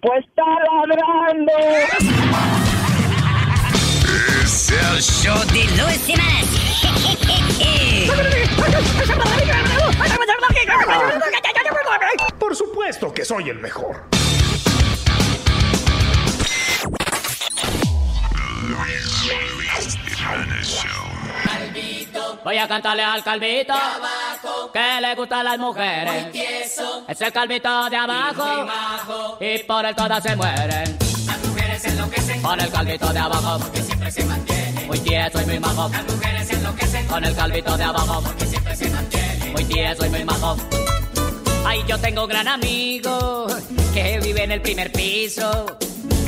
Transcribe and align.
Pues 0.00 0.24
está 0.24 0.42
ladrando. 0.86 1.52
Es 4.42 4.70
el 4.70 5.02
show 5.02 5.38
de 5.46 5.64
Luis 5.82 6.00
Semanas. 6.02 6.46
Por 12.38 12.54
supuesto 12.54 13.12
que 13.12 13.24
soy 13.24 13.48
el 13.50 13.58
mejor. 13.58 13.96
Voy 22.44 22.58
a 22.58 22.68
cantarle 22.68 23.02
al 23.02 23.24
calvito 23.24 23.74
que 24.72 25.00
le 25.00 25.14
gustan 25.16 25.44
las 25.44 25.58
mujeres. 25.58 26.26
Es 27.08 27.20
el 27.20 27.32
calvito 27.32 27.90
de 27.90 27.96
abajo 27.96 28.66
y 29.40 29.58
por 29.64 29.84
él 29.84 29.96
todas 29.96 30.22
se 30.22 30.36
mueren. 30.36 30.96
Las 31.26 31.44
mujeres 31.44 31.84
enloquecen 31.84 32.42
con 32.42 32.60
el 32.60 32.70
calvito 32.70 33.12
de 33.12 33.18
abajo 33.18 33.58
porque 33.58 33.82
siempre 33.82 34.10
se 34.12 34.24
mantiene. 34.24 34.86
Muy 34.86 34.98
tieso 35.00 35.42
y 35.42 35.46
muy 35.46 35.58
majo. 35.58 35.88
Las 35.88 36.04
mujeres 36.04 36.50
enloquecen 36.50 37.06
con 37.06 37.24
el 37.24 37.34
calvito 37.34 37.76
de 37.76 37.84
abajo 37.84 38.22
porque 38.22 38.46
siempre 38.46 38.76
se 38.76 38.90
mantiene. 38.90 39.50
Muy 39.50 39.64
tieso 39.64 40.06
y 40.06 40.08
muy 40.10 40.24
majo. 40.24 40.56
Ay, 41.64 41.82
yo 41.88 41.98
tengo 41.98 42.22
un 42.22 42.28
gran 42.28 42.46
amigo 42.46 43.48
que 43.92 44.20
vive 44.20 44.44
en 44.44 44.52
el 44.52 44.62
primer 44.62 44.92
piso. 44.92 45.66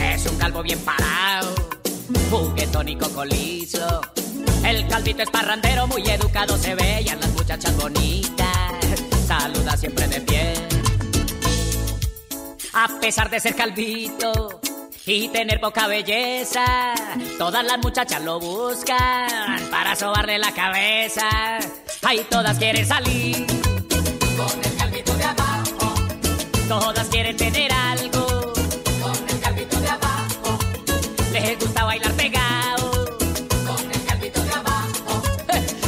Es 0.02 0.26
un 0.26 0.36
calvo 0.36 0.62
bien 0.62 0.80
parado, 0.80 1.54
juguetón 2.30 2.88
y 2.88 2.96
cocolizo. 2.96 4.00
El 4.64 4.86
calvito 4.88 5.22
es 5.22 5.30
parrandero, 5.30 5.86
muy 5.86 6.02
educado 6.08 6.56
se 6.58 6.74
ve 6.74 7.02
y 7.04 7.08
a 7.08 7.16
las 7.16 7.30
muchachas 7.30 7.76
bonitas 7.76 8.48
saluda 9.26 9.76
siempre 9.76 10.08
de 10.08 10.20
pie. 10.22 10.54
A 12.72 12.88
pesar 13.00 13.30
de 13.30 13.40
ser 13.40 13.54
calvito 13.54 14.60
y 15.06 15.28
tener 15.28 15.60
poca 15.60 15.86
belleza, 15.86 16.94
todas 17.38 17.64
las 17.64 17.78
muchachas 17.78 18.22
lo 18.22 18.38
buscan 18.40 19.68
para 19.70 19.96
sobarle 19.96 20.38
la 20.38 20.52
cabeza. 20.52 21.58
Ay, 22.02 22.26
todas 22.30 22.58
quieren 22.58 22.86
salir 22.86 23.46
con 24.36 24.64
el 24.64 24.76
calvito 24.76 25.14
de 25.14 25.24
abajo. 25.24 25.94
Todas 26.68 27.08
quieren 27.08 27.36
tener 27.36 27.72
algo 27.72 28.27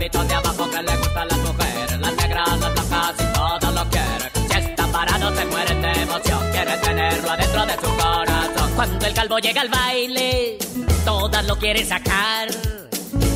Calvito 0.00 0.24
de 0.24 0.32
abajo 0.32 0.70
que 0.70 0.82
le 0.82 0.96
gustan 0.96 1.28
las 1.28 1.38
mujeres, 1.40 2.00
las 2.00 2.16
negras, 2.16 2.58
las 2.58 2.72
blancas 2.72 3.14
y 3.18 3.32
todo 3.34 3.70
lo 3.70 3.90
quiere. 3.90 4.30
Si 4.48 4.58
está 4.58 4.86
parado 4.86 5.36
se 5.36 5.44
mueren 5.44 5.82
de 5.82 5.92
emoción, 5.92 6.52
quiere 6.52 6.76
tenerlo 6.78 7.30
adentro 7.30 7.66
de 7.66 7.74
su 7.74 7.96
corazón. 7.98 8.72
Cuando 8.76 9.06
el 9.06 9.12
calvo 9.12 9.38
llega 9.40 9.60
al 9.60 9.68
baile, 9.68 10.56
todas 11.04 11.44
lo 11.44 11.58
quieren 11.58 11.86
sacar. 11.86 12.48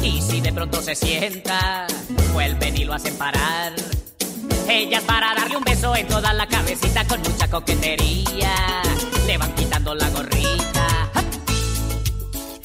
Y 0.02 0.22
si 0.22 0.40
de 0.40 0.54
pronto 0.54 0.80
se 0.80 0.94
sienta, 0.94 1.86
vuelven 2.32 2.78
y 2.78 2.84
lo 2.84 2.94
hacen 2.94 3.14
parar. 3.18 3.74
Ellas 4.66 5.02
para 5.02 5.34
darle 5.34 5.58
un 5.58 5.64
beso 5.64 5.94
en 5.94 6.08
toda 6.08 6.32
la 6.32 6.46
cabecita 6.46 7.06
con 7.06 7.20
mucha 7.20 7.46
coquetería. 7.46 8.54
Le 9.26 9.36
van 9.36 9.54
quitando 9.54 9.94
la 9.94 10.08
gorrita. 10.08 10.73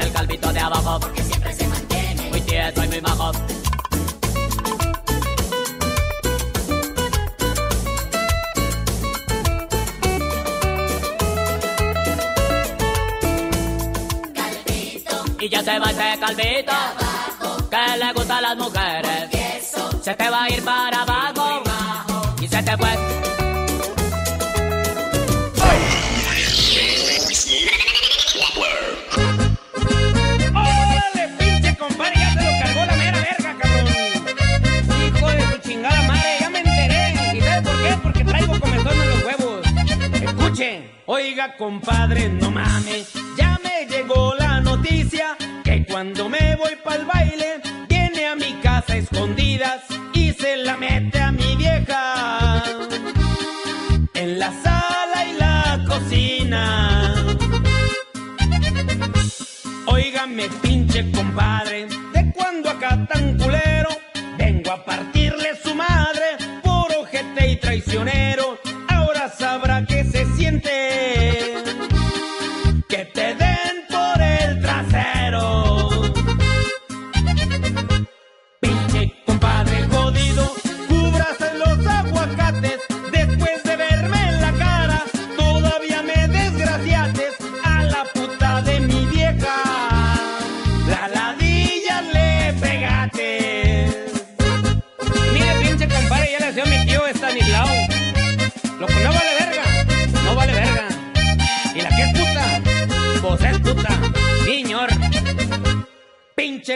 el 0.00 0.12
calvito 0.12 0.52
de 0.52 0.60
abajo. 0.60 1.00
Porque 1.00 1.22
siempre 1.22 1.52
se 1.52 1.66
mantiene. 1.68 2.30
Muy 2.30 2.40
tieso 2.42 2.84
y 2.84 2.88
muy 2.88 3.00
majo. 3.00 3.32
y 15.46 15.48
ya 15.48 15.62
se 15.62 15.78
va 15.78 15.90
ese 15.90 16.18
calvito 16.18 16.72
que 17.70 17.98
le 17.98 18.12
gusta 18.12 18.38
a 18.38 18.40
las 18.40 18.56
mujeres. 18.56 19.72
Se 20.02 20.14
te 20.14 20.30
va 20.30 20.44
a 20.44 20.50
ir 20.50 20.64
para 20.64 21.02
abajo 21.02 21.35
oiga, 41.06 41.56
compadre, 41.56 42.28
no 42.28 42.50
mames. 42.50 43.12
Ya 43.36 43.58
me 43.62 43.86
llegó 43.86 44.34
la 44.38 44.60
noticia 44.60 45.36
que 45.64 45.84
cuando 45.86 46.28
me 46.28 46.56
voy 46.56 46.76
pa'l 46.84 47.04
baile, 47.06 47.60
viene 47.88 48.26
a 48.26 48.34
mi 48.34 48.52
casa 48.62 48.96
escondidas 48.96 49.82
y 50.12 50.32
se 50.32 50.56
la 50.56 50.76
mete 50.76 51.20
a 51.20 51.32
mi 51.32 51.56
vieja. 51.56 52.62
En 54.14 54.38
la 54.38 54.50
sala 54.62 55.24
y 55.30 55.32
la 55.38 55.84
cocina. 55.86 57.14
Óigame, 59.86 60.48
pinche 60.62 61.10
compadre, 61.12 61.86
de 62.12 62.32
cuando 62.32 62.70
acá 62.70 63.06
tan 63.06 63.36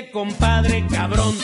Compadre 0.09 0.87
cabrón, 0.91 1.37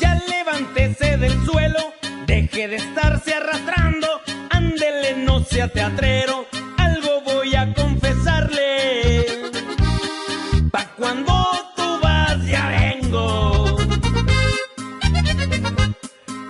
ya 0.00 0.14
levántese 0.28 1.18
del 1.18 1.44
suelo, 1.44 1.92
deje 2.26 2.68
de 2.68 2.76
estarse 2.76 3.34
arrastrando, 3.34 4.06
ándele, 4.50 5.16
no 5.16 5.44
sea 5.44 5.68
teatrero, 5.68 6.46
algo 6.78 7.20
voy 7.22 7.54
a 7.54 7.74
confesarle. 7.74 9.26
Pa' 10.70 10.86
cuando 10.96 11.34
tú 11.76 11.98
vas, 12.00 12.46
ya 12.46 12.68
vengo. 12.68 13.76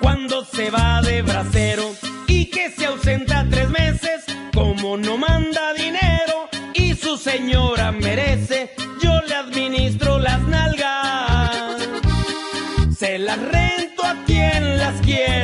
Cuando 0.01 0.45
se 0.45 0.71
va 0.71 1.01
de 1.03 1.23
bracero 1.23 1.91
y 2.29 2.51
que 2.51 2.71
se 2.71 2.87
ausenta 2.87 3.47
tres 3.51 3.71
meses, 3.71 4.25
como 4.53 4.97
no 4.97 5.17
manda 5.17 5.73
dinero 5.73 6.49
y 6.75 6.95
su 6.95 7.17
señora 7.17 7.91
merece, 7.91 8.71
rento 13.37 14.05
a 14.05 14.25
quien 14.25 14.79
las 14.79 15.01
quiere. 15.01 15.44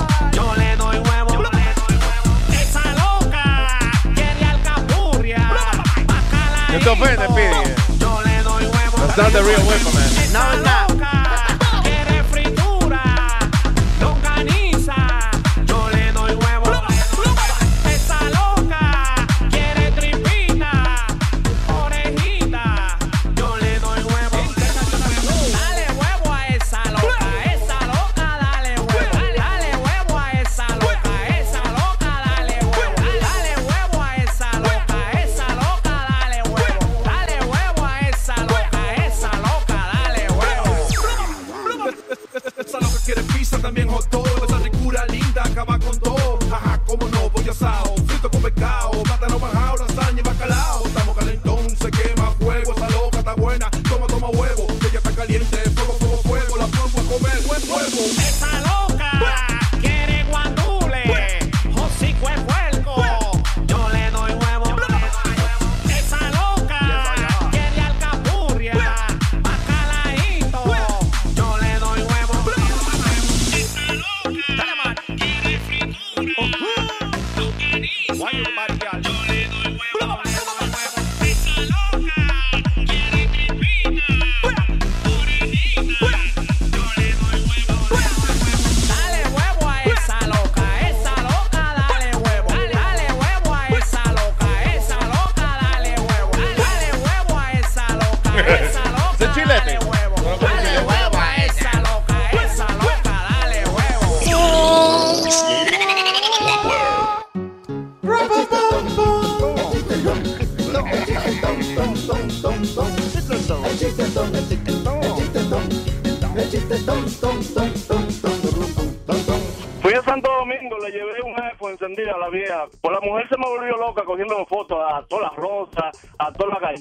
Bacala 6.71 6.79
¿Qué 6.79 6.79
te 6.79 6.89
ofende, 6.89 7.27
Pidi? 7.29 7.99
Yo 7.99 8.21
le 8.21 8.43
doy 8.43 8.63
huevo. 8.65 8.97
That's 8.97 9.17
not 9.17 9.31
the 9.33 9.43
real 9.43 9.61
whip, 9.67 9.83
man. 9.93 10.11
Esa 10.23 10.55
loca 10.55 11.20
asado, 47.61 47.95
frito 48.07 48.29
con 48.29 48.41
pescado, 48.41 48.91
plátano 49.03 49.39
bajado, 49.39 49.77
lasaña 49.77 50.19
y 50.19 50.23
bacalao. 50.23 50.85
Estamos 50.85 51.15
calentón, 51.15 51.69
se 51.69 51.91
quema 51.91 52.31
fuego. 52.39 52.73
Esa 52.75 52.89
loca 52.89 53.19
está 53.19 53.33
buena, 53.35 53.69
toma, 53.89 54.07
toma 54.07 54.29
huevo. 54.29 54.67
Ella 54.89 54.97
está 54.97 55.11
caliente, 55.11 55.57
fuego, 55.75 55.93
fuego, 55.99 56.17
fuego. 56.23 56.57
La 56.57 56.67
pongo 56.67 56.99
a 56.99 57.03
comer, 57.03 57.41
buen 57.47 57.61
fuego. 57.61 58.20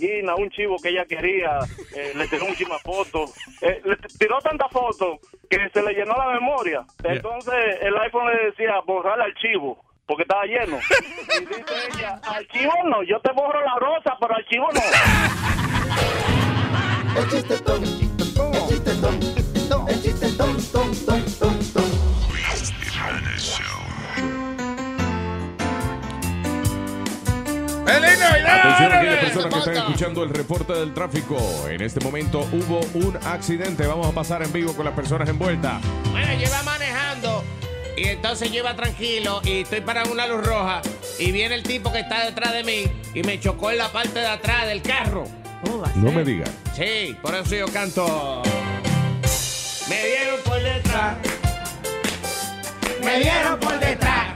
A 0.01 0.11
todas 0.11 0.33
las 0.33 0.35
gallinas, 0.35 0.39
un 0.39 0.51
chivo 0.51 0.77
que 0.83 0.89
ella 0.91 1.05
quería. 1.05 1.59
eh, 1.95 2.13
le 2.15 2.27
tiró 2.29 2.47
muchísimas 2.47 2.83
fotos. 2.83 3.33
Eh, 3.61 3.81
le 3.85 3.97
tiró 4.19 4.39
tantas 4.41 4.71
fotos 4.71 5.19
que 5.49 5.69
se 5.73 5.83
le 5.83 5.93
llenó 5.95 6.15
la 6.17 6.29
memoria. 6.29 6.85
Entonces 7.05 7.79
el 7.83 7.97
iPhone 7.99 8.27
le 8.27 8.51
decía 8.51 8.81
borrar 8.87 9.17
el 9.17 9.23
archivo. 9.23 9.85
Porque 10.07 10.23
estaba 10.23 10.45
lleno. 10.45 10.79
Y 11.41 11.45
dice 11.45 11.75
ella, 11.95 12.21
archivo 12.25 12.73
no, 12.87 13.03
yo 13.05 13.21
te 13.21 13.33
borro 13.33 13.61
la 13.65 13.77
rosa, 13.79 14.17
pero 14.21 14.35
archivo 14.35 14.69
no. 14.73 14.81
¡Feliz 27.91 28.19
Navidad! 28.21 28.61
Atención 28.61 28.93
a 28.93 28.99
aquellas 28.99 29.25
personas 29.25 29.53
que 29.53 29.59
están 29.59 29.77
escuchando 29.77 30.23
el 30.23 30.31
reporte 30.31 30.73
del 30.75 30.95
tráfico. 30.95 31.37
En 31.69 31.81
este 31.83 31.99
momento 32.01 32.47
hubo 32.53 32.81
un 32.95 33.19
accidente. 33.25 33.87
Vamos 33.87 34.07
a 34.07 34.13
pasar 34.13 34.43
en 34.43 34.53
vivo 34.53 34.75
con 34.75 34.85
las 34.85 34.95
personas 34.95 35.29
envueltas. 35.29 35.83
Bueno, 36.13 36.33
yo 36.35 36.47
iba 36.47 36.63
manejando 36.63 37.45
y 37.97 38.05
entonces 38.05 38.53
yo 38.53 38.59
iba 38.59 38.77
tranquilo 38.77 39.41
y 39.45 39.63
estoy 39.63 39.81
para 39.81 40.05
una 40.05 40.27
luz 40.29 40.47
roja 40.47 40.83
y 41.19 41.33
viene 41.33 41.57
el 41.57 41.65
tipo 41.65 41.91
que 41.93 42.01
está 42.01 42.25
detrás 42.25 42.53
de 42.53 42.63
mí 42.63 42.85
y 43.13 43.23
me 43.23 43.41
chocó 43.41 43.73
en 43.73 43.79
la 43.79 43.91
parte 43.91 44.21
de 44.21 44.27
atrás 44.27 44.67
del 44.67 44.83
carro. 44.83 45.25
No 45.97 46.13
me 46.13 46.25
digas. 46.25 46.51
Sí, 46.77 47.17
por 47.21 47.35
eso 47.35 47.57
yo 47.57 47.67
canto. 47.67 48.43
Me 49.89 50.07
dieron 50.07 50.41
por 50.45 50.63
detrás. 50.63 51.17
Me 53.03 53.19
dieron 53.19 53.59
por 53.59 53.81
detrás. 53.81 54.35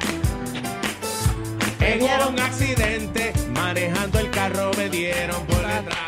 En 1.80 2.02
un 2.02 2.40
accidente, 2.40 3.33
manejando 3.74 4.20
el 4.20 4.30
carro, 4.30 4.70
me 4.76 4.88
dieron 4.88 5.44
por 5.46 5.66
detrás. 5.66 5.98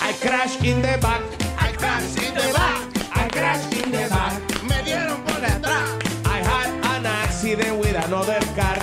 I 0.00 0.12
crash 0.20 0.62
in 0.62 0.80
the 0.80 0.96
back. 0.98 1.20
I 1.58 1.72
crash 1.72 2.16
in 2.16 2.34
the 2.34 2.52
back. 2.52 2.78
I 3.12 3.28
crash 3.28 3.64
in 3.72 3.90
the 3.90 4.08
back. 4.08 4.62
Me 4.62 4.82
dieron 4.84 5.20
por 5.24 5.40
detrás. 5.40 5.90
I 6.26 6.38
had 6.38 6.70
an 6.96 7.06
accident 7.06 7.80
with 7.80 7.96
another 7.96 8.38
car 8.54 8.78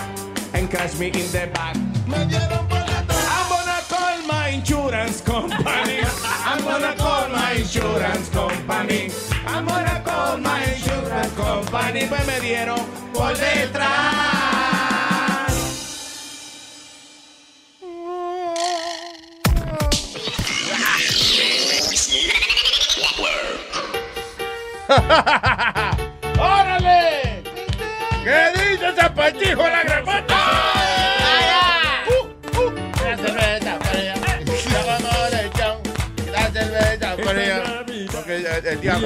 and 0.53 0.69
crashed 0.69 0.99
me 0.99 1.07
in 1.07 1.31
the 1.31 1.47
back. 1.53 1.77
Me 2.07 2.25
dieron 2.25 2.67
por 2.67 2.83
detrás. 2.83 3.23
I'm 3.35 3.47
gonna 3.49 3.81
call 3.87 4.17
my 4.27 4.49
insurance 4.49 5.21
company. 5.21 6.01
I'm 6.45 6.61
gonna 6.61 6.93
call 6.97 7.29
my 7.29 7.53
insurance 7.53 8.29
company. 8.29 9.09
Amor 9.47 9.85
a 9.87 10.01
call 10.03 10.37
my 10.39 10.63
insurance 10.65 11.33
company. 11.35 12.07
Pues 12.07 12.27
me 12.27 12.39
dieron 12.41 12.81
por 13.13 13.33
detrás. 13.37 14.50
¡Órale! 26.37 27.43
¿Qué 28.23 28.51
dice 28.53 28.93
Zapachijo 28.93 29.63
la 29.63 29.83
grapata? 29.83 30.35
Fría, 37.17 37.61
la 38.83 38.99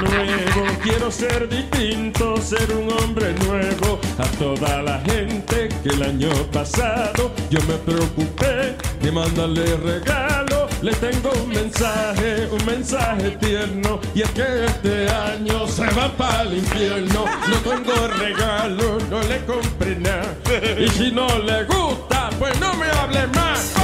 nuevo 0.00 0.78
quiero 0.82 1.10
ser 1.10 1.48
distinto, 1.48 2.36
ser 2.38 2.72
un 2.72 2.90
hombre 2.92 3.34
nuevo. 3.46 4.00
A 4.18 4.24
toda 4.38 4.82
la 4.82 5.00
gente 5.00 5.68
que 5.82 5.88
el 5.90 6.02
año 6.02 6.30
pasado 6.52 7.32
yo 7.50 7.60
me 7.68 7.74
preocupé 7.74 8.76
de 9.02 9.12
mandarle 9.12 9.76
regalo. 9.76 10.59
Le 10.82 10.92
tengo 10.92 11.30
un 11.42 11.50
mensaje, 11.50 12.48
un 12.50 12.64
mensaje 12.64 13.30
tierno. 13.32 14.00
Y 14.14 14.22
es 14.22 14.30
que 14.30 14.64
este 14.64 15.08
año 15.10 15.66
se 15.68 15.84
va 15.92 16.08
para 16.16 16.42
el 16.42 16.56
infierno. 16.58 17.26
No 17.48 17.56
tengo 17.56 18.08
regalo, 18.08 18.98
no 19.10 19.22
le 19.22 19.44
compré 19.44 19.96
nada. 19.96 20.34
Y 20.78 20.88
si 20.88 21.12
no 21.12 21.26
le 21.38 21.64
gusta, 21.64 22.30
pues 22.38 22.58
no 22.60 22.72
me 22.74 22.86
hable 22.86 23.26
más. 23.28 23.74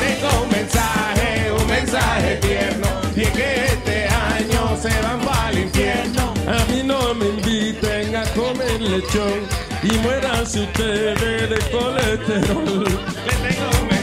Tengo 0.00 0.42
un 0.42 0.50
mensaje, 0.50 1.52
un 1.52 1.66
mensaje 1.68 2.36
tierno. 2.36 2.88
Y 3.14 3.20
es 3.22 3.30
que 3.30 3.64
este 3.66 4.08
año 4.08 4.76
se 4.82 4.88
van 5.02 5.20
para 5.20 5.50
el 5.50 5.58
infierno. 5.60 6.34
A 6.48 6.64
mí 6.72 6.82
no 6.84 7.14
me 7.14 7.26
inviten 7.26 8.16
a 8.16 8.24
comer 8.34 8.80
lechón 8.80 9.40
y 9.84 9.92
muéranse 9.98 10.62
ustedes 10.62 11.50
de 11.50 11.58
colesterol. 11.70 12.84
Le 13.24 13.48
tengo 13.48 13.70
un 13.80 13.86
mensaje, 13.86 13.99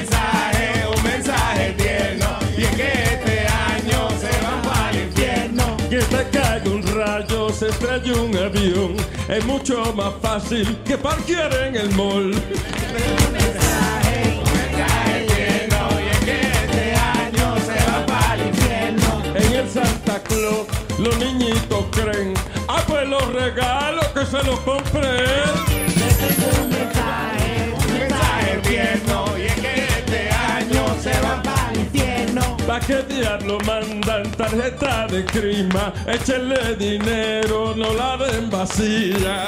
se 7.57 7.69
estrella 7.69 8.13
un 8.21 8.37
avión, 8.37 8.95
es 9.27 9.43
mucho 9.43 9.91
más 9.95 10.13
fácil 10.21 10.77
que 10.85 10.95
parquear 10.95 11.51
en 11.65 11.75
el 11.75 11.89
mall. 11.95 12.31
En 19.33 19.53
el 19.53 19.67
Santa 19.67 20.21
Claus 20.21 20.67
los 20.99 21.17
niñitos 21.17 21.85
creen, 21.91 22.35
ah 22.67 22.83
pues 22.87 23.09
los 23.09 23.33
regalos 23.33 24.05
que 24.09 24.23
se 24.23 24.43
los 24.43 24.59
compré. 24.59 25.25
¿Pa' 32.77 32.85
qué 32.85 33.01
diablo 33.11 33.57
mandan 33.65 34.29
tarjeta 34.33 35.07
de 35.07 35.25
crima? 35.25 35.91
Échenle 36.05 36.75
dinero, 36.75 37.73
no 37.75 37.91
la 37.91 38.17
den 38.17 38.51
vacía. 38.51 39.47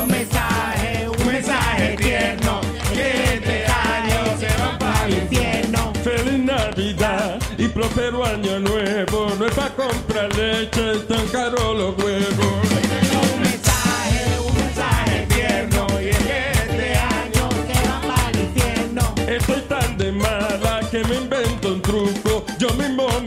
Un 0.00 0.10
mensaje, 0.10 1.06
un 1.06 1.26
mensaje 1.26 1.94
tierno. 1.98 2.62
Que 2.94 3.34
este 3.34 3.66
año 3.66 4.38
se 4.38 4.46
van 4.58 4.78
para 4.78 5.04
el 5.04 5.12
infierno. 5.12 5.92
Feliz 6.02 6.38
Navidad 6.38 7.38
y 7.58 7.68
próspero 7.68 8.24
año 8.24 8.58
nuevo. 8.60 9.28
No 9.38 9.44
es 9.44 9.52
pa' 9.52 9.68
comprar 9.68 10.34
leche, 10.34 10.92
están 10.92 11.26
caros 11.28 11.76
los 11.76 11.98
huevos. 12.02 12.83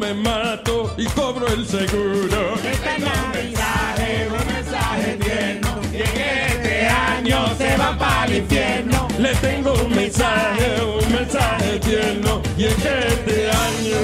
Me 0.07 0.13
mato 0.13 0.93
y 0.97 1.05
cobro 1.07 1.47
el 1.47 1.65
seguro. 1.65 2.53
Este 2.55 2.99
mensaje, 2.99 4.27
un 4.29 4.47
mensaje 4.53 5.17
tierno. 5.17 5.81
Y 5.91 5.97
es 5.97 6.11
que 6.11 6.47
este 6.47 6.87
año 6.87 7.55
se 7.57 7.77
van 7.77 7.97
para 7.97 8.25
el 8.25 8.35
infierno. 8.37 9.07
Le 9.19 9.35
tengo 9.35 9.73
un 9.73 9.95
mensaje, 9.95 10.83
un 10.83 11.11
mensaje 11.11 11.79
tierno. 11.79 12.41
Y 12.57 12.65
es 12.65 12.75
que 12.75 12.99
este 13.07 13.49
año. 13.49 13.97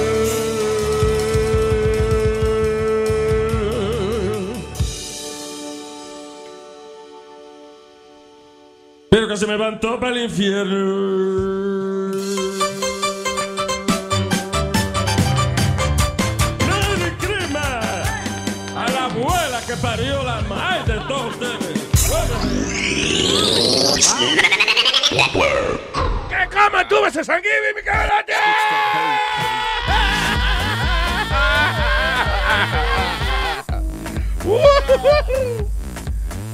Pero 9.10 9.28
que 9.28 9.36
se 9.36 9.46
me 9.46 9.52
levantó 9.52 9.98
para 9.98 10.12
el 10.16 10.24
infierno. 10.24 11.74
¡Que 26.28 26.48
cama 26.48 26.88
tú 26.88 27.04
ese 27.06 27.24
sanguíneo, 27.24 27.74
mi 27.76 27.82
cabrón! 27.82 28.24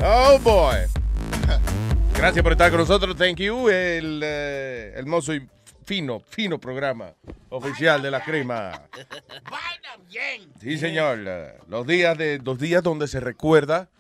Oh 0.03 0.39
boy. 0.39 0.79
Gracias 2.17 2.43
por 2.43 2.53
estar 2.53 2.71
con 2.71 2.81
nosotros. 2.81 3.15
Thank 3.17 3.37
you. 3.37 3.69
El 3.69 4.23
eh, 4.25 4.95
hermoso 4.97 5.35
y 5.35 5.47
fino, 5.85 6.21
fino 6.21 6.59
programa 6.59 7.13
oficial 7.51 8.01
de 8.01 8.11
la 8.11 8.23
crema. 8.23 8.83
Sí, 10.61 10.79
señor. 10.79 11.19
Los 11.69 11.87
días 11.87 12.17
de 12.17 12.41
los 12.43 12.59
días 12.59 12.83
donde 12.83 13.09
se 13.09 13.21
recuerda 13.21 13.91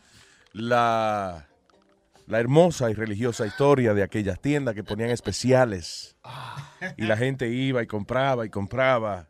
la 0.52 1.49
la 2.30 2.38
hermosa 2.40 2.90
y 2.90 2.94
religiosa 2.94 3.44
historia 3.46 3.92
de 3.92 4.02
aquellas 4.02 4.40
tiendas 4.40 4.74
que 4.74 4.84
ponían 4.84 5.10
especiales 5.10 6.16
y 6.96 7.04
la 7.04 7.16
gente 7.16 7.48
iba 7.48 7.82
y 7.82 7.86
compraba 7.86 8.46
y 8.46 8.50
compraba. 8.50 9.28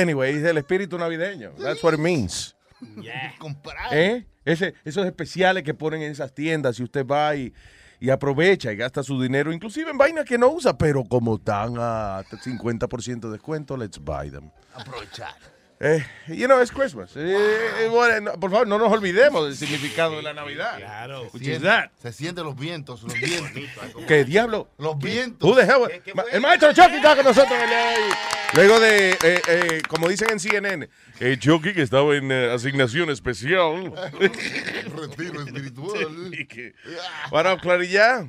Anyway, 0.00 0.36
es 0.36 0.44
el 0.44 0.56
espíritu 0.58 0.96
navideño. 0.98 1.50
That's 1.60 1.82
what 1.82 1.94
it 1.94 1.98
means. 2.00 2.54
¿Eh? 3.90 4.24
Ese- 4.44 4.74
esos 4.84 5.04
especiales 5.04 5.62
que 5.64 5.74
ponen 5.74 6.02
en 6.02 6.12
esas 6.12 6.32
tiendas, 6.32 6.76
si 6.76 6.82
usted 6.84 7.04
va 7.04 7.34
y, 7.34 7.52
y 8.00 8.08
aprovecha 8.10 8.72
y 8.72 8.76
gasta 8.76 9.02
su 9.02 9.20
dinero, 9.20 9.52
inclusive 9.52 9.90
en 9.90 9.98
vainas 9.98 10.24
que 10.24 10.38
no 10.38 10.48
usa, 10.48 10.78
pero 10.78 11.04
como 11.04 11.36
están 11.36 11.74
a 11.78 12.22
50% 12.24 13.20
de 13.20 13.30
descuento, 13.32 13.76
let's 13.76 13.98
buy 13.98 14.30
them. 14.30 14.50
Aprovechar. 14.74 15.34
Eh, 15.80 16.04
you 16.26 16.46
know, 16.46 16.60
it's 16.60 16.72
Christmas. 16.72 17.16
Eh, 17.16 17.20
eh, 17.84 17.88
bueno, 17.88 18.32
por 18.40 18.50
favor, 18.50 18.66
no 18.66 18.78
nos 18.78 18.90
olvidemos 18.92 19.44
del 19.46 19.56
significado 19.56 20.16
de 20.16 20.22
la 20.22 20.34
Navidad. 20.34 20.76
Claro. 20.78 21.28
Which 21.32 21.46
is 21.46 21.62
that. 21.62 21.90
Se 22.02 22.12
sienten 22.12 22.44
los 22.44 22.56
vientos, 22.56 23.04
los 23.04 23.14
vientos. 23.14 23.52
¿Qué 24.08 24.24
diablo? 24.24 24.68
Los 24.78 24.98
vientos. 24.98 25.48
Who 25.48 25.54
the 25.54 25.62
hell- 25.62 26.14
Ma- 26.14 26.24
El 26.32 26.40
maestro 26.40 26.72
Chucky 26.72 26.96
está 26.96 27.14
con 27.14 27.24
nosotros. 27.26 27.56
Luego 28.54 28.80
de, 28.80 29.10
eh, 29.22 29.40
eh, 29.46 29.82
como 29.88 30.08
dicen 30.08 30.30
en 30.32 30.40
CNN, 30.40 30.88
eh, 31.20 31.36
Chucky 31.38 31.72
que 31.72 31.82
estaba 31.82 32.12
en 32.16 32.32
eh, 32.32 32.50
asignación 32.52 33.10
especial. 33.10 33.92
Retiro 34.20 35.42
espiritual. 35.42 36.32
Bueno, 37.30 37.56
Clarilla. 37.58 38.28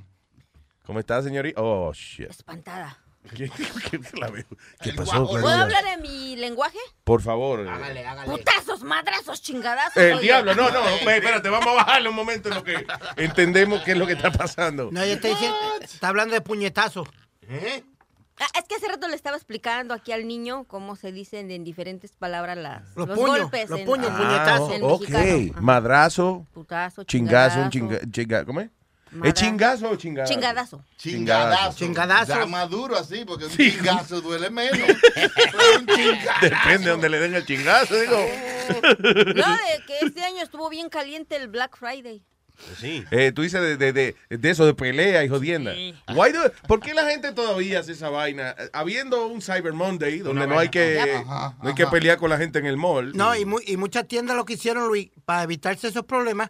¿Cómo 0.85 0.99
está, 0.99 1.21
señorita? 1.23 1.59
Oh, 1.61 1.91
shit. 1.93 2.29
Espantada. 2.29 2.97
¿Qué, 3.35 3.49
qué- 3.91 3.99
la 4.19 4.29
veo? 4.29 4.45
¿Qué 4.81 4.93
pasó, 4.93 5.27
¿Puedo 5.27 5.47
hablar 5.47 5.83
en 5.85 6.01
mi 6.01 6.35
lenguaje? 6.35 6.77
Por 7.03 7.21
favor. 7.21 7.61
eh. 7.67 8.05
Putazos, 8.25 8.83
madrazos, 8.83 9.41
chingadazos. 9.41 9.97
El 9.97 10.13
oye. 10.13 10.21
diablo, 10.23 10.55
no, 10.55 10.69
no, 10.71 10.79
espérate, 11.09 11.49
vamos 11.49 11.67
a 11.67 11.73
bajarle 11.83 12.09
un 12.09 12.15
momento 12.15 12.49
en 12.49 12.55
lo 12.55 12.63
que 12.63 12.85
entendemos 13.17 13.81
qué 13.83 13.91
es 13.91 13.97
lo 13.97 14.07
que 14.07 14.13
está 14.13 14.31
pasando. 14.31 14.89
No, 14.91 15.05
yo 15.05 15.13
estoy 15.13 15.31
diciendo, 15.31 15.57
está 15.81 16.07
hablando 16.09 16.33
de 16.33 16.41
puñetazo. 16.41 17.05
Ah, 18.41 18.47
es 18.57 18.63
que 18.69 18.75
hace 18.75 18.87
rato 18.87 19.07
le 19.09 19.15
estaba 19.15 19.35
explicando 19.35 19.93
aquí 19.93 20.13
al 20.13 20.25
niño 20.25 20.63
cómo 20.63 20.95
se 20.95 21.11
dicen 21.11 21.51
en 21.51 21.65
diferentes 21.65 22.13
palabras 22.13 22.57
las, 22.57 22.83
Los 22.95 23.09
los, 23.09 23.19
puños, 23.19 23.39
golpes. 23.41 23.69
los 23.69 23.81
puños, 23.81 24.07
en- 24.07 24.15
puñetazos. 24.15 24.71
en 24.73 24.83
ok, 24.83 25.09
mexicano. 25.09 25.61
Madrazo, 25.61 26.47
Putazo, 26.53 27.03
chingazo, 27.03 27.59
un 27.59 27.69
chingadazo. 27.69 27.99
chinga, 28.07 28.11
chinga- 28.39 28.45
¿cómo 28.45 28.61
es? 28.61 28.69
¿Es 29.23 29.33
chingazo 29.33 29.89
o 29.89 29.95
chingadazo? 29.95 30.33
Chingadazo. 30.33 30.83
Chingadazo. 30.97 31.77
Chingadazo. 31.77 32.31
Da 32.39 32.45
más 32.45 32.69
duro 32.69 32.97
así, 32.97 33.23
porque 33.25 33.45
un 33.45 33.51
chingazo 33.51 34.21
duele 34.21 34.49
menos. 34.49 34.79
Pero 35.15 35.57
un 35.79 35.85
chingazo. 35.87 36.39
Depende 36.41 36.85
de 36.85 36.89
donde 36.91 37.09
le 37.09 37.19
den 37.19 37.35
el 37.35 37.45
chingazo, 37.45 37.95
digo. 37.95 38.17
No, 39.35 39.47
de 39.53 39.83
que 39.87 39.99
este 40.05 40.21
año 40.21 40.41
estuvo 40.43 40.69
bien 40.69 40.89
caliente 40.89 41.35
el 41.35 41.47
Black 41.47 41.77
Friday. 41.77 42.23
Sí. 42.77 43.05
Eh, 43.11 43.31
tú 43.31 43.41
dices 43.41 43.61
de, 43.61 43.77
de, 43.77 43.93
de, 43.93 44.15
de 44.29 44.49
eso, 44.49 44.65
de 44.65 44.73
pelea 44.73 45.23
y 45.23 45.29
jodienda. 45.29 45.71
Why 46.13 46.33
do- 46.33 46.51
¿Por 46.67 46.81
qué 46.81 46.93
la 46.93 47.05
gente 47.09 47.31
todavía 47.31 47.79
hace 47.79 47.93
esa 47.93 48.09
vaina? 48.09 48.53
Habiendo 48.73 49.27
un 49.27 49.41
Cyber 49.41 49.71
Monday 49.71 50.19
donde 50.19 50.45
no 50.45 50.59
hay 50.59 50.67
que 50.67 50.99
Ajá, 50.99 51.55
no 51.63 51.69
hay 51.69 51.75
que 51.75 51.87
pelear 51.87 52.17
con 52.17 52.29
la 52.29 52.37
gente 52.37 52.59
en 52.59 52.65
el 52.65 52.75
mall. 52.75 53.15
No, 53.15 53.33
y, 53.33 53.45
mu- 53.45 53.61
y 53.65 53.77
muchas 53.77 54.07
tiendas 54.09 54.35
lo 54.35 54.43
que 54.43 54.53
hicieron, 54.53 54.87
Luis, 54.89 55.09
para 55.23 55.43
evitarse 55.43 55.87
esos 55.87 56.03
problemas, 56.03 56.49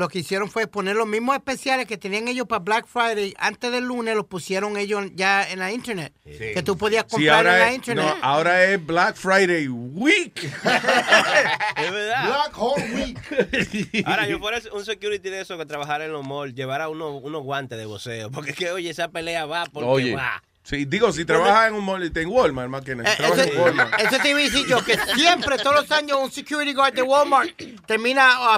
lo 0.00 0.08
que 0.08 0.18
hicieron 0.20 0.50
fue 0.50 0.66
poner 0.66 0.96
los 0.96 1.06
mismos 1.06 1.36
especiales 1.36 1.86
que 1.86 1.96
tenían 1.98 2.26
ellos 2.26 2.46
para 2.46 2.60
Black 2.60 2.86
Friday 2.86 3.34
antes 3.38 3.70
del 3.70 3.84
lunes, 3.84 4.16
los 4.16 4.26
pusieron 4.26 4.76
ellos 4.76 5.04
ya 5.14 5.48
en 5.48 5.58
la 5.58 5.70
internet. 5.72 6.12
Que 6.24 6.62
tú 6.64 6.76
podías 6.76 7.04
Sí, 7.06 7.16
comprar 7.16 7.46
en 7.46 7.52
la 7.52 7.68
es, 7.68 7.74
internet. 7.76 8.04
no, 8.06 8.16
ahora 8.22 8.64
es 8.64 8.84
Black 8.84 9.16
Friday 9.16 9.68
Week. 9.68 10.34
Es 11.76 11.92
verdad. 11.92 12.26
Black 12.26 12.52
Hole 12.56 12.84
Week. 12.94 14.04
Ahora, 14.06 14.26
yo 14.26 14.38
fuera 14.38 14.60
un 14.72 14.84
security 14.84 15.30
de 15.30 15.40
eso 15.40 15.56
que 15.56 15.66
trabajara 15.66 16.04
en 16.04 16.12
los 16.12 16.26
malls, 16.26 16.54
llevara 16.54 16.88
unos, 16.88 17.22
unos 17.22 17.42
guantes 17.42 17.78
de 17.78 17.86
voceo. 17.86 18.30
Porque 18.30 18.50
es 18.50 18.56
que, 18.56 18.70
oye, 18.70 18.90
esa 18.90 19.08
pelea 19.08 19.46
va 19.46 19.64
porque 19.66 19.88
Oye, 19.88 20.14
va. 20.14 20.42
Sí, 20.70 20.84
digo, 20.86 21.12
si 21.12 21.24
trabajas 21.24 21.68
en 21.68 21.74
un 21.74 21.84
mall, 21.84 22.10
en 22.14 22.28
Walmart, 22.28 22.68
más 22.70 22.82
que 22.82 22.94
nada. 22.94 23.12
Eh, 23.12 23.16
Eso, 23.18 23.42
en 23.42 23.60
Walmart. 23.60 24.00
eso 24.00 24.16
te 24.22 24.30
iba 24.30 24.38
a 24.38 24.42
decir 24.42 24.66
yo, 24.68 24.82
que 24.84 24.96
siempre, 25.16 25.58
todos 25.58 25.74
los 25.82 25.90
años, 25.90 26.18
un 26.22 26.30
security 26.30 26.72
guard 26.72 26.94
de 26.94 27.02
Walmart 27.02 27.50
termina 27.86 28.54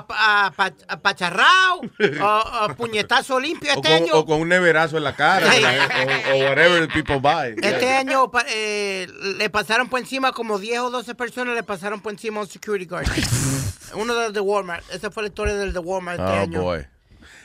apacharrado 0.88 1.80
o, 2.20 2.74
puñetazo 2.76 3.40
limpio. 3.40 3.72
O 3.72 3.76
Este 3.76 3.88
con, 3.88 3.96
año, 4.02 4.12
o 4.14 4.26
con 4.26 4.40
un 4.40 4.48
neverazo 4.48 4.96
en 4.98 5.04
la 5.04 5.16
cara, 5.16 5.46
o, 5.48 6.34
o 6.36 6.38
whatever 6.44 6.88
people 6.88 7.18
buy. 7.18 7.54
este 7.62 7.90
año 7.94 8.30
eh, 8.48 9.06
le 9.38 9.50
pasaron 9.50 9.88
por 9.88 10.00
encima, 10.00 10.32
como 10.32 10.58
10 10.58 10.80
o 10.80 10.90
12 10.90 11.14
personas 11.14 11.54
le 11.54 11.62
pasaron 11.62 12.00
por 12.00 12.12
encima 12.12 12.40
a 12.40 12.42
un 12.44 12.48
security 12.48 12.86
guard. 12.86 13.06
Uno 13.94 14.14
de 14.14 14.24
los 14.24 14.32
de 14.32 14.40
Walmart. 14.40 14.84
Esa 14.90 15.10
fue 15.10 15.22
la 15.24 15.28
historia 15.28 15.54
del 15.54 15.72
de 15.72 15.78
Walmart 15.78 16.18
este 16.18 16.32
Oh, 16.32 16.40
año. 16.42 16.62
boy. 16.62 16.86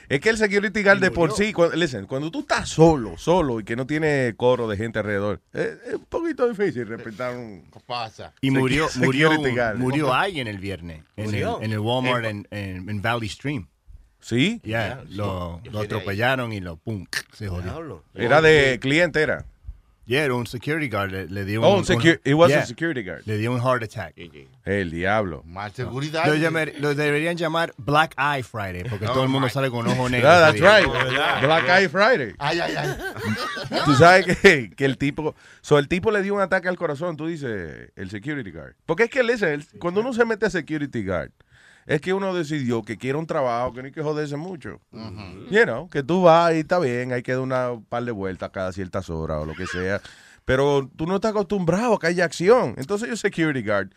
Es 0.09 0.19
que 0.21 0.29
el 0.29 0.37
security 0.37 0.83
guard 0.83 0.99
de 0.99 1.11
por 1.11 1.31
sí, 1.33 1.51
cuando, 1.51 1.75
listen, 1.75 2.05
cuando 2.05 2.31
tú 2.31 2.39
estás 2.39 2.69
solo, 2.69 3.17
solo 3.17 3.59
y 3.59 3.63
que 3.65 3.75
no 3.75 3.85
tiene 3.85 4.33
coro 4.37 4.67
de 4.67 4.77
gente 4.77 4.99
alrededor, 4.99 5.41
es, 5.53 5.67
es 5.87 5.93
un 5.95 6.05
poquito 6.05 6.47
difícil 6.47 6.87
respetar 6.87 7.35
un... 7.35 7.63
¿Qué 7.71 7.79
pasa? 7.85 8.33
Y 8.39 8.49
murió, 8.51 8.87
murió, 8.95 9.31
guard. 9.37 9.77
murió 9.77 10.13
alguien 10.13 10.47
el 10.47 10.59
viernes 10.59 11.01
en 11.17 11.25
el, 11.25 11.31
¿Murió? 11.31 11.59
en 11.61 11.71
el 11.73 11.79
Walmart 11.79 12.23
Eh, 12.25 12.29
en, 12.29 12.47
en- 12.51 12.89
en 12.89 13.01
Valley 13.01 13.27
Stream. 13.29 13.67
¿Sí? 14.19 14.59
Ya, 14.63 15.03
lo, 15.09 15.61
lo 15.71 15.79
atropellaron 15.79 16.51
y 16.51 16.59
lo 16.59 16.77
pum, 16.77 17.05
se 17.33 17.47
jodió. 17.47 18.03
Era 18.15 18.41
de 18.41 18.77
cliente, 18.81 19.21
era. 19.21 19.45
Yeah, 20.07 20.23
era 20.23 20.35
un 20.35 20.47
security 20.47 20.87
guard. 20.87 21.11
Le, 21.11 21.25
le 21.27 21.43
dio 21.43 21.61
Oh, 21.61 21.73
un, 21.77 21.79
un 21.79 22.19
it 22.23 22.33
was 22.33 22.49
a 22.49 22.55
yeah, 22.55 22.65
security 22.65 23.03
guard. 23.03 23.23
Le 23.25 23.37
dio 23.37 23.51
un 23.51 23.59
heart 23.61 23.83
attack. 23.83 24.13
El 24.63 24.89
diablo. 24.89 25.43
Más 25.45 25.73
seguridad. 25.73 26.25
Lo, 26.25 26.35
llamar- 26.35 26.73
lo 26.79 26.95
deberían 26.95 27.35
llamar 27.35 27.73
Black 27.77 28.15
Eye 28.17 28.41
Friday 28.41 28.83
porque 28.89 29.05
Oh 29.05 29.11
todo 29.11 29.23
el 29.23 29.29
mundo 29.29 29.47
my 29.47 29.51
sale 29.51 29.69
con 29.69 29.85
ojo 29.85 30.07
negro. 30.07 30.29
Yeah, 30.29 30.39
that's 30.39 30.61
right. 30.61 30.87
Black 31.43 31.67
Eye 31.69 31.89
Friday. 31.89 32.33
Ay, 32.39 32.59
ay, 32.61 32.73
ay. 32.77 32.95
Tú 33.85 33.95
sabes 33.95 34.37
que, 34.39 34.69
que 34.71 34.85
el 34.85 34.97
tipo, 34.97 35.35
so 35.61 35.77
el 35.77 35.89
tipo 35.89 36.09
le 36.11 36.21
dio 36.21 36.35
un 36.35 36.41
ataque 36.41 36.69
al 36.69 36.77
corazón, 36.77 37.17
tú 37.17 37.27
dices, 37.27 37.91
el 37.97 38.09
security 38.09 38.51
guard. 38.51 38.75
Porque 38.85 39.03
es 39.03 39.09
que 39.09 39.23
listen, 39.23 39.49
el- 39.49 39.67
cuando 39.79 39.99
uno 39.99 40.13
se 40.13 40.23
mete 40.23 40.45
a 40.45 40.49
security 40.49 41.03
guard, 41.03 41.31
es 41.87 42.01
que 42.01 42.13
uno 42.13 42.33
decidió 42.33 42.83
que 42.83 42.97
quiere 42.97 43.17
un 43.17 43.25
trabajo, 43.25 43.73
que 43.73 43.81
no 43.81 43.85
hay 43.85 43.93
que 43.93 44.03
joderse 44.03 44.35
mucho. 44.35 44.81
You 45.49 45.63
know, 45.63 45.89
que 45.89 46.03
tú 46.03 46.23
vas 46.23 46.53
y 46.53 46.59
está 46.59 46.79
bien, 46.79 47.13
hay 47.13 47.23
que 47.23 47.31
dar 47.31 47.41
una 47.41 47.71
un 47.71 47.85
par 47.85 48.03
de 48.03 48.11
vueltas 48.11 48.49
cada 48.51 48.73
ciertas 48.73 49.09
horas 49.09 49.39
o 49.41 49.45
lo 49.45 49.53
que 49.53 49.65
sea. 49.65 50.01
Pero 50.43 50.89
tú 50.95 51.07
no 51.07 51.15
estás 51.15 51.31
acostumbrado 51.31 51.95
a 51.95 51.99
que 51.99 52.07
haya 52.07 52.25
acción. 52.25 52.75
Entonces 52.77 53.09
yo 53.09 53.15
security 53.15 53.65
guard. 53.65 53.89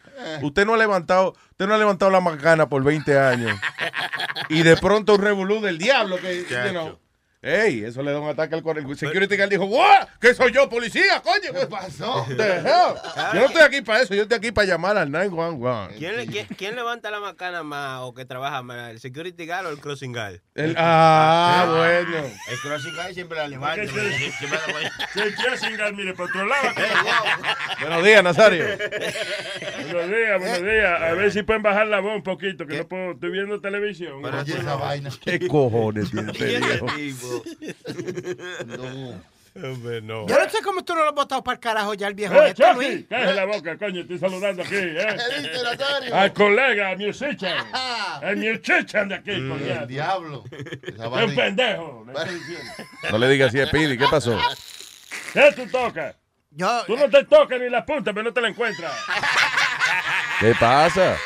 Usted 0.42 0.66
no 0.66 0.74
ha 0.74 0.76
levantado, 0.76 1.34
usted 1.50 1.66
no 1.66 1.74
ha 1.74 1.78
levantado 1.78 2.10
la 2.12 2.20
macana 2.20 2.68
por 2.68 2.82
20 2.84 3.18
años. 3.18 3.58
y 4.48 4.62
de 4.62 4.76
pronto 4.76 5.14
un 5.14 5.20
revolú 5.20 5.60
del 5.60 5.78
diablo 5.78 6.16
que, 6.18 6.44
you 6.44 6.70
know, 6.70 6.98
Ey, 7.42 7.84
eso 7.84 8.02
le 8.02 8.12
da 8.12 8.20
un 8.20 8.28
ataque 8.28 8.54
al 8.54 8.62
corazón. 8.62 8.90
El 8.90 8.98
security 8.98 9.34
guard 9.34 9.48
dijo, 9.48 9.64
¿what? 9.64 10.08
¿Qué 10.20 10.34
soy 10.34 10.52
yo, 10.52 10.68
policía, 10.68 11.22
coño? 11.22 11.58
¿Qué 11.58 11.66
pasó? 11.68 12.26
Yo 12.28 13.40
no 13.40 13.46
estoy 13.46 13.62
aquí 13.62 13.80
para 13.80 14.02
eso, 14.02 14.14
yo 14.14 14.22
estoy 14.24 14.36
aquí 14.36 14.52
para 14.52 14.66
llamar 14.66 14.98
al 14.98 15.10
911. 15.10 15.96
¿Quién, 15.96 16.16
le- 16.18 16.26
quién- 16.26 16.46
quién 16.58 16.76
levanta 16.76 17.10
la 17.10 17.18
macana 17.18 17.62
más 17.62 18.00
o 18.02 18.12
que 18.12 18.26
trabaja 18.26 18.60
más? 18.62 18.90
¿El 18.90 19.00
security 19.00 19.46
guard 19.46 19.64
o 19.66 19.70
el 19.70 19.78
crossing 19.80 20.12
guard? 20.12 20.40
El- 20.54 20.74
ah, 20.76 21.64
bueno. 21.66 22.26
El 22.50 22.58
crossing 22.60 22.94
guard 22.94 23.14
siempre 23.14 23.38
la 23.38 23.48
levanta. 23.48 23.80
¿Qué 23.80 23.86
la- 23.86 25.24
Se 25.24 25.34
quiere 25.34 25.56
cingar, 25.56 25.94
mire, 25.94 26.12
por 26.12 26.28
otro 26.28 26.44
lado. 26.44 26.68
Buenos 27.80 28.04
días, 28.04 28.22
Nazario. 28.22 28.66
Buenos 28.66 30.08
días, 30.10 30.38
buenos 30.40 30.62
días. 30.62 31.00
A 31.02 31.12
ver 31.14 31.32
si 31.32 31.42
pueden 31.42 31.62
bajar 31.62 31.86
la 31.86 32.00
voz 32.00 32.16
un 32.16 32.22
poquito, 32.22 32.66
que 32.66 32.76
no 32.76 32.86
puedo, 32.86 33.12
estoy 33.12 33.30
viendo 33.30 33.58
televisión. 33.62 34.20
Pero 34.22 34.40
oye 34.40 34.58
esa 34.58 34.74
vaina. 34.76 35.08
¿Qué 35.24 35.48
cojones 35.48 36.10
tiene 36.10 36.32
este 36.32 37.29
No. 38.66 39.30
Hombre, 39.52 40.00
no. 40.00 40.28
Yo 40.28 40.38
no 40.38 40.48
sé 40.48 40.62
cómo 40.62 40.84
tú 40.84 40.94
no 40.94 41.00
lo 41.00 41.08
has 41.08 41.14
botado 41.14 41.42
para 41.42 41.54
el 41.54 41.60
carajo 41.60 41.94
ya 41.94 42.06
el 42.06 42.14
viejo 42.14 42.34
¡Eh, 42.34 42.50
este! 42.50 42.72
Luis. 42.72 43.04
Cállese 43.08 43.34
la 43.34 43.44
boca, 43.46 43.76
coño, 43.76 44.02
estoy 44.02 44.18
saludando 44.20 44.62
aquí, 44.62 44.76
¿eh? 44.76 45.06
¿Qué 45.28 45.40
dice, 45.40 45.62
Nazario? 45.64 46.14
Al 46.14 46.32
colega, 46.32 46.90
a 46.90 46.94
mi 46.94 47.06
musician. 47.08 47.66
Al 48.22 48.36
musician 48.36 49.08
de 49.08 49.14
aquí, 49.16 49.30
El 49.32 49.48
coñazo. 49.48 49.86
diablo. 49.86 50.44
Esa 50.52 51.04
Es 51.04 51.24
un 51.28 51.34
pendejo, 51.34 52.04
le 52.06 52.12
estoy 52.12 52.34
diciendo. 52.38 52.72
No 53.10 53.18
le 53.18 53.28
digas 53.28 53.48
así 53.48 53.60
a 53.60 53.66
Pidi, 53.68 53.98
¿qué 53.98 54.06
pasó? 54.08 54.38
¿Qué 55.32 55.52
tú 55.56 55.66
tocas? 55.66 56.14
Yo, 56.52 56.84
Tú 56.86 56.96
no 56.96 57.10
te 57.10 57.24
tocas 57.24 57.60
ni 57.60 57.68
la 57.68 57.84
punta, 57.84 58.12
pero 58.12 58.22
no 58.24 58.32
te 58.32 58.40
la 58.40 58.48
encuentras. 58.48 58.92
¿Qué 60.40 60.54
pasa? 60.60 61.16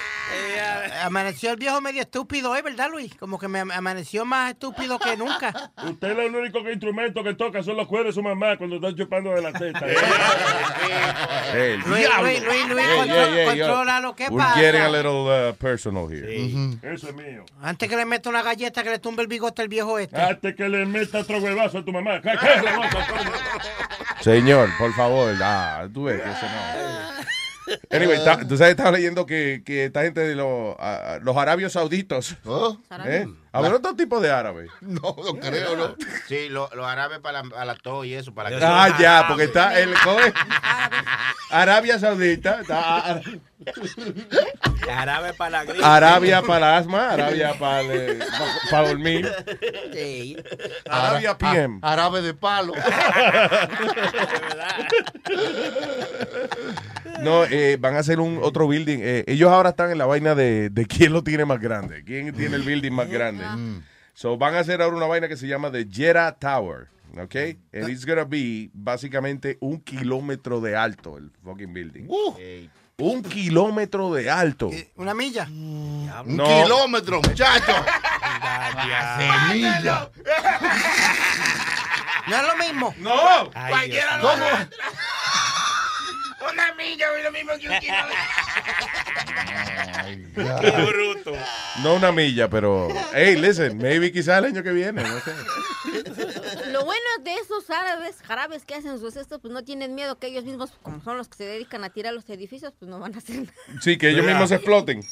Amaneció 1.05 1.51
el 1.51 1.57
viejo 1.57 1.81
medio 1.83 2.01
estúpido 2.01 2.51
hoy, 2.51 2.63
¿verdad, 2.63 2.89
Luis? 2.91 3.15
Como 3.17 3.39
que 3.39 3.47
me 3.47 3.61
am- 3.61 3.71
amaneció 3.71 4.25
más 4.25 4.51
estúpido 4.53 4.99
que 4.99 5.17
nunca. 5.17 5.53
Usted 5.85 6.13
es 6.13 6.19
el 6.19 6.35
único 6.35 6.65
que 6.65 6.73
instrumento 6.73 7.23
que 7.23 7.35
toca 7.35 7.63
son 7.63 7.77
los 7.77 7.87
cuernos 7.87 8.15
de 8.15 8.21
su 8.21 8.23
mamá 8.23 8.57
cuando 8.57 8.77
está 8.77 8.95
chupando 8.95 9.31
de 9.35 9.43
la 9.43 9.53
teta. 9.53 9.81
Luis. 11.55 11.87
Luis, 11.87 12.43
Luis, 12.43 12.69
Luis, 12.69 12.87
contro- 12.97 13.45
controla 13.47 14.01
lo 14.01 14.15
que 14.15 14.29
We're 14.29 14.37
pasa. 14.45 14.61
getting 14.61 14.81
a 14.81 14.89
little 14.89 15.51
uh, 15.51 15.53
personal 15.55 16.09
here. 16.11 16.27
Eso 16.83 17.09
es 17.09 17.15
mío. 17.15 17.45
Antes 17.63 17.89
que 17.89 17.97
le 17.97 18.05
meta 18.07 18.31
una 18.31 18.43
galleta 18.43 18.83
que 18.83 18.91
le 18.91 18.99
tumbe 18.99 19.23
el 19.23 19.29
bigote 19.29 19.63
al 19.63 19.69
viejo 19.69 19.99
este. 19.99 20.17
Hasta 20.17 20.55
que 20.55 20.69
le 20.69 20.87
meta 20.87 21.19
otro 21.19 21.39
huevazo 21.39 21.79
a 21.79 21.85
tu 21.85 21.93
mamá. 21.93 22.21
Señor, 24.21 24.71
por 24.79 24.93
favor. 24.95 25.35
Ah, 25.43 25.87
tú 25.93 26.05
ves 26.05 26.21
que 26.23 26.31
eso 26.31 26.47
no. 26.47 27.25
Anyway, 27.91 28.19
ta- 28.25 28.47
tú 28.47 28.57
sabes, 28.57 28.73
estaba 28.73 28.91
leyendo 28.93 29.27
que, 29.27 29.63
que 29.65 29.87
esta 29.87 30.03
gente 30.03 30.21
de 30.21 30.35
los, 30.35 30.77
ah, 30.79 31.19
los 31.23 31.37
arabios 31.37 31.73
sauditos. 31.73 32.37
Oh. 32.45 32.79
¿eh? 33.07 33.27
Habrá 33.55 33.77
otro 33.77 33.95
tipo 33.97 34.21
de 34.21 34.31
árabes. 34.31 34.71
No, 34.81 35.01
no 35.17 35.39
creo, 35.41 35.77
¿no? 35.77 35.97
Sí, 36.29 36.49
lo- 36.49 36.69
los 36.75 36.87
árabes 36.87 37.19
para 37.21 37.43
la, 37.43 37.57
a 37.57 37.65
la 37.65 37.75
tos 37.75 38.05
y 38.07 38.15
eso. 38.15 38.35
Para 38.35 38.51
que 38.51 38.59
Ah, 38.63 38.97
ya, 38.99 39.25
porque 39.29 39.45
está 39.45 39.79
el 39.79 39.95
¿cómo 40.05 40.21
es? 40.21 40.33
Arabia 41.51 41.99
Saudita, 41.99 42.61
está 42.61 42.99
Ar- 43.11 43.23
Árabe 44.91 45.33
para 45.35 45.51
la 45.51 45.65
gripe. 45.65 45.85
Arabia 45.85 46.43
para 46.43 46.77
asma, 46.77 47.11
Arabia 47.13 47.55
para, 47.59 47.83
eh, 47.83 48.19
pa- 48.19 48.71
para 48.71 48.89
dormir. 48.89 49.33
Sí. 49.93 50.37
Arabia 50.89 51.31
Ara- 51.31 51.39
PM. 51.39 51.79
a- 51.83 51.93
Árabe 51.93 52.21
de 52.23 52.35
palo. 52.35 52.75
No, 57.23 57.45
eh, 57.45 57.77
van 57.81 57.95
a 57.97 58.01
hacer 58.01 58.21
un 58.21 58.39
otro 58.43 58.67
building. 58.69 58.99
Eh, 59.01 59.25
ellos 59.27 59.51
ahora 59.51 59.71
están 59.71 59.91
en 59.91 59.99
la 59.99 60.07
vaina 60.07 60.35
de, 60.35 60.69
de 60.71 60.87
quién 60.87 61.13
lo 61.13 61.23
tiene 61.23 61.45
más 61.45 61.61
grande, 61.61 62.03
quién 62.05 62.35
tiene 62.35 62.57
el 62.57 62.63
building 62.63 62.93
más 62.93 63.09
grande. 63.09 63.44
So 64.15 64.37
van 64.39 64.55
a 64.55 64.61
hacer 64.61 64.81
ahora 64.81 64.97
una 64.97 65.07
vaina 65.07 65.27
que 65.29 65.37
se 65.37 65.47
llama 65.49 65.71
The 65.73 65.87
Jeddah 65.91 66.33
Tower. 66.39 66.89
¿Ok? 67.17 67.35
And 67.73 67.89
it's 67.91 68.05
gonna 68.05 68.25
be 68.25 68.71
básicamente 68.73 69.57
un 69.61 69.81
kilómetro 69.81 70.61
de 70.61 70.77
alto 70.77 71.17
el 71.17 71.31
fucking 71.45 71.73
building. 71.73 72.09
Un 72.97 73.23
kilómetro 73.23 74.13
de 74.13 74.31
alto. 74.31 74.71
Una 74.97 75.15
milla. 75.15 75.47
Un 75.49 76.09
No. 76.27 76.45
kilómetro, 76.45 77.21
muchacho. 77.23 77.73
Semilla. 79.19 80.11
No 82.29 82.37
es 82.37 82.43
lo 82.43 82.57
mismo. 82.57 82.95
No. 82.99 83.51
Cualquiera 83.51 84.19
lo. 84.19 84.31
Una 86.53 86.75
milla 86.75 87.07
es 87.17 87.25
lo 87.25 87.33
mismo 87.33 87.53
que 87.61 87.69
un 87.69 87.79
kilómetro. 87.79 88.17
Qué 90.61 90.71
bruto. 90.71 91.33
No 91.83 91.95
una 91.95 92.13
milla, 92.13 92.49
pero. 92.49 92.89
Hey, 93.15 93.37
listen, 93.37 93.79
maybe 93.79 94.13
quizás 94.13 94.39
el 94.39 94.47
año 94.47 94.63
que 94.63 94.73
viene, 94.73 95.03
no 95.03 95.21
sé. 95.21 95.33
Lo 96.71 96.85
bueno 96.85 97.05
de 97.23 97.35
esos 97.35 97.71
árabes 97.71 98.17
jarabes 98.23 98.65
que 98.65 98.75
hacen 98.75 98.99
sus 98.99 99.17
estos, 99.17 99.41
pues 99.41 99.53
no 99.53 99.65
tienen 99.65 99.95
miedo 99.95 100.19
que 100.19 100.27
ellos 100.27 100.45
mismos, 100.45 100.73
como 100.83 101.03
son 101.03 101.17
los 101.17 101.29
que 101.29 101.37
se 101.37 101.45
dedican 101.45 101.85
a 101.85 101.91
tirar 101.91 102.13
los 102.13 102.29
edificios, 102.29 102.73
pues 102.79 102.91
no 102.91 102.99
van 102.99 103.15
a 103.15 103.19
hacer 103.19 103.37
nada. 103.37 103.53
Sí, 103.81 103.97
que 103.97 104.11
ellos 104.11 104.27
mismos 104.27 104.49
se 104.49 104.57
exploten. 104.57 105.03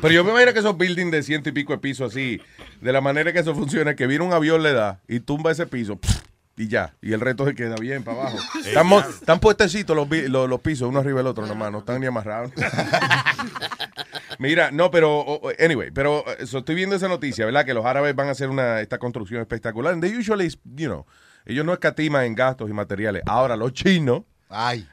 Pero 0.00 0.12
yo 0.12 0.24
me 0.24 0.30
imagino 0.30 0.52
que 0.52 0.58
esos 0.58 0.76
buildings 0.76 1.12
de 1.12 1.22
ciento 1.22 1.48
y 1.48 1.52
pico 1.52 1.72
de 1.72 1.78
piso 1.78 2.04
así, 2.04 2.40
de 2.80 2.92
la 2.92 3.00
manera 3.00 3.32
que 3.32 3.38
eso 3.38 3.54
funciona, 3.54 3.94
que 3.94 4.08
viene 4.08 4.24
un 4.24 4.32
avión 4.32 4.64
le 4.64 4.72
da 4.72 5.00
y 5.06 5.20
tumba 5.20 5.52
ese 5.52 5.66
piso 5.66 5.94
pff, 5.96 6.22
y 6.58 6.66
ya, 6.66 6.92
y 7.00 7.12
el 7.12 7.20
resto 7.20 7.46
se 7.46 7.54
queda 7.54 7.76
bien 7.76 8.02
para 8.02 8.20
abajo. 8.20 8.38
Están, 8.66 8.92
están 8.92 9.38
puestecitos 9.38 9.94
los, 9.96 10.08
los, 10.10 10.48
los 10.48 10.60
pisos, 10.60 10.88
uno 10.88 10.98
arriba 10.98 11.18
del 11.18 11.28
otro 11.28 11.46
nomás, 11.46 11.70
no 11.70 11.78
están 11.78 12.00
ni 12.00 12.06
amarrados. 12.06 12.50
Mira, 14.40 14.70
no, 14.72 14.90
pero, 14.90 15.40
anyway, 15.58 15.90
pero 15.92 16.24
eh, 16.38 16.46
so, 16.46 16.58
estoy 16.58 16.74
viendo 16.74 16.96
esa 16.96 17.08
noticia, 17.08 17.44
¿verdad? 17.46 17.64
Que 17.64 17.74
los 17.74 17.84
árabes 17.86 18.14
van 18.14 18.28
a 18.28 18.32
hacer 18.32 18.50
una, 18.50 18.80
esta 18.80 18.98
construcción 18.98 19.40
espectacular. 19.40 19.92
And 19.92 20.02
they 20.02 20.16
usually, 20.16 20.48
you 20.76 20.86
know, 20.86 21.06
ellos 21.46 21.64
no 21.64 21.72
escatiman 21.72 22.24
en 22.24 22.34
gastos 22.34 22.68
y 22.68 22.72
materiales. 22.72 23.22
Ahora, 23.26 23.56
los 23.56 23.72
chinos 23.72 24.22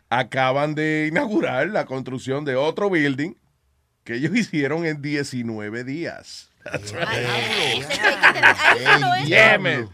acaban 0.09 0.75
de 0.75 1.07
inaugurar 1.09 1.67
la 1.69 1.85
construcción 1.85 2.45
de 2.45 2.55
otro 2.55 2.89
building 2.89 3.33
que 4.03 4.15
ellos 4.15 4.35
hicieron 4.35 4.85
en 4.85 5.01
19 5.01 5.83
días. 5.83 6.49
That's 6.63 6.93
right. 6.93 7.85
Damn 9.29 9.67
it. 9.67 9.89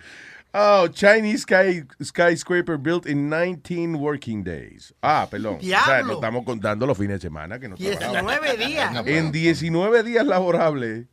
Oh, 0.53 0.87
Chinese 0.89 1.43
sky, 1.43 1.83
skyscraper 2.01 2.77
built 2.77 3.05
in 3.05 3.29
19 3.29 3.97
working 3.99 4.43
days. 4.43 4.93
Ah, 5.01 5.25
perdón. 5.31 5.59
O 5.59 5.61
sea, 5.61 5.85
Diablo. 5.85 6.07
no 6.07 6.13
estamos 6.19 6.43
contando 6.45 6.85
los 6.85 6.97
fines 6.97 7.21
de 7.21 7.29
semana 7.29 7.57
que 7.59 7.69
no 7.69 7.75
19 7.77 8.57
días. 8.57 8.93
En 9.07 9.31
19 9.31 10.03
días 10.03 10.25
laborables, 10.25 11.05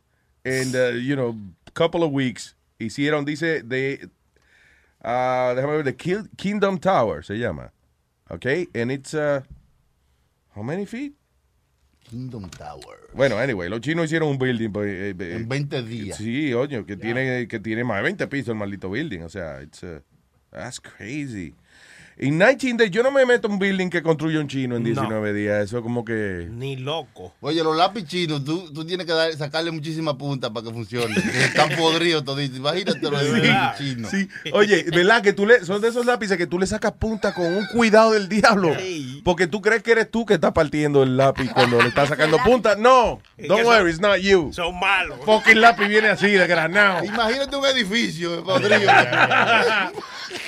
en, 0.43 0.75
uh, 0.75 0.89
you 0.97 1.15
know, 1.15 1.35
couple 1.73 2.03
of 2.03 2.11
weeks, 2.11 2.55
hicieron, 2.79 3.23
dice, 3.23 3.63
de, 3.63 4.09
ah, 5.01 5.53
déjame 5.55 5.77
ver, 5.77 5.83
the 5.83 5.95
Ki- 5.95 6.27
Kingdom 6.35 6.77
Tower 6.77 7.23
se 7.23 7.35
llama. 7.37 7.71
Okay, 8.29 8.67
and 8.75 8.91
it's, 8.91 9.13
uh, 9.13 9.41
how 10.55 10.61
many 10.61 10.85
feet? 10.85 11.13
Kingdom 12.09 12.49
Tower. 12.49 12.97
Bueno, 13.13 13.37
anyway, 13.37 13.69
los 13.69 13.81
chinos 13.81 14.05
hicieron 14.05 14.29
un 14.29 14.37
building 14.39 14.71
pues, 14.71 14.87
eh, 14.87 15.15
eh, 15.19 15.35
En 15.35 15.47
20 15.47 15.83
días. 15.83 16.17
Sí, 16.17 16.53
oye, 16.53 16.83
que 16.85 16.97
tiene 16.97 17.47
que 17.47 17.59
tiene 17.59 17.83
más 17.83 17.97
de 17.97 18.03
20 18.03 18.27
pisos 18.27 18.49
el 18.49 18.55
maldito 18.55 18.89
building, 18.89 19.21
o 19.21 19.29
sea, 19.29 19.61
it's 19.61 19.83
uh, 19.83 20.01
that's 20.51 20.79
crazy. 20.79 21.53
En 22.21 22.37
19 22.37 22.77
days, 22.77 22.91
yo 22.91 23.01
no 23.01 23.11
me 23.11 23.25
meto 23.25 23.47
en 23.47 23.53
un 23.53 23.59
building 23.59 23.89
que 23.89 24.03
construye 24.03 24.37
un 24.37 24.49
chino 24.49 24.75
en 24.75 24.83
19 24.83 25.31
días, 25.33 25.63
eso 25.63 25.81
como 25.81 26.03
que 26.03 26.47
Ni 26.51 26.75
loco. 26.75 27.33
Oye, 27.39 27.63
los 27.63 27.77
lápiz 27.77 28.05
chinos, 28.05 28.43
tú, 28.43 28.73
tú 28.73 28.85
tienes 28.85 29.05
que 29.07 29.13
dar- 29.13 29.31
sacarle 29.37 29.71
muchísima 29.71 30.17
punta 30.17 30.51
para 30.51 30.65
que 30.67 30.73
funcione. 30.73 31.15
Están 31.45 31.69
podridos 31.77 32.25
toditos. 32.25 32.57
Imagínate 32.57 32.99
los 33.09 33.23
lápiz 33.23 33.77
chinos. 33.77 34.11
Sí, 34.11 34.27
oye, 34.51 34.83
¿verdad? 34.93 35.21
Que 35.21 35.31
tú 35.31 35.45
le, 35.45 35.63
son 35.63 35.81
de 35.81 35.87
esos 35.87 36.05
lápices 36.05 36.37
que 36.37 36.45
tú 36.45 36.59
le 36.59 36.67
sacas 36.67 36.91
punta 36.91 37.33
con 37.33 37.45
un 37.55 37.65
cuidado 37.67 38.11
del 38.11 38.27
diablo. 38.27 38.75
Porque 39.23 39.47
tú 39.47 39.61
crees 39.61 39.81
que 39.81 39.93
eres 39.93 40.11
tú 40.11 40.25
que 40.25 40.33
estás 40.33 40.51
partiendo 40.51 41.03
el 41.03 41.15
lápiz 41.15 41.49
cuando 41.53 41.81
le 41.81 41.87
estás 41.87 42.09
sacando 42.09 42.37
punta. 42.43 42.75
No, 42.75 43.21
don't 43.47 43.63
worry, 43.63 43.91
it's 43.91 44.01
not 44.01 44.17
you. 44.17 44.51
Son 44.51 44.77
malos. 44.77 45.19
Fucking 45.23 45.61
lápiz 45.61 45.87
viene 45.87 46.09
así 46.09 46.27
de 46.31 46.45
granado. 46.47 47.05
Imagínate 47.05 47.55
un 47.55 47.65
edificio 47.65 48.43
podrido. 48.43 48.91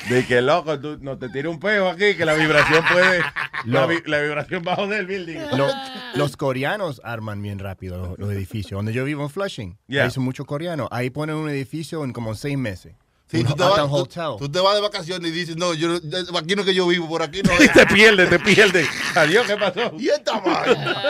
De 0.10 0.25
que 0.25 0.41
loco, 0.41 0.77
tú 0.79 0.97
no 1.01 1.17
te 1.17 1.29
tires 1.29 1.45
un 1.45 1.61
peo 1.62 1.88
aquí, 1.89 2.15
que 2.15 2.26
la 2.26 2.34
vibración 2.34 2.84
puede. 2.91 3.19
La, 3.65 3.82
No. 3.82 3.88
vi- 3.88 4.02
la 4.06 4.19
vibración 4.19 4.63
bajo 4.63 4.88
del 4.88 5.06
building. 5.06 5.38
Lo- 5.56 5.69
los 6.15 6.36
coreanos 6.36 7.00
arman 7.06 7.41
bien 7.41 7.60
rápido 7.60 7.97
los, 7.97 8.19
los 8.19 8.32
edificios. 8.32 8.78
Donde 8.80 8.91
yo 8.91 9.06
vivo 9.06 9.24
en 9.24 9.30
Flushing, 9.30 9.78
Yeah. 9.88 10.04
hay 10.06 10.12
son 10.12 10.24
muchos 10.24 10.45
coreanos. 10.45 10.88
Ahí 10.91 11.10
ponen 11.12 11.36
un 11.38 11.50
edificio 11.50 12.04
en 12.04 12.12
como 12.12 12.36
seis 12.36 12.58
meses. 12.58 12.93
Sí, 13.28 13.38
Un 13.38 13.45
tú, 13.45 13.56
te 13.56 13.63
vas, 13.63 13.80
un 13.80 13.89
tú- 13.89 13.95
hotel. 13.95 14.24
tú 14.39 14.50
te 14.52 14.60
vas 14.60 14.76
de 14.76 14.82
vacaciones 14.82 15.32
y 15.32 15.34
dices, 15.34 15.56
no, 15.56 15.74
yo, 15.74 15.95
aquí 16.38 16.54
no 16.54 16.63
es 16.63 16.67
que 16.67 16.74
yo 16.74 16.86
vivo, 16.86 17.08
por 17.08 17.21
aquí 17.21 17.41
no 17.41 17.52
Y 17.63 17.67
te 17.69 17.86
pierde, 17.86 18.26
te 18.28 18.38
pierde. 18.39 18.86
Adiós, 19.15 19.47
¿qué 19.47 19.56
pasó? 19.56 19.93
Y 19.97 20.10
esta 20.10 20.38
vaina. 20.41 21.02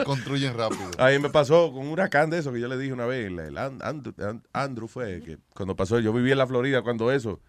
Construyen 0.06 0.56
rápido. 0.56 0.90
Ahí 0.96 1.18
me 1.18 1.28
pasó 1.28 1.70
con 1.72 1.82
un 1.82 1.88
huracán 1.92 2.30
de 2.30 2.38
eso 2.38 2.52
que 2.54 2.60
yo 2.60 2.68
le 2.68 2.78
dije 2.78 2.92
una 2.94 3.04
vez. 3.04 3.26
El, 3.26 3.38
el 3.38 3.58
And- 3.58 3.82
Andrew, 3.82 4.14
And- 4.26 4.42
Andrew 4.54 4.88
fue 4.88 5.20
que 5.22 5.36
cuando 5.54 5.76
pasó. 5.76 6.00
Yo 6.00 6.10
vivía 6.14 6.32
en 6.32 6.38
la 6.38 6.46
Florida 6.46 6.80
cuando 6.80 7.12
eso. 7.12 7.40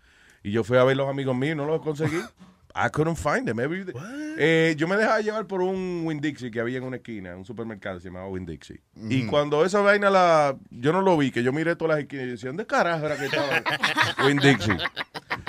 Y 0.48 0.52
yo 0.52 0.64
fui 0.64 0.78
a 0.78 0.84
ver 0.86 0.96
los 0.96 1.10
amigos 1.10 1.36
míos, 1.36 1.58
no 1.58 1.66
los 1.66 1.82
conseguí. 1.82 2.22
I 2.74 2.90
couldn't 2.92 3.18
find 3.18 3.46
them. 3.48 3.60
Every 3.60 3.84
day. 3.84 3.94
Eh, 4.38 4.76
yo 4.78 4.88
me 4.88 4.96
dejaba 4.96 5.20
llevar 5.20 5.46
por 5.48 5.62
un 5.62 6.04
Winn 6.06 6.22
Dixie 6.22 6.52
que 6.52 6.60
había 6.60 6.78
en 6.78 6.84
una 6.84 6.98
esquina, 6.98 7.36
un 7.36 7.44
supermercado 7.44 8.00
se 8.00 8.08
llamaba 8.08 8.28
Winn 8.28 8.46
Dixie. 8.46 8.80
Y 9.10 9.24
Ujú. 9.24 9.32
cuando 9.32 9.66
esa 9.66 9.82
vaina 9.82 10.10
la. 10.10 10.56
Yo 10.70 10.94
no 10.94 11.02
lo 11.02 11.18
vi, 11.18 11.32
que 11.32 11.44
yo 11.44 11.52
miré 11.52 11.76
todas 11.76 11.96
las 11.96 12.04
esquinas 12.04 12.28
y 12.28 12.30
decía, 12.30 12.50
¿dónde 12.50 12.66
carajo 12.68 13.08
era 13.08 13.18
que 13.18 13.26
estaba 13.26 13.62
Winn 14.26 14.38
Dixie? 14.38 14.78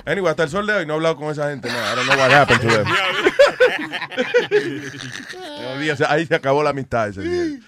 Anyway, 0.06 0.30
hasta 0.30 0.44
el 0.44 0.48
sol 0.48 0.66
de 0.66 0.72
hoy 0.72 0.86
no 0.86 0.94
he 0.94 0.96
hablado 0.96 1.16
con 1.16 1.30
esa 1.30 1.50
gente. 1.50 1.68
No, 1.68 1.74
I 1.76 1.94
don't 1.96 2.08
know 2.08 2.18
what 2.18 2.32
happened 2.32 2.62
to 2.62 2.68
them. 2.68 2.86
Ahí 6.08 6.26
se 6.26 6.34
acabó 6.34 6.62
la 6.62 6.70
amistad 6.70 7.08
ese 7.10 7.20
día. 7.22 7.60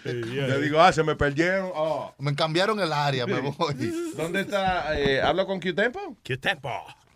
Yo 0.49 0.59
digo, 0.59 0.81
ah, 0.81 0.91
se 0.93 1.03
me 1.05 1.15
perdieron. 1.17 1.71
Oh. 1.75 2.15
Me 2.19 2.35
cambiaron 2.35 2.81
el 2.81 2.93
área, 2.93 3.27
me 3.27 3.41
voy. 3.41 3.93
¿Dónde 4.17 4.41
está? 4.41 4.99
Eh, 4.99 5.21
¿Hablo 5.21 5.47
con 5.47 5.61
Q-Tempo? 5.61 6.17
Q-Tempo. 6.27 6.71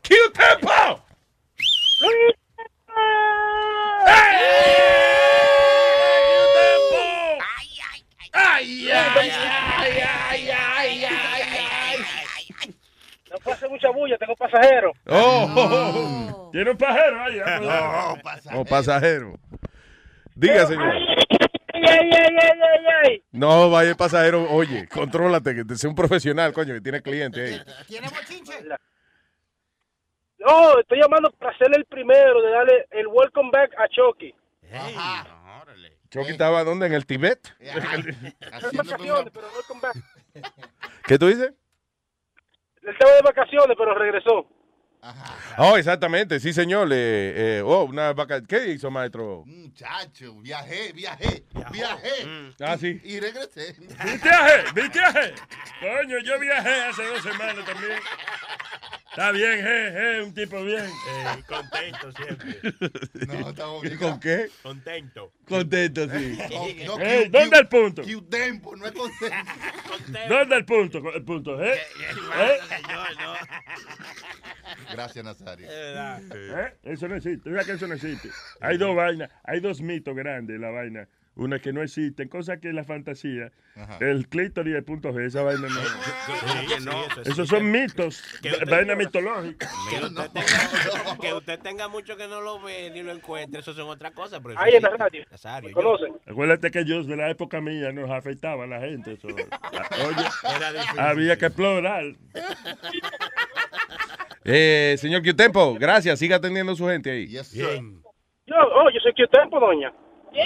¡Q-Tempo! 0.07 1.01
Ay, 8.33 8.91
ay, 8.91 8.93
ay, 8.93 9.31
ay, 9.91 10.51
ay, 10.51 11.05
ay, 11.05 11.05
ay. 11.05 12.75
No 13.31 13.39
puede 13.39 13.57
hacer 13.57 13.71
mucha 13.71 13.91
bulla, 13.91 14.17
tengo 14.19 14.35
pasajeros. 14.37 14.97
Oh, 15.09 16.51
¿Tiene 16.53 16.71
un 16.71 16.77
pajero 16.77 17.23
ahí? 17.23 17.39
No, 17.63 18.19
Como 18.51 18.65
pasajero. 18.65 19.35
Diga, 20.35 20.67
señor. 20.67 20.93
Ay, 20.93 21.07
ay, 21.75 21.83
ay, 21.83 22.11
ay, 22.13 22.37
ay, 22.41 22.87
ay. 23.05 23.23
No, 23.33 23.71
vaya 23.71 23.91
el 23.91 23.97
pasajero. 23.97 24.49
Oye, 24.51 24.89
contrólate, 24.89 25.55
que 25.55 25.65
te 25.65 25.77
sea 25.77 25.91
un 25.91 25.97
profesional, 25.97 26.53
coño, 26.53 26.75
que 26.75 26.81
tiene 26.81 27.03
cliente 27.03 27.45
ahí. 27.45 27.63
¿Tiene 27.89 28.09
bochinche? 28.09 28.53
No, 30.45 30.79
estoy 30.79 31.01
llamando 31.01 31.31
para 31.33 31.57
ser 31.57 31.69
el 31.75 31.85
primero 31.87 32.43
de 32.43 32.51
darle 32.51 32.87
el 32.91 33.07
welcome 33.07 33.51
back 33.51 33.73
a 33.79 33.89
Chucky. 33.89 34.35
Chucky 36.11 36.31
estaba, 36.31 36.65
¿dónde? 36.65 36.87
¿En 36.87 36.93
el 36.93 37.07
Tibet? 37.07 37.41
De 37.59 37.73
vacaciones, 38.77 39.33
pero 39.33 39.47
welcome 39.55 39.81
back. 39.81 39.97
¿Qué 41.07 41.19
tú 41.19 41.27
dices? 41.27 41.53
Él 42.83 42.89
estaba 42.91 43.13
de 43.15 43.23
vacaciones, 43.23 43.77
pero 43.79 43.95
regresó. 43.95 44.47
Oh, 45.59 45.77
exactamente, 45.77 46.41
sí, 46.41 46.53
señor. 46.53 46.89
Eh, 46.93 47.59
eh, 47.59 47.63
oh, 47.65 47.85
una 47.85 48.13
vaca... 48.13 48.43
¿Qué 48.45 48.73
hizo, 48.73 48.91
maestro? 48.91 49.45
Muchacho, 49.47 50.35
viajé, 50.41 50.93
viajé, 50.93 51.45
viajé. 51.71 52.55
Ah, 52.61 52.77
sí. 52.79 53.01
Y 53.05 53.21
regresé. 53.21 53.77
¿Viaje? 54.23 54.73
¿Viaje? 54.75 55.35
Coño, 55.81 56.19
yo 56.25 56.39
viajé 56.41 56.83
hace 56.85 57.07
dos 57.07 57.23
semanas 57.23 57.65
también. 57.65 57.99
Está 59.11 59.31
bien, 59.31 59.61
je, 59.63 59.93
je, 59.93 60.23
un 60.25 60.35
tipo 60.35 60.65
bien. 60.65 60.85
Eh, 60.85 61.43
contento 61.47 62.11
siempre. 62.13 62.59
No, 63.29 63.51
estamos 63.51 63.85
¿Y 63.85 63.89
bien. 63.89 63.99
con 64.01 64.19
qué? 64.19 64.51
Contento. 64.61 65.33
Contento, 65.49 66.09
sí. 66.11 66.37
No, 66.85 66.97
no, 66.97 67.05
Eh, 67.05 67.29
¿Dónde 67.31 67.59
el 67.59 67.69
punto? 67.69 68.03
Q 68.03 68.23
tempo, 68.29 68.75
no 68.75 68.87
es 68.87 68.93
contento. 68.93 69.37
¿Dónde 70.29 70.57
el 70.57 70.65
punto? 70.65 70.99
El 71.15 71.23
punto, 71.23 71.63
¿eh? 71.63 71.75
¿Eh? 71.75 72.59
Gracias, 74.93 75.25
Nazario. 75.25 75.67
¿Eh? 75.71 76.75
Eso 76.83 77.09
no 77.09 77.17
existe. 77.17 77.49
Mira 77.51 77.65
que 77.65 77.73
eso 77.73 77.87
no 77.87 77.95
existe. 77.95 78.29
Hay 78.61 78.77
dos 78.77 78.95
vainas, 78.95 79.31
hay 79.45 79.61
dos 79.61 79.81
mitos 79.81 80.15
grandes 80.15 80.57
en 80.57 80.63
la 80.63 80.71
vaina. 80.71 81.09
Una 81.37 81.59
que 81.59 81.73
no 81.73 81.83
existen, 81.83 82.29
cosa 82.29 82.59
que 82.59 82.69
es 82.69 82.75
la 82.75 82.85
fantasía. 82.85 83.51
Ajá. 83.75 83.99
El 84.01 84.29
clítoris 84.29 84.73
y 84.73 84.77
el 84.77 84.85
punto 84.85 85.13
G, 85.13 85.25
esa 85.27 85.43
vaina 85.43 85.67
no. 85.67 85.81
Sí, 85.81 86.85
no. 86.85 87.05
Esos 87.25 87.49
son 87.49 87.73
mitos, 87.73 88.23
vaina 88.71 88.95
mitológica. 88.95 89.69
Que 89.91 89.97
usted, 90.05 90.31
tenga, 90.31 91.19
que 91.21 91.35
usted 91.35 91.59
tenga 91.59 91.89
mucho 91.89 92.17
que 92.17 92.29
no 92.29 92.41
lo 92.41 92.63
ve 92.63 92.93
ni 92.95 93.03
lo 93.03 93.11
encuentre, 93.11 93.59
eso 93.63 93.75
son 93.75 93.89
otras 93.89 94.13
cosas. 94.13 94.39
Pero 94.45 94.55
eso 94.55 94.61
Ahí 94.63 94.75
en 94.77 94.83
la 94.83 94.89
existe. 94.91 95.03
radio. 95.05 95.25
Nazario. 95.29 96.21
Acuérdate 96.25 96.71
que 96.71 96.85
yo 96.85 97.03
de 97.03 97.17
la 97.17 97.29
época 97.29 97.61
mía 97.61 97.91
nos 97.91 98.09
afectaba 98.13 98.63
a 98.63 98.67
la 98.69 98.79
gente. 98.79 99.15
Eso. 99.15 99.27
Oye, 99.27 99.45
Era 100.57 100.73
difícil. 100.73 101.01
había 101.01 101.37
que 101.37 101.47
explorar. 101.47 102.05
Eh, 104.45 104.97
señor 104.99 105.23
Q-Tempo, 105.23 105.75
gracias. 105.75 106.19
Siga 106.19 106.37
atendiendo 106.37 106.73
a 106.73 106.77
su 106.77 106.87
gente 106.87 107.11
ahí. 107.11 107.27
Yes, 107.27 107.49
sir. 107.49 107.67
Bien. 107.67 108.03
Yo, 108.47 108.57
oh, 108.57 108.91
yo 108.91 109.01
soy 109.01 109.13
Q-Tempo, 109.15 109.59
doña. 109.59 109.93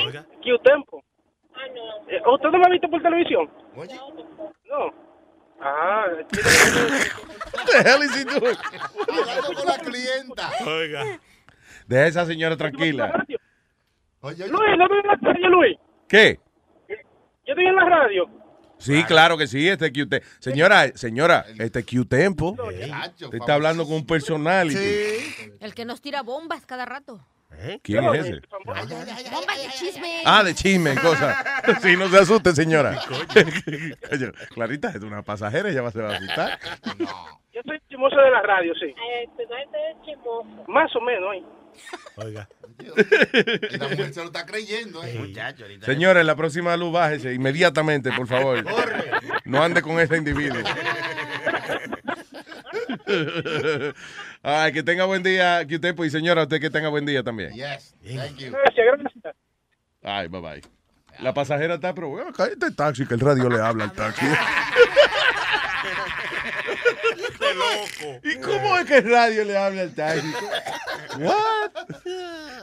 Oiga. 0.06 0.24
Q-Tempo. 0.42 1.02
Eh, 2.08 2.20
¿Usted 2.24 2.48
no 2.50 2.58
me 2.58 2.66
ha 2.66 2.70
visto 2.70 2.88
por 2.88 3.02
televisión? 3.02 3.50
Oye, 3.76 3.94
No. 4.68 5.08
Ah, 5.60 6.04
the 6.30 7.78
hell 7.84 8.00
is 8.04 8.14
he 8.14 8.24
doing? 8.24 8.56
hablando 9.08 9.54
con 9.54 9.66
la 9.66 9.78
clienta. 9.78 10.50
Oiga. 10.64 11.18
Deja 11.88 12.06
esa 12.06 12.26
señora 12.26 12.56
tranquila. 12.56 13.24
Oye, 14.20 14.44
oye. 14.44 14.48
Luis, 14.48 14.78
no 14.78 14.84
estoy 14.84 14.98
en 15.00 15.06
la 15.08 15.16
radio, 15.20 15.48
Luis. 15.48 15.78
¿Qué? 16.08 16.38
Yo 16.88 16.94
estoy 17.54 17.66
en 17.66 17.74
la 17.74 17.84
radio. 17.86 18.30
Sí, 18.78 19.02
claro 19.04 19.36
que 19.36 19.46
sí, 19.46 19.68
este 19.68 19.92
Q-Tempo. 19.92 20.26
Señora, 20.38 20.88
señora, 20.94 21.44
este 21.58 21.84
Q-Tempo. 21.84 22.54
Muchacho, 22.54 23.30
Te 23.30 23.38
está 23.38 23.54
hablando 23.54 23.84
con 23.84 23.94
un 23.96 24.06
personality. 24.06 24.76
Sí. 24.78 25.52
El 25.60 25.74
que 25.74 25.84
nos 25.84 26.00
tira 26.00 26.22
bombas 26.22 26.64
cada 26.66 26.84
rato. 26.84 27.20
¿Quién 27.82 28.04
es 28.14 28.26
ese? 28.26 28.40
Bombas 28.64 28.88
de 28.88 29.68
chisme. 29.78 30.22
Ah, 30.24 30.44
de 30.44 30.54
chisme, 30.54 30.90
en 30.92 30.98
cosas. 30.98 31.36
Sí, 31.82 31.96
no 31.96 32.08
se 32.08 32.18
asuste, 32.18 32.54
señora. 32.54 33.00
Coño, 34.10 34.32
Clarita 34.54 34.90
es 34.90 35.02
una 35.02 35.22
pasajera, 35.22 35.68
ella 35.68 35.82
va- 35.82 35.90
se 35.90 36.00
va 36.00 36.12
a 36.12 36.16
asustar. 36.16 36.58
Yo 36.98 37.60
soy 37.64 37.80
chismoso 37.88 38.16
de 38.16 38.30
la 38.30 38.42
radio, 38.42 38.72
sí. 38.74 38.94
Más 40.68 40.94
o 40.94 41.00
menos, 41.00 41.34
¿eh? 41.34 41.42
Oiga. 42.16 42.48
Y 42.78 43.76
la 43.76 43.88
mujer 43.88 44.12
se 44.12 44.20
lo 44.20 44.26
está 44.26 44.46
creyendo, 44.46 45.04
¿eh? 45.04 45.14
Muchacho. 45.18 45.64
Señores, 45.82 46.24
la 46.24 46.36
próxima 46.36 46.76
luz 46.76 46.92
bájese 46.92 47.34
inmediatamente, 47.34 48.10
por 48.12 48.26
favor. 48.26 48.64
No 49.44 49.62
ande 49.62 49.82
con 49.82 49.98
ese 50.00 50.16
individuo. 50.16 50.62
Ay, 54.42 54.72
que 54.72 54.82
tenga 54.82 55.04
buen 55.04 55.22
día, 55.22 55.66
que 55.66 55.76
usted, 55.76 55.94
pues, 55.94 56.08
y 56.08 56.10
señora, 56.18 56.42
usted 56.42 56.60
que 56.60 56.70
tenga 56.70 56.88
buen 56.88 57.06
día 57.06 57.22
también. 57.22 57.52
Yes, 57.52 57.94
thank 58.02 58.36
you. 58.36 58.50
Gracias, 58.50 58.86
gracias. 58.98 59.36
Ay, 60.02 60.28
bye 60.28 60.40
bye. 60.40 60.62
La 61.20 61.34
pasajera 61.34 61.74
está, 61.74 61.94
pero 61.94 62.08
bueno, 62.08 62.32
cállate 62.32 62.70
taxi, 62.70 63.04
que 63.06 63.14
el 63.14 63.20
radio 63.20 63.48
le 63.48 63.60
habla 63.60 63.84
al 63.84 63.92
taxi. 63.92 64.26
Loco. 67.58 68.20
¿Y 68.24 68.36
cómo 68.36 68.78
es 68.78 68.86
que 68.86 68.98
el 68.98 69.10
radio 69.10 69.44
le 69.44 69.56
habla 69.56 69.82
al 69.82 69.94
taxi? 69.94 70.32
What? 71.18 71.70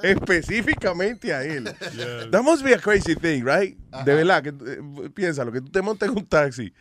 Específicamente 0.04 1.34
a 1.34 1.44
él. 1.44 1.66
That 2.32 2.42
must 2.44 2.64
be 2.64 2.74
a 2.74 2.80
crazy 2.80 3.16
thing, 3.16 3.44
right? 3.44 3.78
De 4.06 4.14
verdad, 4.16 4.44
que 4.44 4.50
eh, 4.50 5.10
piénsalo, 5.14 5.52
que 5.52 5.62
tú 5.62 5.70
te 5.72 5.82
montes 5.82 6.10
en 6.10 6.18
un 6.18 6.26
taxi 6.26 6.74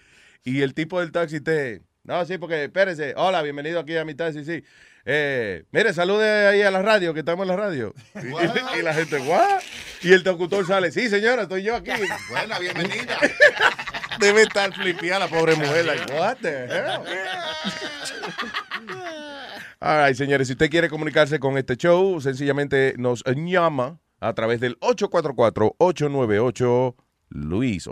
y 0.44 0.62
el 0.62 0.74
tipo 0.74 1.00
del 1.00 1.10
taxi 1.10 1.40
te... 1.40 1.82
No, 2.04 2.24
sí, 2.26 2.36
porque 2.36 2.64
espérese. 2.64 3.14
Hola, 3.16 3.40
bienvenido 3.42 3.80
aquí 3.80 3.96
a 3.96 4.04
mi 4.04 4.14
taxi, 4.14 4.44
sí. 4.44 4.62
Eh, 5.06 5.64
mire, 5.70 5.92
salude 5.92 6.48
ahí 6.48 6.62
a 6.62 6.70
la 6.70 6.80
radio, 6.80 7.12
que 7.12 7.20
estamos 7.20 7.44
en 7.44 7.48
la 7.48 7.56
radio. 7.56 7.92
Y, 8.14 8.78
y 8.78 8.82
la 8.82 8.94
gente, 8.94 9.18
¿what? 9.18 9.60
Y 10.02 10.12
el 10.12 10.22
locutor 10.22 10.66
sale, 10.66 10.90
sí, 10.92 11.10
señora, 11.10 11.42
estoy 11.42 11.62
yo 11.62 11.76
aquí. 11.76 11.90
Buena, 12.30 12.58
bienvenida. 12.58 13.18
Debe 14.20 14.40
estar 14.42 14.72
flipeada 14.72 15.18
la 15.20 15.28
pobre 15.28 15.54
mujer. 15.56 15.84
Like, 15.84 16.10
what 16.14 16.38
the 16.40 16.66
hell? 16.66 17.02
All 19.80 20.06
right, 20.06 20.16
señores, 20.16 20.46
si 20.48 20.54
usted 20.54 20.70
quiere 20.70 20.88
comunicarse 20.88 21.38
con 21.38 21.58
este 21.58 21.76
show, 21.76 22.18
sencillamente 22.20 22.94
nos 22.96 23.22
llama 23.26 24.00
a 24.20 24.32
través 24.32 24.60
del 24.60 24.78
844-898 24.80 26.94
Luis, 27.28 27.86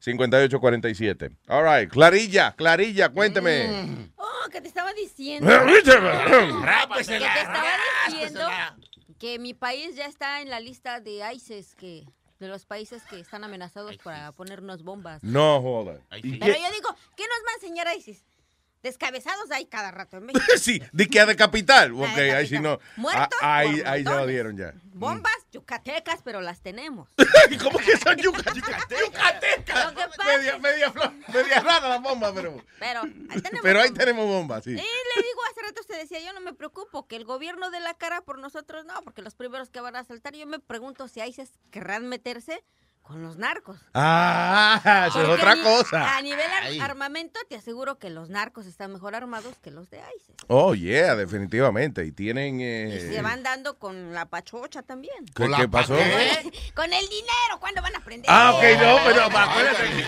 844-898-5847. 0.00 1.36
All 1.48 1.64
right, 1.64 1.90
Clarilla, 1.90 2.54
Clarilla, 2.56 3.08
cuénteme. 3.10 4.10
Oh, 4.16 4.48
que 4.50 4.60
te 4.60 4.68
estaba 4.68 4.92
diciendo. 4.92 5.48
Rápesela, 6.62 7.26
que 7.26 7.34
te 7.34 7.40
estaba 7.40 7.68
diciendo 8.08 8.48
que 9.18 9.38
mi 9.38 9.54
país 9.54 9.96
ya 9.96 10.06
está 10.06 10.40
en 10.42 10.50
la 10.50 10.60
lista 10.60 11.00
de 11.00 11.22
ISIS, 11.34 11.74
que 11.74 12.04
de 12.38 12.48
los 12.48 12.66
países 12.66 13.02
que 13.04 13.18
están 13.18 13.44
amenazados 13.44 13.96
para 13.98 14.32
ponernos 14.32 14.82
bombas. 14.82 15.22
No 15.22 15.60
joda. 15.62 16.00
¿Y 16.22 16.38
Pero 16.38 16.52
yo 16.52 16.70
digo, 16.72 16.94
¿qué 17.16 17.24
nos 17.24 17.38
va 17.46 17.50
a 17.52 17.54
enseñar 17.54 17.86
ISIS? 17.96 18.24
Descabezados 18.82 19.50
hay 19.50 19.66
cada 19.66 19.90
rato 19.90 20.18
en 20.18 20.26
México. 20.26 20.44
Sí, 20.58 20.80
de 20.92 21.06
que 21.08 21.20
a 21.20 21.26
decapitar. 21.26 21.90
Ok, 21.92 22.00
decapitar. 22.00 22.36
ahí 22.36 22.46
sí 22.46 22.58
no. 22.60 22.78
Muertos 22.96 23.38
Ah, 23.42 23.58
Ahí, 23.58 23.68
ahí 23.68 24.02
se 24.02 24.04
montones. 24.04 24.18
jodieron 24.20 24.56
ya. 24.56 24.74
Bombas 24.84 25.32
yucatecas, 25.52 26.20
pero 26.22 26.40
las 26.40 26.60
tenemos. 26.60 27.08
¿Cómo 27.62 27.78
que 27.78 27.96
son 27.98 28.16
yucatecas? 28.16 28.86
Lo 28.90 29.12
pasa 29.12 30.24
Media, 30.24 30.58
media, 30.58 30.92
media 31.32 31.60
rara 31.60 31.88
la 31.88 31.98
bomba, 31.98 32.32
pero. 32.34 32.62
Pero 32.78 33.00
ahí 33.02 33.40
tenemos. 33.42 33.60
Pero 33.62 33.80
ahí 33.80 33.88
bombas. 33.88 33.98
tenemos 34.04 34.26
bombas, 34.26 34.64
sí. 34.64 34.70
Y 34.70 34.74
le 34.74 34.80
digo, 34.82 35.40
hace 35.50 35.62
rato 35.62 35.80
usted 35.80 35.98
decía, 36.00 36.20
yo 36.20 36.32
no 36.32 36.40
me 36.40 36.52
preocupo, 36.54 37.06
que 37.06 37.16
el 37.16 37.24
gobierno 37.24 37.70
de 37.70 37.80
la 37.80 37.94
cara 37.94 38.22
por 38.22 38.38
nosotros 38.38 38.84
no, 38.86 39.02
porque 39.02 39.22
los 39.22 39.34
primeros 39.34 39.70
que 39.70 39.80
van 39.80 39.96
a 39.96 40.00
asaltar, 40.00 40.34
yo 40.34 40.46
me 40.46 40.58
pregunto 40.58 41.08
si 41.08 41.20
ISIS 41.20 41.50
querrán 41.70 42.08
meterse 42.08 42.64
con 43.06 43.22
los 43.22 43.36
narcos. 43.36 43.78
Ah, 43.94 45.06
eso 45.08 45.22
es 45.22 45.28
otra 45.28 45.54
ni- 45.54 45.62
cosa. 45.62 46.16
A 46.16 46.22
nivel 46.22 46.46
Ay. 46.62 46.80
armamento, 46.80 47.38
te 47.48 47.54
aseguro 47.56 47.98
que 47.98 48.10
los 48.10 48.28
narcos 48.30 48.66
están 48.66 48.92
mejor 48.92 49.14
armados 49.14 49.54
que 49.62 49.70
los 49.70 49.88
de 49.90 49.98
ISIS. 50.16 50.34
Oh, 50.48 50.74
yeah, 50.74 51.14
definitivamente. 51.14 52.04
Y 52.04 52.10
tienen. 52.12 52.58
eh, 52.60 53.08
Se 53.12 53.22
van 53.22 53.42
dando 53.44 53.78
con 53.78 54.12
la 54.12 54.26
pachocha 54.26 54.82
también. 54.82 55.24
¿Qué, 55.34 55.48
qué 55.56 55.68
pasó? 55.68 55.94
Con 56.74 56.92
el 56.92 57.08
dinero, 57.08 57.60
¿cuándo 57.60 57.80
van 57.80 57.94
a 57.94 57.98
aprender? 57.98 58.28
Ah, 58.28 58.54
ok, 58.54 58.62
no, 58.80 58.96
pero 59.06 59.22
acuérdate. 59.24 60.04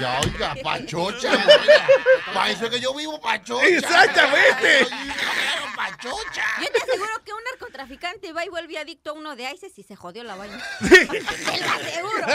Ya, 0.00 0.20
oiga, 0.20 0.54
pachocha. 0.62 1.32
Para 2.34 2.50
eso 2.50 2.64
es 2.66 2.70
que 2.70 2.80
yo 2.80 2.94
vivo 2.94 3.18
pachocha. 3.20 3.66
Exactamente. 3.66 4.86
Yo 6.02 6.68
te 6.72 6.78
aseguro 6.78 7.10
que 7.24 7.32
un 7.32 7.38
narcotraficante 7.52 8.32
va 8.32 8.44
y 8.44 8.48
vuelve 8.48 8.78
adicto 8.78 9.10
a 9.10 9.12
uno 9.14 9.36
de 9.36 9.50
ISIS 9.52 9.78
y 9.78 9.82
se 9.82 9.96
jodió 9.96 10.24
la 10.24 10.36
vaina. 10.36 10.62
Te 10.80 11.06
lo 11.06 11.70
aseguro. 11.70 12.26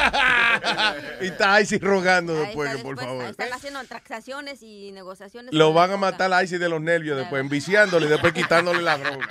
y 1.21 1.27
está 1.27 1.65
sí 1.65 1.77
rogando 1.79 2.33
Ahí 2.33 2.45
después, 2.47 2.69
está 2.69 2.83
por 2.83 2.95
después, 2.95 3.07
favor. 3.07 3.31
Están 3.31 3.53
haciendo 3.53 3.83
transacciones 3.85 4.61
y 4.61 4.91
negociaciones. 4.91 5.53
Lo 5.53 5.73
van 5.73 5.91
a 5.91 5.97
matar 5.97 6.31
a 6.33 6.43
Icy 6.43 6.57
de 6.57 6.69
los 6.69 6.81
nervios 6.81 7.17
después, 7.17 7.41
enviciándole 7.41 8.05
y 8.07 8.09
después 8.09 8.33
quitándole 8.33 8.81
la 8.81 8.97
droga. 8.97 9.27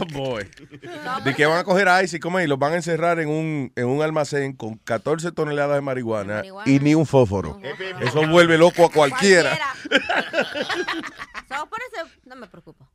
Oh, 0.00 0.04
boy. 0.12 0.48
De 1.24 1.34
que 1.34 1.46
van 1.46 1.58
a 1.58 1.64
coger 1.64 1.88
a 1.88 2.02
Icy, 2.02 2.18
¿cómo 2.18 2.38
es? 2.38 2.46
Y 2.46 2.48
los 2.48 2.58
van 2.58 2.72
a 2.72 2.76
encerrar 2.76 3.20
en 3.20 3.28
un, 3.28 3.72
en 3.76 3.86
un 3.86 4.02
almacén 4.02 4.54
con 4.54 4.76
14 4.78 5.32
toneladas 5.32 5.76
de 5.76 5.82
marihuana, 5.82 6.42
y 6.66 6.78
ni 6.80 6.94
un 6.94 7.06
fósforo. 7.06 7.60
Eso 8.00 8.26
vuelve 8.28 8.58
loco 8.58 8.86
a 8.86 8.90
cualquiera. 8.90 9.58
So, 11.56 11.66
por 11.66 11.78
eso 11.92 12.08
no 12.24 12.36
me 12.36 12.46
preocupo. 12.46 12.88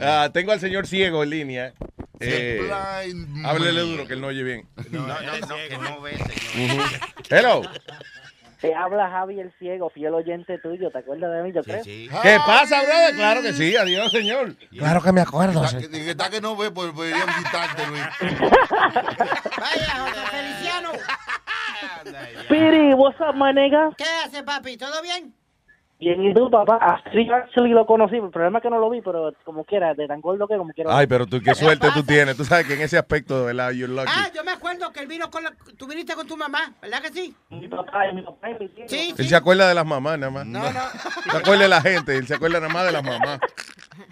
Ah, 0.00 0.30
tengo 0.32 0.52
al 0.52 0.60
señor 0.60 0.86
ciego 0.86 1.22
en 1.22 1.30
línea. 1.30 1.74
Eh, 2.20 2.60
blind 2.60 3.46
háblele 3.46 3.80
duro, 3.80 4.06
que 4.06 4.12
él 4.12 4.20
no 4.20 4.28
oye 4.28 4.42
bien. 4.42 4.68
No, 4.90 5.06
no, 5.06 5.14
no, 5.16 5.56
que 5.68 5.78
no 5.78 6.00
ve, 6.00 6.14
Ujú. 6.14 6.82
Hello. 7.30 7.62
Te 8.60 8.74
habla 8.74 9.08
Javi 9.08 9.40
el 9.40 9.50
Ciego, 9.58 9.88
fiel 9.88 10.12
oyente 10.12 10.58
tuyo. 10.58 10.90
¿Te 10.90 10.98
acuerdas 10.98 11.32
de 11.32 11.42
mí, 11.42 11.52
yo 11.52 11.62
creo? 11.62 11.82
¿Qué 11.82 12.38
pasa, 12.46 12.82
brother? 12.82 13.14
Claro 13.14 13.40
que 13.40 13.54
sí. 13.54 13.74
Adiós, 13.74 14.12
señor. 14.12 14.54
Claro 14.76 15.02
que 15.02 15.12
me 15.12 15.22
acuerdo. 15.22 15.64
Está, 15.64 15.78
que, 15.78 16.10
está 16.10 16.30
que 16.30 16.42
no 16.42 16.54
ve, 16.56 16.70
pues 16.70 16.92
podría 16.92 17.24
visitarte, 17.24 17.86
Luis. 17.86 18.02
Vaya, 18.20 19.90
José 20.00 20.26
Feliciano. 20.30 20.90
Piri, 22.50 22.92
what's 22.92 23.18
up, 23.20 23.34
my 23.34 23.52
nigga? 23.54 23.90
¿Qué 23.96 24.04
hace, 24.24 24.42
papi? 24.42 24.76
¿Todo 24.76 25.00
bien? 25.02 25.34
Bien, 26.00 26.24
¿y 26.24 26.32
tú, 26.32 26.50
papá? 26.50 26.78
Ah, 26.80 26.98
sí, 27.12 27.28
actually 27.30 27.72
lo 27.72 27.84
conocí. 27.84 28.16
El 28.16 28.30
problema 28.30 28.58
es 28.58 28.62
que 28.62 28.70
no 28.70 28.78
lo 28.78 28.88
vi, 28.88 29.02
pero 29.02 29.34
como 29.44 29.64
quiera, 29.64 29.92
de 29.92 30.08
tan 30.08 30.22
gordo 30.22 30.48
que 30.48 30.56
como 30.56 30.72
quiera. 30.72 30.96
Ay, 30.96 31.06
pero 31.06 31.26
tú, 31.26 31.42
qué 31.42 31.54
suerte 31.54 31.88
tú 31.92 32.02
tienes. 32.02 32.38
Tú 32.38 32.44
sabes 32.46 32.66
que 32.66 32.72
en 32.72 32.80
ese 32.80 32.96
aspecto, 32.96 33.40
de 33.40 33.46
verdad, 33.46 33.70
you're 33.72 33.92
lucky. 33.92 34.10
Ah, 34.10 34.30
yo 34.34 34.42
me 34.42 34.52
acuerdo 34.52 34.90
que 34.92 35.00
él 35.00 35.06
vino 35.06 35.30
con 35.30 35.44
la... 35.44 35.52
Tú 35.76 35.86
viniste 35.86 36.14
con 36.14 36.26
tu 36.26 36.38
mamá, 36.38 36.72
¿verdad 36.80 37.02
que 37.02 37.10
sí? 37.10 37.36
Mi 37.50 37.68
papá 37.68 38.08
y 38.08 38.14
mi 38.14 38.22
papá 38.22 38.50
y 38.50 38.54
mi 38.54 38.68
tío. 38.68 38.84
Sí, 38.88 39.14
Él 39.18 39.28
se 39.28 39.36
acuerda 39.36 39.68
de 39.68 39.74
las 39.74 39.84
mamás, 39.84 40.18
nada 40.18 40.32
más. 40.32 40.46
No, 40.46 40.60
no. 40.60 40.80
Se 41.30 41.36
acuerda 41.36 41.64
de 41.64 41.68
la 41.68 41.82
gente, 41.82 42.16
él 42.16 42.26
se 42.26 42.34
acuerda 42.34 42.60
nada 42.60 42.72
más 42.72 42.86
de 42.86 42.92
las 42.92 43.04
mamás. 43.04 43.40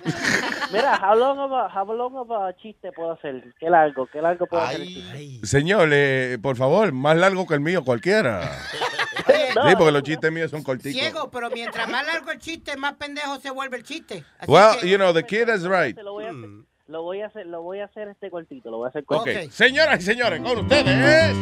Mira, 0.72 1.00
how 1.02 1.16
long 1.16 1.38
of 1.38 1.52
a, 1.52 1.68
how 1.74 1.90
long 1.94 2.14
of 2.16 2.30
a 2.30 2.54
chiste 2.56 2.92
puedo 2.92 3.12
hacer? 3.12 3.54
¿Qué 3.58 3.70
largo? 3.70 4.06
¿Qué 4.06 4.20
largo 4.20 4.46
puedo 4.46 4.62
hacer? 4.62 4.82
el 4.82 4.88
chiste? 4.88 5.46
Señor, 5.46 5.88
eh, 5.92 6.38
por 6.42 6.56
favor, 6.56 6.92
más 6.92 7.16
largo 7.16 7.46
que 7.46 7.54
el 7.54 7.60
mío, 7.60 7.82
cualquiera. 7.82 8.42
Sí, 9.28 9.74
porque 9.76 9.92
los 9.92 10.02
chistes 10.02 10.32
míos 10.32 10.50
son 10.50 10.62
corticos. 10.62 11.00
Ciego, 11.00 11.30
pero 11.30 11.50
mientras 11.50 11.88
más 11.88 12.06
largo 12.06 12.30
el 12.30 12.38
chiste, 12.38 12.76
más 12.76 12.94
pendejo 12.94 13.36
se 13.38 13.50
vuelve 13.50 13.76
el 13.78 13.82
chiste. 13.84 14.24
Así 14.38 14.50
Well, 14.50 14.78
que- 14.80 14.88
you 14.88 14.96
know, 14.96 15.12
the 15.12 15.24
kid 15.24 15.48
is 15.48 15.64
right. 15.64 15.96
Lo 15.98 16.12
voy 16.12 16.24
a 16.24 16.30
hacer, 16.30 16.48
lo 16.86 17.02
voy 17.02 17.20
a 17.20 17.26
hacer, 17.26 17.46
lo 17.46 17.62
voy 17.62 17.80
a 17.80 17.84
hacer 17.84 18.08
este 18.08 18.30
cortito, 18.30 18.70
lo 18.70 18.78
voy 18.78 18.86
a 18.86 18.88
hacer 18.90 19.02
Ok, 19.06 19.16
cortito. 19.24 19.50
señoras 19.52 19.98
y 20.00 20.02
señores, 20.02 20.40
con 20.40 20.58
ustedes, 20.58 21.36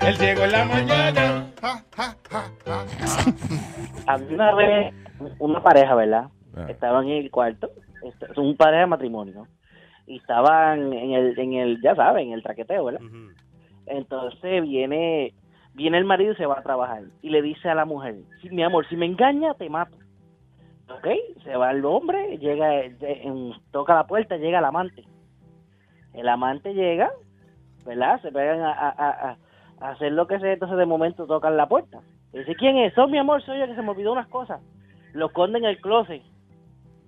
el 0.00 0.16
ciego 0.16 0.42
en 0.44 0.52
la 0.52 0.64
mañana. 0.64 1.46
Había 4.06 4.34
una 4.34 4.54
vez 4.54 4.94
una 5.38 5.62
pareja, 5.62 5.94
¿verdad? 5.94 6.24
Ah. 6.56 6.66
Estaban 6.68 7.06
en 7.08 7.22
el 7.24 7.30
cuarto, 7.30 7.70
es 8.30 8.36
un 8.38 8.56
pareja 8.56 8.80
de 8.80 8.86
matrimonio. 8.86 9.46
Y 10.06 10.16
estaban 10.18 10.92
en 10.92 11.12
el, 11.12 11.38
en 11.38 11.52
el, 11.54 11.80
ya 11.82 11.94
saben, 11.94 12.28
en 12.28 12.32
el 12.34 12.42
traqueteo, 12.42 12.84
¿verdad? 12.86 13.00
Entonces 13.86 14.62
viene, 14.62 15.32
viene 15.74 15.98
el 15.98 16.04
marido 16.04 16.32
y 16.32 16.36
se 16.36 16.46
va 16.46 16.58
a 16.58 16.62
trabajar 16.62 17.02
y 17.22 17.30
le 17.30 17.42
dice 17.42 17.68
a 17.68 17.74
la 17.74 17.84
mujer, 17.84 18.16
"Sí, 18.40 18.48
mi 18.50 18.62
amor, 18.62 18.86
si 18.88 18.96
me 18.96 19.06
engaña 19.06 19.54
te 19.54 19.68
mato. 19.70 19.96
Ok, 20.88 21.06
se 21.44 21.56
va 21.56 21.70
el 21.70 21.84
hombre, 21.84 22.36
llega, 22.38 22.80
eh, 22.80 23.52
toca 23.70 23.94
la 23.94 24.06
puerta, 24.06 24.36
llega 24.36 24.58
el 24.58 24.64
amante. 24.64 25.04
El 26.12 26.28
amante 26.28 26.74
llega, 26.74 27.10
¿verdad? 27.86 28.20
Se 28.20 28.30
pegan 28.30 28.60
a, 28.60 28.72
a- 28.72 29.36
a- 29.80 29.90
hacer 29.90 30.12
lo 30.12 30.26
que 30.26 30.38
sea, 30.38 30.52
entonces 30.52 30.76
de 30.76 30.84
momento 30.86 31.26
tocan 31.26 31.56
la 31.56 31.66
puerta. 31.66 32.00
Y 32.34 32.38
dice, 32.40 32.54
¿quién 32.56 32.76
es? 32.76 32.92
Son 32.94 33.10
mi 33.10 33.18
amor, 33.18 33.42
soy 33.42 33.58
yo 33.60 33.66
que 33.66 33.74
se 33.74 33.82
me 33.82 33.90
olvidó 33.90 34.12
unas 34.12 34.28
cosas. 34.28 34.60
Lo 35.14 35.26
esconde 35.26 35.58
en 35.58 35.64
el 35.64 35.80
closet. 35.80 36.22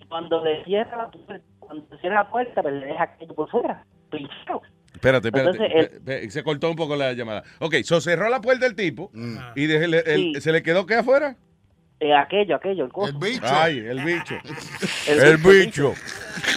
Cuando 0.09 0.43
le 0.45 0.65
cierra 0.65 0.97
la 0.97 1.11
puerta, 1.11 1.45
cuando 1.61 1.99
cierra 1.99 2.15
la 2.23 2.31
puerta, 2.31 2.63
pues 2.63 2.75
le 2.75 2.87
deja 2.87 3.03
aquello 3.05 3.35
por 3.35 3.49
fuera. 3.51 3.85
Pinchado. 4.11 4.63
Espérate, 5.05 5.29
espérate. 5.29 5.81
Entonces, 5.99 6.33
se 6.33 6.43
cortó 6.43 6.71
un 6.71 6.77
poco 6.77 6.97
la 6.97 7.13
llamada. 7.13 7.43
Ok, 7.61 7.75
so 7.85 8.01
cerró 8.01 8.29
la 8.31 8.41
puerta 8.41 8.65
el 8.67 8.75
tipo 8.75 9.11
y 9.55 9.67
dejé 9.67 9.85
el- 9.85 9.95
el- 9.95 10.05
Sí. 10.35 10.41
se 10.41 10.53
le 10.53 10.63
quedó 10.63 10.87
qué 10.87 10.95
afuera. 10.95 11.37
Eh, 12.01 12.13
aquello, 12.13 12.57
aquello, 12.57 12.85
el 12.87 12.93
coso. 12.93 13.13
El 13.13 13.19
bicho. 13.19 13.45
Ay, 13.47 13.79
el 13.79 14.05
bicho. 14.05 14.35
El 15.09 15.21
el 15.21 15.37
bicho, 15.37 15.91
bicho. 15.91 15.95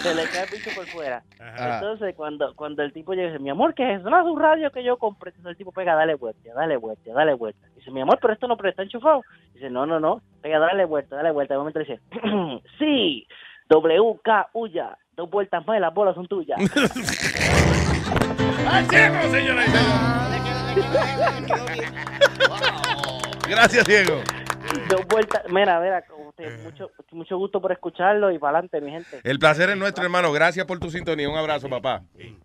Se 0.02 0.14
le 0.14 0.24
cae 0.24 0.44
el 0.44 0.50
bicho 0.50 0.70
por 0.74 0.86
fuera. 0.86 1.22
Ajá. 1.38 1.76
Entonces, 1.76 2.14
cuando, 2.16 2.54
cuando 2.56 2.82
el 2.82 2.92
tipo 2.92 3.12
llega 3.14 3.28
y 3.28 3.30
dice, 3.32 3.42
mi 3.42 3.48
amor, 3.50 3.72
¿qué 3.74 3.94
es 3.94 4.00
eso? 4.00 4.10
No, 4.10 4.18
es 4.20 4.26
un 4.26 4.38
radio 4.40 4.70
que 4.72 4.82
yo 4.82 4.96
compré. 4.96 5.30
Entonces 5.30 5.50
el 5.52 5.56
tipo 5.56 5.72
pega, 5.72 5.94
dale 5.94 6.16
vuelta, 6.16 6.50
dale 6.54 6.76
vuelta, 6.76 7.12
dale 7.12 7.34
vuelta. 7.34 7.66
Dice, 7.76 7.90
mi 7.90 8.00
amor, 8.00 8.18
pero 8.20 8.32
esto 8.34 8.48
no 8.48 8.56
pero 8.56 8.70
está 8.70 8.82
enchufado. 8.82 9.22
Dice, 9.54 9.70
no, 9.70 9.86
no, 9.86 10.00
no. 10.00 10.20
Pega, 10.42 10.58
dale 10.58 10.84
vuelta, 10.86 11.16
dale 11.16 11.30
vuelta. 11.30 11.54
De 11.54 11.58
momento 11.58 11.78
le 11.78 11.84
dice, 11.86 12.00
sí, 12.78 13.26
WK, 13.70 14.48
huya, 14.54 14.98
dos 15.12 15.30
vueltas 15.30 15.64
más 15.66 15.78
y 15.78 15.80
las 15.80 15.94
bolas 15.94 16.14
son 16.14 16.26
tuyas. 16.26 16.58
¡Al 18.66 18.88
ciego, 18.88 19.16
señores! 19.30 19.70
Gracias, 23.48 23.84
Diego. 23.86 24.22
Dos 24.88 25.06
vueltas. 25.06 25.42
Mira, 25.50 25.80
mira, 25.80 26.04
usted, 26.28 26.62
mucho, 26.62 26.90
mucho 27.12 27.36
gusto 27.36 27.60
por 27.60 27.72
escucharlo 27.72 28.30
y 28.32 28.38
para 28.38 28.58
adelante, 28.58 28.80
mi 28.80 28.90
gente. 28.90 29.20
El 29.24 29.38
placer 29.38 29.70
es 29.70 29.76
nuestro, 29.76 30.04
hermano. 30.04 30.32
Gracias 30.32 30.66
por 30.66 30.78
tu 30.78 30.90
sintonía. 30.90 31.28
Un 31.28 31.36
abrazo, 31.36 31.68
papá. 31.68 32.02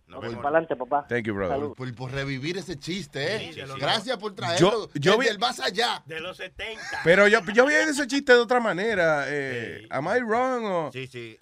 Para 0.08 0.28
adelante, 0.48 0.76
papá. 0.76 1.06
Thank 1.08 1.24
you, 1.24 1.34
brother. 1.34 1.70
Por, 1.76 1.94
por 1.94 2.12
revivir 2.12 2.56
ese 2.56 2.78
chiste, 2.78 3.36
¿eh? 3.36 3.64
Gracias 3.78 4.16
por 4.18 4.34
traerlo. 4.34 4.70
Yo- 4.70 4.88
yo 4.94 5.18
vi- 5.18 5.26
el 5.26 5.38
más 5.38 5.58
allá. 5.60 6.02
De 6.06 6.20
los 6.20 6.36
70. 6.36 6.80
Pero 7.02 7.26
yo, 7.28 7.40
yo 7.52 7.66
vi 7.66 7.74
ese 7.74 8.06
chiste 8.06 8.32
de 8.32 8.38
otra 8.38 8.60
manera. 8.60 9.24
Eh, 9.28 9.86
¿Am 9.90 10.06
I 10.06 10.20
wrong? 10.20 10.64
o- 10.64 10.92
Sí, 10.92 11.06
sí. 11.06 11.36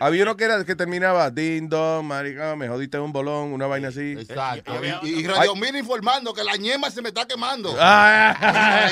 Había 0.00 0.22
uno 0.24 0.36
que 0.36 0.44
era 0.44 0.64
que 0.64 0.74
terminaba 0.74 1.30
Ding 1.30 1.68
dong, 1.68 2.04
marica, 2.04 2.56
me 2.56 2.68
jodiste 2.68 2.98
un 2.98 3.12
bolón, 3.12 3.52
una 3.52 3.66
vaina 3.66 3.88
así. 3.88 4.16
Exacto. 4.18 4.72
Y, 5.02 5.20
y 5.20 5.26
Radio 5.26 5.54
Mil 5.54 5.76
informando 5.76 6.32
que 6.34 6.42
la 6.42 6.56
ñema 6.56 6.90
se 6.90 7.02
me 7.02 7.08
está 7.08 7.26
quemando. 7.26 7.74
Ah, 7.78 8.88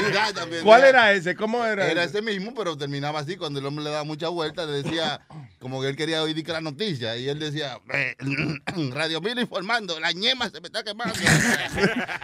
¿Cuál 0.62 0.84
era 0.84 1.12
ese? 1.12 1.34
¿Cómo 1.34 1.53
era? 1.64 1.90
Era 1.90 2.04
ese? 2.04 2.22
mismo, 2.22 2.54
pero 2.54 2.76
terminaba 2.78 3.20
así. 3.20 3.36
Cuando 3.36 3.60
el 3.60 3.66
hombre 3.66 3.84
le 3.84 3.90
daba 3.90 4.04
mucha 4.04 4.28
vuelta, 4.28 4.64
le 4.64 4.82
decía, 4.82 5.20
como 5.60 5.82
que 5.82 5.88
él 5.88 5.96
quería 5.96 6.22
oír 6.22 6.42
la 6.48 6.60
noticia. 6.62 7.16
Y 7.16 7.28
él 7.28 7.38
decía, 7.38 7.78
"Eh, 7.92 8.16
Radio 8.92 9.20
Mil 9.20 9.38
informando, 9.38 9.98
la 10.00 10.12
ñema 10.12 10.48
se 10.48 10.60
me 10.60 10.68
está 10.68 10.82
quemando. 10.82 11.14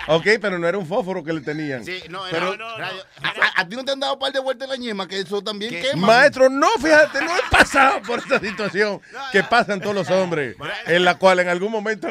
Ok, 0.08 0.26
pero 0.40 0.58
no 0.58 0.66
era 0.66 0.78
un 0.78 0.86
fósforo 0.86 1.22
que 1.22 1.32
le 1.32 1.40
tenían. 1.40 1.84
Sí, 1.84 2.02
no, 2.08 2.26
era 2.26 2.38
Pero, 2.40 2.56
radio- 2.76 3.04
a, 3.22 3.60
a 3.60 3.68
ti 3.68 3.76
no 3.76 3.84
te 3.84 3.92
han 3.92 4.00
dado 4.00 4.14
un 4.14 4.18
par 4.18 4.32
de 4.32 4.40
vueltas 4.40 4.68
la 4.68 4.76
ñema, 4.76 5.06
que 5.06 5.20
eso 5.20 5.42
también 5.42 5.70
quema. 5.70 6.06
Maestro, 6.06 6.48
no, 6.48 6.68
fíjate, 6.80 7.20
no 7.20 7.36
he 7.36 7.40
pasado 7.50 8.00
por 8.02 8.18
esta 8.18 8.40
situación 8.40 9.00
que 9.32 9.42
pasan 9.44 9.80
todos 9.80 9.94
los 9.94 10.10
hombres, 10.10 10.56
en 10.86 11.04
la 11.04 11.16
cual 11.18 11.40
en 11.40 11.48
algún 11.48 11.70
momento 11.70 12.08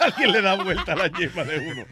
alguien 0.00 0.32
le 0.32 0.42
da 0.42 0.54
vuelta 0.62 0.92
a 0.92 0.96
la 0.96 1.06
yema 1.08 1.44
de 1.44 1.58
uno. 1.58 1.86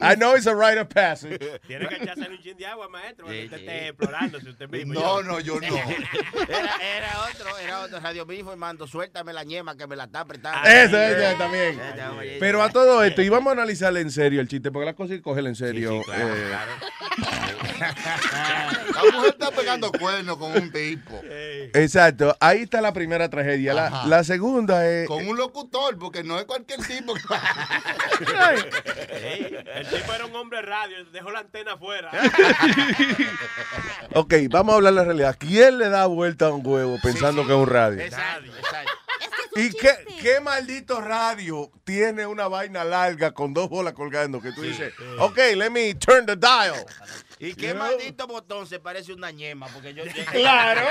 I 0.00 0.14
know 0.16 0.34
it's 0.36 0.46
a 0.46 0.54
rite 0.54 0.78
of 0.78 0.88
passage. 0.88 1.38
Tiene 1.66 1.88
que 1.88 1.96
echarse 1.96 2.28
un 2.28 2.38
chin 2.42 2.56
de 2.56 2.66
agua, 2.66 2.88
maestro, 2.88 3.15
usted 3.24 3.52
esté 3.52 3.88
explorándose 3.88 4.50
usted 4.50 4.68
mismo. 4.70 4.94
No, 4.94 5.22
no, 5.22 5.40
yo 5.40 5.60
no. 5.60 5.66
Era, 6.48 6.76
era 6.96 7.24
otro, 7.30 7.58
era 7.58 7.80
otro 7.80 8.00
Radio 8.00 8.24
Mil 8.26 8.40
informando, 8.40 8.86
suéltame 8.86 9.32
la 9.32 9.42
ñema 9.42 9.76
que 9.76 9.86
me 9.86 9.96
la 9.96 10.04
está 10.04 10.20
apretando. 10.20 10.68
Ese, 10.68 11.12
ese 11.12 11.34
también. 11.36 11.80
Ese, 11.80 12.02
oye, 12.08 12.36
Pero 12.38 12.62
a 12.62 12.68
todo 12.70 13.02
esto, 13.02 13.22
y 13.22 13.28
vamos 13.28 13.50
a 13.50 13.52
analizarle 13.52 14.00
en 14.00 14.10
serio 14.10 14.40
el 14.40 14.48
chiste, 14.48 14.70
porque 14.70 14.86
la 14.86 14.94
cosa 14.94 15.14
es 15.14 15.22
cogerle 15.22 15.50
en 15.50 15.56
serio. 15.56 16.02
claro, 16.04 16.34
eh, 16.34 16.56
La 17.76 19.02
mujer 19.12 19.30
está 19.30 19.50
pegando 19.50 19.92
cuernos 19.92 20.36
con 20.38 20.52
un 20.52 20.70
tipo. 20.72 21.20
Exacto, 21.74 22.36
ahí 22.40 22.62
está 22.62 22.80
la 22.80 22.92
primera 22.92 23.28
tragedia. 23.28 23.74
La, 23.74 24.04
la 24.06 24.24
segunda 24.24 24.88
es... 24.88 25.06
Con 25.06 25.26
un 25.26 25.36
locutor, 25.36 25.98
porque 25.98 26.22
no 26.22 26.38
es 26.38 26.44
cualquier 26.46 26.80
tipo. 26.86 27.14
El 29.74 29.86
tipo 29.88 30.12
era 30.12 30.26
un 30.26 30.36
hombre 30.36 30.62
radio, 30.62 31.04
dejó 31.12 31.30
la 31.30 31.40
antena 31.40 31.72
afuera. 31.74 32.10
Ok, 34.14 34.34
vamos 34.48 34.72
a 34.72 34.76
hablar 34.76 34.92
la 34.94 35.04
realidad. 35.04 35.36
¿Quién 35.38 35.78
le 35.78 35.88
da 35.88 36.06
vuelta 36.06 36.46
a 36.46 36.50
un 36.52 36.66
huevo 36.66 36.98
pensando 37.02 37.46
que 37.46 37.52
es 37.52 37.58
un 37.58 37.66
radio? 37.68 38.02
¿Y 39.56 39.70
qué, 39.70 39.90
qué 40.20 40.40
maldito 40.40 41.00
radio 41.00 41.70
tiene 41.84 42.26
una 42.26 42.46
vaina 42.46 42.84
larga 42.84 43.32
con 43.32 43.54
dos 43.54 43.68
bolas 43.70 43.94
colgando 43.94 44.40
que 44.40 44.52
tú 44.52 44.62
dices, 44.62 44.92
ok, 45.18 45.38
let 45.56 45.70
me 45.70 45.94
turn 45.94 46.26
the 46.26 46.36
dial? 46.36 46.74
¿Y 47.38 47.54
qué 47.54 47.74
No. 47.74 47.80
maldito 47.80 48.26
botón 48.26 48.66
se 48.66 48.78
parece 48.80 49.12
una 49.12 49.30
ñema? 49.30 49.66
Porque 49.68 49.92
yo, 49.94 50.04
yo- 50.14 50.24
Claro. 50.32 50.82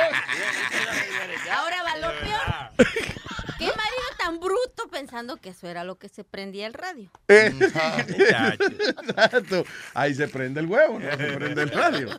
Ahora 1.51 1.83
va 1.83 1.97
lo 1.97 2.07
peor. 2.19 2.87
¿Qué 3.57 3.65
marido 3.65 4.07
tan 4.17 4.39
bruto 4.39 4.87
pensando 4.91 5.37
que 5.37 5.49
eso 5.49 5.67
era 5.67 5.83
lo 5.83 5.97
que 5.97 6.09
se 6.09 6.23
prendía 6.23 6.67
el 6.67 6.73
radio? 6.73 7.09
Eh, 7.27 7.53
Exacto. 7.59 9.63
Ahí 9.93 10.13
se 10.13 10.27
prende 10.27 10.59
el 10.59 10.67
huevo, 10.67 10.99
no 10.99 11.09
se 11.11 11.17
prende 11.17 11.61
el 11.63 11.69
radio. 11.69 12.09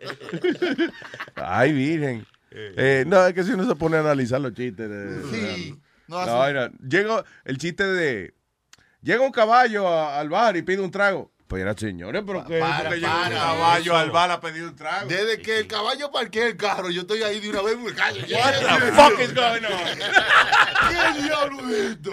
Ay, 1.37 1.73
virgen. 1.73 2.27
Eh, 2.51 3.05
no, 3.07 3.27
es 3.27 3.35
que 3.35 3.45
si 3.45 3.53
uno 3.53 3.67
se 3.69 3.77
pone 3.77 3.97
a 3.97 4.01
analizar 4.01 4.41
los 4.41 4.55
chistes. 4.55 4.89
de- 4.89 5.23
Sí, 5.31 5.79
no 6.09 6.17
vaina. 6.25 6.71
Llega 6.89 7.25
el 7.45 7.59
chiste 7.59 7.85
de. 7.85 8.35
Llega 9.03 9.21
un 9.23 9.33
caballo 9.33 9.87
a- 9.89 10.19
al 10.19 10.29
bar 10.31 10.57
y 10.57 10.63
pide 10.63 10.81
un 10.81 10.91
trago. 10.91 11.31
Pues 11.49 11.63
era 11.63 11.75
señores, 11.75 12.25
pero 12.27 12.45
que, 12.45 12.59
Para, 12.59 12.91
caballo 12.99 13.81
eso. 13.93 13.97
al 13.97 14.11
bar 14.11 14.31
a 14.33 14.41
pedir 14.41 14.65
un 14.65 14.75
trago. 14.75 15.07
Desde 15.07 15.41
que 15.41 15.59
el 15.61 15.69
caballo 15.69 16.11
parquea 16.11 16.47
el 16.47 16.57
carro, 16.57 16.91
yo 16.91 17.03
estoy 17.03 17.23
ahí 17.23 17.39
de 17.39 17.51
una 17.51 17.63
vez. 17.63 17.79
Me 17.79 17.95
callo. 17.95 18.21
What 18.37 18.81
the 18.81 18.93
fuck 18.93 19.21
is 19.21 19.33
going 19.33 19.65
on? 19.65 19.99
¿Qué 21.15 21.23
diablo 21.23 21.69
es 21.71 21.91
esto? 21.93 22.11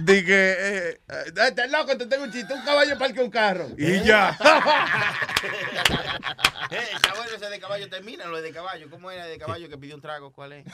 Dije, 0.00 0.28
eh, 0.28 1.00
eh, 1.08 1.24
estás 1.46 1.70
loco, 1.70 1.96
te 1.96 2.04
tengo 2.06 2.24
un 2.24 2.30
chiste. 2.32 2.52
Un 2.52 2.62
caballo 2.62 2.98
parquea 2.98 3.24
un 3.24 3.30
carro. 3.30 3.66
¿Eh? 3.78 4.00
Y 4.02 4.06
ya. 4.06 4.36
Eh, 6.70 6.76
el 6.92 7.00
caballo 7.00 7.34
ese 7.34 7.48
de 7.48 7.58
caballo 7.60 7.88
termina, 7.88 8.26
lo 8.26 8.42
de 8.42 8.50
caballo. 8.52 8.90
¿Cómo 8.90 9.10
era 9.10 9.24
de 9.26 9.38
caballo 9.38 9.70
que 9.70 9.78
pidió 9.78 9.94
un 9.94 10.02
trago? 10.02 10.30
¿Cuál 10.32 10.52
es? 10.52 10.66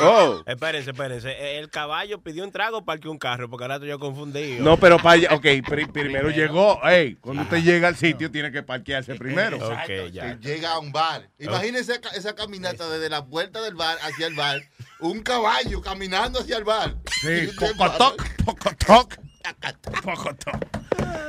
Oh. 0.00 0.42
Espérense, 0.44 0.90
espérense. 0.90 1.58
El 1.58 1.70
caballo 1.70 2.20
pidió 2.20 2.42
un 2.42 2.50
trago 2.50 2.84
para 2.84 2.98
que 2.98 3.08
un 3.08 3.18
carro, 3.18 3.48
porque 3.48 3.62
ahora 3.64 3.74
estoy 3.76 3.90
yo 3.90 3.98
confundido. 4.00 4.64
No, 4.64 4.76
pero 4.76 4.96
para 4.96 5.10
allá, 5.12 5.28
ok, 5.34 5.46
pri- 5.68 5.86
primero 5.86 6.30
llegó. 6.30 6.47
Ey, 6.84 7.16
cuando 7.16 7.42
usted 7.42 7.58
llega 7.58 7.88
al 7.88 7.96
sitio, 7.96 8.30
tiene 8.30 8.50
que 8.52 8.62
parquearse 8.62 9.14
primero. 9.14 9.56
Ok, 9.58 10.10
ya. 10.12 10.38
Que 10.38 10.48
llega 10.48 10.72
a 10.72 10.78
un 10.78 10.92
bar. 10.92 11.28
Imagínese 11.38 11.92
esa, 11.94 12.08
esa 12.10 12.34
caminata 12.34 12.88
desde 12.88 13.08
la 13.08 13.24
puerta 13.24 13.60
del 13.62 13.74
bar 13.74 13.98
hacia 14.02 14.26
el 14.26 14.34
bar. 14.34 14.62
Un 15.00 15.22
caballo 15.22 15.80
caminando 15.80 16.40
hacia 16.40 16.56
el 16.56 16.64
bar. 16.64 16.96
Sí, 17.20 17.28
Y 17.28 17.46
pocotoc, 17.48 18.22
pocotoc, 18.44 19.16
pocotoc. 20.02 20.56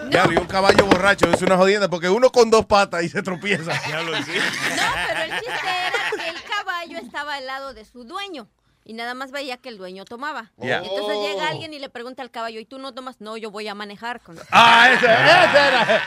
Ya, 0.09 0.25
vi 0.25 0.37
un 0.37 0.47
caballo 0.47 0.85
borracho, 0.85 1.29
es 1.31 1.41
una 1.41 1.55
jodienda, 1.55 1.87
porque 1.87 2.09
uno 2.09 2.31
con 2.31 2.49
dos 2.49 2.65
patas 2.65 3.03
y 3.03 3.09
se 3.09 3.21
tropieza. 3.21 3.71
No, 3.89 4.05
pero 4.05 4.15
el 4.15 4.23
chiste 4.25 5.51
era 5.51 6.11
que 6.23 6.29
el 6.29 6.41
caballo 6.43 6.97
estaba 6.97 7.35
al 7.35 7.45
lado 7.45 7.73
de 7.73 7.85
su 7.85 8.03
dueño. 8.03 8.47
Y 8.89 8.93
nada 8.93 9.13
más 9.13 9.29
veía 9.29 9.57
que 9.57 9.69
el 9.69 9.77
dueño 9.77 10.03
tomaba. 10.03 10.49
Entonces 10.57 11.15
Oh. 11.15 11.27
llega 11.27 11.47
alguien 11.47 11.71
y 11.75 11.77
le 11.77 11.89
pregunta 11.89 12.23
al 12.23 12.31
caballo, 12.31 12.59
¿y 12.59 12.65
tú 12.65 12.79
no 12.79 12.91
tomas? 12.91 13.21
No, 13.21 13.37
yo 13.37 13.51
voy 13.51 13.67
a 13.67 13.75
manejar. 13.75 14.19
Con... 14.19 14.35
Ah, 14.51 14.89
ese, 14.91 15.05
ese 15.05 15.59
era. 15.67 16.01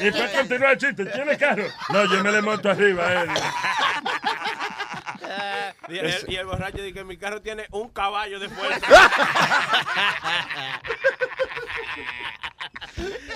Y 0.00 0.10
para 0.10 0.32
continuar 0.32 0.72
el 0.72 0.78
chiste, 0.78 1.04
¿tiene 1.04 1.36
carro? 1.36 1.64
No, 1.90 2.06
yo 2.06 2.24
me 2.24 2.32
le 2.32 2.40
monto 2.40 2.70
arriba 2.70 3.06
a 3.06 3.22
él. 3.24 3.30
Y 5.90 5.98
el, 5.98 6.24
y 6.26 6.36
el 6.36 6.46
borracho 6.46 6.78
dice 6.78 6.94
que 6.94 7.04
mi 7.04 7.18
carro 7.18 7.42
tiene 7.42 7.66
un 7.72 7.90
caballo 7.90 8.40
de 8.40 8.48
fuerza. 8.48 8.86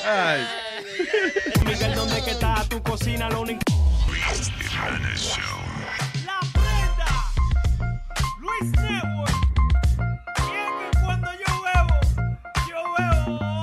Ay. 0.03 0.49
Miguel, 1.67 1.95
¿dónde 1.95 2.25
que 2.25 2.31
está 2.31 2.65
tu 2.71 2.83
cocina? 2.83 3.29
Lo 3.29 3.43
único. 3.43 3.61
La 4.83 6.40
prenda. 6.53 7.07
Luis 8.40 8.73
Network. 8.73 9.31
Es 10.37 10.42
que 10.42 11.05
cuando 11.05 11.29
yo 11.33 11.62
bebo, 11.62 11.95
yo 12.68 12.81
bebo. 12.99 13.62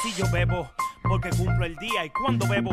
Si 0.00 0.14
yo 0.14 0.30
bebo, 0.30 0.70
porque 1.02 1.30
cumplo 1.30 1.64
el 1.64 1.74
día. 1.76 2.04
Y 2.04 2.10
cuando 2.10 2.46
bebo, 2.46 2.70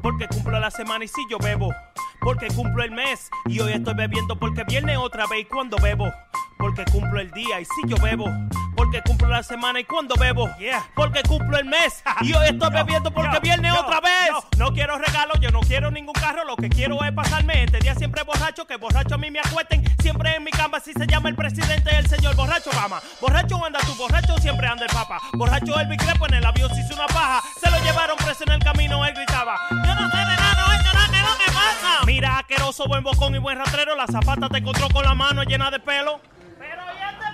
porque 0.00 0.28
cumplo 0.28 0.60
la 0.60 0.70
semana. 0.70 1.04
Y 1.04 1.08
si 1.08 1.26
yo 1.28 1.38
bebo, 1.38 1.74
porque 2.20 2.46
cumplo 2.46 2.84
el 2.84 2.92
mes. 2.92 3.30
Y 3.46 3.58
hoy 3.58 3.72
estoy 3.72 3.94
bebiendo 3.94 4.38
porque 4.38 4.62
viene 4.62 4.96
otra 4.96 5.26
vez. 5.26 5.40
Y 5.40 5.44
cuando 5.46 5.76
bebo, 5.78 6.12
porque 6.58 6.84
cumplo 6.84 7.20
el 7.20 7.30
día. 7.30 7.60
Y 7.60 7.64
si 7.64 7.88
yo 7.88 7.96
bebo, 7.96 8.26
porque 8.76 9.02
cumplo 9.02 9.28
la 9.28 9.42
semana. 9.42 9.80
Y 9.80 9.84
cuando 9.84 10.14
bebo, 10.16 10.48
porque 10.94 11.22
cumplo 11.22 11.58
el 11.58 11.64
mes. 11.64 12.02
Y 12.22 12.32
hoy 12.32 12.46
estoy 12.48 12.70
bebiendo 12.70 13.10
porque 13.10 13.38
viene 13.40 13.70
otra 13.72 14.00
vez. 14.00 14.30
No 14.56 14.72
quiero 14.72 14.96
regalos, 14.98 15.38
yo 15.40 15.50
no 15.50 15.60
quiero 15.60 15.90
ningún 15.90 16.14
carro. 16.14 16.44
Lo 16.44 16.56
que 16.56 16.68
quiero 16.68 17.02
es 17.04 17.12
pasarme 17.12 17.64
este 17.64 17.78
día 17.80 17.94
siempre 17.94 18.22
borracho. 18.22 18.66
Que 18.66 18.76
borracho 18.76 19.14
a 19.14 19.18
mí 19.18 19.30
me 19.30 19.40
acuesten. 19.40 19.84
Siempre 20.00 20.36
en 20.36 20.44
mi 20.44 20.50
cama, 20.50 20.80
si 20.80 20.92
se 20.92 21.06
llama 21.06 21.28
el 21.28 21.34
presidente, 21.34 21.96
el 21.96 22.06
señor 22.06 22.34
borracho 22.36 22.70
Obama. 22.70 23.00
Borracho 23.20 23.64
anda 23.64 23.78
tú, 23.80 23.94
borracho 23.94 24.36
siempre 24.38 24.66
anda 24.66 24.84
el 24.84 24.92
papa. 24.92 25.20
Borracho 25.32 25.78
el 25.80 25.88
Crepo 25.96 26.26
en 26.26 26.34
el 26.34 26.44
avión 26.44 26.74
se 26.74 26.80
hizo 26.80 26.94
una 26.94 27.06
paja. 27.06 27.42
Se 27.60 27.70
lo 27.70 27.78
llevaron 27.82 28.16
preso 28.16 28.44
en 28.44 28.52
el 28.52 28.62
camino, 28.62 29.04
él 29.04 29.14
gritaba. 29.14 29.56
Yo 29.70 29.94
no 29.94 30.10
sé 30.10 30.16
de 30.16 30.24
nada, 30.24 30.54
no, 30.58 31.10
¿qué 31.10 31.18
es 31.18 31.22
lo 31.22 31.38
que 31.38 31.52
pasa? 31.52 32.04
Mira, 32.06 32.38
asqueroso, 32.38 32.86
buen 32.86 33.02
bocón 33.02 33.34
y 33.34 33.38
buen 33.38 33.58
rastrero. 33.58 33.96
La 33.96 34.06
zapata 34.06 34.48
te 34.48 34.58
encontró 34.58 34.88
con 34.88 35.04
la 35.04 35.14
mano 35.14 35.42
llena 35.42 35.70
de 35.70 35.80
pelo. 35.80 36.20
Pero 36.58 36.82
ya 36.98 37.10
este 37.10 37.24
pajero, 37.24 37.32
ya. 37.32 37.33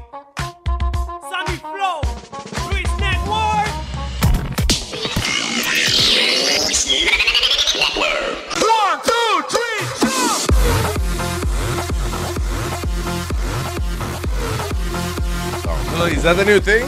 is 16.07 16.23
that 16.23 16.35
the 16.37 16.45
new 16.45 16.59
thing? 16.59 16.85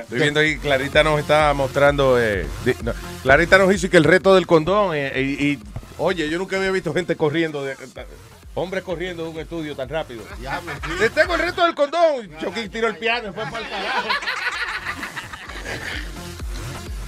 Estoy 0.00 0.20
viendo 0.20 0.40
ahí, 0.40 0.58
Clarita 0.58 1.02
nos 1.02 1.20
está 1.20 1.52
mostrando. 1.54 2.18
eh, 2.20 2.46
no, 2.82 2.92
Clarita 3.22 3.58
nos 3.58 3.74
hizo 3.74 3.90
que 3.90 3.96
el 3.98 4.04
reto 4.04 4.34
del 4.34 4.46
condón. 4.46 4.94
eh, 4.94 5.12
y, 5.20 5.46
y, 5.52 5.58
oye, 5.98 6.28
yo 6.30 6.38
nunca 6.38 6.56
había 6.56 6.70
visto 6.70 6.94
gente 6.94 7.14
corriendo, 7.16 7.62
de, 7.64 7.76
hombres 8.54 8.82
corriendo 8.84 9.24
de 9.24 9.28
un 9.30 9.38
estudio 9.38 9.76
tan 9.76 9.88
rápido. 9.88 10.22
Le 10.98 11.10
tengo 11.10 11.34
el 11.34 11.40
reto 11.40 11.64
del 11.64 11.74
condón. 11.74 12.30
Choquín 12.40 12.70
tiró 12.70 12.88
el 12.88 12.96
piano 12.96 13.28
y 13.28 13.32
fue 13.32 13.44
para 13.44 13.58
el 13.58 13.68
carajo. 13.70 14.08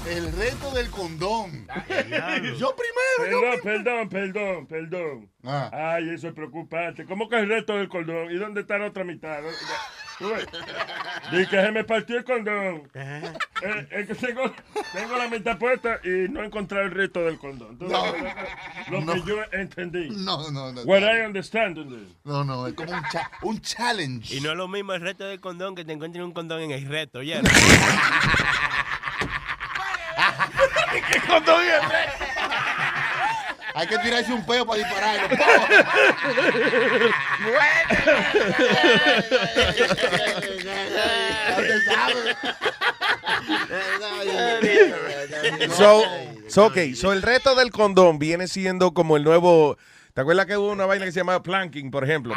El 0.09 0.33
reto 0.33 0.71
del 0.73 0.91
condón. 0.91 1.67
Yo 2.59 2.75
primero. 2.75 3.59
Perdón, 3.63 4.09
perdón, 4.09 4.09
perdón, 4.09 4.67
perdón. 4.67 5.31
Ay, 5.73 6.11
eso 6.11 6.29
es 6.29 6.35
preocupante. 6.35 7.05
¿Cómo 7.05 7.29
que 7.29 7.37
el 7.39 7.49
resto 7.49 7.77
del 7.77 7.89
cordón? 7.89 8.31
¿Y 8.31 8.37
dónde 8.37 8.63
está 8.63 8.79
la 8.79 8.87
otra 8.87 9.05
mitad? 9.05 9.39
Tú 10.19 10.31
ves. 10.31 10.47
Dije 11.31 11.47
que 11.49 11.63
se 11.63 11.71
me 11.73 11.85
partió 11.85 12.17
el 12.19 12.25
condón. 12.25 12.91
Eh, 12.95 13.33
es 13.91 14.07
que 14.09 14.15
tengo, 14.15 14.53
tengo 14.93 15.17
la 15.17 15.29
mitad 15.29 15.59
puesta 15.59 16.01
y 16.03 16.29
no 16.31 16.43
he 16.43 16.47
encontrado 16.47 16.85
el 16.87 16.91
resto 16.93 17.21
del 17.21 17.39
condón. 17.39 17.79
Ves, 17.79 17.89
No. 17.91 18.05
Lo 18.91 18.99
que 19.01 19.05
No. 19.05 19.27
yo 19.27 19.37
entendí. 19.53 20.09
No, 20.11 20.51
no, 20.51 20.73
no. 20.73 20.83
What 20.83 21.03
I 21.03 21.21
understand. 21.27 21.77
No, 22.25 22.43
no, 22.45 22.67
es 22.67 22.75
como 22.75 22.91
un, 22.93 23.03
cha- 23.13 23.31
un 23.43 23.61
challenge. 23.61 24.35
Y 24.35 24.41
no 24.41 24.51
es 24.51 24.57
lo 24.57 24.67
mismo 24.67 24.93
el 24.95 25.03
reto 25.03 25.25
del 25.25 25.41
condón 25.41 25.75
que 25.75 25.85
te 25.85 25.93
encuentres 25.93 26.25
un 26.25 26.33
condón 26.33 26.61
en 26.63 26.71
el 26.73 26.87
reto, 26.87 27.23
ya. 27.23 27.41
Hay 33.75 33.87
que 33.87 33.99
tirarse 33.99 34.33
un 34.33 34.45
peo 34.45 34.67
para 34.67 34.79
dispararlo. 34.79 35.37
So, 45.77 46.03
so, 46.49 46.67
ok, 46.67 46.95
so 46.95 47.13
el 47.13 47.23
reto 47.23 47.55
del 47.55 47.71
condón 47.71 48.19
viene 48.19 48.49
siendo 48.49 48.93
como 48.93 49.17
el 49.17 49.25
nuevo. 49.25 49.77
¿Te 50.15 50.23
acuerdas 50.23 50.47
que 50.47 50.57
hubo 50.57 50.73
una 50.73 50.87
vaina 50.87 51.05
que 51.05 51.13
se 51.13 51.21
llamaba 51.21 51.41
planking, 51.43 51.91
por 51.91 52.03
ejemplo? 52.03 52.35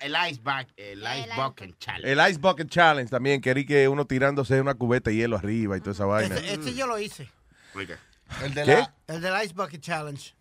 El, 0.00 0.14
el 0.14 0.30
ice 0.30 0.40
bucket, 0.42 0.78
el 0.78 1.00
ice 1.02 1.28
bucket 1.36 1.78
challenge. 1.78 2.12
El 2.12 2.30
Ice 2.30 2.38
Bucket 2.40 2.68
Challenge 2.70 3.10
también, 3.10 3.40
que 3.42 3.50
era 3.50 3.62
que 3.64 3.88
uno 3.88 4.06
tirándose 4.06 4.58
una 4.60 4.74
cubeta 4.74 5.10
de 5.10 5.16
hielo 5.16 5.36
arriba 5.36 5.76
y 5.76 5.80
toda 5.80 5.92
esa 5.92 6.06
vaina. 6.06 6.36
Ese 6.36 6.74
yo 6.74 6.86
lo 6.86 6.98
hice. 6.98 7.30
El 8.42 8.54
de 8.54 8.64
¿Qué? 8.64 8.72
la- 8.74 8.94
El 9.08 9.20
del 9.20 9.44
Ice 9.44 9.54
Bucket 9.54 9.80
Challenge. 9.80 10.34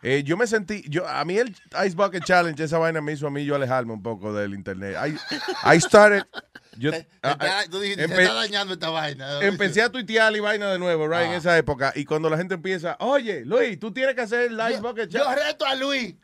Eh, 0.00 0.22
yo 0.24 0.36
me 0.36 0.46
sentí, 0.46 0.84
yo 0.88 1.08
a 1.08 1.24
mí 1.24 1.36
el 1.38 1.48
Ice 1.84 1.96
Bucket 1.96 2.22
Challenge, 2.24 2.62
esa 2.62 2.78
vaina 2.78 3.00
me 3.00 3.12
hizo 3.14 3.26
a 3.26 3.30
mí 3.30 3.44
yo 3.44 3.56
alejarme 3.56 3.92
un 3.92 4.02
poco 4.02 4.32
del 4.32 4.54
internet. 4.54 4.96
I, 5.04 5.74
I 5.74 5.80
started, 5.80 6.22
yo, 6.76 6.92
ah, 7.24 7.30
Está- 7.32 7.64
Tú 7.68 7.80
dijiste, 7.80 8.06
se 8.06 8.14
empe- 8.14 8.20
está 8.22 8.34
dañando 8.34 8.74
esta 8.74 8.90
vaina. 8.90 9.40
empecé 9.40 9.82
a 9.82 9.90
tuitear 9.90 10.32
y 10.36 10.38
vaina 10.38 10.70
de 10.70 10.78
nuevo, 10.78 11.08
right, 11.08 11.22
en 11.26 11.32
Ah. 11.32 11.36
esa 11.38 11.58
época. 11.58 11.92
Y 11.96 12.04
cuando 12.04 12.30
la 12.30 12.36
gente 12.36 12.54
empieza, 12.54 12.96
oye, 13.00 13.44
Luis, 13.44 13.76
tú 13.80 13.90
tienes 13.92 14.14
que 14.14 14.20
hacer 14.20 14.52
el 14.52 14.60
Ice 14.70 14.80
Bucket 14.80 15.08
Yo 15.10 15.18
Challenge. 15.24 15.44
reto 15.48 15.66
a 15.66 15.74
Luis. 15.74 16.14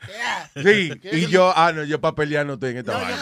Sí, 0.54 0.92
y 1.12 1.26
yo, 1.26 1.52
ah, 1.56 1.72
no, 1.72 1.82
yo 1.82 2.00
para 2.00 2.14
pelear 2.14 2.46
no 2.46 2.52
estoy 2.54 2.70
en 2.70 2.76
esta 2.76 2.92
vaina. 2.96 3.18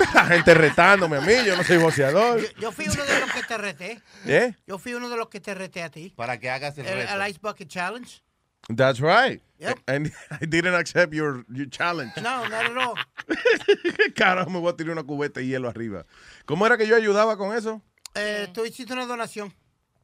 La 0.14 0.24
gente 0.26 0.54
retándome 0.54 1.18
a 1.18 1.20
mí, 1.20 1.32
yo 1.44 1.56
no 1.56 1.64
soy 1.64 1.76
boxeador. 1.78 2.40
Yo 2.58 2.72
fui 2.72 2.86
uno 2.88 3.04
de 3.04 3.20
los 3.20 3.32
que 3.32 3.42
te 3.42 3.58
reté. 3.58 4.02
¿Eh? 4.26 4.54
Yo 4.66 4.78
fui 4.78 4.94
uno 4.94 5.08
de 5.08 5.16
los 5.16 5.28
que 5.28 5.40
te 5.40 5.54
reté 5.54 5.82
a 5.82 5.90
ti. 5.90 6.12
Para 6.16 6.38
que 6.38 6.50
hagas 6.50 6.76
el 6.78 6.86
El, 6.86 6.94
reto. 6.98 7.14
el 7.14 7.30
Ice 7.30 7.38
Bucket 7.42 7.68
Challenge. 7.68 8.22
That's 8.74 9.00
right. 9.00 9.42
Yep. 9.58 9.78
And 9.88 10.12
I 10.40 10.46
didn't 10.46 10.74
accept 10.74 11.12
your, 11.12 11.44
your 11.48 11.68
challenge. 11.68 12.12
No, 12.16 12.46
not 12.48 12.66
at 12.66 12.76
all. 12.76 12.94
Carajo, 14.14 14.50
me 14.50 14.58
voy 14.58 14.72
a 14.72 14.76
tirar 14.76 14.92
una 14.92 15.02
cubeta 15.04 15.40
de 15.40 15.46
hielo 15.46 15.68
arriba. 15.68 16.06
¿Cómo 16.46 16.66
era 16.66 16.76
que 16.76 16.86
yo 16.86 16.96
ayudaba 16.96 17.36
con 17.36 17.56
eso? 17.56 17.82
Eh, 18.14 18.48
tú 18.52 18.64
hiciste 18.64 18.92
una 18.92 19.06
donación. 19.06 19.52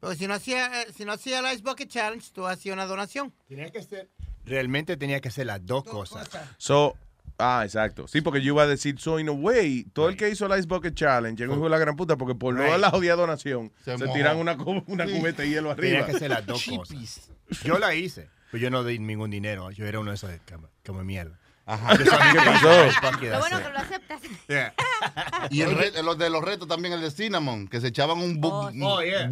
Porque 0.00 0.16
si 0.16 0.26
no 0.26 0.34
hacía, 0.34 0.82
eh, 0.82 0.86
si 0.94 1.04
no 1.04 1.12
hacía 1.12 1.38
el 1.38 1.46
Ice 1.54 1.62
Bucket 1.62 1.88
Challenge, 1.88 2.30
tú 2.32 2.46
hacías 2.46 2.74
una 2.74 2.86
donación. 2.86 3.32
Tenía 3.48 3.70
que 3.70 3.82
ser. 3.82 4.08
Realmente 4.44 4.96
tenía 4.96 5.20
que 5.20 5.28
hacer 5.28 5.46
las 5.46 5.64
dos 5.64 5.84
cosas. 5.84 6.28
So, 6.58 6.96
ah, 7.38 7.62
exacto. 7.64 8.06
Sí, 8.08 8.20
porque 8.20 8.40
yo 8.42 8.54
iba 8.54 8.62
a 8.62 8.66
decir, 8.66 8.98
so 8.98 9.18
in 9.18 9.28
a 9.28 9.32
way, 9.32 9.84
todo 9.92 10.08
el 10.08 10.16
que 10.16 10.28
hizo 10.30 10.46
el 10.46 10.58
Ice 10.58 10.66
Bucket 10.68 10.94
Challenge 10.94 11.40
llegó 11.40 11.52
un 11.54 11.58
hijo 11.60 11.64
de 11.66 11.70
la 11.70 11.78
gran 11.78 11.96
puta 11.96 12.16
porque 12.16 12.34
por 12.34 12.56
dar 12.56 12.78
la 12.80 12.90
jodida 12.90 13.14
donación 13.16 13.72
se, 13.84 13.96
mojó. 13.96 14.12
tiran 14.14 14.36
una, 14.38 14.56
cu- 14.56 14.82
una 14.86 15.06
Sí. 15.06 15.12
cubeta 15.18 15.42
de 15.42 15.50
hielo 15.50 15.70
arriba. 15.70 15.98
Tenía 16.00 16.06
que 16.06 16.16
hacer 16.16 16.30
las 16.30 16.46
dos 16.46 16.64
cosas. 16.64 17.30
Yo 17.64 17.78
la 17.78 17.94
hice, 17.94 18.28
pero 18.50 18.62
yo 18.62 18.70
no 18.70 18.84
di 18.84 18.98
ningún 18.98 19.30
dinero. 19.30 19.70
Yo 19.70 19.86
era 19.86 20.00
uno 20.00 20.10
de 20.10 20.16
esos 20.16 20.30
de 20.30 20.38
como, 20.50 20.68
como 20.84 21.04
mierda. 21.04 21.38
Ajá. 21.68 21.94
Yo 21.98 22.04
sabía 22.06 22.32
¿Qué 22.32 22.38
que 22.38 22.44
pasó? 22.44 22.68
Lo 22.68 23.38
bueno 23.40 23.58
que 23.60 23.70
lo 23.70 23.78
aceptas. 23.78 24.20
Y 25.50 25.62
el 25.62 25.76
re- 25.76 26.02
los 26.02 26.16
de 26.16 26.30
los 26.30 26.42
retos 26.44 26.68
también, 26.68 26.94
el 26.94 27.00
de 27.00 27.10
Cinnamon, 27.10 27.66
que 27.68 27.80
se 27.80 27.88
echaban 27.88 28.18
un... 28.18 28.40
bu- 28.40 28.50
Oh, 28.52 28.70
sí. 28.70 28.80
Oh, 28.82 29.02
yeah. 29.02 29.28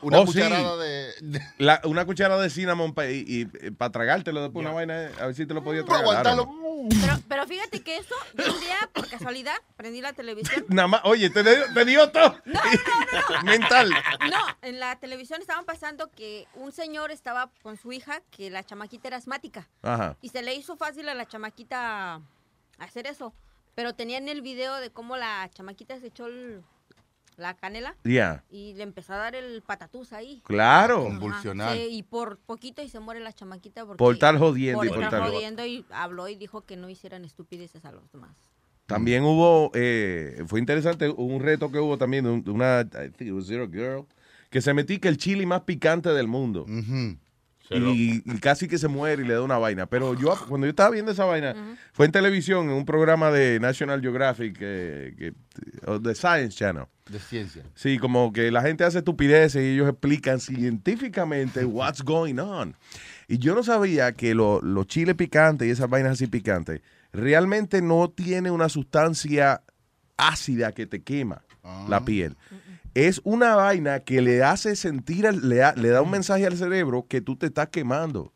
Una 0.00 0.18
Oh, 0.18 0.26
sí. 0.26 0.32
cucharada 0.32 0.76
de... 0.78 1.12
de- 1.20 1.40
La- 1.58 1.80
una 1.84 2.04
cucharada 2.06 2.42
de 2.42 2.48
cinnamon 2.50 2.94
y, 3.10 3.44
para 3.72 3.92
tragártelo 3.92 4.42
después 4.42 4.64
una 4.64 4.74
vaina, 4.74 5.04
eh, 5.04 5.10
a 5.20 5.26
ver 5.26 5.34
si 5.34 5.44
te 5.46 5.54
lo 5.54 5.62
podía 5.62 5.84
Para 5.84 6.02
tragar. 6.02 6.24
I 6.24 6.28
don't 6.28 6.38
aguantarlo. 6.40 6.44
know. 6.44 6.61
Pero, 6.88 7.20
pero 7.28 7.46
fíjate 7.46 7.82
que 7.82 7.96
eso, 7.96 8.14
yo 8.36 8.52
un 8.54 8.60
día, 8.60 8.76
por 8.92 9.08
casualidad, 9.08 9.54
prendí 9.76 10.00
la 10.00 10.12
televisión. 10.12 10.64
Nada 10.68 10.88
más, 10.88 11.00
oye, 11.04 11.30
te, 11.30 11.42
dio- 11.42 11.72
te 11.74 11.84
dio 11.84 12.10
todo. 12.10 12.36
Mental. 13.44 13.90
No, 14.30 14.38
en 14.62 14.80
la 14.80 14.96
televisión 14.96 15.40
estaban 15.40 15.64
pasando 15.64 16.10
que 16.10 16.46
un 16.54 16.72
señor 16.72 17.10
estaba 17.10 17.50
con 17.62 17.76
su 17.76 17.92
hija, 17.92 18.20
que 18.30 18.50
la 18.50 18.64
chamaquita 18.64 19.08
era 19.08 19.16
asmática. 19.16 19.68
Ajá. 19.82 20.16
Y 20.22 20.28
se 20.30 20.42
le 20.42 20.54
hizo 20.54 20.76
fácil 20.76 21.08
a 21.08 21.14
la 21.14 21.26
chamaquita 21.26 22.20
hacer 22.78 23.06
eso. 23.06 23.34
Pero 23.74 23.94
tenían 23.94 24.28
el 24.28 24.42
video 24.42 24.76
de 24.76 24.90
cómo 24.90 25.16
la 25.16 25.48
chamaquita 25.54 25.98
se 25.98 26.08
echó 26.08 26.26
el- 26.26 26.62
la 27.36 27.54
canela. 27.54 27.96
Yeah. 28.04 28.44
Y 28.50 28.74
le 28.74 28.82
empezó 28.82 29.14
a 29.14 29.16
dar 29.16 29.34
el 29.34 29.62
patatús 29.62 30.12
ahí. 30.12 30.42
Claro. 30.44 31.04
Convulsionar. 31.04 31.76
sí, 31.76 31.88
y 31.90 32.02
por 32.02 32.38
poquito 32.38 32.82
y 32.82 32.88
se 32.88 33.00
muere 33.00 33.20
la 33.20 33.32
chamaquita 33.32 33.84
porque... 33.84 33.98
Por 33.98 34.14
estar 34.14 34.38
jodiendo 34.38 34.78
por 34.78 34.86
y 34.86 34.90
por 34.90 35.02
estar 35.02 35.22
jodiendo 35.22 35.64
y 35.64 35.84
habló 35.90 36.28
y 36.28 36.36
dijo 36.36 36.62
que 36.62 36.76
no 36.76 36.88
hicieran 36.88 37.24
estupideces 37.24 37.84
a 37.84 37.92
los 37.92 38.10
demás. 38.12 38.36
También 38.86 39.22
hubo, 39.24 39.70
eh, 39.74 40.42
fue 40.46 40.60
interesante, 40.60 41.08
un 41.08 41.40
reto 41.40 41.70
que 41.70 41.78
hubo 41.78 41.96
también 41.96 42.42
de 42.42 42.50
una, 42.50 42.82
I 42.82 43.10
think 43.10 43.30
it 43.30 43.32
was 43.32 43.46
Zero 43.46 43.68
Girl, 43.70 44.06
que 44.50 44.60
se 44.60 44.74
metí 44.74 44.98
que 44.98 45.08
el 45.08 45.16
chili 45.16 45.46
más 45.46 45.62
picante 45.62 46.10
del 46.10 46.28
mundo. 46.28 46.66
Y, 47.76 48.22
y 48.24 48.38
casi 48.38 48.68
que 48.68 48.78
se 48.78 48.88
muere 48.88 49.22
y 49.22 49.26
le 49.26 49.34
da 49.34 49.42
una 49.42 49.58
vaina. 49.58 49.86
Pero 49.86 50.14
yo, 50.14 50.34
cuando 50.48 50.66
yo 50.66 50.70
estaba 50.70 50.90
viendo 50.90 51.12
esa 51.12 51.24
vaina, 51.24 51.54
fue 51.92 52.06
en 52.06 52.12
televisión, 52.12 52.66
en 52.66 52.72
un 52.74 52.84
programa 52.84 53.30
de 53.30 53.58
National 53.60 54.00
Geographic, 54.00 54.58
que, 54.58 55.14
que, 55.18 55.34
o 55.86 55.98
de 55.98 56.14
Science 56.14 56.56
Channel. 56.56 56.84
De 57.10 57.18
ciencia. 57.18 57.62
Sí, 57.74 57.98
como 57.98 58.32
que 58.32 58.50
la 58.50 58.62
gente 58.62 58.84
hace 58.84 58.98
estupideces 58.98 59.62
y 59.62 59.74
ellos 59.74 59.88
explican 59.88 60.38
científicamente 60.40 61.64
what's 61.64 62.02
going 62.02 62.38
on. 62.38 62.76
Y 63.28 63.38
yo 63.38 63.54
no 63.54 63.62
sabía 63.62 64.12
que 64.12 64.34
lo- 64.34 64.60
los 64.62 64.86
chiles 64.86 65.14
picantes 65.14 65.68
y 65.68 65.70
esas 65.70 65.88
vainas 65.88 66.12
así 66.12 66.26
picantes 66.26 66.80
realmente 67.12 67.82
no 67.82 68.08
tiene 68.10 68.50
una 68.50 68.68
sustancia 68.68 69.62
ácida 70.16 70.72
que 70.72 70.86
te 70.86 71.02
quema 71.02 71.42
la 71.88 72.04
piel. 72.04 72.36
Es 72.94 73.22
una 73.24 73.56
vaina 73.56 74.00
que 74.00 74.20
le 74.20 74.42
hace 74.42 74.76
sentir, 74.76 75.24
le, 75.24 75.62
le 75.76 75.88
da 75.88 76.02
un 76.02 76.10
mensaje 76.10 76.46
al 76.46 76.56
cerebro 76.58 77.06
que 77.08 77.22
tú 77.22 77.36
te 77.36 77.46
estás 77.46 77.68
quemando. 77.68 78.34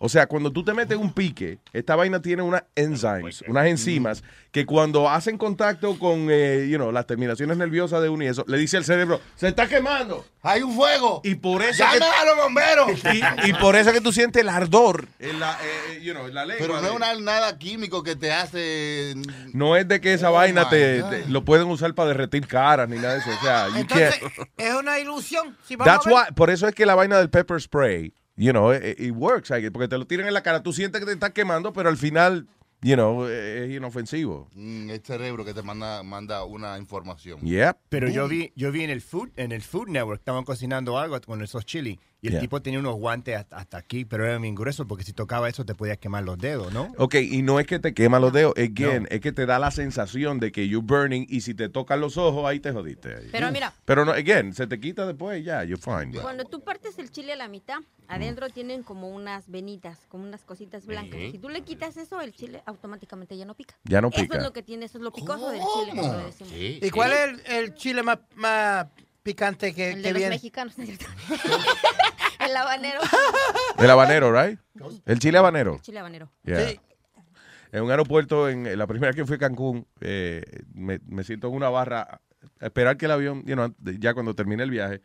O 0.00 0.08
sea, 0.08 0.28
cuando 0.28 0.52
tú 0.52 0.62
te 0.64 0.72
metes 0.74 0.96
un 0.96 1.12
pique, 1.12 1.58
esta 1.72 1.96
vaina 1.96 2.22
tiene 2.22 2.42
unas 2.42 2.62
enzymes, 2.76 3.42
unas 3.48 3.66
enzimas, 3.66 4.22
que 4.52 4.64
cuando 4.64 5.10
hacen 5.10 5.36
contacto 5.36 5.98
con 5.98 6.28
eh, 6.30 6.68
you 6.70 6.76
know, 6.76 6.92
las 6.92 7.04
terminaciones 7.06 7.56
nerviosas 7.56 8.00
de 8.00 8.08
uno 8.08 8.22
y 8.22 8.28
eso, 8.28 8.44
le 8.46 8.58
dice 8.58 8.76
al 8.76 8.84
cerebro, 8.84 9.20
se 9.34 9.48
está 9.48 9.66
quemando. 9.66 10.24
Hay 10.42 10.62
un 10.62 10.72
fuego. 10.72 11.20
Y 11.24 11.34
por 11.34 11.62
eso 11.62 11.82
¡Llamen 11.82 11.98
que- 11.98 12.04
a 12.06 12.24
los 12.26 12.36
bomberos! 12.36 12.90
y, 13.44 13.50
y 13.50 13.52
por 13.54 13.74
eso 13.74 13.92
que 13.92 14.00
tú 14.00 14.12
sientes 14.12 14.40
el 14.40 14.48
ardor 14.48 15.08
en 15.18 15.40
la, 15.40 15.58
eh, 15.62 16.00
you 16.00 16.12
know, 16.14 16.26
en 16.28 16.34
la 16.34 16.46
lengua. 16.46 16.64
Pero 16.64 16.80
no 16.80 16.86
es 16.86 16.94
una- 16.94 17.14
nada 17.18 17.58
químico 17.58 18.04
que 18.04 18.14
te 18.14 18.30
hace. 18.32 19.14
no 19.52 19.76
es 19.76 19.88
de 19.88 20.00
que 20.00 20.12
esa 20.14 20.30
Oh, 20.30 20.34
vaina 20.34 20.68
te, 20.70 21.24
lo 21.28 21.44
pueden 21.44 21.66
usar 21.66 21.92
para 21.94 22.10
derretir 22.10 22.46
caras 22.46 22.88
ni 22.88 22.96
nada 22.98 23.14
de 23.14 23.18
eso. 23.20 23.30
O 23.30 23.42
sea, 23.44 23.68
you 23.70 23.78
Entonces, 23.78 24.14
can't- 24.20 24.48
es 24.58 24.74
una 24.74 25.00
ilusión. 25.00 25.56
Si 25.66 25.74
vamos 25.74 25.92
That's 25.92 26.06
a 26.06 26.10
ver- 26.10 26.28
why, 26.28 26.34
por 26.34 26.50
eso 26.50 26.68
es 26.68 26.74
que 26.76 26.86
la 26.86 26.94
vaina 26.94 27.18
del 27.18 27.30
pepper 27.30 27.60
spray, 27.60 28.12
you 28.38 28.52
know, 28.52 28.72
it, 28.72 28.98
it 28.98 29.12
works, 29.12 29.50
porque 29.72 29.88
te 29.88 29.98
lo 29.98 30.06
tiran 30.06 30.26
en 30.28 30.34
la 30.34 30.42
cara, 30.42 30.62
tú 30.62 30.72
sientes 30.72 31.00
que 31.00 31.06
te 31.06 31.12
está 31.12 31.30
quemando, 31.30 31.72
pero 31.72 31.88
al 31.88 31.96
final, 31.96 32.46
you 32.80 32.94
know, 32.94 33.26
es 33.26 33.70
inofensivo. 33.70 34.48
Mm, 34.54 34.90
el 34.90 35.00
cerebro 35.02 35.44
que 35.44 35.52
te 35.52 35.62
manda, 35.62 36.02
manda 36.04 36.44
una 36.44 36.78
información. 36.78 37.40
Yep. 37.40 37.76
Pero 37.88 38.08
yo 38.08 38.28
vi, 38.28 38.52
yo 38.54 38.70
vi 38.70 38.84
en 38.84 38.90
el 38.90 39.02
Food, 39.02 39.30
en 39.36 39.52
el 39.52 39.62
Food 39.62 39.88
Network, 39.88 40.20
estaban 40.20 40.44
cocinando 40.44 40.98
algo 40.98 41.20
con 41.20 41.42
esos 41.42 41.66
chili. 41.66 41.98
Y 42.20 42.26
el 42.26 42.32
Yeah. 42.32 42.40
tipo 42.40 42.60
tenía 42.60 42.80
unos 42.80 42.96
guantes 42.96 43.36
hasta, 43.50 43.76
aquí, 43.78 44.04
pero 44.04 44.24
eran 44.26 44.42
bien 44.42 44.54
gruesos 44.56 44.86
porque 44.88 45.04
si 45.04 45.12
tocaba 45.12 45.48
eso 45.48 45.64
te 45.64 45.76
podías 45.76 45.98
quemar 45.98 46.24
los 46.24 46.36
dedos, 46.36 46.72
¿no? 46.72 46.92
Ok, 46.98 47.14
y 47.14 47.42
no 47.42 47.60
es 47.60 47.66
que 47.68 47.78
te 47.78 47.94
quema 47.94 48.18
los 48.18 48.32
dedos, 48.32 48.54
again, 48.56 49.06
es 49.10 49.20
que 49.20 49.30
te 49.30 49.46
da 49.46 49.60
la 49.60 49.70
sensación 49.70 50.40
de 50.40 50.50
que 50.50 50.68
you're 50.68 50.84
burning 50.84 51.26
y 51.28 51.42
si 51.42 51.54
te 51.54 51.68
tocan 51.68 52.00
los 52.00 52.16
ojos, 52.16 52.44
ahí 52.44 52.58
te 52.58 52.72
jodiste. 52.72 53.28
Pero 53.30 53.52
mira. 53.52 53.72
Pero 53.84 54.04
no, 54.04 54.10
again, 54.12 54.52
se 54.52 54.66
te 54.66 54.80
quita 54.80 55.06
después 55.06 55.40
y 55.40 55.44
ya, 55.44 55.62
you're 55.62 55.80
fine. 55.80 56.20
Cuando 56.20 56.44
tú 56.44 56.60
partes 56.60 56.98
el 56.98 57.10
chile 57.12 57.34
a 57.34 57.36
la 57.36 57.46
mitad, 57.46 57.78
adentro 58.08 58.48
tienen 58.50 58.82
como 58.82 59.08
unas 59.10 59.48
venitas, 59.48 60.00
como 60.08 60.24
unas 60.24 60.44
cositas 60.44 60.86
blancas. 60.86 61.20
Si 61.30 61.38
tú 61.38 61.48
le 61.48 61.60
quitas 61.62 61.96
eso, 61.96 62.20
el 62.20 62.32
chile 62.32 62.62
automáticamente 62.66 63.36
ya 63.36 63.44
no 63.44 63.54
pica. 63.54 63.76
Ya 63.84 64.00
no 64.00 64.08
Eso 64.08 64.20
pica. 64.22 64.38
es 64.38 64.42
lo 64.42 64.52
que 64.52 64.64
tiene, 64.64 64.86
eso 64.86 64.98
es 64.98 65.04
lo 65.04 65.12
picoso 65.12 65.50
del 65.50 65.60
chile, 65.60 65.90
como 66.00 66.12
lo 66.14 66.26
decimos. 66.26 66.52
¿Y 66.52 66.90
cuál 66.90 67.12
es 67.12 67.18
el, 67.48 67.52
el 67.58 67.74
chile 67.74 68.02
más, 68.02 68.18
más 68.34 68.86
picante 69.32 69.74
que, 69.74 69.90
El 69.90 69.96
que 69.96 70.02
de 70.02 70.10
los 70.12 70.18
viene? 70.18 70.34
mexicanos, 70.36 70.78
¿no 70.78 70.84
es 70.84 70.90
cierto? 70.90 71.06
el 72.40 72.56
habanero. 72.56 73.00
El 73.78 73.90
habanero, 73.90 74.32
right? 74.32 74.58
El 75.06 75.18
chile 75.18 75.38
habanero. 75.38 75.74
El 75.74 75.80
chile 75.82 75.98
habanero. 75.98 76.30
Yeah. 76.44 76.70
En 77.72 77.82
un 77.82 77.90
aeropuerto, 77.90 78.48
en 78.48 78.78
la 78.78 78.86
primera 78.86 79.08
vez 79.10 79.16
que 79.16 79.26
fui 79.26 79.36
a 79.36 79.38
Cancún, 79.38 79.86
eh, 80.00 80.42
me, 80.72 81.00
me 81.06 81.22
siento 81.24 81.48
en 81.48 81.54
una 81.54 81.68
barra 81.68 82.20
a 82.60 82.66
esperar 82.66 82.96
que 82.96 83.04
el 83.04 83.10
avión, 83.12 83.44
you 83.44 83.54
know, 83.54 83.74
ya 83.98 84.14
cuando 84.14 84.34
termine 84.34 84.62
el 84.62 84.70
viaje, 84.70 85.02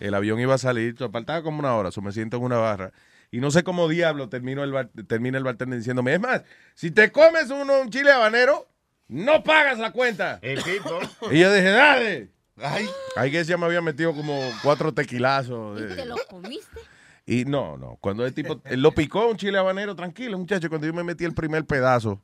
el 0.00 0.14
avión 0.14 0.40
iba 0.40 0.54
a 0.54 0.58
salir, 0.58 0.96
faltaba 1.12 1.42
como 1.42 1.58
una 1.58 1.74
hora, 1.76 1.90
so 1.90 2.00
me 2.00 2.12
siento 2.12 2.38
en 2.38 2.44
una 2.44 2.56
barra. 2.56 2.92
Y 3.30 3.40
no 3.40 3.50
sé 3.50 3.64
cómo 3.64 3.88
diablo 3.88 4.28
termino 4.30 4.64
el 4.64 4.72
bar- 4.72 4.90
termina 5.06 5.36
el 5.36 5.44
bartender 5.44 5.78
diciéndome, 5.78 6.14
es 6.14 6.20
más, 6.20 6.42
si 6.74 6.90
te 6.90 7.12
comes 7.12 7.50
uno, 7.50 7.80
un 7.80 7.90
chile 7.90 8.12
habanero, 8.12 8.66
no 9.08 9.42
pagas 9.44 9.78
la 9.78 9.92
cuenta. 9.92 10.40
Y 10.42 11.38
yo 11.38 11.52
dije, 11.52 11.70
dale. 11.70 12.30
Ay. 12.62 12.88
Ahí 13.16 13.30
que 13.30 13.44
ya 13.44 13.56
me 13.56 13.66
había 13.66 13.82
metido 13.82 14.14
como 14.14 14.40
cuatro 14.62 14.92
tequilazos. 14.92 15.80
¿Y 15.80 15.84
eh. 15.84 15.96
te 15.96 16.04
lo 16.06 16.16
comiste? 16.28 16.80
Y 17.26 17.44
no, 17.44 17.76
no. 17.76 17.98
Cuando 18.00 18.24
el 18.24 18.32
tipo 18.32 18.60
él 18.64 18.80
lo 18.80 18.92
picó 18.92 19.26
un 19.26 19.36
chile 19.36 19.58
habanero, 19.58 19.94
tranquilo, 19.96 20.38
muchacho. 20.38 20.68
Cuando 20.68 20.86
yo 20.86 20.94
me 20.94 21.02
metí 21.02 21.24
el 21.24 21.34
primer 21.34 21.64
pedazo, 21.64 22.20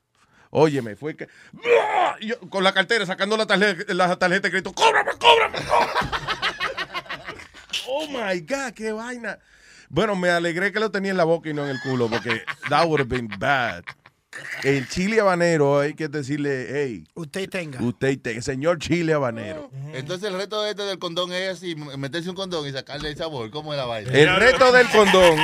óyeme, 0.51 0.97
fue 0.97 1.16
que. 1.16 1.28
Yo, 2.20 2.39
con 2.49 2.62
la 2.62 2.72
cartera 2.72 3.05
sacando 3.05 3.37
la 3.37 3.47
tarjeta, 3.47 3.93
la 3.93 4.16
tarjeta 4.16 4.49
de 4.49 4.51
crédito. 4.51 4.72
¡Cóbrame, 4.72 5.11
cóbrame, 5.18 5.59
cóbrame! 5.66 6.22
oh 7.89 8.07
my 8.07 8.41
God, 8.41 8.72
qué 8.74 8.93
vaina. 8.93 9.39
Bueno, 9.89 10.16
me 10.16 10.30
alegré 10.30 10.72
que 10.72 10.80
lo 10.80 10.91
tenía 10.91 11.11
en 11.11 11.16
la 11.16 11.24
boca 11.24 11.51
y 11.51 11.55
no 11.55 11.64
en 11.64 11.70
el 11.70 11.80
culo, 11.80 12.09
porque 12.09 12.43
that 12.70 12.87
would 12.87 13.01
have 13.01 13.09
been 13.09 13.28
bad. 13.39 13.85
El 14.62 14.89
chile 14.89 15.20
habanero, 15.20 15.78
hay 15.80 15.95
que 15.95 16.09
decirle, 16.09 16.66
hey. 16.70 17.05
Usted 17.14 17.49
tenga. 17.51 17.83
Usted 17.83 18.18
tenga, 18.20 18.41
señor 18.43 18.78
chile 18.78 19.12
habanero. 19.12 19.70
Entonces 19.93 20.28
el 20.30 20.37
reto 20.39 20.64
este 20.66 20.83
del 20.83 20.99
condón 20.99 21.33
es 21.33 21.51
así, 21.59 21.74
meterse 21.74 22.30
un 22.30 22.37
condón 22.37 22.66
y 22.66 22.72
sacarle 22.72 23.11
el 23.11 23.16
sabor. 23.16 23.51
¿Cómo 23.51 23.72
es 23.74 23.78
la 23.78 23.85
vaina? 23.87 24.11
El 24.12 24.35
reto 24.37 24.72
del 24.72 24.89
condón, 24.89 25.39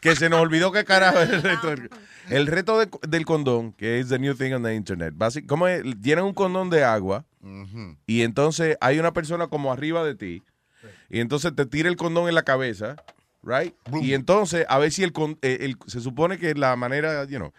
que 0.00 0.16
se 0.16 0.28
nos 0.28 0.40
olvidó 0.40 0.72
qué 0.72 0.84
carajo 0.84 1.20
es 1.20 1.30
el 1.30 1.42
reto. 1.42 1.68
del- 1.70 1.90
El 2.30 2.46
reto 2.46 2.78
de- 2.78 2.88
del 3.08 3.24
condón, 3.26 3.72
que 3.72 3.98
es 4.00 4.08
the 4.08 4.18
new 4.18 4.34
thing 4.34 4.52
on 4.52 4.62
the 4.62 4.74
internet. 4.74 5.12
Basi- 5.16 5.44
¿Cómo 5.46 5.66
es? 5.68 5.82
Llenan 6.00 6.24
un 6.24 6.32
condón 6.34 6.70
de 6.70 6.84
agua 6.84 7.24
y 8.06 8.22
entonces 8.22 8.76
hay 8.80 8.98
una 9.00 9.12
persona 9.12 9.48
como 9.48 9.72
arriba 9.72 10.04
de 10.04 10.14
ti 10.14 10.42
y 11.10 11.18
entonces 11.20 11.54
te 11.54 11.66
tira 11.66 11.88
el 11.88 11.96
condón 11.96 12.28
en 12.28 12.34
la 12.36 12.42
cabeza, 12.44 12.96
right? 13.42 13.74
Y 14.02 14.14
entonces 14.14 14.64
a 14.68 14.78
ver 14.78 14.90
si 14.92 15.02
el, 15.02 15.12
eh, 15.42 15.58
el- 15.60 15.76
se 15.86 16.00
supone 16.00 16.38
que 16.38 16.54
la 16.54 16.76
manera, 16.76 17.24
you 17.24 17.38
know, 17.38 17.52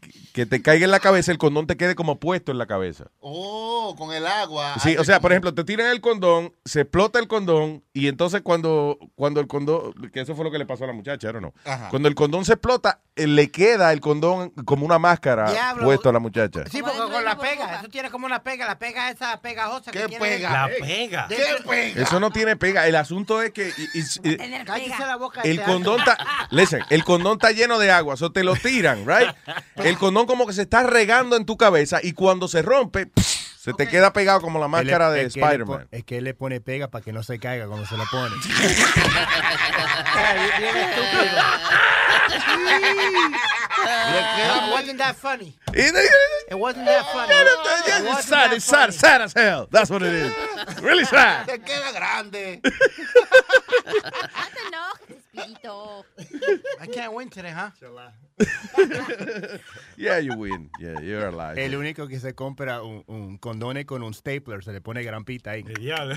que- 0.00 0.10
que 0.32 0.46
te 0.46 0.62
caiga 0.62 0.84
en 0.84 0.90
la 0.90 1.00
cabeza, 1.00 1.32
el 1.32 1.38
condón 1.38 1.66
te 1.66 1.76
quede 1.76 1.94
como 1.94 2.18
puesto 2.20 2.52
en 2.52 2.58
la 2.58 2.66
cabeza. 2.66 3.06
Oh, 3.20 3.94
con 3.98 4.12
el 4.12 4.26
agua. 4.26 4.74
Sí, 4.74 4.90
hace 4.90 4.98
o 4.98 5.04
sea, 5.04 5.16
como- 5.16 5.22
por 5.22 5.32
ejemplo, 5.32 5.54
te 5.54 5.64
tiran 5.64 5.88
el 5.88 6.00
condón, 6.00 6.52
se 6.64 6.82
explota 6.82 7.18
el 7.18 7.26
condón 7.26 7.82
y 7.92 8.06
entonces 8.08 8.42
cuando, 8.42 8.98
cuando 9.16 9.40
el 9.40 9.46
condón, 9.48 9.92
que 10.12 10.20
eso 10.20 10.36
fue 10.36 10.44
lo 10.44 10.50
que 10.50 10.58
le 10.58 10.66
pasó 10.66 10.84
a 10.84 10.88
la 10.88 10.92
muchacha, 10.92 11.30
¿o 11.30 11.40
no? 11.40 11.52
Ajá. 11.64 11.88
Cuando 11.90 12.08
el 12.08 12.14
condón 12.14 12.44
se 12.44 12.52
explota, 12.52 13.00
eh, 13.16 13.26
le 13.26 13.50
queda 13.50 13.92
el 13.92 14.00
condón 14.00 14.50
como 14.64 14.86
una 14.86 14.98
máscara 15.00 15.50
Diablo. 15.50 15.84
puesto 15.84 16.08
a 16.08 16.12
la 16.12 16.20
muchacha. 16.20 16.64
Sí, 16.70 16.80
porque 16.82 16.98
con 16.98 17.24
la 17.24 17.36
pega, 17.36 17.80
eso 17.80 17.88
tiene 17.88 18.10
como 18.10 18.26
una 18.26 18.42
pega, 18.42 18.66
la 18.66 18.78
pega 18.78 19.10
esa 19.10 19.40
pegajosa 19.40 19.90
que 19.90 20.06
tiene. 20.06 20.18
pega? 20.24 20.50
La 20.52 20.68
pega. 20.78 21.26
¿Qué 21.28 21.36
pega? 21.68 22.02
Eso 22.02 22.20
no 22.20 22.30
tiene 22.30 22.54
pega. 22.56 22.86
El 22.86 22.94
asunto 22.96 23.42
es 23.42 23.50
que 23.52 23.68
y- 23.76 23.98
y- 23.98 24.30
y- 24.30 24.64
Cállese 24.64 25.06
la 25.06 25.16
boca. 25.16 25.40
el 25.42 25.58
este 25.58 25.64
condón 25.64 25.98
está, 25.98 26.16
listen, 26.50 26.82
el 26.90 27.02
condón 27.04 27.32
está 27.34 27.50
lleno 27.50 27.78
de 27.78 27.90
agua, 27.90 28.14
eso 28.14 28.30
te 28.30 28.44
lo 28.44 28.54
tiran, 28.54 29.04
right? 29.06 29.28
El 29.88 29.96
condón 29.96 30.26
como 30.26 30.46
que 30.46 30.52
se 30.52 30.62
está 30.62 30.82
regando 30.82 31.36
en 31.36 31.46
tu 31.46 31.56
cabeza 31.56 32.00
y 32.02 32.12
cuando 32.12 32.46
se 32.46 32.60
rompe, 32.60 33.06
pff, 33.06 33.58
se 33.58 33.72
te 33.72 33.88
queda 33.88 34.12
pegado 34.12 34.42
como 34.42 34.58
la 34.58 34.68
máscara 34.68 35.10
de 35.10 35.22
Spider-Man. 35.22 35.88
Es 35.90 36.04
que 36.04 36.18
él 36.18 36.24
le 36.24 36.34
pone 36.34 36.60
pega 36.60 36.88
para 36.88 37.02
que 37.02 37.12
no 37.12 37.22
se 37.22 37.38
caiga 37.38 37.66
cuando 37.66 37.86
se 37.86 37.96
lo 37.96 38.04
pone. 38.10 38.34
It 43.86 44.72
wasn't 44.72 44.98
that 44.98 45.16
funny. 45.16 45.54
It 45.72 46.54
wasn't 46.58 46.86
that 46.86 47.04
funny. 47.12 47.32
It 47.34 47.46
It's 47.46 48.02
wasn't 48.06 48.24
sad, 48.24 48.50
that 48.50 48.56
it's 48.56 48.64
sad, 48.64 48.92
sad 48.94 49.20
as 49.22 49.32
hell. 49.32 49.68
That's 49.70 49.90
what 49.90 50.02
it 50.02 50.12
is. 50.12 50.32
Really 50.82 51.04
sad. 51.04 51.46
Te 51.46 51.58
queda 51.58 51.92
grande. 51.92 52.60
I 56.80 56.86
can't 56.86 57.12
win 57.12 57.28
today, 57.30 57.50
huh? 57.54 57.70
Yeah, 59.96 60.18
you 60.18 60.36
win. 60.36 60.70
Yeah, 60.80 61.00
you're 61.00 61.26
alive. 61.28 61.58
El 61.58 61.74
único 61.76 62.06
que 62.08 62.18
se 62.20 62.34
compra 62.34 62.82
un, 62.82 63.02
un 63.08 63.38
condone 63.38 63.84
con 63.84 64.02
un 64.02 64.14
stapler, 64.14 64.62
se 64.62 64.72
le 64.72 64.80
pone 64.80 65.02
grampita 65.02 65.50
ahí. 65.52 65.64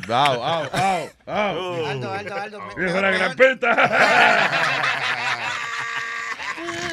Au, 0.10 0.44
au, 0.44 0.70
au, 0.72 1.10
au. 1.28 1.86
Aldo, 1.86 2.12
Aldo, 2.12 2.36
Aldo. 2.36 2.60
me- 2.62 2.74
¡Hijo 2.86 2.94
de 2.96 3.02
la 3.02 3.12
gran 3.12 3.36
peta! 3.36 3.72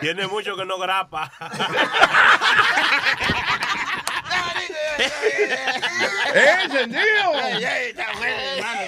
Tiene 0.00 0.26
mucho 0.26 0.56
que 0.56 0.64
no 0.64 0.78
grapa. 0.78 1.32
¡Eh, 6.34 6.56
encendido! 6.64 7.32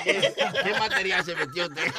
¿Qué, 0.04 0.74
material 0.78 1.24
se 1.24 1.34
metió 1.34 1.66
usted? 1.66 1.92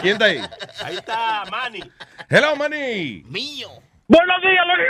¿Quién 0.00 0.14
está 0.14 0.24
ahí? 0.24 0.40
Ahí 0.82 0.96
está 0.96 1.44
Manny. 1.50 1.82
Hello, 2.28 2.56
Manny. 2.56 3.22
Mío. 3.26 3.70
Buenos 4.08 4.42
días, 4.42 4.66
Luis. 4.66 4.88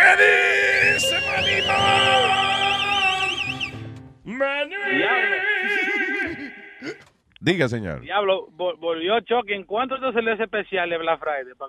¿Qué 0.00 0.94
dice 0.94 1.20
Manny? 1.26 1.60
Diga, 7.44 7.68
señor. 7.68 8.00
Diablo, 8.00 8.48
vol- 8.56 8.78
volvió 8.78 9.20
Chucky. 9.20 9.52
¿En 9.52 9.64
cuánto 9.64 10.00
te 10.00 10.10
salió 10.14 10.32
ese 10.32 10.44
especial 10.44 10.88
de 10.88 10.96
Black 10.96 11.20
Friday? 11.20 11.52
Pa- 11.58 11.68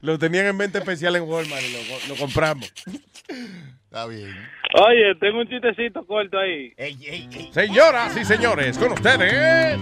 lo 0.00 0.18
tenían 0.18 0.46
en 0.46 0.56
venta 0.56 0.78
especial 0.78 1.14
en 1.16 1.24
Walmart 1.24 1.62
y 1.62 1.72
lo, 1.72 2.14
lo 2.14 2.18
compramos. 2.18 2.72
Está 3.84 4.06
bien. 4.06 4.34
Oye, 4.74 5.14
tengo 5.20 5.40
un 5.40 5.48
chistecito 5.48 6.06
corto 6.06 6.38
ahí. 6.38 6.72
Señoras 7.50 8.16
y 8.16 8.24
señores, 8.24 8.78
con 8.78 8.92
ustedes, 8.92 9.78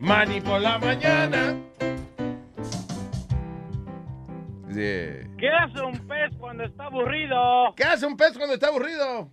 Manny 0.00 0.40
por 0.40 0.60
la 0.60 0.78
mañana. 0.78 1.54
Yeah. 4.74 5.28
¿Qué 5.38 5.48
hace 5.48 5.80
un 5.80 5.96
pez 6.08 6.34
cuando 6.38 6.64
está 6.64 6.86
aburrido? 6.86 7.72
¿Qué 7.76 7.84
hace 7.84 8.04
un 8.06 8.16
pez 8.16 8.36
cuando 8.36 8.54
está 8.54 8.66
aburrido? 8.66 9.30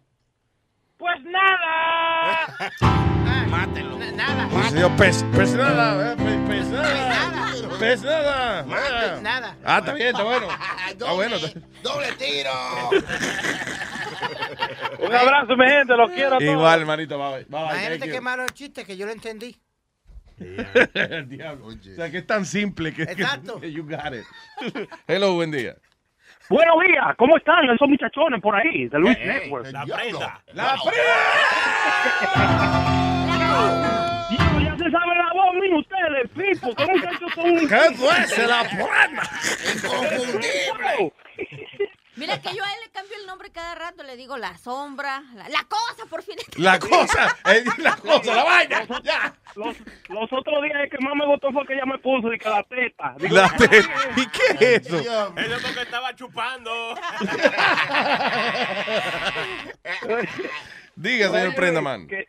Pues 0.98 1.22
nada. 1.24 2.48
Mátelo. 3.50 3.96
Nada. 4.16 4.48
Pez, 4.98 5.24
pez 5.36 5.54
nada, 5.56 6.14
eh, 6.14 6.16
pez, 6.18 6.38
pez 6.48 6.68
nada. 6.70 7.78
Pez 7.80 8.02
nada. 8.04 8.66
Ah. 8.70 9.20
Nada. 9.22 9.58
Ah, 9.64 9.80
está 9.80 9.94
bien, 9.94 10.08
está 10.10 10.24
bueno. 10.24 10.48
Está 10.90 11.12
bueno. 11.12 11.36
¡Doble 11.84 12.12
tiro! 12.14 12.52
Un 15.00 15.14
abrazo, 15.14 15.58
mi 15.58 15.66
gente, 15.68 15.94
los 15.98 16.10
quiero 16.12 16.36
a 16.36 16.40
todos. 16.40 16.52
Igual, 16.52 16.86
manito, 16.86 17.18
bye, 17.18 17.44
bye. 17.44 17.46
bye, 17.50 17.60
Imagínate 17.60 18.08
qué 18.10 18.16
you. 18.16 18.22
malo 18.22 18.44
el 18.44 18.50
chiste 18.52 18.86
que 18.86 18.96
yo 18.96 19.06
lo 19.06 19.12
entendí. 19.12 19.56
El 20.40 21.28
diablo. 21.28 21.68
O 21.68 21.72
sea, 21.96 22.10
que 22.10 22.20
es 22.20 22.28
tan 22.28 22.46
simple 22.46 22.94
que, 22.94 23.06
que- 23.06 23.12
Exacto. 23.14 23.60
que 23.60 23.72
you 23.72 23.84
got 23.84 24.14
it. 24.14 24.24
Hello, 25.08 25.34
buen 25.34 25.52
día. 25.52 25.76
Buenos 26.48 26.76
días, 26.88 27.16
¿cómo 27.18 27.38
están 27.38 27.68
esos 27.70 27.90
muchachones 27.90 28.40
por 28.40 28.56
ahí 28.56 28.88
de 28.88 29.00
Luis 29.00 29.18
Network? 29.18 29.66
La 29.72 29.84
prenda. 29.84 30.42
¡La 30.54 30.76
Diablo, 34.30 34.60
ya 34.62 34.78
se 34.78 34.92
sabe 34.92 35.16
la 35.16 35.34
voz, 35.34 35.54
miren 35.56 35.74
ustedes, 35.74 36.30
Pipo, 36.36 36.76
¿qué 36.76 36.86
muchachos 36.86 37.32
son? 37.34 37.68
¿Qué 37.68 37.96
fue? 37.96 38.28
Se 38.28 38.46
la 38.46 38.64
prenda. 38.64 39.24
Inconfundible. 39.74 41.14
Mira 42.18 42.42
que 42.42 42.56
yo 42.56 42.64
a 42.64 42.74
él 42.74 42.80
le 42.86 42.92
cambio 42.92 43.16
el 43.20 43.26
nombre 43.28 43.52
cada 43.52 43.76
rato, 43.76 44.02
le 44.04 44.16
digo 44.16 44.38
la 44.38 44.58
sombra, 44.58 45.22
la, 45.36 45.50
la 45.50 45.64
cosa, 45.66 46.06
por 46.10 46.24
fin. 46.24 46.36
La 46.58 46.80
cosa, 46.80 47.36
eh, 47.52 47.64
la 47.78 47.96
cosa, 47.98 48.34
la 48.36 48.44
vaina. 48.44 48.86
Los, 48.88 49.02
los, 49.56 49.76
los 50.10 50.34
otros 50.34 50.64
días 50.64 50.78
el 50.84 50.90
que 50.90 50.98
más 51.00 51.14
me 51.16 51.26
gustó 51.26 51.52
fue 51.52 51.66
que 51.68 51.74
ella 51.74 51.86
me 51.86 51.98
puso 52.00 52.32
y 52.34 52.38
que 52.40 52.50
la 52.50 52.64
teta. 52.64 53.16
Digo, 53.20 53.36
La 53.36 53.50
te- 53.50 53.84
¿Y 54.16 54.26
qué 54.28 54.76
es 54.76 54.88
eso? 54.88 55.00
Eso 55.00 55.56
es 55.56 55.64
porque 55.64 55.82
estaba 55.82 56.16
chupando. 56.16 56.96
Diga, 60.96 61.30
señor 61.30 61.56
Prendaman. 61.56 62.08
Que, 62.08 62.26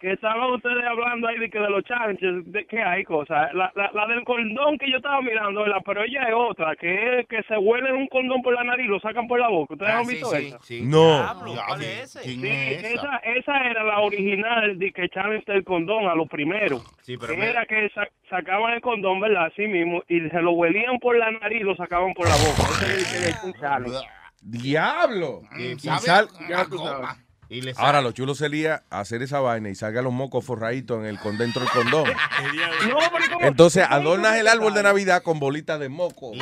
que 0.00 0.12
estaban 0.12 0.50
ustedes 0.52 0.82
hablando 0.84 1.28
ahí 1.28 1.38
de 1.38 1.50
que 1.50 1.58
de 1.58 1.68
los 1.68 1.84
challenges, 1.84 2.50
de 2.50 2.64
que 2.64 2.82
hay 2.82 3.04
cosas. 3.04 3.52
La, 3.52 3.70
la, 3.74 3.90
la 3.92 4.06
del 4.06 4.24
condón 4.24 4.78
que 4.78 4.90
yo 4.90 4.96
estaba 4.96 5.20
mirando, 5.20 5.60
¿verdad? 5.62 5.82
pero 5.84 6.02
ella 6.02 6.22
es 6.26 6.34
otra, 6.34 6.74
que 6.76 7.20
es 7.20 7.28
que 7.28 7.42
se 7.42 7.58
huelen 7.58 7.94
un 7.96 8.06
condón 8.08 8.40
por 8.40 8.54
la 8.54 8.64
nariz 8.64 8.86
y 8.86 8.88
lo 8.88 8.98
sacan 9.00 9.28
por 9.28 9.38
la 9.38 9.48
boca. 9.48 9.74
¿Ustedes 9.74 9.92
Ah, 9.92 9.98
han 9.98 10.06
visto 10.06 10.26
sí, 10.30 10.46
esa? 10.46 10.58
sí. 10.62 10.80
No. 10.82 11.18
Diablo, 11.18 11.52
¿Cuál 11.68 11.82
es 11.82 12.16
ese? 12.16 12.22
¿Quién 12.22 12.40
Sí, 12.40 12.48
es 12.48 12.84
esa? 12.94 13.16
esa, 13.18 13.58
era 13.70 13.84
la 13.84 13.98
original 14.00 14.78
de 14.78 14.90
que 14.92 15.08
challenge 15.10 15.52
del 15.52 15.64
condón 15.64 16.06
a 16.08 16.14
lo 16.14 16.24
primero. 16.26 16.78
Sí, 17.02 17.18
pero 17.18 17.34
Que 17.34 17.38
me- 17.38 17.50
era 17.50 17.66
que 17.66 17.90
sa- 17.94 18.08
sacaban 18.30 18.72
el 18.72 18.80
condón, 18.80 19.20
¿verdad? 19.20 19.46
Así 19.52 19.66
mismo, 19.66 20.02
y 20.08 20.20
se 20.30 20.40
lo 20.40 20.52
huelían 20.52 20.98
por 20.98 21.16
la 21.18 21.30
nariz 21.30 21.60
y 21.60 21.64
lo 21.64 21.76
sacaban 21.76 22.14
por 22.14 22.26
la 22.26 22.34
boca. 22.36 22.62
Ese 22.86 22.96
es 22.96 23.14
el 23.14 23.22
que 23.22 23.28
es 23.30 23.44
un 23.44 23.52
challenge. 23.60 24.06
Diablo. 24.42 25.42
Y 25.58 25.72
Y 25.72 25.78
sabe 25.78 25.98
sal- 26.00 26.28
Ya 26.48 26.64
tú 26.64 26.78
sabes. 26.78 27.08
Y 27.50 27.60
le 27.62 27.72
Ahora, 27.76 28.00
lo 28.00 28.12
chulo 28.12 28.34
sería 28.34 28.82
hacer 28.90 29.22
esa 29.22 29.40
vaina 29.40 29.68
y 29.68 29.74
salga 29.74 30.00
los 30.02 30.12
mocos 30.12 30.46
forraditos 30.46 31.00
en 31.00 31.06
el 31.06 31.18
con 31.18 31.36
dentro 31.36 31.60
del 31.62 31.70
condón. 31.70 32.04
No, 32.88 32.96
pero 33.12 33.34
¿cómo- 33.34 33.46
Entonces 33.46 33.84
adornas 33.88 34.36
el 34.38 34.48
árbol 34.48 34.72
de? 34.72 34.82
Navidad 34.84 35.22
con 35.22 35.38
bolitas 35.40 35.78
de 35.80 35.88
moco. 35.88 36.32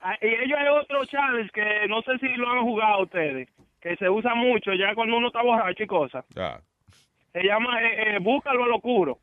Ah, 0.00 0.14
Y 0.20 0.26
ellos 0.26 0.58
hay 0.58 0.68
otro 0.68 1.04
challenge 1.06 1.50
que 1.52 1.86
no 1.88 2.02
sé 2.02 2.18
si 2.18 2.28
lo 2.36 2.50
han 2.50 2.62
jugado 2.62 3.02
ustedes, 3.04 3.48
que 3.80 3.96
se 3.96 4.08
usa 4.08 4.34
mucho 4.34 4.72
ya 4.74 4.94
cuando 4.94 5.16
uno 5.16 5.28
está 5.28 5.42
borracho 5.42 5.82
y 5.82 5.86
cosas. 5.86 6.24
Ah. 6.36 6.60
Se 7.32 7.42
llama 7.42 7.82
eh, 7.82 8.16
eh, 8.16 8.18
Búscalo 8.20 8.64
a 8.64 8.68
lo 8.68 8.76
oscuro. 8.76 9.18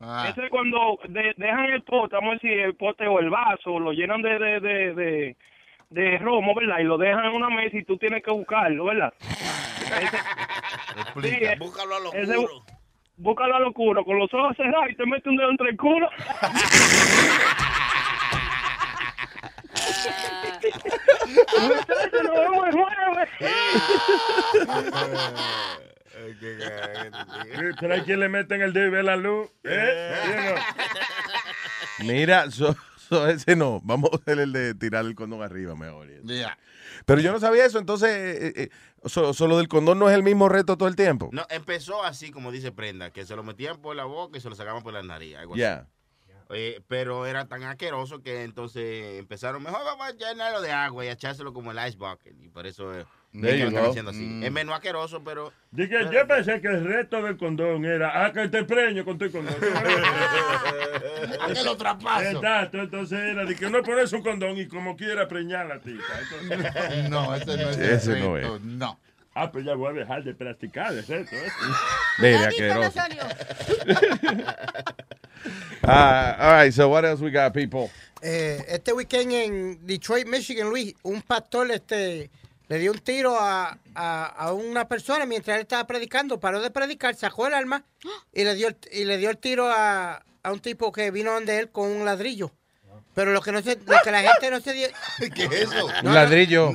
Ah. 0.00 0.26
Ese 0.30 0.44
es 0.44 0.50
cuando 0.50 0.98
de- 1.08 1.34
dejan 1.36 1.64
el 1.66 1.82
pote, 1.82 2.14
vamos 2.14 2.30
a 2.30 2.34
decir, 2.34 2.52
el 2.60 2.74
pote 2.76 3.06
o 3.08 3.18
el 3.18 3.30
vaso, 3.30 3.78
lo 3.80 3.92
llenan 3.92 4.22
de, 4.22 4.38
de, 4.38 4.60
de, 4.60 4.94
de, 4.94 5.36
de 5.90 6.18
romo, 6.18 6.54
¿verdad? 6.54 6.78
Y 6.80 6.84
lo 6.84 6.98
dejan 6.98 7.24
en 7.26 7.32
una 7.32 7.48
mesa 7.50 7.76
y 7.76 7.84
tú 7.84 7.96
tienes 7.96 8.22
que 8.22 8.30
buscarlo, 8.30 8.84
¿verdad? 8.84 9.12
Ese- 9.20 11.28
sí, 11.28 11.36
eh, 11.44 11.56
Búscalo 11.58 11.96
a 11.96 12.00
lo 12.00 12.12
ese- 12.12 12.36
oscuro. 12.36 12.64
Búscalo 13.16 13.56
a 13.56 13.60
lo 13.60 13.68
oscuro, 13.68 14.04
con 14.04 14.18
los 14.18 14.32
ojos 14.32 14.56
cerrados 14.56 14.90
y 14.90 14.94
te 14.94 15.06
mete 15.06 15.28
un 15.28 15.36
dedo 15.36 15.50
entre 15.50 15.70
el 15.70 15.76
culo. 15.76 16.08
Muchachos, 21.28 22.22
nos 22.24 22.34
vemos 22.34 22.66
el 22.68 22.72
jueves. 22.72 23.28
Pero 27.80 27.94
hay 27.94 28.00
quien 28.02 28.20
le 28.20 28.28
meten 28.28 28.62
el 28.62 28.72
dedo 28.72 28.86
y 28.86 28.90
ve 28.90 29.02
la 29.02 29.16
luz. 29.16 29.48
¿eh? 29.64 30.14
¿Sí 30.24 30.30
o 30.32 30.54
no? 30.54 30.60
Mira, 32.12 32.50
so- 32.50 32.76
so 33.10 33.26
ese 33.28 33.56
no. 33.56 33.80
Vamos 33.84 34.10
a 34.12 34.16
hacer 34.16 34.38
el 34.38 34.52
de 34.52 34.74
tirar 34.74 35.04
el 35.04 35.14
condón 35.14 35.42
arriba 35.42 35.74
mejor. 35.74 36.08
Pero 37.06 37.20
yo 37.20 37.32
no 37.32 37.40
sabía 37.40 37.64
eso, 37.66 37.78
entonces, 37.78 38.08
eh, 38.10 38.52
eh, 38.56 38.68
so- 39.04 39.34
solo 39.34 39.58
del 39.58 39.68
condón 39.68 39.98
no 39.98 40.08
es 40.08 40.14
el 40.16 40.22
mismo 40.22 40.48
reto 40.48 40.76
todo 40.76 40.88
el 40.88 40.96
tiempo. 40.96 41.28
No, 41.32 41.44
empezó 41.50 42.02
así, 42.04 42.30
como 42.30 42.50
dice 42.50 42.72
Prenda, 42.72 43.10
que 43.10 43.24
se 43.26 43.36
lo 43.36 43.42
metían 43.42 43.80
por 43.80 43.94
la 43.96 44.04
boca 44.04 44.38
y 44.38 44.40
se 44.40 44.48
lo 44.48 44.54
sacaban 44.56 44.82
por 44.82 44.92
la 44.92 45.02
nariz. 45.02 45.36
Algo 45.36 45.54
así. 45.54 45.60
Eh, 46.50 46.80
pero 46.88 47.26
era 47.26 47.46
tan 47.46 47.62
asqueroso 47.64 48.22
que 48.22 48.42
entonces 48.42 49.18
empezaron, 49.18 49.62
mejor 49.62 49.84
vamos 49.84 50.06
a 50.06 50.12
llenarlo 50.12 50.62
de 50.62 50.72
agua 50.72 51.04
y 51.04 51.08
echárselo 51.08 51.52
como 51.52 51.72
el 51.72 51.78
ice 51.86 51.98
bucket. 51.98 52.34
Y 52.42 52.48
por 52.48 52.66
eso 52.66 52.98
eh, 52.98 53.04
There 53.32 53.50
es 53.50 53.52
que 53.52 53.58
you 53.58 53.64
lo 53.64 53.68
están 53.68 53.84
go. 53.84 53.90
haciendo 53.90 54.10
así. 54.10 54.20
Mm. 54.20 54.42
Es 54.44 54.52
menos 54.52 54.74
asqueroso, 54.74 55.22
pero... 55.22 55.52
Dije, 55.70 55.96
yo 56.10 56.26
pensé 56.26 56.60
que 56.60 56.68
el 56.68 56.84
reto 56.84 57.22
del 57.22 57.36
condón 57.36 57.84
era, 57.84 58.24
ah, 58.24 58.32
que 58.32 58.48
te 58.48 58.64
preño 58.64 59.04
con 59.04 59.18
tu 59.18 59.30
condón. 59.30 59.54
A 61.40 61.52
que 61.52 61.62
lo 61.62 61.76
traspaso. 61.76 62.30
Exacto, 62.30 62.78
entonces 62.78 63.18
era 63.18 63.44
de 63.44 63.54
que 63.54 63.66
uno 63.66 63.82
pones 63.82 64.12
un 64.12 64.22
condón 64.22 64.56
y 64.56 64.66
como 64.66 64.96
quiera 64.96 65.28
preñar 65.28 65.66
a 65.66 65.68
la. 65.68 65.74
Entonces- 65.74 67.08
No, 67.10 67.34
ese 67.34 67.56
no 67.56 67.70
es 67.70 68.06
el 68.06 68.20
no 68.20 68.36
es. 68.38 68.60
No. 68.62 68.98
Ah, 69.34 69.52
pues 69.52 69.64
ya 69.64 69.74
voy 69.74 69.90
a 69.90 69.92
dejar 69.92 70.24
de 70.24 70.34
practicar 70.34 70.92
el 70.92 71.06
reto. 71.06 71.36
¿eh? 71.36 71.48
Mira, 72.18 72.48
asqueroso. 72.48 73.00
Ah, 75.82 76.36
all 76.40 76.52
right, 76.64 76.72
so 76.72 76.88
what 76.88 77.04
else 77.04 77.20
we 77.20 77.30
got, 77.30 77.52
people? 77.54 77.90
Eh, 78.20 78.64
este 78.68 78.92
weekend 78.92 79.32
en 79.32 79.86
Detroit, 79.86 80.26
Michigan, 80.26 80.70
Luis, 80.70 80.94
un 81.04 81.22
pastor 81.22 81.70
este, 81.70 82.30
le 82.68 82.78
dio 82.78 82.92
un 82.92 82.98
tiro 82.98 83.38
a, 83.40 83.78
a- 83.94 84.26
a 84.26 84.52
una 84.52 84.86
persona 84.88 85.24
mientras 85.26 85.56
él 85.56 85.62
estaba 85.62 85.86
predicando, 85.86 86.38
paró 86.38 86.60
de 86.60 86.70
predicar, 86.70 87.14
sacó 87.14 87.46
el 87.46 87.54
arma 87.54 87.82
y 88.32 88.44
le 88.44 88.54
dio 88.54 88.68
el, 88.68 88.76
y 88.92 89.04
le 89.04 89.16
dio 89.18 89.30
el 89.30 89.38
tiro 89.38 89.70
a, 89.70 90.22
a 90.42 90.52
un 90.52 90.60
tipo 90.60 90.92
que 90.92 91.10
vino 91.10 91.32
donde 91.32 91.58
él 91.58 91.70
con 91.70 91.88
un 91.90 92.04
ladrillo. 92.04 92.52
Pero 93.14 93.32
lo 93.32 93.40
que 93.42 93.50
no 93.52 93.60
se, 93.62 93.76
lo 93.84 93.98
que 94.04 94.10
la 94.12 94.22
gente 94.22 94.50
no 94.50 94.60
se 94.60 94.72
dio. 94.74 94.88
¿Qué 95.34 95.44
es 95.46 95.52
eso? 95.52 95.86
Un 96.04 96.14
ladrillo. 96.14 96.68
Un 96.68 96.74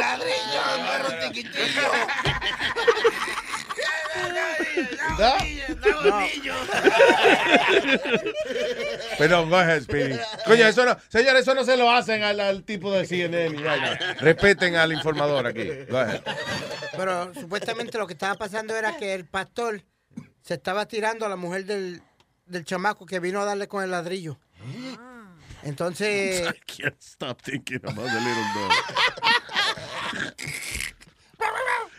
ladrillo, 0.00 0.60
un 0.78 0.84
perro 4.14 4.34
chiquitillo. 6.26 6.54
Pero 9.18 9.46
go 9.46 9.56
ahead, 9.56 9.82
Speedy. 9.82 10.18
Coño, 10.46 10.66
eso 10.66 10.84
no, 10.84 10.96
señores, 11.08 11.42
eso 11.42 11.54
no 11.54 11.64
se 11.64 11.76
lo 11.76 11.90
hacen 11.90 12.22
al, 12.22 12.40
al 12.40 12.62
tipo 12.64 12.90
de 12.92 13.06
CNN. 13.06 13.56
Respeten 14.20 14.76
al 14.76 14.92
informador 14.92 15.46
aquí. 15.46 15.68
Go 15.88 15.98
ahead. 15.98 16.22
Pero 16.96 17.32
supuestamente 17.34 17.98
lo 17.98 18.06
que 18.06 18.14
estaba 18.14 18.34
pasando 18.34 18.76
era 18.76 18.96
que 18.96 19.14
el 19.14 19.26
pastor 19.26 19.82
se 20.42 20.54
estaba 20.54 20.86
tirando 20.86 21.26
a 21.26 21.28
la 21.28 21.36
mujer 21.36 21.64
del, 21.64 22.02
del 22.46 22.64
chamaco 22.64 23.06
que 23.06 23.20
vino 23.20 23.40
a 23.40 23.44
darle 23.44 23.68
con 23.68 23.82
el 23.82 23.90
ladrillo. 23.90 24.38
Entonces, 25.62 26.42
I 26.48 26.52
can't 26.66 27.00
stop 27.00 27.40
thinking 27.40 27.80
about 27.82 28.06
the 28.06 28.20
little 28.20 28.44
dog. 28.54 28.72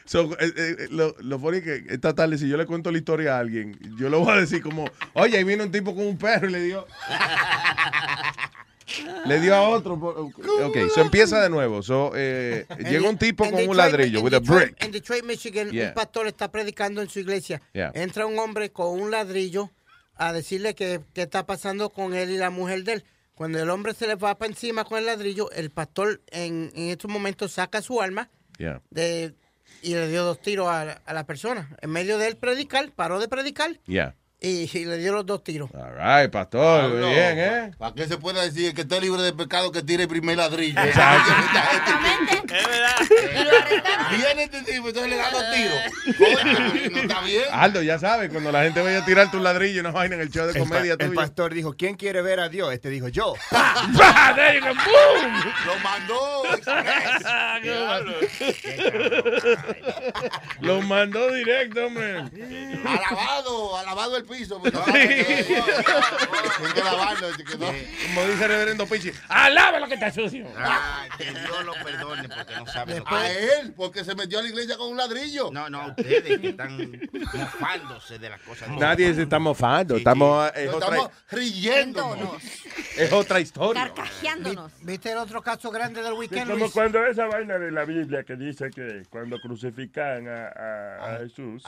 So, 0.06 0.38
eh, 0.40 0.54
eh, 0.56 0.88
lo, 0.92 1.16
lo 1.20 1.40
funny 1.40 1.62
que 1.62 1.84
esta 1.90 2.14
tarde, 2.14 2.38
si 2.38 2.48
yo 2.48 2.58
le 2.58 2.66
cuento 2.68 2.92
la 2.92 2.98
historia 3.00 3.36
a 3.36 3.40
alguien, 3.40 3.78
yo 3.98 4.08
le 4.10 4.18
voy 4.18 4.30
a 4.32 4.36
decir 4.40 4.62
como, 4.62 4.86
oye, 5.14 5.38
ahí 5.38 5.44
vino 5.44 5.64
un 5.64 5.72
tipo 5.72 5.96
con 5.96 6.06
un 6.06 6.18
perro 6.18 6.48
y 6.48 6.52
le 6.52 6.62
dio... 6.64 6.86
le 9.26 9.40
dio 9.42 9.56
a 9.56 9.68
otro. 9.70 10.00
por- 10.00 10.18
ok, 10.20 10.78
so 10.94 11.02
empieza 11.02 11.42
de 11.42 11.50
nuevo. 11.50 11.82
So, 11.82 12.12
eh, 12.16 12.66
llega 12.88 13.10
un 13.10 13.18
tipo 13.18 13.50
con 13.50 13.68
un 13.68 13.76
ladrillo, 13.78 14.22
with 14.22 14.34
a 14.34 14.40
Detroit- 14.40 14.68
brick. 14.68 14.84
En 14.84 14.92
Detroit, 14.92 15.24
Michigan, 15.26 15.72
Yeah. 15.72 15.90
un 15.90 15.94
pastor 15.96 16.28
está 16.28 16.52
predicando 16.52 17.02
en 17.02 17.10
su 17.10 17.20
iglesia. 17.20 17.62
Yeah. 17.74 17.92
Entra 17.96 18.26
un 18.26 18.38
hombre 18.40 18.72
con 18.72 19.00
un 19.00 19.12
ladrillo 19.12 19.72
a 20.16 20.32
decirle 20.34 20.76
que 20.76 21.02
qué 21.14 21.24
está 21.24 21.46
pasando 21.46 21.90
con 21.90 22.14
él 22.14 22.30
y 22.30 22.38
la 22.38 22.50
mujer 22.52 22.84
de 22.84 22.94
él. 22.94 23.04
Cuando 23.34 23.62
el 23.62 23.70
hombre 23.70 23.94
se 23.94 24.08
le 24.08 24.16
va 24.16 24.38
para 24.38 24.50
encima 24.52 24.86
con 24.86 24.98
el 25.00 25.08
ladrillo, 25.08 25.52
el 25.52 25.72
pastor 25.72 26.22
en, 26.28 26.72
en 26.76 26.90
estos 26.90 27.10
momentos 27.12 27.52
saca 27.54 27.82
su 27.82 28.02
arma 28.02 28.30
Yeah. 28.58 28.82
de, 28.92 29.34
y 29.86 29.94
le 29.94 30.08
dio 30.08 30.24
dos 30.24 30.42
tiros 30.42 30.68
a, 30.68 30.82
a 31.06 31.14
la 31.14 31.26
persona. 31.26 31.70
En 31.82 31.92
medio 31.92 32.18
de 32.18 32.28
él 32.28 32.38
predicar, 32.38 32.92
paró 32.92 33.20
de 33.20 33.28
predicar 33.28 33.80
Yeah. 33.86 34.16
Y, 34.40 34.70
y 34.78 34.86
le 34.86 34.98
dio 34.98 35.14
los 35.14 35.26
dos 35.26 35.44
tiros. 35.44 35.70
All 35.74 35.96
right, 35.96 36.32
pastor, 36.32 36.92
Pablo, 36.92 37.08
bien, 37.08 37.40
¿eh? 37.40 37.72
Para 37.78 37.96
que 37.96 38.06
se 38.08 38.18
pueda 38.18 38.44
decir 38.44 38.74
que 38.74 38.82
esté 38.82 39.02
libre 39.02 39.22
de 39.22 39.34
pecado 39.34 39.72
que 39.72 39.82
tire 39.82 40.04
el 40.04 40.10
primer 40.10 40.38
ladrillo. 40.38 40.80
Exacto. 40.82 41.32
Es 42.56 42.68
verdad. 42.68 42.96
Viene 44.12 44.44
este 44.44 44.62
tipo, 44.62 44.88
entonces 44.90 45.10
le 45.10 45.18
da 45.18 45.30
dos 45.32 45.44
tiros. 45.54 46.92
No 46.92 47.00
está 47.02 47.22
bien. 47.22 47.44
Aldo, 47.52 47.82
ya 47.82 47.98
sabes, 48.00 48.30
cuando 48.30 48.52
la 48.52 48.64
gente 48.64 48.82
vaya 48.82 49.00
a 49.00 49.06
tirar 49.06 49.32
tu 49.32 49.40
ladrillo 49.40 49.78
y 49.78 49.80
una 49.80 49.92
vaina 49.92 50.16
en 50.16 50.22
el 50.22 50.30
show 50.30 50.46
de 50.46 50.54
El, 50.54 50.60
comedia 50.60 50.94
el 50.94 50.98
tuyo. 51.00 51.14
pastor 51.16 51.54
dijo, 51.54 51.74
¿quién 51.76 51.96
quiere 51.96 52.22
ver 52.22 52.40
a 52.40 52.48
Dios? 52.50 52.72
Este 52.72 52.90
dijo, 52.90 53.08
yo. 53.08 53.34
There 53.50 54.56
you 54.56 54.62
go, 54.62 54.74
boom. 54.74 55.54
Lo 55.66 55.80
mandó. 55.80 56.44
Lo 60.62 60.82
mandó 60.82 61.32
directo, 61.32 61.86
hombre. 61.88 62.18
Alabado, 62.86 63.78
alabado 63.78 64.18
el 64.18 64.24
piso. 64.38 64.60
porque 64.62 64.72
que- 66.74 66.84
lavarlo. 66.84 67.28
Como 67.30 68.26
dice 68.28 68.44
el 68.44 68.50
reverendo 68.50 68.86
Pichi, 68.88 69.12
alaba 69.30 69.80
lo 69.80 69.88
que 69.88 69.94
está 69.96 70.12
sucio. 70.12 70.48
Ay, 70.58 71.10
que 71.18 71.26
Dios 71.32 71.66
lo 71.66 71.74
perdone 71.84 72.28
porque 72.30 72.56
no 72.56 72.66
sabe 72.68 73.00
lo 73.00 73.06
que 73.06 73.16
A 73.16 73.32
él, 73.32 73.74
porque 73.76 74.04
se 74.04 74.16
metió 74.16 74.40
a 74.40 74.42
la 74.44 74.50
iglesia 74.50 74.78
con 74.78 74.90
un 74.92 74.98
ladrillo. 74.98 75.50
No, 75.52 75.70
no, 75.70 75.82
a 75.82 75.88
ustedes 75.88 76.40
que 76.40 76.50
están 76.50 76.78
mofándose 77.34 78.20
de 78.20 78.30
las 78.30 78.42
cosas. 78.42 78.70
Nadie 78.70 79.14
se 79.14 79.24
está 79.24 79.40
mofando, 79.40 79.98
estamos, 79.98 80.52
es, 80.56 80.70
otra, 80.70 80.88
Estamos 80.90 81.12
riéndonos. 81.32 82.44
es 82.98 83.12
otra 83.12 83.40
historia. 83.40 83.84
Carcajeándonos. 83.84 84.72
¿Viste 84.82 85.12
el 85.12 85.18
otro 85.18 85.42
caso 85.42 85.72
grande 85.72 86.02
del 86.02 86.14
Sí, 86.14 86.18
weekend, 86.20 86.46
como 86.48 86.58
Luis? 86.60 86.72
cuando 86.72 87.06
esa 87.06 87.26
vaina 87.26 87.58
de 87.58 87.72
la 87.72 87.86
Biblia 87.86 88.24
que 88.24 88.36
dice 88.36 88.70
que 88.70 89.04
cuando 89.10 89.40
crucifican 89.40 90.28
a, 90.28 90.48
a- 90.48 91.16
a 91.16 91.18
Jesús, 91.20 91.64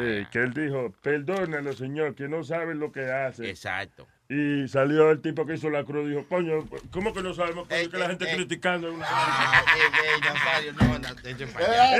eh, 0.00 0.26
que 0.30 0.38
él 0.38 0.52
dijo, 0.52 0.92
perdónalo, 1.02 1.72
Señor, 1.76 2.14
que 2.14 2.28
no 2.28 2.42
saben 2.42 2.78
lo 2.78 2.92
que 2.92 3.10
hacen. 3.10 3.46
Exacto. 3.46 4.06
Y 4.28 4.66
salió 4.66 5.12
el 5.12 5.22
tipo 5.22 5.46
que 5.46 5.54
hizo 5.54 5.70
la 5.70 5.84
cruz 5.84 6.06
y 6.06 6.08
dijo, 6.10 6.26
coño, 6.28 6.68
¿cómo 6.90 7.14
que 7.14 7.22
no 7.22 7.32
sabemos 7.32 7.68
coño, 7.68 7.88
que 7.88 7.96
la 7.96 8.08
gente 8.08 8.26
criticando 8.34 8.92
una 8.92 9.06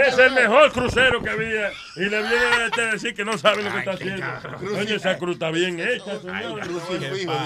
Es 0.05 0.19
el 0.19 0.33
mejor 0.33 0.73
crucero 0.73 1.23
que 1.23 1.31
había. 1.31 1.71
Y 1.95 2.01
le 2.01 2.21
viene 2.23 2.45
a 2.45 2.67
este 2.67 2.83
a 2.83 2.93
decir 2.93 3.15
que 3.15 3.25
no 3.25 3.39
sabe 3.39 3.63
lo 3.63 3.71
que 3.71 3.79
está 3.79 3.93
haciendo. 3.93 4.27
Coño, 4.59 4.97
esa 4.97 5.17
cruz 5.19 5.35
está 5.35 5.53
bien 5.53 5.79
hecha, 5.79 6.19
señor. 6.21 6.67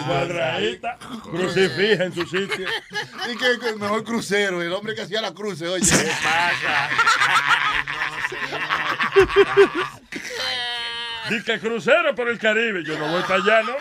Cuadradita, 0.06 0.96
crucifija 1.24 2.04
en 2.04 2.14
su 2.14 2.22
sitio. 2.22 2.66
Y 3.30 3.36
que, 3.36 3.68
el 3.68 3.76
mejor 3.78 4.02
crucero, 4.02 4.62
el 4.62 4.72
hombre 4.72 4.94
que 4.94 5.02
hacía 5.02 5.20
la 5.20 5.34
cruce, 5.34 5.68
oye. 5.68 5.84
¿Qué 10.10 10.20
Dice 11.30 11.58
crucero 11.60 12.14
por 12.14 12.28
el 12.28 12.38
Caribe. 12.38 12.82
Yo 12.84 12.98
no 12.98 13.08
voy 13.10 13.22
para 13.22 13.36
allá, 13.36 13.62
¿no? 13.62 13.72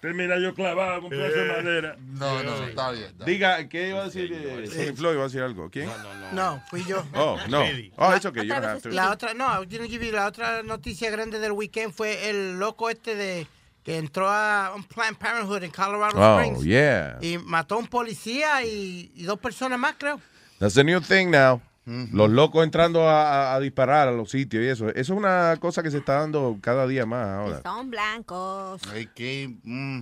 Termina 0.00 0.38
yo 0.38 0.54
clavado 0.54 1.02
con 1.02 1.04
un 1.04 1.10
pedazo 1.10 1.36
de 1.38 1.44
madera. 1.62 1.96
No, 1.98 2.42
no, 2.42 2.64
está 2.64 2.90
bien. 2.90 3.12
Diga, 3.26 3.68
¿qué 3.68 3.88
iba 3.88 4.00
a 4.00 4.04
decir? 4.06 4.32
eh, 4.32 4.66
Sonny 4.66 4.96
Floyd 4.96 5.12
iba 5.14 5.22
a 5.22 5.26
decir 5.26 5.42
algo. 5.42 5.68
¿Quién? 5.70 5.90
No, 6.32 6.62
fui 6.70 6.84
yo. 6.86 7.04
Oh, 7.14 7.38
no. 7.48 7.64
Oh, 7.96 8.14
it's 8.14 8.24
okay, 8.24 8.42
you 8.46 8.48
don't 8.54 8.64
have 8.64 8.80
to. 8.80 8.88
La 8.90 9.10
otra, 9.10 9.34
no, 9.34 9.46
I 9.62 9.66
give 9.66 10.04
you- 10.06 10.12
la 10.12 10.26
otra 10.26 10.62
noticia 10.62 11.10
grande 11.10 11.38
del 11.38 11.52
weekend 11.52 11.92
fue 11.92 12.30
el 12.30 12.58
loco 12.58 12.88
este 12.88 13.14
de 13.14 13.46
que 13.84 13.98
entró 13.98 14.28
a 14.28 14.72
un 14.74 14.84
Planned 14.84 15.18
Parenthood 15.18 15.62
en 15.64 15.70
Colorado 15.70 16.18
Oh, 16.18 16.38
Springs 16.40 16.64
yeah. 16.64 17.18
y 17.20 17.36
mató 17.38 17.74
a 17.74 17.78
un 17.78 17.86
policía 17.86 18.62
y, 18.64 19.10
y 19.14 19.24
dos 19.24 19.38
personas 19.38 19.78
más, 19.78 19.94
creo. 19.98 20.18
That's 20.58 20.76
a 20.78 20.82
new 20.84 21.00
thing 21.00 21.30
now. 21.30 21.60
Los 21.86 22.30
locos 22.30 22.62
entrando 22.64 23.08
a, 23.08 23.52
a- 23.52 23.54
a 23.56 23.60
disparar 23.60 24.06
a 24.08 24.12
los 24.12 24.30
sitios 24.30 24.62
y 24.62 24.68
eso. 24.68 24.88
Eso 24.90 24.98
es 25.00 25.10
una 25.10 25.56
cosa 25.60 25.82
que 25.82 25.90
se 25.90 25.98
está 25.98 26.20
dando 26.20 26.56
cada 26.60 26.86
día 26.86 27.04
más 27.06 27.26
ahora. 27.28 27.62
Son 27.62 27.90
blancos. 27.90 28.80
Ay, 28.92 29.08
que, 29.14 29.56
mm, 29.64 30.00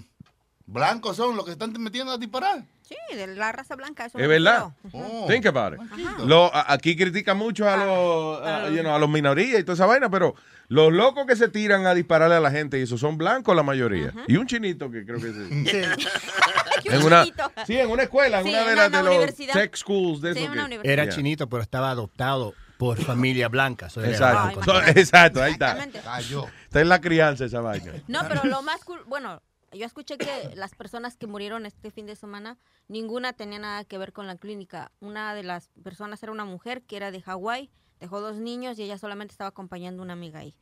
blancos 0.67 1.17
son 1.17 1.37
los 1.37 1.45
que 1.47 1.53
están 1.53 1.73
metiendo 1.81 2.13
a 2.13 2.19
disparar. 2.19 2.65
Sí, 2.89 2.97
de 3.17 3.27
la 3.27 3.53
raza 3.53 3.77
blanca. 3.77 4.07
Eso 4.07 4.19
Es 4.19 4.27
verdad. 4.29 4.71
refiero. 4.83 5.27
Think 5.29 5.47
about 5.47 5.75
it. 5.75 5.81
Lo- 6.25 6.51
aquí 6.55 6.97
critican 6.97 7.37
mucho 7.37 7.69
a 7.69 7.77
los, 7.77 8.41
a, 8.47 8.71
you 8.71 8.81
know, 8.81 8.95
a 8.95 8.99
los 8.99 9.11
minorías 9.11 9.61
y 9.61 9.63
toda 9.63 9.75
esa 9.75 9.85
vaina, 9.87 10.09
pero 10.09 10.35
los 10.69 10.91
locos 10.93 11.27
que 11.27 11.37
se 11.37 11.49
tiran 11.49 11.85
a 11.87 11.93
dispararle 11.95 12.37
a 12.37 12.41
la 12.41 12.51
gente 12.51 12.79
y 12.79 12.83
eso 12.83 12.97
son 12.97 13.19
blancos 13.19 13.55
la 13.55 13.63
mayoría. 13.63 14.13
Y 14.27 14.37
un 14.39 14.47
chinito 14.47 14.91
que 14.91 15.05
creo 15.05 15.21
que 15.21 15.29
es. 15.29 15.37
en 16.85 17.03
una, 17.03 17.25
sí, 17.67 17.77
en 17.79 17.91
una 17.91 18.05
escuela, 18.05 18.39
en 18.41 18.45
Sí, 18.47 18.51
una 18.51 18.65
de 18.65 18.77
las 18.77 18.91
de 18.93 19.03
los 19.03 19.35
tech 19.53 19.77
schools 19.77 20.21
de 20.23 20.35
Sí, 20.35 20.45
eso 20.45 20.53
que-. 20.53 20.81
Era 20.93 21.05
Yeah. 21.05 21.15
chinito, 21.15 21.49
pero 21.49 21.63
estaba 21.63 21.91
adoptado 21.91 22.55
por 22.79 22.97
familia 23.05 23.49
blanca. 23.49 23.91
so 23.91 24.01
era 24.01 24.11
Exacto. 24.13 24.61
blanco. 24.61 24.65
So- 24.65 24.83
exacto, 25.01 25.43
ahí 25.43 25.53
está. 25.53 25.73
Exactamente. 25.85 26.49
Está 26.65 26.81
en 26.81 26.89
la 26.89 27.01
crianza 27.01 27.45
esa 27.45 27.61
vaina. 27.61 27.93
No, 28.07 28.21
pero 28.29 28.45
lo 28.45 28.63
más 28.63 28.83
cool, 28.85 29.03
bueno, 29.07 29.43
yo 29.73 29.87
escuché 29.87 30.19
que 30.19 30.27
las 30.57 30.75
personas 30.75 31.17
que 31.17 31.27
murieron 31.27 31.67
este 31.67 31.91
fin 31.91 32.07
de 32.07 32.17
semana, 32.17 32.59
ninguna 32.89 33.33
tenía 33.33 33.59
nada 33.59 33.85
que 33.85 33.99
ver 33.99 34.13
con 34.13 34.27
la 34.27 34.37
clínica. 34.37 34.93
Una 35.01 35.35
de 35.35 35.43
las 35.43 35.71
personas 35.83 36.23
era 36.23 36.33
una 36.33 36.45
mujer 36.45 36.83
que 36.83 36.97
era 36.97 37.11
de 37.11 37.23
Hawái, 37.23 37.71
dejó 38.01 38.21
dos 38.21 38.37
niños 38.37 38.79
y 38.79 38.85
ella 38.85 38.99
solamente 38.99 39.33
estaba 39.33 39.49
acompañando 39.49 40.03
a 40.03 40.05
una 40.05 40.13
amiga 40.13 40.41
ahí. 40.41 40.55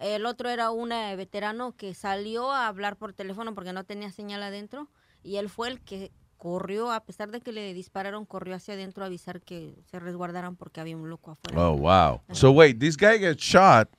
El 0.00 0.26
otro 0.26 0.48
era 0.48 0.70
un 0.70 0.92
eh, 0.92 1.16
veterano 1.16 1.76
que 1.76 1.94
salió 1.94 2.50
a 2.50 2.66
hablar 2.66 2.96
por 2.96 3.12
teléfono 3.12 3.54
porque 3.54 3.72
no 3.72 3.84
tenía 3.84 4.10
señal 4.10 4.42
adentro 4.42 4.88
y 5.22 5.36
él 5.36 5.48
fue 5.48 5.68
el 5.68 5.80
que 5.80 6.12
corrió, 6.38 6.92
a 6.92 7.00
pesar 7.04 7.30
de 7.30 7.40
que 7.40 7.52
le 7.52 7.74
dispararon, 7.74 8.24
corrió 8.24 8.54
hacia 8.54 8.74
adentro 8.74 9.02
a 9.02 9.08
avisar 9.08 9.42
que 9.42 9.74
se 9.90 9.98
resguardaran 9.98 10.56
porque 10.56 10.80
había 10.80 10.96
un 10.96 11.10
loco 11.10 11.32
afuera. 11.32 11.68
Oh, 11.68 11.76
wow. 11.76 12.20
So 12.32 12.52
wait, 12.52 12.78
this 12.78 12.96
guy 12.96 13.18
gets 13.18 13.42
shot 13.42 13.90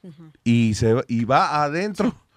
y 0.43 0.73
se 0.73 1.03
y 1.07 1.25
va 1.25 1.63
adentro. 1.63 2.15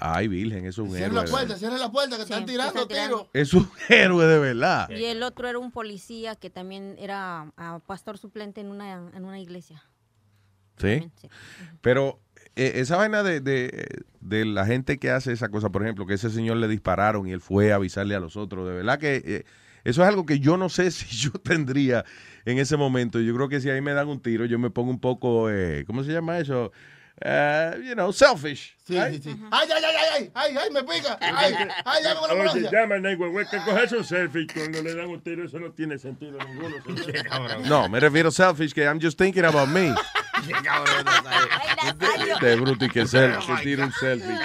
Ay, 0.00 0.28
virgen, 0.28 0.66
es 0.66 0.78
un 0.78 0.88
Cierra 0.90 1.06
héroe. 1.06 1.24
la 1.24 1.30
puerta, 1.30 1.56
cierra 1.56 1.78
la 1.78 1.90
puerta, 1.92 2.16
que 2.16 2.22
Sí, 2.24 2.32
están 2.32 2.44
que 2.46 2.52
tirando 2.52 2.68
están 2.82 2.88
tirando. 2.88 3.16
tiros. 3.16 3.30
Es 3.34 3.54
un 3.54 3.68
héroe 3.88 4.26
de 4.26 4.38
verdad. 4.38 4.88
Y 4.90 5.04
el 5.04 5.22
otro 5.22 5.48
era 5.48 5.58
un 5.58 5.70
policía 5.70 6.36
que 6.36 6.50
también 6.50 6.96
era 6.98 7.52
ah, 7.56 7.80
pastor 7.86 8.18
suplente 8.18 8.60
en 8.60 8.68
una, 8.68 9.10
en 9.14 9.24
una 9.24 9.40
iglesia. 9.40 9.82
Sí. 10.78 11.10
Pero 11.82 12.20
eh, 12.56 12.72
esa 12.76 12.96
vaina 12.96 13.22
de, 13.22 13.40
de, 13.40 13.86
de 14.20 14.44
la 14.46 14.64
gente 14.66 14.98
que 14.98 15.10
hace 15.10 15.32
esa 15.32 15.48
cosa, 15.50 15.70
por 15.70 15.82
ejemplo, 15.82 16.06
que 16.06 16.14
ese 16.14 16.30
señor 16.30 16.56
le 16.56 16.68
dispararon 16.68 17.26
y 17.26 17.32
él 17.32 17.40
fue 17.40 17.72
a 17.72 17.76
avisarle 17.76 18.14
a 18.14 18.20
los 18.20 18.36
otros, 18.36 18.66
de 18.66 18.74
verdad 18.74 18.98
que 18.98 19.22
eh, 19.24 19.44
eso 19.84 20.02
es 20.02 20.08
algo 20.08 20.26
que 20.26 20.40
yo 20.40 20.56
no 20.56 20.68
sé 20.68 20.90
si 20.90 21.06
yo 21.16 21.30
tendría 21.32 22.04
en 22.44 22.58
ese 22.58 22.76
momento. 22.76 23.20
Yo 23.20 23.34
creo 23.34 23.48
que 23.48 23.60
si 23.60 23.68
ahí 23.70 23.80
me 23.80 23.92
dan 23.92 24.08
un 24.08 24.20
tiro, 24.20 24.44
yo 24.46 24.58
me 24.58 24.70
pongo 24.70 24.90
un 24.90 25.00
poco, 25.00 25.50
eh, 25.50 25.84
¿cómo 25.86 26.02
se 26.02 26.12
llama 26.12 26.38
eso? 26.38 26.72
Eh, 27.22 27.82
you 27.84 27.94
know, 27.94 28.12
selfish. 28.12 28.74
Sí, 28.86 28.94
sí, 28.94 29.20
sí. 29.22 29.36
Ay, 29.50 29.68
ay, 29.74 29.82
ay, 29.84 29.96
ay, 30.16 30.30
ay, 30.34 30.56
ay, 30.56 30.70
me 30.70 30.82
pica. 30.82 31.18
Ay, 31.22 31.54
ay, 31.84 32.02
ya 32.02 32.14
me 32.14 32.20
con 32.20 32.44
la 32.44 32.52
Oye, 32.52 32.68
llama 32.72 32.94
a 32.94 33.14
güey, 33.14 33.46
que 33.46 33.58
cogerse 33.58 33.96
un 33.96 34.04
selfie 34.04 34.46
cuando 34.46 34.82
le 34.82 34.94
dan 34.94 35.06
un 35.06 35.20
tiro, 35.20 35.44
eso 35.44 35.58
no 35.58 35.70
tiene 35.72 35.98
sentido 35.98 36.38
ninguno. 36.38 36.76
No, 37.68 37.88
me 37.88 38.00
refiero 38.00 38.30
a 38.30 38.32
selfish, 38.32 38.72
que 38.72 38.84
I'm 38.84 39.00
just 39.00 39.18
thinking 39.18 39.44
about 39.44 39.68
me. 39.68 39.94
De 42.40 42.56
bruto 42.56 42.86
y 42.86 42.88
que 42.88 43.06
se 43.06 43.30
se 43.42 43.56
tira 43.62 43.84
un 43.84 43.92
selfie. 43.92 44.38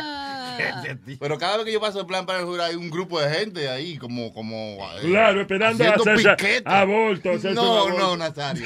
Pero 1.19 1.37
cada 1.37 1.57
vez 1.57 1.65
que 1.65 1.71
yo 1.71 1.79
paso 1.79 2.01
el 2.01 2.05
plan 2.05 2.25
para 2.25 2.39
el 2.39 2.61
hay 2.61 2.75
un 2.75 2.89
grupo 2.89 3.19
de 3.19 3.29
gente 3.29 3.69
ahí 3.69 3.97
como 3.97 4.33
como 4.33 4.77
eh, 4.97 5.01
Claro, 5.01 5.41
esperando 5.41 5.83
a 5.83 5.95
hacerse 5.95 6.29
piquete. 6.35 6.63
aborto, 6.65 7.29
hacerse 7.29 7.49
un 7.49 7.55
No, 7.55 7.89
no, 7.97 8.17
Nazario. 8.17 8.65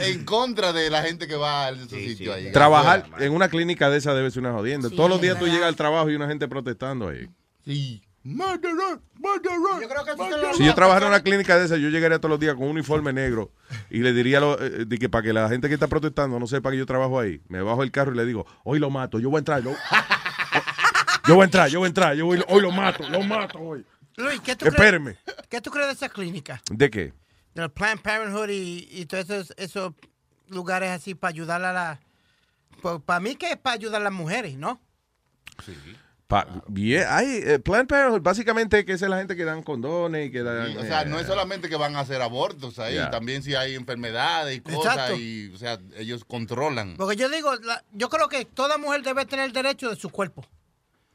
En 0.00 0.24
contra 0.24 0.72
de 0.72 0.90
la 0.90 1.02
gente 1.02 1.26
que 1.26 1.36
va 1.36 1.66
a 1.66 1.70
esos 1.70 1.88
sitios 1.88 2.34
ahí. 2.34 2.52
Trabajar 2.52 3.08
en 3.18 3.32
una 3.32 3.48
clínica 3.48 3.90
de 3.90 3.98
esa 3.98 4.14
debe 4.14 4.30
ser 4.30 4.40
una 4.40 4.52
jodienda. 4.52 4.88
Sí, 4.88 4.96
Todos 4.96 5.10
los 5.10 5.20
días 5.20 5.38
tú 5.38 5.46
llegas 5.46 5.68
al 5.68 5.76
trabajo 5.76 6.08
y 6.10 6.14
una 6.14 6.26
gente 6.28 6.48
protestando 6.48 7.08
ahí. 7.08 7.28
Sí. 7.64 8.02
Murderer, 8.24 8.98
murderer. 9.14 9.80
Yo 9.80 9.88
creo 9.88 10.04
que 10.04 10.10
eso 10.10 10.24
se 10.24 10.30
lo- 10.42 10.54
Si 10.54 10.64
yo 10.64 10.74
trabajara 10.74 11.06
en 11.06 11.12
una 11.12 11.22
clínica 11.22 11.58
de 11.58 11.64
esa, 11.64 11.76
yo 11.76 11.88
llegaría 11.88 12.18
todos 12.18 12.30
los 12.30 12.40
días 12.40 12.54
con 12.56 12.64
un 12.64 12.70
uniforme 12.70 13.12
negro 13.12 13.52
y 13.90 14.00
le 14.00 14.12
diría 14.12 14.38
a 14.38 14.40
lo- 14.40 14.60
eh, 14.60 14.84
de 14.84 14.98
que 14.98 15.08
para 15.08 15.22
que 15.22 15.32
la 15.32 15.48
gente 15.48 15.68
que 15.68 15.74
está 15.74 15.86
protestando 15.86 16.38
no 16.38 16.46
sepa 16.46 16.70
que 16.70 16.76
yo 16.76 16.84
trabajo 16.84 17.18
ahí, 17.18 17.40
me 17.48 17.62
bajo 17.62 17.82
el 17.82 17.90
carro 17.90 18.12
y 18.12 18.16
le 18.16 18.26
digo, 18.26 18.44
hoy 18.64 18.80
lo 18.80 18.90
mato, 18.90 19.18
yo 19.18 19.30
voy 19.30 19.38
a 19.38 19.40
entrar. 19.40 19.62
Yo, 19.62 19.72
yo 21.28 21.34
voy 21.36 21.42
a 21.42 21.44
entrar, 21.44 21.68
yo 21.70 21.78
voy 21.78 21.86
a 21.86 21.88
entrar, 21.88 22.14
yo 22.16 22.26
voy, 22.26 22.42
hoy 22.48 22.60
lo 22.60 22.70
mato, 22.70 23.08
lo 23.08 23.22
mato 23.22 23.58
hoy. 23.60 23.84
Luis, 24.16 24.40
¿qué 24.40 24.56
tú, 24.56 24.66
Espéreme. 24.66 25.16
¿qué 25.48 25.60
tú 25.60 25.70
crees 25.70 25.86
de 25.86 25.92
esa 25.94 26.08
clínica? 26.08 26.60
¿De 26.70 26.90
qué? 26.90 27.12
Del 27.58 27.70
Planned 27.70 28.00
Parenthood 28.02 28.48
y, 28.50 28.88
y 28.90 29.06
todos 29.06 29.28
esos, 29.28 29.54
esos 29.56 29.92
lugares 30.48 30.90
así 30.90 31.14
para 31.14 31.30
ayudar 31.30 31.64
a 31.64 31.72
la... 31.72 32.00
Para 33.04 33.18
mí 33.20 33.34
que 33.34 33.50
es 33.50 33.56
para 33.56 33.74
ayudar 33.74 34.00
a 34.00 34.04
las 34.04 34.12
mujeres, 34.12 34.56
¿no? 34.56 34.80
Pa- 36.28 36.46
bien, 36.68 37.04
hay, 37.08 37.40
eh, 37.44 37.58
Planned 37.58 37.88
Parenthood, 37.88 38.20
básicamente 38.20 38.84
que 38.84 38.92
es 38.92 39.00
la 39.00 39.16
gente 39.16 39.34
que 39.34 39.44
dan 39.44 39.62
condones 39.62 40.28
y 40.28 40.30
que 40.30 40.42
dan... 40.42 40.70
Sí, 40.72 40.76
o 40.76 40.82
sea, 40.82 41.02
eh, 41.02 41.06
no 41.06 41.18
es 41.18 41.26
solamente 41.26 41.68
que 41.70 41.76
van 41.76 41.96
a 41.96 42.00
hacer 42.00 42.20
abortos 42.22 42.78
ahí, 42.78 42.98
también 43.10 43.42
si 43.42 43.54
hay 43.54 43.74
enfermedades 43.74 44.58
y 44.58 44.60
cosas 44.60 44.92
Exacto. 44.94 45.16
y, 45.16 45.50
o 45.54 45.58
sea, 45.58 45.78
ellos 45.96 46.24
controlan. 46.24 46.96
Porque 46.96 47.16
yo 47.16 47.28
digo, 47.30 47.56
la- 47.56 47.82
yo 47.92 48.08
creo 48.10 48.28
que 48.28 48.44
toda 48.44 48.76
mujer 48.78 49.02
debe 49.02 49.24
tener 49.26 49.52
derecho 49.52 49.88
de 49.90 49.96
su 49.96 50.10
cuerpo. 50.10 50.44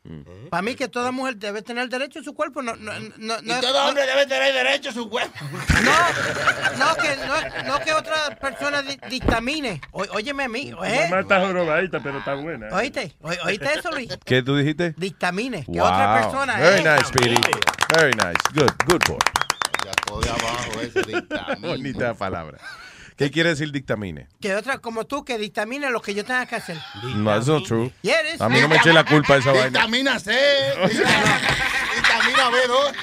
¿Eh? 0.06 0.47
Para 0.49 0.62
mí 0.62 0.76
que 0.76 0.89
toda 0.89 1.12
mujer 1.12 1.38
debe 1.38 1.62
tener 1.62 1.88
derecho 1.88 2.20
a 2.20 2.24
su 2.24 2.34
cuerpo. 2.34 2.62
No, 2.62 2.76
no, 2.76 2.91
no, 3.18 3.41
no 3.41 3.58
y 3.58 3.62
todo 3.62 3.88
hombre 3.88 4.06
debe 4.06 4.26
tener 4.26 4.54
derecho 4.54 4.89
a 4.89 4.93
su 4.93 5.10
cuerpo. 5.10 5.34
No, 5.84 6.88
no 6.88 6.95
que, 6.95 7.64
no, 7.66 7.80
que 7.80 7.93
otra 7.93 8.36
persona 8.39 8.82
di 8.82 8.97
dictamine. 9.10 9.82
O, 9.91 10.04
óyeme 10.14 10.43
a 10.43 10.47
mí. 10.47 10.72
Tu 10.72 10.84
¿eh? 10.84 11.08
mamá 11.10 11.22
está 11.22 11.39
jorobadita, 11.41 11.99
pero 12.01 12.20
está 12.20 12.36
buena. 12.36 12.68
¿Oíste? 12.72 13.16
O, 13.22 13.30
¿Oíste 13.45 13.74
eso, 13.74 13.91
Luis? 13.91 14.10
¿Qué 14.26 14.41
tú 14.43 14.56
dijiste? 14.56 14.93
Dictamine. 14.97 15.64
Wow. 15.68 15.74
Que 15.74 15.82
otra 15.82 16.22
persona. 16.22 16.58
Very 16.58 16.82
eh? 16.82 16.95
nice, 16.95 17.12
Piri. 17.12 17.36
Very 17.97 18.14
nice. 18.14 18.39
Good, 18.54 18.72
good 18.86 19.01
boy. 19.08 19.20
Ya 19.86 19.91
todo 20.06 20.22
de 20.22 20.30
abajo 20.30 20.82
ese 20.82 21.01
dictamine. 21.01 21.68
Bonita 21.68 22.14
palabra. 22.14 22.58
¿Qué 23.24 23.32
quiere 23.32 23.49
decir 23.49 23.71
dictamine? 23.71 24.28
Que 24.41 24.53
otra 24.53 24.80
como 24.80 25.05
tú, 25.05 25.24
que 25.24 25.38
dictamine 25.38 25.89
lo 25.89 26.01
que 26.01 26.13
yo 26.13 26.26
tenga 26.26 26.45
que 26.45 26.55
hacer. 26.55 26.78
No, 27.15 27.34
eso 27.38 27.57
es 27.57 27.63
true. 27.63 27.91
Eres? 28.03 28.41
A 28.41 28.49
mí 28.49 28.59
no 28.59 28.67
me 28.67 28.76
eché 28.76 28.91
la 28.91 29.05
culpa 29.05 29.36
de 29.36 29.39
esa 29.39 29.51
vaina. 29.53 29.67
Dictamina 29.69 30.19
C. 30.19 30.32
Dictamina 31.95 32.49
B2. 32.49 32.93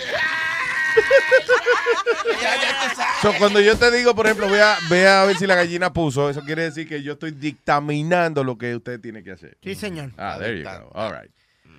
cuando 3.38 3.60
yo 3.60 3.78
te 3.78 3.90
digo, 3.90 4.14
por 4.14 4.26
ejemplo, 4.26 4.46
voy 4.48 4.58
a, 4.58 5.22
a 5.22 5.24
ver 5.24 5.38
si 5.38 5.46
la 5.46 5.54
gallina 5.54 5.90
puso, 5.92 6.28
eso 6.28 6.42
quiere 6.42 6.64
decir 6.64 6.86
que 6.86 7.02
yo 7.02 7.14
estoy 7.14 7.30
dictaminando 7.30 8.44
lo 8.44 8.58
que 8.58 8.76
usted 8.76 9.00
tiene 9.00 9.22
que 9.22 9.32
hacer. 9.32 9.56
Sí, 9.62 9.74
señor. 9.74 10.12
Ah, 10.18 10.36
there 10.38 10.58
you 10.58 10.64
go. 10.64 10.90
All 10.92 11.12
right. 11.12 11.30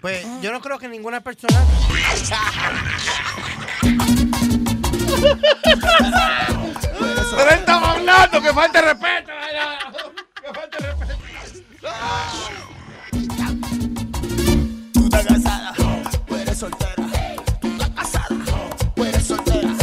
Pues 0.02 0.26
yo 0.42 0.52
no 0.52 0.62
creo 0.62 0.80
que 0.80 0.88
ninguna 0.88 1.22
persona. 1.22 1.64
Pero 7.36 7.50
él 7.50 7.60
estaba 7.60 7.92
hablando, 7.92 8.42
que 8.42 8.54
falta 8.54 8.82
respeto. 8.82 9.32
Que 10.42 10.54
falta 10.54 10.78
respeto. 10.80 11.20
Tú 14.94 15.04
estás 15.06 15.26
casada, 15.26 15.74
tú 16.28 16.36
eres 16.36 16.58
soltera. 16.58 16.94
Tú 17.62 17.68
estás 17.68 17.90
casada, 17.90 18.28
tú 18.96 19.04
eres 19.04 19.28
soltera. 19.28 19.81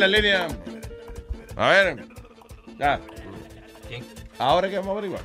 La 0.00 0.08
línea? 0.08 0.48
A 1.56 1.68
ver. 1.70 2.04
Ya. 2.78 3.00
Ahora 4.38 4.68
que 4.70 4.76
vamos 4.76 4.88
a 4.88 4.98
averiguar. 4.98 5.22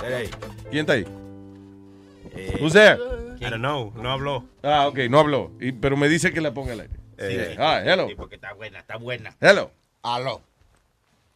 ¿Quién 0.70 0.82
está 0.82 0.94
ahí? 0.94 1.06
Who's 2.60 2.74
there? 2.74 3.00
I 3.40 3.46
don't 3.50 3.58
know, 3.60 3.92
no 3.96 4.12
habló. 4.12 4.46
Ah, 4.64 4.88
ok, 4.88 4.98
no 5.10 5.20
habló. 5.20 5.52
Y- 5.60 5.72
pero 5.72 5.96
me 5.98 6.10
dice 6.10 6.34
que 6.34 6.42
la 6.42 6.54
ponga 6.54 6.74
al 6.74 6.82
aire. 6.82 6.94
Sí. 7.18 7.56
Ah, 7.58 7.82
hello. 7.86 8.08
Sí, 8.10 8.16
porque 8.16 8.36
está 8.36 8.54
buena, 8.54 8.80
está 8.80 8.98
buena. 8.98 9.34
Hello. 9.40 9.72
Aló. 10.04 10.42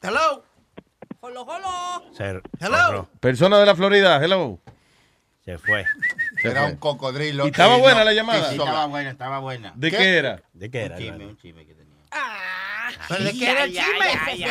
Hello. 0.01 0.43
Holo, 1.21 1.41
holo. 1.43 2.13
Se, 2.15 2.41
Hello. 2.59 3.09
Persona 3.19 3.59
de 3.59 3.65
la 3.65 3.75
Florida, 3.75 4.23
hello. 4.23 4.59
se 5.43 5.57
fue. 5.57 5.85
Se 6.41 6.49
Era 6.49 6.61
fue. 6.63 6.71
un 6.71 6.77
cocodrilo. 6.77 7.45
¿Y 7.45 7.49
estaba 7.49 7.77
y 7.77 7.81
buena 7.81 7.99
no- 7.99 8.05
la 8.05 8.13
llamada? 8.13 8.49
Sí, 8.49 8.55
estaba 8.55 8.85
buena, 8.87 9.09
estaba 9.09 9.39
buena. 9.39 9.73
¿De 9.75 9.91
qué, 9.91 10.17
era? 10.17 10.41
¿De 10.53 10.69
qué 10.71 10.81
era? 10.83 10.95
Un 10.95 11.01
chisme, 11.01 11.25
un 11.27 11.37
chisme. 11.37 11.48
¿Pero 13.09 13.23
de 13.25 13.33
qué 13.33 13.49
era 13.51 13.63
el 13.65 13.71
chisme? 13.73 14.45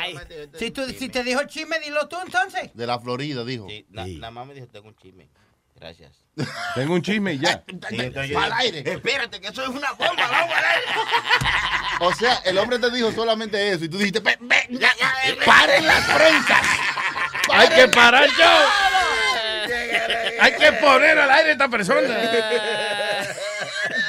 ay, 0.00 0.18
Si, 0.58 0.70
tú, 0.70 0.86
si 0.88 1.08
te 1.08 1.22
dijo 1.24 1.40
el 1.40 1.46
chisme, 1.48 1.78
dilo 1.80 2.08
tú 2.08 2.16
entonces. 2.24 2.70
De 2.74 2.86
la 2.86 2.98
Florida, 2.98 3.44
dijo. 3.44 3.66
Sí, 3.68 3.84
na- 3.90 4.06
nada 4.06 4.30
más 4.30 4.46
me 4.46 4.54
dijo, 4.54 4.66
tengo 4.68 4.88
un 4.88 4.96
chisme. 4.96 5.28
Gracias. 5.74 6.12
Tengo 6.74 6.92
un 6.94 7.02
chisme 7.02 7.32
y 7.34 7.38
ya. 7.38 7.64
Sí, 7.88 7.96
entonces 7.98 8.30
yo 8.30 8.38
Al 8.38 8.52
aire. 8.52 8.82
Espérate, 8.86 9.40
que 9.40 9.48
eso 9.48 9.62
es 9.62 9.68
una 9.70 9.92
bomba, 9.92 10.28
vamos 10.28 10.54
al 10.56 10.64
aire. 10.64 10.86
O 12.02 12.14
sea, 12.14 12.34
el 12.46 12.56
hombre 12.56 12.78
te 12.78 12.90
dijo 12.90 13.12
solamente 13.12 13.72
eso 13.72 13.84
y 13.84 13.88
tú 13.90 13.98
dijiste, 13.98 14.22
"Pe- 14.22 14.38
pe- 14.38 14.68
ya, 14.70 14.90
ya, 14.98 15.12
paren 15.44 15.86
las 15.86 16.02
prensas. 16.06 16.66
Hay 17.52 17.68
que 17.68 17.88
parar 17.88 18.26
yo. 18.38 18.68
Hay 20.40 20.52
que 20.56 20.72
poner 20.72 21.18
al 21.18 21.30
aire 21.30 21.50
a 21.50 21.52
esta 21.52 21.68
persona. 21.68 22.08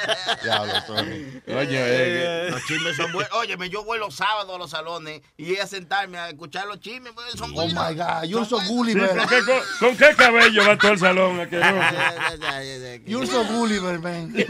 Diablo, 0.44 0.74
Tony. 0.88 1.42
Coño, 1.46 1.70
eh, 1.72 2.48
Los 2.52 2.64
chismes 2.66 2.96
son 2.96 3.12
buenos. 3.12 3.32
Óyeme, 3.34 3.70
yo 3.70 3.84
voy 3.84 4.00
los 4.00 4.16
sábados 4.16 4.54
a 4.56 4.58
los 4.58 4.70
salones 4.72 5.22
y 5.38 5.58
a 5.58 5.68
sentarme 5.68 6.18
a 6.18 6.30
escuchar 6.30 6.66
los 6.68 6.80
chismes. 6.80 7.14
pues, 7.14 7.32
Son 7.34 7.52
Oh 7.52 7.56
buenos. 7.56 7.74
my 7.90 7.96
God, 7.96 8.24
you're 8.24 8.46
so 8.46 8.60
Sí, 8.60 8.68
Gulliver. 8.68 9.10
¿con, 9.18 9.28
qué, 9.28 9.40
con- 9.46 9.62
con 9.80 9.98
qué 9.98 10.16
cabello 10.16 10.68
va 10.68 10.78
todo 10.78 10.92
el 10.92 11.00
salón? 11.00 11.50
You're 13.06 13.28
so 13.28 13.44
Gulliver, 13.46 14.00
man. 14.00 14.34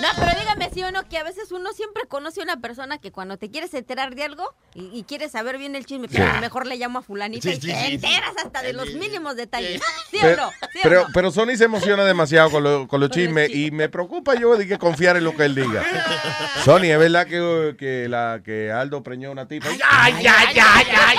No, 0.00 0.08
pero 0.16 0.38
dígame 0.38 0.70
sí 0.72 0.82
o 0.82 0.90
no, 0.92 1.08
que 1.08 1.16
a 1.18 1.24
veces 1.24 1.50
uno 1.52 1.72
siempre 1.72 2.04
conoce 2.06 2.40
a 2.40 2.44
una 2.44 2.60
persona 2.60 2.98
que 2.98 3.10
cuando 3.12 3.38
te 3.38 3.50
quieres 3.50 3.72
enterar 3.74 4.14
de 4.14 4.24
algo 4.24 4.54
y, 4.74 4.90
y 4.96 5.04
quieres 5.04 5.32
saber 5.32 5.56
bien 5.58 5.74
el 5.74 5.86
chisme, 5.86 6.06
pero 6.08 6.38
mejor 6.40 6.66
le 6.66 6.76
llamo 6.76 6.98
a 6.98 7.02
fulanita 7.02 7.48
Sí, 7.48 7.54
y 7.56 7.60
sí, 7.60 7.66
te 7.68 7.74
sí, 7.74 7.86
sí. 7.86 7.92
enteras 7.94 8.32
hasta 8.44 8.62
de 8.62 8.72
los 8.74 8.92
mínimos 8.94 9.36
detalles. 9.36 9.80
¿Sí 10.10 10.18
o 10.18 10.20
Pero, 10.20 10.36
no? 10.42 10.50
¿Sí 10.50 10.78
o 10.78 10.82
pero, 10.82 11.02
no? 11.02 11.08
pero 11.14 11.30
Sony 11.32 11.56
se 11.56 11.64
emociona 11.64 12.04
demasiado 12.04 12.50
con, 12.50 12.62
lo- 12.62 12.86
con 12.88 12.95
los 12.98 13.10
chismes 13.10 13.52
y 13.54 13.70
me 13.70 13.88
preocupa 13.88 14.34
yo 14.34 14.56
de 14.56 14.66
que 14.66 14.78
confiar 14.78 15.16
en 15.16 15.24
lo 15.24 15.34
que 15.36 15.44
él 15.44 15.54
diga. 15.54 15.84
Sony, 16.64 16.84
¿es 16.84 16.98
verdad 16.98 17.26
que, 17.26 17.76
que, 17.78 18.08
la, 18.08 18.40
que 18.44 18.70
Aldo 18.72 19.02
preñó 19.02 19.30
una 19.30 19.46
tipa? 19.46 19.68
Ay, 19.68 20.14
ay, 20.14 20.24
ay, 20.26 20.26
ay, 20.28 20.58
ay, 20.60 21.18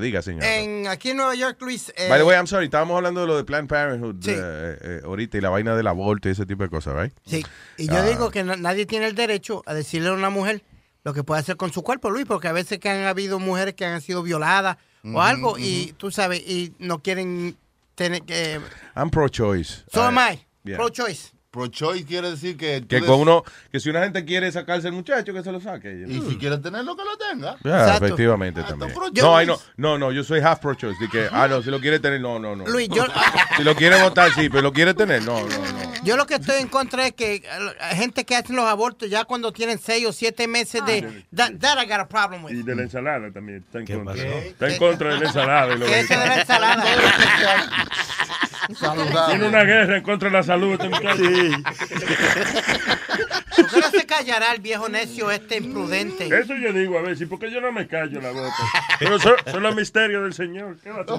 Diga, 0.00 0.20
señor. 0.22 0.44
En, 0.44 0.86
aquí 0.88 1.10
en 1.10 1.16
Nueva 1.18 1.34
York, 1.34 1.56
Luis. 1.60 1.92
eh, 1.96 2.08
By 2.08 2.18
the 2.18 2.24
way, 2.24 2.36
I'm 2.36 2.46
sorry, 2.46 2.64
estábamos 2.66 2.96
hablando 2.96 3.20
de 3.20 3.26
lo 3.26 3.36
de 3.36 3.44
Planned 3.44 3.68
Parenthood 3.68 4.16
Sí. 4.20 4.30
eh, 4.32 4.78
eh, 4.80 5.00
ahorita 5.04 5.38
y 5.38 5.40
la 5.40 5.50
vaina 5.50 5.76
del 5.76 5.86
aborto 5.86 6.28
y 6.28 6.32
ese 6.32 6.44
tipo 6.44 6.64
de 6.64 6.68
cosas, 6.70 6.94
¿right? 6.94 7.12
Sí, 7.24 7.44
y 7.78 7.86
yo 7.86 7.98
Ah. 7.98 8.02
digo 8.02 8.30
que 8.30 8.42
na- 8.44 8.56
nadie 8.56 8.84
tiene 8.86 9.06
el 9.06 9.14
derecho 9.14 9.62
a 9.66 9.74
decirle 9.74 10.08
a 10.08 10.12
una 10.12 10.30
mujer 10.30 10.62
lo 11.04 11.14
que 11.14 11.22
puede 11.22 11.40
hacer 11.40 11.56
con 11.56 11.72
su 11.72 11.82
cuerpo, 11.82 12.10
Luis, 12.10 12.26
porque 12.26 12.48
a 12.48 12.52
veces 12.52 12.78
que 12.78 12.88
han 12.88 13.04
habido 13.04 13.38
mujeres 13.38 13.74
que 13.74 13.84
han 13.84 14.00
sido 14.00 14.22
violadas 14.22 14.76
o 15.04 15.20
algo 15.20 15.58
y 15.58 15.92
tú 15.98 16.10
sabes, 16.10 16.40
y 16.40 16.72
no 16.78 17.00
quieren 17.02 17.56
tener 17.94 18.22
que... 18.22 18.58
I'm 18.96 19.10
pro-choice. 19.10 19.84
So 19.92 20.02
am 20.02 20.16
I, 20.18 20.40
yeah. 20.64 20.76
pro-choice. 20.78 21.33
Pro-choice 21.54 22.04
quiere 22.04 22.30
decir 22.32 22.56
que... 22.56 22.84
Que 22.84 23.00
con 23.00 23.20
uno, 23.20 23.44
que 23.70 23.78
si 23.78 23.88
una 23.88 24.02
gente 24.02 24.24
quiere 24.24 24.50
sacarse 24.50 24.88
el 24.88 24.92
muchacho, 24.92 25.32
que 25.32 25.40
se 25.40 25.52
lo 25.52 25.60
saque. 25.60 26.04
Y 26.08 26.20
si 26.22 26.36
quiere 26.36 26.58
tenerlo, 26.58 26.96
que 26.96 27.04
lo 27.04 27.16
tenga. 27.16 27.94
Efectivamente 27.96 28.64
también. 28.64 28.92
No, 29.22 29.36
ay, 29.36 29.46
no, 29.46 29.56
no, 29.76 29.96
no, 29.96 30.10
yo 30.10 30.24
soy 30.24 30.40
half 30.40 30.58
pro-choice. 30.58 30.98
que, 31.12 31.28
ah, 31.30 31.46
no, 31.46 31.62
si 31.62 31.70
lo 31.70 31.78
quiere 31.78 32.00
tener, 32.00 32.20
no, 32.20 32.40
no, 32.40 32.56
no. 32.56 32.66
Luis, 32.66 32.88
yo, 32.88 33.04
Si 33.56 33.62
lo 33.62 33.76
quiere 33.76 34.02
votar, 34.02 34.32
sí, 34.34 34.48
pero 34.48 34.62
lo 34.62 34.72
quiere 34.72 34.94
tener, 34.94 35.22
no, 35.22 35.42
no, 35.42 35.46
no. 35.46 36.02
yo 36.02 36.16
lo 36.16 36.26
que 36.26 36.34
estoy 36.34 36.60
en 36.60 36.66
contra 36.66 37.06
es 37.06 37.12
que 37.12 37.36
eh, 37.36 37.42
hay 37.80 37.96
gente 37.98 38.24
que 38.24 38.34
hace 38.34 38.52
los 38.52 38.64
abortos 38.64 39.08
ya 39.08 39.24
cuando 39.24 39.52
tienen 39.52 39.78
seis 39.78 40.04
o 40.06 40.12
siete 40.12 40.48
meses 40.48 40.84
de... 40.84 41.24
That, 41.36 41.52
that 41.60 41.80
I 41.80 41.86
got 41.86 42.00
a 42.00 42.08
problem 42.08 42.42
with. 42.42 42.52
Y 42.52 42.64
de 42.64 42.74
la 42.74 42.82
ensalada 42.82 43.30
también. 43.30 43.58
Está 43.58 43.78
en 43.78 43.86
contra. 43.86 44.14
pasó? 44.14 44.26
Está 44.26 44.68
en 44.70 44.78
contra 44.78 45.14
de 45.14 45.20
la 45.20 45.26
ensalada. 45.26 45.74
y 45.74 45.78
lo 45.78 45.86
¿Qué 45.86 46.00
es 46.00 46.08
de 46.08 46.16
la 46.16 46.40
ensalada? 46.40 46.84
Tiene 49.28 49.48
una 49.48 49.64
guerra 49.64 49.96
en 49.98 50.02
contra 50.02 50.28
de 50.28 50.36
la 50.36 50.42
salud. 50.42 50.72
Este 50.72 50.88
muchacho. 50.88 51.22
¿Por 53.56 53.70
qué 53.70 53.80
no 53.80 53.90
se 53.90 54.06
callará 54.06 54.52
el 54.52 54.60
viejo 54.60 54.88
necio 54.88 55.30
este 55.30 55.56
imprudente? 55.58 56.26
Eso 56.26 56.54
yo 56.56 56.72
digo 56.72 56.98
a 56.98 57.02
veces, 57.02 57.28
porque 57.28 57.50
yo 57.50 57.60
no 57.60 57.70
me 57.72 57.86
callo 57.86 58.20
la 58.20 58.30
boca. 58.32 58.54
Pero 58.98 59.18
son, 59.18 59.34
son 59.50 59.62
los 59.62 59.74
misterios 59.76 60.22
del 60.24 60.34
Señor. 60.34 60.76
¿Qué 60.82 60.90
va 60.90 60.98
a 60.98 61.02
hacer? 61.02 61.18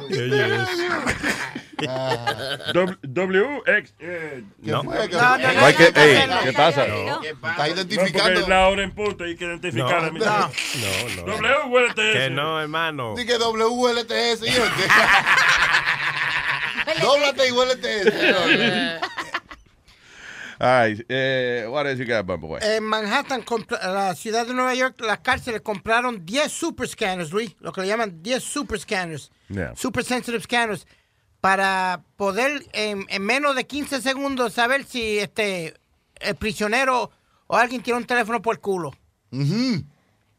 W- 2.74 2.98
W, 3.04 3.62
X, 3.80 3.93
eh, 4.00 4.43
¿Qué 4.64 4.72
fue? 4.72 5.10
¿Qué 5.10 5.16
No, 5.18 5.38
no, 5.38 5.38
no, 5.38 5.78
que- 5.78 5.91
no, 5.91 6.36
no, 6.36 6.41
¿qué 6.41 6.52
no, 6.52 6.58
pasa? 6.58 6.88
no. 6.88 7.22
Está 7.22 7.56
No, 7.58 7.68
identificando. 7.68 8.39
es 8.39 8.48
la 8.48 8.68
hora 8.70 8.84
en 8.84 8.91
punto 8.91 9.24
hay 9.26 9.36
que 9.36 9.43
identificar 9.46 10.02
No, 10.04 10.08
a 10.08 10.12
mi 10.12 10.20
no. 10.20 10.26
No, 10.26 10.48
No, 10.48 11.26
no. 11.28 11.34
W, 11.34 11.56
huélete 11.68 12.14
Que 12.14 12.30
no, 12.30 12.62
hermano. 12.62 13.14
Di 13.16 13.26
que 13.26 13.38
WLTS. 13.38 14.41
Dóblate 17.02 17.48
y 17.48 17.52
huélete. 17.52 19.00
Ay, 20.58 21.04
eh, 21.10 21.68
what 21.70 21.86
else 21.86 22.00
you 22.00 22.06
got, 22.06 22.26
Bumble 22.26 22.48
Boy? 22.48 22.60
En 22.64 22.84
Manhattan, 22.86 23.44
la 23.84 24.16
ciudad 24.16 24.48
de 24.48 24.54
Nueva 24.54 24.74
York, 24.74 24.96
las 25.02 25.20
cárceles 25.20 25.60
compraron 25.62 26.26
10 26.26 26.50
super 26.50 26.88
scanners, 26.88 27.32
Luis, 27.34 27.56
lo 27.60 27.74
que 27.74 27.82
le 27.82 27.88
llaman 27.88 28.24
10 28.24 28.42
super 28.44 28.80
scanners, 28.80 29.32
Yeah. 29.50 29.74
super 29.76 30.04
sensitive 30.04 30.42
scanners, 30.42 30.88
para 31.42 32.04
poder 32.16 32.66
en, 32.72 33.06
en 33.10 33.22
menos 33.22 33.56
de 33.56 33.66
15 33.68 34.02
segundos 34.02 34.54
saber 34.54 34.86
si 34.86 35.20
este 35.20 35.74
el 36.22 36.36
prisionero 36.36 37.12
o 37.48 37.58
alguien 37.58 37.84
tiene 37.84 38.00
un 38.00 38.06
teléfono 38.08 38.42
por 38.42 38.56
el 38.56 38.62
culo. 38.62 38.96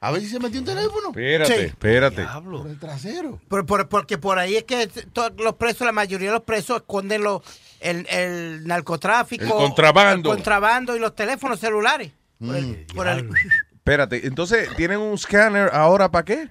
A 0.06 0.10
ver 0.12 0.20
si 0.22 0.28
se 0.28 0.38
metió 0.38 0.60
un 0.60 0.66
teléfono. 0.66 1.08
Espérate, 1.08 1.54
Sí. 1.58 1.64
espérate. 1.66 2.26
Por 2.44 2.66
el 2.68 2.78
trasero. 2.78 3.40
Por- 3.48 3.66
por- 3.66 3.88
porque 3.88 4.18
por 4.18 4.38
ahí 4.38 4.56
es 4.56 4.64
que 4.64 4.86
todos 5.12 5.32
los 5.38 5.54
presos, 5.56 5.84
la 5.86 5.92
mayoría 5.92 6.28
de 6.28 6.34
los 6.34 6.44
presos 6.44 6.78
esconden 6.78 7.22
los- 7.22 7.42
el, 7.80 8.06
el 8.08 8.66
narcotráfico, 8.66 9.44
El 9.44 9.50
contrabando. 9.50 10.30
el 10.30 10.36
contrabando 10.36 10.96
y 10.96 10.98
los 10.98 11.14
teléfonos 11.14 11.58
celulares. 11.60 12.12
Por 12.38 12.56
el- 12.56 12.86
por 12.94 13.08
el- 13.08 13.30
Espérate, 13.74 14.26
entonces, 14.26 14.68
¿tienen 14.76 14.98
un 14.98 15.16
scanner 15.18 15.70
ahora 15.72 16.10
para 16.10 16.24
qué? 16.24 16.48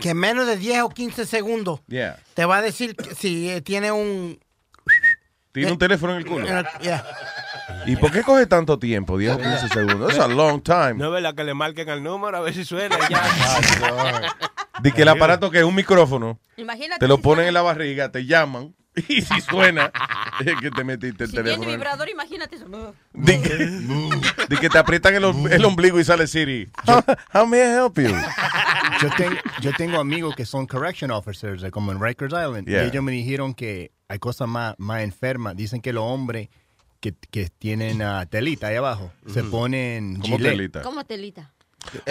que 0.00 0.10
en 0.10 0.16
menos 0.16 0.46
de 0.46 0.56
10 0.56 0.80
o 0.82 0.88
15 0.88 1.26
segundos 1.26 1.80
Yeah. 1.86 2.18
te 2.34 2.46
va 2.46 2.56
a 2.56 2.62
decir 2.62 2.96
que 2.96 3.14
si 3.14 3.50
eh, 3.50 3.60
tiene 3.60 3.92
un... 3.92 4.38
Tiene 5.52 5.70
un 5.72 5.78
teléfono 5.78 6.12
en 6.14 6.18
el 6.20 6.24
culo. 6.26 6.48
en 6.48 6.56
el- 6.56 6.66
yeah. 6.80 7.04
¿Y 7.86 7.96
por 7.96 8.10
qué 8.12 8.22
coge 8.22 8.46
tanto 8.46 8.78
tiempo? 8.78 9.18
10 9.18 9.32
o 9.34 9.38
15 9.38 9.68
segundos. 9.68 10.10
It's 10.12 10.20
a 10.20 10.28
long 10.28 10.62
time. 10.62 10.94
No 10.94 11.06
es 11.06 11.12
verdad 11.12 11.34
que 11.34 11.44
le 11.44 11.54
marquen 11.54 11.88
el 11.88 12.02
número 12.02 12.36
a 12.36 12.40
ver 12.40 12.54
si 12.54 12.64
suena 12.64 12.96
y 13.08 13.12
ya. 13.12 14.34
De 14.80 14.92
que 14.92 15.02
el 15.02 15.08
aparato 15.08 15.50
que 15.50 15.58
es 15.58 15.64
un 15.64 15.74
micrófono, 15.74 16.38
Imagínate. 16.56 17.00
te 17.00 17.08
lo 17.08 17.16
si 17.16 17.22
ponen 17.22 17.36
suena- 17.44 17.48
en 17.48 17.54
la 17.54 17.62
barriga, 17.62 18.10
te 18.10 18.24
llaman 18.26 18.74
y 19.08 19.22
si 19.22 19.40
suena, 19.42 19.90
es 20.44 20.54
que 20.60 20.70
te 20.70 20.84
metiste 20.84 21.24
el 21.24 21.30
Si 21.30 21.34
tiene 21.36 21.50
teléfono. 21.50 21.70
en- 21.70 21.76
vibrador, 21.76 22.08
imagínate 22.08 22.56
eso. 22.56 22.66
De 23.12 23.40
que, 23.40 23.56
de 23.56 24.56
que 24.60 24.68
te 24.68 24.78
aprietan 24.78 25.14
el, 25.14 25.24
el 25.50 25.64
ombligo 25.64 25.98
y 26.00 26.04
sale 26.04 26.26
Siri. 26.26 26.68
How, 26.86 27.02
how 27.32 27.46
may 27.46 27.60
I 27.60 27.74
help 27.76 27.98
you? 27.98 28.10
Yo, 29.00 29.08
tengo 29.16 29.36
yo 29.60 29.72
tengo 29.76 29.98
amigos 30.00 30.34
que 30.36 30.44
son 30.46 30.66
correction 30.66 31.10
officers, 31.10 31.62
eh, 31.62 31.70
como 31.70 31.90
en 31.92 32.02
Rikers 32.02 32.32
Island. 32.32 32.66
Yeah. 32.68 32.84
Y 32.84 32.88
ellos 32.88 33.02
me 33.02 33.12
dijeron 33.12 33.54
que 33.54 33.92
hay 34.08 34.18
cosas 34.18 34.46
más, 34.48 34.74
más 34.78 35.02
enfermas. 35.02 35.56
Dicen 35.56 35.80
que 35.80 35.92
los 35.92 36.04
hombres 36.04 36.48
que, 37.02 37.12
que 37.30 37.50
tienen 37.50 38.00
ah, 38.00 38.24
telita 38.30 38.68
ahí 38.68 38.76
abajo 38.76 39.12
se 39.26 39.42
ponen 39.42 40.20
¿Cómo 40.20 40.36
gilet. 40.36 40.52
telita? 40.52 40.82
¿Cómo 40.82 41.04
telita? 41.04 41.52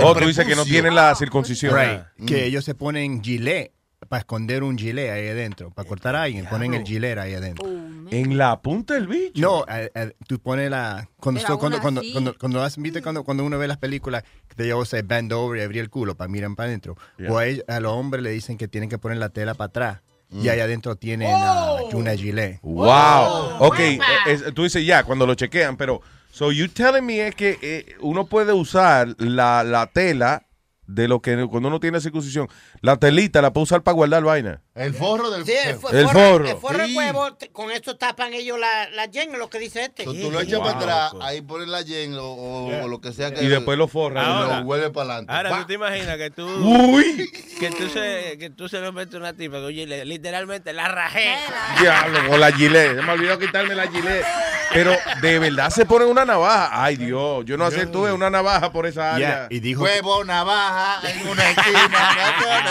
Oh, 0.03 0.13
tú 0.13 0.27
dices 0.27 0.45
que 0.45 0.55
no 0.55 0.65
tienen 0.65 0.93
la 0.93 1.15
circuncisión. 1.15 1.73
Right. 1.73 2.01
Mm. 2.17 2.25
Que 2.25 2.45
ellos 2.45 2.65
se 2.65 2.75
ponen 2.75 3.23
gilet 3.23 3.71
para 4.09 4.19
esconder 4.19 4.63
un 4.63 4.77
gilet 4.77 5.09
ahí 5.11 5.29
adentro. 5.29 5.71
Para 5.71 5.87
cortar 5.87 6.15
a 6.17 6.23
alguien, 6.23 6.45
ponen 6.45 6.73
el 6.73 6.83
gilet 6.83 7.17
ahí 7.17 7.33
adentro. 7.35 7.65
En 8.09 8.37
la 8.37 8.61
punta 8.61 8.95
del 8.95 9.07
bicho. 9.07 9.41
No, 9.41 9.63
eh, 9.69 9.89
eh, 9.95 10.11
tú 10.27 10.39
pones 10.39 10.69
la. 10.69 11.07
Cuando, 11.15 11.41
cuando, 11.57 11.79
cuando, 11.79 12.01
cuando, 12.11 12.37
cuando, 12.37 12.61
has- 12.61 12.75
¿viste 12.75 13.01
cuando, 13.01 13.23
cuando 13.23 13.45
uno 13.45 13.57
ve 13.57 13.69
las 13.69 13.77
películas 13.77 14.23
que 14.49 14.55
te 14.55 14.65
lleva 14.65 14.83
a 14.83 15.01
bend 15.05 15.31
over 15.31 15.61
y 15.61 15.63
abrir 15.63 15.79
el 15.81 15.89
culo 15.89 16.15
para 16.15 16.27
mirar 16.27 16.53
para 16.53 16.67
adentro? 16.67 16.97
Yeah. 17.17 17.31
O 17.31 17.37
a, 17.37 17.45
ellos- 17.47 17.63
a 17.69 17.79
los 17.79 17.93
hombres 17.93 18.21
le 18.23 18.31
dicen 18.31 18.57
que 18.57 18.67
tienen 18.67 18.89
que 18.89 18.97
poner 18.97 19.19
la 19.19 19.29
tela 19.29 19.53
para 19.53 19.67
atrás. 19.67 20.01
Y 20.31 20.47
ahí 20.47 20.59
adentro 20.61 20.95
tienen 20.95 21.29
ah, 21.33 21.77
una 21.93 22.15
gilet. 22.15 22.59
Wow. 22.61 23.57
Ok, 23.59 23.79
eh, 23.79 23.99
es- 24.27 24.53
tú 24.53 24.63
dices 24.63 24.85
ya, 24.85 25.03
cuando 25.03 25.25
lo 25.27 25.35
chequean, 25.35 25.75
pero. 25.77 26.01
So 26.31 26.51
you 26.53 26.69
telling 26.69 27.05
me 27.05 27.27
es 27.27 27.35
que 27.35 27.59
eh, 27.61 27.95
uno 27.99 28.25
puede 28.25 28.53
usar 28.53 29.13
la, 29.17 29.65
la 29.65 29.87
tela 29.87 30.45
de 30.87 31.07
lo 31.09 31.21
que 31.21 31.45
cuando 31.49 31.67
uno 31.67 31.79
tiene 31.81 31.99
circuncisión, 31.99 32.47
la 32.81 32.97
telita 32.97 33.41
la 33.41 33.53
puede 33.53 33.63
usar 33.63 33.81
para 33.83 33.93
guardar 33.95 34.23
vaina. 34.23 34.61
El 34.73 34.93
forro 34.93 35.29
del 35.29 35.45
Sí, 35.45 35.51
el, 35.51 35.69
El 35.71 35.75
forro, 35.75 36.09
forro. 36.09 36.49
el 36.49 36.57
forro 36.57 36.77
de 36.79 36.87
Sí. 36.87 36.95
huevo, 36.97 37.27
con 37.51 37.71
esto 37.71 37.97
tapan 37.97 38.33
ellos 38.33 38.57
la, 38.57 38.89
la 38.91 39.05
yen, 39.05 39.37
lo 39.37 39.49
que 39.49 39.59
dice 39.59 39.83
este. 39.83 40.05
So, 40.05 40.13
tú 40.13 40.31
lo 40.31 40.39
echas 40.39 40.59
Wow. 40.59 40.65
para 40.67 40.77
atrás, 40.79 41.13
ahí 41.21 41.41
pones 41.41 41.67
la 41.67 41.81
yen 41.81 42.15
o, 42.15 42.23
o- 42.23 42.83
o 42.83 42.87
lo 42.87 43.01
que 43.01 43.11
sea 43.11 43.33
que 43.33 43.43
Y 43.43 43.47
después 43.47 43.77
lo 43.77 43.87
forran. 43.89 44.25
y 44.25 44.49
lo 44.55 44.63
vuelve 44.63 44.89
para 44.89 45.09
adelante. 45.15 45.33
Ahora, 45.33 45.49
Pa. 45.49 45.59
¿tú 45.59 45.65
te 45.67 45.73
imaginas 45.73 46.17
que 46.17 46.31
tú... 46.31 46.47
Uy. 46.47 47.29
Que 47.59 47.69
tú 47.69 47.89
se, 47.89 48.37
que 48.39 48.49
tú 48.49 48.67
se 48.69 48.79
lo 48.79 48.91
metes 48.93 49.13
a 49.15 49.17
una 49.17 49.33
tipa 49.33 49.57
que, 49.57 49.65
oye, 49.65 50.05
literalmente 50.05 50.71
la 50.73 50.87
rajé. 50.87 51.35
Diablo, 51.79 52.29
con 52.29 52.39
la 52.39 52.51
gilet. 52.53 52.95
Se 52.95 53.01
me 53.03 53.11
olvidó 53.11 53.37
quitarme 53.37 53.75
la 53.75 53.87
gilet. 53.87 54.25
Pero 54.73 54.95
de 55.21 55.37
verdad 55.37 55.69
se 55.69 55.85
pone 55.85 56.05
una 56.05 56.23
navaja. 56.23 56.69
Ay, 56.83 56.95
Dios, 56.95 57.43
yo 57.45 57.57
no 57.57 57.65
aceptuve 57.65 58.13
una 58.13 58.29
navaja 58.29 58.71
por 58.71 58.85
esa 58.87 59.13
área. 59.15 59.47
y 59.49 59.59
dijo 59.59 59.83
Huevo, 59.83 60.23
navaja, 60.23 61.01
en 61.11 61.27
una 61.27 61.49
esquina. 61.51 62.69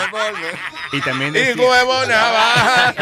y 0.93 1.01
también 1.01 1.35
Y 1.35 1.39
decía- 1.39 1.67
huevo 1.67 2.05
navaja. 2.05 2.95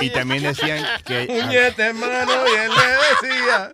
y 0.00 0.10
también 0.10 0.42
decían 0.42 0.84
que 1.04 1.26
Puñete, 1.26 1.82
hermano, 1.82 2.32
y 2.46 2.54
él 2.56 2.70
le 2.70 3.28
decía. 3.28 3.72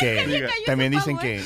que 0.00 0.48
también 0.66 0.92
dicen 0.92 1.18
que, 1.18 1.42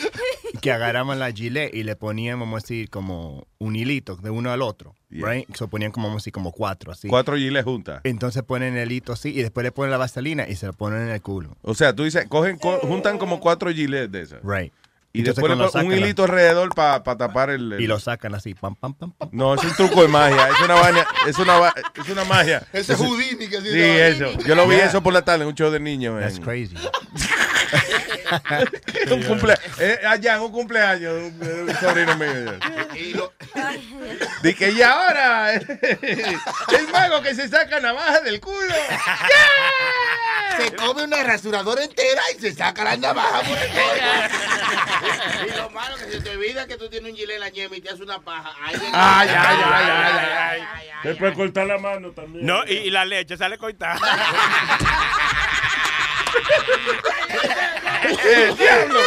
que 0.60 0.72
agarraban 0.72 1.18
la 1.18 1.30
gilet 1.32 1.74
y 1.74 1.82
le 1.84 1.96
ponían, 1.96 2.38
vamos 2.40 2.58
a 2.58 2.60
decir, 2.62 2.90
como 2.90 3.46
un 3.58 3.76
hilito 3.76 4.16
de 4.16 4.30
uno 4.30 4.50
al 4.50 4.62
otro. 4.62 4.94
Right? 5.10 5.52
Se 5.56 5.66
ponían 5.66 5.90
como, 5.92 6.06
vamos 6.08 6.20
a 6.20 6.22
decir, 6.22 6.32
como 6.32 6.52
cuatro 6.52 6.92
así. 6.92 7.08
Cuatro 7.08 7.36
giles 7.36 7.64
juntas. 7.64 8.00
Entonces 8.04 8.42
ponen 8.44 8.76
el 8.76 8.92
hito 8.92 9.12
así 9.12 9.30
y 9.30 9.42
después 9.42 9.64
le 9.64 9.72
ponen 9.72 9.90
la 9.90 9.96
vaselina 9.96 10.46
y 10.48 10.54
se 10.56 10.66
lo 10.66 10.72
ponen 10.72 11.02
en 11.02 11.08
el 11.10 11.20
culo. 11.20 11.56
O 11.62 11.74
sea, 11.74 11.94
tú 11.94 12.04
dices, 12.04 12.26
cogen, 12.28 12.58
co- 12.58 12.78
juntan 12.80 13.18
como 13.18 13.40
cuatro 13.40 13.70
gilets 13.72 14.10
de 14.12 14.22
esas. 14.22 14.40
Right. 14.44 14.72
Y 15.12 15.20
Entonces, 15.20 15.42
después 15.42 15.58
un 15.58 15.72
sacan 15.72 15.90
la- 15.90 15.96
hilito 15.96 16.22
alrededor 16.22 16.72
para 16.74 17.02
tapar 17.02 17.50
el, 17.50 17.72
el- 17.72 17.80
Y 17.80 17.86
lo 17.88 17.98
sacan 17.98 18.32
así, 18.36 18.54
pam, 18.54 18.76
pam, 18.76 18.94
pam, 18.94 19.10
pam. 19.12 19.28
No, 19.32 19.54
es 19.54 19.64
un 19.64 19.74
truco 19.74 20.02
de 20.02 20.08
magia. 20.08 20.48
Es 20.50 20.60
una 20.60 20.74
vaina, 20.74 21.04
es 21.26 21.36
una, 21.38 21.72
es 21.96 22.08
una 22.08 22.24
magia. 22.24 22.62
Ese 22.72 22.92
es 22.92 22.98
Houdini 22.98 23.48
que 23.48 23.60
Sí, 23.60 23.80
eso. 23.80 24.30
Yo 24.46 24.54
lo 24.54 24.68
vi 24.68 24.76
Yeah. 24.76 24.86
eso 24.86 25.02
por 25.02 25.12
la 25.12 25.22
tarde 25.22 25.42
en 25.42 25.48
un 25.48 25.54
show 25.56 25.70
de 25.70 25.80
niños. 25.80 26.20
That's 26.20 26.36
en- 26.36 26.42
crazy. 26.44 26.76
un 29.10 29.22
cumple, 29.24 29.54
eh, 29.80 29.98
allá 30.06 30.36
en 30.36 30.42
un 30.42 30.52
cumpleaños 30.52 31.12
un, 31.14 31.68
un 31.68 31.74
sobrino 31.80 32.16
mío. 32.16 32.54
Y 32.94 33.14
lo- 33.14 33.32
Dije, 34.42 34.70
y 34.70 34.82
ahora, 34.82 35.54
el 35.54 36.88
mago 36.92 37.20
que 37.22 37.34
se 37.34 37.48
saca 37.48 37.80
navaja 37.80 38.20
del 38.20 38.40
culo. 38.40 38.74
Se 40.56 40.74
come 40.76 41.04
una 41.04 41.22
rasuradora 41.22 41.82
entera 41.84 42.22
y 42.36 42.40
se 42.40 42.52
saca 42.54 42.84
la 42.84 42.96
navaja 42.96 43.40
por 43.40 43.58
el 43.58 43.68
cuello. 43.70 44.02
Y 45.46 45.56
lo 45.56 45.70
malo 45.70 45.96
que 45.96 46.04
se 46.10 46.20
te 46.20 46.30
olvida 46.30 46.66
que 46.66 46.76
tú 46.76 46.88
tienes 46.88 47.10
un 47.12 47.16
gilet 47.16 47.34
en 47.36 47.40
la 47.40 47.48
ñema 47.50 47.76
y 47.76 47.80
te 47.80 47.90
hace 47.90 48.02
una 48.02 48.20
paja. 48.20 48.52
Ay, 48.62 48.74
Ay, 48.92 49.28
ay, 49.28 49.58
ay, 49.64 49.90
ay, 49.90 50.62
ay, 50.62 50.62
Te 51.02 51.14
puede 51.14 51.34
cortar 51.34 51.66
la 51.66 51.78
mano 51.78 52.10
también. 52.12 52.44
No, 52.46 52.62
y, 52.66 52.72
y 52.74 52.90
la 52.90 53.04
leche 53.04 53.36
sale 53.36 53.58
cortada. 53.58 53.98
¡El 58.24 58.56
diablo! 58.56 59.00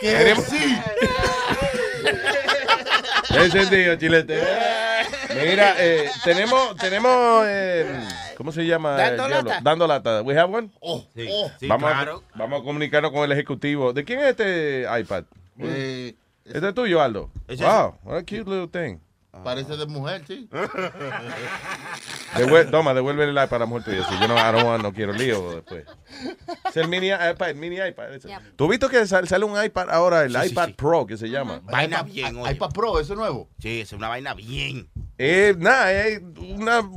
Tenemos- 0.00 0.44
sí. 0.46 0.78
Encendido, 3.30 3.96
chilete. 3.96 4.42
Mira, 5.34 5.74
eh, 5.78 6.10
tenemos, 6.24 6.76
tenemos, 6.76 7.44
eh, 7.46 7.86
¿cómo 8.36 8.52
se 8.52 8.66
llama? 8.66 8.92
Dando 8.92 9.28
lata. 9.28 9.60
Dando 9.62 9.86
lata. 9.86 10.22
We 10.22 10.38
have 10.38 10.52
one? 10.54 10.70
Oh, 10.80 11.04
Sí, 11.14 11.26
oh. 11.30 11.50
sí, 11.58 11.66
vamos, 11.66 11.90
claro. 11.90 12.22
a, 12.34 12.38
vamos 12.38 12.60
a 12.60 12.64
comunicarnos 12.64 13.10
con 13.12 13.24
el 13.24 13.32
ejecutivo. 13.32 13.92
¿De 13.92 14.04
quién 14.04 14.20
es 14.20 14.26
este 14.30 14.86
iPad? 15.00 15.24
Eh, 15.58 16.14
¿Este 16.44 16.68
es 16.68 16.74
tuyo, 16.74 17.00
Aldo? 17.02 17.30
Wow, 17.58 17.96
what 18.04 18.16
a 18.18 18.20
cute 18.22 18.44
little 18.44 18.68
thing. 18.68 18.98
parece 19.44 19.76
de 19.76 19.86
mujer, 19.86 20.22
sí. 20.26 20.48
Devuel- 22.36 22.70
toma, 22.70 22.94
devuelve 22.94 23.24
el 23.24 23.30
iPad 23.32 23.54
a 23.54 23.58
la 23.60 23.66
mujer 23.66 23.84
tuya. 23.84 24.04
Si 24.08 24.18
yo 24.20 24.28
no, 24.28 24.34
I 24.36 24.52
don't 24.52 24.64
want- 24.64 24.82
no 24.82 24.92
quiero 24.92 25.12
lío 25.12 25.50
después. 25.56 25.84
Es 26.68 26.76
el 26.76 26.88
mini 26.88 27.08
iPad, 27.08 27.50
el 27.50 27.56
mini 27.56 27.76
iPad. 27.76 28.06
¿Tú 28.56 28.64
has 28.64 28.70
visto 28.70 28.88
que 28.88 29.06
sal- 29.06 29.26
sale 29.28 29.44
un 29.44 29.62
iPad 29.62 29.90
ahora, 29.90 30.22
el 30.24 30.34
Sí, 30.40 30.48
iPad 30.50 30.66
sí. 30.68 30.72
Pro, 30.74 31.06
que 31.06 31.16
se 31.16 31.28
llama? 31.28 31.60
Vaina 31.64 32.02
bien, 32.02 32.36
oye. 32.36 32.52
iPad 32.52 32.70
Pro, 32.70 33.00
eso 33.00 33.12
es 33.14 33.18
nuevo. 33.18 33.48
Sí, 33.58 33.80
es 33.80 33.92
una 33.92 34.08
vaina 34.08 34.34
bien. 34.34 34.88
Eh, 35.18 35.54
nada, 35.58 35.92
es 35.92 36.20
una, 36.38 36.88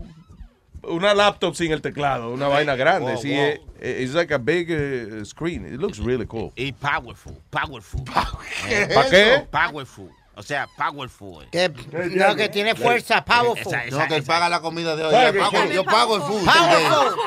una 0.90 1.14
laptop 1.14 1.56
sin 1.56 1.72
el 1.72 1.82
teclado, 1.82 2.32
una 2.32 2.48
vaina 2.48 2.76
grande. 2.76 3.14
Wow, 3.14 3.22
sí, 3.22 3.34
wow. 3.36 3.46
es 3.80 4.02
it's 4.02 4.14
like 4.14 4.34
a 4.34 4.38
big 4.38 4.70
uh, 4.72 5.24
screen. 5.26 5.66
It 5.66 5.80
looks 5.80 6.00
really 6.00 6.26
cool. 6.26 6.52
Y 6.56 6.72
powerful, 6.74 7.34
powerful. 7.50 8.04
¿Para 8.04 9.10
qué? 9.10 9.48
Powerful. 9.52 10.10
O 10.36 10.42
sea, 10.44 10.68
powerful. 10.78 11.46
Que, 11.52 11.70
no, 12.16 12.34
que 12.36 12.48
tiene 12.48 12.74
fuerza, 12.74 13.24
powerful. 13.26 13.74
Esa- 13.74 13.86
esa- 13.86 13.98
No, 14.04 14.08
que 14.08 14.16
él 14.16 14.24
paga 14.24 14.48
la 14.48 14.62
comida 14.62 14.96
de 14.96 15.04
hoy. 15.04 15.14
Yo 15.34 15.40
pago, 15.52 15.72
yo 15.72 15.84
pago 15.84 16.16
el 16.16 16.22
food. 16.22 16.46
Powerful. 16.46 17.20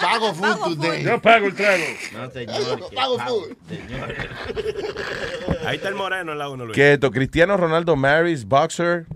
Pago 0.00 0.34
food 0.34 0.76
today. 0.76 1.02
Yo 1.02 1.20
pago 1.20 1.46
el 1.46 1.54
trago. 1.56 1.84
No, 2.12 2.30
señor. 2.30 2.88
que 2.88 2.94
Pago 2.94 3.18
food. 3.18 3.56
señor. 3.68 4.14
Ahí 5.66 5.76
está 5.76 5.88
el 5.88 5.96
moreno 5.96 6.32
en 6.32 6.38
la 6.38 6.48
1, 6.48 6.64
Luis. 6.66 6.74
¿Qué 6.76 6.90
es 6.90 6.94
esto? 6.94 7.10
Cristiano 7.10 7.56
Ronaldo 7.56 7.96
marries 7.96 8.44
boxer 8.44 9.06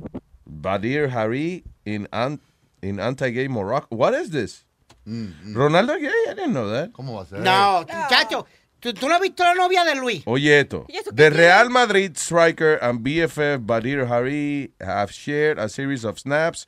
Badir 0.44 1.08
Hari 1.10 1.62
in, 1.84 2.08
an- 2.10 2.40
in 2.82 2.98
anti-gay 3.00 3.48
Morocco. 3.48 3.94
What 3.94 4.14
is 4.14 4.30
this? 4.30 4.64
Ronaldo 5.06 5.98
gay? 6.00 6.08
I 6.30 6.34
didn't 6.34 6.52
know 6.52 6.68
that. 6.70 6.92
¿Cómo 6.92 7.14
va 7.16 7.22
a 7.22 7.26
ser? 7.26 7.40
No, 7.40 7.80
muchacho. 7.86 8.46
¿Tú, 8.80 8.94
¿Tú 8.94 9.08
no 9.08 9.14
has 9.16 9.20
visto 9.20 9.42
la 9.44 9.54
novia 9.54 9.84
de 9.84 9.94
Luis? 9.96 10.22
Oye 10.26 10.60
esto. 10.60 10.86
¿Y 10.88 10.96
eso 10.96 11.10
The 11.10 11.28
tiene? 11.30 11.36
Real 11.36 11.68
Madrid 11.70 12.16
striker 12.16 12.78
and 12.80 13.00
BFF 13.04 13.66
Badir 13.66 14.06
Hari 14.06 14.72
have 14.80 15.10
shared 15.12 15.58
a 15.58 15.68
series 15.68 16.04
of 16.04 16.18
snaps 16.18 16.66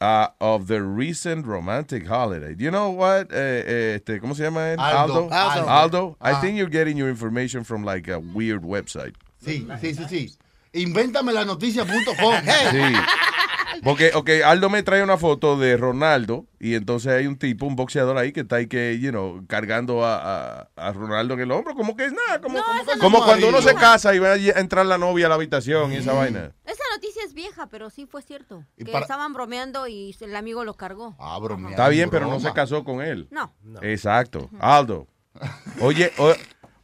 uh, 0.00 0.28
of 0.40 0.66
the 0.66 0.82
recent 0.82 1.46
romantic 1.46 2.06
holiday. 2.06 2.54
Do 2.54 2.64
you 2.64 2.70
know 2.70 2.90
what? 2.90 3.28
eh, 3.32 3.64
eh, 3.66 3.94
este, 4.00 4.20
¿Cómo 4.20 4.34
se 4.34 4.42
llama 4.42 4.72
él? 4.72 4.78
Aldo. 4.78 5.28
Aldo. 5.30 5.68
Aldo. 5.68 6.16
I 6.20 6.32
Ah. 6.32 6.40
think 6.40 6.58
you're 6.58 6.68
getting 6.68 6.98
your 6.98 7.08
information 7.08 7.64
from 7.64 7.82
like 7.84 8.08
a 8.08 8.18
weird 8.18 8.62
website. 8.62 9.14
Sí, 9.42 9.66
sí, 9.80 9.94
sí, 9.94 10.04
sí. 10.08 10.36
Invéntame 10.74 11.32
la 11.32 11.44
noticia.com. 11.44 12.34
Sí. 12.70 12.92
Porque, 13.84 14.12
ok, 14.14 14.30
Aldo 14.44 14.70
me 14.70 14.82
trae 14.82 15.02
una 15.02 15.16
foto 15.18 15.56
de 15.58 15.76
Ronaldo 15.76 16.46
y 16.60 16.74
entonces 16.74 17.12
hay 17.12 17.26
un 17.26 17.36
tipo, 17.36 17.66
un 17.66 17.76
boxeador 17.76 18.16
ahí 18.18 18.32
que 18.32 18.40
está 18.40 18.56
ahí 18.56 18.66
que, 18.66 18.98
you 19.00 19.10
know, 19.10 19.44
cargando 19.46 20.04
a, 20.04 20.16
a- 20.62 20.68
a 20.76 20.92
Ronaldo 20.92 21.34
en 21.34 21.40
el 21.40 21.50
hombro, 21.52 21.74
como 21.74 21.96
que 21.96 22.04
es 22.06 22.12
nada, 22.12 22.40
como, 22.40 22.58
No, 22.58 22.64
como, 22.64 22.80
esa 22.82 22.98
como 22.98 23.18
no- 23.18 23.24
cuando 23.24 23.48
uno 23.48 23.62
se 23.62 23.74
casa 23.74 24.14
y 24.14 24.18
va 24.18 24.32
a 24.32 24.36
entrar 24.36 24.84
la 24.86 24.98
novia 24.98 25.26
a 25.26 25.28
la 25.28 25.34
habitación 25.36 25.92
y 25.92 25.96
esa 25.96 26.12
vaina. 26.12 26.52
Esa 26.64 26.82
noticia 26.94 27.22
es 27.24 27.34
vieja, 27.34 27.66
pero 27.68 27.90
sí 27.90 28.06
fue 28.06 28.22
cierto. 28.22 28.64
Y 28.76 28.84
Que 28.84 28.92
para- 28.92 29.04
estaban 29.04 29.32
bromeando 29.32 29.88
y 29.88 30.14
el 30.20 30.36
amigo 30.36 30.64
lo 30.64 30.74
cargó. 30.74 31.16
Ah, 31.18 31.38
bromeando. 31.38 31.70
Está 31.70 31.88
bien, 31.88 32.10
pero 32.10 32.26
no 32.28 32.38
se 32.40 32.52
casó 32.52 32.84
con 32.84 33.00
él. 33.02 33.28
No. 33.30 33.52
Exacto. 33.82 34.48
Aldo. 34.60 35.06
Oye, 35.80 36.12
o- 36.18 36.34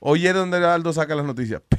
oye, 0.00 0.32
¿dónde 0.32 0.56
Aldo 0.66 0.92
saca 0.92 1.14
las 1.14 1.26
noticias? 1.26 1.60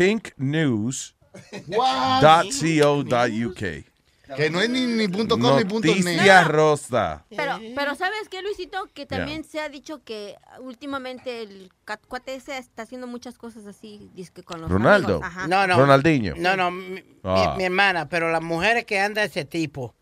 What? 1.67 2.21
pinknews.co.uk. 2.41 3.88
Que 4.35 4.49
no 4.49 4.61
es 4.61 4.69
ni, 4.69 4.85
ni 4.85 5.07
punto 5.07 5.37
com 5.39 5.57
ni 5.57 5.65
punto 5.65 5.87
net. 5.87 5.97
Noticia 6.03 6.43
rosa. 6.43 7.25
Pero, 7.29 7.59
pero 7.75 7.95
¿sabes 7.95 8.29
qué, 8.29 8.41
Luisito? 8.41 8.87
Que 8.93 9.05
también 9.05 9.43
se 9.43 9.59
ha 9.59 9.69
dicho 9.69 10.03
que 10.03 10.35
últimamente 10.61 11.41
el 11.41 11.71
cat- 11.85 12.05
cuate 12.07 12.35
ese 12.35 12.57
está 12.57 12.83
haciendo 12.83 13.07
muchas 13.07 13.37
cosas 13.37 13.65
así, 13.65 14.09
dizque 14.13 14.43
con 14.43 14.61
los 14.61 14.69
Ronaldo. 14.69 15.15
amigos. 15.15 15.23
Ajá. 15.27 15.47
No, 15.47 15.65
no. 15.67 15.77
Ronaldinho. 15.77 16.35
No, 16.37 16.55
no, 16.55 16.71
mi, 16.71 17.03
Ah. 17.23 17.51
mi- 17.51 17.57
mi 17.57 17.63
hermana, 17.65 18.07
pero 18.09 18.31
las 18.31 18.41
mujeres 18.41 18.85
que 18.85 18.99
anda 18.99 19.23
ese 19.23 19.45
tipo, 19.45 19.95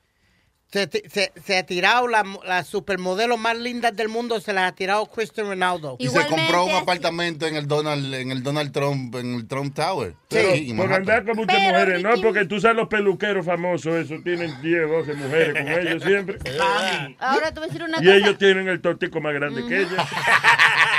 se, 0.71 0.85
ti- 0.87 1.01
se, 1.09 1.31
se 1.45 1.57
ha 1.57 1.63
tirado 1.65 2.07
las 2.07 2.25
la 2.45 2.63
supermodelos 2.63 3.39
más 3.39 3.57
lindas 3.57 3.95
del 3.95 4.09
mundo, 4.09 4.39
se 4.41 4.51
las 4.53 4.69
ha 4.71 4.75
tirado 4.75 5.05
Cristiano 5.05 5.49
Ronaldo. 5.51 5.95
Y 5.99 6.07
se 6.09 6.25
compró 6.27 6.65
un 6.65 6.75
apartamento 6.75 7.47
en 7.47 7.55
el 7.55 7.67
Donald, 7.67 8.13
en 8.13 8.31
el 8.31 8.43
Donald 8.43 8.71
Trump, 8.73 9.15
en 9.15 9.35
el 9.35 9.47
Trump 9.47 9.73
Tower. 9.73 10.13
Pero 10.27 10.53
Sí, 10.53 10.73
por 10.73 10.91
andar 10.91 11.23
con 11.25 11.37
muchas 11.37 11.55
Pero, 11.57 11.71
mujeres, 11.79 12.03
no, 12.03 12.21
porque 12.21 12.45
tú 12.45 12.59
sabes 12.59 12.75
los 12.77 12.87
peluqueros 12.89 13.45
famosos, 13.45 13.95
eso 13.95 14.15
tienen 14.23 14.61
10, 14.61 14.89
12 14.89 15.13
mujeres 15.13 15.53
con 15.53 15.67
ellos 15.71 16.03
siempre. 16.03 16.37
Ahora 17.19 17.51
te 17.53 17.59
voy 17.59 17.69
a 17.69 17.71
decir 17.71 17.83
una 17.83 17.97
Y 17.99 18.03
cosa. 18.05 18.15
ellos 18.15 18.37
tienen 18.37 18.67
el 18.67 18.81
tortico 18.81 19.21
más 19.21 19.33
grande 19.33 19.65
que 19.67 19.77
ellas. 19.83 19.93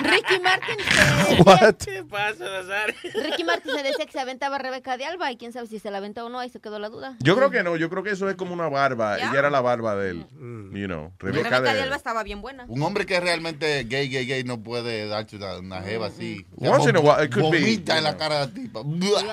Ricky 0.02 0.40
Martin 0.42 0.76
se 0.78 1.42
What? 1.42 1.74
¿Qué 1.84 2.04
pasa, 2.04 2.44
Nazario? 2.44 2.94
Ricky 3.24 3.44
Martin 3.44 3.72
se 3.74 3.82
decía 3.82 4.06
que 4.06 4.12
se 4.12 4.20
aventaba 4.20 4.56
a 4.56 4.58
Rebeca 4.58 4.96
de 4.96 5.04
Alba 5.04 5.30
y 5.32 5.36
quién 5.36 5.52
sabe 5.52 5.66
si 5.66 5.78
se 5.78 5.90
la 5.90 5.98
aventó 5.98 6.26
o 6.26 6.28
no, 6.28 6.38
ahí 6.38 6.48
se 6.50 6.60
quedó 6.60 6.78
la 6.78 6.88
duda. 6.88 7.16
Yo 7.20 7.36
creo 7.36 7.50
que 7.50 7.62
no, 7.62 7.76
yo 7.76 7.88
creo 7.90 8.02
que 8.02 8.10
eso 8.10 8.28
es 8.28 8.36
como 8.36 8.52
una 8.52 8.68
barba. 8.68 9.18
Ya. 9.18 9.30
Ella 9.30 9.38
era 9.40 9.50
la 9.50 9.60
barba 9.60 9.96
de 9.96 10.10
él. 10.10 10.26
You 10.72 10.86
know, 10.86 11.12
Rebeca 11.18 11.48
Rebeca 11.48 11.60
de 11.60 11.74
de 11.74 11.82
Alba 11.82 11.96
estaba 11.96 12.22
bien 12.22 12.40
buena. 12.40 12.64
Un 12.68 12.82
hombre 12.82 13.06
que 13.06 13.16
es 13.16 13.22
realmente 13.22 13.84
gay, 13.84 14.08
gay, 14.08 14.26
gay, 14.26 14.44
no 14.44 14.62
puede 14.62 15.06
darse 15.08 15.36
una, 15.36 15.58
una 15.58 15.82
jeva 15.82 16.06
así. 16.06 16.46
Once 16.56 16.88
in 16.90 16.96
a 16.96 17.00
while, 17.00 17.24
it 17.24 17.32
could 17.32 17.50
be, 17.50 17.60
Vomita 17.60 17.98
en 17.98 18.04
la 18.04 18.10
know. 18.10 18.18
cara 18.18 18.46
de 18.46 18.46
la 18.46 18.54
tipa. 18.54 18.80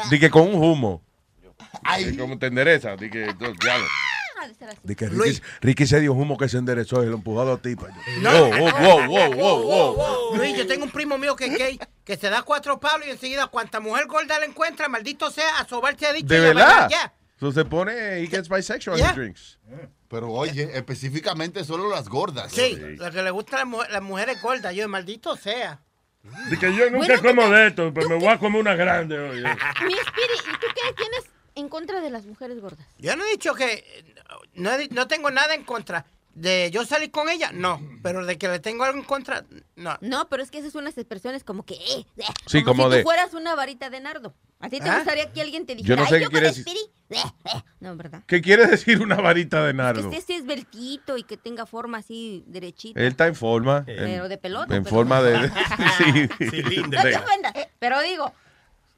Di 0.09 0.19
que 0.19 0.29
con 0.29 0.43
un 0.43 0.55
humo. 0.55 1.01
Ay. 1.83 2.15
Como 2.17 2.37
te 2.39 2.47
endereza. 2.47 2.95
Di 2.95 3.09
que, 3.09 3.33
entonces, 4.45 4.45
diablo. 4.45 4.45
Ah, 4.45 4.47
de 4.47 4.53
ser 4.55 4.69
así. 4.69 4.79
Di 4.83 4.95
que 4.95 5.05
Ricky, 5.05 5.17
Luis. 5.17 5.41
Ricky 5.61 5.87
se 5.87 5.99
dio 5.99 6.13
humo 6.13 6.37
que 6.37 6.47
se 6.49 6.57
enderezó 6.57 7.03
y 7.03 7.07
lo 7.07 7.15
empujó 7.15 7.41
a 7.41 7.57
tipas. 7.57 7.91
No. 8.21 8.31
Wow, 8.31 8.49
wow, 8.59 9.07
wow, 9.07 9.33
wow, 9.33 9.63
wow, 9.63 9.95
wow. 9.95 10.35
Luis, 10.37 10.57
yo 10.57 10.67
tengo 10.67 10.85
un 10.85 10.91
primo 10.91 11.17
mío 11.17 11.35
que 11.35 11.45
es 11.45 11.57
gay, 11.57 11.79
que 12.03 12.17
se 12.17 12.29
da 12.29 12.41
cuatro 12.43 12.79
palos 12.79 13.07
y 13.07 13.11
enseguida 13.11 13.47
cuanta 13.47 13.79
mujer 13.79 14.07
gorda 14.07 14.39
le 14.39 14.45
encuentra, 14.45 14.87
maldito 14.89 15.29
sea, 15.31 15.59
a 15.59 15.67
sobarse 15.67 16.05
a 16.07 16.13
dicho 16.13 16.27
De 16.27 16.37
y 16.37 16.41
verdad. 16.41 16.87
ya. 16.89 17.13
So 17.39 17.51
se 17.51 17.65
pone, 17.65 17.91
he 18.21 18.27
gets 18.27 18.47
bisexual 18.47 18.97
Yeah. 18.97 19.11
he 19.11 19.13
drinks. 19.15 19.59
Pero 20.07 20.31
oye, 20.31 20.69
específicamente 20.77 21.63
solo 21.65 21.89
las 21.89 22.07
gordas. 22.07 22.51
Sí, 22.51 22.77
lo 22.97 23.11
que 23.11 23.21
le 23.23 23.31
gusta 23.31 23.57
a 23.57 23.59
las, 23.59 23.67
mujer- 23.67 23.91
las 23.91 24.01
mujeres 24.01 24.41
gordas, 24.41 24.73
yo, 24.73 24.87
maldito 24.87 25.35
sea. 25.35 25.81
De 26.49 26.57
que 26.57 26.73
yo 26.75 26.89
nunca 26.89 27.07
Bueno, 27.19 27.21
como 27.43 27.49
de 27.53 27.67
esto, 27.67 27.91
pero 27.93 28.09
me 28.09 28.15
voy 28.15 28.27
a 28.29 28.39
comer 28.39 28.61
una 28.61 28.75
grande 28.75 29.19
hoy. 29.19 29.41
Mi 29.41 29.43
Spirit, 29.93 30.41
¿y 30.47 30.59
tú 30.59 30.67
qué 30.73 30.93
tienes 30.95 31.23
en 31.55 31.69
contra 31.69 31.99
de 32.01 32.09
las 32.09 32.25
mujeres 32.25 32.59
gordas? 32.61 32.87
Yo 32.97 33.15
no 33.15 33.25
he 33.25 33.31
dicho 33.31 33.53
que, 33.53 33.83
no, 34.55 35.07
tengo 35.07 35.31
nada 35.31 35.53
en 35.55 35.63
contra. 35.63 36.05
De 36.33 36.69
yo 36.69 36.83
salir 36.83 37.11
con 37.11 37.29
ella, 37.29 37.51
no. 37.53 37.79
Pero 38.03 38.25
de 38.25 38.37
que 38.37 38.49
le 38.49 38.59
tengo 38.59 38.83
algo 38.83 38.97
en 38.99 39.05
contra, 39.05 39.45
no. 39.77 39.97
No, 40.01 40.27
pero 40.27 40.43
es 40.43 40.51
que 40.51 40.57
esas 40.57 40.73
son 40.73 40.81
unas 40.81 40.97
expresiones 40.97 41.45
como 41.45 41.63
que, 41.63 41.75
eh, 41.75 42.05
eh, 42.17 42.23
Sí, 42.45 42.61
como 42.61 42.87
si 42.89 42.89
de- 42.91 42.97
tú 42.97 43.03
fueras 43.03 43.33
una 43.33 43.55
varita 43.55 43.89
de 43.89 44.01
nardo. 44.01 44.33
¿A 44.59 44.67
ti 44.67 44.81
te 44.81 44.89
¿Ah? 44.89 44.97
gustaría 44.97 45.31
que 45.31 45.39
alguien 45.39 45.65
te 45.65 45.75
Yo 45.75 45.95
dijera, 45.95 46.01
no 46.01 46.09
sé 46.09 46.15
"Ay, 46.15 46.19
qué 46.19 46.23
yo 46.25 46.29
quiere 46.31 46.47
con 46.47 46.55
decir. 46.57 46.63
Speedy"? 46.77 47.21
Eh, 47.21 47.31
eh. 47.55 47.61
No, 47.79 47.95
¿verdad? 47.95 48.23
¿Qué 48.27 48.41
quiere 48.41 48.67
decir 48.67 49.01
una 49.01 49.15
varita 49.15 49.63
de 49.63 49.71
Que 49.71 49.77
nardo? 49.77 50.11
esté 50.11 50.35
esbeltito 50.35 51.15
y 51.17 51.23
que 51.23 51.37
tenga 51.37 51.65
forma 51.65 51.99
así 51.99 52.43
derechita. 52.47 52.99
Él 52.99 53.07
está 53.07 53.27
en 53.27 53.35
forma. 53.35 53.83
Pero 53.85 54.05
en- 54.05 54.27
de 54.29 54.37
pelota, 54.37 54.75
En 54.75 54.83
pero- 54.83 54.93
forma 54.93 55.21
de. 55.21 55.49
sí. 55.97 56.27
No 56.89 56.89
te 57.01 57.07
de- 57.09 57.15
ofendas, 57.15 57.53
pero 57.79 58.01
digo, 58.01 58.33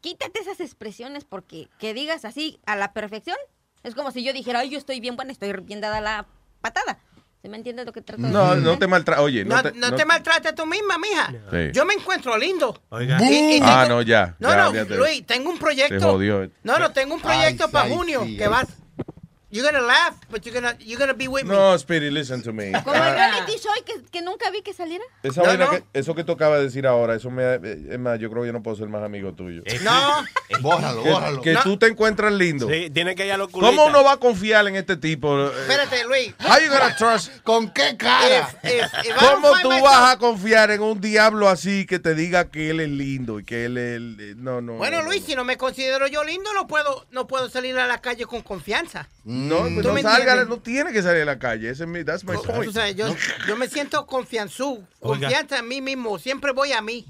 quítate 0.02 0.40
esas 0.40 0.60
expresiones 0.60 1.24
porque 1.24 1.68
que 1.78 1.94
digas 1.94 2.26
así 2.26 2.60
a 2.66 2.76
la 2.76 2.94
perfección 2.94 3.38
es 3.84 3.96
como 3.96 4.12
si 4.12 4.24
yo 4.24 4.34
dijera, 4.34 4.60
ay, 4.60 4.70
yo 4.70 4.78
estoy 4.78 5.00
bien 5.00 5.16
buena, 5.16 5.32
estoy 5.32 5.54
bien 5.62 5.82
dada 5.82 6.02
la 6.02 6.26
patada. 6.62 7.00
¿Se 7.42 7.50
me 7.50 7.58
entiende 7.58 7.86
lo 7.86 7.94
que 7.94 8.02
trato 8.02 8.24
de 8.24 8.30
No, 8.30 8.50
decir? 8.50 8.64
no 8.64 8.78
te 8.80 8.88
maltrates. 8.88 9.24
Oye, 9.24 9.46
no, 9.46 9.56
No, 9.56 9.64
te. 9.64 9.72
no 9.74 9.90
no- 9.92 9.96
te 9.96 10.06
maltrates 10.06 10.56
tú 10.56 10.66
misma, 10.66 10.98
mija. 10.98 11.32
Sí. 11.52 11.72
Yo 11.72 11.86
me 11.86 11.94
encuentro 11.94 12.36
lindo. 12.36 12.82
Oiga. 12.90 13.20
Y- 13.22 13.58
y 13.58 13.60
Ah, 13.62 13.84
tengo- 13.84 13.96
no, 13.98 14.02
ya. 14.02 14.36
No, 14.40 14.50
ya, 14.50 14.56
no, 14.58 14.74
ya 14.74 14.86
te- 14.86 14.98
Luis, 14.98 15.26
tengo 15.26 15.50
un 15.52 15.60
proyecto. 15.60 15.96
Te 15.96 16.02
jodió. 16.04 16.50
No, 16.64 16.80
no, 16.80 16.92
tengo 16.92 17.14
un 17.14 17.22
proyecto 17.22 17.66
Ay, 17.66 17.72
para 17.72 17.86
ay, 17.86 17.94
junio 17.94 18.24
sí, 18.26 18.38
que 18.38 18.46
ay. 18.46 18.50
Vas. 19.50 19.58
You're 19.58 19.72
gonna 19.72 19.86
laugh, 19.86 20.16
but 20.30 20.44
you're 20.46 20.54
gonna, 20.54 20.76
you're 20.80 21.00
gonna 21.00 21.14
be 21.14 21.28
with 21.28 21.44
me. 21.46 21.56
No, 21.56 21.74
Spirit, 21.76 22.12
listen 22.12 22.42
to 22.44 22.52
me. 22.54 22.72
Como 22.84 22.96
el 22.96 23.02
Ah, 23.02 23.14
reality 23.14 23.54
show 23.60 23.72
que, 23.86 23.94
que 24.12 24.22
nunca 24.22 24.50
vi 24.52 24.62
que 24.62 24.74
saliera. 24.74 25.04
esa 25.24 25.42
No, 25.42 25.48
vaina 25.48 25.66
no. 25.66 25.72
Que, 25.72 25.84
eso 25.94 26.14
que 26.16 26.24
de 26.58 26.64
decir 26.66 26.86
ahora, 26.86 27.16
eso 27.16 27.30
me. 27.32 27.44
eh, 27.44 27.88
Es 27.92 28.00
más, 28.00 28.20
yo 28.20 28.30
creo 28.30 28.44
que 28.44 28.48
yo 28.48 28.54
no 28.54 28.62
puedo 28.62 28.76
ser 28.78 28.88
más 28.90 29.04
amigo 29.04 29.34
tuyo. 29.34 29.62
No. 29.84 30.26
Bórralo, 30.62 31.04
Que, 31.04 31.10
bórralo. 31.10 31.42
que 31.42 31.54
No. 31.54 31.64
tú 31.64 31.78
te 31.78 31.88
encuentras 31.88 32.34
lindo. 32.34 32.68
Sí, 32.70 32.90
tiene 32.90 33.16
que 33.16 33.26
ir 33.26 33.32
a 33.32 33.38
los 33.38 33.50
¿Cómo 33.50 33.86
uno 33.86 34.04
va 34.04 34.14
a 34.14 34.18
confiar 34.18 34.68
en 34.68 34.76
este 34.76 34.98
tipo? 34.98 35.40
Eh, 35.40 35.52
Espérate, 35.62 36.04
Luis. 36.06 36.34
How 36.40 36.60
you 36.60 36.70
gonna 36.72 36.96
trust? 36.96 37.32
¿Con 37.44 37.70
qué 37.72 37.96
cara? 37.98 38.50
If, 38.64 38.72
if, 38.72 38.86
if 39.06 39.06
I 39.06 39.10
don't 39.26 39.42
¿Cómo 39.42 39.60
tú 39.62 39.70
myself- 39.70 39.84
vas 39.84 40.14
a 40.14 40.18
confiar 40.18 40.72
en 40.72 40.82
un 40.82 41.00
diablo 41.02 41.48
así 41.50 41.86
que 41.86 42.00
te 42.00 42.16
diga 42.16 42.50
que 42.52 42.70
él 42.70 42.80
es 42.80 42.90
lindo 42.90 43.40
y 43.40 43.46
que 43.46 43.66
él 43.66 43.78
es... 43.78 44.36
No, 44.38 44.62
no. 44.62 44.74
Bueno, 44.74 45.00
no, 45.02 45.06
Luis, 45.06 45.24
si 45.24 45.36
no 45.36 45.44
me 45.44 45.58
considero 45.58 46.08
yo 46.08 46.24
lindo, 46.24 46.52
no 46.54 46.68
puedo, 46.68 47.06
no 47.12 47.28
puedo 47.28 47.50
salir 47.50 47.78
a 47.78 47.88
la 47.88 48.00
calle 48.02 48.26
con 48.26 48.42
confianza. 48.42 49.08
No, 49.48 49.62
pues 49.62 49.82
¿Tú 49.86 49.94
no 49.94 50.02
salga, 50.02 50.46
no 50.46 50.60
tiene 50.60 50.92
que 50.92 51.02
salir 51.02 51.24
a 51.24 51.26
la 51.26 51.40
calle. 51.40 51.70
Ese 51.70 51.84
es 51.84 51.90
mi, 51.90 52.04
that's 52.04 52.24
my 52.24 52.36
point. 52.38 52.72
yo, 52.96 53.16
yo 53.48 53.56
me 53.58 53.68
siento 53.68 54.06
confianzú, 54.06 54.86
Oiga. 55.00 55.28
confianza 55.28 55.60
en 55.60 55.68
mí 55.68 55.82
mismo. 55.82 56.20
Siempre 56.20 56.52
voy 56.52 56.74
a 56.74 56.82
mí. 56.82 57.06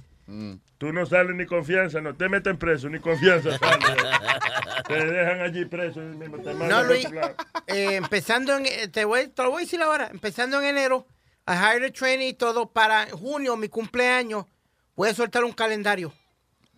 Tú 0.77 0.91
no 0.93 1.05
sales 1.05 1.35
ni 1.35 1.45
confianza, 1.45 2.01
no 2.01 2.13
te 2.15 2.29
meten 2.29 2.57
preso, 2.57 2.89
ni 2.89 2.99
confianza 2.99 3.57
sales. 3.57 3.87
te 4.87 5.05
dejan 5.05 5.41
allí 5.41 5.65
preso 5.65 6.01
y 6.01 6.05
mismo 6.15 6.37
te 6.37 6.53
mandan 6.53 6.69
No, 6.69 6.77
a 6.77 6.83
Luis, 6.83 7.07
eh, 7.67 7.95
empezando 7.95 8.55
en, 8.55 8.65
eh, 8.65 8.87
te, 8.89 9.05
voy, 9.05 9.27
te 9.29 9.41
lo 9.43 9.49
voy 9.51 9.61
a 9.61 9.65
decir 9.65 9.81
ahora, 9.81 10.09
empezando 10.11 10.59
en 10.61 10.65
enero, 10.67 11.07
I 11.47 11.53
hired 11.53 11.85
a 11.89 11.91
trainee 11.93 12.27
y 12.29 12.33
todo, 12.33 12.69
para 12.71 13.07
junio, 13.09 13.55
mi 13.55 13.69
cumpleaños, 13.69 14.45
voy 14.95 15.09
a 15.09 15.13
soltar 15.15 15.43
un 15.45 15.53
calendario. 15.53 16.13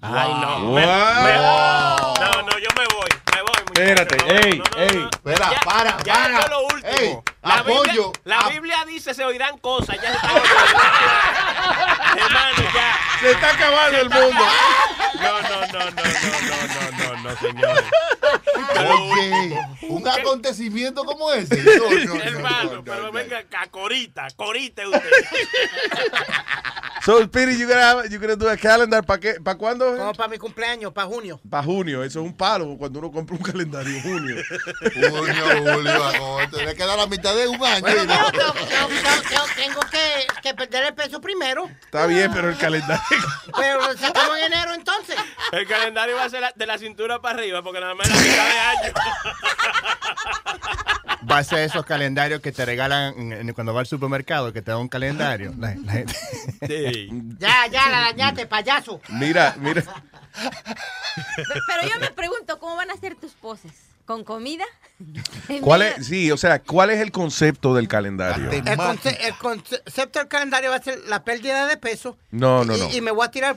Ay, 0.02 0.32
no. 0.42 0.60
Wow. 0.68 0.76
Me- 0.76 0.82
me- 0.82 0.88
no, 0.88 2.42
no, 2.44 2.60
yo 2.60 2.70
me 2.78 2.86
voy. 2.96 3.10
Me 3.36 3.42
voy, 3.42 3.52
muchacho. 3.68 3.82
Espérate, 3.82 4.18
No, 4.18 4.32
ey, 4.40 4.58
no, 4.58 4.64
no, 4.72 4.78
ey. 4.84 4.96
no. 4.98 5.10
Espera, 5.10 5.52
Ya- 5.52 5.60
para, 5.62 5.98
ya 6.04 6.14
para. 6.14 6.34
esto 6.34 6.46
es 6.46 6.50
lo 6.52 6.60
último. 6.62 6.94
Ey, 7.00 7.20
la 7.44 7.54
apoyo. 7.56 7.84
Biblia, 7.84 8.22
la 8.26 8.40
Ap- 8.40 8.52
Biblia 8.52 8.86
dice 8.86 9.14
se 9.14 9.24
oirán 9.26 9.58
cosas. 9.60 9.96
Ya 10.02 10.10
se 10.10 10.16
está 10.16 10.30
Hermano, 12.18 12.64
ya. 12.74 12.98
Se 13.22 13.32
está 13.32 13.50
acabando 13.52 13.98
el 14.00 14.10
mundo. 14.10 14.46
No, 15.16 15.42
no, 15.42 15.50
no, 15.50 15.60
no, 15.68 15.80
no, 15.80 15.90
no, 15.92 16.58
no, 16.98 17.16
no, 17.16 17.30
no, 17.30 17.36
señores. 17.38 17.84
Oye, 18.60 19.60
un 19.90 20.08
acontecimiento 20.08 21.04
como 21.04 21.32
ese. 21.34 21.62
No, 21.64 21.90
no, 21.90 22.16
no, 22.16 22.22
Hermano, 22.24 22.64
no, 22.64 22.76
no, 22.78 22.84
pero 22.84 23.04
no. 23.04 23.12
venga 23.12 23.38
acá, 23.40 23.68
corita, 23.72 24.28
corita 24.36 24.88
usted. 24.88 25.02
So, 27.02 27.22
Spirit, 27.24 27.58
you 27.58 27.66
gonna, 27.66 27.82
have- 27.82 28.10
you 28.12 28.20
gonna 28.20 28.36
do 28.36 28.48
a 28.50 28.58
calendar 28.58 29.04
para 29.06 29.20
qué? 29.22 29.36
¿Para 29.42 29.58
cuándo? 29.58 29.96
Como 29.96 30.14
para 30.14 30.28
mi 30.30 30.38
cumpleaños, 30.38 30.92
para 30.92 31.08
junio. 31.08 31.40
Para 31.50 31.64
junio. 31.64 32.04
Eso 32.04 32.20
es 32.20 32.26
un 32.26 32.36
palo 32.36 32.76
cuando 32.78 33.00
uno 33.00 33.10
compra 33.10 33.38
un 33.38 33.42
calendario 33.42 34.00
junio. 34.02 34.36
Junio, 34.94 35.74
julio, 35.74 36.04
agosto. 36.04 36.58
Le 36.62 36.76
queda 36.76 36.98
la 36.98 37.08
mitad 37.08 37.34
de 37.36 37.48
un 37.48 37.64
año. 37.64 37.80
Bueno, 37.82 38.04
no, 38.04 38.16
no- 38.16 38.54
no, 38.54 39.46
tengo 39.56 39.80
que, 39.90 40.28
que 40.44 40.54
perder 40.54 40.88
el 40.88 40.94
peso 40.94 41.22
primero. 41.22 41.70
Está 41.86 42.06
bien, 42.06 42.32
pero 42.34 42.50
el 42.50 42.58
calendario... 42.58 43.02
Pero 43.58 43.82
lo 43.82 43.98
sacamos 43.98 44.38
en 44.38 44.44
enero 44.54 44.74
entonces. 44.74 45.16
El 45.54 45.66
calendario 45.68 46.18
va 46.18 46.26
a 46.26 46.30
ser 46.30 46.42
la- 46.42 46.54
de 46.54 46.66
la 46.66 46.78
cintura 46.78 47.22
para 47.22 47.40
arriba, 47.40 47.64
porque 47.64 47.80
nada 47.80 47.96
más 47.96 48.10
la 48.10 48.16
mitad 48.18 48.49
año. 48.52 48.94
Va 51.30 51.40
a 51.40 51.44
ser 51.44 51.60
esos 51.60 51.86
calendarios 51.86 52.42
que 52.42 52.52
te 52.52 52.66
regalan 52.66 53.14
cuando 53.54 53.74
vas 53.74 53.82
al 53.82 53.88
supermercado, 53.88 54.52
que 54.54 54.62
te 54.62 54.72
dan 54.72 54.80
un 54.82 54.88
calendario. 54.90 55.54
La- 55.58 55.76
la 55.76 55.92
gente- 55.92 57.08
Ya, 57.38 57.68
ya, 57.72 57.90
la 57.90 58.00
dañaste, 58.02 58.46
payaso. 58.48 59.00
Mira, 59.10 59.56
mira. 59.60 59.84
Pero 61.36 61.94
yo 61.94 62.00
me 62.00 62.12
pregunto, 62.12 62.60
¿cómo 62.60 62.76
van 62.76 62.90
a 62.92 62.96
ser 62.98 63.16
tus 63.16 63.34
poses? 63.34 63.72
¿Con 64.06 64.24
comida? 64.24 64.64
¿Cuál 65.62 65.84
es, 65.84 66.08
sí, 66.08 66.32
o 66.32 66.38
sea, 66.38 66.60
¿cuál 66.60 66.90
es 66.90 67.00
el 67.00 67.12
concepto 67.12 67.76
del 67.76 67.88
calendario? 67.88 68.50
El, 68.50 68.64
conce- 68.64 69.18
el 69.22 69.36
concepto 69.36 70.20
del 70.20 70.28
calendario 70.28 70.72
va 70.72 70.78
a 70.78 70.82
ser 70.82 70.98
la 71.08 71.24
pérdida 71.24 71.68
de 71.68 71.78
peso. 71.78 72.18
No, 72.32 72.64
no, 72.66 72.76
y, 72.76 72.80
no. 72.80 72.90
y 72.92 73.02
me 73.02 73.12
voy 73.12 73.28
a 73.28 73.32
tirar 73.32 73.56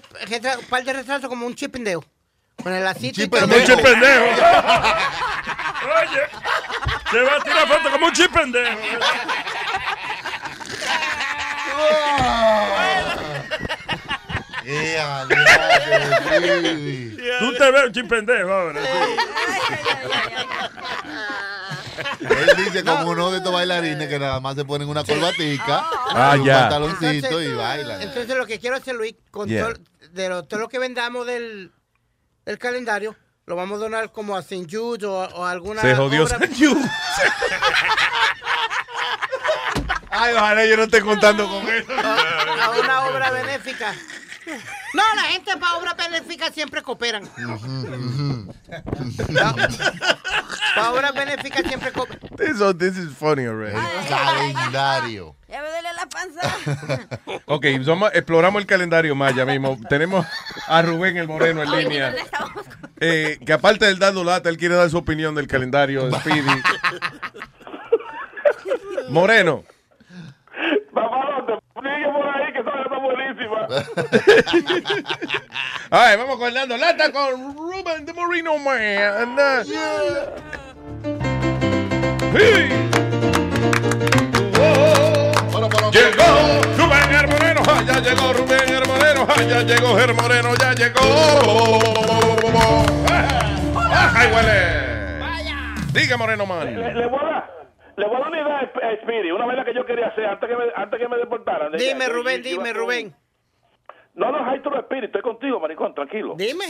un 0.58 0.64
par 0.68 0.84
de 0.84 0.92
retrasos 0.92 1.28
como 1.28 1.46
un 1.46 1.54
chipindeo. 1.54 2.04
Con 2.62 2.72
el 2.72 2.84
lacito 2.84 3.22
y 3.22 3.28
todo. 3.28 3.40
Como 3.42 3.54
un 3.56 3.64
chip 3.64 3.80
pendejo. 3.80 4.24
Oye, 6.00 6.22
se 7.10 7.20
va 7.22 7.36
a 7.36 7.40
tirar 7.42 7.66
foto 7.68 7.90
como 7.90 8.06
un 8.06 8.12
chip 8.12 8.32
pendejo. 8.32 8.78
Eh, 14.64 14.96
adiós, 14.98 15.40
sí. 16.30 17.16
Tú 17.40 17.52
te 17.54 17.70
ves 17.72 17.84
un 17.86 17.92
chip 17.92 18.08
pendejo 18.08 18.52
ahora. 18.52 18.80
sí. 18.80 18.88
Él 22.20 22.50
dice 22.64 22.84
como 22.84 23.10
uno 23.10 23.30
de 23.32 23.38
estos 23.38 23.52
bailarines 23.52 24.08
que 24.08 24.18
nada 24.18 24.40
más 24.40 24.54
se 24.54 24.64
ponen 24.64 24.88
una 24.88 25.04
corbatica, 25.04 25.84
Ah, 26.14 26.36
un 26.38 26.44
ya. 26.44 26.60
pantaloncito 26.60 27.06
Entonces- 27.10 27.48
y 27.50 27.54
bailan. 27.54 28.02
Entonces 28.02 28.36
lo 28.36 28.46
que 28.46 28.58
quiero 28.60 28.76
hacer, 28.76 28.94
Luis, 28.94 29.14
con 29.30 29.48
Yeah. 29.48 29.64
todo, 29.64 29.74
de 30.12 30.28
lo, 30.28 30.44
todo 30.44 30.60
lo 30.60 30.68
que 30.68 30.78
vendamos 30.78 31.26
del, 31.26 31.72
del 32.44 32.58
calendario, 32.58 33.16
lo 33.46 33.56
vamos 33.56 33.76
a 33.78 33.82
donar 33.84 34.12
como 34.12 34.36
a 34.36 34.40
St. 34.40 34.66
Jude 34.70 35.06
o, 35.06 35.12
o 35.14 35.44
a 35.44 35.50
alguna 35.50 35.80
Se 35.82 35.94
jodió 35.94 36.24
obra- 36.24 36.38
San 36.38 36.54
Jude. 36.54 36.90
Ay, 40.10 40.34
ojalá 40.34 40.64
yo 40.66 40.76
no 40.76 40.82
esté 40.84 41.00
contando 41.00 41.48
con 41.48 41.66
eso. 41.68 41.92
a 41.98 42.70
una 42.78 43.04
obra 43.06 43.30
benéfica. 43.30 43.94
No, 44.94 45.02
la 45.16 45.22
gente 45.22 45.56
para 45.56 45.76
obras 45.76 45.96
benéficas 45.96 46.52
siempre 46.54 46.82
cooperan. 46.82 47.24
Para 50.74 50.92
obras 50.92 51.14
benéficas 51.14 51.62
siempre 51.66 51.92
cooperan. 51.92 52.20
This, 52.36 52.60
oh, 52.60 52.74
this 52.74 52.96
is 52.96 53.12
funny 53.14 53.44
already. 53.46 53.76
Calendario. 54.08 55.36
Ya 55.48 55.60
me 55.62 55.68
duele 55.68 55.88
la 55.94 56.06
panza. 56.08 56.40
Ok, 57.46 57.66
somos- 57.84 58.10
exploramos 58.14 58.60
el 58.62 58.66
calendario 58.66 59.14
más 59.14 59.34
ya 59.34 59.44
mismo. 59.44 59.78
Tenemos 59.88 60.26
a 60.66 60.80
Rubén 60.82 61.16
el 61.18 61.28
Moreno 61.28 61.62
en 61.62 61.68
Ay, 61.68 61.84
línea. 61.84 62.14
Eh, 63.00 63.38
que 63.44 63.52
aparte 63.52 63.84
del 63.86 63.98
dando 63.98 64.24
lata, 64.24 64.48
él 64.48 64.56
quiere 64.56 64.74
dar 64.76 64.88
su 64.88 64.96
opinión 64.98 65.34
del 65.34 65.46
calendario 65.46 66.06
de 66.08 66.18
Speedy. 66.18 66.48
Moreno. 69.10 69.64
Por 71.74 71.86
ahí 71.86 72.04
All 75.90 76.08
right, 76.08 76.18
vamos 76.18 76.38
con 76.38 76.54
dando 76.54 76.76
lata 76.76 77.12
con 77.12 77.56
Rubén 77.56 78.04
de 78.04 78.12
Moreno 78.12 78.58
Man. 78.58 79.36
Hey. 82.34 82.70
Llegó 85.92 86.24
Rubén 86.78 87.14
el 87.14 87.28
Moreno, 87.28 87.62
ah, 87.68 87.82
ya 87.86 88.00
llegó 88.00 88.32
Rubén 88.32 88.68
el 88.68 88.86
Moreno, 88.86 89.26
ah, 89.28 89.42
ya 89.42 89.62
llegó 89.62 89.98
el 89.98 90.14
Moreno, 90.14 90.54
ya 90.58 90.72
llegó. 90.72 91.00
Ah, 93.76 94.12
¡Ay, 94.16 94.28
huele! 94.32 94.82
Diga, 95.92 96.16
Moreno 96.16 96.46
Man. 96.46 96.74
Le, 96.74 96.94
le 96.94 97.06
voy 97.06 97.20
a 97.20 97.24
dar, 97.24 97.50
le 97.96 98.06
voy 98.06 98.16
a 98.16 98.18
dar 98.20 98.28
una 98.28 98.40
idea 98.40 98.58
a 98.58 98.96
Speedy, 99.02 99.30
una 99.32 99.44
vaina 99.44 99.64
que 99.66 99.74
yo 99.74 99.84
quería 99.84 100.06
hacer 100.06 100.24
antes 100.24 100.48
que 100.48 100.56
me, 100.56 100.64
antes 100.74 100.98
que 100.98 101.08
me 101.08 101.18
deportaran. 101.18 101.72
Dime, 101.72 102.08
Rubén, 102.08 102.42
dime, 102.42 102.70
a 102.70 102.72
Rubén. 102.72 103.14
No, 104.14 104.30
no, 104.30 104.44
hay 104.48 104.60
tu 104.60 104.70
Speedy, 104.70 105.06
estoy 105.06 105.22
contigo, 105.22 105.58
maricón, 105.60 105.94
tranquilo. 105.94 106.34
Dime. 106.36 106.66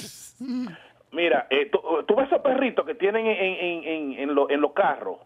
Mira, 1.11 1.47
eh, 1.51 1.69
tú, 1.71 1.81
tú 2.07 2.15
ves 2.17 2.27
esos 2.29 2.41
perritos 2.41 2.87
que 2.87 2.95
tienen 2.95 3.27
en, 3.27 3.37
en, 3.37 3.85
en, 3.85 4.13
en, 4.21 4.35
lo- 4.35 4.49
en 4.49 4.61
los 4.61 4.73
carros, 4.73 5.19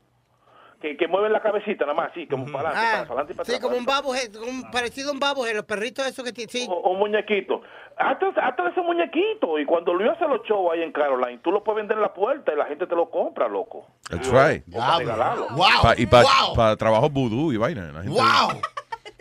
que, 0.80 0.96
que 0.96 1.06
mueven 1.08 1.32
la 1.32 1.40
cabecita 1.40 1.84
nada 1.84 1.94
más, 1.94 2.10
así, 2.10 2.26
como 2.26 2.46
para 2.50 2.70
adelante, 2.70 2.88
Ah, 2.88 2.92
para 2.92 3.04
adelante 3.20 3.32
y 3.32 3.36
para 3.36 3.44
sí, 3.46 3.52
atrás. 3.52 3.62
como 3.68 3.78
un 3.78 3.84
baboje, 3.86 4.20
un, 4.48 4.70
parecido 4.70 5.10
a 5.10 5.12
un 5.12 5.20
baboje, 5.20 5.54
los 5.54 5.64
perritos 5.64 6.06
esos 6.06 6.24
que 6.24 6.32
tienen. 6.32 6.50
Sí. 6.50 6.66
O- 6.68 6.90
un 6.90 6.98
muñequito. 6.98 7.62
Hasta, 7.98 8.26
hasta 8.28 8.62
de 8.64 8.70
ese 8.70 8.80
muñequito. 8.82 9.58
Y 9.58 9.64
cuando 9.64 9.94
Luis 9.94 10.10
hace 10.10 10.26
los 10.28 10.42
shows 10.42 10.70
ahí 10.72 10.82
en 10.82 10.92
Caroline, 10.92 11.38
tú 11.38 11.50
lo 11.50 11.62
puedes 11.64 11.78
vender 11.78 11.96
en 11.96 12.02
la 12.02 12.12
puerta 12.12 12.52
y 12.52 12.56
la 12.56 12.66
gente 12.66 12.86
te 12.86 12.94
lo 12.94 13.08
compra, 13.08 13.48
loco. 13.48 13.86
That's 14.10 14.28
right. 14.30 14.64
Regalarlo. 14.66 15.46
Pa- 15.82 15.94
y 15.96 16.06
para 16.06 16.76
trabajo 16.76 17.08
vudú 17.08 17.52
y 17.52 17.56
vaina. 17.56 17.90
la 17.92 18.02
gente- 18.02 18.10
¡Wow! 18.20 18.60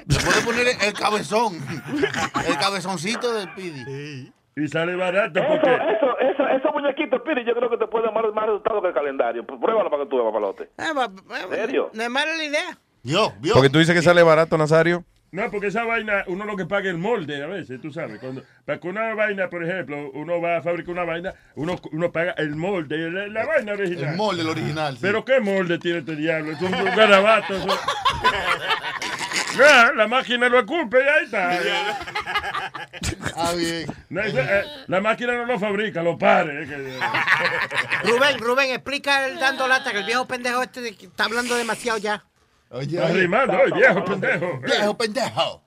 Le 0.07 0.17
puede 0.19 0.41
poner 0.41 0.67
el 0.81 0.93
cabezón. 0.93 1.53
El 2.47 2.57
cabezoncito 2.57 3.33
del 3.33 3.53
Pidi. 3.53 4.31
Y 4.57 4.67
sale 4.69 4.95
barato 4.95 5.37
Eso, 5.39 5.47
porque... 5.49 5.69
eso, 5.69 6.19
eso, 6.19 6.47
esos 6.47 6.71
muñequitos, 6.73 7.21
Piri, 7.23 7.43
yo 7.45 7.53
creo 7.53 7.69
que 7.69 7.77
te 7.77 7.87
puede 7.87 8.05
dar 8.05 8.13
más, 8.13 8.45
resultado 8.45 8.81
que 8.81 8.87
el 8.87 8.93
calendario. 8.93 9.45
Pruébalo 9.45 9.89
para 9.89 10.03
que 10.03 10.09
tú 10.09 10.17
veas, 10.17 10.27
papalote. 10.27 10.69
Ah, 10.77 11.09
¿En 11.43 11.49
serio? 11.49 11.89
No 11.93 12.03
es 12.03 12.09
mala 12.09 12.35
la 12.37 12.43
idea. 12.43 12.77
Yo, 13.03 13.33
Porque 13.53 13.69
tú 13.69 13.79
dices 13.79 13.93
que 13.93 14.01
sale 14.01 14.23
barato, 14.23 14.57
Nazario. 14.57 15.03
No, 15.35 15.51
porque 15.51 15.67
esa 15.67 15.83
vaina, 15.83 16.23
uno 16.27 16.45
lo 16.45 16.55
que 16.55 16.65
paga 16.65 16.89
el 16.89 16.97
molde 16.97 17.43
a 17.43 17.47
veces, 17.47 17.81
tú 17.81 17.91
sabes. 17.91 18.19
Cuando, 18.19 18.41
para 18.63 18.79
que 18.79 18.87
una 18.87 19.13
vaina, 19.13 19.49
por 19.49 19.65
ejemplo, 19.65 20.09
uno 20.13 20.39
va 20.39 20.57
a 20.57 20.61
fabricar 20.61 20.91
una 20.93 21.03
vaina, 21.03 21.33
uno, 21.55 21.75
uno 21.91 22.09
paga 22.09 22.31
el 22.37 22.55
molde, 22.55 23.11
la, 23.11 23.27
la 23.27 23.45
vaina 23.45 23.73
original. 23.73 24.11
El 24.11 24.15
molde, 24.15 24.41
el 24.43 24.47
original, 24.49 24.93
sí. 24.93 24.99
Pero 25.01 25.25
¿qué 25.25 25.41
molde 25.41 25.77
tiene 25.77 25.99
este 25.99 26.15
diablo? 26.15 26.53
Es 26.53 26.61
un 26.61 26.71
garabato. 26.71 27.53
eso. 27.53 27.67
La 29.95 30.07
máquina 30.07 30.47
lo 30.49 30.59
esculpe 30.59 30.99
y 31.03 31.07
ahí 31.07 31.25
está. 31.25 31.51
Ah, 33.35 33.53
bien. 33.57 33.85
No, 34.09 34.21
eh, 34.21 34.63
la 34.87 35.01
máquina 35.01 35.33
no 35.33 35.45
lo 35.45 35.59
fabrica, 35.59 36.01
lo 36.01 36.17
pare. 36.17 36.65
que- 36.65 36.97
Rubén, 38.09 38.39
Rubén, 38.39 38.71
explica 38.71 39.27
el 39.27 39.37
dando 39.37 39.67
lata 39.67 39.91
que 39.91 39.97
el 39.99 40.05
viejo 40.05 40.25
pendejo 40.25 40.61
este 40.63 40.87
está 40.89 41.25
hablando 41.25 41.55
demasiado 41.55 41.97
ya. 41.97 42.23
Oye, 42.71 42.97
Está 42.97 43.09
rimando, 43.13 43.53
oye, 43.57 43.73
viejo 43.75 44.03
pendejo. 44.05 44.59
Viejo 44.63 44.97
pendejo. 44.97 45.61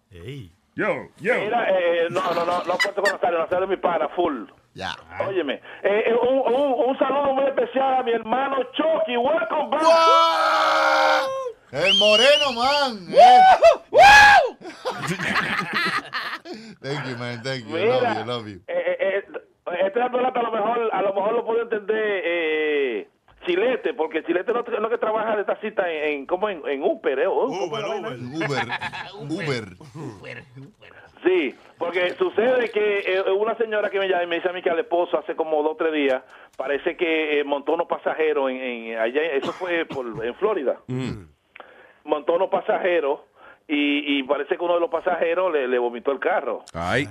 Yo, 0.74 1.08
yo. 1.20 1.34
Mira, 1.40 1.66
eh, 1.70 2.06
no, 2.10 2.20
no, 2.34 2.44
no, 2.44 2.62
no 2.64 2.76
puedo 2.78 3.02
con 3.02 3.12
Nazario, 3.12 3.38
Nazario 3.38 3.64
es 3.64 3.70
mi 3.70 3.76
pana, 3.76 4.08
full. 4.10 4.44
Ya. 4.74 4.94
Óyeme, 5.26 5.54
eh, 5.82 6.04
eh, 6.06 6.14
un, 6.14 6.38
un, 6.54 6.88
un 6.88 6.98
saludo 6.98 7.32
muy 7.34 7.44
especial 7.46 7.94
a 7.98 8.02
mi 8.04 8.12
hermano 8.12 8.56
Chucky, 8.74 9.16
welcome 9.16 9.70
back. 9.70 9.82
El 11.72 11.94
moreno, 11.98 12.52
man. 12.52 13.08
Eh. 13.12 13.40
Thank 16.82 17.06
you, 17.08 17.16
man. 17.16 17.42
Thank 17.42 17.66
you. 17.68 17.76
I 17.76 17.84
love 17.88 18.02
you. 18.02 18.08
I 18.08 18.22
love 18.24 18.48
you. 18.48 18.60
Eh, 18.68 18.96
eh, 19.00 19.00
eh, 19.00 19.22
este 19.86 19.98
lata 20.00 20.40
a 20.40 20.42
lo 20.42 20.50
mejor, 20.52 20.90
a 20.92 21.02
lo 21.02 21.14
mejor 21.14 21.32
lo 21.34 21.44
puedo 21.44 21.62
entender 21.62 22.22
eh, 22.24 23.08
Chilete, 23.47 23.94
porque 23.94 24.23
Chilete 24.24 24.52
no, 24.52 24.62
no 24.62 24.90
que 24.90 24.98
trabaja 24.98 25.35
de 25.36 25.43
esta 25.43 25.56
cita 25.56 25.90
en, 25.90 26.05
en 26.12 26.27
como 26.27 26.48
en, 26.48 26.60
en 26.66 26.82
Uber, 26.82 27.19
¿eh? 27.19 27.28
Uber, 27.28 27.85
Uber. 29.15 29.69
Uber. 29.94 30.44
Sí, 31.24 31.52
porque 31.78 32.10
sucede 32.15 32.70
que 32.70 33.01
eh, 33.01 33.23
una 33.32 33.56
señora 33.56 33.90
que 33.90 33.98
me 33.98 34.09
llama 34.09 34.23
y 34.23 34.27
me 34.28 34.36
dice 34.36 34.48
a 34.48 34.52
mí 34.52 34.62
que 34.62 34.70
al 34.70 34.78
esposo 34.78 35.19
hace 35.19 35.35
como 35.35 35.62
dos 35.62 35.73
o 35.73 35.77
tres 35.77 35.93
días 35.93 36.23
parece 36.56 36.97
que 36.97 37.40
eh, 37.40 37.44
montó 37.44 37.73
unos 37.74 37.89
pasajeros 37.89 38.51
en, 38.51 38.56
en 38.56 38.98
allá, 38.98 39.23
eso 39.23 39.52
fue 39.52 39.85
por, 39.85 40.06
en 40.24 40.35
Florida, 40.36 40.78
montó 42.05 42.35
unos 42.35 42.51
pasajeros 42.51 43.20
y, 43.66 44.19
y 44.19 44.23
parece 44.23 44.56
que 44.56 44.65
uno 44.65 44.74
de 44.74 44.81
los 44.81 44.90
pasajeros 44.90 45.52
le, 45.52 45.66
le 45.66 45.78
vomitó 45.78 46.12
el 46.12 46.20
carro. 46.20 46.62
Ay, 46.73 47.09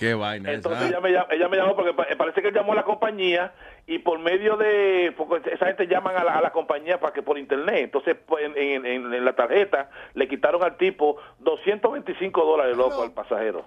qué 0.00 0.14
vaina 0.14 0.50
Entonces 0.50 0.80
esa. 0.80 0.88
ella 0.88 1.00
me, 1.00 1.10
llam- 1.10 1.26
ella 1.30 1.48
me 1.48 1.56
llamó 1.58 1.76
porque 1.76 1.92
pa- 1.92 2.06
parece 2.16 2.40
que 2.42 2.48
él 2.48 2.54
llamó 2.54 2.72
a 2.72 2.76
la 2.76 2.82
compañía 2.84 3.52
y 3.86 3.98
por 3.98 4.18
medio 4.18 4.56
de, 4.56 5.12
porque 5.16 5.50
esa 5.52 5.66
gente 5.66 5.86
llaman 5.86 6.16
a 6.16 6.24
la, 6.24 6.32
a 6.38 6.40
la 6.40 6.50
compañía 6.50 6.98
para 6.98 7.12
que 7.12 7.22
por 7.22 7.38
internet, 7.38 7.76
entonces 7.84 8.16
pues, 8.26 8.44
en, 8.44 8.56
en- 8.56 8.86
en- 8.86 9.12
en 9.14 9.24
la 9.24 9.34
tarjeta 9.34 9.90
le 10.14 10.26
quitaron 10.26 10.62
al 10.64 10.76
tipo 10.78 11.16
225 11.40 12.44
dólares 12.44 12.76
loco 12.76 13.02
al 13.02 13.12
pasajero. 13.12 13.64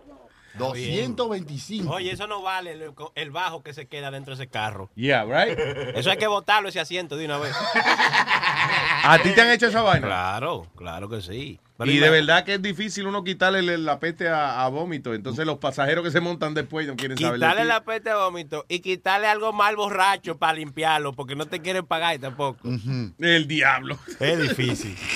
225. 0.58 1.92
Oye, 1.94 2.12
eso 2.12 2.28
no 2.28 2.42
vale 2.42 2.72
el, 2.74 2.92
el 3.16 3.32
bajo 3.32 3.64
que 3.64 3.74
se 3.74 3.88
queda 3.88 4.12
dentro 4.12 4.36
de 4.36 4.44
ese 4.44 4.52
carro. 4.52 4.90
Yeah, 4.96 5.24
right? 5.26 5.58
Eso 5.96 6.12
hay 6.12 6.18
que 6.18 6.28
botarlo 6.28 6.70
ese 6.70 6.80
asiento 6.80 7.18
de 7.18 7.26
una 7.26 7.38
vez. 7.38 7.56
¿A 9.06 9.20
ti 9.22 9.32
te 9.32 9.42
han 9.42 9.50
hecho 9.52 9.68
esa 9.68 9.82
vaina? 9.82 10.08
Claro, 10.08 10.68
claro 10.76 11.10
que 11.10 11.22
sí. 11.22 11.60
Pero 11.78 11.92
Y 11.92 11.98
de 11.98 12.10
verdad 12.12 12.46
que 12.46 12.54
es 12.54 12.62
difícil 12.62 13.08
uno 13.08 13.24
quitarle 13.24 13.60
el- 13.60 13.84
la 13.84 14.00
peste 14.00 14.30
a, 14.30 14.64
a 14.64 14.70
vómito. 14.70 15.14
Entonces 15.14 15.46
los 15.46 15.58
pasajeros 15.58 16.04
que 16.04 16.12
se 16.12 16.22
montan 16.22 16.54
después 16.54 16.88
no 16.88 16.96
quieren 16.96 17.18
saber 17.18 17.34
Quitarle 17.40 17.66
la 17.66 17.84
peste 17.84 18.10
de 18.12 18.16
vómito 18.16 18.64
y 18.70 18.80
quitarle 18.80 19.28
algo 19.28 19.52
mal 19.54 19.76
borracho 19.76 20.38
para 20.38 20.54
limpiarlo, 20.54 21.14
porque 21.14 21.36
no 21.36 21.48
te 21.48 21.62
quieren 21.62 21.86
pagar 21.86 22.20
tampoco. 22.20 22.60
El 23.20 23.48
diablo. 23.48 23.98
Es 24.20 24.40
difícil. 24.40 24.96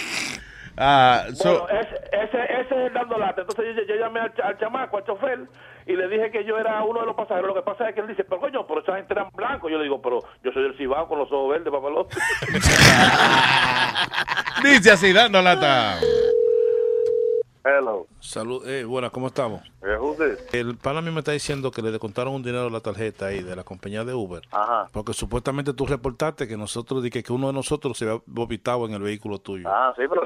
Ah, 0.77 1.23
so- 1.33 1.61
Bueno, 1.63 1.79
ese, 1.79 1.95
ese, 2.11 2.43
ese 2.43 2.61
es 2.61 2.71
el 2.87 2.93
dando 2.93 3.17
lata. 3.17 3.41
Entonces 3.41 3.75
yo, 3.75 3.81
yo 3.83 3.95
llamé 3.99 4.19
al, 4.19 4.33
cha- 4.35 4.47
al 4.47 4.57
chamaco, 4.59 4.97
al 4.97 5.05
chofer, 5.05 5.39
y 5.87 5.95
le 5.95 6.07
dije 6.07 6.29
que 6.31 6.45
yo 6.45 6.57
era 6.59 6.83
uno 6.83 6.99
de 6.99 7.05
los 7.07 7.15
pasajeros. 7.15 7.47
Lo 7.47 7.55
que 7.55 7.61
pasa 7.63 7.89
es 7.89 7.95
que 7.95 8.01
él 8.01 8.07
dice, 8.07 8.23
pero 8.23 8.39
coño, 8.41 8.67
pero 8.67 8.81
esa 8.81 8.95
gente 8.95 9.13
eran 9.13 9.29
blancos. 9.33 9.71
Yo 9.71 9.77
le 9.77 9.83
digo, 9.83 10.01
pero 10.01 10.19
yo 10.43 10.51
soy 10.51 10.63
del 10.63 10.77
Cibao 10.77 11.07
con 11.07 11.17
los 11.19 11.31
ojos 11.31 11.49
verdes, 11.51 11.71
papalote. 11.73 12.15
Dice 14.63 14.91
así, 14.91 15.13
dando 15.13 15.41
lata. 15.41 15.99
Hello. 17.63 18.07
Salud, 18.19 18.65
eh, 18.67 18.85
buenas, 18.85 19.11
¿cómo 19.11 19.27
estamos? 19.27 19.61
El 20.53 20.77
pana 20.77 21.01
mío 21.01 21.11
me 21.11 21.19
está 21.19 21.33
diciendo 21.33 21.69
que 21.69 21.81
le 21.81 21.91
descontaron 21.91 22.33
un 22.33 22.41
dinero 22.41 22.67
a 22.67 22.69
la 22.69 22.79
tarjeta 22.79 23.25
ahí 23.27 23.43
de 23.43 23.55
la 23.57 23.63
compañía 23.65 24.05
de 24.05 24.13
Uber. 24.13 24.41
Ajá. 24.51 24.87
Porque 24.93 25.11
supuestamente 25.13 25.73
tú 25.73 25.85
reportaste 25.85 26.47
que 26.47 26.55
nosotros, 26.55 27.03
que 27.09 27.23
uno 27.29 27.47
de 27.47 27.53
nosotros 27.53 27.97
se 27.97 28.05
había 28.09 28.21
vomitado 28.25 28.85
en 28.85 28.93
el 28.93 29.01
vehículo 29.01 29.39
tuyo. 29.39 29.67
Ah, 29.69 29.93
sí, 29.97 30.03
pero, 30.09 30.21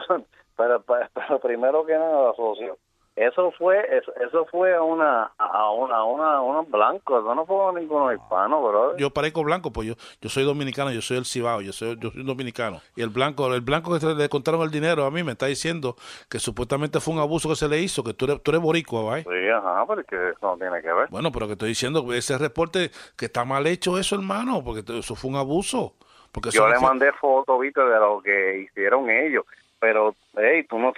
pero, 0.61 0.81
pero, 0.83 1.07
pero 1.13 1.39
primero 1.39 1.85
que 1.85 1.93
nada, 1.93 2.33
socio, 2.35 2.77
eso 3.13 3.51
fue 3.57 3.77
eso, 3.97 4.13
eso 4.25 4.45
fue 4.45 4.73
a 4.73 4.81
una 4.81 5.31
a 5.38 5.69
una 5.71 5.95
a 5.97 6.03
una 6.05 6.33
a 6.38 6.41
unos 6.41 6.69
blancos, 6.71 7.21
eso 7.21 7.35
no 7.35 7.45
fue 7.45 7.67
a 7.67 7.71
ninguno 7.73 8.13
hispano, 8.13 8.61
bro. 8.63 8.95
Yo 8.97 9.09
parezco 9.09 9.43
blanco, 9.43 9.69
pues 9.71 9.89
yo, 9.89 9.95
yo 10.21 10.29
soy 10.29 10.43
dominicano, 10.45 10.91
yo 10.91 11.01
soy 11.01 11.17
el 11.17 11.25
Cibao, 11.25 11.59
yo 11.61 11.73
soy, 11.73 11.97
yo 11.99 12.09
soy 12.11 12.21
un 12.21 12.27
dominicano. 12.27 12.79
Y 12.95 13.01
el 13.01 13.09
blanco, 13.09 13.53
el 13.53 13.59
blanco 13.61 13.99
que 13.99 14.05
le 14.05 14.29
contaron 14.29 14.61
el 14.61 14.71
dinero 14.71 15.05
a 15.05 15.11
mí 15.11 15.23
me 15.23 15.33
está 15.33 15.47
diciendo 15.47 15.97
que 16.29 16.39
supuestamente 16.39 17.01
fue 17.01 17.13
un 17.13 17.19
abuso 17.19 17.49
que 17.49 17.55
se 17.57 17.67
le 17.67 17.79
hizo, 17.79 18.01
que 18.01 18.13
tú 18.13 18.25
eres, 18.25 18.41
tú 18.43 18.51
eres 18.51 18.61
boricua, 18.61 19.03
¿vale? 19.03 19.23
Sí, 19.23 19.49
ajá, 19.49 19.83
pero 19.88 20.01
es 20.01 20.07
que 20.07 20.29
eso 20.29 20.39
no 20.41 20.57
tiene 20.57 20.81
que 20.81 20.93
ver. 20.93 21.09
Bueno, 21.09 21.31
pero 21.33 21.47
que 21.47 21.53
estoy 21.53 21.69
diciendo 21.69 22.07
que 22.07 22.17
ese 22.17 22.38
reporte 22.38 22.91
que 23.17 23.25
está 23.25 23.43
mal 23.43 23.67
hecho 23.67 23.97
eso, 23.97 24.15
hermano, 24.15 24.63
porque 24.63 24.83
eso 24.99 25.15
fue 25.15 25.29
un 25.31 25.35
abuso. 25.35 25.95
Porque 26.31 26.49
Yo 26.51 26.61
no 26.63 26.69
le 26.69 26.79
fue- 26.79 26.88
mandé 26.88 27.11
fotos, 27.11 27.59
viste, 27.59 27.81
de 27.81 27.99
lo 27.99 28.21
que 28.21 28.59
hicieron 28.59 29.09
ellos. 29.09 29.43
Pero, 29.79 30.15
hey, 30.37 30.65
tú 30.69 30.79
no, 30.79 30.93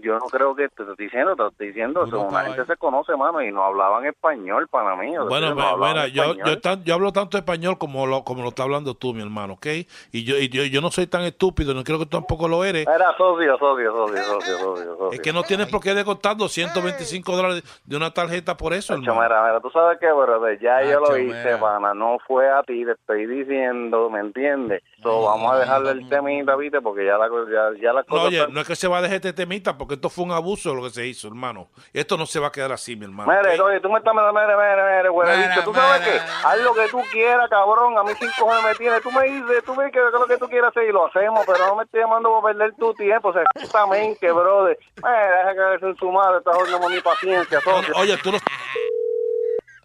yo 0.00 0.18
no 0.18 0.26
creo 0.26 0.54
que 0.54 0.68
te 0.68 0.82
estoy 0.82 0.96
diciendo, 1.06 1.36
te 1.36 1.46
estoy 1.46 1.66
diciendo, 1.68 2.06
no 2.06 2.20
una 2.20 2.26
estabas 2.40 2.56
gente 2.56 2.66
se 2.72 2.76
conoce, 2.76 3.16
mano, 3.16 3.42
y 3.42 3.52
no 3.52 3.64
hablaban 3.64 4.04
español 4.06 4.68
para 4.68 4.96
mí. 4.96 5.12
Bueno, 5.16 5.54
no 5.54 5.76
mira, 5.78 6.08
yo, 6.08 6.34
yo, 6.34 6.60
tan- 6.60 6.82
yo 6.84 6.94
hablo 6.94 7.12
tanto 7.12 7.38
español 7.38 7.78
como 7.78 8.06
lo, 8.06 8.24
como 8.24 8.42
lo 8.42 8.48
está 8.48 8.62
hablando 8.64 8.94
tú, 8.94 9.14
mi 9.14 9.22
hermano, 9.22 9.54
¿ok? 9.54 9.66
Y 10.12 10.24
yo, 10.24 10.36
y 10.36 10.48
yo, 10.48 10.64
yo 10.64 10.80
no 10.80 10.90
soy 10.90 11.06
tan 11.06 11.22
estúpido, 11.22 11.74
no 11.74 11.84
creo 11.84 11.98
que 11.98 12.06
tú 12.06 12.16
tampoco 12.18 12.48
lo 12.48 12.64
eres. 12.64 12.86
Era 12.86 13.16
socio, 13.16 13.56
socio, 13.58 13.92
socio, 13.92 14.22
socio, 14.22 14.58
socio, 14.58 14.96
socio. 14.96 15.12
Es 15.12 15.20
que 15.20 15.32
no 15.32 15.42
tienes 15.42 15.68
por 15.68 15.80
qué 15.80 15.94
descontar 15.94 16.36
225 16.36 17.36
dólares 17.36 17.82
de 17.84 17.96
una 17.96 18.10
tarjeta 18.12 18.56
por 18.56 18.72
eso, 18.72 18.94
hermano. 18.94 19.20
mira, 19.20 19.42
mira, 19.42 19.60
tú 19.60 19.70
sabes 19.70 19.98
que, 19.98 20.10
brother, 20.10 20.58
ya 20.60 20.82
yo 20.82 21.00
lo 21.00 21.16
hice, 21.16 21.56
pana, 21.58 21.94
no 21.94 22.18
fue 22.26 22.50
a 22.50 22.62
ti, 22.62 22.84
te 22.84 22.92
estoy 22.92 23.26
diciendo, 23.26 24.10
¿me 24.10 24.20
entiendes? 24.20 24.82
So, 25.02 25.22
vamos 25.24 25.52
a 25.52 25.58
dejarle 25.58 25.90
el 25.92 26.08
temita, 26.08 26.56
viste, 26.56 26.80
porque 26.80 27.04
ya 27.04 27.18
la, 27.18 27.28
ya, 27.28 27.80
ya 27.80 27.92
la 27.92 28.00
No, 28.02 28.06
cosa... 28.08 28.26
oye, 28.28 28.46
no 28.50 28.60
es 28.60 28.66
que 28.66 28.71
se 28.76 28.88
va 28.88 28.98
a 28.98 29.02
dejar 29.02 29.16
este 29.16 29.32
temita, 29.32 29.76
porque 29.76 29.94
esto 29.94 30.08
fue 30.08 30.24
un 30.24 30.32
abuso 30.32 30.74
lo 30.74 30.82
que 30.82 30.90
se 30.90 31.06
hizo, 31.06 31.28
hermano. 31.28 31.68
Esto 31.92 32.16
no 32.16 32.26
se 32.26 32.40
va 32.40 32.48
a 32.48 32.52
quedar 32.52 32.72
así, 32.72 32.96
mi 32.96 33.04
hermano. 33.04 33.32
Mire, 33.32 33.60
oye, 33.60 33.80
tú 33.80 33.90
me 33.90 33.98
estás, 33.98 34.14
mire, 34.14 34.32
mire, 34.32 34.96
mire, 34.96 35.08
güey, 35.08 35.48
bicho, 35.48 35.64
tú 35.64 35.74
sabes 35.74 36.00
qué, 36.02 36.18
haz 36.18 36.58
lo 36.60 36.74
que 36.74 36.88
tú 36.88 37.00
quieras, 37.10 37.48
cabrón, 37.48 37.98
a 37.98 38.02
mí 38.02 38.12
cinco 38.18 38.32
cojones 38.40 38.64
me 38.64 38.74
tienes, 38.74 39.02
tú 39.02 39.10
me 39.10 39.22
dices, 39.24 39.64
tú 39.64 39.74
ves 39.74 39.92
que 39.92 39.98
es 39.98 40.12
lo 40.12 40.26
que 40.26 40.38
tú 40.38 40.48
quieras 40.48 40.70
hacer 40.70 40.88
y 40.88 40.92
lo 40.92 41.06
hacemos, 41.06 41.44
pero 41.46 41.66
no 41.66 41.76
me 41.76 41.84
estoy 41.84 42.00
llamando 42.00 42.40
para 42.40 42.54
perder 42.54 42.74
tu 42.76 42.94
tiempo, 42.94 43.28
o 43.28 43.32
sea, 43.32 43.42
exactamente, 43.54 44.30
brother, 44.32 44.78
mira, 44.96 45.54
deja 45.54 45.78
que 45.78 45.94
su 45.98 46.10
madre, 46.10 46.38
está 46.38 46.52
jodiendo 46.52 46.88
mi 46.88 47.00
paciencia, 47.00 47.60
socio. 47.60 47.94
Oye, 47.96 48.16
tú 48.18 48.32
no... 48.32 48.38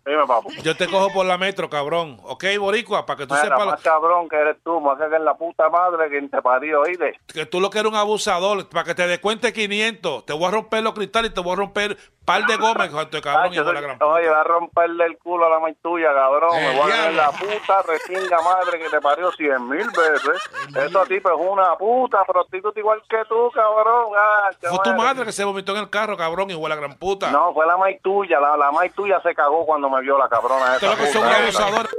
Dime. 0.08 0.24
Yo 0.64 0.76
te 0.78 0.88
cojo 0.88 1.12
por 1.12 1.26
la 1.26 1.38
metro, 1.38 1.70
cabrón. 1.70 2.18
¿Ok, 2.24 2.46
boricua? 2.60 3.06
Para 3.06 3.18
que 3.18 3.28
tú 3.28 3.36
sepas... 3.36 3.66
lo- 3.66 3.78
cabrón 3.84 4.30
que 4.30 4.38
eres 4.38 4.58
tú, 4.64 4.80
más 4.80 4.98
que 4.98 5.04
en 5.14 5.26
la 5.26 5.36
puta 5.36 5.70
madre 5.70 6.10
que 6.10 6.22
te 6.28 6.42
parió, 6.42 6.82
oíste. 6.82 7.20
que 7.34 7.46
tú 7.46 7.60
lo 7.60 7.70
que 7.70 7.80
eres 7.80 7.92
un 7.92 7.98
abusador, 7.98 8.70
para 8.70 8.86
que 8.86 8.96
te 8.96 9.06
descuente 9.08 9.52
500, 9.52 10.26
te 10.26 10.34
voy 10.34 10.46
a 10.46 10.52
romper 10.52 10.82
los 10.84 10.94
cristales 10.94 11.32
y 11.32 11.34
te 11.34 11.42
voy 11.42 11.54
a 11.54 11.56
romper 11.58 11.98
par 12.28 12.46
de 12.46 12.58
gomas, 12.58 12.92
de 13.10 13.22
cabrón, 13.22 13.54
hijo 13.54 13.64
de 13.64 13.74
la 13.74 13.80
gran 13.80 13.98
Oye, 14.04 14.28
va 14.30 14.42
a 14.42 14.44
romperle 14.44 15.06
el 15.06 15.18
culo 15.18 15.46
a 15.46 15.50
la 15.50 15.60
maíz 15.60 15.78
tuya, 15.82 16.14
cabrón. 16.14 16.54
El 16.58 16.74
Me 16.76 16.82
voy 16.82 16.92
a 16.92 16.96
diablo. 17.10 17.18
la 17.22 17.32
puta 17.32 17.82
retinga 17.84 18.42
madre 18.42 18.80
que 18.80 18.90
te 18.90 19.00
parió 19.00 19.32
cien 19.32 19.68
mil 19.70 19.88
veces. 19.90 20.42
Eso 20.76 21.06
tipo 21.06 21.30
es 21.30 21.38
una 21.40 21.76
puta 21.78 22.26
prostituta 22.26 22.78
igual 22.80 23.02
que 23.10 23.24
tú, 23.30 23.50
cabrón. 23.54 24.12
Ah, 24.18 24.50
Fue 24.60 24.80
tu 24.84 24.94
madre 24.94 25.24
que 25.24 25.32
se 25.32 25.46
vomitó 25.46 25.72
en 25.72 25.78
el 25.80 25.90
carro, 25.90 26.18
cabrón, 26.18 26.50
hijo 26.52 26.60
de 26.60 26.70
la 26.70 26.76
gran 26.76 26.96
puta. 26.98 27.32
No, 27.32 27.54
fue 27.54 27.66
la 27.66 27.78
maíz 27.78 28.02
tuya. 28.02 28.42
La, 28.42 28.58
la 28.58 28.72
maíz 28.72 28.94
tuya 28.94 29.22
se 29.22 29.34
cagó 29.34 29.66
cuando 29.66 29.90
me 29.90 30.02
vio 30.02 30.18
la 30.18 30.28
cabrona 30.28 30.76
esa. 30.76 30.86
Lo 30.90 30.98
que 30.98 31.08
son 31.08 31.24
puta. 31.24 31.38
un 31.38 31.44
abusador. 31.44 31.90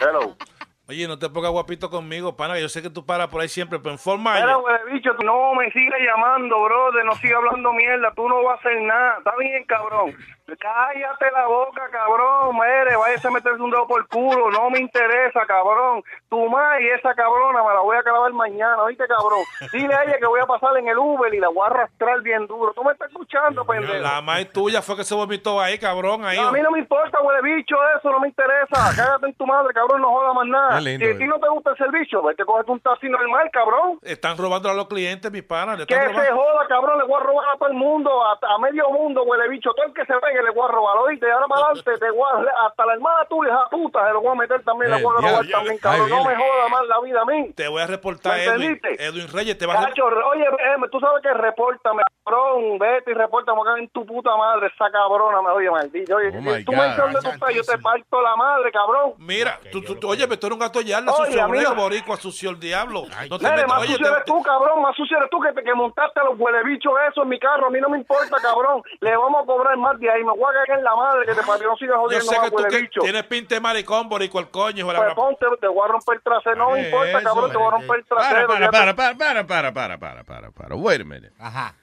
Hello. 0.00 0.34
Oye, 0.88 1.06
no 1.06 1.18
te 1.18 1.28
pongas 1.28 1.50
guapito 1.50 1.90
conmigo, 1.90 2.34
pana. 2.34 2.54
que 2.54 2.62
Yo 2.62 2.68
sé 2.70 2.80
que 2.80 2.88
tú 2.88 3.04
paras 3.04 3.28
por 3.28 3.42
ahí 3.42 3.48
siempre, 3.48 3.78
pero 3.78 3.92
informa. 3.92 4.40
Mira, 4.40 4.56
huele 4.56 4.78
bicho, 4.90 5.14
tú 5.16 5.26
no 5.26 5.54
me 5.54 5.70
sigas 5.70 6.00
llamando, 6.00 6.62
brother, 6.62 7.04
no 7.04 7.14
sigas 7.16 7.36
hablando 7.36 7.74
mierda, 7.74 8.10
tú 8.16 8.26
no 8.26 8.42
vas 8.42 8.56
a 8.56 8.60
hacer 8.60 8.80
nada, 8.80 9.18
está 9.18 9.36
bien, 9.36 9.64
cabrón. 9.64 10.16
Cállate 10.56 11.30
la 11.30 11.46
boca, 11.46 11.82
cabrón, 11.92 12.56
mere, 12.56 12.96
váyase 12.96 13.28
a 13.28 13.30
meterse 13.30 13.60
un 13.60 13.70
dedo 13.70 13.86
por 13.86 14.00
el 14.00 14.08
culo, 14.08 14.50
no 14.50 14.70
me 14.70 14.78
interesa, 14.78 15.44
cabrón. 15.46 16.02
Tu 16.30 16.48
madre 16.48 16.84
y 16.84 16.88
esa 16.88 17.14
cabrona 17.14 17.62
me 17.62 17.74
la 17.74 17.80
voy 17.80 17.96
a 17.98 18.02
clavar 18.02 18.32
mañana, 18.32 18.82
¿oíste, 18.82 19.06
cabrón? 19.06 19.40
Dile 19.72 19.94
a 19.94 20.04
ella 20.04 20.18
que 20.18 20.26
voy 20.26 20.40
a 20.40 20.46
pasar 20.46 20.74
en 20.78 20.88
el 20.88 20.96
Uber 20.96 21.34
y 21.34 21.38
la 21.38 21.48
voy 21.48 21.64
a 21.64 21.66
arrastrar 21.66 22.22
bien 22.22 22.46
duro. 22.46 22.72
¿Tú 22.72 22.82
me 22.82 22.92
estás 22.92 23.08
escuchando, 23.08 23.62
pendejo? 23.66 23.92
La 23.94 24.22
más 24.22 24.50
tuya 24.50 24.80
fue 24.80 24.96
que 24.96 25.04
se 25.04 25.14
vomitó 25.14 25.60
ahí, 25.60 25.78
cabrón. 25.78 26.24
Ahí. 26.24 26.38
A 26.38 26.50
mí 26.50 26.62
no 26.62 26.70
me 26.70 26.78
importa, 26.78 27.20
huele 27.20 27.42
bicho, 27.42 27.76
eso 27.98 28.10
no 28.10 28.18
me 28.18 28.28
interesa. 28.28 28.90
Cállate 28.96 29.26
en 29.26 29.34
tu 29.34 29.46
madre, 29.46 29.74
cabrón, 29.74 30.00
no 30.00 30.08
jodas 30.08 30.34
más 30.34 30.46
nada. 30.46 30.80
Lindo, 30.80 31.04
si 31.04 31.12
a 31.12 31.18
ti 31.18 31.24
eh. 31.24 31.28
no 31.28 31.38
te 31.38 31.48
gusta 31.48 31.70
el 31.72 31.76
servicio, 31.76 32.22
vete 32.22 32.42
a 32.42 32.46
cogerte 32.46 32.72
un 32.72 32.80
taxi 32.80 33.08
normal, 33.10 33.50
cabrón. 33.52 33.98
Están 34.00 34.38
robando 34.38 34.70
a 34.70 34.74
los 34.74 34.88
clientes, 34.88 35.30
mi 35.30 35.42
pana. 35.42 35.76
le 35.76 35.84
Que 35.84 35.94
se 35.94 36.32
joda, 36.32 36.66
cabrón, 36.68 36.98
le 36.98 37.04
voy 37.04 37.20
a 37.20 37.24
robar 37.24 37.46
a 37.54 37.58
todo 37.58 37.68
el 37.68 37.74
mundo, 37.74 38.10
a, 38.24 38.38
a 38.54 38.58
medio 38.58 38.88
mundo, 38.90 39.24
huele 39.24 39.46
bicho. 39.48 39.74
Todo 39.74 39.86
el 39.86 39.92
que 39.92 40.06
se 40.06 40.14
pegue 40.14 40.37
le 40.42 40.50
voy 40.50 40.68
a 40.68 40.72
robar, 40.72 40.96
oíste. 40.98 41.30
Ahora 41.30 41.46
para 41.48 41.60
adelante, 41.66 41.92
te 41.98 42.10
voy 42.10 42.28
a, 42.32 42.66
hasta 42.66 42.86
la 42.86 42.92
hermana 42.94 43.24
tuya, 43.28 43.50
esa 43.50 43.68
puta, 43.70 44.06
se 44.06 44.12
lo 44.12 44.20
voy 44.20 44.32
a 44.32 44.34
meter 44.34 44.62
también, 44.64 44.92
Eh, 44.92 44.96
le 44.96 45.02
voy 45.02 45.14
a 45.16 45.20
robar 45.28 45.44
ya, 45.44 45.52
también, 45.52 45.74
ay, 45.74 45.78
cabrón. 45.80 46.10
No 46.10 46.16
dile. 46.18 46.28
me 46.28 46.36
joda 46.36 46.68
más 46.70 46.86
la 46.86 47.00
vida 47.00 47.20
a 47.20 47.24
mí. 47.24 47.52
Te 47.54 47.68
voy 47.68 47.82
a 47.82 47.86
reportar, 47.86 48.36
¿Me 48.36 48.44
Edwin. 48.44 48.80
Edwin 48.98 49.28
Reyes, 49.32 49.58
te 49.58 49.66
vas 49.66 49.78
a... 49.84 49.88
Cacho, 49.88 50.08
re- 50.10 50.22
oye, 50.22 50.44
eh, 50.44 50.76
tú 50.90 51.00
sabes 51.00 51.22
que 51.22 51.32
repórtame, 51.34 52.02
cabrón, 52.24 52.78
vete 52.78 53.10
y 53.10 53.14
repórtame 53.14 53.60
acá 53.62 53.78
en 53.78 53.88
tu 53.90 54.04
puta 54.06 54.36
madre, 54.36 54.66
esa 54.74 54.90
cabrona, 54.90 55.42
me 55.42 55.50
oye, 55.50 55.70
maldito. 55.70 56.16
Oye, 56.16 56.28
Oh, 56.38 56.40
my 56.40 56.64
tú 56.64 56.72
me 56.72 56.82
dices 56.82 56.96
God. 56.96 57.04
dónde 57.04 57.20
tú 57.22 57.28
estás, 57.30 57.54
yo 57.54 57.62
te 57.64 57.78
parto 57.78 58.20
la 58.22 58.36
madre, 58.36 58.70
cabrón. 58.72 59.14
Mira, 59.18 59.58
tú, 59.72 59.80
tú, 59.82 59.94
tú- 59.96 60.08
oye, 60.08 60.26
tú 60.26 60.46
eres 60.46 60.52
un 60.52 60.58
gato 60.60 60.80
yarda, 60.80 61.12
Oye, 61.12 61.26
sucio 61.26 61.42
amigo. 61.44 61.60
brego, 61.70 61.74
boricua, 61.82 62.16
sucio 62.16 62.50
el 62.50 62.60
diablo. 62.60 63.02
No 63.30 63.38
te 63.38 63.44
Nene, 63.48 63.66
más 63.66 63.78
oye, 63.80 63.88
sucio 63.92 64.06
te- 64.06 64.12
eres 64.12 64.24
tú, 64.24 64.42
cabrón, 64.42 64.82
más 64.82 64.94
sucio 64.96 65.16
eres 65.16 65.30
tú 65.30 65.40
que, 65.40 65.52
te- 65.52 65.62
que 65.64 65.74
montaste 65.74 66.20
a 66.20 66.24
los 66.24 66.38
huelebichos 66.38 66.92
eso 67.10 67.22
en 67.22 67.28
mi 67.28 67.38
carro, 67.38 67.66
a 67.66 67.70
mí 67.70 67.80
no 67.80 67.88
me 67.88 67.98
importa, 67.98 68.36
cabrón. 68.42 68.82
Le 69.00 69.16
vamos 69.16 69.42
a 69.42 69.46
cobrar 69.46 69.76
más 69.76 69.98
de 69.98 70.10
ahí, 70.10 70.22
me 70.34 70.38
voy 70.38 70.54
a 70.54 70.66
caer 70.66 70.78
en 70.78 70.84
la 70.84 70.96
madre 70.96 71.26
que 71.26 71.34
te 71.34 71.42
parió, 71.42 71.68
no 71.68 71.76
sigas 71.76 71.94
Yo 71.96 72.00
jodiendo 72.02 72.26
sé 72.26 72.34
que 72.34 72.40
más 72.40 72.50
tú 72.50 72.56
que 72.56 72.62
huelebicho. 72.64 73.00
tienes 73.00 73.22
pinta 73.24 73.54
de 73.54 73.60
maricón, 73.60 74.08
boricua, 74.08 74.40
el 74.40 74.48
coño, 74.50 74.86
la 74.92 74.98
Pues 74.98 75.04
gran- 75.06 75.14
ponte, 75.16 75.46
te 75.60 75.66
voy 75.68 75.84
a 75.84 75.92
romper 75.92 76.16
el 76.16 76.22
trasero, 76.22 76.56
no 76.56 76.70
me 76.70 76.82
importa, 76.82 77.18
Eso, 77.18 77.24
cabrón, 77.28 77.50
te 77.50 77.56
voy 77.58 77.66
a 77.66 77.70
romper 77.70 77.98
el 77.98 78.04
Para, 78.04 78.20
trasero. 78.28 78.46
para, 78.48 78.70
para, 78.70 78.94
para, 78.94 79.16
para, 79.16 79.46
para, 79.46 79.72
para, 79.72 79.98
para, 79.98 80.24
para, 80.24 80.50
para. 80.50 80.74
Wait 80.76 81.00
a 81.00 81.04
minute. 81.04 81.32
Ajá. 81.38 81.74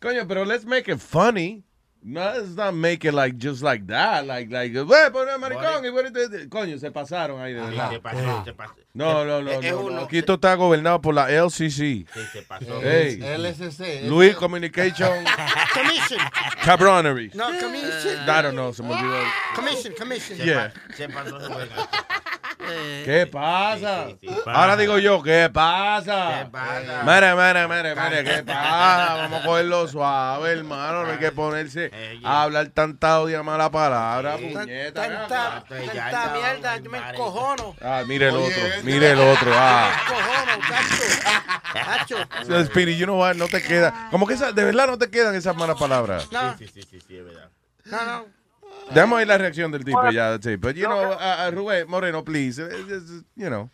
Coño, 0.00 0.22
pero 0.28 0.44
let's 0.44 0.64
make 0.66 0.90
it 0.90 0.98
funny. 0.98 1.62
No, 2.06 2.20
let's 2.20 2.54
not 2.54 2.74
make 2.74 3.02
it 3.08 3.14
like 3.14 3.38
just 3.38 3.62
like 3.62 3.86
that. 3.86 4.26
Like, 4.26 4.50
like, 4.50 4.74
maricón. 4.74 5.86
y 5.86 5.88
bueno, 5.88 6.10
Coño, 6.50 6.78
se 6.78 6.90
pasaron 6.90 7.40
ahí 7.40 7.54
de 7.54 7.62
verdad. 7.62 7.90
Se 7.92 7.98
pasó, 7.98 8.44
se 8.44 8.52
pasó. 8.52 8.74
No, 8.92 9.24
no, 9.24 9.40
no, 9.40 9.50
Es- 9.50 9.64
es 9.64 9.72
no, 9.72 9.80
uno- 9.80 9.96
no. 9.96 10.02
Aquí 10.02 10.18
esto 10.18 10.34
está 10.34 10.54
gobernado 10.54 11.00
por 11.00 11.14
la 11.14 11.30
LCC. 11.30 11.70
Sí, 11.70 12.06
se 12.30 12.42
pasó. 12.42 12.78
Hey, 12.82 13.18
LSC. 13.22 14.02
Louis 14.06 14.36
Communication 14.36 15.24
Commission. 15.72 16.20
Cabronery. 16.62 17.30
No, 17.32 17.46
commission. 17.58 18.18
I 18.28 18.42
don't 18.42 18.52
know, 18.52 18.74
se 18.74 18.82
me 18.82 18.92
olvidó. 18.92 19.24
Commission, 19.54 19.94
commission. 19.98 20.36
Yeah. 20.38 20.72
Se 20.94 21.08
pasó, 21.08 21.40
se 21.40 21.48
pasó. 21.48 21.88
¿Qué 23.04 23.28
pasa? 23.30 24.06
sí, 24.08 24.16
sí. 24.22 24.28
Ahora 24.46 24.76
digo 24.76 24.98
yo, 24.98 25.22
¿qué 25.22 25.50
pasa? 25.52 26.44
¿Qué 26.44 26.50
pasa? 26.50 27.02
Mire, 27.04 27.34
mire, 27.34 27.68
mire, 27.68 27.94
mire, 27.94 28.24
¿qué 28.24 28.42
pasa? 28.42 29.14
Vamos 29.16 29.40
a 29.40 29.44
cogerlo 29.44 29.88
suave, 29.88 30.52
hermano. 30.52 31.04
No 31.04 31.12
hay 31.12 31.18
que 31.18 31.32
ponerse 31.32 31.90
a 32.24 32.42
hablar 32.42 32.68
tanta 32.68 33.20
odia 33.20 33.42
mala 33.42 33.70
palabra, 33.70 34.36
puñeta. 34.36 35.02
Tanta, 35.02 35.64
tanta 35.68 36.32
mierda, 36.34 36.76
yo 36.78 36.90
me 36.90 36.98
encojono. 36.98 37.76
Ah, 37.80 38.02
mire 38.06 38.28
el 38.28 38.36
otro, 38.36 38.62
mire 38.82 39.10
el 39.12 39.18
otro. 39.20 39.50
Ah. 39.54 39.90
Me 40.08 40.16
encojono, 40.16 40.68
cacho. 41.72 42.16
Cacho. 42.26 42.46
So, 42.46 42.64
Speedy, 42.70 42.96
you 42.96 43.04
know 43.06 43.18
what? 43.18 43.36
No 43.36 43.46
te 43.48 43.62
queda. 43.62 44.08
Como 44.10 44.26
que 44.26 44.34
esa- 44.34 44.52
de 44.52 44.64
verdad 44.64 44.86
no 44.86 44.98
te 44.98 45.08
quedan 45.10 45.34
esas 45.34 45.56
malas 45.56 45.78
palabras. 45.78 46.30
No. 46.32 46.56
Sí, 46.58 46.66
sí, 46.68 46.82
sí, 46.82 47.00
sí, 47.06 47.16
es 47.16 47.24
verdad. 47.24 47.50
No, 47.84 48.04
no. 48.04 48.26
Déjame 48.92 49.14
oír 49.14 49.26
la 49.26 49.38
reacción 49.38 49.70
del 49.72 49.84
tipo 49.84 50.10
ya, 50.10 50.36
sí. 50.42 50.56
Pero, 50.58 50.70
you 50.72 50.86
know, 50.86 51.12
a, 51.12 51.44
a 51.46 51.50
Rubén 51.50 51.88
Moreno, 51.88 52.22
please. 52.24 52.60
eh, 52.62 52.68
just, 52.88 53.08
you 53.34 53.46
know. 53.46 53.70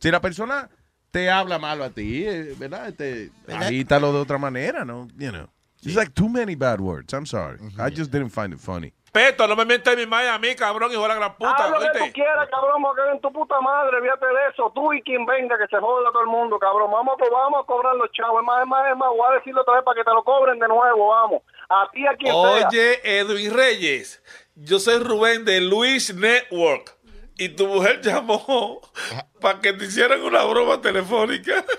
Si 0.00 0.10
la 0.10 0.20
persona 0.20 0.68
te 1.10 1.30
habla 1.30 1.58
malo 1.58 1.84
a 1.84 1.90
ti, 1.90 2.24
eh, 2.26 2.54
¿verdad? 2.58 2.92
Te, 2.94 3.30
agítalo 3.48 4.12
de 4.12 4.18
otra 4.18 4.38
manera, 4.38 4.84
¿no? 4.84 5.08
You 5.16 5.30
know. 5.30 5.48
It's 5.82 5.96
like 5.96 6.14
too 6.14 6.28
many 6.28 6.54
bad 6.54 6.80
words. 6.80 7.12
I'm 7.14 7.24
sorry. 7.26 7.58
I 7.78 7.88
just 7.90 8.10
didn't 8.10 8.30
find 8.30 8.52
it 8.52 8.60
funny. 8.60 8.92
Peto, 9.12 9.46
no 9.48 9.56
me 9.56 9.64
mientas 9.64 9.96
mi 9.96 10.06
madre 10.06 10.28
a 10.28 10.38
mí, 10.38 10.54
cabrón, 10.54 10.92
hijo 10.92 11.02
de 11.02 11.08
la 11.08 11.14
gran 11.16 11.34
puta. 11.34 11.64
Haz 11.64 11.70
lo 11.72 11.80
que 11.80 11.98
tú 11.98 12.12
quieras, 12.12 12.48
cabrón, 12.48 12.80
porque 12.80 13.00
en 13.10 13.20
tu 13.20 13.32
puta 13.32 13.60
madre, 13.60 14.00
fíjate 14.00 14.24
de 14.26 14.46
eso. 14.52 14.70
Tú 14.72 14.92
y 14.92 15.02
quien 15.02 15.26
venga, 15.26 15.58
que 15.58 15.66
se 15.66 15.80
joda 15.80 16.12
todo 16.12 16.20
el 16.22 16.28
mundo, 16.28 16.58
cabrón. 16.60 16.92
Vamos, 16.92 17.16
a- 17.20 17.30
vamos 17.30 17.64
a 17.64 17.66
cobrar 17.66 17.96
los 17.96 18.08
chavos. 18.12 18.40
Es 18.40 18.46
más, 18.46 18.60
es 18.62 18.68
más, 18.68 18.86
es 18.92 18.96
más, 18.96 19.08
voy 19.08 19.26
a 19.32 19.34
decirlo 19.38 19.62
otra 19.62 19.74
vez 19.74 19.84
para 19.84 19.96
que 19.96 20.04
te 20.04 20.10
lo 20.12 20.22
cobren 20.22 20.60
de 20.60 20.68
nuevo, 20.68 21.08
vamos. 21.08 21.42
A 21.68 21.90
ti, 21.92 22.06
a 22.06 22.14
quien 22.16 22.30
sea. 22.32 22.68
Oye, 22.68 23.00
Edwin 23.18 23.52
Reyes, 23.52 24.22
yo 24.54 24.78
soy 24.78 25.02
Rubén 25.02 25.44
de 25.44 25.60
Luis 25.60 26.14
Network 26.14 26.94
y 27.36 27.48
tu 27.48 27.66
mujer 27.66 28.00
llamó 28.02 28.80
para 29.40 29.58
que 29.60 29.72
te 29.72 29.86
hicieran 29.86 30.22
una 30.22 30.44
broma 30.44 30.80
telefónica. 30.80 31.64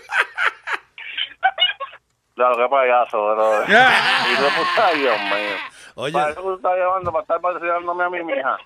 Claro, 2.41 2.57
qué 2.57 2.69
payaso, 2.69 3.35
bro. 3.35 3.63
y 3.65 4.35
tú, 4.35 4.43
puta, 4.57 4.91
Dios 4.95 5.21
mío. 5.21 5.55
Oye. 5.93 6.13
¿Para 6.13 6.33
qué 6.33 6.41
tú 6.41 6.55
estás 6.55 6.75
llamando 6.75 7.11
para 7.11 7.21
estar 7.21 7.39
patrocinándome 7.39 8.03
a 8.03 8.09
mi 8.09 8.23
mija? 8.23 8.57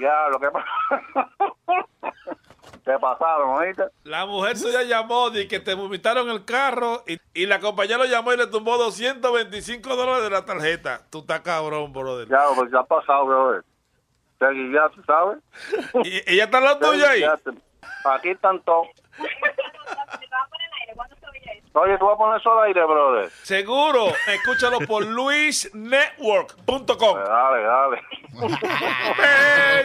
ya, 0.00 0.28
lo 0.30 0.40
que 0.40 0.50
pasa. 0.50 1.30
Te 2.84 2.98
pasaron, 2.98 3.50
¿oíste? 3.50 3.84
La 4.02 4.26
mujer 4.26 4.56
suya 4.56 4.82
llamó 4.82 5.28
y 5.28 5.46
que 5.46 5.60
te 5.60 5.74
vomitaron 5.74 6.28
el 6.28 6.44
carro 6.44 7.04
y, 7.06 7.18
y 7.32 7.46
la 7.46 7.60
compañía 7.60 7.96
lo 7.98 8.04
llamó 8.04 8.32
y 8.32 8.36
le 8.36 8.48
tumbó 8.48 8.76
225 8.78 9.96
dólares 9.96 10.24
de 10.24 10.30
la 10.30 10.44
tarjeta. 10.44 11.02
Tú 11.10 11.20
estás 11.20 11.40
cabrón, 11.40 11.92
brother. 11.92 12.28
Ya, 12.28 12.42
pues 12.56 12.70
ya 12.72 12.80
ha 12.80 12.84
pasado, 12.84 13.26
bro. 13.26 13.62
Te 14.38 14.50
guiaste, 14.50 15.00
¿sabes? 15.06 15.38
¿Y 16.04 16.32
ella 16.32 16.44
está 16.44 16.78
Te 16.78 16.84
tuyo 16.84 17.08
ahí? 17.08 17.24
Aquí 18.04 18.30
están 18.30 18.60
todos. 18.64 18.88
Oye, 21.76 21.98
tú 21.98 22.06
vas 22.06 22.14
a 22.14 22.18
poner 22.18 22.40
eso 22.40 22.52
al 22.56 22.66
aire, 22.68 22.84
brother. 22.84 23.32
Seguro, 23.42 24.12
escúchalo 24.28 24.78
por 24.86 25.04
luisnetwork.com. 25.04 27.18
Dale, 27.18 27.62
dale. 27.64 28.00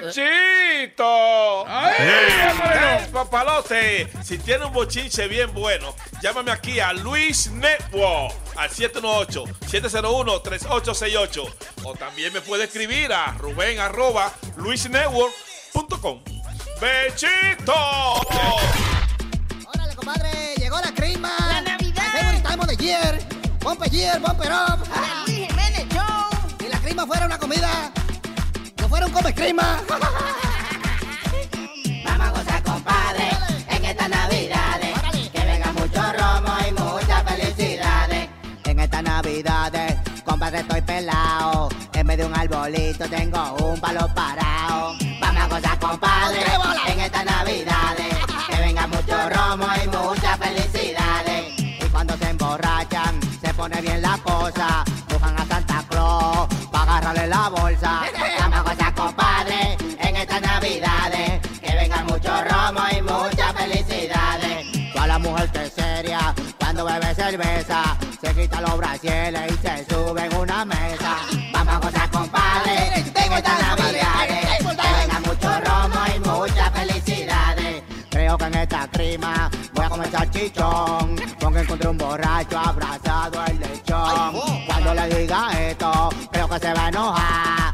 ¡Bechito! 0.04 1.66
¡Ay, 1.68 3.08
papalote! 3.12 4.08
Si 4.24 4.38
tiene 4.38 4.66
un 4.66 4.74
bochinche 4.74 5.28
bien 5.28 5.52
bueno, 5.52 5.96
llámame 6.22 6.52
aquí 6.52 6.80
a 6.80 6.94
Luis 6.94 7.50
Network 7.52 8.36
al 8.56 8.70
718-701-3868. 8.70 11.54
O 11.86 11.96
también 11.96 12.32
me 12.34 12.42
puede 12.42 12.66
escribir 12.66 13.12
a 13.12 13.32
Rubén 13.40 13.80
arroba 13.80 14.32
luisnetwork.com. 14.58 16.22
¡Bechito! 16.80 17.74
Órale, 19.74 19.96
compadre, 19.96 20.54
llegó 20.58 20.80
la 20.80 20.94
crema. 20.94 21.36
Navidad. 22.60 23.20
Of 23.66 23.80
the 23.80 23.90
year. 23.90 24.14
Up. 24.24 24.38
La 24.90 25.24
Luis 25.26 25.48
Jiménez 25.48 25.86
Show. 25.94 26.30
Si 26.60 26.68
la 26.68 26.80
crema 26.80 27.06
fuera 27.06 27.26
una 27.26 27.38
comida, 27.38 27.92
no 28.80 28.90
fuera 28.90 29.06
un 29.06 29.12
come 29.12 29.34
crema. 29.34 29.80
Vamos 32.06 32.28
a 32.28 32.32
gozar, 32.32 32.64
compadre, 32.64 33.30
en 33.70 33.86
estas 33.86 34.10
navidades. 34.10 35.00
Que 35.32 35.46
venga 35.46 35.72
mucho 35.74 36.02
romo 36.02 36.58
y 36.68 36.72
muchas 36.72 37.24
felicidades. 37.24 38.30
En 38.66 38.80
estas 38.80 39.04
navidades, 39.04 39.96
compadre, 40.26 40.60
estoy 40.60 40.82
pelado. 40.82 41.70
En 41.94 42.08
vez 42.08 42.18
de 42.18 42.26
un 42.26 42.36
arbolito, 42.36 43.10
tengo 43.10 43.56
un 43.64 43.80
palo 43.80 44.08
parado. 44.14 44.96
Vamos 45.20 45.42
a 45.44 45.48
gozar, 45.48 45.80
compadre, 45.80 46.42
en 46.88 47.00
estas 47.00 47.26
navidades. 47.26 47.79
Pone 53.60 53.82
bien 53.82 54.02
la 54.02 54.18
cosa. 54.20 54.86
Buscan 55.10 55.38
a 55.38 55.46
Santa 55.46 55.84
Claus 55.90 56.48
para 56.72 56.98
agarrarle 56.98 57.28
la 57.28 57.50
bolsa. 57.50 58.02
Vamos 58.40 58.60
a 58.60 58.62
gozar, 58.62 58.94
compadre, 58.96 59.78
en 60.00 60.16
estas 60.16 60.42
navidades. 60.42 61.42
Que 61.60 61.76
venga 61.76 62.04
mucho 62.04 62.32
romo 62.50 62.82
y 62.98 63.02
muchas 63.02 63.52
felicidades. 63.58 64.94
Toda 64.94 65.08
la 65.08 65.20
mujer 65.20 65.50
que 65.52 65.64
es 65.66 65.74
seria, 65.74 66.34
cuando 66.58 66.86
bebe 66.86 67.14
cerveza, 67.14 67.98
se 68.22 68.34
quita 68.34 68.62
los 68.62 68.78
brasieles 68.78 69.52
y 69.52 69.58
se 69.68 69.86
sube 69.90 70.26
en 70.26 70.36
una 70.38 70.64
mesa. 70.64 71.18
Vamos 71.52 71.74
a 71.74 71.80
gozar, 71.80 72.10
compadre, 72.12 72.78
en 72.96 73.34
estas 73.34 73.60
navidades. 73.68 74.58
Que 74.58 74.90
venga 75.00 75.20
mucho 75.26 75.50
romo 75.68 76.00
y 76.16 76.20
muchas 76.20 76.70
felicidades. 76.72 77.84
Creo 78.10 78.38
que 78.38 78.46
en 78.46 78.56
esta 78.56 78.88
crima 78.88 79.52
a 79.90 79.96
comer 79.96 80.12
salchichón. 80.12 81.16
Porque 81.40 81.60
encontré 81.60 81.90
un 81.90 81.98
borracho 81.98 82.58
abrazado 82.58 83.42
al 83.42 83.60
lechón. 83.60 84.66
Cuando 84.68 84.94
le 84.94 85.08
diga 85.16 85.70
esto, 85.70 86.10
creo 86.32 86.48
que 86.48 86.60
se 86.60 86.74
va 86.74 86.86
a 86.86 86.90
enojar. 86.90 87.69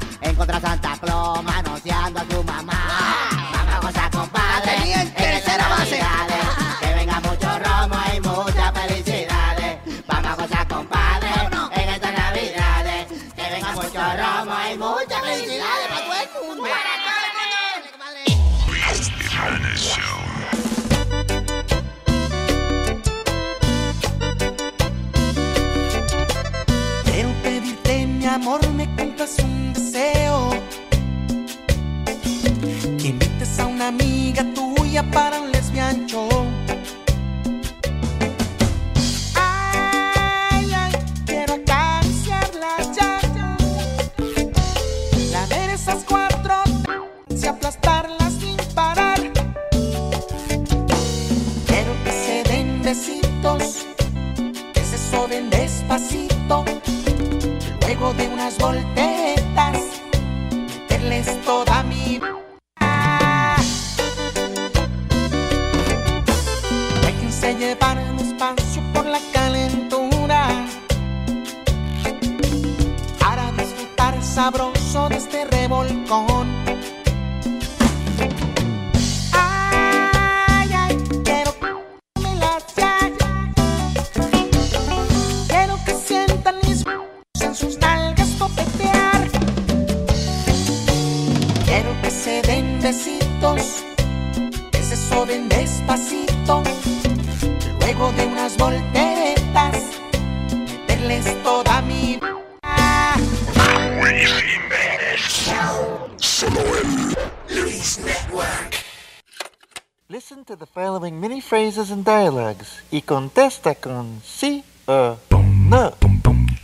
Contesta 113.06 113.76
con 113.76 114.22
sí 114.26 114.64
o 114.88 115.18
no. 115.32 115.94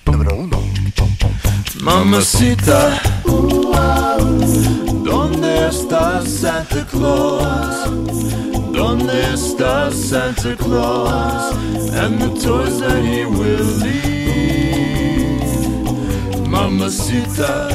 Número 0.05 0.35
uno. 0.35 0.57
Mamacita, 1.81 3.01
¿dónde 5.03 5.67
está 5.67 6.21
Santa 6.25 6.85
Claus? 6.85 7.89
¿Dónde 8.71 9.33
está 9.33 9.91
Santa 9.91 10.55
Claus? 10.57 11.55
And 11.93 12.19
the 12.19 12.29
toys 12.39 12.79
that 12.79 13.03
he 13.03 13.25
will 13.25 13.65
leave. 13.81 14.01
Mamacita, 16.47 17.69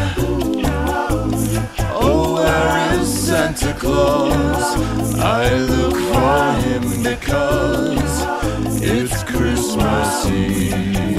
oh, 1.94 2.34
where 2.34 3.00
is 3.00 3.08
Santa 3.08 3.72
Claus? 3.74 4.76
I 5.18 5.54
look 5.54 5.96
for 5.96 6.52
him 6.62 7.02
because 7.02 8.45
it's 8.82 9.22
Christmas 9.24 10.26
Eve. 10.26 11.18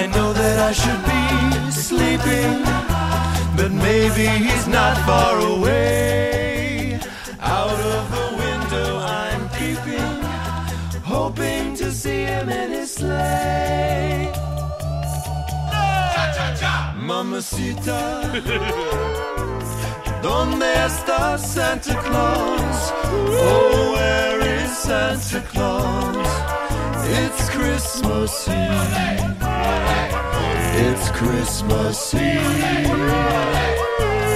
I 0.00 0.06
know 0.14 0.32
that 0.32 0.58
I 0.58 0.72
should 0.72 1.04
be 1.04 1.70
sleeping, 1.70 2.62
but 3.56 3.70
maybe 3.70 4.26
he's 4.44 4.66
not 4.66 4.96
far 5.06 5.38
away. 5.38 6.98
Out 7.40 7.80
of 7.96 8.10
the 8.16 8.26
window 8.42 8.98
I'm 8.98 9.48
peeping, 9.50 10.22
hoping 11.02 11.74
to 11.76 11.92
see 11.92 12.22
him 12.24 12.48
in 12.48 12.70
his 12.70 12.90
sleigh. 12.94 14.32
Mamacita, 17.08 17.98
¿dónde 20.22 20.66
está 20.86 21.38
Santa 21.38 21.94
Claus? 22.02 22.92
Oh, 23.04 23.92
where 23.94 24.40
is 24.64 24.70
Santa 24.78 25.40
Claus? 25.52 26.28
It's 27.08 27.50
Christmas 27.50 28.48
Eve. 28.48 29.08
It's 30.80 31.10
Christmas 31.10 32.14
Eve. 32.14 32.88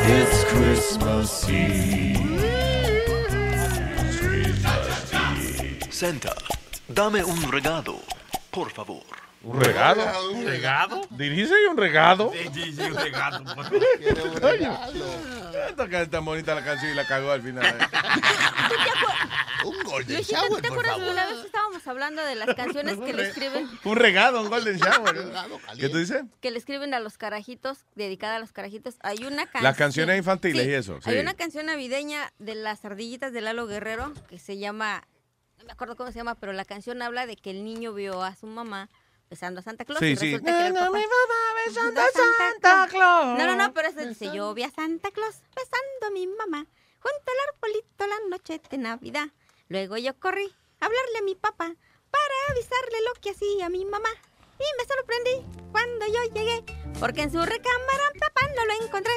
It's 0.05 0.45
Christmas 0.45 1.49
Eve. 1.49 2.03
Santa, 5.91 6.35
dame 6.89 7.23
un 7.23 7.53
regalo, 7.53 8.01
por 8.51 8.71
favor. 8.71 9.22
¿Un 9.43 9.61
regado? 9.61 10.31
¿Un 10.31 10.47
regado? 10.47 11.01
¿Dirige 11.11 11.53
un 11.69 11.77
regado? 11.77 12.33
Sí, 12.33 12.73
sí, 12.73 12.83
un 12.83 12.95
regalo, 12.95 13.45
por 13.55 13.65
favor. 13.65 14.41
Coño, 14.41 14.79
Esta 15.69 16.07
tan 16.11 16.25
bonita 16.25 16.55
la 16.55 16.65
canción 16.65 16.93
y 16.93 16.95
la 16.95 17.07
cagó 17.07 17.33
al 17.33 17.43
final. 17.43 17.79
Un 19.65 19.81
golden 19.85 20.25
¿tú 20.25 20.61
¿te 20.61 20.67
acuerdas 20.67 20.97
que 20.97 21.09
una 21.09 21.27
vez 21.27 21.45
estábamos 21.45 21.87
hablando 21.87 22.25
de 22.25 22.35
las 22.35 22.53
canciones 22.57 22.99
que 22.99 23.13
le 23.13 23.29
escriben? 23.29 23.69
Un 23.85 23.97
regado, 23.97 24.43
un 24.43 24.49
golden 24.49 24.77
shower. 24.77 25.15
¿Qué 25.79 25.89
tú 25.89 25.99
dices? 25.99 26.25
Que 26.41 26.51
le 26.51 26.59
escriben 26.59 26.95
a 26.95 26.99
los 26.99 27.17
carajitos, 27.17 27.87
dedicada 27.95 28.37
a 28.37 28.39
los 28.41 28.51
carajitos. 28.51 28.97
Hay 29.03 29.25
una 29.25 29.45
canción. 29.45 29.63
Las 29.63 29.77
canciones 29.77 30.19
infantiles 30.19 30.67
y 30.67 30.73
eso. 30.73 30.99
Hay 31.05 31.19
una 31.19 31.35
canción 31.35 31.67
navideña 31.67 32.33
de 32.41 32.57
las 32.57 32.85
ardillitas 32.85 33.33
de 33.33 33.41
Lalo 33.41 33.69
Guerrero 33.69 34.13
que 34.29 34.41
se 34.41 34.59
llama, 34.59 35.07
no 35.59 35.65
me 35.65 35.73
acuerdo 35.73 35.95
cómo 35.95 36.11
se 36.11 36.19
llama, 36.19 36.35
pero 36.35 36.53
la 36.53 36.65
canción 36.65 37.01
habla 37.01 37.27
de 37.27 37.37
que 37.37 37.51
el 37.51 37.63
niño 37.63 37.93
vio 37.93 38.25
a 38.25 38.35
su 38.35 38.49
mamá 38.49 38.89
besando 39.33 39.61
a 39.61 39.63
Santa 39.63 39.87
Claus. 39.87 39.99
Sí, 40.01 40.09
y 40.13 40.17
sí. 40.17 40.33
resulta 40.33 40.53
que 40.59 40.69
No, 40.75 40.81
no, 40.81 40.87
papá. 40.93 40.99
mi 40.99 41.05
mamá 41.05 41.41
besando 41.67 42.01
a 42.03 42.09
Santa 42.11 42.87
Claus. 42.91 43.39
No, 43.39 43.47
no, 43.47 43.57
no, 43.57 43.73
pero 43.73 43.89
eso 43.89 44.01
dice, 44.07 44.31
yo 44.31 44.53
vi 44.53 44.63
a 44.65 44.71
Santa 44.71 45.11
Claus 45.11 45.37
besando 45.57 46.07
a 46.07 46.11
mi 46.11 46.27
mamá 46.27 46.67
junto 47.01 47.33
al 47.33 47.49
arbolito 47.55 48.07
la 48.07 48.29
noche 48.29 48.61
de 48.71 48.77
Navidad. 48.77 49.29
Luego 49.69 49.97
yo 49.97 50.13
corrí 50.21 50.55
a 50.81 50.85
hablarle 50.85 51.19
a 51.19 51.23
mi 51.23 51.35
papá 51.35 51.65
para 52.11 52.35
avisarle 52.51 52.99
lo 53.09 53.21
que 53.23 53.31
hacía 53.31 53.71
mi 53.71 53.87
mamá. 53.87 54.11
Y 54.59 54.65
me 54.79 54.85
sorprendí 54.85 55.47
cuando 55.73 56.07
yo 56.07 56.23
llegué, 56.35 56.63
porque 57.01 57.23
en 57.23 57.33
su 57.33 57.39
recámara 57.41 58.05
papá 58.21 58.43
no 58.55 58.67
lo 58.67 58.85
encontré. 58.85 59.13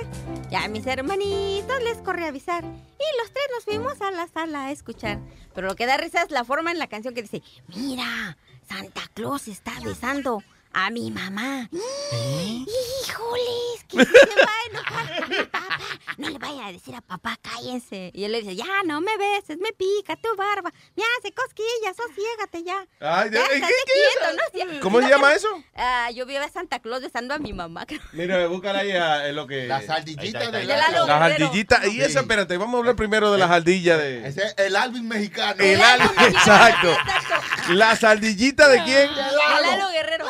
Ya 0.50 0.64
a 0.64 0.68
mis 0.70 0.88
hermanitos 0.88 1.84
les 1.84 1.98
corrí 1.98 2.24
a 2.24 2.30
avisar 2.30 2.64
y 2.64 3.18
los 3.22 3.32
tres 3.34 3.46
nos 3.54 3.66
fuimos 3.66 4.02
a 4.02 4.12
la 4.12 4.28
sala 4.30 4.68
a 4.68 4.72
escuchar. 4.72 5.20
Pero 5.54 5.68
lo 5.68 5.76
que 5.76 5.86
da 5.86 5.98
risa 5.98 6.22
es 6.24 6.32
la 6.32 6.46
forma 6.46 6.72
en 6.72 6.80
la 6.80 6.88
canción 6.88 7.14
que 7.14 7.22
dice, 7.22 7.44
mira, 7.68 8.38
Santa 8.68 9.02
Claus 9.14 9.48
está 9.48 9.80
besando 9.80 10.44
a 10.78 10.90
mi 10.90 11.10
mamá. 11.10 11.70
¡Híjoles! 11.72 13.86
Que 13.88 14.04
se 14.04 14.12
va 14.12 14.52
a 14.52 14.70
enojar 14.70 15.30
mi 15.30 15.36
papá. 15.46 15.80
No 16.18 16.30
le 16.30 16.38
vaya 16.38 16.68
a 16.68 16.72
decir 16.72 16.94
a 16.96 17.02
papá, 17.02 17.38
cállense. 17.42 18.12
Y 18.14 18.26
él 18.26 18.32
le 18.34 18.42
dice, 18.42 18.56
ya, 18.56 18.66
no 18.86 19.00
me 19.00 19.16
beses, 19.18 19.58
me 19.60 19.72
pica 19.74 20.16
tu 20.18 20.36
barba. 20.36 20.72
Me 20.96 21.04
hace 21.18 21.34
cosquillas, 21.34 21.96
sosiégate 21.96 22.64
ya. 22.64 22.86
Ay, 23.00 23.30
ya, 23.32 23.48
¿qué- 23.48 23.56
estate 23.56 23.74
qué- 23.86 23.94
quieto, 23.94 24.34
¿no? 24.36 24.74
Sí. 24.74 24.80
¿Cómo 24.82 25.02
se 25.02 25.10
llama 25.10 25.34
eso? 25.34 25.48
Ah, 25.76 26.10
yo 26.14 26.26
vi 26.26 26.36
a 26.36 26.50
Santa 26.50 26.80
Claus 26.80 27.02
besando 27.02 27.34
a 27.34 27.38
mi 27.38 27.54
mamá. 27.54 27.86
Mira, 28.12 28.48
búscala 28.48 28.80
ahí 28.80 28.92
a, 28.92 29.30
en 29.30 29.36
lo 29.36 29.48
que... 29.48 29.68
Las 29.68 29.90
ardillitas 29.90 30.52
de 30.52 30.60
De 30.60 30.66
Lalo 30.66 31.08
Las 31.08 31.22
ardillitas. 31.22 31.88
Y 31.88 32.02
esa, 32.02 32.20
espérate, 32.22 32.58
vamos 32.58 32.76
a 32.76 32.80
hablar 32.80 32.96
primero 32.98 33.32
de 33.32 33.38
las 33.38 33.50
ardillas 33.52 33.98
de... 33.98 34.28
Ese 34.28 34.44
es 34.44 34.56
el 34.58 34.76
Alvin 34.76 35.08
mexicano. 35.08 35.64
El 35.64 35.82
Alvin, 35.82 36.10
exacto. 36.28 36.98
¿Las 37.70 38.04
ardillitas 38.04 38.70
de 38.72 38.84
quién? 38.84 39.10
De 39.14 39.22
Lalo 39.22 39.90
Guerrero. 39.90 40.26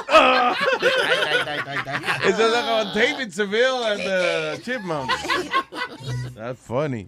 Eso 2.26 2.42
es 2.42 2.64
como 2.66 2.94
David 2.94 3.32
Seville 3.32 3.84
and 3.84 4.02
uh, 4.02 4.56
the 4.56 4.62
Chipmunks. 4.64 5.14
That's 6.36 6.60
funny. 6.60 7.08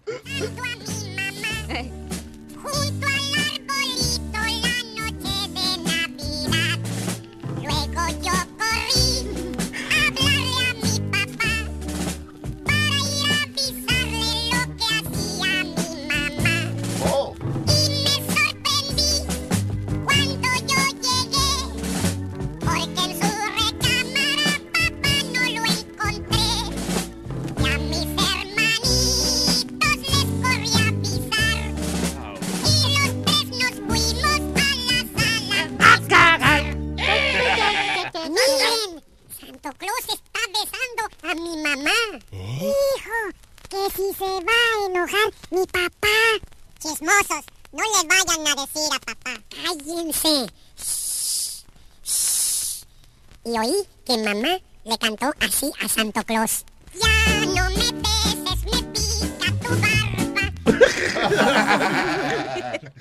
Que 54.23 54.33
mamá 54.33 54.59
le 54.83 54.97
cantó 54.97 55.33
así 55.39 55.71
a 55.83 55.87
Santo 55.87 56.23
Claus. 56.23 56.65
Ya 56.93 57.09
no 57.45 57.69
me 57.69 57.91
beses, 58.01 58.65
me 58.65 58.83
pica 58.93 59.51
tu 59.61 59.69
barba. 59.81 60.43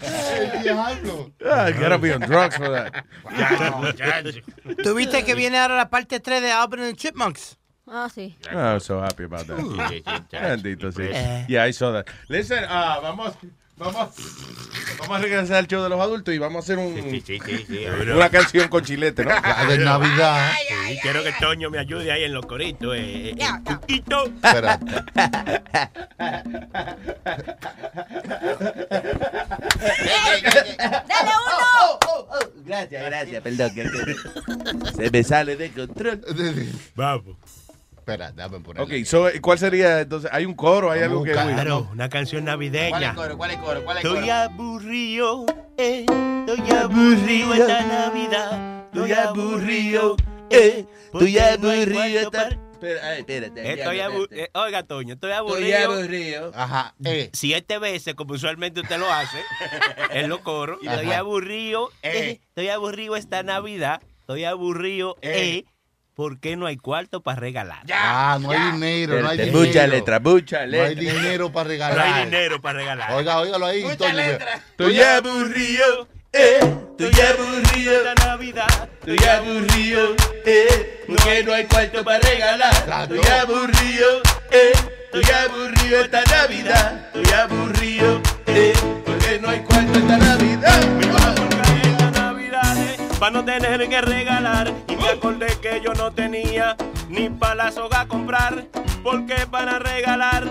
El 0.03 0.63
diablo. 0.63 1.33
Ah, 1.45 1.69
I 1.69 1.73
gotta 1.73 1.99
be 1.99 2.13
on 2.13 2.21
drugs 2.21 2.57
for 2.57 2.71
that. 2.71 3.05
¿Tú 4.83 4.95
viste 4.95 5.25
que 5.25 5.35
viene 5.35 5.59
ahora 5.59 5.77
la 5.77 5.89
parte 5.89 6.21
3 6.21 6.43
de 6.43 6.53
Alvin 6.53 6.81
and 6.81 6.91
the 6.91 6.97
Chipmunks? 6.97 7.57
Ah, 7.89 8.09
sí. 8.13 8.35
I'm 8.51 8.81
so 8.81 9.01
happy 9.01 9.25
about 9.25 9.47
that. 9.47 9.59
Bendito, 10.31 10.91
sí. 10.91 11.03
Eh. 11.09 11.47
Yeah, 11.49 11.65
I 11.69 11.73
saw 11.73 11.93
that. 11.93 12.07
Listen, 12.29 12.65
ah, 12.69 12.99
vamos, 13.01 13.35
vamos, 13.77 14.09
vamos 14.99 15.17
a 15.19 15.21
regresar 15.21 15.57
al 15.57 15.67
show 15.67 15.83
de 15.83 15.89
los 15.89 16.01
adultos 16.01 16.35
y 16.35 16.39
vamos 16.39 16.57
a 16.57 16.65
hacer 16.65 16.79
un, 16.79 16.95
una 18.17 18.29
canción 18.31 18.69
con 18.69 18.85
chilete, 18.85 19.25
¿no? 19.25 19.31
La 19.31 19.65
de 19.67 19.79
Navidad. 19.79 20.53
Sí, 20.89 20.99
quiero 21.03 21.23
que 21.23 21.33
Toño 21.33 21.71
me 21.71 21.79
ayude 21.79 22.11
ahí 22.13 22.25
en 22.25 22.33
los 22.35 22.47
coritos. 22.47 22.95
Eh, 22.97 23.31
eh, 23.31 23.39
cuquito. 23.65 24.25
Espera. 24.27 24.79
¡Dale 31.09 31.31
uno! 31.47 32.27
Gracias, 32.65 33.05
gracias, 33.05 33.43
perdón. 33.43 33.75
que- 33.75 33.83
que- 34.87 34.93
Se 34.97 35.11
me 35.11 35.23
sale 35.25 35.57
de 35.57 35.71
control. 35.71 36.21
Vamos. 36.95 37.37
Espera, 38.07 38.31
dame 38.31 38.61
por 38.61 38.81
Ok, 38.81 38.93
so, 39.05 39.27
¿cuál 39.43 39.59
sería 39.59 40.03
entonces? 40.03 40.31
¿Hay 40.33 40.45
un 40.47 40.55
coro? 40.55 40.93
¿Hay 40.93 41.03
algo 41.03 41.25
que.? 41.25 41.33
Claro, 41.33 41.89
una 41.91 42.09
canción 42.09 42.45
navideña. 42.45 42.89
¿Cuál 42.91 43.03
es 43.03 43.09
el 43.11 43.17
coro? 43.17 43.37
¿Cuál 43.37 43.51
es 43.51 43.57
el 43.57 43.63
coro? 43.65 43.85
¿Cuál 43.85 43.99
es 43.99 44.05
el 44.05 44.11
Estoy 44.13 44.29
coro? 44.29 44.33
aburrido, 44.39 45.47
eh, 45.77 46.07
estoy 46.47 46.71
aburrido 46.71 47.55
esta 47.55 47.83
Navidad. 47.83 48.85
Estoy 48.95 49.11
aburrido, 49.13 50.17
eh, 50.51 50.87
Estoy 51.13 51.39
aburrido. 51.41 52.21
esta- 52.21 52.49
Espera, 52.77 53.17
espérate. 53.17 53.73
Estoy 53.73 53.99
aburrido. 54.01 54.47
Oiga, 54.55 54.83
Toño, 54.85 55.15
estoy 55.15 55.33
aburrido. 55.33 55.67
Estoy 55.77 55.97
aburrido. 55.97 56.53
Ajá, 56.55 56.95
eh. 57.05 57.31
Siete 57.33 57.79
veces, 57.81 58.15
como 58.15 58.35
usualmente 58.35 58.83
usted 58.83 58.99
lo 59.01 59.11
hace, 59.13 59.39
en 60.13 60.29
los 60.29 60.39
coros. 60.43 60.79
Y 60.81 60.87
estoy 60.87 61.11
aburrido, 61.11 61.91
eh, 62.05 62.39
estoy 62.51 62.69
aburrido 62.69 63.17
esta 63.17 63.43
Navidad. 63.43 64.01
Estoy 64.21 64.45
aburrido, 64.45 65.17
eh, 65.23 65.65
porque 66.17 66.57
no 66.57 66.65
hay 66.67 66.79
cuarto 66.79 67.21
para 67.23 67.39
regalar. 67.39 67.83
Ah, 67.93 68.39
no 68.41 68.51
hay 68.51 68.73
dinero, 68.73 69.21
no 69.21 69.29
hay 69.29 69.37
dinero. 69.37 69.59
mucha 69.59 69.87
letra, 69.87 70.19
mucha 70.19 70.67
No 70.67 70.83
hay 70.83 70.95
letra. 70.95 71.13
dinero 71.15 71.53
para 71.53 71.65
No 71.65 71.69
regalar. 71.69 71.99
hay 72.01 72.25
dinero 72.25 72.61
para 72.63 72.79
regalar. 72.79 73.13
Oiga, 73.13 73.39
óigalo 73.39 73.67
ahí, 73.67 73.83
Toño. 73.99 74.19
Estoy 74.71 74.99
aburrido, 75.01 76.09
eh. 76.33 76.59
Estoy 76.99 77.21
aburrido. 77.23 77.93
esta 78.09 78.27
Navidad. 78.27 78.89
Estoy 79.07 79.29
aburrido, 79.29 80.17
eh. 80.47 81.05
Porque 81.07 81.45
no 81.45 81.53
hay 81.53 81.65
cuarto 81.67 82.03
para 82.03 82.19
regalar. 82.21 82.73
Estoy 82.75 83.21
aburrido, 83.39 84.23
eh. 84.51 84.73
Estoy 85.13 85.35
aburrido 85.35 86.01
esta 86.01 86.23
Navidad. 86.25 87.11
Estoy 87.15 87.33
aburrido, 87.35 88.23
eh. 88.47 88.73
Porque 89.05 89.39
no 89.39 89.51
hay 89.51 89.61
cuarto 89.61 89.99
esta 89.99 90.17
Navidad. 90.17 90.81
Para 93.19 93.33
no 93.33 93.45
tener 93.45 93.89
que 93.89 94.01
regalar. 94.01 94.73
Y 94.89 94.97
me 94.97 95.09
acordé 95.09 95.47
que 95.61 95.81
yo 95.85 95.93
no 95.95 96.13
tenía 96.13 96.77
ni 97.09 97.29
para 97.31 97.55
la 97.55 97.73
soga 97.73 98.07
comprar. 98.07 98.67
Porque 99.03 99.47
para 99.51 99.79
regalar 99.79 100.45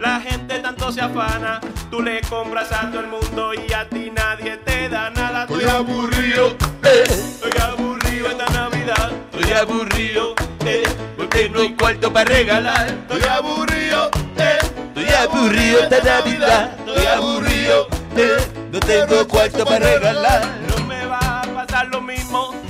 la 0.00 0.20
gente 0.20 0.58
tanto 0.60 0.90
se 0.92 1.00
afana. 1.00 1.60
Tú 1.90 2.02
le 2.02 2.20
compras 2.22 2.72
a 2.72 2.90
todo 2.90 3.00
el 3.00 3.08
mundo 3.08 3.52
y 3.54 3.72
a 3.72 3.88
ti 3.88 4.10
nadie 4.14 4.56
te 4.58 4.88
da 4.88 5.10
nada. 5.10 5.42
Estoy 5.42 5.64
aburrido, 5.64 6.56
eh. 6.84 7.04
Estoy 7.04 7.52
aburrido 7.60 8.28
esta 8.28 8.46
Navidad. 8.46 9.12
Estoy 9.32 9.52
aburrido, 9.52 10.34
eh. 10.64 10.82
Porque 11.16 11.48
no 11.50 11.60
hay 11.60 11.74
cuarto 11.74 12.12
para 12.12 12.30
regalar. 12.30 12.86
Estoy 12.88 13.22
aburrido, 13.28 14.10
eh. 14.38 14.58
Estoy 14.88 15.14
aburrido 15.14 15.80
esta 15.80 16.02
Navidad. 16.02 16.78
Estoy 16.78 17.06
aburrido, 17.06 17.88
eh. 18.16 18.36
No 18.72 18.80
tengo 18.80 19.28
cuarto 19.28 19.64
para 19.64 19.78
regalar. 19.78 20.67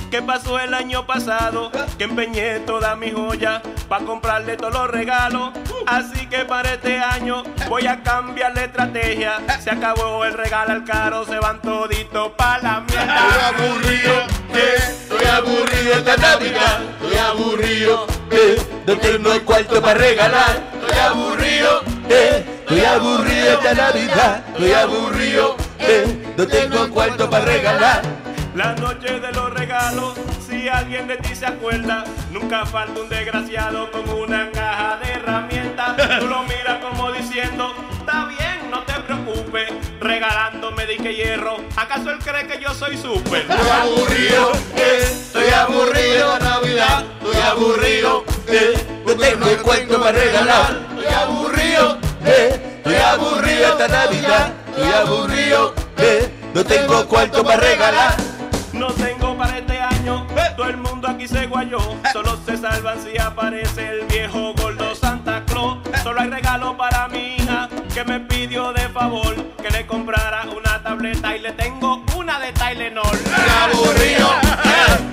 Que 0.09 0.21
pasó 0.21 0.59
el 0.59 0.73
año 0.73 1.05
pasado, 1.05 1.71
que 1.97 2.05
empeñé 2.05 2.59
toda 2.61 2.95
mi 2.95 3.11
joya 3.11 3.61
para 3.87 4.05
comprarle 4.05 4.57
todos 4.57 4.73
los 4.73 4.89
regalos. 4.89 5.51
Así 5.85 6.27
que 6.27 6.45
para 6.45 6.73
este 6.73 6.99
año 6.99 7.43
voy 7.67 7.85
a 7.87 8.01
cambiar 8.01 8.55
la 8.55 8.65
estrategia. 8.65 9.39
Se 9.59 9.69
acabó 9.69 10.25
el 10.25 10.33
regalo 10.33 10.71
al 10.71 10.83
caro, 10.83 11.25
se 11.25 11.37
van 11.39 11.61
toditos 11.61 12.31
para 12.37 12.61
la 12.61 12.79
mierda. 12.81 13.27
Estoy 13.27 13.67
aburrido, 13.67 14.13
eh. 14.53 14.75
Estoy 14.79 15.25
aburrido 15.27 15.93
esta 15.93 16.17
Navidad. 16.17 16.81
Estoy 17.01 17.17
aburrido, 17.17 18.07
eh. 18.31 18.57
No 18.87 18.97
tengo 18.97 19.45
cuarto 19.45 19.81
para 19.81 19.93
regalar. 19.93 20.59
Estoy 20.81 20.99
aburrido, 20.99 21.81
eh. 22.09 22.45
Estoy 22.61 22.85
aburrido 22.85 23.53
esta 23.53 23.73
Navidad. 23.73 24.43
Estoy 24.53 24.71
aburrido, 24.73 25.55
eh. 25.79 26.33
No 26.35 26.47
tengo 26.47 26.89
cuarto 26.89 27.29
para 27.29 27.45
regalar. 27.45 28.28
La 28.55 28.73
noche 28.73 29.19
de 29.19 29.31
los 29.31 29.53
regalos, 29.53 30.15
si 30.45 30.67
alguien 30.67 31.07
de 31.07 31.17
ti 31.17 31.35
se 31.35 31.45
acuerda, 31.45 32.03
nunca 32.31 32.65
falta 32.65 32.99
un 32.99 33.07
desgraciado 33.07 33.91
con 33.91 34.09
una 34.09 34.49
caja 34.51 34.97
de 34.97 35.11
herramientas. 35.11 35.95
Tú 36.19 36.27
lo 36.27 36.43
miras 36.43 36.79
como 36.81 37.11
diciendo, 37.11 37.73
está 37.99 38.25
bien, 38.25 38.71
no 38.71 38.81
te 38.83 38.93
preocupes, 39.01 39.69
regalándome 39.99 40.87
dique 40.87 41.13
hierro. 41.13 41.57
¿Acaso 41.75 42.09
él 42.09 42.17
cree 42.19 42.47
que 42.47 42.59
yo 42.59 42.73
soy 42.73 42.97
súper? 42.97 43.41
Estoy 43.41 43.69
aburrido, 43.69 44.51
eh. 44.75 44.99
Estoy 45.03 45.49
aburrido 45.49 46.33
esta 46.33 46.49
Navidad. 46.49 47.03
Estoy 47.21 47.41
aburrido, 47.41 48.25
eh. 48.47 48.87
No 49.05 49.15
tengo 49.15 49.63
cuarto 49.63 49.99
para 50.01 50.11
regalar. 50.11 50.79
Estoy 50.97 51.13
aburrido, 51.13 51.97
eh. 52.25 52.75
Estoy 52.77 52.95
aburrido 52.95 53.67
esta 53.69 53.87
Navidad. 53.87 54.53
Estoy 54.69 54.91
aburrido, 54.91 55.73
eh. 55.97 56.29
No 56.53 56.65
tengo 56.65 57.05
cuarto 57.07 57.43
para 57.43 57.57
regalar. 57.57 58.38
No 58.79 58.87
tengo 58.93 59.35
para 59.37 59.57
este 59.57 59.77
año, 59.77 60.25
todo 60.55 60.69
el 60.69 60.77
mundo 60.77 61.09
aquí 61.09 61.27
se 61.27 61.47
guayó. 61.47 61.79
Solo 62.13 62.39
se 62.45 62.55
salvan 62.55 62.97
si 63.03 63.17
aparece 63.19 63.89
el 63.89 64.05
viejo 64.05 64.53
gordo 64.53 64.95
Santa 64.95 65.43
Claus. 65.45 65.79
Solo 66.01 66.21
hay 66.21 66.29
regalo 66.29 66.77
para 66.77 67.09
mi 67.09 67.35
hija 67.35 67.67
que 67.93 68.05
me 68.05 68.21
pidió 68.21 68.71
de 68.71 68.87
favor 68.87 69.35
que 69.61 69.69
le 69.69 69.85
comprara 69.85 70.43
una 70.43 70.81
tableta 70.81 71.35
y 71.35 71.41
le 71.41 71.51
tengo 71.51 72.05
una 72.15 72.39
de 72.39 72.53
Tylenol. 72.53 73.03
Estoy 73.15 73.49
aburrido, 73.63 74.29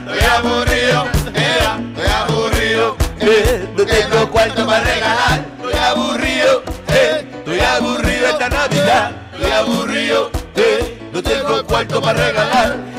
Estoy 0.06 0.24
aburrido, 0.36 1.04
eh. 1.34 1.58
Estoy 1.96 2.12
aburrido, 2.12 2.96
eh. 3.18 3.68
No 3.76 3.84
tengo 3.84 4.30
cuarto 4.30 4.64
para 4.64 4.84
regalar. 4.84 5.44
Estoy 5.56 5.74
aburrido, 5.74 6.62
eh. 6.86 7.26
Estoy 7.38 7.60
aburrido 7.60 8.28
esta 8.28 8.48
Navidad. 8.48 9.10
Estoy 9.32 9.50
aburrido, 9.50 10.30
eh. 10.54 11.10
No 11.12 11.20
tengo 11.20 11.64
cuarto 11.64 12.00
para 12.00 12.26
regalar. 12.26 12.96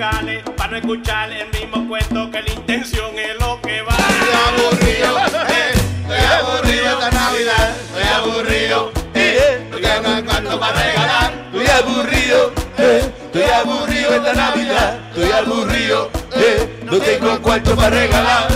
Para 0.00 0.70
no 0.70 0.76
escuchar 0.78 1.30
el 1.30 1.50
mismo 1.50 1.86
cuento 1.86 2.30
que 2.30 2.40
la 2.40 2.50
intención 2.50 3.18
es 3.18 3.38
lo 3.38 3.60
que 3.60 3.82
va. 3.82 3.92
Estoy 3.92 4.32
aburrido, 4.48 5.18
eh. 5.46 5.72
Estoy 6.00 6.24
aburrido 6.38 6.88
esta 6.88 7.10
Navidad. 7.10 7.76
Estoy 7.76 8.08
aburrido, 8.08 8.92
eh. 9.12 9.68
No 9.70 9.76
tengo 9.76 10.24
cuarto 10.24 10.58
para 10.58 10.82
regalar. 10.82 11.32
Estoy 11.52 11.66
aburrido, 11.66 12.52
eh. 12.78 13.12
Estoy 13.26 13.42
aburrido 13.42 14.14
esta 14.14 14.32
Navidad. 14.32 14.98
Estoy 15.10 15.32
aburrido, 15.32 16.10
eh. 16.34 16.80
No 16.82 16.98
tengo 16.98 17.42
cuarto 17.42 17.76
para 17.76 17.90
regalar. 17.90 18.48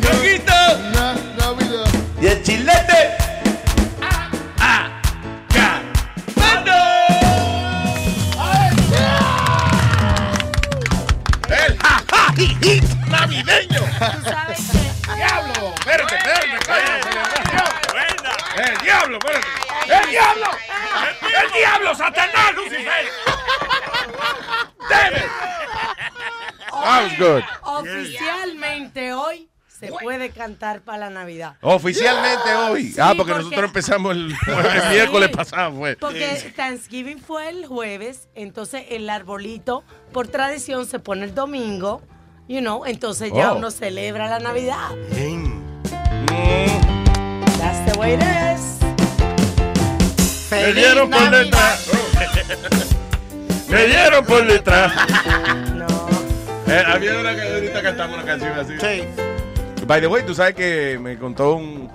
¡Yoguito! 0.00 0.54
Y 2.22 2.26
el 2.26 2.42
chilete. 2.42 2.83
Jiji 12.64 12.80
navideño. 13.10 13.80
Tú 13.80 14.30
sabes 14.30 14.58
que. 14.70 14.84
Diablo, 15.14 15.74
espérate, 15.78 16.14
espérate. 16.16 17.08
El 18.56 18.78
diablo, 18.82 19.18
espérate. 19.18 19.46
El 19.86 20.10
diablo. 20.10 20.46
El 21.42 21.52
diablo, 21.52 21.94
Satanás, 21.94 22.54
Lucifer. 22.56 23.06
That 24.88 25.12
was 26.72 27.18
good. 27.18 27.42
Oficialmente 27.62 29.12
hoy 29.12 29.48
se 29.68 29.88
puede 29.88 30.30
cantar 30.30 30.80
para 30.80 30.98
la 30.98 31.10
Navidad. 31.10 31.56
Oficialmente 31.60 32.54
hoy. 32.54 32.92
Sí, 32.92 33.00
ah, 33.00 33.12
porque, 33.16 33.32
porque- 33.32 33.44
nosotros 33.44 33.64
empezamos 33.64 34.12
el, 34.12 34.34
el 34.46 34.90
miércoles 34.90 35.28
pasado, 35.30 35.72
fue. 35.76 35.96
Porque 35.96 36.52
Thanksgiving 36.56 37.20
fue 37.20 37.50
el 37.50 37.66
jueves, 37.66 38.28
entonces 38.34 38.84
el 38.90 39.10
arbolito, 39.10 39.84
por 40.12 40.28
tradición, 40.28 40.86
se 40.86 40.98
pone 40.98 41.24
el 41.24 41.34
domingo, 41.34 42.02
you 42.48 42.60
know, 42.60 42.84
entonces 42.84 43.32
ya 43.34 43.52
Oh. 43.52 43.56
uno 43.56 43.70
celebra 43.70 44.28
la 44.28 44.38
Navidad. 44.38 44.90
That's 47.58 47.92
the 47.92 47.98
way 47.98 48.14
it 48.14 48.22
is. 48.22 48.78
Me 50.50 50.72
dieron 50.72 51.10
por 51.10 51.30
detrás. 51.30 51.90
Me 53.68 53.86
dieron 53.86 54.24
por 54.24 54.46
detrás. 54.46 54.92
Eh, 56.66 56.82
había 56.86 57.18
una 57.18 57.34
que 57.34 57.42
ahorita 57.42 57.82
cantamos 57.82 58.16
una 58.16 58.24
canción 58.24 58.52
así. 58.58 58.72
Sí. 58.80 59.04
By 59.86 60.00
the 60.00 60.06
way, 60.06 60.24
tú 60.24 60.34
sabes 60.34 60.54
que 60.54 60.98
me 61.00 61.18
contó 61.18 61.54
un, 61.56 61.90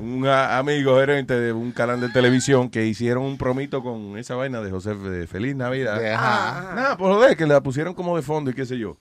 un 0.00 0.26
amigo 0.26 0.98
gerente 0.98 1.38
de 1.38 1.52
un 1.52 1.70
canal 1.72 2.00
de 2.00 2.08
televisión 2.08 2.70
que 2.70 2.86
hicieron 2.86 3.22
un 3.24 3.38
promito 3.38 3.82
con 3.82 4.18
esa 4.18 4.34
vaina 4.34 4.60
de 4.60 4.70
José 4.70 4.94
de 4.94 5.26
Feliz 5.26 5.54
Navidad. 5.54 5.98
De- 6.00 6.12
ajá. 6.12 6.72
Nada, 6.74 6.96
por 6.96 7.12
joder, 7.14 7.36
que 7.36 7.46
la 7.46 7.60
pusieron 7.62 7.94
como 7.94 8.16
de 8.16 8.22
fondo 8.22 8.50
y 8.50 8.54
qué 8.54 8.66
sé 8.66 8.78
yo. 8.78 8.96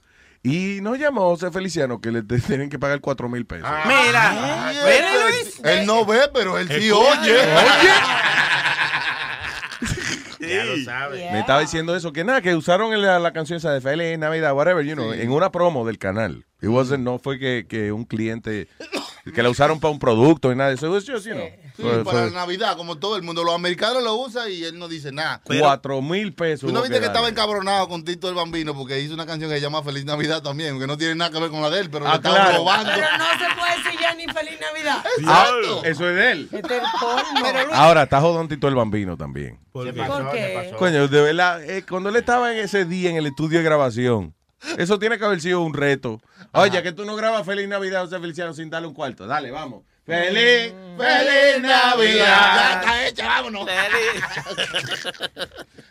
Y 0.46 0.80
nos 0.82 1.00
llamó 1.00 1.30
José 1.30 1.52
Feliciano 1.52 2.02
que 2.02 2.12
le 2.12 2.22
tienen 2.22 2.70
que 2.70 2.78
pagar 2.78 3.00
cuatro 3.00 3.30
mil 3.30 3.46
pesos. 3.46 3.70
Mira, 3.86 4.72
él 5.64 5.86
no 5.86 6.06
ve, 6.06 6.20
pero 6.34 6.58
él 6.58 6.68
sí 6.68 6.88
Escucha. 6.88 7.22
oye. 7.22 7.38
Ya 10.40 10.66
lo 10.66 10.76
sabes. 10.84 11.32
Me 11.32 11.40
estaba 11.40 11.62
diciendo 11.62 11.96
eso, 11.96 12.12
que 12.12 12.26
nada, 12.26 12.42
que 12.42 12.54
usaron 12.54 13.02
la, 13.02 13.18
la 13.18 13.32
canción 13.32 13.58
esa 13.58 13.72
de 13.72 13.80
Feliz 13.80 14.20
Navidad, 14.20 14.54
whatever, 14.54 14.86
you 14.86 14.94
know, 14.94 15.14
en 15.14 15.32
una 15.32 15.52
promo 15.54 15.86
del 15.86 15.98
canal. 15.98 16.46
It 16.62 16.68
wasn't, 16.68 17.04
no 17.04 17.18
fue 17.18 17.40
que, 17.40 17.66
que 17.68 17.94
un 17.94 18.04
cliente, 18.04 18.68
que 19.32 19.42
la 19.44 19.50
usaron 19.50 19.80
para 19.80 19.92
un 19.92 20.00
producto 20.00 20.52
y 20.52 20.56
nada 20.56 20.70
de 20.70 20.76
eso. 20.76 20.92
Just, 20.92 21.08
you 21.08 21.34
know, 21.34 21.46
Sí, 21.76 21.82
fue- 21.82 22.04
para 22.04 22.20
fue 22.28 22.32
Navidad, 22.32 22.76
como 22.78 22.98
todo 22.98 23.16
el 23.16 23.24
mundo. 23.24 23.44
Los 23.44 23.56
americanos 23.56 24.04
lo 24.04 24.16
usan 24.16 24.52
y 24.52 24.64
él 24.64 24.78
no 24.78 24.88
dice 24.88 25.12
nada. 25.12 25.42
cuatro 25.44 26.02
mil 26.02 26.34
pesos. 26.34 26.68
Tú 26.68 26.74
no 26.74 26.82
viste 26.82 27.00
que 27.00 27.06
estaba 27.06 27.30
encabronado 27.30 27.88
con 27.88 28.04
Tito 28.04 28.28
el 28.30 28.36
Bambino 28.36 28.76
porque 28.76 29.00
hizo 29.00 29.14
una 29.14 29.26
canción 29.26 29.50
que 29.50 29.56
se 29.58 29.62
llama 29.62 29.82
Feliz 29.82 30.06
Navidad 30.06 30.44
también, 30.44 30.78
que 30.80 30.86
no 30.88 30.98
tiene 30.98 31.16
nada 31.16 31.32
que 31.32 31.40
ver 31.40 31.50
con 31.50 31.62
la 31.62 31.70
de 31.70 31.80
él, 31.80 31.90
pero 31.90 32.08
Ah, 32.08 32.16
le 32.16 32.22
claro. 32.22 32.58
robando. 32.58 32.92
Pero 32.94 33.08
no 33.18 33.26
se 33.26 33.56
puede 33.60 33.78
decir 33.84 34.00
ya 34.02 34.14
ni 34.16 34.26
Feliz 34.26 34.60
Navidad. 34.60 35.04
Ah, 35.26 35.50
eso 35.86 36.10
es 36.10 36.16
de 36.16 36.32
él. 36.32 36.50
Este 36.52 36.78
es. 36.78 36.84
Ahora, 37.72 38.04
está 38.04 38.20
jodón 38.22 38.48
Tito 38.48 38.68
el 38.68 38.76
Bambino 38.76 39.18
también. 39.18 39.60
¿Por 39.72 39.92
qué? 39.94 40.74
Coño, 40.78 41.08
de 41.08 41.22
verdad, 41.22 41.64
eh, 41.64 41.84
cuando 41.88 42.10
él 42.10 42.16
estaba 42.18 42.52
en 42.54 42.60
ese 42.60 42.86
día 42.86 43.10
en 43.10 43.16
el 43.16 43.26
estudio 43.28 43.58
de 43.60 43.64
grabación, 43.64 44.36
eso 44.78 45.00
tiene 45.00 45.18
que 45.18 45.26
haber 45.26 45.42
sido 45.42 45.62
un 45.62 45.74
reto. 45.74 46.22
Oye, 46.52 46.82
que 46.84 46.92
tú 46.92 47.06
no 47.06 47.16
grabas 47.16 47.46
Feliz 47.46 47.68
Navidad, 47.68 48.04
José 48.06 48.20
Feliciano, 48.20 48.54
sin 48.54 48.70
darle 48.70 48.88
un 48.88 48.94
cuarto. 48.94 49.26
Dale, 49.28 49.52
vamos. 49.52 49.84
Feliz, 50.06 50.74
feliz 50.98 51.62
Navidad. 51.62 52.18
Ya 52.18 52.74
está 52.82 53.08
hecha, 53.08 53.26
vámonos. 53.28 53.66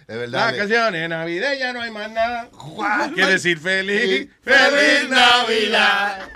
Es 0.08 0.18
verdad. 0.18 0.48
Las 0.50 0.52
canciones 0.54 1.08
navideñas 1.08 1.72
no 1.72 1.80
hay 1.80 1.90
más 1.90 2.10
nada. 2.10 2.50
Quiere 3.14 3.32
decir 3.32 3.58
feliz, 3.58 4.28
Feliz 4.42 5.08
Navidad. 5.08 6.28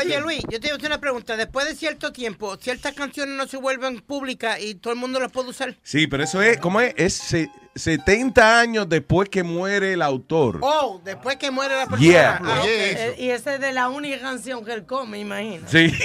Oye, 0.00 0.20
Luis, 0.20 0.40
yo 0.48 0.58
te 0.60 0.68
voy 0.68 0.70
a 0.70 0.74
hacer 0.76 0.86
una 0.86 1.00
pregunta. 1.00 1.36
Después 1.36 1.66
de 1.66 1.74
cierto 1.74 2.12
tiempo, 2.12 2.56
ciertas 2.56 2.94
canciones 2.94 3.36
no 3.36 3.46
se 3.46 3.58
vuelven 3.58 4.00
públicas 4.00 4.58
y 4.60 4.74
todo 4.76 4.94
el 4.94 4.98
mundo 4.98 5.20
las 5.20 5.30
puede 5.30 5.50
usar. 5.50 5.76
Sí, 5.82 6.06
pero 6.06 6.24
eso 6.24 6.40
es, 6.40 6.56
¿cómo 6.58 6.80
es? 6.80 6.94
Es 6.96 7.14
se- 7.14 7.50
70 7.74 8.60
años 8.60 8.88
después 8.88 9.28
que 9.28 9.42
muere 9.42 9.94
el 9.94 10.02
autor. 10.02 10.58
Oh, 10.60 11.00
después 11.04 11.36
que 11.36 11.50
muere 11.50 11.74
la 11.74 11.86
persona. 11.86 12.02
Yeah. 12.02 12.40
Ah. 12.42 12.62
Eh, 12.66 13.16
Y 13.18 13.28
esa 13.30 13.54
es 13.54 13.60
de 13.60 13.72
la 13.72 13.88
única 13.88 14.18
canción 14.20 14.64
que 14.64 14.72
él 14.72 14.84
come, 14.84 15.18
imagina. 15.18 15.66
Sí. 15.68 15.92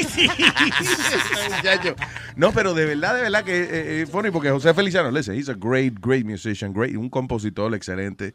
No, 2.35 2.52
pero 2.52 2.73
de 2.76 2.85
verdad, 2.85 3.15
de 3.15 3.22
verdad 3.23 3.44
que 3.44 3.57
eh, 3.64 4.02
es 4.03 4.10
funny 4.11 4.30
porque 4.30 4.52
José 4.52 4.72
Feliciano, 4.73 5.10
listen, 5.10 5.35
he's 5.35 5.49
a 5.49 5.56
great, 5.57 5.94
great 5.99 6.23
musician, 6.23 6.72
great, 6.72 6.95
un 6.95 7.10
compositor 7.10 7.73
excelente, 7.73 8.34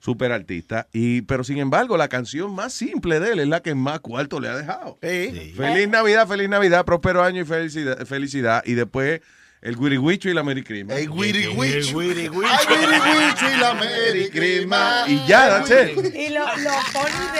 super 0.00 0.32
artista. 0.32 0.88
Y, 0.92 1.22
pero 1.22 1.44
sin 1.44 1.58
embargo, 1.58 1.96
la 1.96 2.08
canción 2.08 2.52
más 2.52 2.72
simple 2.72 3.20
de 3.20 3.32
él 3.32 3.38
es 3.40 3.48
la 3.48 3.60
que 3.60 3.74
más 3.74 4.00
cuarto 4.00 4.40
le 4.40 4.48
ha 4.48 4.56
dejado. 4.56 4.98
Feliz 5.00 5.88
Navidad, 5.88 6.26
feliz 6.26 6.48
Navidad, 6.48 6.84
próspero 6.84 7.22
año 7.22 7.42
y 7.42 7.44
felicidad. 7.44 8.04
felicidad. 8.06 8.62
Y 8.66 8.74
después 8.74 9.20
el 9.64 9.76
guiriguicho 9.76 10.28
y 10.28 10.34
la 10.34 10.42
mericrima. 10.44 10.94
El 10.94 11.10
guiriguicho. 11.10 11.98
Ay, 12.00 12.10
guiriguicho 12.20 13.50
y 13.50 13.56
la 13.60 13.74
mericrima. 13.74 15.04
Y 15.08 15.26
ya, 15.26 15.48
that's 15.64 15.70
it. 15.70 16.14
Y 16.14 16.28
lo, 16.28 16.44
lo 16.58 16.70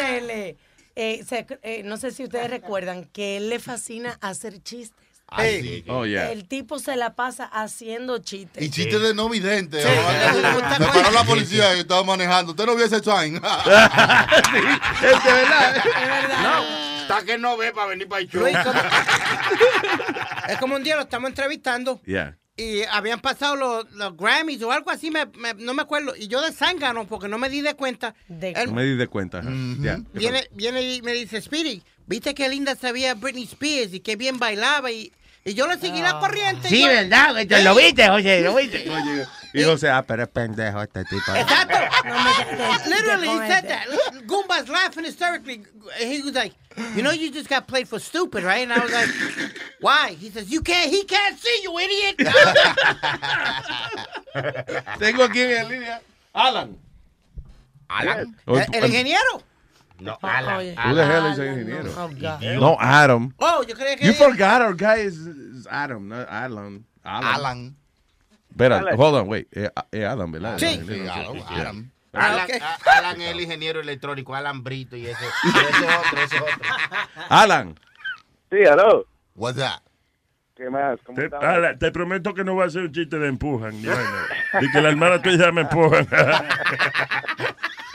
él, 0.08 0.30
eh, 0.30 0.56
eh, 0.96 1.22
se- 1.28 1.46
eh, 1.62 1.82
no 1.84 1.96
sé 1.98 2.10
si 2.10 2.24
ustedes 2.24 2.48
recuerdan 2.50 3.04
que 3.04 3.36
él 3.36 3.50
le 3.50 3.58
fascina 3.60 4.16
hacer 4.20 4.62
chistes. 4.62 4.98
Ay, 5.26 5.62
sí. 5.62 5.84
Oh, 5.88 6.04
yeah. 6.06 6.30
El 6.30 6.46
tipo 6.46 6.78
se 6.78 6.96
la 6.96 7.14
pasa 7.14 7.44
haciendo 7.44 8.18
chistes. 8.18 8.62
Y 8.62 8.70
chistes 8.70 9.00
de 9.02 9.14
no 9.14 9.28
vidente. 9.28 9.82
Sí. 9.82 9.88
Me 10.78 10.86
paró 10.86 11.10
la 11.12 11.24
policía 11.24 11.74
y 11.76 11.80
estaba 11.80 12.04
manejando. 12.04 12.52
Usted 12.52 12.66
no 12.66 12.76
vio 12.76 12.84
ese 12.86 13.00
sign. 13.00 13.36
Es 15.02 15.24
de 15.24 15.32
verdad. 15.32 15.84
No, 16.42 16.93
está 17.04 17.24
que 17.24 17.38
no 17.38 17.56
ve 17.56 17.72
para 17.72 17.88
venir 17.88 18.08
para 18.08 18.22
el 18.22 18.28
show. 18.28 18.42
Luis, 18.42 18.56
¿cómo? 18.64 18.80
es 20.48 20.58
como 20.58 20.76
un 20.76 20.82
día 20.84 20.96
lo 20.96 21.02
estamos 21.02 21.28
entrevistando 21.30 22.00
Yeah. 22.04 22.36
y 22.56 22.82
habían 22.84 23.20
pasado 23.20 23.56
los, 23.56 23.90
los 23.92 24.16
Grammys 24.16 24.62
o 24.62 24.72
algo 24.72 24.90
así, 24.90 25.10
me- 25.10 25.26
me- 25.26 25.54
no 25.54 25.74
me 25.74 25.82
acuerdo. 25.82 26.14
Y 26.16 26.28
yo 26.28 26.40
de 26.42 26.52
zángano, 26.52 27.06
porque 27.06 27.28
no 27.28 27.38
me 27.38 27.48
di 27.48 27.60
de 27.60 27.74
cuenta. 27.74 28.14
él 28.28 28.54
No 28.66 28.72
me 28.72 28.84
di 28.84 28.94
de 28.96 29.06
cuenta. 29.08 29.38
ajá. 29.38 29.50
Ya. 29.80 30.00
viene, 30.12 30.48
viene 30.52 30.82
y 30.82 31.02
me 31.02 31.12
dice, 31.12 31.40
Speedy, 31.40 31.82
¿viste 32.06 32.34
qué 32.34 32.48
linda 32.48 32.74
se 32.74 32.92
veía 32.92 33.14
Britney 33.14 33.44
Spears 33.44 33.92
y 33.94 34.00
qué 34.00 34.16
bien 34.16 34.38
bailaba? 34.38 34.90
Y, 34.92 35.12
y 35.44 35.54
yo 35.54 35.66
le 35.66 35.78
seguí 35.78 36.00
la 36.00 36.18
corriente. 36.18 36.68
Sí, 36.68 36.80
yo- 36.80 36.88
¿verdad? 36.88 37.32
güey? 37.32 37.46
¿Te 37.46 37.62
¿Lo 37.62 37.74
viste, 37.74 38.08
José? 38.08 38.40
¿Lo 38.40 38.54
viste? 38.54 38.84
Y 39.52 39.62
José, 39.62 39.90
ah, 39.90 40.02
pero 40.06 40.22
es 40.24 40.28
pendejo 40.28 40.82
este 40.82 41.04
tipo. 41.04 41.34
Exacto. 41.34 41.78
Literally, 42.88 43.28
he 43.28 43.38
said 43.46 43.68
that. 43.68 43.86
Goomba's 44.26 44.68
laughing 44.68 45.04
hysterically. 45.04 45.64
He 45.98 46.22
was 46.22 46.34
like, 46.34 46.54
you 46.96 47.02
know, 47.02 47.12
you 47.12 47.30
just 47.30 47.48
got 47.48 47.66
played 47.68 47.86
for 47.86 48.00
stupid, 48.00 48.42
right? 48.42 48.62
And 48.62 48.72
I 48.72 48.78
was 48.80 48.90
like, 48.90 49.08
why? 49.80 50.16
He 50.18 50.30
says, 50.30 50.50
you 50.50 50.60
can't, 50.62 50.90
he 50.90 51.04
can't 51.04 51.38
see, 51.38 51.60
you 51.62 51.78
idiot. 51.78 52.16
Tengo 54.98 55.24
aquí 55.24 55.42
en 55.42 55.68
línea 55.68 56.00
Alan. 56.32 56.76
Alan. 57.88 58.34
¿El, 58.46 58.66
el 58.72 58.84
ingeniero? 58.86 59.42
No, 60.04 60.18
Alan. 60.22 60.76
Who 60.76 60.94
the 60.94 61.04
hell 61.06 61.26
is 61.26 61.36
the 61.36 61.42
ingeniero? 61.44 61.94
Oh, 61.96 62.08
God. 62.08 62.42
No, 62.60 62.76
Adam. 62.80 63.34
Oh, 63.38 63.62
yo 63.66 63.74
creía 63.74 63.96
que... 63.96 64.06
You 64.06 64.12
forgot 64.12 64.60
our 64.62 64.74
guy 64.74 64.96
is, 64.98 65.16
is 65.18 65.66
Adam, 65.70 66.08
not 66.08 66.26
Alan. 66.28 66.84
Alan. 67.04 67.34
Alan. 67.34 67.76
Espera, 68.52 68.94
hold 68.96 69.14
on, 69.16 69.28
wait. 69.28 69.48
Es 69.50 69.68
es 69.90 70.04
Adam, 70.04 70.30
¿verdad? 70.30 70.58
Sí. 70.58 70.78
No, 70.78 70.86
Sí, 70.86 71.00
no, 71.00 71.12
Adam. 71.12 71.36
Adam. 71.48 71.90
Alan, 72.12 72.48
a- 72.62 72.98
Alan 72.98 73.20
es 73.20 73.30
el 73.32 73.40
ingeniero 73.40 73.80
electrónico, 73.80 74.34
Alan 74.34 74.62
Brito 74.62 74.94
y 74.96 75.06
ese. 75.06 75.24
Ese 75.24 75.58
es 75.58 75.76
otro, 75.82 76.22
ese 76.22 76.36
es 76.36 76.42
otro. 76.42 76.54
Alan. 77.28 77.78
Sí, 78.52 78.64
aló. 78.64 79.04
What's 79.34 79.58
that? 79.58 79.80
¿Qué 80.54 80.70
más? 80.70 81.00
¿Cómo 81.04 81.16
Te, 81.18 81.24
estamos? 81.24 81.44
Ala, 81.44 81.76
te 81.76 81.90
prometo 81.90 82.32
que 82.32 82.44
no 82.44 82.54
va 82.54 82.66
a 82.66 82.70
ser 82.70 82.82
un 82.82 82.92
chiste 82.92 83.18
de 83.18 83.26
empujan. 83.26 83.72
ni. 83.82 83.88
Y 84.60 84.70
que 84.70 84.80
la 84.80 84.90
hermana 84.90 85.20
tuya 85.20 85.50
me 85.50 85.62
empujan. 85.62 86.06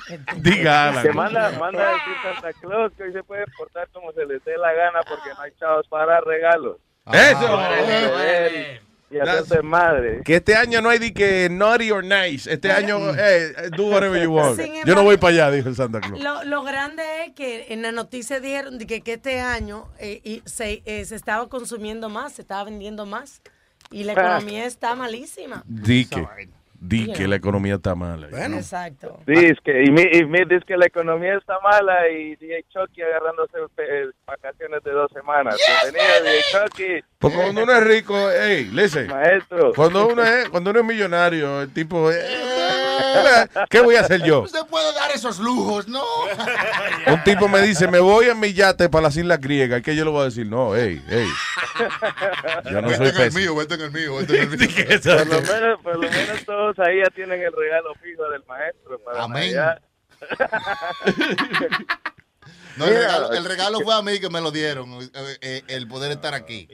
Diga 0.37 0.89
Alan. 0.89 1.03
Que 1.03 1.13
manda, 1.13 1.51
manda 1.59 1.89
a 1.89 1.93
decir 1.93 2.13
Santa 2.23 2.53
Claus 2.59 2.91
que 2.97 3.03
hoy 3.03 3.13
se 3.13 3.23
puede 3.23 3.45
portar 3.57 3.87
como 3.93 4.11
se 4.13 4.25
les 4.25 4.43
dé 4.45 4.57
la 4.57 4.73
gana 4.73 4.99
porque 5.07 5.29
no 5.35 5.41
hay 5.41 5.51
chavos 5.59 5.87
para 5.87 6.19
regalos. 6.21 6.77
Eso. 7.11 7.47
Joder, 7.47 8.81
Y 9.11 9.17
hacerse 9.17 9.61
madre. 9.63 10.21
Que 10.23 10.35
este 10.35 10.55
año 10.55 10.81
no 10.81 10.89
hay 10.89 10.99
de 10.99 11.11
que 11.13 11.49
naughty 11.49 11.89
or 11.89 12.03
nice. 12.03 12.51
Este 12.51 12.71
año, 12.71 12.99
eh, 13.17 13.69
do 13.75 13.87
whatever 13.87 14.21
you 14.21 14.31
want. 14.31 14.59
Sin 14.59 14.73
Yo 14.85 14.93
no 14.93 15.03
voy 15.03 15.17
para 15.17 15.33
allá, 15.33 15.51
dijo 15.51 15.69
el 15.69 15.75
Santa 15.75 15.99
Claus. 15.99 16.21
Lo, 16.21 16.43
lo 16.43 16.63
grande 16.63 17.01
es 17.25 17.33
que 17.33 17.73
en 17.73 17.81
la 17.81 17.91
noticia 17.91 18.39
dijeron 18.39 18.77
de 18.77 18.85
que, 18.85 19.01
que 19.01 19.13
este 19.13 19.39
año 19.41 19.87
eh, 19.97 20.21
y 20.23 20.43
se, 20.45 20.83
eh, 20.85 21.05
se 21.05 21.15
estaba 21.15 21.49
consumiendo 21.49 22.09
más, 22.09 22.33
se 22.33 22.43
estaba 22.43 22.65
vendiendo 22.65 23.07
más 23.07 23.41
y 23.89 24.03
la 24.03 24.13
Ah. 24.13 24.15
economía 24.21 24.65
está 24.65 24.93
malísima. 24.95 25.63
Di 26.81 27.07
que, 27.07 27.13
que 27.13 27.27
la 27.27 27.35
economía 27.35 27.75
está 27.75 27.93
mala. 27.93 28.27
Exacto. 28.29 29.19
Sí, 29.27 29.33
es 29.33 29.57
que, 29.63 29.83
y, 29.83 29.91
mi, 29.91 30.01
y 30.01 30.23
mi- 30.25 30.45
dice 30.45 30.63
que 30.65 30.77
la 30.77 30.85
economía 30.85 31.35
está 31.37 31.59
mala 31.61 32.07
y 32.09 32.35
DJ 32.37 32.65
Chucky 32.69 33.01
agarrándose 33.01 33.57
eh, 33.77 34.05
vacaciones 34.25 34.81
de 34.83 34.91
dos 34.91 35.11
semanas. 35.11 35.57
Bienvenido, 35.83 36.13
DJ 36.23 36.41
Chucky. 36.51 37.05
Porque 37.17 37.35
cuando 37.37 37.63
uno 37.63 37.73
es 37.73 37.83
rico, 37.83 38.15
hey, 38.31 38.69
listen. 38.71 39.07
Maestro. 39.07 39.73
Cuando 39.73 40.07
uno 40.07 40.23
es, 40.23 40.47
cuando 40.49 40.69
uno 40.71 40.79
es 40.79 40.85
millonario, 40.85 41.61
el 41.63 41.73
tipo, 41.73 42.09
eh, 42.11 42.17
¿qué 43.69 43.81
voy 43.81 43.95
a 43.95 44.01
hacer 44.01 44.23
yo? 44.23 44.41
Usted 44.43 44.65
puede 44.69 44.93
dar 44.93 45.11
esos 45.11 45.39
lujos, 45.39 45.87
¿no? 45.89 46.01
Un 47.07 47.23
tipo 47.25 47.49
me 47.49 47.59
dice, 47.61 47.87
me 47.89 47.99
voy 47.99 48.27
en 48.27 48.39
mi 48.39 48.53
yate 48.53 48.87
para 48.87 49.03
las 49.03 49.17
Islas 49.17 49.41
Griegas. 49.41 49.81
¿Qué 49.81 49.95
yo 49.97 50.05
le 50.05 50.11
voy 50.11 50.21
a 50.21 50.25
decir? 50.25 50.47
No, 50.47 50.73
hey, 50.75 51.01
hey. 51.09 51.27
Yo 52.71 52.81
no 52.81 52.87
Vete 52.89 52.97
soy 52.97 53.07
en 53.09 53.21
el 53.27 53.33
mío, 53.33 53.55
vete 53.55 53.73
en 53.75 53.81
el 53.81 53.91
mío, 53.91 54.15
vete 54.17 54.41
en 54.41 54.53
el 54.53 54.59
mío. 54.59 54.67
Por 55.03 55.27
lo, 55.27 55.41
menos, 55.41 55.81
por 55.81 55.95
lo 55.95 56.09
menos 56.09 56.45
ahí 56.79 56.99
ya 56.99 57.09
tienen 57.09 57.41
el 57.41 57.51
regalo 57.53 57.93
fijo 57.95 58.29
del 58.29 58.43
maestro 58.45 58.99
para 58.99 59.23
Amén. 59.23 59.55
No, 62.77 62.85
el, 62.85 62.93
regalo, 62.93 63.33
el 63.33 63.45
regalo 63.49 63.79
fue 63.81 63.93
a 63.93 64.01
mí 64.01 64.19
que 64.21 64.29
me 64.29 64.39
lo 64.39 64.51
dieron, 64.51 64.89
eh, 65.01 65.37
eh, 65.41 65.61
el 65.67 65.87
poder 65.87 66.11
estar 66.11 66.33
aquí. 66.33 66.67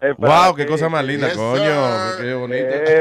Eh, 0.00 0.12
Wow, 0.18 0.56
qué 0.56 0.66
cosa 0.66 0.88
más 0.88 1.04
linda, 1.04 1.28
Yes, 1.28 1.36
coño. 1.36 2.08
sir. 2.16 2.24
Qué 2.24 2.34
bonito. 2.34 2.66
Eh, 2.68 3.00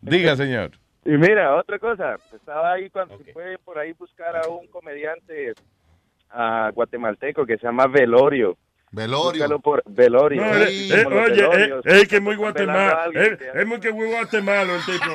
Diga, 0.00 0.36
señor. 0.36 0.72
Y 1.04 1.10
mira, 1.10 1.56
otra 1.56 1.78
cosa, 1.78 2.16
estaba 2.34 2.72
ahí 2.72 2.90
cuando 2.90 3.18
se 3.18 3.32
fue 3.32 3.58
por 3.64 3.78
ahí 3.78 3.92
buscar 3.92 4.36
a 4.36 4.48
un 4.48 4.66
comediante 4.68 5.52
ah, 6.30 6.70
guatemalteco 6.74 7.44
que 7.46 7.56
se 7.58 7.66
llama 7.66 7.86
Velorio. 7.86 8.56
Velorio. 8.92 9.30
Búscalo 9.42 9.58
por 9.60 9.82
Velorio. 9.86 10.44
No, 10.44 10.52
Sí, 10.66 10.92
eh, 10.92 11.02
eh, 11.02 11.06
oye, 11.06 11.42
velorios. 11.48 11.86
es 11.86 12.08
que 12.08 12.16
es 12.16 12.22
muy 12.22 12.36
Guatemala. 12.36 13.04
alguien 13.04 13.38
Es, 13.54 13.66
muy 13.66 13.80
que 13.80 13.92
muy 13.92 14.06
guatemalo 14.08 14.74
el 14.74 14.84
tipo. 14.84 15.12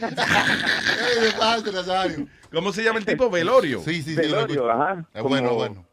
¿Cómo 2.52 2.72
se 2.72 2.82
llama 2.84 2.98
el 2.98 3.06
tipo? 3.06 3.30
Velorio. 3.30 3.80
Sí, 3.80 4.02
sí, 4.02 4.10
sí. 4.14 4.16
Velorio, 4.16 4.70
ajá. 4.70 5.04
Es 5.14 5.22
bueno, 5.22 5.48
Como- 5.48 5.58
bueno. 5.58 5.86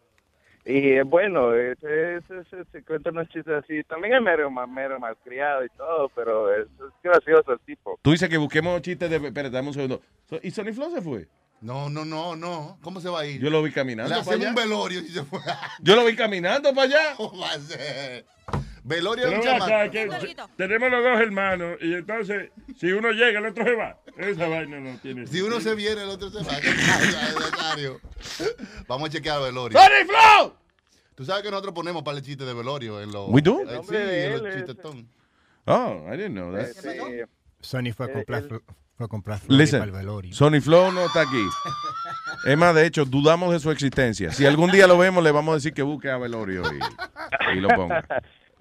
Y 0.65 0.91
es 0.91 1.05
bueno, 1.05 1.53
es, 1.55 1.81
es- 1.83 2.29
es- 2.29 2.53
es- 2.53 2.67
se 2.71 2.83
cuenta 2.83 3.09
unos 3.09 3.27
chistes 3.29 3.63
así. 3.63 3.81
También 3.85 4.13
es 4.15 4.21
mero, 4.21 4.51
mero 4.51 4.99
malcriado 4.99 5.65
y 5.65 5.69
todo, 5.69 6.09
pero 6.09 6.53
es, 6.53 6.67
es 6.67 6.93
gracioso 7.01 7.53
el 7.53 7.59
tipo. 7.61 7.97
Tú 8.03 8.11
dices 8.11 8.29
que 8.29 8.37
busquemos 8.37 8.79
chistes 8.81 9.09
de... 9.09 9.15
Espérate, 9.15 9.49
dame 9.55 9.69
un 9.69 9.73
segundo. 9.73 10.01
¿Y 10.43 10.51
Sonny 10.51 10.73
Flow 10.73 10.91
se 10.91 11.01
fue? 11.01 11.27
No, 11.61 11.89
no, 11.89 12.05
no, 12.05 12.35
no. 12.35 12.77
¿Cómo 12.81 13.01
se 13.01 13.09
va 13.09 13.21
a 13.21 13.25
ir? 13.25 13.41
Yo 13.41 13.49
lo 13.49 13.61
vi 13.61 13.69
Le 13.69 13.75
caminando 13.75 14.09
para 14.09 14.21
hacemos 14.21 14.39
allá. 14.39 14.49
un 14.49 14.55
velorio 14.55 14.99
y 15.01 15.07
se 15.09 15.23
fue. 15.23 15.39
Yo 15.81 15.95
lo 15.95 16.05
vi 16.05 16.15
caminando 16.15 16.73
para 16.73 16.87
allá. 16.87 17.15
¿Cómo 17.17 17.39
va 17.39 17.51
a 17.51 17.59
ser? 17.59 18.25
Velorio 18.83 19.25
es 19.25 19.31
Pero 19.31 19.41
un 19.41 19.45
ven 19.59 19.61
acá, 19.61 19.91
que 19.91 20.35
tenemos 20.55 20.89
los 20.89 21.03
dos 21.03 21.19
hermanos 21.19 21.77
y 21.81 21.93
entonces 21.93 22.49
si 22.79 22.91
uno 22.91 23.11
llega 23.11 23.39
el 23.39 23.45
otro 23.45 23.63
se 23.65 23.75
va. 23.75 23.99
Esa 24.17 24.47
vaina 24.47 24.79
no 24.79 24.97
tiene. 24.99 25.27
Si 25.27 25.41
uno 25.41 25.59
se 25.59 25.75
viene, 25.75 26.01
el 26.03 26.09
otro 26.09 26.29
se 26.31 26.37
va. 26.43 26.59
¿Qué 26.59 26.69
pasa, 26.71 27.39
Nazario? 27.51 27.99
Vamos 28.87 29.09
a 29.09 29.11
chequear 29.11 29.37
a 29.37 29.41
Velorio. 29.41 29.77
¡Sonny 29.77 30.05
Flow! 30.07 30.53
Tú 31.13 31.25
sabes 31.25 31.43
que 31.43 31.51
nosotros 31.51 31.73
ponemos 31.75 32.01
para 32.03 32.17
el 32.17 32.23
chiste 32.23 32.45
de 32.45 32.53
Velorio 32.53 33.01
en 33.01 33.11
los. 33.11 33.29
We 33.29 33.41
do? 33.41 33.59
eh, 33.69 33.81
Sí, 33.87 33.95
en 33.95 34.31
los 34.31 34.45
es- 34.47 34.55
chistetón. 34.55 35.07
Oh, 35.65 36.05
I 36.07 36.17
didn't 36.17 36.31
know 36.31 36.51
that. 36.53 36.61
Este, 36.61 37.27
Sony 37.59 37.91
fue 37.95 38.05
a 38.05 38.09
Eh, 38.09 38.13
comprar, 38.13 38.47
fue 38.99 39.05
a 39.05 39.07
comprar 39.07 39.39
flores 39.39 39.71
para 39.71 39.85
el 39.85 39.91
velorio. 39.91 40.35
Sonny 40.35 40.59
Flow 40.59 40.91
no 40.91 41.05
está 41.05 41.21
aquí. 41.21 41.41
Es 42.45 42.57
más, 42.57 42.75
de 42.75 42.85
hecho, 42.85 43.05
dudamos 43.05 43.53
de 43.53 43.61
su 43.61 43.71
existencia. 43.71 44.33
Si 44.33 44.45
algún 44.45 44.71
día 44.71 44.87
lo 44.87 44.97
vemos, 44.97 45.23
le 45.23 45.31
vamos 45.31 45.53
a 45.53 45.55
decir 45.55 45.73
que 45.73 45.81
busque 45.81 46.11
a 46.11 46.17
Velorio 46.17 46.63
y, 46.73 47.57
y 47.57 47.61
lo 47.61 47.69
ponga. 47.69 48.03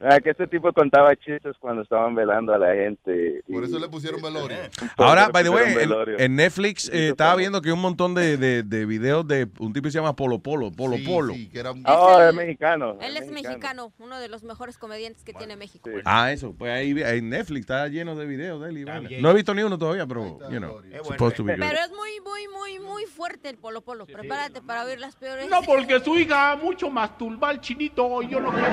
Ah, 0.01 0.21
que 0.21 0.31
este 0.31 0.47
tipo 0.47 0.73
contaba 0.73 1.15
chistes 1.17 1.57
cuando 1.59 1.83
estaban 1.83 2.15
velando 2.15 2.53
a 2.55 2.59
la 2.59 2.75
gente. 2.75 3.43
Por 3.51 3.65
eso 3.65 3.79
le 3.79 3.89
pusieron 3.89 4.21
Velorio. 4.23 4.57
Ahora, 4.97 5.27
le 5.27 5.33
by 5.33 5.43
the 5.45 5.51
way, 5.51 5.75
en, 6.19 6.37
Netflix 6.37 6.89
eh, 6.93 7.09
estaba 7.09 7.35
viendo 7.37 7.61
que 7.61 7.69
hay 7.69 7.73
un 7.75 7.81
montón 7.81 8.15
de, 8.15 8.37
de, 8.37 8.63
de 8.63 8.87
videos 8.87 9.27
de 9.27 9.49
un 9.59 9.73
tipo 9.73 9.85
que 9.85 9.91
se 9.91 9.99
llama 9.99 10.15
Polo 10.15 10.39
Polo, 10.39 10.71
Polo 10.73 10.97
Sí, 10.97 11.05
Polo. 11.07 11.35
sí, 11.35 11.49
que 11.49 11.61
era 11.61 11.73
un- 11.73 11.83
Oh, 11.87 12.21
es 12.21 12.35
mexicano. 12.35 12.97
Él 13.01 13.17
es 13.17 13.31
mexicano, 13.31 13.93
uno 13.99 14.19
de 14.19 14.29
los 14.29 14.43
mejores 14.45 14.79
comediantes 14.79 15.25
que 15.25 15.33
tiene 15.33 15.57
México. 15.57 15.89
Ah, 16.05 16.33
eso, 16.33 16.55
pues 16.57 16.73
ahí 16.73 16.95
en 16.99 17.29
Netflix 17.31 17.61
está 17.61 17.87
lleno 17.89 18.15
de 18.17 18.27
videos 18.27 18.61
de 18.63 18.69
él. 18.69 18.75
bien. 19.09 19.23
No 19.23 19.31
he 19.31 19.35
visto 19.35 19.55
ni 19.55 19.63
uno 19.63 19.79
todavía, 19.79 20.07
pero, 20.07 20.39
you 20.51 20.59
know, 20.59 20.81
bueno. 20.81 21.05
supposed 21.05 21.37
to 21.37 21.45
be 21.45 21.55
good. 21.57 21.61
Pero 21.61 21.79
es 21.81 21.91
muy, 21.91 22.21
muy, 22.21 22.49
muy, 22.49 22.79
muy 22.87 23.05
fuerte 23.07 23.49
el 23.49 23.57
Polo 23.59 23.81
Polo. 23.81 24.07
Prepárate 24.07 24.61
para 24.63 24.85
oír 24.85 24.99
las 25.01 25.17
peores. 25.17 25.49
No, 25.49 25.63
porque 25.63 26.01
su 26.01 26.17
hija 26.17 26.57
mucho 26.57 26.91
más 26.91 27.17
turba 27.19 27.51
el 27.51 27.61
chinito 27.61 28.23
y 28.23 28.29
yo 28.29 28.41
no 28.41 28.51
quiero. 28.53 28.69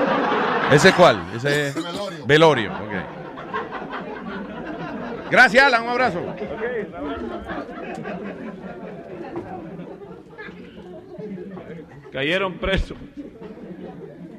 ¿Ese 0.72 0.92
cuál? 0.92 1.15
Ese 1.34 1.68
es 1.68 2.26
Velorio. 2.26 2.72
Gracias, 5.30 5.64
Alan, 5.64 5.82
un 5.82 5.88
abrazo. 5.88 6.20
Cayeron 12.12 12.58
presos. 12.58 12.96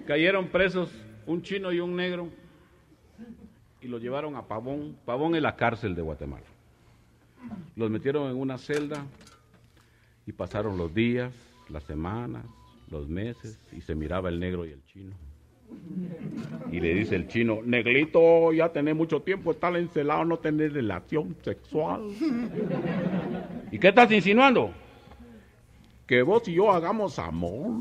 Cayeron 0.07 0.47
presos 0.47 0.89
un 1.25 1.41
chino 1.41 1.71
y 1.71 1.79
un 1.79 1.95
negro 1.95 2.29
y 3.81 3.87
los 3.87 4.01
llevaron 4.01 4.35
a 4.35 4.43
Pavón. 4.43 4.97
Pavón 5.05 5.35
es 5.35 5.41
la 5.41 5.55
cárcel 5.55 5.93
de 5.93 6.01
Guatemala. 6.01 6.45
Los 7.75 7.89
metieron 7.91 8.29
en 8.31 8.37
una 8.37 8.57
celda 8.57 9.05
y 10.25 10.31
pasaron 10.31 10.77
los 10.77 10.93
días, 10.93 11.33
las 11.69 11.83
semanas, 11.83 12.45
los 12.89 13.07
meses 13.07 13.59
y 13.73 13.81
se 13.81 13.95
miraba 13.95 14.29
el 14.29 14.39
negro 14.39 14.65
y 14.65 14.71
el 14.71 14.83
chino. 14.85 15.26
Y 16.71 16.79
le 16.79 16.93
dice 16.93 17.15
el 17.15 17.27
chino, 17.27 17.59
negrito, 17.63 18.51
ya 18.51 18.69
tenés 18.69 18.95
mucho 18.95 19.21
tiempo 19.21 19.51
estar 19.51 19.75
encelado, 19.75 20.25
no 20.25 20.37
tener 20.37 20.73
relación 20.73 21.35
sexual. 21.41 22.01
¿Y 23.71 23.79
qué 23.79 23.89
estás 23.89 24.11
insinuando? 24.11 24.71
Que 26.05 26.21
vos 26.21 26.47
y 26.47 26.53
yo 26.53 26.71
hagamos 26.71 27.19
amor. 27.19 27.71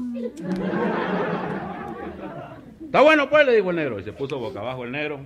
Está 2.84 3.00
bueno, 3.00 3.28
pues, 3.28 3.46
le 3.46 3.56
dijo 3.56 3.70
el 3.70 3.76
negro. 3.76 4.00
Y 4.00 4.04
se 4.04 4.12
puso 4.12 4.38
boca 4.38 4.60
abajo 4.60 4.84
el 4.84 4.92
negro. 4.92 5.20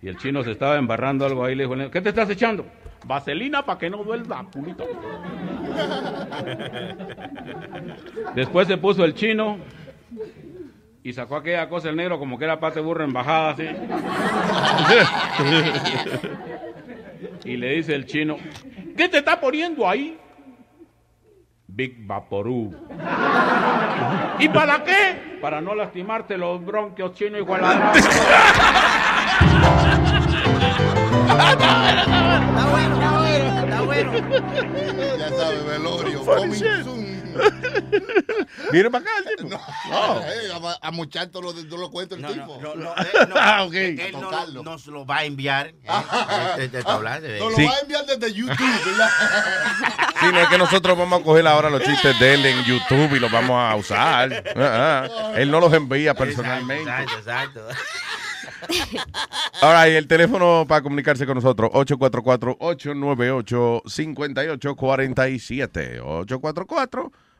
Y 0.00 0.08
el 0.08 0.16
chino 0.16 0.42
se 0.42 0.50
estaba 0.50 0.76
embarrando 0.76 1.24
algo 1.24 1.44
ahí. 1.44 1.54
Le 1.54 1.64
dijo 1.64 1.74
el 1.74 1.80
negro, 1.80 1.92
¿qué 1.92 2.00
te 2.00 2.08
estás 2.08 2.28
echando? 2.30 2.66
Vaselina 3.06 3.64
para 3.64 3.78
que 3.78 3.90
no 3.90 4.02
duela, 4.02 4.46
pulito. 4.50 4.84
Después 8.34 8.68
se 8.68 8.76
puso 8.76 9.04
el 9.04 9.14
chino 9.14 9.58
y 11.04 11.12
sacó 11.12 11.36
aquella 11.36 11.68
cosa 11.68 11.88
el 11.88 11.96
negro 11.96 12.18
como 12.18 12.38
que 12.38 12.44
era 12.44 12.60
pate 12.60 12.80
burro 12.80 13.04
en 13.04 13.12
bajada 13.12 13.50
así. 13.50 13.66
y 17.44 17.56
le 17.56 17.70
dice 17.74 17.94
el 17.94 18.06
chino, 18.06 18.36
¿qué 18.96 19.08
te 19.08 19.18
está 19.18 19.40
poniendo 19.40 19.88
ahí? 19.88 20.18
Big 21.66 22.06
Vaporú. 22.06 22.74
¿Y 24.38 24.48
para 24.50 24.84
qué? 24.84 25.38
Para 25.40 25.60
no 25.60 25.74
lastimarte 25.74 26.36
los 26.36 26.64
bronquios 26.64 27.14
chino 27.14 27.38
y 27.38 27.44
la 27.46 27.92
Está 32.52 32.66
bueno, 32.70 32.94
está 32.94 33.18
bueno, 33.18 33.58
está 33.58 33.80
bueno. 33.82 34.12
Ya 35.18 35.28
sabes, 35.30 35.66
Velorio. 35.66 37.11
Viene 38.70 38.90
para 38.90 39.02
acá 39.02 39.10
el 39.30 39.36
tipo. 39.36 39.48
No, 39.90 40.20
eh, 40.22 40.52
a, 40.82 40.88
a 40.88 40.90
muchar 40.90 41.28
todos 41.28 41.54
los, 41.54 41.64
los 41.64 41.90
cuentos 41.90 42.18
del 42.20 42.32
tipo. 42.32 42.58
No, 42.60 42.74
no, 42.74 42.90
eh, 42.96 43.26
no. 43.28 43.34
Ah, 43.38 43.64
ok. 43.64 43.74
Él 43.74 44.12
no, 44.12 44.62
nos 44.62 44.86
lo 44.86 45.04
va 45.06 45.18
a 45.18 45.24
enviar. 45.24 45.68
eh, 45.68 46.82
hablar 46.86 47.20
de- 47.20 47.38
Nos 47.38 47.50
lo 47.52 47.56
Sí. 47.56 47.64
va 47.66 47.72
a 47.74 47.78
enviar 47.80 48.06
desde 48.06 48.32
YouTube, 48.32 48.84
¿verdad? 48.86 49.10
Sí, 50.22 50.28
no 50.32 50.38
es 50.40 50.48
que 50.48 50.58
nosotros 50.58 50.96
vamos 50.96 51.20
a 51.20 51.24
coger 51.24 51.44
ahora 51.48 51.68
los 51.68 51.82
chistes 51.82 52.16
de 52.20 52.34
él 52.34 52.46
en 52.46 52.62
YouTube 52.64 53.16
y 53.16 53.18
los 53.18 53.28
vamos 53.32 53.56
a 53.58 53.74
usar. 53.74 54.44
Ah, 54.54 55.08
ah. 55.10 55.32
Él 55.34 55.50
no 55.50 55.58
los 55.58 55.72
envía 55.72 56.14
personalmente. 56.14 56.88
Exacto, 56.88 57.18
exacto. 57.18 57.66
Ahora, 59.60 59.88
y 59.88 59.94
el 59.94 60.06
teléfono 60.06 60.64
para 60.68 60.82
comunicarse 60.82 61.26
con 61.26 61.34
nosotros, 61.36 61.70
844-898-5847. 64.62 66.00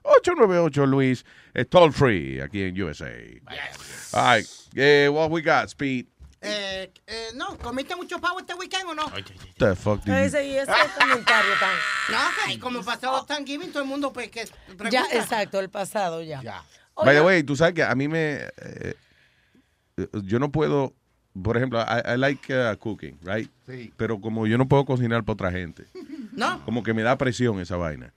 844-898-Luis, 0.04 1.24
es 1.54 1.68
toll 1.68 1.92
free 1.92 2.40
aquí 2.40 2.62
en 2.62 2.80
USA. 2.82 3.10
All 4.12 4.36
right, 4.38 4.46
eh, 4.74 5.08
what 5.10 5.30
we 5.30 5.42
got, 5.42 5.68
Speed? 5.68 6.06
Eh, 6.44 6.90
eh, 7.06 7.28
no, 7.36 7.56
¿comiste 7.58 7.94
mucho 7.94 8.18
pavo 8.20 8.40
este 8.40 8.52
weekend 8.54 8.88
o 8.88 8.94
no? 8.96 9.04
The 9.58 9.76
fuck 9.76 10.04
you- 10.04 10.12
Ese 10.12 10.44
y 10.44 10.56
ese 10.56 10.72
comentario 10.98 11.52
tan. 11.60 11.70
No, 12.10 12.18
que 12.52 12.58
como 12.58 12.82
pasó 12.82 13.24
Thanksgiving, 13.24 13.70
todo 13.70 13.84
el 13.84 13.88
mundo 13.88 14.12
pues 14.12 14.28
que 14.28 14.48
pregunta. 14.76 14.90
Ya, 14.90 15.04
exacto, 15.12 15.60
el 15.60 15.70
pasado 15.70 16.20
ya. 16.20 16.42
By 16.96 17.14
the 17.14 17.20
way, 17.22 17.44
tú 17.44 17.54
sabes 17.54 17.74
que 17.74 17.84
a 17.84 17.94
mí 17.94 18.08
me... 18.08 18.32
eh, 18.56 18.94
eh, 19.98 20.08
yo 20.24 20.38
no 20.40 20.50
puedo... 20.50 20.94
Por 21.40 21.56
ejemplo, 21.56 21.80
I, 21.80 22.14
I 22.14 22.16
like 22.18 22.52
uh, 22.54 22.76
cooking, 22.78 23.18
right? 23.22 23.48
Sí. 23.66 23.92
Pero 23.96 24.20
como 24.20 24.46
yo 24.46 24.58
no 24.58 24.68
puedo 24.68 24.84
cocinar 24.84 25.24
para 25.24 25.34
otra 25.34 25.50
gente, 25.52 25.84
¿No? 26.32 26.62
como 26.64 26.82
que 26.82 26.92
me 26.92 27.02
da 27.02 27.16
presión 27.16 27.60
esa 27.60 27.76
vaina. 27.76 28.12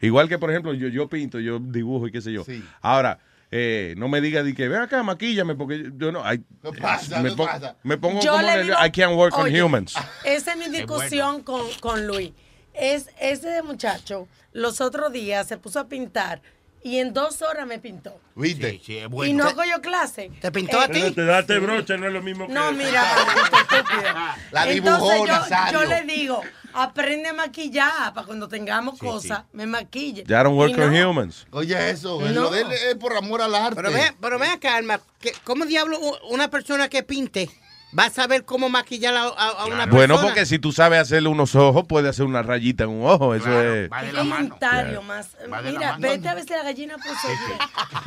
Igual 0.00 0.28
que, 0.28 0.38
por 0.38 0.50
ejemplo, 0.50 0.74
yo, 0.74 0.88
yo 0.88 1.08
pinto, 1.08 1.40
yo 1.40 1.58
dibujo 1.58 2.06
y 2.06 2.12
qué 2.12 2.20
sé 2.20 2.32
yo. 2.32 2.44
Sí. 2.44 2.62
Ahora, 2.82 3.18
eh, 3.50 3.94
no 3.96 4.08
me 4.08 4.20
diga 4.20 4.42
de 4.42 4.54
que, 4.54 4.68
ven 4.68 4.82
acá, 4.82 5.02
maquíllame, 5.02 5.54
porque 5.54 5.90
yo- 5.96 6.12
no... 6.12 6.22
ay, 6.24 6.44
¿Qué 6.62 6.72
pasa? 6.80 7.20
me, 7.22 7.30
¿Qué 7.30 7.36
pon- 7.36 7.46
pasa? 7.46 7.76
me 7.82 7.96
pongo 7.96 8.20
Yo 8.20 8.32
como... 8.32 8.46
digo- 8.46 8.76
I 8.86 8.90
can't 8.90 9.16
work 9.16 9.36
Oye, 9.36 9.60
on 9.62 9.66
humans. 9.68 9.94
Esa 10.24 10.52
es 10.52 10.58
mi 10.58 10.68
discusión 10.68 11.42
con, 11.42 11.62
con 11.80 12.06
Luis. 12.06 12.32
Es, 12.74 13.08
ese 13.20 13.62
muchacho 13.62 14.28
los 14.52 14.80
otros 14.80 15.10
días 15.12 15.48
se 15.48 15.56
puso 15.56 15.80
a 15.80 15.88
pintar 15.88 16.42
y 16.82 16.98
en 16.98 17.12
dos 17.12 17.42
horas 17.42 17.66
me 17.66 17.78
pintó. 17.78 18.20
¿Viste? 18.34 18.70
Sí, 18.72 18.82
sí, 18.84 18.98
es 18.98 19.04
Y 19.04 19.08
bueno. 19.08 19.44
no 19.44 19.54
cogió 19.54 19.80
clase. 19.80 20.30
¿Te 20.40 20.50
pintó 20.52 20.78
a 20.80 20.84
Eh, 20.86 20.88
ti? 20.88 21.10
Te 21.12 21.24
date 21.24 21.58
brocha, 21.58 21.96
no 21.96 22.06
es 22.06 22.12
lo 22.12 22.22
mismo 22.22 22.46
que. 22.46 22.52
No, 22.52 22.72
mira. 22.72 23.02
La 24.52 24.70
Entonces 24.70 24.74
dibujó, 24.74 25.26
yo, 25.26 25.26
Nazario. 25.26 25.82
yo 25.82 25.88
le 25.88 26.02
digo, 26.02 26.40
aprende 26.72 27.28
a 27.30 27.32
maquillar 27.32 28.14
para 28.14 28.26
cuando 28.26 28.48
tengamos 28.48 28.98
cosas, 28.98 29.42
me 29.52 29.66
maquille. 29.66 30.24
Ya 30.26 30.42
don't 30.42 30.56
work 30.58 30.78
on 30.78 30.92
no. 30.92 31.10
humans. 31.10 31.46
Oye, 31.50 31.90
eso, 31.90 32.20
No. 32.20 32.28
lo 32.42 32.50
de 32.50 32.62
él 32.62 32.72
es 32.72 32.94
por 32.96 33.16
amor 33.16 33.42
al 33.42 33.54
arte. 33.54 33.76
Pero 33.76 33.92
ve, 33.92 34.12
pero 34.20 34.38
ve 34.38 34.46
acá, 34.48 34.76
Alma, 34.76 35.00
¿cómo 35.44 35.66
diablo 35.66 35.98
una 36.30 36.48
persona 36.48 36.88
que 36.88 37.02
pinte 37.02 37.50
vas 37.92 38.08
a 38.08 38.10
saber 38.22 38.44
cómo 38.44 38.68
maquillar 38.68 39.14
a, 39.14 39.22
a- 39.22 39.48
a 39.62 39.66
una 39.66 39.86
Bueno, 39.86 40.14
persona. 40.14 40.20
porque 40.22 40.46
si 40.46 40.58
tú 40.58 40.72
sabes 40.72 41.00
hacerle 41.00 41.28
unos 41.28 41.54
ojos, 41.54 41.84
puedes 41.88 42.10
hacer 42.10 42.26
una 42.26 42.42
rayita 42.42 42.84
en 42.84 42.90
un 42.90 43.06
ojo. 43.06 43.34
Eso 43.34 43.62
es. 43.62 43.88
¿Qué 43.90 44.12
comentario 44.16 45.02
más? 45.02 45.36
Va 45.52 45.62
de 45.62 45.72
la 45.72 45.78
Mira, 45.78 45.92
mano. 45.92 46.08
vete 46.08 46.28
a 46.28 46.34
ver 46.34 46.44
si 46.44 46.50
la 46.50 46.62
gallina 46.62 46.96
puso 46.96 47.28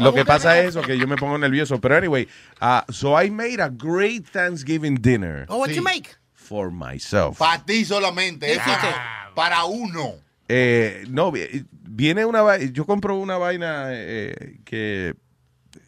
Lo 0.03 0.14
que 0.14 0.26
pasa 0.26 0.60
es 0.60 0.70
eso, 0.70 0.82
que 0.82 0.98
yo 0.98 1.08
me 1.08 1.16
pongo 1.16 1.38
nervioso. 1.38 1.80
Pero 1.82 1.95
anyway, 1.98 2.28
uh, 2.62 2.82
so 2.91 3.20
I 3.22 3.30
made 3.32 3.62
a 3.62 3.70
great 3.70 4.26
Thanksgiving 4.32 4.95
dinner 5.02 5.45
Oh, 5.49 5.58
what 5.58 5.70
you 5.70 5.82
make? 5.84 6.10
for 6.34 6.72
myself. 6.72 7.38
Para 7.38 7.64
ti 7.64 7.86
solamente. 7.86 8.45
¿Qué 8.45 8.53
es 8.53 8.58
hiciste? 8.60 8.88
para, 9.36 9.64
uno. 9.66 10.16
Eh, 10.49 11.06
no, 11.10 11.32
vi- 11.32 11.66
viene 11.72 12.26
una 12.26 12.41
vaina, 12.41 12.70
yo 12.74 12.86
compro 12.86 13.16
una 13.18 13.38
vaina 13.38 13.86
eh, 13.91 14.60
que 14.66 15.16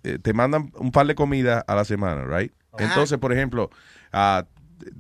eh, 0.04 0.20
te 0.22 0.32
mandan 0.34 0.72
un 0.76 0.92
par 0.92 1.06
de 1.06 1.16
comidas 1.16 1.64
a 1.68 1.76
la 1.76 1.84
semana, 1.84 2.24
right? 2.26 2.54
Entonces, 2.78 3.18
por 3.20 3.32
ejemplo, 3.34 3.70
ah, 4.12 4.46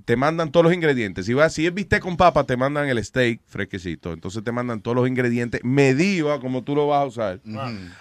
te 0.06 0.16
mandan 0.16 0.52
todos 0.52 0.64
los 0.66 0.74
ingredientes. 0.74 1.26
Si, 1.26 1.34
vas, 1.34 1.54
si 1.54 1.66
es 1.66 1.74
bistec 1.74 2.02
con 2.02 2.16
papa, 2.16 2.44
te 2.45 2.56
mandan 2.56 2.88
el 2.88 3.04
steak 3.04 3.41
fresquecito. 3.48 4.14
Entonces 4.14 4.44
te 4.44 4.52
mandan 4.52 4.82
todos 4.82 4.95
los 4.95 5.08
ingredientes 5.08 5.62
medido 5.64 6.32
a 6.32 6.40
como 6.40 6.64
tú 6.64 6.76
lo 6.76 6.88
vas 6.88 7.02
a 7.02 7.06
usar. 7.06 7.40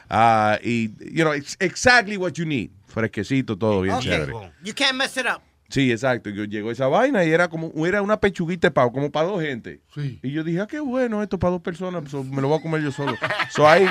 Ah, 0.09 0.59
y, 0.63 0.91
you 1.13 1.23
know, 1.25 1.35
it's 1.35 1.57
exactly 1.61 2.17
what 2.17 2.33
you 2.33 2.45
need. 2.45 2.71
Fresquecito, 2.87 3.57
todo 3.57 3.81
bien 3.83 3.97
Okay. 3.97 4.11
chévere. 4.11 4.33
You 4.63 4.75
can't 4.75 4.95
mess 4.97 5.17
it 5.17 5.27
up. 5.27 5.41
Sí, 5.71 5.91
exacto. 5.91 6.29
Yo 6.29 6.45
llegó 6.45 6.71
esa 6.71 6.87
vaina 6.87 7.25
y 7.25 7.31
era 7.31 7.49
como 7.49 7.73
era 7.87 8.03
una 8.03 8.21
pechuguita 8.21 8.67
de 8.69 8.73
pavo, 8.73 8.93
como 8.93 9.11
para 9.11 9.27
dos 9.29 9.41
gente. 9.43 9.81
Y 10.23 10.31
yo 10.31 10.45
dije, 10.45 10.61
ah, 10.61 10.67
qué 10.67 10.79
bueno 10.81 11.23
esto 11.23 11.39
para 11.39 11.53
dos 11.53 11.63
personas. 11.63 12.09
So, 12.11 12.23
me 12.25 12.43
lo 12.43 12.49
voy 12.49 12.59
a 12.59 12.63
comer 12.63 12.83
yo 12.83 12.93
solo. 12.93 13.17
So 13.51 13.67
ahí, 13.67 13.87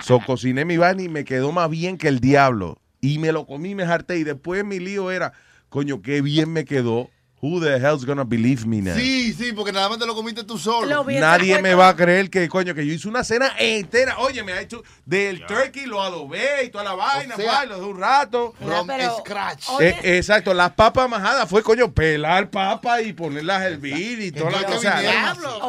so 0.00 0.20
cociné 0.24 0.64
mi 0.64 0.76
vaina 0.76 1.02
y 1.02 1.08
me 1.08 1.24
quedó 1.24 1.50
más 1.52 1.68
bien 1.68 1.98
que 1.98 2.08
el 2.08 2.20
diablo. 2.20 2.80
Y 3.00 3.18
me 3.18 3.32
lo 3.32 3.46
comí, 3.46 3.74
me 3.74 3.84
harté. 3.84 4.18
Y 4.18 4.24
después 4.24 4.64
mi 4.64 4.78
lío 4.78 5.10
era, 5.10 5.32
coño, 5.68 6.02
qué 6.02 6.20
bien 6.20 6.52
me 6.52 6.64
quedó. 6.64 7.10
Who 7.40 7.60
the 7.60 7.76
hell's 7.76 8.04
gonna 8.04 8.24
believe 8.24 8.66
me 8.66 8.82
now? 8.82 8.96
Sí, 8.96 9.32
sí, 9.32 9.52
porque 9.52 9.70
nada 9.70 9.88
más 9.88 10.00
te 10.00 10.06
lo 10.06 10.14
comiste 10.16 10.42
tú 10.42 10.58
solo. 10.58 11.04
Nadie 11.04 11.62
me 11.62 11.72
va 11.72 11.90
a 11.90 11.94
creer 11.94 12.30
que, 12.30 12.48
coño, 12.48 12.74
que 12.74 12.84
yo 12.84 12.92
hice 12.92 13.06
una 13.06 13.22
cena 13.22 13.52
entera. 13.60 14.18
Oye, 14.18 14.42
me 14.42 14.52
ha 14.52 14.60
hecho 14.60 14.82
del 15.06 15.46
turkey, 15.46 15.86
lo 15.86 16.02
adobé 16.02 16.64
y 16.64 16.70
toda 16.70 16.82
la 16.82 16.94
vaina, 16.94 17.36
sea, 17.36 17.52
pa, 17.52 17.64
lo 17.64 17.76
dejé 17.76 17.86
un 17.86 18.00
rato. 18.00 18.54
From 18.58 18.88
scratch. 19.20 19.68
Eh, 19.80 19.96
exacto, 20.16 20.52
las 20.52 20.72
papas 20.72 21.08
majadas 21.08 21.48
fue, 21.48 21.62
coño, 21.62 21.92
pelar 21.92 22.50
papas 22.50 23.06
y 23.06 23.12
ponerlas 23.12 23.60
a 23.60 23.68
hervir 23.68 24.20
y 24.20 24.32
toda 24.32 24.50
la 24.50 24.64
cosa. 24.64 25.00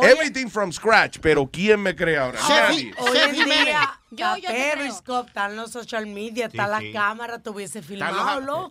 Everything 0.02 0.48
from 0.48 0.72
scratch, 0.72 1.20
pero 1.22 1.48
¿quién 1.54 1.82
me 1.82 1.96
cree 1.96 2.18
ahora? 2.18 2.40
Nadie. 2.50 2.92
Hoy 2.98 3.16
en 3.16 3.32
día, 3.46 3.99
Yo- 4.12 4.36
está 4.36 4.40
yo 4.40 4.50
Periscope, 4.78 5.28
están 5.28 5.56
los 5.56 5.72
social 5.72 6.08
media, 6.08 6.48
está 6.48 6.66
Sí, 6.66 6.72
la 6.72 6.80
sí. 6.80 6.92
cámara, 6.92 7.40
te 7.40 7.50
hubiese 7.52 7.82
filmado, 7.82 8.40
loco. 8.42 8.70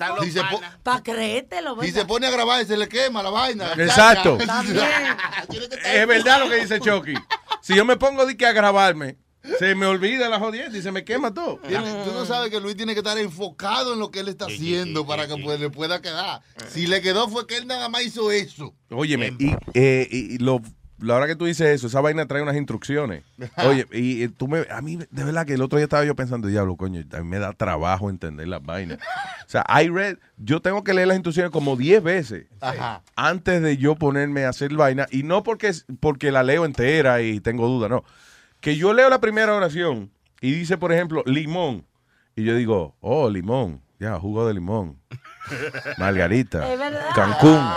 Para 0.82 1.02
creértelo, 1.02 1.74
Si 1.74 1.81
¿verdad? 1.86 2.01
se 2.01 2.06
pone 2.06 2.27
a 2.27 2.31
grabar, 2.31 2.65
se 2.66 2.77
le 2.77 2.89
quema 2.89 3.23
la 3.23 3.31
vaina. 3.31 3.73
Exacto. 3.77 4.36
Es 5.85 6.06
verdad 6.06 6.40
lo 6.44 6.51
que 6.51 6.56
dice 6.56 6.81
Chucky. 6.81 7.15
Si 7.60 7.74
yo 7.74 7.85
me 7.85 7.97
pongo 7.97 8.27
de 8.27 8.36
que 8.36 8.47
a 8.47 8.52
grabarme, 8.52 9.16
se 9.59 9.74
me 9.74 9.86
olvida 9.86 10.28
la 10.28 10.39
jodienda 10.39 10.77
y 10.77 10.82
se 10.82 10.93
me 10.93 11.05
quema 11.05 11.32
todo. 11.32 11.59
Tiene- 11.66 12.05
Tú 12.05 12.12
no 12.12 12.24
sabes 12.27 12.51
que 12.51 12.60
Luis 12.60 12.77
tiene 12.77 12.93
que 12.94 13.01
estar 13.01 13.16
enfocado 13.19 13.94
en 13.94 13.98
lo 14.01 14.10
que 14.10 14.20
él 14.20 14.28
está 14.28 14.47
haciendo 14.47 15.06
para 15.06 15.27
que 15.27 15.36
pues, 15.43 15.59
le 15.60 15.70
pueda 15.70 16.02
quedar. 16.02 16.43
Si 16.70 16.86
le 16.86 17.01
quedó 17.01 17.28
fue 17.28 17.47
que 17.47 17.56
él 17.56 17.66
nada 17.66 17.89
más 17.89 18.02
hizo 18.02 18.31
eso. 18.31 18.74
Óyeme, 18.90 19.35
y, 19.39 19.55
eh, 19.74 20.06
y- 20.10 20.35
y 20.35 20.39
lo, 20.39 20.60
la 21.01 21.15
hora 21.15 21.27
que 21.27 21.37
tú 21.37 21.45
dices 21.45 21.69
eso, 21.69 21.87
esa 21.87 22.01
vaina 22.01 22.27
trae 22.27 22.43
unas 22.43 22.57
instrucciones. 22.57 23.25
Oye, 23.66 23.87
y, 23.93 24.29
tú 24.29 24.49
me, 24.49 24.66
a 24.70 24.81
mí, 24.81 24.97
de 24.97 25.25
verdad 25.25 25.47
que 25.47 25.55
el 25.55 25.62
otro 25.62 25.79
día 25.79 25.85
estaba 25.85 26.05
yo 26.05 26.16
pensando, 26.16 26.49
diablo, 26.49 26.77
coño, 26.77 27.05
a 27.12 27.19
mí 27.19 27.29
me 27.29 27.39
da 27.39 27.53
trabajo 27.53 28.11
entender 28.11 28.49
las 28.49 28.62
vainas. 28.62 28.99
O 28.99 29.51
sea, 29.51 29.65
I 29.69 29.89
read, 29.89 30.19
yo 30.37 30.61
tengo 30.61 30.85
que 30.85 30.95
leer 30.95 31.09
las 31.09 31.16
instrucciones 31.16 31.51
como 31.51 31.77
10 31.77 32.03
veces 32.03 32.47
Ajá. 32.61 33.03
antes 33.16 33.62
de 33.62 33.77
yo 33.77 33.95
ponerme 33.95 34.45
a 34.45 34.51
hacer 34.51 34.75
vaina. 34.75 35.07
Y 35.11 35.23
no 35.23 35.43
porque, 35.43 35.73
porque 36.01 36.33
la 36.33 36.43
leo 36.43 36.65
entera 36.65 37.23
y 37.23 37.41
tengo 37.41 37.66
duda, 37.69 37.89
no. 37.89 38.05
Que 38.61 38.77
yo 38.77 38.93
leo 38.93 39.09
la 39.09 39.20
primera 39.20 39.55
oración 39.55 40.11
y 40.41 40.53
dice, 40.53 40.77
por 40.79 40.93
ejemplo, 40.93 41.23
limón. 41.27 41.85
Y 42.37 42.45
yo 42.45 42.55
digo, 42.55 42.97
oh, 43.01 43.31
limón. 43.31 43.81
Ya, 43.99 44.19
jugo 44.19 44.47
de 44.47 44.55
limón. 44.55 44.97
Margarita. 45.97 46.73
Es 46.73 46.79
verdad. 46.79 47.09
Cancún. 47.15 47.70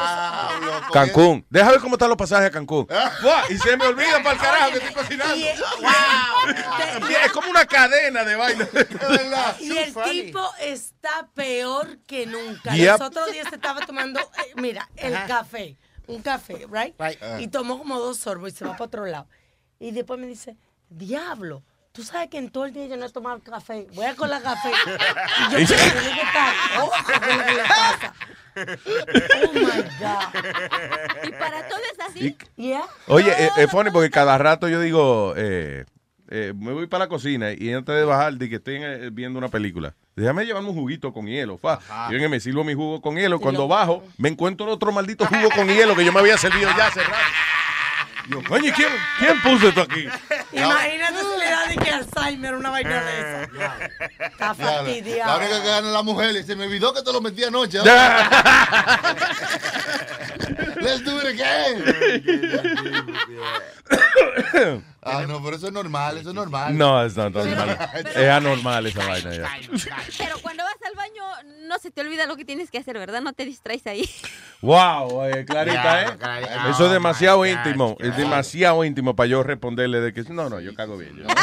Cancún. 0.94 1.46
Deja 1.50 1.72
ver 1.72 1.80
cómo 1.80 1.96
están 1.96 2.10
los 2.10 2.18
pasajes 2.18 2.48
a 2.48 2.52
Cancún. 2.52 2.88
Buah, 2.88 3.50
Y 3.50 3.58
se 3.58 3.78
me 3.78 3.86
olvida 3.88 4.22
para 4.24 4.32
el 4.32 4.38
carajo 4.40 4.72
que 4.72 4.78
estoy 4.78 4.94
cocinando. 4.94 5.36
Y- 5.36 5.46
Es 7.26 7.32
como 7.32 7.50
una 7.50 7.66
cadena 7.66 8.24
de 8.24 8.36
vaina. 8.36 8.68
Y 9.60 9.78
el 9.78 9.94
tipo 9.94 10.50
está 10.60 11.28
peor 11.34 11.98
que 12.08 12.26
nunca. 12.26 12.74
Yep. 12.76 12.92
Los 13.00 13.02
otros 13.08 13.32
días 13.32 13.48
se 13.50 13.56
estaba 13.56 13.82
tomando, 13.86 14.20
eh, 14.20 14.54
mira, 14.56 14.90
el 14.96 15.14
café, 15.28 15.78
un 16.08 16.22
café, 16.22 16.66
right? 16.72 16.96
Y 17.40 17.48
tomó 17.48 17.78
como 17.78 18.00
dos 18.00 18.18
sorbos 18.18 18.54
y 18.54 18.56
se 18.56 18.66
va 18.66 18.72
para 18.72 18.86
otro 18.86 19.06
lado. 19.06 19.28
Y 19.80 19.92
después 19.92 20.20
me 20.20 20.28
dice, 20.28 20.58
diablo, 20.90 21.64
tú 21.92 22.04
sabes 22.04 22.30
que 22.30 22.38
en 22.38 22.50
todo 22.50 22.66
el 22.66 22.74
día 22.74 22.88
yo 22.88 22.98
no 22.98 23.06
he 23.06 23.10
tomado 23.10 23.40
café. 23.40 23.88
Voy 23.94 24.06
a 24.06 24.16
colar 24.16 24.42
café. 24.42 24.72
Y 25.50 25.52
yo, 25.54 25.60
Y 25.60 25.68
se- 25.68 25.76
"Pero 25.76 26.00
tiene 26.02 26.16
que 26.16 26.22
estar 26.22 26.54
loco, 26.78 26.94
¿qué 27.06 27.14
es 27.32 27.38
lo 27.38 27.44
que 27.46 27.52
le 27.54 27.64
pasa? 27.64 28.14
Oh 29.44 29.54
my 29.54 29.82
God. 30.00 31.28
Y 31.28 31.32
para 31.32 31.68
todo 31.68 31.80
es 31.94 32.00
así. 32.10 32.38
Yeah. 32.56 32.84
Oye, 33.08 33.32
eh, 33.38 33.50
es 33.58 33.70
funny 33.72 33.92
porque 33.92 34.10
cada 34.10 34.38
rato 34.38 34.68
yo 34.68 34.80
digo, 34.82 35.34
eh, 35.38 35.86
eh, 36.30 36.54
me 36.56 36.72
voy 36.74 36.88
para 36.88 37.06
la 37.06 37.10
cocina 37.10 37.52
y 37.52 37.74
antes 37.74 37.96
de 37.96 38.04
bajar, 38.06 38.34
de 38.34 38.50
que 38.50 38.56
estoy 38.56 38.76
eh, 38.82 39.10
viendo 39.12 39.38
una 39.40 39.50
película, 39.50 39.96
déjame 40.16 40.46
llevarme 40.46 40.70
un 40.70 40.76
juguito 40.76 41.12
con 41.14 41.28
hielo. 41.28 41.58
Fa. 41.58 41.80
Y 42.10 42.14
venga, 42.14 42.30
me 42.30 42.40
sirvo 42.40 42.64
mi 42.64 42.74
jugo 42.74 43.02
con 43.02 43.16
hielo. 43.16 43.40
Cuando 43.40 43.68
bajo, 43.68 44.04
me 44.18 44.30
encuentro 44.30 44.66
otro 44.68 44.92
maldito 44.92 45.26
jugo 45.26 45.50
con 45.56 45.68
hielo 45.68 45.96
que 45.96 46.06
yo 46.06 46.12
me 46.14 46.20
había 46.20 46.38
servido 46.38 46.70
ya 46.78 46.88
hace 46.88 47.02
rato. 47.04 47.16
Yo, 48.30 48.42
coño, 48.48 48.72
¿quién, 48.76 48.90
¿quién 49.20 49.42
puso 49.42 49.68
esto 49.70 49.82
aquí? 49.82 50.08
Imagínate 50.52 51.20
si 51.20 51.40
le 51.40 51.50
da 51.50 51.66
de 51.68 51.76
que 51.78 51.90
Alzheimer 51.90 52.54
una 52.56 52.70
vaina 52.70 53.04
de 53.04 53.20
esa. 53.20 53.44
Está 54.26 54.48
La 54.48 54.54
fastidiado. 54.56 55.38
única 55.40 55.62
que 55.62 55.68
gana 55.68 55.90
la 55.92 56.04
mujer. 56.04 56.36
Y 56.36 56.44
se 56.44 56.56
me 56.56 56.66
olvidó 56.66 56.94
que 56.94 57.02
te 57.02 57.12
lo 57.12 57.20
metí 57.22 57.44
anoche. 57.44 57.80
Let's 60.82 61.04
do 61.04 61.18
it 61.20 61.26
again. 61.28 61.84
ah, 65.04 65.26
no, 65.28 65.42
pero 65.44 65.56
eso 65.56 65.68
es 65.68 65.74
normal, 65.74 66.18
eso 66.18 66.30
es 66.30 66.36
normal. 66.36 66.78
No, 66.78 67.04
es 67.04 67.16
not 67.16 67.34
normal. 67.34 67.78
Es 68.16 68.30
anormal 68.30 68.86
esa 68.88 69.06
vaina 69.08 69.34
ya. 69.34 69.50
Pero 70.18 70.38
cuando 70.42 70.64
vas 70.64 70.76
al 70.88 70.96
baño, 70.96 71.24
no 71.68 71.78
se 71.80 71.92
te 71.92 72.02
olvida 72.02 72.26
lo 72.26 72.36
que 72.38 72.46
tienes 72.46 72.70
que 72.72 72.78
hacer, 72.78 72.98
¿verdad? 72.98 73.22
No 73.22 73.34
te 73.34 73.46
distraes 73.46 73.86
ahí. 73.88 74.10
Wow, 74.62 75.26
eh, 75.26 75.46
Clarita, 75.46 76.04
¿eh? 76.04 76.18
Eso 76.70 76.86
es 76.86 76.92
demasiado 76.92 77.46
íntimo. 77.46 77.96
Es 78.00 78.16
demasiado 78.18 78.84
íntimo 78.86 79.16
para 79.16 79.28
yo 79.28 79.44
responderle 79.44 80.00
de 80.02 80.14
que 80.14 80.22
no, 80.32 80.50
no, 80.50 80.60
yo 80.60 80.76
cago 80.76 80.98
bien. 80.98 81.16
yo- 81.18 81.26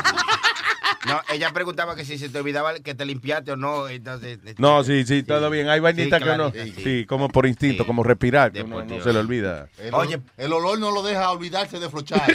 No, 1.06 1.20
ella 1.32 1.52
preguntaba 1.52 1.94
que 1.94 2.04
si 2.04 2.18
se 2.18 2.28
te 2.28 2.38
olvidaba 2.38 2.74
que 2.80 2.94
te 2.94 3.04
limpiaste 3.04 3.52
o 3.52 3.56
no. 3.56 3.88
Entonces, 3.88 4.38
No, 4.58 4.82
sí, 4.82 5.04
sí, 5.06 5.22
todo 5.22 5.48
bien. 5.50 5.68
Hay 5.68 5.80
vainitas 5.80 6.18
Sí, 6.20 6.24
que 6.24 6.30
uno, 6.32 6.50
sí, 6.50 6.72
sí, 6.74 6.82
sí. 6.82 7.06
como 7.06 7.28
por 7.28 7.46
instinto, 7.46 7.86
como 7.86 8.02
respirar, 8.02 8.52
que 8.52 8.62
uno 8.62 8.84
no 8.84 9.02
se 9.02 9.12
le 9.12 9.18
olvida. 9.18 9.68
El, 9.78 9.94
Oye, 9.94 10.20
el 10.36 10.52
olor 10.52 10.78
no 10.78 10.90
lo 10.90 11.02
deja 11.02 11.30
olvidarse 11.30 11.78
de 11.78 11.88
flochar. 11.88 12.22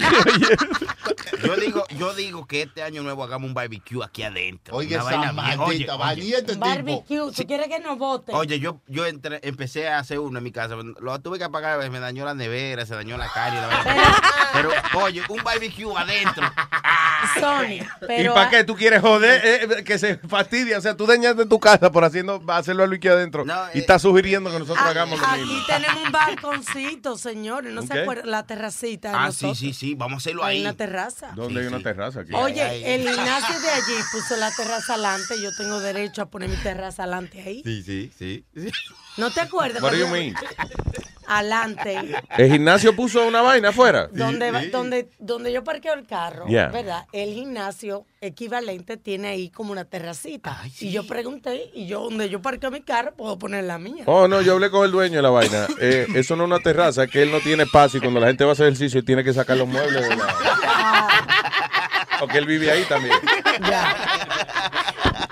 Yo 1.44 1.56
digo, 1.58 1.84
yo 1.98 2.14
digo 2.16 2.48
que 2.48 2.62
este 2.62 2.84
año 2.84 3.04
nuevo 3.04 3.22
hagamos 3.24 3.48
un 3.50 3.54
barbecue 3.54 4.04
aquí 4.04 4.24
adentro. 4.24 4.76
Oye, 4.78 4.96
esa 4.96 5.04
vaina. 5.04 5.32
Oye, 5.32 5.86
maldita 5.86 5.96
oye. 5.98 6.36
este 6.38 6.54
tipo. 6.54 6.66
Barbecue, 6.66 7.32
¿tú 7.36 7.44
quieres 7.46 7.68
que 7.68 7.80
nos 7.80 7.98
vote? 7.98 8.32
Oye, 8.34 8.60
yo, 8.60 8.80
yo 8.88 9.06
empecé 9.06 9.90
a 9.90 10.00
hacer 10.00 10.20
uno 10.20 10.38
en 10.38 10.44
mi 10.44 10.52
casa. 10.52 10.76
Lo 11.02 11.20
tuve 11.20 11.38
que 11.38 11.44
apagar, 11.44 11.90
me 11.90 12.00
dañó 12.00 12.24
la 12.24 12.34
nevera, 12.34 12.86
se 12.86 12.96
dañó 12.96 13.18
la 13.18 13.28
carne. 13.30 13.60
la 13.60 13.68
vaina. 13.68 14.04
Pero, 14.54 14.70
oye, 15.04 15.22
un 15.28 15.44
barbecue 15.44 15.92
adentro. 15.98 16.50
Sonia, 17.40 17.98
¿Y 18.02 18.06
pero 18.06 18.34
para 18.34 18.50
qué 18.58 18.64
tú 18.64 18.76
quieres 18.76 19.02
joder? 19.02 19.42
eh, 19.44 19.84
que 19.84 19.98
se 19.98 20.18
fastidia. 20.18 20.78
O 20.78 20.82
sea, 20.82 20.96
tú 20.96 21.06
dañaste 21.06 21.46
tu 21.46 21.60
casa 21.60 21.92
por 21.92 22.04
haciendo, 22.04 22.42
hacerlo 22.48 22.84
algo 22.84 22.96
aquí 22.96 23.08
adentro. 23.08 23.46
y 23.74 23.80
estás 23.80 24.02
sugiriendo 24.02 24.52
que 24.52 24.60
nosotros 24.60 24.86
hagamos 24.86 25.20
lo 25.20 25.28
mismo. 25.28 25.54
aquí 25.54 25.64
tenemos 25.68 26.06
un 26.06 26.12
balconcito, 26.12 27.18
señores. 27.18 27.74
¿No 27.74 27.82
¿Un 27.82 27.88
se 27.88 27.94
qué? 27.94 28.00
acuerdan? 28.02 28.30
La 28.32 28.46
terracita 28.46 29.10
de 29.10 29.16
Ah, 29.16 29.32
sí, 29.32 29.46
nosotros. 29.48 29.58
sí, 29.58 29.74
sí, 29.74 29.96
vamos 29.96 30.14
a 30.14 30.18
hacerlo 30.18 30.44
Hay 30.44 30.58
ahí. 30.58 30.62
una 30.62 30.74
terraza. 30.76 31.32
¿Dónde 31.36 31.62
hay 31.62 31.68
una 31.68 31.82
terraza 31.82 32.22
aquí? 32.22 32.34
Oye, 32.34 32.96
el 32.96 33.02
Ignacio 33.02 33.60
de 33.60 33.70
allí 33.70 33.94
puso 34.12 34.36
la 34.38 34.52
terraza 34.52 34.94
adelante. 34.94 35.42
Yo 35.42 35.50
tengo 35.58 35.80
derecho 35.80 36.22
a 36.22 36.26
poner 36.28 36.50
mi 36.50 36.58
terraza 36.58 37.04
adelante 37.04 37.42
ahí. 37.42 37.62
Sí, 37.64 37.84
sí, 37.84 38.12
sí. 38.18 38.46
¿No 39.18 39.32
te 39.32 39.42
acuerdas? 39.42 39.82
What 39.82 39.92
do 39.92 39.98
you 39.98 40.08
mean? 40.08 40.36
Adelante. 41.28 42.00
¿El 42.38 42.52
gimnasio 42.52 42.96
puso 42.96 43.26
una 43.28 43.42
vaina 43.42 43.70
afuera? 43.70 44.08
Donde, 44.12 44.52
va- 44.52 44.66
donde, 44.72 45.10
donde 45.20 45.52
yo 45.52 45.64
parqueo 45.64 45.94
el 45.94 46.06
carro, 46.06 46.46
Yeah. 46.48 46.68
¿verdad? 46.70 47.06
El 47.12 47.34
gimnasio 47.34 48.06
equivalente 48.22 48.98
tiene 48.98 49.30
ahí 49.30 49.50
como 49.50 49.72
una 49.72 49.86
terracita. 49.86 50.58
Y 50.80 50.92
yo 50.92 51.06
pregunté, 51.08 51.70
y 51.74 51.88
yo 51.88 52.02
donde 52.04 52.30
yo 52.30 52.42
parqueo 52.42 52.72
mi 52.72 52.82
carro, 52.82 53.14
puedo 53.16 53.38
poner 53.38 53.64
la 53.66 53.78
mía. 53.78 54.04
Oh, 54.08 54.28
no, 54.28 54.42
yo 54.42 54.54
hablé 54.54 54.70
con 54.70 54.86
el 54.86 54.92
dueño 54.92 55.18
de 55.18 55.22
la 55.22 55.30
vaina. 55.30 55.68
Eh, 55.80 56.08
eso 56.16 56.36
no 56.36 56.44
es 56.44 56.48
una 56.48 56.60
terraza, 56.60 57.04
es 57.04 57.12
que 57.12 57.22
él 57.22 57.32
no 57.32 57.40
tiene 57.40 57.64
espacio 57.64 57.98
y 57.98 58.02
cuando 58.02 58.20
la 58.20 58.28
gente 58.28 58.44
va 58.44 58.52
a 58.52 58.54
hacer 58.54 58.68
ejercicio 58.68 59.04
tiene 59.04 59.24
que 59.24 59.34
sacar 59.34 59.58
los 59.58 59.68
muebles 59.68 60.08
de 60.08 60.16
la... 60.16 60.28
Porque 62.20 62.38
él 62.38 62.46
vive 62.46 62.72
ahí 62.72 62.84
también. 62.86 63.16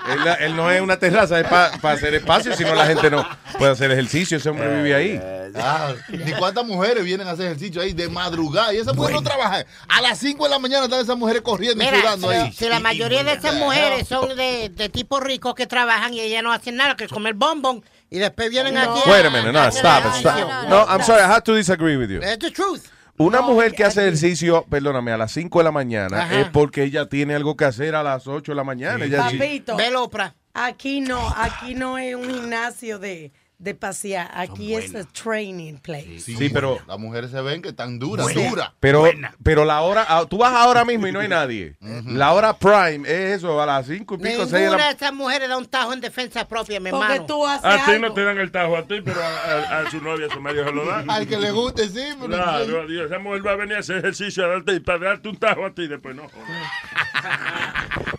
Él, 0.08 0.18
él 0.40 0.56
no 0.56 0.70
es 0.70 0.80
una 0.80 0.98
terraza, 0.98 1.38
es 1.40 1.46
para 1.46 1.94
hacer 1.94 2.14
espacio, 2.14 2.56
sino 2.56 2.74
la 2.74 2.86
gente 2.86 3.10
no. 3.10 3.26
Puede 3.58 3.72
hacer 3.72 3.90
ejercicio, 3.90 4.36
ese 4.36 4.48
hombre 4.48 4.74
vive 4.76 4.94
ahí. 4.94 5.20
Ah, 5.54 5.92
ni 6.08 6.32
cuántas 6.32 6.64
mujeres 6.64 7.04
vienen 7.04 7.28
a 7.28 7.32
hacer 7.32 7.46
ejercicio 7.46 7.82
ahí 7.82 7.92
de 7.92 8.08
madrugada. 8.08 8.72
Y 8.72 8.78
esas 8.78 8.96
mujeres 8.96 9.20
no 9.20 9.28
trabajan. 9.28 9.64
A 9.88 10.00
las 10.00 10.18
5 10.18 10.44
de 10.44 10.50
la 10.50 10.58
mañana 10.58 10.84
están 10.84 11.00
esas 11.00 11.16
mujeres 11.16 11.42
corriendo 11.42 11.84
y 11.84 11.86
sudando 11.86 12.30
si, 12.30 12.34
ahí. 12.34 12.52
si 12.52 12.68
la 12.68 12.80
mayoría 12.80 13.22
de 13.22 13.32
esas 13.32 13.54
mujeres 13.54 14.08
son 14.08 14.34
de, 14.36 14.70
de 14.70 14.88
tipo 14.88 15.20
ricos 15.20 15.54
que 15.54 15.66
trabajan 15.66 16.14
y 16.14 16.20
ellas 16.20 16.42
no 16.42 16.52
hacen 16.52 16.76
nada 16.76 16.96
que 16.96 17.06
comer 17.08 17.34
bombón 17.34 17.84
y 18.12 18.18
después 18.18 18.50
vienen 18.50 18.76
aquí. 18.76 19.00
Wait 19.06 19.24
a 19.24 19.30
minute, 19.30 19.52
no, 19.52 19.68
stop, 19.68 20.04
stop. 20.16 20.68
No, 20.68 20.84
I'm 20.86 21.02
sorry, 21.02 21.22
I 21.22 21.26
have 21.26 21.44
to 21.44 21.54
disagree 21.54 21.96
with 21.96 22.10
you. 22.10 22.20
It's 22.20 22.38
the 22.38 22.50
truth. 22.50 22.91
Una 23.18 23.40
mujer 23.42 23.72
que 23.72 23.84
hace 23.84 24.00
ejercicio, 24.02 24.64
perdóname, 24.68 25.12
a 25.12 25.16
las 25.18 25.32
5 25.32 25.58
de 25.58 25.64
la 25.64 25.70
mañana 25.72 26.22
Ajá. 26.22 26.40
es 26.40 26.48
porque 26.48 26.82
ella 26.82 27.08
tiene 27.08 27.34
algo 27.34 27.56
que 27.56 27.64
hacer 27.64 27.94
a 27.94 28.02
las 28.02 28.26
8 28.26 28.52
de 28.52 28.56
la 28.56 28.64
mañana. 28.64 29.04
Ella 29.04 29.28
sí- 29.28 29.38
Papito. 29.38 29.76
Velopra. 29.76 30.34
Aquí 30.54 31.00
no, 31.00 31.28
aquí 31.36 31.74
no 31.74 31.98
es 31.98 32.14
un 32.14 32.24
gimnasio 32.28 32.98
de, 32.98 33.32
de 33.62 33.74
pasear. 33.74 34.30
Aquí 34.34 34.74
es 34.74 34.94
a 34.94 35.04
training 35.04 35.74
place. 35.78 36.18
Sí, 36.20 36.48
pero- 36.52 36.78
Las 36.86 36.98
mujeres 36.98 37.30
se 37.30 37.40
ven 37.40 37.62
que 37.62 37.68
están 37.70 37.98
duras, 37.98 38.24
Buena. 38.32 38.50
duras. 38.50 38.70
Pero, 38.80 39.04
pero 39.42 39.64
la 39.64 39.80
hora, 39.82 40.04
ah, 40.08 40.24
tú 40.28 40.38
vas 40.38 40.52
ahora 40.52 40.84
mismo 40.84 41.06
y 41.06 41.12
no 41.12 41.20
hay 41.20 41.28
nadie. 41.40 41.76
La 42.06 42.32
hora 42.32 42.54
prime 42.58 43.08
es 43.08 43.36
eso, 43.38 43.60
a 43.62 43.66
las 43.66 43.86
5 43.86 44.14
y 44.14 44.18
pico, 44.18 44.40
6 44.40 44.50
de 44.50 44.58
Ninguna 44.60 44.78
la 44.78 44.86
de 44.88 44.92
esas 44.96 45.12
mujeres 45.14 45.48
da 45.48 45.56
un 45.56 45.66
tajo 45.66 45.92
en 45.92 46.00
defensa 46.00 46.46
propia, 46.48 46.80
mi 46.80 46.90
Porque 46.90 47.04
hermano. 47.06 47.26
tú 47.26 47.46
haces 47.46 47.64
A 47.64 47.84
ti 47.84 47.98
no 48.00 48.12
te 48.12 48.24
dan 48.24 48.38
el 48.38 48.50
tajo 48.50 48.76
a 48.76 48.82
ti, 48.82 49.00
pero 49.04 49.20
a, 49.22 49.26
a- 49.26 49.80
a 49.86 49.90
su 49.90 50.00
novia, 50.00 50.26
a 50.26 50.30
su 50.34 50.40
medio 50.40 50.64
se 50.64 50.72
lo 50.72 50.84
dan. 50.84 51.08
Al 51.10 51.26
que 51.26 51.36
le 51.38 51.50
guste, 51.52 51.88
sí. 51.88 52.00
pero- 52.20 52.26
Claro, 52.34 52.82
adiós. 52.82 53.06
Esa 53.06 53.18
mujer 53.20 53.46
va 53.46 53.52
a 53.52 53.56
venir 53.56 53.76
a 53.76 53.80
hacer 53.80 53.98
ejercicio 53.98 54.44
a 54.44 54.48
darte, 54.48 54.80
para 54.80 54.98
darte 54.98 55.28
un 55.28 55.36
tajo 55.36 55.64
a 55.66 55.72
ti 55.72 55.86
después, 55.86 56.16
no. 56.16 56.22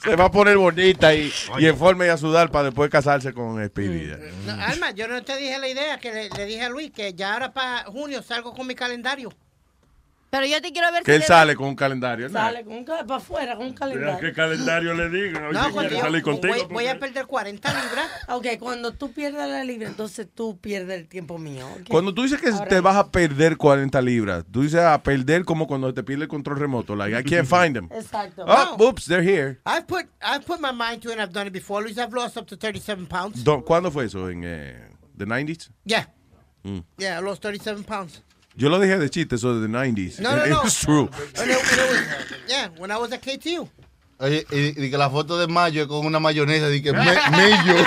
Se 0.10 0.16
va 0.16 0.26
a 0.26 0.32
poner 0.32 0.58
bonita 0.58 1.14
y, 1.16 1.32
y 1.60 1.66
en 1.66 1.78
forma 1.78 2.06
y 2.06 2.10
a 2.10 2.18
sudar 2.18 2.52
para 2.52 2.66
después 2.66 2.90
casarse 2.90 3.34
con 3.34 3.64
Speedy. 3.66 4.12
No, 4.46 4.54
Alma, 4.62 4.92
yo 4.92 5.08
no 5.08 5.24
te 5.24 5.38
dije 5.38 5.58
la 5.60 5.68
idea 5.68 5.98
que 5.98 6.12
le, 6.12 6.30
le 6.30 6.46
dije 6.46 6.64
a 6.64 6.70
Luis 6.70 6.92
que 6.92 7.14
ya 7.14 7.34
ahora 7.34 7.54
para 7.54 7.86
junio 7.86 8.22
salgo 8.22 8.54
con 8.54 8.68
mi 8.68 8.76
calendario. 8.76 9.32
Pero 10.34 10.48
yo 10.48 10.60
te 10.64 10.72
quiero 10.72 10.92
ver 10.92 11.04
Que 11.04 11.12
si 11.12 11.16
él 11.18 11.24
sale 11.24 11.56
con 11.56 11.68
un 11.68 11.76
calendario. 11.76 12.28
¿no? 12.28 12.34
Sale 12.34 12.64
con 12.66 12.74
un 12.74 12.86
para 12.86 13.18
afuera, 13.18 13.56
con 13.56 13.66
un 13.68 13.70
Mira 13.74 13.80
calendario. 13.80 14.20
qué 14.20 14.34
calendario 14.34 14.94
le 14.96 15.10
digan. 15.10 15.44
No, 15.44 15.50
quiere 15.52 15.72
cuando 15.72 15.92
yo 15.92 16.02
salir 16.02 16.24
contigo. 16.24 16.54
voy, 16.56 16.64
voy 16.74 16.88
a 16.88 16.98
perder 16.98 17.28
40 17.28 17.70
libras. 17.70 18.08
Ok, 18.30 18.48
cuando 18.60 18.94
tú 18.94 19.12
pierdas 19.14 19.48
la 19.48 19.64
libra, 19.64 19.88
entonces 19.88 20.28
tú 20.34 20.58
pierdes 20.60 20.98
el 21.02 21.08
tiempo 21.08 21.38
mío. 21.38 21.68
ok. 21.80 21.88
Cuando 21.88 22.16
tú 22.16 22.24
dices 22.24 22.42
que 22.42 22.50
Ahora 22.50 22.66
te 22.66 22.80
vas 22.80 22.96
a 22.96 23.12
perder 23.12 23.58
40 23.58 24.02
libras, 24.02 24.44
tú 24.52 24.64
dices 24.64 24.80
a 24.80 25.04
perder 25.04 25.46
como 25.46 25.68
cuando 25.68 25.94
te 25.94 26.02
pierde 26.02 26.24
el 26.24 26.30
control 26.30 26.58
remoto. 26.58 26.96
Like, 26.96 27.16
I 27.20 27.24
can't 27.24 27.48
find 27.48 27.76
them. 27.76 27.88
Exacto. 27.92 28.44
Oh, 28.48 28.76
oops, 28.90 29.06
they're 29.06 29.22
here. 29.24 29.60
I've 29.68 29.86
put, 29.86 30.08
I've 30.20 30.44
put 30.48 30.60
my 30.60 30.72
mind 30.72 31.04
to 31.04 31.10
it 31.10 31.20
and 31.20 31.22
I've 31.22 31.32
done 31.32 31.46
it 31.46 31.54
before. 31.54 31.84
Luis, 31.84 32.00
I've 32.00 32.12
lost 32.12 32.38
up 32.38 32.48
to 32.48 32.56
37 32.58 33.06
pounds. 33.06 33.44
Do- 33.44 33.64
¿Cuándo 33.64 33.92
fue 33.92 34.06
eso? 34.06 34.28
¿En 34.32 34.42
eh, 34.44 34.90
the 35.16 35.26
90s? 35.28 35.70
Yeah, 35.86 36.08
Mm. 36.64 36.80
yeah, 36.98 37.20
I 37.20 37.22
lost 37.22 37.44
37 37.44 37.84
pounds. 37.84 38.24
Yo 38.56 38.70
lo 38.70 38.80
dije 38.80 38.98
de 39.00 39.10
chiste, 39.10 39.36
eso 39.36 39.56
de 39.60 39.68
the 39.68 39.72
90s. 39.74 40.20
No, 40.20 40.36
no, 40.36 40.46
no. 40.46 40.62
It's 40.64 40.80
true. 40.80 41.10
When 41.10 41.28
it- 41.28 41.38
when 41.38 41.50
it 41.50 41.58
was- 41.58 42.48
yeah, 42.48 42.70
when 42.78 42.92
I 42.92 42.98
was 42.98 43.12
at 43.12 43.22
KTU. 43.22 43.68
Oye, 44.20 44.46
y, 44.52 44.86
y 44.86 44.92
que 44.92 44.98
la 44.98 45.10
foto 45.10 45.38
de 45.38 45.48
Mayo 45.48 45.82
es 45.82 45.88
con 45.88 46.06
una 46.06 46.20
mayonesa, 46.20 46.68
de 46.68 46.82
que 46.82 46.94
me, 46.94 47.00
mello. 47.32 47.86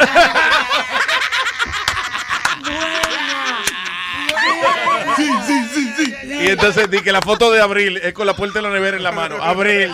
Sí, 5.17 5.31
sí, 5.47 5.65
sí, 5.75 5.95
sí. 5.97 6.15
Y 6.43 6.49
entonces 6.49 6.91
di 6.91 7.01
que 7.01 7.13
la 7.13 7.23
foto 7.23 7.51
de 7.51 7.61
Abril 7.61 7.97
es 8.03 8.13
con 8.13 8.27
la 8.27 8.35
puerta 8.35 8.59
de 8.59 8.63
la 8.63 8.71
nevera 8.71 8.97
en 8.97 9.03
la 9.03 9.13
mano. 9.13 9.43
Abril, 9.43 9.91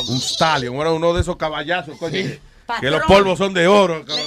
un 0.08 0.18
stallion, 0.20 0.74
era 0.76 0.92
uno 0.92 1.12
de 1.14 1.20
esos 1.22 1.36
caballazos, 1.36 1.96
coño, 1.98 2.12
que 2.80 2.90
los 2.90 3.02
polvos 3.02 3.38
son 3.38 3.54
de 3.54 3.66
oro. 3.66 4.04
cabrón. 4.04 4.26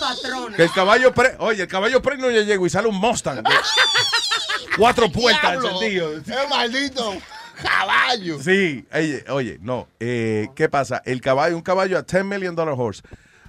Patrones. 0.00 0.56
Que 0.56 0.62
el 0.64 0.72
caballo 0.72 1.12
pre, 1.14 1.34
oye, 1.38 1.62
el 1.62 1.68
caballo 1.68 2.00
pre 2.02 2.16
no 2.18 2.30
llegó 2.30 2.66
y 2.66 2.70
sale 2.70 2.88
un 2.88 2.96
Mustang. 2.96 3.42
cuatro 4.76 5.08
puertas 5.12 5.54
encendido. 5.56 6.10
¡Qué 6.24 6.34
maldito 6.50 7.14
caballo! 7.62 8.42
Sí, 8.42 8.84
oye, 8.92 9.24
oye, 9.30 9.58
no. 9.62 9.86
eh, 10.00 10.48
¿Qué 10.54 10.68
pasa? 10.68 11.02
El 11.04 11.20
caballo, 11.20 11.56
un 11.56 11.62
caballo 11.62 11.96
a 11.98 12.02
10 12.02 12.24
million 12.24 12.54
dollar 12.54 12.74
horse, 12.76 13.02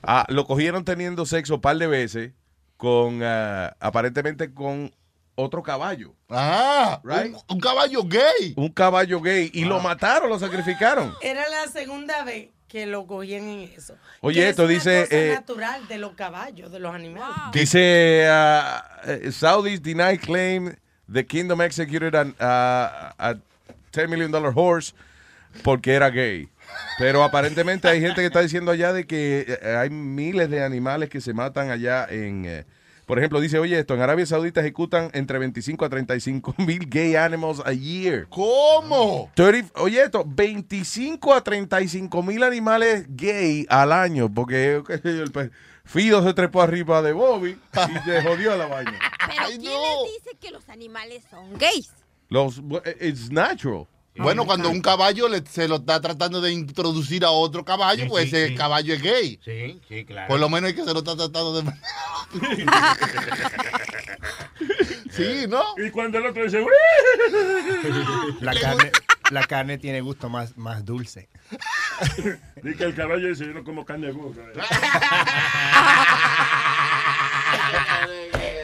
ah, 0.03 0.25
lo 0.29 0.45
cogieron 0.45 0.85
teniendo 0.85 1.25
sexo 1.25 1.55
un 1.55 1.61
par 1.61 1.77
de 1.77 1.87
veces 1.87 2.31
con, 2.77 3.21
ah, 3.23 3.75
aparentemente 3.79 4.53
con 4.53 4.91
otro 5.35 5.61
caballo. 5.63 6.13
Ah, 6.29 6.99
Right. 7.03 7.33
un, 7.33 7.41
un 7.49 7.59
caballo 7.59 8.03
gay. 8.03 8.53
Un 8.55 8.69
caballo 8.69 9.21
gay. 9.21 9.49
Y 9.53 9.65
lo 9.65 9.79
mataron, 9.79 10.29
lo 10.29 10.39
sacrificaron. 10.39 11.13
Era 11.21 11.47
la 11.49 11.67
segunda 11.71 12.23
vez 12.23 12.49
que 12.67 12.85
lo 12.85 13.05
cogían 13.05 13.43
en 13.47 13.59
eso. 13.75 13.95
Oye, 14.21 14.41
Que 14.41 14.49
esto 14.49 14.63
es 14.63 14.67
una 14.69 14.73
dice, 14.75 15.03
cosa 15.05 15.15
eh, 15.17 15.31
natural 15.35 15.87
de 15.87 15.97
los 15.97 16.13
caballos, 16.13 16.71
de 16.71 16.79
los 16.79 16.93
animales. 16.93 17.35
Dice, 17.53 18.27
ah, 18.29 18.83
eh, 19.05 19.31
Saudis 19.31 19.81
deny 19.81 20.17
claim 20.17 20.75
the 21.11 21.25
kingdom 21.25 21.61
executed 21.61 22.15
an, 22.15 22.35
ah, 22.39 23.13
a 23.17 23.35
10 23.91 24.09
million 24.09 24.31
dollar 24.31 24.51
horse 24.55 24.93
porque 25.63 25.93
era 25.93 26.09
gay. 26.09 26.49
Pero 26.97 27.23
aparentemente 27.23 27.87
hay 27.87 27.99
gente 27.99 28.21
que 28.21 28.27
está 28.27 28.41
diciendo 28.41 28.71
allá 28.71 28.93
de 28.93 29.05
que 29.05 29.45
eh, 29.61 29.75
hay 29.75 29.89
miles 29.89 30.49
de 30.49 30.63
animales 30.63 31.09
que 31.09 31.21
se 31.21 31.33
matan 31.33 31.69
allá 31.69 32.05
en... 32.09 32.45
eh, 32.45 32.65
por 33.05 33.19
ejemplo, 33.19 33.39
dice, 33.39 33.59
oye, 33.59 33.77
esto, 33.77 33.93
en 33.93 34.01
Arabia 34.01 34.25
Saudita 34.25 34.61
ejecutan 34.61 35.11
entre 35.13 35.37
25 35.37 35.85
a 35.85 35.89
35 35.89 36.55
mil 36.65 36.89
gay 36.89 37.15
animals 37.15 37.61
a 37.63 37.71
year. 37.71 38.25
¿Cómo? 38.29 39.29
30 39.35 39.79
oye, 39.79 40.01
esto, 40.01 40.23
25 40.25 41.33
a 41.33 41.43
35 41.43 42.23
mil 42.23 42.43
animales 42.43 43.05
gay 43.09 43.67
al 43.69 43.91
año, 43.91 44.33
porque 44.33 44.81
el 45.03 45.51
Fido 45.83 46.23
se 46.23 46.33
trepó 46.33 46.63
arriba 46.63 47.03
de 47.03 47.13
Bobby 47.13 47.51
y 47.73 48.09
se 48.09 48.21
jodió 48.23 48.57
la 48.57 48.65
vaina. 48.65 48.97
Pero 49.27 49.47
¿quién 49.49 49.61
les 49.61 50.23
dice 50.23 50.37
que 50.41 50.49
los 50.49 50.67
animales 50.69 51.23
son 51.29 51.53
gays? 51.59 51.91
Los, 52.29 52.59
it's 52.99 53.29
natural. 53.29 53.87
Bueno, 54.17 54.45
cuando 54.45 54.69
un 54.69 54.81
caballo 54.81 55.27
le- 55.27 55.43
se 55.45 55.67
lo 55.67 55.77
está 55.77 55.99
tratando 56.01 56.39
de 56.41 56.51
introducir 56.51 57.25
a 57.25 57.31
otro 57.31 57.65
caballo, 57.65 58.03
Sí, 58.03 58.09
pues 58.09 58.29
sí, 58.29 58.35
ese 58.35 58.47
sí. 58.49 58.55
caballo 58.55 58.93
es 58.93 59.01
gay. 59.01 59.39
Sí, 59.43 59.81
sí, 59.89 60.05
claro. 60.05 60.27
Por 60.29 60.39
lo 60.39 60.47
menos 60.49 60.69
es 60.69 60.75
que 60.75 60.83
se 60.85 60.93
lo 60.93 60.99
está 60.99 61.15
tratando 61.17 61.61
de... 61.61 61.71
sí, 65.11 65.45
¿no? 65.47 65.61
Y 65.77 65.89
cuando 65.91 66.17
el 66.19 66.25
otro 66.27 66.43
dice, 66.43 66.65
La 68.39 68.53
carne, 68.53 68.91
la 69.31 69.43
carne 69.43 69.77
tiene 69.77 70.01
gusto 70.01 70.29
más, 70.29 70.57
más 70.57 70.85
dulce. 70.85 71.27
Dice 72.63 72.77
que 72.77 72.83
el 72.85 72.95
caballo 72.95 73.27
dice, 73.27 73.45
yo 73.45 73.53
no 73.53 73.63
como 73.63 73.85
carne 73.85 74.07
de 74.07 74.13
burro. 74.13 74.33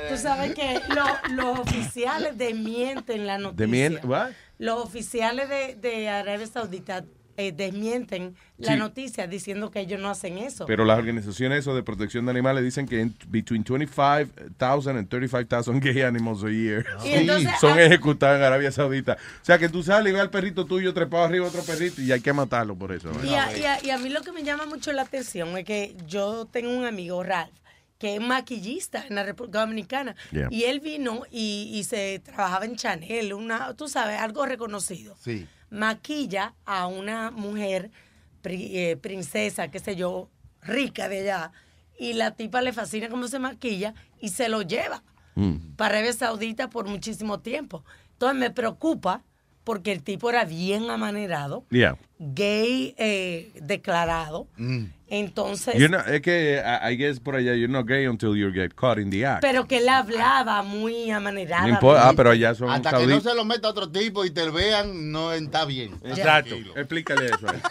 Tú 0.09 0.17
sabes 0.17 0.53
que 0.53 0.81
lo- 0.89 1.35
los 1.35 1.59
oficiales 1.59 2.37
desmienten 2.37 3.25
la 3.27 3.37
noticia. 3.37 3.65
¿De 3.65 3.71
mien- 3.71 3.99
what? 4.03 4.31
Los 4.61 4.83
oficiales 4.85 5.49
de, 5.49 5.75
de 5.75 6.07
Arabia 6.09 6.45
Saudita 6.47 7.03
eh, 7.37 7.51
desmienten 7.51 8.35
la 8.57 8.73
Sí. 8.73 8.77
noticia 8.79 9.25
diciendo 9.25 9.71
que 9.71 9.79
ellos 9.79 9.99
no 9.99 10.09
hacen 10.09 10.37
eso. 10.37 10.65
Pero 10.67 10.85
las 10.85 10.99
organizaciones 10.99 11.59
eso 11.59 11.73
de 11.73 11.81
protección 11.81 12.25
de 12.25 12.31
animales 12.31 12.63
dicen 12.63 12.85
que 12.87 12.99
en- 13.01 13.15
between 13.29 13.63
25,000 13.63 14.97
and 14.97 15.07
35,000 15.09 15.79
gay 15.79 16.01
animals 16.01 16.43
a 16.43 16.49
year 16.49 16.85
entonces, 17.05 17.49
son 17.59 17.79
ah- 17.79 17.83
ejecutados 17.83 18.37
en 18.37 18.43
Arabia 18.43 18.71
Saudita. 18.71 19.17
O 19.41 19.45
sea, 19.45 19.57
que 19.57 19.69
tú 19.69 19.81
sales 19.81 20.11
y 20.11 20.13
ves 20.13 20.21
al 20.21 20.29
perrito 20.29 20.65
tuyo 20.65 20.93
trepado 20.93 21.23
arriba 21.23 21.47
otro 21.47 21.63
perrito 21.63 22.01
y 22.01 22.11
hay 22.11 22.21
que 22.21 22.33
matarlo 22.33 22.75
por 22.75 22.91
eso. 22.91 23.09
Y 23.23 23.33
a, 23.33 23.57
y 23.57 23.63
a- 23.63 23.83
y 23.83 23.89
a 23.89 23.97
mí 23.97 24.09
lo 24.09 24.21
que 24.21 24.31
me 24.31 24.43
llama 24.43 24.65
mucho 24.65 24.91
la 24.91 25.03
atención 25.03 25.57
es 25.57 25.65
que 25.65 25.95
yo 26.05 26.45
tengo 26.51 26.69
un 26.69 26.85
amigo, 26.85 27.23
Ralph, 27.23 27.51
que 28.01 28.15
es 28.15 28.19
maquillista 28.21 29.05
en 29.07 29.13
la 29.13 29.21
República 29.23 29.59
Dominicana. 29.59 30.15
Yeah. 30.31 30.47
Y 30.49 30.63
él 30.63 30.79
vino 30.79 31.21
y, 31.29 31.69
y 31.71 31.83
se 31.83 32.17
trabajaba 32.17 32.65
en 32.65 32.75
Chanel, 32.75 33.31
una, 33.33 33.75
tú 33.75 33.87
sabes, 33.87 34.19
algo 34.19 34.43
reconocido. 34.47 35.15
Sí. 35.23 35.47
Maquilla 35.69 36.55
a 36.65 36.87
una 36.87 37.29
mujer, 37.29 37.91
pri- 38.41 38.71
eh, 38.75 38.97
princesa, 38.97 39.67
qué 39.69 39.77
sé 39.77 39.95
yo, 39.95 40.29
rica 40.63 41.07
de 41.09 41.19
allá. 41.21 41.51
y 41.99 42.13
la 42.13 42.31
tipa 42.31 42.63
le 42.63 42.73
fascina 42.73 43.07
cómo 43.09 43.27
se 43.27 43.37
maquilla 43.37 43.93
y 44.19 44.29
se 44.29 44.49
lo 44.49 44.63
lleva 44.63 45.03
Mm. 45.35 45.75
para 45.77 45.97
Arabia 45.99 46.13
Saudita 46.13 46.69
por 46.71 46.87
muchísimo 46.87 47.39
tiempo. 47.39 47.85
Entonces 48.13 48.39
me 48.39 48.49
preocupa 48.49 49.21
porque 49.63 49.91
el 49.91 50.01
tipo 50.01 50.27
era 50.31 50.43
bien 50.43 50.89
amanerado, 50.89 51.63
Yeah. 51.69 51.95
gay 52.17 52.95
eh, 52.97 53.51
declarado. 53.61 54.47
Entonces, 55.13 55.75
You're 55.75 55.89
not- 55.89 56.07
es 56.07 56.21
que, 56.21 56.63
I, 56.63 56.93
I 56.93 56.95
guess 56.95 57.19
por 57.19 57.35
allá, 57.35 57.53
you're 57.53 57.67
not 57.67 57.85
gay 57.85 58.07
until 58.07 58.33
you 58.33 58.49
get 58.53 58.73
caught 58.75 58.97
in 58.97 59.09
the 59.09 59.25
act. 59.25 59.41
pero 59.41 59.67
que 59.67 59.79
él 59.79 59.89
hablaba 59.89 60.63
muy 60.63 61.11
amanerado. 61.11 61.67
No 61.67 61.73
importa, 61.73 62.07
ah, 62.07 62.13
pero 62.15 62.29
allá 62.29 62.55
son 62.55 62.69
Hasta 62.69 62.97
que 62.97 63.07
no 63.07 63.19
se 63.19 63.35
lo 63.35 63.43
meta 63.43 63.67
otro 63.67 63.91
tipo 63.91 64.23
y 64.23 64.31
te 64.31 64.49
vean, 64.49 65.11
no 65.11 65.33
está 65.33 65.65
bien. 65.65 65.95
Exacto. 66.05 66.51
Tranquilo. 66.51 66.77
Explícale 66.77 67.25
eso 67.25 67.49
a 67.49 67.51
él. 67.51 67.61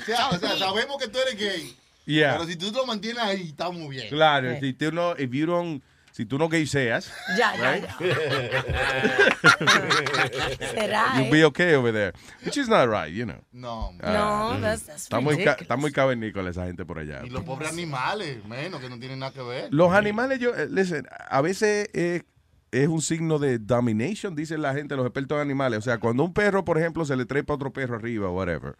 O 0.00 0.04
sea, 0.06 0.28
o 0.30 0.38
sea, 0.38 0.56
sabemos 0.56 0.96
que 0.96 1.08
tú 1.08 1.18
eres 1.18 1.36
gay. 1.38 1.76
Yeah. 2.06 2.32
Pero 2.38 2.46
si 2.46 2.56
tú 2.56 2.72
lo 2.72 2.86
mantienes 2.86 3.22
ahí, 3.22 3.48
está 3.50 3.70
muy 3.70 3.96
bien. 3.96 4.08
Claro, 4.08 4.58
si 4.60 4.72
tú 4.72 4.90
no, 4.90 5.12
if 5.18 5.30
you 5.30 5.44
don't, 5.44 5.82
si 6.20 6.26
tú 6.26 6.36
no 6.36 6.50
gayseas, 6.50 7.10
Ya, 7.34 7.56
ya, 7.56 7.72
right? 7.72 7.84
Será, 10.74 11.14
You'll 11.16 11.28
eh? 11.28 11.30
be 11.30 11.44
okay 11.44 11.74
over 11.74 11.92
there. 11.92 12.12
Which 12.44 12.58
is 12.58 12.68
not 12.68 12.90
right, 12.90 13.10
you 13.10 13.24
know. 13.24 13.40
No. 13.52 13.92
No, 14.02 14.60
that's- 14.60 14.84
that's 14.84 15.04
está 15.04 15.18
muy, 15.20 15.36
está 15.42 15.76
muy 15.78 15.92
cavernícola 15.92 16.50
esa 16.50 16.66
gente 16.66 16.84
por 16.84 16.98
allá. 16.98 17.22
Y 17.24 17.30
los 17.30 17.42
pobres 17.44 17.70
animales, 17.72 18.44
menos, 18.44 18.82
que 18.82 18.90
no 18.90 18.98
tienen 18.98 19.20
nada 19.20 19.32
que 19.32 19.40
ver. 19.42 19.68
Los 19.72 19.94
animales, 19.94 20.38
yo, 20.40 20.54
eh, 20.54 20.68
listen, 20.70 21.06
a 21.30 21.40
veces 21.40 21.88
es, 21.94 22.22
es 22.70 22.88
un 22.88 23.00
signo 23.00 23.38
de 23.38 23.58
domination, 23.58 24.36
dicen 24.36 24.60
la 24.60 24.74
gente, 24.74 24.96
los 24.96 25.06
expertos 25.06 25.36
en 25.36 25.40
animales. 25.40 25.78
O 25.78 25.82
sea, 25.82 25.96
cuando 25.96 26.22
un 26.22 26.34
perro, 26.34 26.66
por 26.66 26.76
ejemplo, 26.76 27.06
se 27.06 27.16
le 27.16 27.24
trepa 27.24 27.54
a 27.54 27.56
otro 27.56 27.72
perro 27.72 27.96
arriba 27.96 28.28
o 28.28 28.32
whatever, 28.34 28.76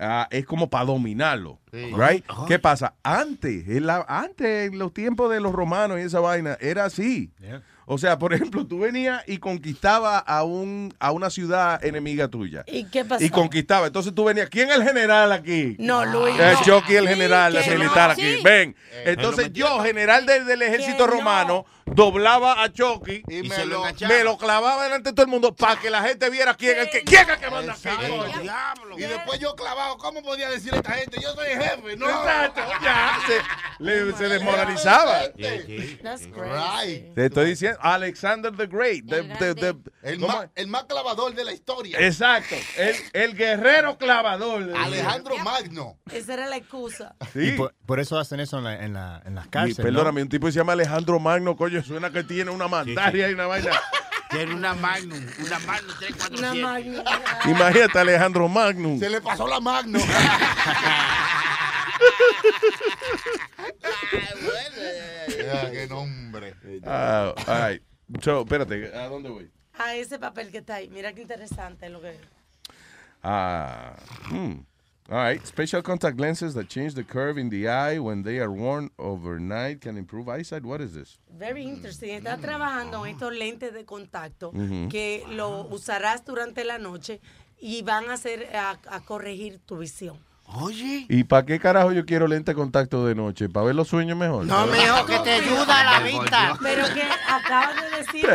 ah, 0.00 0.26
es 0.30 0.46
como 0.46 0.68
para 0.70 0.86
dominarlo, 0.86 1.60
Sí. 1.70 1.92
right? 1.96 2.24
¿Qué 2.48 2.58
pasa? 2.58 2.94
Antes, 3.02 3.68
en 3.68 3.86
la, 3.86 4.04
antes, 4.08 4.72
en 4.72 4.78
los 4.78 4.92
tiempos 4.92 5.30
de 5.30 5.40
los 5.40 5.52
romanos 5.52 5.98
y 5.98 6.02
esa 6.02 6.20
vaina, 6.20 6.56
era 6.60 6.86
así. 6.86 7.32
O 7.92 7.98
sea, 7.98 8.18
por 8.20 8.32
ejemplo, 8.34 8.64
tú 8.64 8.78
venías 8.78 9.20
y 9.26 9.38
conquistaba 9.38 10.18
a 10.18 10.44
un 10.44 10.94
a 11.00 11.10
una 11.10 11.28
ciudad 11.28 11.84
enemiga 11.84 12.28
tuya. 12.28 12.62
¿Y 12.68 12.84
qué 12.84 13.04
pasó? 13.04 13.24
Y 13.24 13.30
conquistaba. 13.30 13.88
Entonces 13.88 14.14
tú 14.14 14.24
venías, 14.24 14.48
¿quién 14.48 14.70
es 14.70 14.76
el 14.76 14.84
general 14.84 15.32
aquí? 15.32 15.74
No, 15.80 16.04
Luis. 16.04 16.38
Eh, 16.38 16.52
no. 16.54 16.62
Chucky 16.62 16.94
el 16.94 17.08
general 17.08 17.52
que 17.60 17.70
militar 17.72 18.06
no. 18.08 18.12
aquí. 18.12 18.36
Sí. 18.36 18.42
Ven. 18.44 18.76
Eh, 18.92 19.04
Entonces 19.06 19.52
yo, 19.52 19.80
general 19.82 20.24
del, 20.24 20.46
del 20.46 20.62
ejército 20.62 21.04
Que 21.04 21.10
no. 21.10 21.16
romano, 21.18 21.66
doblaba 21.86 22.62
a 22.62 22.72
Chucky 22.72 23.22
y, 23.26 23.38
Y 23.38 23.48
me, 23.48 23.66
lo 23.66 23.82
me 23.82 24.36
clavaba 24.38 24.84
delante 24.84 25.10
de 25.10 25.14
todo 25.14 25.24
el 25.24 25.30
mundo 25.30 25.52
para 25.52 25.80
que 25.80 25.90
la 25.90 26.02
gente 26.02 26.30
viera 26.30 26.54
quién 26.54 26.76
es 26.78 26.84
el 26.84 26.90
que, 26.90 27.02
quién 27.02 27.22
es 27.22 27.28
el 27.30 27.38
que 27.40 27.50
manda 27.50 27.72
aquí. 27.72 27.88
Diablo. 28.42 28.96
Y 28.98 29.02
después 29.02 29.40
yo 29.40 29.56
clavado, 29.56 29.98
¿cómo 29.98 30.22
podía 30.22 30.48
decir 30.48 30.72
esta 30.72 30.92
gente? 30.92 31.18
Yo 31.20 31.32
soy 31.34 31.48
el 31.48 31.60
jefe, 31.60 31.96
¿no? 31.96 32.08
Exacto, 32.08 32.60
ya. 32.84 33.18
Se, 33.26 33.82
le- 33.84 34.12
se 34.16 34.28
desmoralizaba. 34.28 35.22
That's. 36.02 36.28
Te 37.14 37.26
estoy 37.26 37.46
diciendo, 37.50 37.78
Alexander 37.82 38.50
the 38.56 38.66
Great. 38.66 39.06
the- 39.08 39.22
the- 39.38 39.54
the- 39.54 39.76
El 40.02 40.18
más, 40.20 40.48
el 40.54 40.66
más 40.68 40.84
clavador 40.84 41.34
de 41.34 41.44
la 41.44 41.52
historia. 41.52 41.98
Exacto. 42.00 42.54
El, 42.76 42.94
el 43.12 43.34
guerrero 43.36 43.96
clavador. 43.98 44.72
Alejandro 44.76 45.36
Magno. 45.38 45.98
Esa 46.12 46.34
era 46.34 46.46
la 46.46 46.56
excusa. 46.56 47.14
Sí. 47.32 47.40
Y 47.48 47.52
por, 47.52 47.74
por 47.86 48.00
eso 48.00 48.18
hacen 48.18 48.40
eso 48.40 48.58
en, 48.58 48.64
la- 48.64 48.84
en, 48.84 48.92
la- 48.94 49.22
en 49.24 49.34
las 49.34 49.46
Y, 49.46 49.50
cárceles. 49.50 49.78
¿no? 49.78 49.84
perdóname, 49.84 50.22
un 50.22 50.28
tipo 50.28 50.46
que 50.46 50.52
se 50.52 50.58
llama 50.58 50.72
Alejandro 50.72 51.18
Magno, 51.20 51.56
coño, 51.56 51.82
suena 51.82 52.10
que 52.10 52.24
tiene 52.24 52.50
una 52.50 52.68
mandaria 52.68 53.28
y 53.30 53.34
una 53.34 53.46
vaina. 53.46 53.70
Tiene 54.30 54.54
una 54.54 54.74
Magnum, 54.74 55.18
una 55.44 55.58
Magnum 55.58 55.96
347. 55.98 56.38
Una 56.38 56.54
magna. 56.54 57.02
Imagínate, 57.46 57.98
Alejandro 57.98 58.48
Magnum. 58.48 59.00
Se 59.00 59.10
le 59.10 59.20
pasó 59.20 59.48
la 59.48 59.58
Magno. 59.58 59.98
Ya, 65.38 65.70
qué 65.70 65.86
nombre. 65.88 66.54
Ah, 66.84 67.34
all 67.46 67.70
right. 67.70 67.82
So, 68.22 68.42
espérate, 68.42 68.94
¿a 68.94 69.08
dónde 69.08 69.28
voy? 69.28 69.50
A 69.74 69.94
ese 69.94 70.18
papel 70.18 70.50
que 70.50 70.58
está 70.58 70.76
ahí. 70.76 70.88
Mira 70.88 71.12
qué 71.12 71.22
interesante 71.22 71.88
lo 71.88 72.00
que 72.00 72.18
Ah, 73.22 73.94
hmm. 74.30 74.60
All 75.10 75.18
right. 75.24 75.44
Special 75.44 75.82
contact 75.82 76.20
lenses 76.20 76.54
that 76.54 76.68
change 76.68 76.94
the 76.94 77.02
curve 77.02 77.36
in 77.36 77.50
the 77.50 77.68
eye 77.68 77.98
when 77.98 78.22
they 78.22 78.38
are 78.38 78.50
worn 78.50 78.90
overnight 78.98 79.80
can 79.80 79.96
improve 79.96 80.28
eyesight. 80.28 80.64
What 80.64 80.80
is 80.80 80.92
this? 80.94 81.18
Very 81.28 81.64
interesting. 81.64 82.10
Está 82.10 82.36
trabajando 82.38 83.04
en 83.04 83.14
estos 83.14 83.32
lentes 83.32 83.72
de 83.74 83.84
contacto 83.84 84.50
Ujú. 84.50 84.88
que 84.88 85.24
lo 85.30 85.66
usarás 85.68 86.24
durante 86.24 86.64
la 86.64 86.78
noche 86.78 87.20
y 87.60 87.82
van 87.82 88.08
a 88.08 88.14
hacer 88.14 88.54
a, 88.54 88.78
a 88.88 89.00
corregir 89.00 89.58
tu 89.66 89.78
visión. 89.78 90.16
Oye. 90.54 91.06
¿Y 91.08 91.24
para 91.24 91.46
qué 91.46 91.60
carajo 91.60 91.92
yo 91.92 92.04
quiero 92.04 92.26
lente 92.26 92.50
de 92.50 92.54
contacto 92.56 93.06
de 93.06 93.14
noche? 93.14 93.48
¿Para 93.48 93.66
ver 93.66 93.74
los 93.74 93.88
sueños 93.88 94.16
mejor? 94.18 94.46
No, 94.46 94.66
mijo, 94.66 95.06
que 95.06 95.18
te 95.20 95.30
ayuda 95.32 95.80
a 95.80 96.00
la 96.00 96.06
vista. 96.06 96.58
Pero 96.62 96.84
que 96.92 97.02
acabas 97.28 97.76
de 97.76 97.96
decir. 97.98 98.26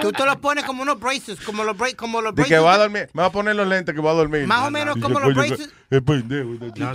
Tú 0.00 0.12
te 0.12 0.26
los 0.26 0.36
pones 0.36 0.64
como 0.64 0.82
unos 0.82 1.00
braces, 1.00 1.40
como 1.40 1.64
los, 1.64 1.76
bra- 1.76 1.96
como 1.96 2.20
los 2.20 2.34
De 2.34 2.42
braces. 2.42 2.52
que 2.54 2.58
va 2.62 2.74
a 2.74 2.78
dormir. 2.78 3.08
Me 3.14 3.22
va 3.22 3.28
a 3.28 3.32
poner 3.32 3.56
los 3.56 3.66
lentes 3.66 3.94
que 3.94 4.00
voy 4.00 4.10
a 4.10 4.14
dormir. 4.14 4.46
Más 4.46 4.66
o 4.66 4.70
menos 4.70 4.96
como 5.00 5.20
los 5.20 5.34
braces. 5.34 5.70
Es 5.90 6.02
pendejo. 6.02 6.50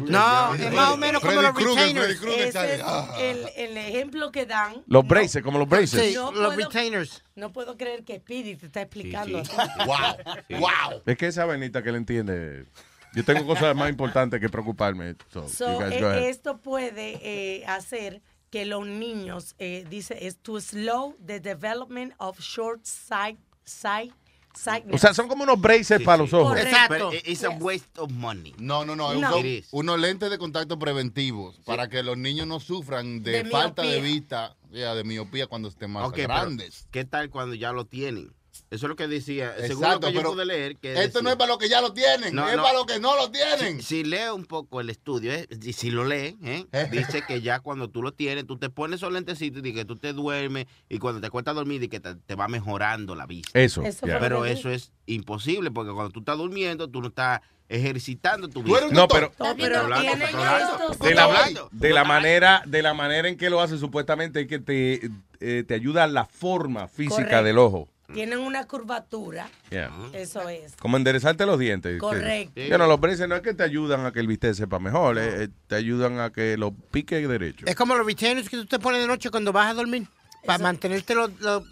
No, 0.07 0.53
es 0.55 0.71
más 0.73 0.89
o 0.91 0.97
menos 0.97 1.21
como 1.21 1.41
los 1.41 1.55
retainers. 1.55 2.21
Ese 2.21 2.75
es 2.75 2.81
Ah. 2.85 3.07
el, 3.19 3.47
el 3.55 3.77
ejemplo 3.77 4.31
que 4.31 4.45
dan. 4.45 4.83
Los 4.87 5.07
braces, 5.07 5.41
como 5.43 5.57
los 5.59 5.67
braces. 5.67 6.01
Sí, 6.01 6.13
los 6.15 6.55
retainers. 6.55 7.23
No 7.35 7.51
puedo 7.53 7.77
creer 7.77 8.03
que 8.03 8.19
Pidi 8.19 8.55
te 8.55 8.65
está 8.67 8.81
explicando. 8.81 9.41
Wow, 9.85 10.59
wow. 10.59 11.01
Es 11.05 11.17
que 11.17 11.27
esa 11.27 11.45
vainita 11.45 11.81
que 11.81 11.91
le 11.91 11.97
entiende. 11.97 12.65
Yo 13.13 13.23
tengo 13.25 13.45
cosas 13.45 13.75
más 13.75 13.89
importantes 13.89 14.39
que 14.39 14.49
preocuparme. 14.49 15.15
So, 15.31 15.47
So, 15.47 15.73
you 15.73 15.79
guys 15.79 15.93
eh, 15.93 15.99
go 16.01 16.07
ahead. 16.07 16.23
esto 16.29 16.57
puede 16.57 17.19
eh, 17.23 17.65
hacer 17.65 18.21
que 18.51 18.65
los 18.65 18.85
niños, 18.85 19.55
eh, 19.59 19.85
dice, 19.89 20.27
es 20.27 20.37
to 20.37 20.59
slow 20.61 21.15
the 21.25 21.39
development 21.39 22.13
of 22.17 22.39
short 22.39 22.81
sight, 22.85 23.37
sight, 23.63 24.11
sightness. 24.55 24.95
O 24.95 24.97
sea, 24.97 25.13
son 25.13 25.27
como 25.27 25.43
unos 25.43 25.59
braces 25.61 26.01
para 26.01 26.17
los 26.17 26.33
ojos. 26.33 26.49
Correcto. 26.49 26.69
Exacto. 26.69 27.11
It's 27.25 27.43
a 27.43 27.49
waste 27.49 27.99
of 27.99 28.11
money. 28.11 28.53
No, 28.57 28.85
no, 28.85 28.95
no. 28.95 29.13
No. 29.13 29.35
unos 29.71 29.99
lentes 29.99 30.29
de 30.29 30.37
contacto 30.37 30.77
preventivos 30.79 31.59
para 31.65 31.87
que 31.89 32.01
los 32.03 32.17
niños 32.17 32.47
no 32.47 32.59
sufran 32.59 33.21
de, 33.23 33.43
De 33.43 33.49
falta 33.49 33.83
de 33.83 33.89
miopía. 33.99 34.13
vista, 34.13 34.55
ya, 34.71 34.95
de 34.95 35.03
miopía 35.03 35.47
cuando 35.47 35.67
estén 35.67 35.91
más 35.91 36.07
Ok, 36.07 36.15
pero, 36.15 36.27
grandes. 36.29 36.87
¿Qué 36.91 37.05
tal 37.05 37.29
cuando 37.29 37.55
ya 37.55 37.71
lo 37.71 37.85
tienen? 37.85 38.33
Eso 38.71 38.85
es 38.85 38.89
lo 38.89 38.95
que 38.95 39.07
decía. 39.07 39.53
Según 39.57 39.81
lo 39.81 39.87
Exacto, 39.87 40.07
que 40.07 40.13
yo 40.13 40.21
pude 40.23 40.45
leer. 40.45 40.75
Que 40.77 40.91
Esto 40.93 41.01
decía- 41.01 41.21
no 41.23 41.29
es 41.31 41.35
para 41.37 41.47
los 41.49 41.57
que 41.57 41.69
ya 41.69 41.81
lo 41.81 41.91
tienen, 41.91 42.35
No, 42.35 42.47
es 42.47 42.55
no. 42.55 42.61
para 42.61 42.73
los 42.75 42.85
que 42.85 42.99
no 42.99 43.15
lo 43.15 43.31
tienen. 43.31 43.81
Si, 43.81 43.97
si 43.97 44.03
lee 44.03 44.29
un 44.33 44.45
poco 44.45 44.79
el 44.79 44.89
estudio, 44.91 45.33
eh, 45.33 45.47
y 45.63 45.73
si 45.73 45.89
lo 45.89 46.05
lee, 46.05 46.37
eh, 46.43 46.65
dice 46.91 47.23
que 47.27 47.41
ya 47.41 47.61
cuando 47.61 47.89
tú 47.89 48.01
lo 48.03 48.11
tienes, 48.13 48.45
tú 48.45 48.57
te 48.57 48.69
pones 48.69 48.97
esos 48.97 49.11
lentecitos 49.11 49.65
y 49.65 49.73
que 49.73 49.85
tú 49.85 49.95
te 49.95 50.13
duermes 50.13 50.67
y 50.87 50.99
cuando 50.99 51.19
te 51.19 51.27
acuestas 51.27 51.53
a 51.53 51.55
dormir 51.55 51.81
y 51.81 51.87
que 51.89 51.99
te, 51.99 52.13
te 52.15 52.35
va 52.35 52.47
mejorando 52.47 53.15
la 53.15 53.25
vista. 53.25 53.59
Eso. 53.59 53.81
Pero 54.01 54.45
eso 54.45 54.69
es 54.69 54.91
imposible 55.07 55.71
porque 55.71 55.91
cuando 55.91 56.11
tú 56.11 56.19
estás 56.19 56.37
durmiendo, 56.37 56.87
tú 56.89 57.01
no 57.01 57.07
estás 57.07 57.41
ejercitando 57.69 58.47
tu 58.49 58.59
un 58.61 58.65
No, 58.91 59.07
pero 59.07 59.31
No, 59.39 59.55
pero 59.55 59.79
hablando, 59.79 60.11
hablando. 60.25 60.95
de 60.99 61.13
la, 61.15 61.69
de 61.71 61.93
la 61.93 62.03
manera 62.03 62.63
de 62.65 62.81
la 62.81 62.93
manera 62.93 63.27
en 63.29 63.37
que 63.37 63.49
lo 63.49 63.61
hace 63.61 63.77
supuestamente 63.77 64.41
es 64.41 64.47
que 64.47 64.59
te, 64.59 65.09
eh, 65.39 65.63
te 65.67 65.73
ayuda 65.73 66.07
la 66.07 66.25
forma 66.25 66.87
física 66.87 67.15
Correcto. 67.23 67.43
del 67.43 67.57
ojo. 67.57 67.89
Tienen 68.13 68.39
una 68.39 68.65
curvatura, 68.65 69.47
Yeah. 69.69 69.91
eso 70.13 70.47
es. 70.49 70.75
Como 70.77 70.97
enderezarte 70.97 71.45
los 71.45 71.59
dientes. 71.59 71.99
Correcto. 71.99 72.53
Que- 72.55 72.69
Bueno, 72.69 72.87
los 72.87 72.99
braces 72.99 73.27
no 73.27 73.35
es 73.35 73.41
que 73.41 73.53
te 73.53 73.63
ayudan 73.63 74.05
a 74.05 74.11
que 74.11 74.19
el 74.19 74.27
bistec 74.27 74.53
sepa 74.53 74.79
mejor, 74.79 75.17
eh, 75.17 75.43
eh, 75.43 75.49
te 75.67 75.75
ayudan 75.75 76.19
a 76.19 76.31
que 76.31 76.57
lo 76.57 76.71
pique 76.71 77.15
derecho. 77.27 77.65
Es 77.67 77.75
como 77.75 77.95
los 77.95 78.05
retainers 78.05 78.49
que 78.49 78.57
tú 78.57 78.65
te 78.65 78.79
pones 78.79 79.01
de 79.01 79.07
noche 79.07 79.29
cuando 79.29 79.51
vas 79.51 79.69
a 79.69 79.73
dormir. 79.73 80.07
Para 80.45 80.55
Eso- 80.55 80.63
mantenerte 80.63 81.15
los, 81.15 81.31
los- 81.41 81.63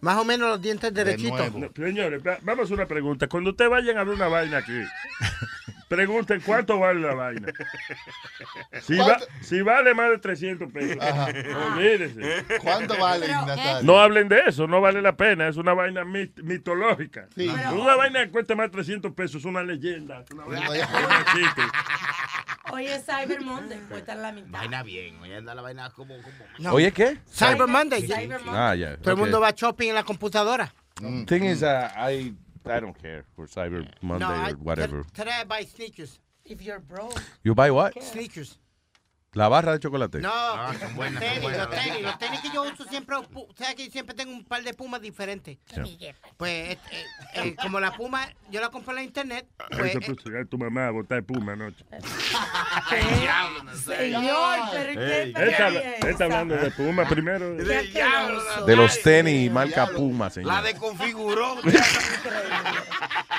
más 0.00 0.16
o 0.18 0.24
menos 0.24 0.48
los 0.50 0.60
dientes 0.62 0.92
derechitos. 0.94 1.50
Señores, 1.74 2.22
va- 2.24 2.38
vamos 2.42 2.70
a 2.70 2.74
una 2.74 2.86
pregunta. 2.86 3.26
Cuando 3.28 3.50
ustedes 3.50 3.70
vayan 3.70 3.96
a 3.98 4.04
ver 4.04 4.14
una 4.14 4.28
vaina 4.28 4.58
aquí, 4.58 4.80
pregunten 5.88 6.40
cuánto 6.44 6.78
vale 6.78 7.00
la 7.00 7.14
vaina. 7.14 7.48
Si, 8.82 8.96
va- 8.96 9.18
si 9.42 9.60
vale 9.62 9.94
más 9.94 10.10
de 10.10 10.18
300 10.18 10.72
pesos, 10.72 10.96
olvídense. 11.72 12.44
¿Cuánto 12.62 12.96
vale, 12.98 13.26
Natalia? 13.28 13.80
No 13.82 13.98
hablen 13.98 14.28
de 14.28 14.40
eso, 14.46 14.66
no 14.66 14.80
vale 14.80 15.02
la 15.02 15.16
pena. 15.16 15.48
Es 15.48 15.56
una 15.56 15.74
vaina 15.74 16.04
mit- 16.04 16.40
mitológica. 16.42 17.26
Sí. 17.34 17.48
Una 17.48 17.96
vaina 17.96 18.24
que 18.24 18.30
cueste 18.30 18.54
más 18.54 18.66
de 18.66 18.70
300 18.72 19.12
pesos 19.12 19.36
es 19.40 19.44
una 19.44 19.62
leyenda. 19.62 20.20
es 20.20 20.30
una 20.30 20.44
vaina 20.44 20.68
que 20.68 20.78
no 20.78 21.20
existe. 21.20 21.62
Oye, 22.70 23.00
Cyber 23.00 23.40
Monday, 23.40 23.78
cuesta 23.88 24.14
la 24.14 24.30
mitad. 24.32 24.50
Vaina 24.50 24.82
bien, 24.82 25.18
oye, 25.22 25.36
anda 25.36 25.54
la 25.54 25.62
vaina 25.62 25.90
como... 25.90 26.14
como 26.20 26.36
No. 26.58 26.72
Oye, 26.74 26.92
¿qué? 26.92 27.18
Cyber 27.32 27.66
Monday. 27.66 28.02
Cyber 28.02 28.40
Monday. 28.44 28.54
Ah, 28.54 28.74
ya. 28.74 28.96
Todo 28.98 29.10
el 29.12 29.14
ok. 29.14 29.20
mundo 29.20 29.40
va 29.40 29.50
shopping 29.52 29.88
en 29.88 29.94
la 29.94 30.02
computadora. 30.04 30.72
Thing 31.26 31.44
is, 31.44 31.62
uh, 31.62 31.88
I, 32.10 32.34
I 32.70 32.80
don't 32.80 33.00
care 33.00 33.24
for 33.34 33.46
Cyber 33.46 33.86
Monday 34.02 34.24
I- 34.26 34.50
or 34.50 34.54
whatever. 34.56 35.04
Today 35.14 35.32
I 35.40 35.44
buy 35.44 35.62
sneakers. 35.62 36.18
If 36.44 36.62
you're 36.62 36.80
broke. 36.80 37.22
You 37.44 37.54
buy 37.54 37.70
what? 37.70 38.02
Sneakers. 38.02 38.56
La 39.34 39.46
barra 39.48 39.72
de 39.72 39.78
chocolate. 39.78 40.20
No, 40.20 40.30
son 40.30 40.80
los 40.80 40.94
buenas, 40.94 41.22
son 41.22 41.28
tenis, 41.30 41.42
buenas, 41.42 41.66
los 41.68 41.74
son 41.76 41.84
tenis, 41.84 42.02
los 42.02 42.18
tenis 42.18 42.40
que 42.40 42.50
yo 42.50 42.62
uso 42.62 42.84
siempre, 42.84 43.14
pu- 43.16 43.46
sabes 43.58 43.74
que 43.74 43.90
siempre 43.90 44.14
tengo 44.16 44.32
un 44.32 44.42
par 44.42 44.62
de 44.62 44.72
pumas 44.72 45.02
diferentes. 45.02 45.58
Pues, 46.38 46.52
eh, 46.70 46.78
eh, 46.90 47.04
eh, 47.34 47.56
como 47.60 47.78
la 47.78 47.92
puma, 47.92 48.26
yo 48.50 48.60
la 48.62 48.70
compré 48.70 48.92
en 48.92 48.96
la 48.96 49.02
internet, 49.02 49.46
pues, 49.76 49.94
Eso 49.94 50.00
puso 50.00 50.30
ya 50.30 50.44
tu 50.48 50.56
mamá 50.56 50.86
a 50.86 50.90
botar 50.92 51.22
puma 51.24 51.52
anoche. 51.52 51.84
Señor, 53.84 54.58
pero 54.72 55.00
¿qué 55.00 55.32
está, 55.50 55.68
es 55.68 55.74
él 56.04 56.08
está 56.08 56.24
hablando 56.24 56.56
de 56.56 56.70
puma 56.70 57.06
primero. 57.06 57.50
De 57.54 58.76
los 58.76 59.02
tenis 59.02 59.50
marca 59.52 59.88
Puma, 59.88 60.30
señor. 60.30 60.52
La 60.54 60.62
desconfiguró. 60.62 61.56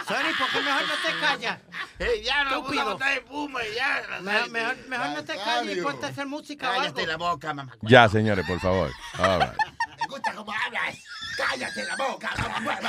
Sony, 0.10 0.32
¿por 0.40 0.50
qué 0.52 0.62
mejor 0.62 0.82
no 0.82 0.94
te 1.06 1.20
callas? 1.22 1.60
Ey, 2.00 2.24
ya 2.24 2.44
no 2.46 2.50
Estúpido. 2.58 2.82
puedo 2.84 2.94
botar 2.94 3.14
de 3.14 3.22
puma 3.22 3.60
ya. 3.76 4.02
Mejor, 4.22 4.50
mejor, 4.50 4.76
mejor 4.88 5.10
no 5.10 5.24
te 5.24 5.36
calles 5.36 5.79
a 5.88 6.08
hacer 6.08 6.28
música 6.28 6.68
o 6.70 6.72
algo. 6.72 6.82
Cállate 6.84 7.08
la 7.08 7.18
boca, 7.18 7.54
mamá. 7.54 7.78
Ya, 7.82 8.10
señores, 8.10 8.46
por 8.46 8.60
favor. 8.60 8.92
All 9.18 9.40
right. 9.40 9.58
Me 10.00 10.08
gusta 10.08 10.34
cómo 10.34 10.52
hablas. 10.52 10.98
Cállate 11.38 11.84
la 11.86 11.96
boca, 11.96 12.30
mamá. 12.38 12.80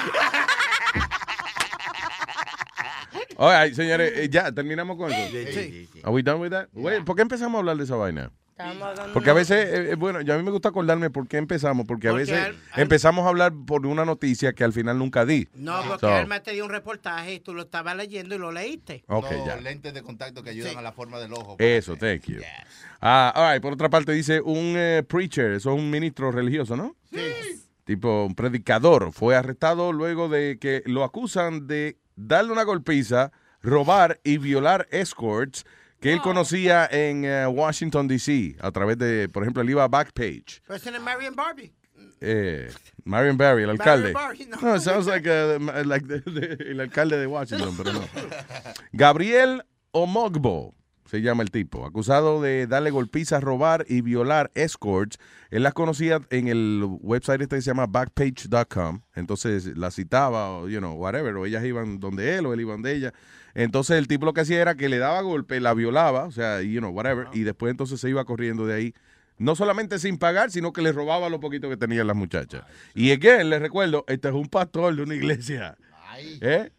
All 3.36 3.64
right, 3.64 3.74
señores, 3.74 4.12
eh, 4.16 4.28
ya 4.30 4.52
terminamos 4.52 4.96
con 4.96 5.10
eso. 5.12 5.36
Are 6.04 6.12
we 6.12 6.22
done 6.22 6.40
with 6.40 6.50
that? 6.50 6.68
Wait, 6.72 7.04
¿Por 7.04 7.16
qué 7.16 7.22
empezamos 7.22 7.56
a 7.56 7.58
hablar 7.60 7.76
de 7.76 7.84
esa 7.84 7.96
vaina? 7.96 8.30
Porque 9.12 9.31
a 9.31 9.32
veces, 9.32 9.66
eh, 9.66 9.91
eh, 9.93 9.95
bueno, 9.97 10.20
yo 10.20 10.35
a 10.35 10.37
mí 10.37 10.43
me 10.43 10.51
gusta 10.51 10.69
acordarme 10.70 11.11
por 11.11 11.27
qué 11.28 11.37
empezamos, 11.39 11.87
porque 11.87 12.09
a 12.09 12.11
Porque 12.12 12.24
veces 12.24 12.39
al- 12.47 12.57
al- 12.73 12.82
empezamos 12.82 13.24
a 13.27 13.28
hablar 13.28 13.53
por 13.66 13.87
una 13.87 14.05
noticia 14.05 14.53
que 14.53 14.65
al 14.65 14.73
final 14.73 14.99
nunca 14.99 15.24
di. 15.24 15.49
No, 15.55 15.81
porque 15.87 16.01
So, 16.07 16.15
Alma 16.15 16.41
te 16.41 16.53
dio 16.53 16.65
un 16.65 16.70
reportaje 16.70 17.35
y 17.35 17.41
tú 17.41 17.55
lo 17.55 17.62
estabas 17.62 17.97
leyendo 17.97 18.35
y 18.35 18.39
lo 18.39 18.53
leíste. 18.53 19.05
Ok, 19.09 19.31
Los 19.31 19.47
ya. 19.47 19.57
lentes 19.57 19.95
de 19.95 20.03
contacto 20.03 20.43
que 20.43 20.51
ayudan 20.51 20.77
a 20.78 20.82
la 20.82 20.93
forma 20.93 21.19
del 21.19 21.32
ojo. 21.32 21.57
Eso, 21.59 21.97
thank 21.97 22.23
you. 22.27 22.41
Ah, 23.01 23.32
all 23.35 23.53
right, 23.55 23.62
por 23.62 23.73
otra 23.73 23.89
parte 23.89 24.12
dice 24.12 24.41
un 24.41 24.74
eh, 24.77 25.03
preacher, 25.09 25.53
eso 25.53 25.73
es 25.74 25.78
un 25.78 25.91
ministro 25.91 26.31
religioso, 26.31 26.77
¿no? 26.77 26.97
Tipo 27.85 28.24
un 28.27 28.35
predicador, 28.35 29.11
fue 29.12 29.35
arrestado 29.35 29.93
luego 29.93 30.28
de 30.28 30.59
que 30.61 30.82
lo 30.87 31.03
acusan 31.03 31.66
de 31.66 31.97
darle 32.15 32.53
una 32.53 32.62
golpiza, 32.62 33.32
robar 33.62 34.20
y 34.23 34.39
violar 34.39 34.87
escorts 34.91 35.65
que 36.01 36.12
él 36.12 36.20
conocía 36.20 36.89
en 36.90 37.24
eh, 37.24 37.47
Washington, 37.47 38.09
D.C. 38.09 38.56
a 38.60 38.70
través 38.70 38.97
de, 38.98 39.28
por 39.28 39.43
ejemplo, 39.43 39.62
él 39.62 39.70
iba 39.70 39.85
a 39.85 39.89
Backpage. 39.89 40.60
Person 40.66 40.94
en 40.94 41.02
Marion 41.02 41.35
Barbie. 41.35 41.72
Eh, 42.22 42.70
Marion 43.05 43.36
Barry, 43.36 43.62
el 43.62 43.70
alcalde. 43.70 44.12
Barry, 44.12 44.47
no. 44.47 44.56
No, 44.60 44.77
it 44.77 44.82
sounds 44.82 45.06
like, 45.06 45.27
uh, 45.28 45.59
like 45.86 46.06
the- 46.06 46.20
the- 46.20 46.70
el 46.70 46.81
alcalde 46.81 47.16
de 47.16 47.27
Washington, 47.27 47.74
pero 47.77 47.93
no. 47.94 48.01
Gabriel 48.93 49.62
Omogbo 49.93 50.74
se 51.11 51.23
llama 51.23 51.43
el 51.43 51.51
tipo, 51.51 51.85
acusado 51.85 52.41
de 52.41 52.69
darle 52.69 52.93
golpizas, 52.93 53.43
robar 53.43 53.85
y 53.89 54.01
violar 54.01 54.53
escorts. 54.55 55.19
Él 55.51 55.65
las 55.65 55.74
conocía 55.74 56.20
en 56.31 56.47
el 56.47 56.87
website 57.01 57.41
este 57.41 57.57
que 57.57 57.62
se 57.62 57.70
llama 57.70 57.89
backpage.com. 57.89 59.01
Entonces 59.16 59.77
la 59.77 59.91
citaba, 59.91 60.51
o, 60.51 60.69
you 60.69 60.78
know, 60.78 60.93
whatever, 60.95 61.35
o 61.35 61.47
ellas 61.47 61.65
iban 61.65 61.99
donde 61.99 62.37
él 62.37 62.47
o 62.47 62.55
él 62.55 62.61
iba 62.61 62.74
donde 62.74 62.95
ella. 62.95 63.12
Entonces 63.55 63.99
el 63.99 64.07
tipo 64.07 64.24
lo 64.24 64.32
que 64.32 64.43
hacía 64.43 64.62
era 64.62 64.77
que 64.77 64.89
le 64.89 64.99
daba 64.99 65.20
golpe, 65.23 65.59
la 65.59 65.74
violaba, 65.74 66.27
o 66.27 66.31
sea, 66.31 66.62
you 66.62 66.78
know, 66.78 66.93
whatever, 66.93 67.27
y 67.32 67.41
después 67.41 67.73
entonces 67.73 68.01
se 68.01 68.09
iba 68.09 68.24
corriendo 68.24 68.65
de 68.65 68.74
ahí. 68.74 68.95
No 69.37 69.57
solamente 69.57 69.99
sin 69.99 70.16
pagar, 70.16 70.53
sino 70.53 70.73
que 70.73 70.81
le 70.81 70.93
robaba 70.93 71.28
lo 71.28 71.41
poquito 71.41 71.69
que 71.69 71.77
tenían 71.77 72.07
las 72.07 72.15
muchachas. 72.15 72.62
Y 72.95 73.11
again, 73.11 73.51
les 73.51 73.61
recuerdo, 73.61 74.05
este 74.07 74.28
es 74.28 74.35
un 74.35 74.47
pastor 74.47 74.95
de 74.95 75.03
una 75.03 75.16
iglesia. 75.16 75.77
¿Eh? 76.41 76.70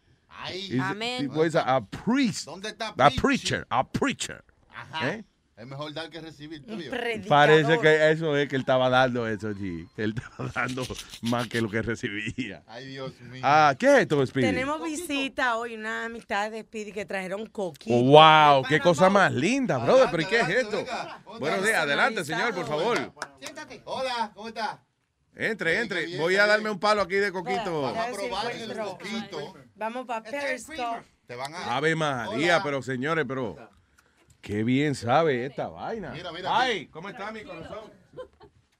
Amén. 0.80 1.30
a, 1.54 1.76
a 1.76 1.86
priest. 1.86 2.44
¿Dónde 2.46 2.68
está 2.70 2.88
A 2.88 3.10
preacher. 3.10 3.66
A 3.70 3.88
preacher. 3.88 4.44
Ajá. 4.74 5.10
¿Eh? 5.10 5.24
Es 5.62 5.68
mejor 5.68 5.92
dar 5.92 6.10
que 6.10 6.20
recibir. 6.20 6.64
Parece 7.28 7.78
que 7.78 8.10
eso 8.10 8.36
es 8.36 8.48
que 8.48 8.56
él 8.56 8.62
estaba 8.62 8.88
dando 8.88 9.28
eso, 9.28 9.54
sí. 9.54 9.86
Él 9.96 10.12
estaba 10.16 10.50
dando 10.54 10.82
más 11.20 11.46
que 11.46 11.60
lo 11.60 11.70
que 11.70 11.82
recibía. 11.82 12.64
Ay, 12.66 12.86
Dios 12.86 13.12
mío. 13.20 13.42
Ah, 13.44 13.76
¿qué 13.78 13.86
es 13.86 14.00
esto, 14.00 14.26
Speedy? 14.26 14.46
Tenemos 14.48 14.82
visita 14.82 15.56
hoy, 15.58 15.76
una 15.76 16.06
amistad 16.06 16.50
de 16.50 16.62
Speedy 16.62 16.90
que 16.90 17.04
trajeron 17.04 17.46
coquito. 17.46 17.94
Oh, 17.94 18.02
wow, 18.02 18.64
qué 18.64 18.80
cosa 18.80 19.08
más 19.08 19.32
linda, 19.32 19.78
brother. 19.78 20.08
¿Pero 20.10 20.22
y 20.22 20.26
qué 20.26 20.40
es 20.40 20.48
esto? 20.48 20.84
Buenos 21.38 21.62
días, 21.62 21.76
adelante, 21.76 22.24
señor, 22.24 22.52
por 22.54 22.66
favor. 22.66 23.12
Siéntate. 23.38 23.82
Hola, 23.84 24.32
¿cómo 24.34 24.48
está? 24.48 24.82
Entre, 25.34 25.80
entre. 25.80 26.18
Voy 26.18 26.36
a 26.36 26.46
darme 26.46 26.70
un 26.70 26.78
palo 26.78 27.02
aquí 27.02 27.14
de 27.14 27.30
coquito. 27.30 27.82
Vamos 27.82 27.98
a 27.98 28.12
probar 28.12 28.52
el 28.52 28.76
coquito. 28.76 29.54
Vamos 29.82 30.06
para 30.06 30.22
Periscope. 30.22 31.02
Te 31.26 31.34
van 31.34 31.52
a... 31.52 31.76
Ave 31.76 31.96
María, 31.96 32.62
pero 32.62 32.82
señores, 32.82 33.24
pero 33.26 33.56
qué 34.40 34.62
bien 34.62 34.94
sabe 34.94 35.44
esta 35.44 35.66
vaina. 35.66 36.12
Mira, 36.12 36.30
mira. 36.30 36.56
Ay, 36.56 36.86
¿cómo 36.86 37.08
está 37.08 37.32
mi 37.32 37.42
corazón? 37.42 37.90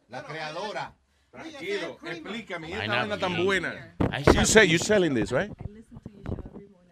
La 0.09 0.23
creadora. 0.23 0.95
Tranquilo, 1.33 1.99
explícame, 2.05 2.73
esta 2.73 2.87
Vaina 2.87 3.19
tan 3.19 3.45
buena. 3.45 3.97
You 4.33 4.45
say 4.45 4.69
you 4.69 4.79
selling 4.79 5.12
this, 5.12 5.33
right? 5.33 5.51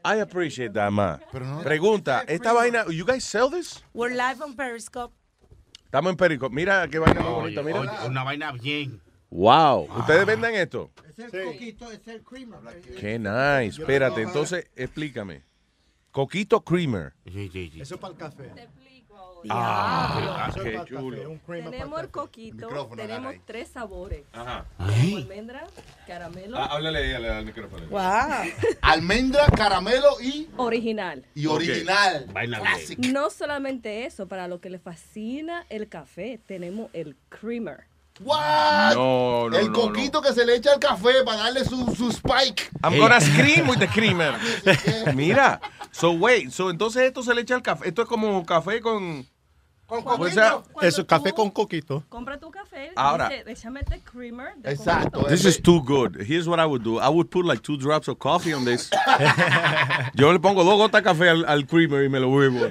I 0.04 0.16
appreciate 0.16 0.72
that, 0.72 0.90
ma. 0.90 1.18
Pregunta, 1.62 2.24
esta 2.26 2.52
vaina, 2.52 2.86
you 2.90 3.04
guys 3.04 3.22
sell 3.22 3.48
this? 3.48 3.84
We're 3.92 4.16
live 4.16 4.42
on 4.42 4.56
Periscope. 4.56 5.14
Estamos 5.84 6.10
en 6.10 6.16
Perico. 6.16 6.50
Mira 6.50 6.88
qué 6.88 6.98
vaina 6.98 7.20
más 7.20 7.30
bonita, 7.30 7.62
mira. 7.62 7.78
Oye, 7.78 8.08
una 8.08 8.24
vaina 8.24 8.50
bien. 8.50 9.00
Wow, 9.30 9.88
¿ustedes 9.98 10.26
venden 10.26 10.56
esto? 10.56 10.90
Es 11.08 11.18
el 11.32 11.44
coquito, 11.44 11.90
es 11.92 12.06
el 12.08 12.22
creamer. 12.22 12.58
Qué 12.98 13.18
nice. 13.18 13.80
Espérate, 13.80 14.22
entonces 14.22 14.66
explícame. 14.74 15.42
Coquito 16.10 16.64
Creamer. 16.64 17.12
Eso 17.24 17.94
es 17.94 18.00
para 18.00 18.12
el 18.12 18.18
café. 18.18 18.52
Ah, 19.48 20.48
Eso 20.50 20.58
es 20.58 20.64
qué 20.64 20.70
para 20.70 20.72
el 20.72 20.78
café, 20.78 20.94
chulo. 20.94 21.38
Tenemos 21.46 22.00
el 22.00 22.08
coquito, 22.10 22.90
tenemos 22.96 23.34
tres 23.44 23.68
sabores. 23.68 24.24
Ajá. 24.32 24.66
Almendra, 24.78 25.66
caramelo. 26.06 26.58
Ah, 26.58 26.66
háblale 26.72 26.98
ahí 26.98 27.24
al, 27.24 27.44
micrófono. 27.46 27.86
Almendra, 28.82 29.46
caramelo 29.56 30.20
y... 30.20 30.48
Original. 30.56 31.24
Y 31.34 31.46
original. 31.46 32.26
Classic. 32.32 32.98
No 32.98 33.30
solamente 33.30 34.04
eso, 34.04 34.26
para 34.26 34.48
lo 34.48 34.60
que 34.60 34.68
le 34.68 34.80
fascina 34.80 35.64
el 35.68 35.88
café, 35.88 36.40
tenemos 36.44 36.90
el 36.92 37.16
creamer. 37.28 37.89
What? 38.22 38.94
No, 38.94 39.48
no, 39.48 39.56
el 39.56 39.72
no, 39.72 39.72
coquito 39.72 40.20
que 40.20 40.32
se 40.32 40.44
le 40.44 40.56
echa 40.56 40.72
al 40.72 40.78
café 40.78 41.24
para 41.24 41.38
darle 41.38 41.64
su, 41.64 41.94
su 41.96 42.10
spike. 42.10 42.70
I'm 42.84 42.98
gonna 42.98 43.20
scream 43.20 43.68
with 43.68 43.78
the 43.78 43.88
creamer. 43.88 44.34
Mira. 45.14 45.60
So 45.90 46.12
wait, 46.12 46.50
so 46.50 46.70
entonces 46.70 47.02
esto 47.02 47.22
se 47.22 47.34
le 47.34 47.40
echa 47.40 47.54
al 47.54 47.62
café. 47.62 47.88
Esto 47.88 48.02
es 48.02 48.08
como 48.08 48.44
café 48.44 48.80
con 48.80 49.26
Con 49.90 50.04
O 50.06 50.28
sea, 50.28 50.62
Eso 50.82 51.00
es 51.00 51.06
café 51.06 51.32
con 51.32 51.50
coquito. 51.50 52.04
Compra 52.08 52.38
tu 52.38 52.48
café, 52.50 52.92
Ahora. 52.94 53.28
échame 53.46 53.80
este 53.80 54.00
creamer. 54.00 54.54
de 54.58 54.70
Exacto. 54.70 55.20
coquito". 55.22 55.28
This 55.28 55.44
is 55.44 55.60
too 55.60 55.82
good. 55.82 56.16
Here's 56.20 56.46
what 56.46 56.60
I 56.60 56.66
would 56.66 56.84
do. 56.84 57.00
I 57.00 57.08
would 57.08 57.28
put 57.28 57.44
like 57.44 57.60
two 57.60 57.76
drops 57.76 58.06
of 58.06 58.18
coffee 58.18 58.52
on 58.52 58.64
this. 58.64 58.88
Yo 60.14 60.32
le 60.32 60.38
pongo 60.38 60.62
dos 60.62 60.76
gotas 60.76 61.02
de 61.02 61.10
café 61.10 61.30
al, 61.30 61.44
al 61.44 61.66
creamer 61.66 62.04
y 62.04 62.08
me 62.08 62.20
lo 62.20 62.30
bebo. 62.30 62.68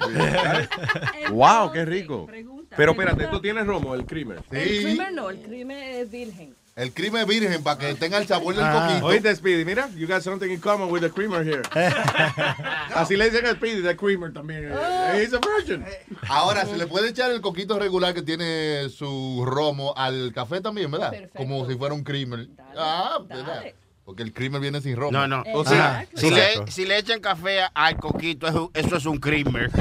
wow, 1.30 1.70
qué 1.72 1.84
rico. 1.84 2.26
Pero 2.76 2.92
espérate, 2.92 3.26
¿tú 3.26 3.40
tienes 3.40 3.66
romo, 3.66 3.94
el 3.94 4.04
creamer? 4.06 4.42
El 4.50 4.82
creamer 4.82 5.12
no, 5.12 5.30
el 5.30 5.40
creamer 5.42 5.94
es 6.02 6.10
virgen. 6.10 6.54
El 6.76 6.92
crimen 6.94 7.26
virgen 7.26 7.62
para 7.62 7.78
que 7.78 7.94
tenga 7.94 8.16
el 8.16 8.26
sabor 8.26 8.54
del 8.54 8.64
Ah, 8.64 8.86
coquito. 8.88 9.06
Oíste, 9.06 9.34
Speedy, 9.36 9.64
mira, 9.66 9.88
you 9.96 10.06
got 10.06 10.22
something 10.22 10.48
in 10.48 10.60
common 10.60 10.88
with 10.90 11.00
the 11.02 11.10
creamer 11.10 11.42
here. 11.44 11.62
Así 12.94 13.16
le 13.16 13.28
dicen 13.28 13.44
a 13.46 13.52
Speedy, 13.54 13.82
the 13.82 13.94
creamer 13.96 14.32
también. 14.32 14.70
He's 15.14 15.34
a 15.34 15.40
virgin. 15.40 15.84
Ahora, 16.28 16.64
se 16.64 16.78
le 16.78 16.86
puede 16.86 17.08
echar 17.10 17.32
el 17.32 17.40
coquito 17.42 17.78
regular 17.78 18.14
que 18.14 18.22
tiene 18.22 18.88
su 18.88 19.44
romo 19.46 19.92
al 19.96 20.32
café 20.32 20.60
también, 20.62 20.90
¿verdad? 20.90 21.10
Perfecto. 21.10 21.36
Como 21.38 21.66
si 21.68 21.74
fuera 21.76 21.92
un 21.94 22.02
creamer. 22.04 22.48
ah, 22.78 23.18
¿verdad? 23.28 23.64
Porque 24.04 24.22
el 24.22 24.32
creamer 24.32 24.60
viene 24.60 24.80
sin 24.80 24.96
romo. 24.96 25.10
No, 25.12 25.26
no. 25.28 25.42
O 25.52 25.64
sea, 25.64 26.06
si, 26.14 26.30
le, 26.30 26.66
si 26.70 26.86
le 26.86 26.98
echan 26.98 27.20
café 27.20 27.60
al 27.74 27.96
coquito, 27.96 28.46
eso, 28.46 28.70
eso 28.74 28.96
es 28.96 29.04
un 29.06 29.18
creamer. 29.18 29.70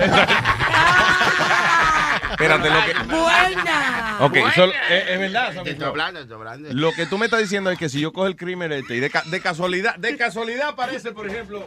Espérate, 2.31 2.69
lo 2.69 2.85
que... 2.85 2.93
¡Buena! 3.15 4.17
Ok, 4.21 4.37
so, 4.55 4.65
es, 4.65 5.09
es 5.09 5.19
verdad. 5.19 5.49
Te 5.51 5.57
estoy 5.59 5.75
Flow. 5.75 5.89
hablando, 5.89 6.19
te 6.19 6.23
estoy 6.23 6.37
hablando. 6.37 6.69
Lo 6.73 6.91
que 6.93 7.05
tú 7.05 7.17
me 7.17 7.25
estás 7.25 7.39
diciendo 7.41 7.71
es 7.71 7.77
que 7.79 7.89
si 7.89 7.99
yo 7.99 8.11
cojo 8.13 8.27
el 8.27 8.35
creamer 8.35 8.71
este 8.73 8.95
y 8.95 8.99
de, 8.99 9.09
ca- 9.09 9.23
de 9.25 9.39
casualidad, 9.41 9.95
de 9.95 10.15
casualidad 10.17 10.69
aparece, 10.69 11.11
por 11.11 11.27
ejemplo, 11.27 11.65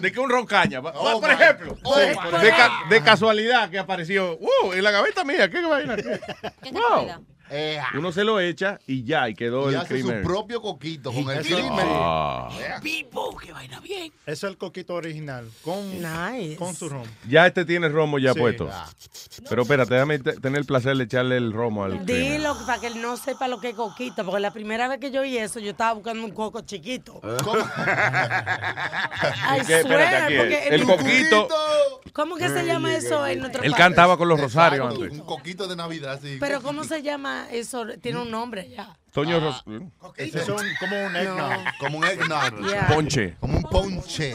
de 0.00 0.12
que 0.12 0.20
un 0.20 0.30
roncaña, 0.30 0.80
Oh, 0.80 1.20
por 1.20 1.30
ejemplo, 1.30 1.76
oh, 1.82 1.94
Sí, 1.94 2.00
de, 2.08 2.14
God. 2.14 2.56
ca- 2.56 2.72
de 2.88 3.02
casualidad 3.02 3.68
que 3.70 3.78
apareció, 3.78 4.38
uh, 4.38 4.72
en 4.72 4.82
la 4.84 4.90
gaveta 4.90 5.24
mía, 5.24 5.50
qué 5.50 5.60
vaina, 5.62 5.96
qué, 5.96 6.02
¿Qué 6.62 6.70
wow, 6.70 6.82
casualidad? 6.82 7.20
Uno 7.94 8.12
se 8.12 8.24
lo 8.24 8.40
echa 8.40 8.78
y 8.86 9.04
ya, 9.04 9.28
y 9.28 9.34
quedó 9.34 9.70
Y 9.70 9.74
el 9.74 9.80
hace 9.80 10.00
su 10.02 10.22
propio 10.22 10.60
coquito 10.62 11.12
con 11.12 11.28
el 11.30 11.44
creamer. 11.44 11.86
Ah. 11.88 12.48
Pipo, 12.82 13.36
que 13.36 13.52
vaina 13.52 13.80
bien. 13.80 14.12
Eso 14.26 14.46
es 14.46 14.52
el 14.52 14.56
coquito 14.58 14.94
original. 14.94 15.48
Con, 15.62 16.00
con 16.56 16.74
su 16.74 16.88
ron. 16.88 17.02
Ya 17.28 17.46
este 17.46 17.64
tiene 17.64 17.88
romo 17.88 18.18
ya 18.18 18.32
Sí. 18.32 18.38
puesto. 18.38 18.68
Ah. 18.72 18.88
Pero 19.48 19.62
espérate, 19.62 19.94
déjame 19.94 20.18
te- 20.20 20.38
tener 20.40 20.60
el 20.60 20.66
placer 20.66 20.96
de 20.96 21.04
echarle 21.04 21.36
el 21.36 21.52
romo 21.52 21.84
al 21.84 22.04
creamer. 22.04 22.38
Dilo 22.38 22.56
para 22.66 22.80
que 22.80 22.86
él 22.88 23.00
no 23.02 23.16
sepa 23.16 23.48
lo 23.48 23.60
que 23.60 23.70
es 23.70 23.74
coquito, 23.74 24.24
porque 24.24 24.40
la 24.40 24.52
primera 24.52 24.86
vez 24.88 24.98
que 25.00 25.10
yo 25.10 25.20
oí 25.22 25.36
eso, 25.36 25.58
yo 25.60 25.70
estaba 25.72 25.92
buscando 25.94 26.24
un 26.24 26.30
coco 26.32 26.60
chiquito. 26.62 27.20
I 27.22 27.26
¿Qué? 29.66 29.80
Espérate, 29.80 30.16
aquí, 30.16 30.34
porque 30.36 30.68
el 30.68 30.84
coquito. 30.84 31.48
¿Cómo 32.12 32.36
que 32.36 32.48
se 32.48 32.64
llama 32.66 32.94
eso 32.96 33.24
en 33.26 33.40
nuestro 33.40 33.62
Él 33.62 33.70
país? 33.72 33.78
cantaba 33.82 34.16
con 34.16 34.28
los 34.28 34.40
rosarios 34.40 34.90
antes. 34.92 35.12
Un 35.12 35.20
coquito 35.20 35.66
de 35.68 35.76
Navidad, 35.76 36.18
sí. 36.22 36.36
Pero 36.40 36.60
¿cómo 36.62 36.84
se 36.84 37.02
llama 37.02 37.39
eso? 37.50 37.86
Tiene 38.00 38.18
un 38.20 38.30
nombre 38.30 38.68
ya. 38.68 38.96
Toño 39.12 39.38
Ah. 39.38 39.40
Ros- 39.40 39.64
Ese 40.16 40.38
es 40.38 40.48
un- 40.48 40.56
como 40.78 41.04
un 41.06 41.16
eggnog. 41.16 41.52
Como 41.80 41.98
un 41.98 42.04
eggnog. 42.04 42.60
Yeah. 42.70 42.86
Ponche. 42.88 43.36
Como 43.40 43.56
un 43.56 43.62
ponche. 43.64 44.34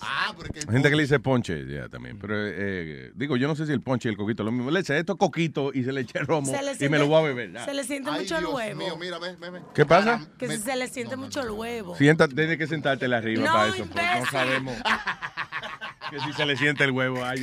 Ah, 0.00 0.32
porque 0.36 0.60
Hay 0.60 0.72
gente 0.72 0.90
que 0.90 0.96
le 0.96 1.02
dice 1.02 1.20
ponche, 1.20 1.64
ya 1.72 1.88
también. 1.88 2.18
Pero 2.18 2.34
eh, 2.36 3.12
digo, 3.14 3.36
yo 3.36 3.46
no 3.46 3.54
sé 3.54 3.66
si 3.66 3.72
el 3.72 3.80
ponche 3.82 4.08
y 4.08 4.12
el 4.12 4.16
coquito 4.16 4.42
es 4.42 4.46
lo 4.46 4.50
mismo. 4.52 4.70
Le 4.72 4.80
echa 4.80 4.96
esto 4.96 5.16
coquito 5.16 5.70
y 5.72 5.84
se 5.84 5.92
le 5.92 6.00
echa 6.00 6.18
romo 6.20 6.52
y 6.80 6.88
me 6.88 6.98
lo 6.98 7.06
voy 7.06 7.18
a 7.18 7.22
beber. 7.22 7.52
ya. 7.52 7.64
Se 7.64 7.72
le 7.74 7.84
siente 7.84 8.10
Ay, 8.10 8.22
mucho 8.22 8.36
el 8.38 8.46
huevo. 8.46 8.78
mío, 8.80 8.96
mira, 8.96 9.18
ve, 9.20 9.36
ve, 9.36 9.50
ve. 9.50 9.60
¿Qué 9.74 9.86
pasa? 9.86 10.26
Que 10.38 10.48
si 10.48 10.58
se 10.58 10.74
le 10.74 10.88
siente 10.88 11.14
mucho 11.16 11.40
el 11.42 11.50
huevo. 11.50 11.94
Sienta, 11.96 12.26
tienes 12.26 12.58
que 12.58 12.66
sentártela 12.66 13.18
arriba 13.18 13.44
No, 13.44 13.52
para 13.52 13.68
eso, 13.68 13.86
porque 13.86 14.02
no 14.20 14.26
sabemos 14.26 14.74
que 16.10 16.20
si 16.20 16.32
se 16.32 16.46
le 16.46 16.56
siente 16.56 16.84
el 16.84 16.90
huevo 16.92 17.24
a. 17.24 17.34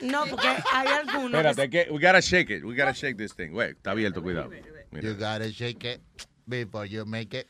No, 0.00 0.24
porque 0.26 0.48
hay 0.72 0.86
algunos. 0.88 1.32
Espérate, 1.34 1.70
que, 1.70 1.88
we 1.90 1.98
gotta 2.00 2.20
shake 2.20 2.50
it. 2.50 2.64
We 2.64 2.74
gotta 2.76 2.92
shake 2.92 3.16
this 3.16 3.34
thing. 3.34 3.50
Wait, 3.52 3.76
está 3.76 3.90
abierto, 3.92 4.22
cuidado. 4.22 4.50
Mira. 4.90 5.08
You 5.08 5.14
gotta 5.14 5.48
shake 5.50 5.84
it 5.84 6.00
before 6.46 6.86
you 6.88 7.04
make 7.04 7.36
it. 7.38 7.46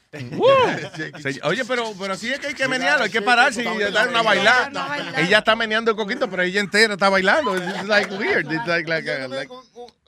Se- 1.21 1.41
Oye, 1.45 1.65
pero, 1.67 1.93
pero 1.99 2.17
sí 2.17 2.33
es 2.33 2.41
que 2.41 2.47
hay 2.49 2.55
que 2.55 2.67
menearlo, 2.67 3.05
hay 3.05 3.11
que 3.11 3.21
pararse 3.23 3.63
y 3.63 3.79
dar 3.93 4.09
una 4.09 4.23
bailada. 4.23 5.21
Ella 5.21 5.39
está 5.39 5.55
meneando 5.55 5.91
el 5.91 5.97
coquito, 5.97 6.29
pero 6.31 6.43
ella 6.43 6.61
entera 6.61 6.95
está 6.95 7.09
bailando. 7.11 7.55
It's 7.57 7.85
like 7.87 8.11
weird. 8.15 8.51
It's 8.51 8.67
like, 8.67 8.89
like, 8.89 9.07
like- 9.29 9.51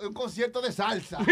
Un 0.01 0.15
concierto 0.15 0.61
de 0.63 0.73
salsa. 0.73 1.19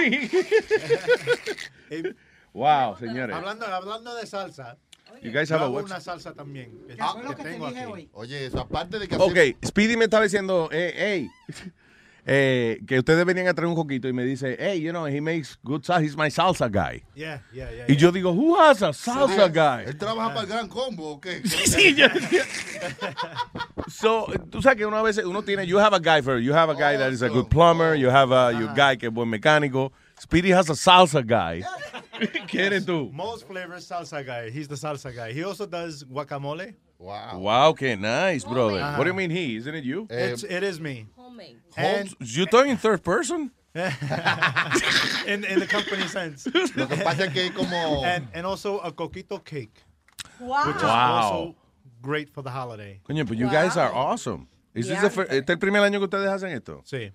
Wow, 2.52 2.97
señores. 2.97 3.36
Hablando, 3.36 3.66
hablando 3.66 4.14
de 4.14 4.26
salsa. 4.26 4.78
You 5.22 5.32
guys 5.32 5.51
have 5.51 5.62
a 5.62 5.68
website. 5.68 5.84
una 5.86 6.01
salsa 6.01 6.32
también. 6.34 6.70
que- 6.86 6.97
Ah, 7.01 7.14
que 7.36 7.43
tengo 7.43 7.66
aquí. 7.66 8.09
Oye, 8.12 8.47
eso 8.47 8.60
aparte 8.60 8.98
de 8.98 9.09
que 9.09 9.16
Ok, 9.16 9.56
Speedy 9.66 9.97
me 9.97 10.05
estaba 10.05 10.24
diciendo, 10.24 10.68
eh, 10.72 10.93
hey, 10.97 11.30
eh, 12.26 12.80
que 12.86 12.98
ustedes 12.98 13.24
venían 13.24 13.47
a 13.48 13.55
traer 13.55 13.68
un 13.68 13.74
coquito 13.76 14.09
y 14.09 14.12
me 14.12 14.24
dice, 14.24 14.56
hey, 14.59 14.80
you 14.80 14.90
know, 14.90 15.06
he 15.06 15.20
makes 15.20 15.56
good 15.62 15.82
salsa, 15.82 16.02
he's 16.02 16.16
my 16.16 16.28
salsa 16.30 16.68
guy. 16.68 17.02
Yeah, 17.14 17.40
yeah, 17.52 17.70
yeah. 17.70 17.84
Y 17.88 17.97
yo 17.97 18.10
digo, 18.12 18.32
who 18.32 18.56
has 18.60 18.82
a 18.82 18.93
salsa 18.93 19.48
guy? 19.48 19.84
¿Él 19.86 19.97
trabaja 19.97 20.28
para 20.34 20.40
el 20.43 20.47
gran 20.48 20.68
combo 20.68 21.12
o 21.12 21.20
qué? 21.20 21.40
Sí, 21.66 21.94
yo. 21.94 22.06
So, 23.88 24.26
tú 24.51 24.60
sabes 24.62 24.76
que 24.78 24.86
uno 24.86 24.97
a 24.98 25.02
veces 25.02 25.24
uno 25.24 25.43
tiene, 25.43 25.64
you 25.66 25.78
have 25.78 25.94
a 25.94 26.01
guy 26.01 26.20
for, 26.22 26.38
you 26.40 26.52
have 26.52 26.70
a 26.70 26.74
guy 26.74 26.97
that 26.98 27.12
is 27.12 27.22
a 27.22 27.28
good 27.28 27.48
plumber, 27.48 27.94
you 27.94 28.09
have 28.10 28.32
a 28.32 28.52
you 28.52 28.68
guy 28.74 28.97
que 28.97 29.06
es 29.09 29.12
buen 29.14 29.28
mecánico. 29.30 29.93
Speedy 30.20 30.51
has 30.52 30.68
a 30.70 30.74
salsa 30.74 31.22
guy. 31.24 31.62
¿Qué 32.48 32.80
tú? 32.84 33.12
Most 33.12 33.47
flavors 33.47 33.86
salsa 33.86 34.24
guy. 34.24 34.51
He's 34.51 34.68
the 34.68 34.74
salsa 34.76 35.14
guy. 35.14 35.32
He 35.32 35.44
also 35.44 35.66
does 35.66 36.05
guacamole. 36.05 36.74
Wow. 36.98 37.38
Wow, 37.38 37.72
qué 37.74 37.98
nice, 37.98 38.44
brother. 38.44 38.80
Ajá. 38.80 38.97
What 38.97 39.05
do 39.05 39.10
you 39.10 39.14
mean 39.16 39.30
he? 39.30 39.56
Isn't 39.56 39.74
it 39.74 39.84
you? 39.84 40.06
Eh, 40.10 40.28
it's, 40.32 40.44
it 40.44 40.62
is 40.62 40.80
me. 40.80 41.06
Holmes, 41.76 42.14
you 42.20 42.47
talking 42.47 42.70
in 42.72 42.76
third 42.78 43.02
person? 43.05 43.51
in, 43.74 45.44
in 45.44 45.59
the 45.60 45.66
company 45.68 46.06
sense. 46.09 46.47
Lo 46.74 46.86
que 46.86 46.97
pasa 46.97 47.24
es 47.26 47.32
que 47.34 47.51
como... 47.51 48.02
And, 48.05 48.26
and 48.32 48.47
also 48.47 48.78
a 48.78 48.90
coquito 48.90 49.44
cake. 49.44 49.82
Wow. 50.40 50.66
Which 50.68 50.76
is 50.76 50.82
Wow. 50.82 50.88
also 51.22 51.55
great 52.01 52.30
for 52.30 52.43
the 52.43 52.51
holiday. 52.51 53.01
Coño, 53.06 53.26
but 53.28 53.36
you 53.36 53.47
guys 53.51 53.76
are 53.76 53.93
awesome. 53.93 54.48
Is 54.74 54.88
this 54.88 55.01
the 55.01 55.10
fir- 55.10 55.26
este 55.28 55.51
es 55.51 55.55
el 55.55 55.59
primer 55.59 55.82
año 55.82 55.98
que 55.98 56.06
ustedes 56.06 56.28
hacen 56.28 56.52
esto? 56.56 56.82
Sí. 56.86 57.10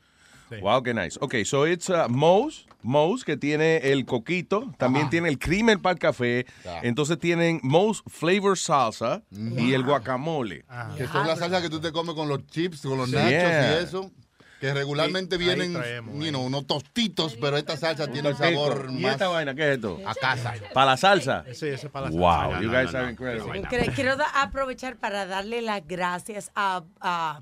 Sí. 0.56 0.62
Wow, 0.62 0.84
qué 0.84 0.94
nice. 0.94 1.18
Ok, 1.22 1.36
so 1.46 1.66
it's 1.68 1.90
uh, 1.90 2.08
Moe's, 2.10 2.68
Moe's 2.82 3.24
que 3.24 3.38
tiene 3.38 3.78
el 3.78 4.06
coquito, 4.06 4.74
también 4.78 5.10
tiene 5.10 5.30
el 5.30 5.38
crimen 5.40 5.82
para 5.82 5.94
el 5.94 6.00
café, 6.00 6.46
entonces 6.84 7.18
tienen 7.20 7.60
Moe's 7.64 8.04
Flavor 8.08 8.58
Salsa 8.58 9.24
y 9.32 9.74
el 9.74 9.84
guacamole. 9.84 10.66
Que 10.98 11.08
son 11.08 11.28
las 11.28 11.40
salsas 11.40 11.62
que 11.62 11.70
tú 11.70 11.80
te 11.80 11.92
comes 11.92 12.16
con 12.16 12.28
los 12.28 12.46
chips, 12.48 12.82
con 12.82 12.98
los 12.98 13.10
nachos 13.10 13.30
Yeah. 13.30 13.80
y 13.80 13.84
eso. 13.84 14.12
Que 14.60 14.76
regularmente 14.76 15.38
Sí, 15.40 15.44
vienen 15.44 15.74
traemos, 15.74 16.24
you 16.24 16.30
know, 16.30 16.44
unos 16.46 16.68
tostitos, 16.68 17.36
pero 17.42 17.58
esta 17.58 17.76
salsa 17.78 18.06
tiene 18.08 18.30
un 18.30 18.38
sabor 18.38 18.90
¿Y 18.92 19.02
más 19.02 19.14
esta 19.14 19.28
vaina 19.28 19.56
qué 19.56 19.70
es 19.72 19.76
esto? 19.78 20.00
a 20.06 20.14
casa. 20.14 20.54
¿Para 20.72 20.92
la 20.92 20.98
salsa? 20.98 21.44
Sí, 21.48 21.66
ese 21.66 21.88
es 21.88 21.90
para 21.92 22.12
la 22.12 22.16
Wow, 22.16 22.52
salsa. 22.52 22.62
you 22.62 22.68
No, 22.68 22.78
guys 22.80 22.92
no, 22.94 22.98
are 23.00 23.06
no. 23.08 23.12
incredible. 23.12 23.60
Incre- 23.60 23.96
Quiero 23.96 24.16
aprovechar 24.36 24.98
para 24.98 25.26
darle 25.26 25.64
las 25.64 25.82
gracias 25.88 26.52
a, 26.54 26.84
a 27.00 27.42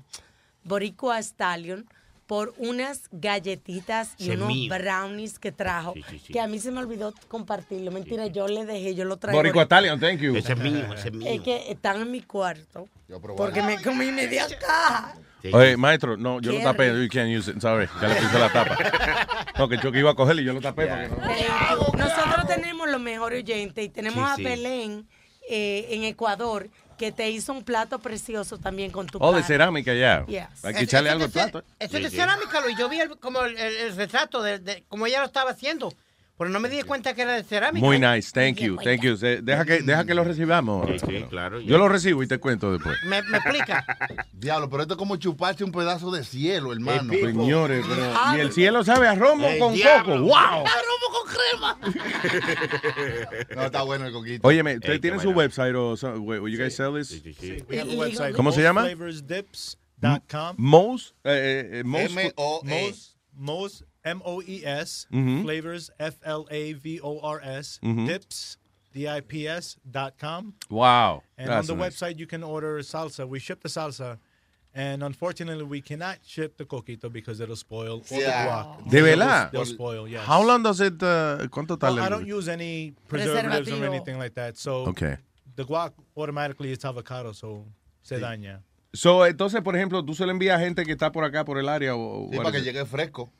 Boricua 0.64 1.18
Stallion 1.22 1.86
por 2.30 2.54
unas 2.58 3.08
galletitas 3.10 4.14
y 4.16 4.30
es 4.30 4.36
unos 4.36 4.46
mío. 4.46 4.72
brownies 4.72 5.40
que 5.40 5.50
trajo, 5.50 5.94
que 6.32 6.38
a 6.40 6.46
mí 6.46 6.60
se 6.60 6.70
me 6.70 6.78
olvidó 6.78 7.12
compartirlo. 7.26 7.90
Mentira, 7.90 8.28
yo 8.28 8.46
le 8.46 8.64
dejé, 8.64 8.94
yo 8.94 9.04
lo 9.04 9.16
traje. 9.16 9.36
Boricua 9.36 9.64
Italian, 9.64 9.98
thank 9.98 10.20
you. 10.20 10.36
Ese 10.36 10.52
es 10.52 10.58
mío, 10.60 10.84
ese 10.94 10.94
es 10.94 11.04
Es 11.06 11.12
mío. 11.12 11.42
que 11.42 11.72
están 11.72 12.00
en 12.02 12.08
mi 12.12 12.20
cuarto, 12.22 12.86
probé. 13.08 13.34
porque 13.36 13.62
me 13.62 13.82
comí 13.82 14.12
media 14.12 14.46
caja. 14.60 15.16
Oye, 15.52 15.76
maestro, 15.76 16.16
no, 16.16 16.40
yo 16.40 16.52
lo 16.52 16.60
tapé, 16.60 16.92
rico. 16.92 17.02
you 17.02 17.08
can't 17.20 17.36
use 17.36 17.50
it, 17.50 17.60
sorry, 17.60 17.88
ya 18.00 18.06
le 18.06 18.14
puse 18.14 18.38
la 18.38 18.52
tapa. 18.52 18.78
No, 19.58 19.68
que 19.68 19.76
yo 19.78 19.90
que 19.90 19.98
iba 19.98 20.12
a 20.12 20.14
cogerle 20.14 20.42
y 20.42 20.44
yo 20.44 20.52
lo 20.52 20.60
tapé. 20.60 20.86
no- 20.88 21.98
Nosotros 21.98 22.46
tenemos 22.46 22.88
los 22.88 23.00
mejores 23.00 23.42
oyentes 23.42 23.84
y 23.84 23.88
tenemos 23.88 24.24
Sí, 24.24 24.32
a 24.32 24.36
sí. 24.36 24.44
Belén 24.44 25.08
eh, 25.48 25.88
en 25.90 26.04
Ecuador 26.04 26.68
que 27.00 27.12
te 27.12 27.30
hizo 27.30 27.54
un 27.54 27.64
plato 27.64 27.98
precioso 27.98 28.58
también 28.58 28.90
con 28.90 29.06
tu 29.06 29.16
Oh, 29.22 29.32
de 29.32 29.42
cerámica 29.42 29.94
ya. 29.94 30.26
Yes. 30.26 30.62
Hay 30.62 30.74
que 30.74 30.82
echarle 30.84 31.08
algo 31.08 31.24
al 31.24 31.30
plato. 31.30 31.64
Eso 31.78 31.96
es 31.96 32.02
de 32.02 32.10
cerámica, 32.10 32.60
Luis. 32.60 32.76
Yo 32.78 32.90
vi 32.90 33.00
el, 33.00 33.18
como 33.18 33.40
el, 33.40 33.56
el- 33.56 33.76
el 33.76 33.96
retrato 33.96 34.42
de, 34.42 34.58
de 34.58 34.84
cómo 34.86 35.06
ella 35.06 35.20
lo 35.20 35.24
estaba 35.24 35.50
haciendo. 35.52 35.90
Pero 36.40 36.48
no 36.52 36.58
me 36.58 36.70
di 36.70 36.80
cuenta 36.80 37.12
que 37.12 37.20
era 37.20 37.34
de 37.34 37.42
cerámica. 37.44 37.84
Muy 37.84 37.98
nice, 37.98 38.30
thank 38.32 38.56
you, 38.60 38.78
thank 38.78 39.02
you. 39.02 39.14
Deja 39.14 39.66
que, 39.66 39.82
deja 39.82 40.06
que 40.06 40.14
lo 40.14 40.24
recibamos. 40.24 40.88
sí, 41.06 41.22
claro, 41.28 41.60
Yo 41.60 41.76
lo 41.76 41.86
recibo 41.86 42.22
y 42.22 42.26
te 42.26 42.38
cuento 42.38 42.72
después. 42.72 42.96
¿Me, 43.04 43.20
me 43.24 43.36
explica? 43.36 43.84
Diablo, 44.32 44.70
pero 44.70 44.84
esto 44.84 44.94
es 44.94 44.98
como 44.98 45.16
chuparse 45.16 45.64
un 45.64 45.70
pedazo 45.70 46.10
de 46.10 46.24
cielo, 46.24 46.72
hermano. 46.72 47.12
Señores, 47.12 47.84
pero- 47.86 48.14
y 48.38 48.40
el 48.40 48.52
cielo 48.52 48.82
sabe 48.84 49.06
a 49.06 49.14
romo 49.16 49.48
El 49.48 49.58
con 49.58 49.74
diablo. 49.74 50.14
coco. 50.14 50.28
¡Wow! 50.28 50.64
No, 53.54 53.66
está 53.66 53.82
bueno 53.82 54.06
el 54.06 54.12
coquito. 54.14 54.48
Óyeme, 54.48 54.76
¿ustedes 54.76 55.02
tienen 55.02 55.20
su 55.20 55.32
website 55.32 55.74
o 55.74 55.94
so- 55.94 56.18
wait, 56.22 56.40
will 56.40 56.50
you 56.50 56.58
guys 56.58 56.74
sell 56.74 56.94
this? 56.94 57.22
We 57.68 57.78
have 57.78 57.92
a 57.92 57.96
website. 57.96 58.34
¿Cómo 58.34 58.50
se 58.50 58.62
llama? 58.62 58.84
Mosflavorsdips.com. 58.84 60.54
Moe's, 60.56 61.14
eh, 61.22 61.68
eh, 61.70 61.84
Mos, 61.84 62.10
Mos, 63.34 63.84
M-O-E-S, 64.04 65.06
Mhm. 65.12 65.42
flavors, 65.42 65.90
F-L-A-V-O-R-S, 65.98 67.78
Mhm. 67.82 68.06
dips, 68.06 68.56
D-I-P-S 68.92 69.76
dot 69.88 70.14
com. 70.18 70.54
Wow, 70.68 71.22
And 71.38 71.48
that's 71.48 71.70
on 71.70 71.76
the 71.78 71.84
nice. 71.84 71.94
website, 72.00 72.18
you 72.18 72.26
can 72.26 72.42
order 72.42 72.78
salsa. 72.82 73.26
We 73.28 73.38
ship 73.38 73.60
the 73.62 73.68
salsa. 73.68 74.18
And 74.72 75.02
unfortunately, 75.02 75.64
we 75.64 75.80
cannot 75.80 76.18
ship 76.24 76.56
the 76.56 76.64
coquito 76.64 77.10
because 77.12 77.40
it'll 77.40 77.56
spoil. 77.56 78.02
Or 78.10 78.18
Yeah. 78.20 78.44
the 78.44 78.48
guac. 78.84 78.90
¿De 78.90 79.02
verdad? 79.02 79.50
They'll 79.50 79.64
spoil, 79.66 80.08
yes. 80.08 80.24
How 80.26 80.42
long 80.44 80.62
does 80.62 80.80
it, 80.80 81.02
uh, 81.02 81.48
¿Cuánto 81.50 81.70
Well, 81.70 81.78
tarda? 81.96 82.02
I 82.02 82.04
el- 82.06 82.10
don't 82.10 82.26
use 82.26 82.48
any 82.48 82.94
preservatives 83.08 83.68
or 83.68 83.78
Preservativo. 83.80 83.86
anything 83.94 84.18
like 84.18 84.34
that. 84.36 84.56
So 84.56 84.86
Okay. 84.88 85.16
the 85.56 85.64
guac 85.64 85.92
automatically 86.16 86.70
is 86.70 86.84
avocado, 86.84 87.34
so 87.34 87.66
se 88.02 88.18
daña. 88.20 88.62
So, 88.92 89.24
entonces, 89.26 89.60
por 89.62 89.74
ejemplo, 89.76 90.04
tú 90.04 90.14
se 90.14 90.24
lo 90.24 90.32
envías 90.32 90.56
a 90.56 90.60
gente 90.64 90.84
que 90.84 90.92
está 90.92 91.10
por 91.12 91.24
acá, 91.24 91.44
por 91.44 91.58
el 91.58 91.68
área. 91.68 91.94
O, 91.96 92.28
Sí, 92.30 92.36
what 92.36 92.44
para 92.44 92.52
que 92.52 92.58
is 92.58 92.64
llegue 92.64 92.84
fresco. 92.86 93.32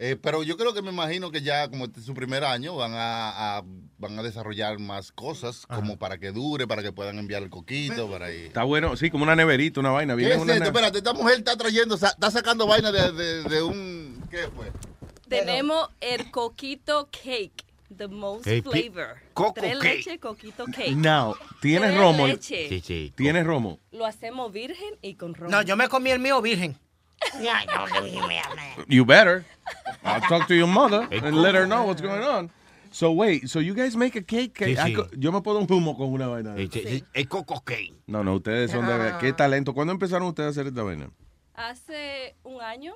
Eh, 0.00 0.16
pero 0.22 0.44
yo 0.44 0.56
creo 0.56 0.72
que 0.74 0.80
me 0.82 0.90
imagino 0.90 1.32
que 1.32 1.42
ya 1.42 1.68
como 1.68 1.86
este 1.86 1.98
es 1.98 2.06
su 2.06 2.14
primer 2.14 2.44
año 2.44 2.76
van 2.76 2.92
a, 2.94 3.56
a- 3.58 3.64
van 3.98 4.16
a 4.16 4.22
desarrollar 4.22 4.78
más 4.78 5.10
cosas 5.10 5.66
como 5.66 5.98
para 5.98 6.18
que 6.18 6.30
dure, 6.30 6.68
para 6.68 6.82
que 6.84 6.92
puedan 6.92 7.18
enviar 7.18 7.42
el 7.42 7.50
coquito, 7.50 8.08
para 8.08 8.26
ahí. 8.26 8.46
Está 8.46 8.62
bueno, 8.62 8.96
sí, 8.96 9.10
como 9.10 9.24
una 9.24 9.34
neverita, 9.34 9.80
una 9.80 9.90
vaina. 9.90 10.14
¿Qué 10.14 10.18
Viene 10.18 10.34
es 10.34 10.40
una 10.40 10.52
esto? 10.52 10.62
ne- 10.64 10.68
Espérate, 10.68 10.98
esta 10.98 11.14
mujer 11.14 11.38
está 11.38 11.56
trayendo, 11.56 11.96
está 11.96 12.30
sacando 12.30 12.66
vaina 12.68 12.92
de, 12.92 13.10
de- 13.12 13.42
de 13.42 13.62
un... 13.62 14.22
¿Qué 14.30 14.46
fue? 14.54 14.70
Tenemos 15.28 15.88
el 16.00 16.30
coquito 16.30 17.08
cake, 17.10 17.64
the 17.96 18.06
most 18.06 18.46
Hey, 18.46 18.62
flavor. 18.62 19.16
Coco 19.34 19.54
Tres 19.54 19.78
cake. 19.78 19.96
leche, 19.96 20.18
coquito 20.20 20.64
cake. 20.66 20.94
Now, 20.94 21.34
¿tienes 21.60 21.88
Tres 21.90 22.00
romo? 22.00 22.26
leche. 22.28 22.68
Sí, 22.68 22.80
sí. 22.86 23.12
¿Tienes 23.16 23.44
romo? 23.44 23.80
Lo 23.90 24.06
hacemos 24.06 24.52
virgen 24.52 24.94
y 25.02 25.14
con 25.16 25.34
romo. 25.34 25.50
No, 25.50 25.62
yo 25.62 25.76
me 25.76 25.88
comí 25.88 26.10
el 26.10 26.20
mío 26.20 26.40
virgen. 26.40 26.78
You 28.88 29.04
better. 29.04 29.44
I'll 30.04 30.20
talk 30.22 30.46
to 30.48 30.54
your 30.54 30.66
mother 30.68 31.06
and 31.10 31.36
let 31.42 31.54
her 31.54 31.66
know 31.66 31.84
what's 31.84 32.00
going 32.00 32.22
on. 32.22 32.50
So 32.90 33.12
wait, 33.12 33.48
so 33.50 33.60
you 33.60 33.74
guys 33.74 33.94
make 33.96 34.16
a 34.16 34.22
cake? 34.22 34.54
Sí, 34.58 34.72
I 34.78 34.90
sí. 34.90 34.94
co- 34.94 35.08
Yo 35.16 35.30
me 35.30 35.40
puedo 35.42 35.58
un 35.58 35.66
humo 35.66 35.94
con 35.96 36.10
una 36.10 36.26
vaina. 36.26 36.54
El 36.56 37.28
coco 37.28 37.60
cake. 37.60 37.92
No, 38.06 38.24
no, 38.24 38.34
ustedes 38.36 38.70
son 38.70 38.86
de 38.86 39.12
qué 39.20 39.32
talento. 39.34 39.74
¿Cuándo 39.74 39.92
empezaron 39.92 40.26
ustedes 40.28 40.48
a 40.48 40.50
hacer 40.50 40.66
esta 40.68 40.82
vaina? 40.82 41.10
Hace 41.54 42.36
un 42.44 42.62
año, 42.62 42.94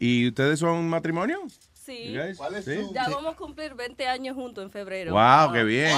¿Y 0.00 0.28
ustedes 0.28 0.58
son 0.58 0.88
matrimonio? 0.88 1.40
Sí. 1.72 2.14
¿Cuál 2.36 2.56
es 2.56 2.64
Sí. 2.64 2.74
su- 2.74 2.92
Ya 2.92 3.08
vamos 3.08 3.32
a 3.34 3.36
cumplir 3.36 3.74
20 3.74 4.06
años 4.06 4.34
juntos 4.34 4.62
en 4.64 4.70
febrero. 4.70 5.12
Wow, 5.12 5.52
qué 5.52 5.64
bien. 5.64 5.96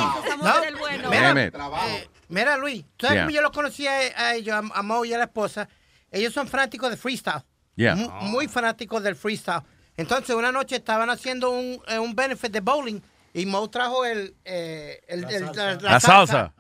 Del 0.63 0.77
bueno. 0.77 1.11
Mira, 1.11 1.33
eh, 1.45 2.09
mira, 2.29 2.57
Luis, 2.57 2.85
¿tú 2.97 3.07
sabes 3.07 3.17
Yeah. 3.17 3.25
cómo 3.25 3.35
yo 3.35 3.43
los 3.43 3.51
conocí 3.53 3.87
a, 3.89 3.93
a 4.17 4.35
ellos, 4.35 4.55
a, 4.55 4.79
a 4.79 4.83
Mo 4.83 5.05
y 5.05 5.13
a 5.13 5.19
la 5.19 5.25
esposa? 5.25 5.69
Ellos 6.13 6.33
son 6.33 6.47
fanáticos 6.47 6.91
de 6.91 6.97
freestyle. 6.97 7.43
Yeah. 7.81 7.94
Mu- 7.97 8.11
Muy, 8.28 8.47
fanáticos 8.48 9.02
del 9.02 9.16
freestyle. 9.16 9.62
Entonces, 9.97 10.36
una 10.36 10.52
noche 10.52 10.77
estaban 10.77 11.09
haciendo 11.09 11.51
un, 11.51 11.81
eh, 11.89 11.98
un 11.98 12.15
benefit 12.15 12.52
de 12.52 12.61
bowling 12.61 13.01
y 13.32 13.47
Mo 13.47 13.69
trajo 13.70 14.05
el, 14.05 14.35
eh, 14.44 15.01
el- 15.09 15.24
el- 15.24 15.47
la, 15.47 15.74
La 15.77 16.01
salsa. 16.01 16.52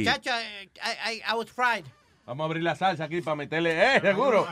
Muchacha, 0.00 0.42
eh, 0.42 0.68
I, 1.08 1.14
I- 1.14 1.22
I 1.26 1.34
was 1.34 1.50
fried. 1.50 1.84
Vamos 2.26 2.44
a 2.44 2.46
abrir 2.46 2.62
la 2.62 2.76
salsa 2.76 3.04
aquí 3.04 3.22
para 3.22 3.36
meterle. 3.36 3.70
¡Eh, 3.96 4.00
seguro! 4.02 4.46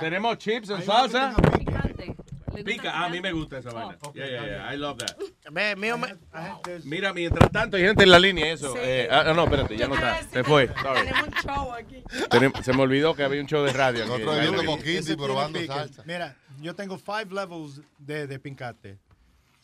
Tenemos 0.00 0.38
chips 0.38 0.70
en 0.70 0.82
salsa. 0.84 1.34
Pica. 2.62 3.04
A 3.04 3.08
mí 3.08 3.20
me 3.20 3.32
gusta 3.32 3.58
esa 3.58 3.70
vaina. 3.72 3.96
Yeah, 4.14 4.26
yeah, 4.28 4.46
yeah. 4.46 4.74
I 4.74 4.76
love 4.76 4.98
that. 4.98 5.16
Ve, 5.50 5.74
mío, 5.76 5.98
me- 5.98 6.14
Mira, 6.84 7.12
mientras 7.12 7.50
tanto 7.50 7.76
hay 7.76 7.84
gente 7.84 8.04
en 8.04 8.10
la 8.10 8.18
línea, 8.18 8.52
eso. 8.52 8.72
Sí. 8.74 8.78
Eh, 8.82 9.08
ah, 9.10 9.32
no, 9.34 9.44
espérate, 9.44 9.76
ya 9.76 9.88
no 9.88 9.94
está. 9.94 10.22
Se 10.22 10.44
fue. 10.44 10.68
Sorry. 10.68 11.00
Tenemos 11.00 11.28
un 11.28 11.34
show 11.34 11.72
aquí. 11.72 12.02
Se 12.62 12.72
me 12.72 12.82
olvidó 12.82 13.14
que 13.14 13.22
había 13.24 13.40
un 13.40 13.46
show 13.46 13.64
de 13.64 13.72
radio. 13.72 14.06
Nosotros 14.06 14.36
bebiendo 14.36 14.60
Ay, 14.60 14.66
coquito 14.66 14.90
y 14.90 14.96
Ese 14.96 15.06
tiene 15.16 15.22
probando 15.24 15.64
salsa. 15.66 16.02
Mira, 16.06 16.36
yo 16.60 16.74
tengo 16.74 16.98
five 16.98 17.26
levels 17.30 17.80
de, 17.98 18.26
de 18.26 18.38
pincate. 18.38 18.98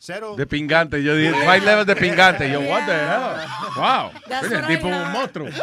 Cero. 0.03 0.35
De 0.35 0.47
pingante, 0.47 1.03
yo 1.03 1.15
dije, 1.15 1.31
five 1.31 1.59
levels 1.59 1.85
de 1.85 1.95
pingante. 1.95 2.51
Yo, 2.51 2.59
what 2.61 2.87
the 2.87 2.91
hell? 2.91 3.35
Wow. 3.75 4.09
Oye, 4.41 4.75
tipo 4.75 4.87
es 4.87 4.95
un 4.95 5.11
monstruo. 5.11 5.47
El 5.47 5.53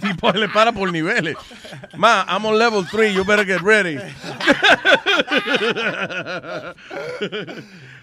tipo 0.00 0.32
le 0.32 0.48
para 0.48 0.72
por 0.72 0.90
niveles. 0.90 1.36
Ma, 1.96 2.26
I'm 2.28 2.44
on 2.46 2.58
level 2.58 2.84
3, 2.84 3.14
you 3.14 3.24
better 3.24 3.46
get 3.46 3.60
ready. 3.60 3.96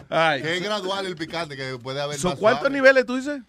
Ay. 0.10 0.42
Que 0.42 0.56
es 0.56 0.64
gradual 0.64 1.06
el 1.06 1.18
picante, 1.18 1.58
que 1.58 1.78
puede 1.78 2.00
haber 2.00 2.18
So, 2.18 2.30
más 2.30 2.40
¿Cuántos 2.40 2.62
suave. 2.62 2.76
niveles 2.76 3.06
tú 3.06 3.18
dices? 3.18 3.42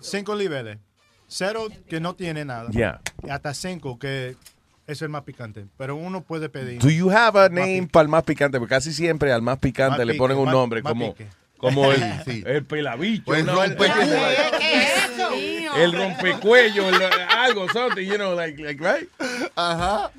Cinco 0.00 0.36
niveles. 0.36 0.78
Cero 1.26 1.66
que 1.88 1.98
no 1.98 2.14
tiene 2.14 2.44
nada. 2.44 2.70
Yeah. 2.70 3.00
Y 3.24 3.30
Hasta 3.30 3.52
cinco 3.52 3.98
que 3.98 4.36
es 4.86 5.02
el 5.02 5.08
más 5.08 5.22
picante. 5.22 5.66
Pero 5.76 5.96
uno 5.96 6.22
puede 6.22 6.48
pedir. 6.48 6.80
Do 6.80 6.90
you 6.90 7.10
have 7.10 7.38
a 7.38 7.48
name 7.48 7.88
para 7.90 8.02
el 8.02 8.08
más 8.08 8.22
picante? 8.24 8.58
Porque 8.58 8.74
casi 8.74 8.92
siempre 8.92 9.32
al 9.32 9.42
más 9.42 9.58
picante 9.58 9.98
Más 9.98 10.06
le 10.06 10.12
pique, 10.14 10.18
ponen 10.18 10.38
un 10.38 10.50
nombre 10.50 10.82
más 10.82 10.92
como, 10.92 11.14
como 11.56 11.90
el, 11.92 12.00
Sí. 12.24 12.42
el 12.46 12.64
pelabicho. 12.64 13.24
Pues 13.24 13.42
una 13.42 13.54
rompe- 13.54 13.76
vaina- 13.76 14.58
¿Qué 14.58 14.82
es 14.82 15.10
eso? 15.10 15.30
el 15.76 15.92
rompecuello, 15.92 16.88
el- 16.88 17.02
algo, 17.30 17.66
something, 17.72 18.04
you 18.06 18.16
know, 18.16 18.34
like, 18.34 18.62
like 18.62 18.80
right? 18.82 19.08
Ajá. 19.56 20.10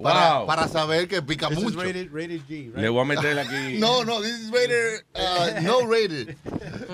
Para, 0.00 0.38
Wow. 0.38 0.46
para 0.46 0.68
saber 0.68 1.08
que 1.08 1.20
pica 1.22 1.48
This 1.48 1.58
is 1.58 1.64
mucho. 1.64 1.80
rated, 1.82 2.08
rated 2.12 2.40
G, 2.48 2.66
right? 2.66 2.76
Le 2.76 2.88
voy 2.88 3.00
a 3.02 3.04
meter 3.04 3.36
aquí. 3.38 3.78
No, 3.80 4.04
no, 4.04 4.20
this 4.22 4.30
is 4.38 4.50
rated, 4.52 5.04
uh, 5.16 5.60
no 5.62 5.80
rated. 5.86 6.36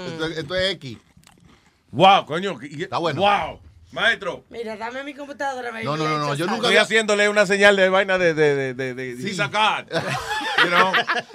Esto, 0.06 0.26
esto 0.26 0.54
es 0.54 0.72
X. 0.76 0.96
Wow, 1.92 2.24
coño. 2.24 2.58
Está 2.62 2.96
bueno. 2.98 3.20
Wow. 3.20 3.60
Maestro. 3.94 4.44
Mira, 4.50 4.76
dame 4.76 5.04
mi 5.04 5.14
computadora. 5.14 5.70
baby. 5.70 5.84
No, 5.84 5.96
no, 5.96 6.04
no, 6.08 6.18
no, 6.18 6.34
yo 6.34 6.46
nunca 6.46 6.62
Estoy 6.68 6.76
haciéndole 6.76 7.28
una 7.28 7.46
señal 7.46 7.76
de 7.76 7.88
vaina 7.88 8.18
de, 8.18 8.34
de, 8.34 8.54
de, 8.56 8.74
de, 8.74 8.94
de 8.94 9.16
Sí. 9.16 9.36
God. 9.36 9.90
You 10.64 10.70
know? 10.70 10.92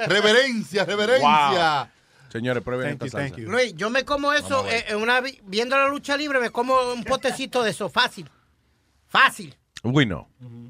Reverencia, 0.07 0.85
reverencia. 0.85 1.83
Wow. 1.83 1.87
Señores, 2.31 2.63
prueben 2.63 2.89
esta 2.93 3.07
salsa. 3.09 3.35
Luis, 3.37 3.75
yo 3.75 3.89
me 3.89 4.03
como 4.05 4.33
eso, 4.33 4.67
eh, 4.69 4.85
en 4.89 4.97
una, 4.97 5.19
vi- 5.21 5.39
viendo 5.45 5.77
la 5.77 5.87
lucha 5.87 6.15
libre, 6.17 6.39
me 6.39 6.49
como 6.51 6.75
un 6.93 7.03
potecito 7.03 7.61
de 7.63 7.71
eso, 7.71 7.89
fácil. 7.89 8.29
Fácil. 9.07 9.55
Uy, 9.83 10.05
no. 10.05 10.27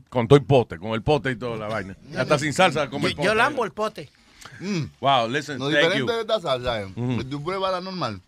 Con 0.09 0.27
todo 0.27 0.37
el 0.39 0.45
pote, 0.45 0.77
con 0.77 0.91
el 0.91 1.03
pote 1.03 1.31
y 1.31 1.35
toda 1.35 1.57
la 1.57 1.67
vaina. 1.67 1.95
Hasta 2.17 2.37
sin 2.39 2.53
salsa, 2.53 2.89
como 2.89 3.07
el 3.07 3.13
Yo, 3.13 3.17
pote. 3.17 3.27
yo 3.27 3.35
lambo 3.35 3.65
el 3.65 3.71
pote. 3.71 4.09
Wow, 4.99 5.29
listen, 5.29 5.57
Lo 5.59 5.65
thank 5.69 5.75
diferente 5.77 5.99
you. 5.99 6.07
de 6.07 6.21
esta 6.21 6.39
salsa 6.39 6.81
es 6.81 6.87
Ujú. 6.95 7.17
que 7.19 7.23
tú 7.25 7.43
pruebas 7.43 7.71
la 7.71 7.81
normal. 7.81 8.21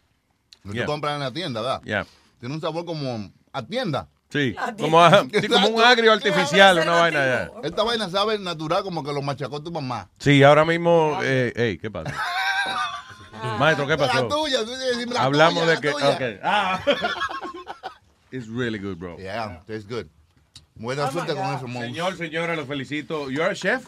Que 0.63 0.73
Yeah. 0.73 0.85
tú 0.85 0.91
compras 0.91 1.13
en 1.15 1.19
la 1.21 1.31
tienda, 1.31 1.61
¿verdad? 1.61 1.81
Yeah. 1.83 2.05
Tiene 2.39 2.53
un 2.55 2.61
sabor 2.61 2.85
como 2.85 3.31
a 3.53 3.63
tienda. 3.65 4.07
Sí, 4.29 4.55
como, 4.79 5.01
a- 5.03 5.25
sí, 5.41 5.47
como 5.49 5.67
un 5.67 5.81
agrio 5.83 6.13
artificial, 6.13 6.79
una 6.79 6.91
vaina 6.91 7.19
ya. 7.25 7.51
Esta 7.63 7.83
vaina 7.83 8.09
sabe 8.09 8.39
natural 8.39 8.81
como 8.83 9.03
que 9.03 9.11
lo 9.11 9.21
machacó 9.21 9.61
tu 9.61 9.71
mamá. 9.71 10.09
Sí, 10.19 10.41
ahora 10.41 10.63
mismo, 10.63 11.19
eh, 11.21 11.51
hey, 11.55 11.77
¿qué 11.81 11.91
pasa? 11.91 12.15
Maestro, 13.59 13.85
¿qué 13.87 13.97
La 13.97 14.07
pasó? 14.07 14.27
tuya, 14.27 14.59
tú 14.59 14.65
tienes 14.67 14.83
que 14.83 14.89
decirme 14.93 15.13
la 15.15 15.23
Hablamos 15.23 15.63
tuya, 15.63 15.75
de 15.75 15.81
que, 15.81 15.87
la 15.87 15.93
tuya. 15.93 16.09
okay. 16.15 16.39
Ah. 16.43 16.79
It's 18.31 18.47
really 18.47 18.79
good, 18.79 18.97
bro. 18.97 19.17
Yeah, 19.17 19.59
tastes 19.67 19.85
good. 19.87 20.05
Buena 20.75 21.11
suerte 21.11 21.35
con 21.35 21.53
eso. 21.53 21.67
Señor, 21.67 22.15
señora, 22.15 22.55
los 22.55 22.65
felicito. 22.67 23.29
You're 23.29 23.51
a 23.51 23.55
chef? 23.55 23.87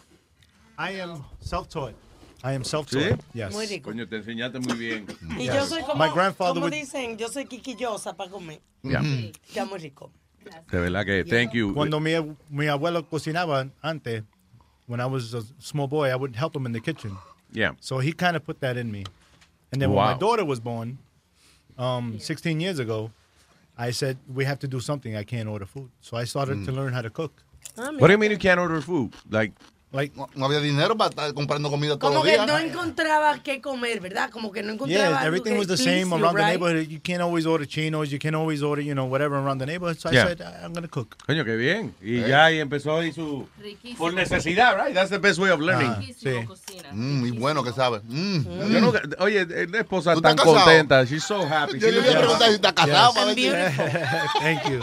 I 0.77 0.99
am 0.99 1.23
self-taught. 1.40 1.95
I 2.43 2.53
am 2.55 2.63
self-taught. 2.63 3.21
¿Sí? 3.21 3.39
Yes. 3.39 3.53
Muy 3.53 3.65
rico. 3.67 3.89
Coño, 3.89 4.07
te 4.07 4.17
enseñaste 4.17 4.59
muy 4.59 4.77
bien. 4.77 5.05
Y 5.39 5.45
yo 5.45 5.65
soy 5.65 5.81
como, 5.83 5.95
My 6.05 6.11
grandfather 6.13 6.55
como 6.55 6.65
would- 6.67 6.71
dicen, 6.73 7.17
yo 7.17 7.29
soy 7.29 7.45
quiquillosa 7.45 8.15
para 8.15 8.29
comer. 8.29 8.59
Yeah. 8.83 9.01
Ya 9.53 9.65
muy 9.65 9.79
rico. 9.79 10.11
De 10.69 10.77
verdad 10.79 11.05
que, 11.05 11.23
thank 11.23 11.53
you. 11.53 11.73
Cuando 11.73 11.99
mi, 12.01 12.11
mi 12.49 12.67
abuelo 12.67 13.07
cocinaba 13.09 13.69
antes, 13.81 14.23
when 14.87 14.99
I 14.99 15.05
was 15.05 15.33
a 15.33 15.41
small 15.59 15.87
boy, 15.87 16.09
I 16.11 16.15
would 16.15 16.35
help 16.35 16.53
him 16.53 16.65
in 16.65 16.73
the 16.73 16.81
kitchen. 16.81 17.17
Yeah. 17.53 17.75
So 17.79 17.99
he 17.99 18.11
kind 18.11 18.35
of 18.35 18.43
put 18.43 18.59
that 18.59 18.75
in 18.75 18.91
me. 18.91 19.05
And 19.71 19.81
then 19.81 19.89
when 19.91 20.03
my 20.03 20.13
daughter 20.17 20.43
was 20.43 20.59
born, 20.59 20.97
um, 21.77 22.19
16 22.19 22.59
years 22.59 22.79
ago, 22.79 23.09
I 23.77 23.91
said, 23.91 24.17
we 24.27 24.43
have 24.43 24.59
to 24.59 24.67
do 24.67 24.81
something. 24.81 25.15
I 25.15 25.23
can't 25.23 25.47
order 25.47 25.65
food. 25.65 25.89
So 26.01 26.17
I 26.17 26.25
started 26.25 26.65
to 26.65 26.71
Mm. 26.71 26.75
learn 26.75 26.93
how 26.93 27.01
to 27.01 27.09
cook. 27.09 27.31
What 27.75 27.99
do 28.07 28.11
you 28.11 28.17
mean 28.19 28.29
you 28.31 28.37
can't 28.37 28.59
order 28.59 28.81
food? 28.81 29.13
Like, 29.31 29.53
like 29.93 30.15
no, 30.17 30.27
no 30.35 30.45
había 30.45 30.59
dinero 30.59 30.97
para 30.97 31.11
estar 31.11 31.33
comprando 31.33 31.69
comida 31.69 31.97
todos 31.97 32.11
Como 32.11 32.15
los 32.15 32.23
que 32.25 32.31
días. 32.33 32.47
no 32.47 32.57
encontraba 32.57 33.37
qué 33.43 33.61
comer, 33.61 33.99
¿verdad? 34.01 34.29
Como 34.31 34.51
que 34.51 34.63
no 34.63 34.73
encontraba 34.73 35.19
Yeah, 35.21 35.25
everything 35.27 35.51
que 35.53 35.59
was 35.59 35.67
the 35.67 35.77
same 35.77 36.09
you, 36.09 36.15
around 36.15 36.35
the 36.35 36.41
right? 36.41 36.47
neighborhood. 36.59 36.87
You 36.89 36.99
can't 36.99 37.21
always 37.21 37.45
order 37.45 37.67
chinos. 37.67 38.09
You 38.11 38.17
can't 38.19 38.35
always 38.35 38.61
order, 38.63 38.81
you 38.83 38.93
know, 38.95 39.05
whatever 39.05 39.37
around 39.37 39.59
the 39.59 39.65
neighborhood. 39.67 39.97
So 39.99 40.09
I 40.09 40.13
Yeah. 40.13 40.25
said, 40.27 40.41
I'm 40.41 40.73
going 40.73 40.83
to 40.83 40.89
cook. 40.89 41.15
coño, 41.27 41.45
qué 41.45 41.55
bien. 41.55 41.93
Y 42.01 42.21
ya 42.21 42.45
ahí 42.45 42.59
empezó 42.59 42.97
ahí 42.97 43.13
su... 43.13 43.47
Por 43.97 44.13
necesidad, 44.13 44.75
right? 44.83 44.93
That's 44.93 45.09
the 45.11 45.19
best 45.19 45.39
way 45.39 45.51
of 45.51 45.59
learning. 45.59 45.89
Ah, 45.89 46.01
sí. 46.01 46.29
Mm, 46.91 47.19
muy 47.19 47.31
bueno 47.31 47.63
que 47.63 47.71
sabe. 47.71 48.01
Mm, 48.07 48.43
Yo 48.43 48.79
mm. 48.79 48.81
nunca- 48.81 49.01
oye, 49.19 49.45
la 49.67 49.79
esposa 49.79 50.13
¿Tú 50.15 50.21
tan 50.21 50.35
casado? 50.35 50.55
contenta. 50.55 51.03
She's 51.05 51.23
so 51.23 51.45
happy. 51.47 51.79
Yo 51.79 51.91
le 51.91 51.99
iba 51.99 52.09
a 52.11 52.17
preguntar 52.19 52.49
si 52.49 52.55
está 52.55 52.73
casado 52.73 53.13
si- 53.35 53.49
Thank 54.41 54.69
you. 54.69 54.79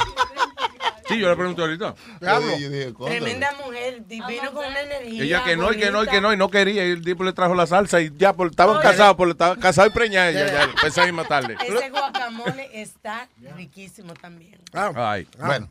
Sí, 1.11 1.19
yo 1.19 1.29
le 1.29 1.37
pregunto 1.37 1.63
ahorita. 1.63 1.95
Tremenda 2.21 3.53
mujer, 3.65 4.07
divino 4.07 4.53
con 4.53 4.65
una 4.65 4.81
energía. 4.81 5.23
Ella 5.25 5.45
que 5.45 5.57
no, 5.57 5.73
y 5.73 5.77
que 5.77 5.91
no, 5.91 6.05
y 6.05 6.07
que 6.07 6.21
no, 6.21 6.33
y 6.33 6.37
no 6.37 6.51
quería. 6.51 6.87
Y 6.87 6.93
el 6.93 7.05
tipo 7.05 7.25
le 7.25 7.33
trajo 7.33 7.55
la 7.55 7.67
salsa 7.67 8.01
y 8.01 8.13
ya 8.17 8.33
por, 8.33 8.49
estaban 8.49 8.81
casados, 8.81 9.17
por, 9.17 9.29
estaba 9.29 9.57
casado 9.57 9.89
y 9.89 9.91
preñada 9.91 10.31
ella, 10.31 10.47
ya, 10.47 10.87
esa 10.87 11.05
misma 11.05 11.25
tarde. 11.25 11.57
Ese 11.67 11.91
guacamole 11.91 12.71
está 12.81 13.29
riquísimo 13.57 14.15
también. 14.15 14.61
Ay, 14.73 15.27
bueno. 15.39 15.69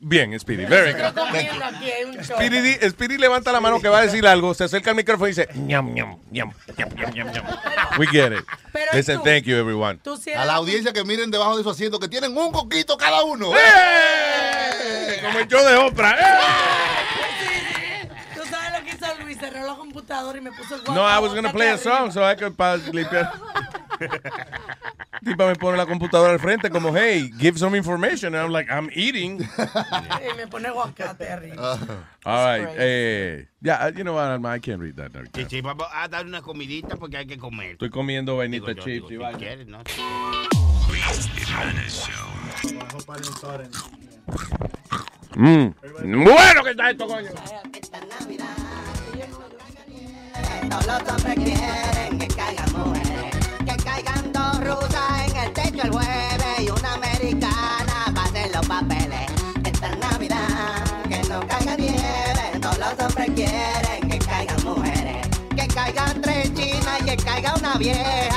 Bien, 0.00 0.38
Speedy, 0.38 0.64
very 0.64 0.92
good. 0.92 1.12
comiendo 1.12 1.64
aquí 1.64 1.90
hay 1.90 2.04
un 2.04 2.14
show. 2.22 2.36
Speedy, 2.36 2.74
Speedy 2.88 3.18
levanta 3.18 3.50
la 3.50 3.60
mano 3.60 3.80
que 3.80 3.88
va 3.88 3.98
a 3.98 4.02
decir 4.02 4.24
algo, 4.28 4.54
se 4.54 4.62
acerca 4.64 4.90
al 4.90 4.96
micrófono 4.96 5.26
y 5.26 5.30
dice, 5.30 5.48
ñam, 5.56 5.92
ñam, 5.92 6.18
ñam, 6.30 6.52
ñam, 6.76 6.88
ñam, 6.94 7.10
ñam, 7.14 7.32
ñam. 7.32 7.44
We 7.98 8.06
get 8.06 8.32
it. 8.32 8.44
Pero 8.72 8.92
Listen, 8.94 9.18
tú- 9.18 9.24
thank 9.24 9.42
you, 9.42 9.56
everyone. 9.56 9.98
Tú 9.98 10.16
sí 10.16 10.30
A 10.32 10.44
la 10.44 10.54
audiencia 10.54 10.92
que 10.92 11.02
miren 11.04 11.32
debajo 11.32 11.56
de 11.56 11.64
su 11.64 11.70
asiento 11.70 11.98
que 11.98 12.06
tienen 12.06 12.36
un 12.36 12.52
coquito 12.52 12.96
cada 12.96 13.24
uno. 13.24 13.50
¡Eh! 13.56 15.20
Como 15.24 15.38
el 15.40 15.48
show 15.48 15.66
de 15.66 15.76
Oprah. 15.76 16.12
¡Eh! 16.16 18.08
Tú 18.36 18.42
sabes 18.48 18.78
lo 18.78 18.84
que 18.84 18.94
hizo 18.94 19.06
Luis, 19.24 19.36
cerró 19.38 19.66
la 19.66 19.74
computadora 19.74 20.38
y 20.38 20.40
me 20.40 20.52
puso 20.52 20.76
el 20.76 20.82
guacamole. 20.82 21.00
No, 21.00 21.08
I 21.08 21.18
was 21.20 21.34
gonna 21.34 21.52
play 21.52 21.70
a 21.70 21.76
song, 21.78 22.12
so 22.12 22.22
I 22.22 22.36
could 22.36 22.54
limpiar. 22.94 23.32
Tipo 25.24 25.46
me 25.46 25.56
pone 25.56 25.76
la 25.76 25.86
computadora 25.86 26.32
al 26.32 26.38
frente 26.38 26.70
como, 26.70 26.96
hey, 26.96 27.30
give 27.38 27.58
some 27.58 27.76
information. 27.76 28.34
And 28.34 28.44
I'm 28.44 28.52
like, 28.52 28.70
I'm 28.70 28.88
eating. 28.94 29.38
Y 29.58 30.36
me 30.36 30.46
pone 30.46 30.68
aguacate 30.68 31.28
arriba. 31.30 31.78
All 32.24 32.58
right. 32.58 32.68
Eh, 32.76 33.46
yeah, 33.60 33.88
you 33.88 34.04
know 34.04 34.14
what, 34.14 34.44
I 34.44 34.58
can't 34.60 34.80
read 34.80 34.96
that. 34.96 35.12
Sí, 35.34 35.46
sí, 35.48 35.60
vamos 35.60 35.86
a 35.92 36.08
dar 36.08 36.26
una 36.26 36.42
comidita 36.42 36.96
porque 36.96 37.16
hay 37.16 37.26
que 37.26 37.38
comer. 37.38 37.72
Estoy 37.72 37.90
comiendo 37.90 38.36
vainita 38.36 38.74
chips 38.74 39.08
si 39.08 39.18
quieres, 39.38 39.66
¿no? 39.66 39.82
Mm. 45.36 45.74
Bueno 46.24 46.64
que 46.64 46.70
está 46.70 46.90
esto, 46.90 47.06
coño. 47.06 47.28
Todos 50.68 50.86
los 50.86 51.08
hombres 51.08 51.34
quieren 51.36 52.18
que 52.18 52.28
caigan 52.28 52.72
mujeres, 52.72 53.07
caiga 67.78 68.27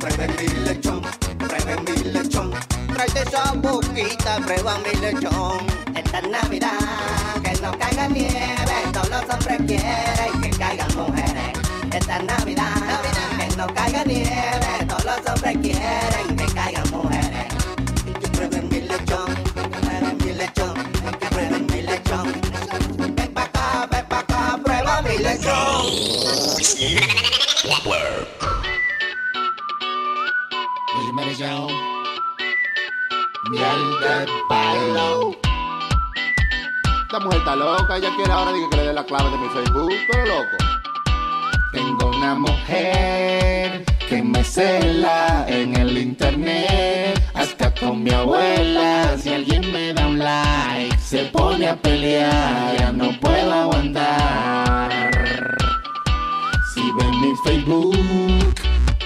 prueben 0.00 0.34
mi 0.36 0.48
lechón, 0.64 1.02
prueben 1.38 1.84
mi 1.84 2.10
lechón. 2.10 2.50
Tráete 2.92 3.22
esa 3.22 3.52
boquita, 3.52 4.38
prueba 4.44 4.78
mi 4.78 4.98
lechón. 5.00 5.66
Esta 5.94 6.20
Navidad, 6.22 6.70
que 7.44 7.52
no 7.60 7.70
caiga 7.78 8.08
nieve, 8.08 8.76
todos 8.92 9.10
los 9.10 9.22
hombres 9.22 9.58
quieren 9.66 10.40
que 10.42 10.50
caigan 10.50 10.96
mujeres. 10.96 11.52
Esta 11.92 12.18
Navidad, 12.22 13.00
que 13.38 13.56
no 13.56 13.66
caiga 13.74 14.04
nieve, 14.04 14.59
está 37.50 37.56
loca, 37.56 37.96
ella 37.96 38.10
quiere 38.14 38.32
ahora 38.32 38.52
que 38.52 38.76
le 38.76 38.82
dé 38.84 38.92
la 38.92 39.04
clave 39.04 39.30
de 39.30 39.38
mi 39.38 39.48
Facebook, 39.48 39.92
pero 40.10 40.26
loco. 40.26 40.56
Tengo 41.72 42.16
una 42.16 42.34
mujer 42.34 43.84
que 44.08 44.22
me 44.22 44.44
cela 44.44 45.46
en 45.48 45.74
el 45.76 45.98
internet, 45.98 47.20
hasta 47.34 47.74
con 47.74 48.04
mi 48.04 48.10
abuela. 48.10 49.16
Si 49.18 49.32
alguien 49.32 49.72
me 49.72 49.92
da 49.92 50.06
un 50.06 50.18
like, 50.18 50.96
se 50.98 51.24
pone 51.26 51.68
a 51.68 51.76
pelear, 51.76 52.76
ya 52.78 52.92
no 52.92 53.18
puedo 53.20 53.52
aguantar. 53.52 54.90
Si 56.72 56.82
ven 56.98 57.20
mi 57.20 57.34
Facebook, 57.44 58.54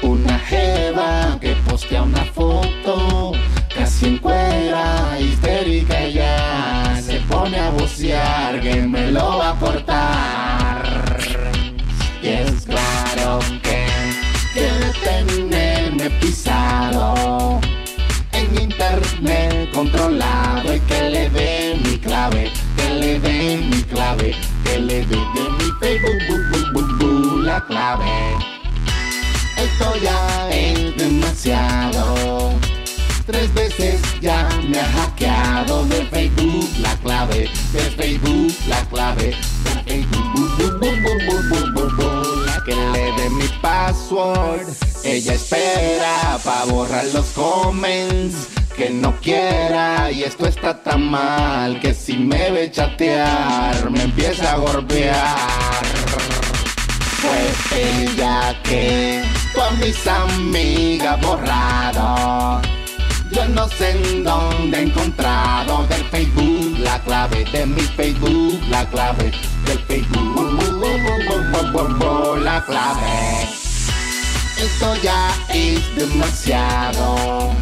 una 0.02 0.38
jeva 0.40 1.38
que 1.40 1.54
postea 1.68 2.02
una 2.02 2.24
foto, 2.24 3.32
casi 3.74 4.06
en 4.06 4.18
que 8.74 8.82
me 8.82 9.12
lo 9.12 9.38
va 9.38 9.50
a 9.50 9.54
cortar. 9.54 10.82
Y 12.22 12.28
es 12.28 12.66
claro 12.66 13.38
que 13.62 13.86
quiere 14.52 14.88
tenerme 15.08 16.10
pisado 16.20 17.60
en 18.32 18.62
internet 18.62 19.70
controlado 19.72 20.74
y 20.74 20.80
que 20.80 21.00
le 21.10 21.30
dé 21.30 21.80
mi 21.84 21.98
clave, 21.98 22.50
que 22.76 22.88
le 23.00 23.20
dé 23.20 23.58
mi 23.70 23.82
clave, 23.82 24.34
que 24.64 24.78
le 24.80 25.06
dé 25.06 25.20
de 25.34 25.44
mi 25.58 25.68
Facebook 25.80 26.20
bu, 26.28 26.36
bu, 26.72 26.96
bu, 26.98 27.42
la 27.42 27.60
clave. 27.66 28.14
Esto 29.56 29.86
ya 30.02 30.50
es 30.50 30.96
demasiado 30.96 32.63
tres 33.26 33.52
veces 33.54 34.00
ya 34.20 34.48
me 34.68 34.78
ha 34.78 34.84
hackeado 34.84 35.84
de 35.86 36.06
Facebook 36.06 36.68
la 36.80 36.94
clave, 36.96 37.48
de 37.72 37.80
Facebook 37.80 38.54
la 38.68 38.80
clave, 38.88 39.34
de 39.64 39.82
Facebook, 39.84 40.50
la 42.46 42.64
que 42.64 42.74
le 42.74 43.12
dé 43.12 43.30
mi 43.30 43.48
password. 43.60 44.68
Ella 45.04 45.34
espera 45.34 46.38
para 46.42 46.64
borrar 46.64 47.04
los 47.12 47.26
comments 47.26 48.48
que 48.76 48.90
no 48.90 49.14
quiera 49.20 50.10
y 50.10 50.24
esto 50.24 50.46
está 50.46 50.82
tan 50.82 51.10
mal 51.10 51.78
que 51.80 51.94
si 51.94 52.16
me 52.16 52.50
ve 52.50 52.70
chatear 52.70 53.90
me 53.90 54.02
empieza 54.02 54.54
a 54.54 54.56
golpear. 54.56 55.82
Pues 57.22 57.72
ella 57.72 58.60
que 58.64 59.22
con 59.54 59.78
mis 59.78 60.06
amigas 60.06 61.20
borrado 61.20 62.73
yo 63.34 63.48
no 63.48 63.68
sé 63.68 63.90
en 63.90 64.22
dónde 64.22 64.78
he 64.78 64.82
encontrado 64.82 65.84
del 65.88 66.04
Facebook 66.04 66.78
la 66.78 67.00
clave 67.00 67.44
de 67.50 67.66
mi 67.66 67.80
Facebook, 67.80 68.60
la 68.70 68.88
clave 68.88 69.32
del 69.66 69.78
Facebook, 69.80 70.52
la 72.44 72.64
clave. 72.64 73.48
Esto 74.56 74.94
ya 75.02 75.32
es 75.48 75.96
demasiado. 75.96 77.52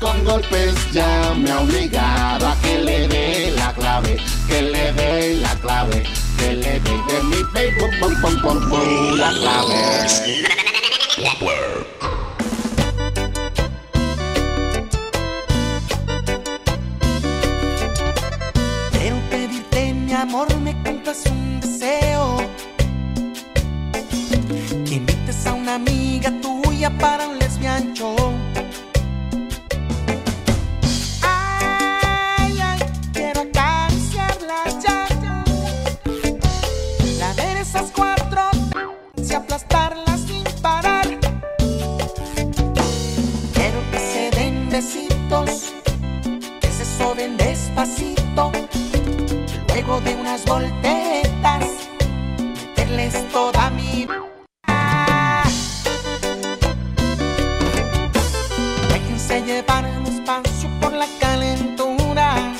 Con 0.00 0.24
golpes 0.24 0.74
ya 0.92 1.34
me 1.36 1.52
ha 1.52 1.60
obligado 1.60 2.48
a 2.48 2.56
que 2.62 2.78
le 2.78 3.06
dé 3.06 3.52
la 3.56 3.72
clave, 3.74 4.16
que 4.48 4.62
le 4.62 4.92
dé 4.92 5.36
la 5.36 5.54
clave, 5.56 6.02
que 6.36 6.52
le 6.52 6.80
dé 6.80 6.90
de 7.08 7.22
mi 7.22 7.44
Facebook, 7.54 7.92
la 9.16 9.30
clave. 9.30 10.06
Amor, 20.28 20.48
me 20.58 20.74
cuentas 20.82 21.24
un 21.30 21.60
deseo. 21.60 22.36
Que 24.84 24.94
invites 24.94 25.46
a 25.46 25.54
una 25.54 25.76
amiga 25.76 26.32
tuya 26.40 26.90
para 26.98 27.28
un 27.28 27.38
lesbian 27.38 27.94
show. 27.94 28.16
Ay, 31.22 32.58
ay, 32.60 32.80
quiero 33.12 33.42
acariciarla 33.42 34.58
ya. 34.84 35.06
La 37.20 37.32
ver 37.34 37.56
esas 37.58 37.92
cuatro 37.94 38.42
y 39.16 39.32
aplastarlas 39.32 40.20
sin 40.22 40.44
parar. 40.60 41.06
Quiero 43.54 43.80
que 43.92 43.98
se 44.12 44.30
den 44.36 44.68
besitos, 44.70 45.72
que 46.60 46.70
se 46.78 46.84
soben 46.98 47.36
despacito. 47.36 48.50
De 49.86 50.14
unas 50.16 50.44
volteretas, 50.44 51.64
meterles 52.38 53.14
toda 53.30 53.70
mi 53.70 54.06
Déjense 58.88 59.42
llevar 59.42 59.84
despacio 60.02 60.68
por 60.80 60.92
la 60.92 61.06
calentura 61.20 62.52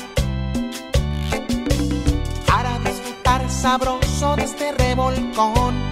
para 2.46 2.78
disfrutar 2.78 3.50
sabroso 3.50 4.36
de 4.36 4.44
este 4.44 4.72
revolcón. 4.72 5.85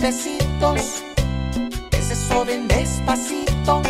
Besitos, 0.00 1.02
que 1.90 2.02
se 2.02 2.14
soben 2.14 2.68
despacito. 2.68 3.82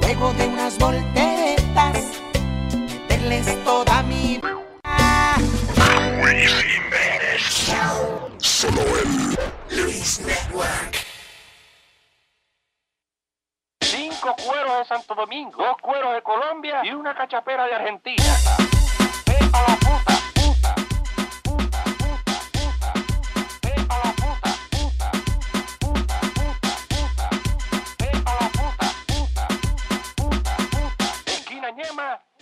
Luego 0.00 0.32
de 0.34 0.46
unas 0.46 0.78
volteretas, 0.78 2.20
meterles 2.72 3.64
toda 3.64 4.02
mi. 4.02 4.40
Solo 8.38 8.82
el 8.82 9.82
Luis 9.82 10.20
Network. 10.20 10.96
Cinco 13.82 14.36
cueros 14.44 14.78
de 14.80 14.84
Santo 14.84 15.14
Domingo, 15.14 15.64
dos 15.64 15.76
cueros 15.80 16.14
de 16.14 16.22
Colombia 16.22 16.82
y 16.84 16.90
una 16.92 17.14
cachapera 17.14 17.64
de 17.64 17.74
Argentina. 17.74 18.24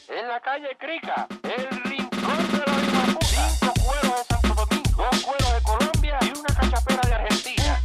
En 0.08 0.28
la 0.28 0.40
calle 0.40 0.76
Crica, 0.78 1.26
el 1.42 1.68
rincón 1.84 2.52
de 2.52 2.58
la 2.66 2.72
misma 2.76 3.04
puta. 3.14 3.26
Cinco 3.26 3.72
cueros 3.84 4.16
de 4.16 4.24
Santo 4.24 4.54
Domingo, 4.54 5.02
dos 5.10 5.24
cueros 5.24 5.52
de 5.54 5.62
Colombia 5.62 6.18
y 6.22 6.38
una 6.38 6.54
cachapera 6.54 7.02
de 7.08 7.14
Argentina. 7.14 7.80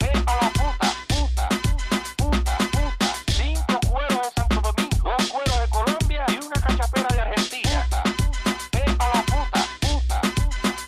Ve 0.00 0.12
a 0.26 0.34
la 0.40 0.48
puta, 0.50 0.88
puta, 1.08 1.48
puta, 2.16 2.56
puta. 2.72 3.06
Cinco 3.26 3.80
cueros 3.90 4.22
de 4.22 4.30
Santo 4.34 4.60
Domingo, 4.60 5.10
dos 5.18 5.30
cueros 5.30 5.58
de 5.60 5.68
Colombia 5.68 6.24
y 6.28 6.46
una 6.46 6.60
cachapera 6.60 7.08
de 7.14 7.20
Argentina. 7.20 7.86
Ve 8.72 8.84
a 8.98 9.06
la 9.12 9.22
puta, 9.32 9.60
puta, 9.80 10.18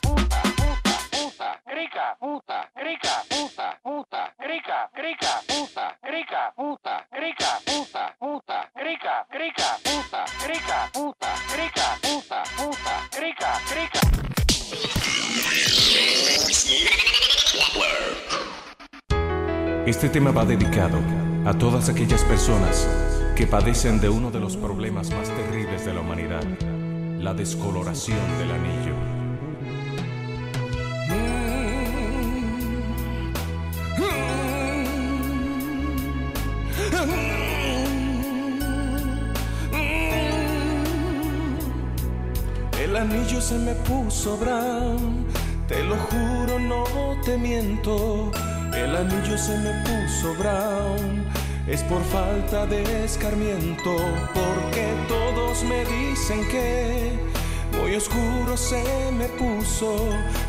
puta, 0.02 0.38
puta, 0.56 0.92
puta. 1.10 1.48
Crica, 1.64 2.16
puta, 2.20 2.70
crica, 2.74 3.14
puta, 3.28 3.78
puta, 3.82 4.34
crica, 4.38 4.90
crica, 4.94 5.40
puta, 5.48 5.73
Este 20.04 20.20
tema 20.20 20.32
va 20.32 20.44
dedicado 20.44 20.98
a 21.46 21.54
todas 21.54 21.88
aquellas 21.88 22.22
personas 22.24 22.86
que 23.34 23.46
padecen 23.46 24.02
de 24.02 24.10
uno 24.10 24.30
de 24.30 24.38
los 24.38 24.54
problemas 24.54 25.10
más 25.10 25.30
terribles 25.30 25.86
de 25.86 25.94
la 25.94 26.00
humanidad, 26.02 26.44
la 27.18 27.32
descoloración 27.32 28.18
del 28.38 28.50
anillo. 28.50 28.94
El 42.78 42.94
anillo 42.94 43.40
se 43.40 43.58
me 43.58 43.72
puso 43.72 44.36
brown, 44.36 45.24
te 45.66 45.82
lo 45.82 45.96
juro, 45.96 46.58
no 46.58 46.84
te 47.24 47.38
miento. 47.38 48.30
El 48.76 48.96
anillo 48.96 49.38
se 49.38 49.56
me 49.58 49.70
puso 49.84 50.34
brown, 50.34 51.24
es 51.66 51.82
por 51.84 52.02
falta 52.04 52.66
de 52.66 53.04
escarmiento, 53.04 53.96
porque 54.34 54.92
todos 55.08 55.62
me 55.64 55.84
dicen 55.84 56.46
que 56.48 57.12
muy 57.80 57.94
oscuro 57.94 58.56
se 58.56 58.84
me 59.12 59.26
puso, 59.28 59.96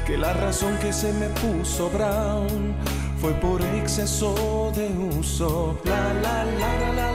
que 0.05 0.17
la 0.17 0.33
razón 0.33 0.77
que 0.79 0.91
se 0.91 1.13
me 1.13 1.27
puso 1.27 1.89
brown 1.89 2.75
fue 3.19 3.33
por 3.33 3.61
exceso 3.61 4.71
de 4.75 4.89
uso. 5.19 5.79
La 5.85 6.13
la 6.13 6.45
la 6.45 6.79
la 6.79 6.93
la 6.93 7.14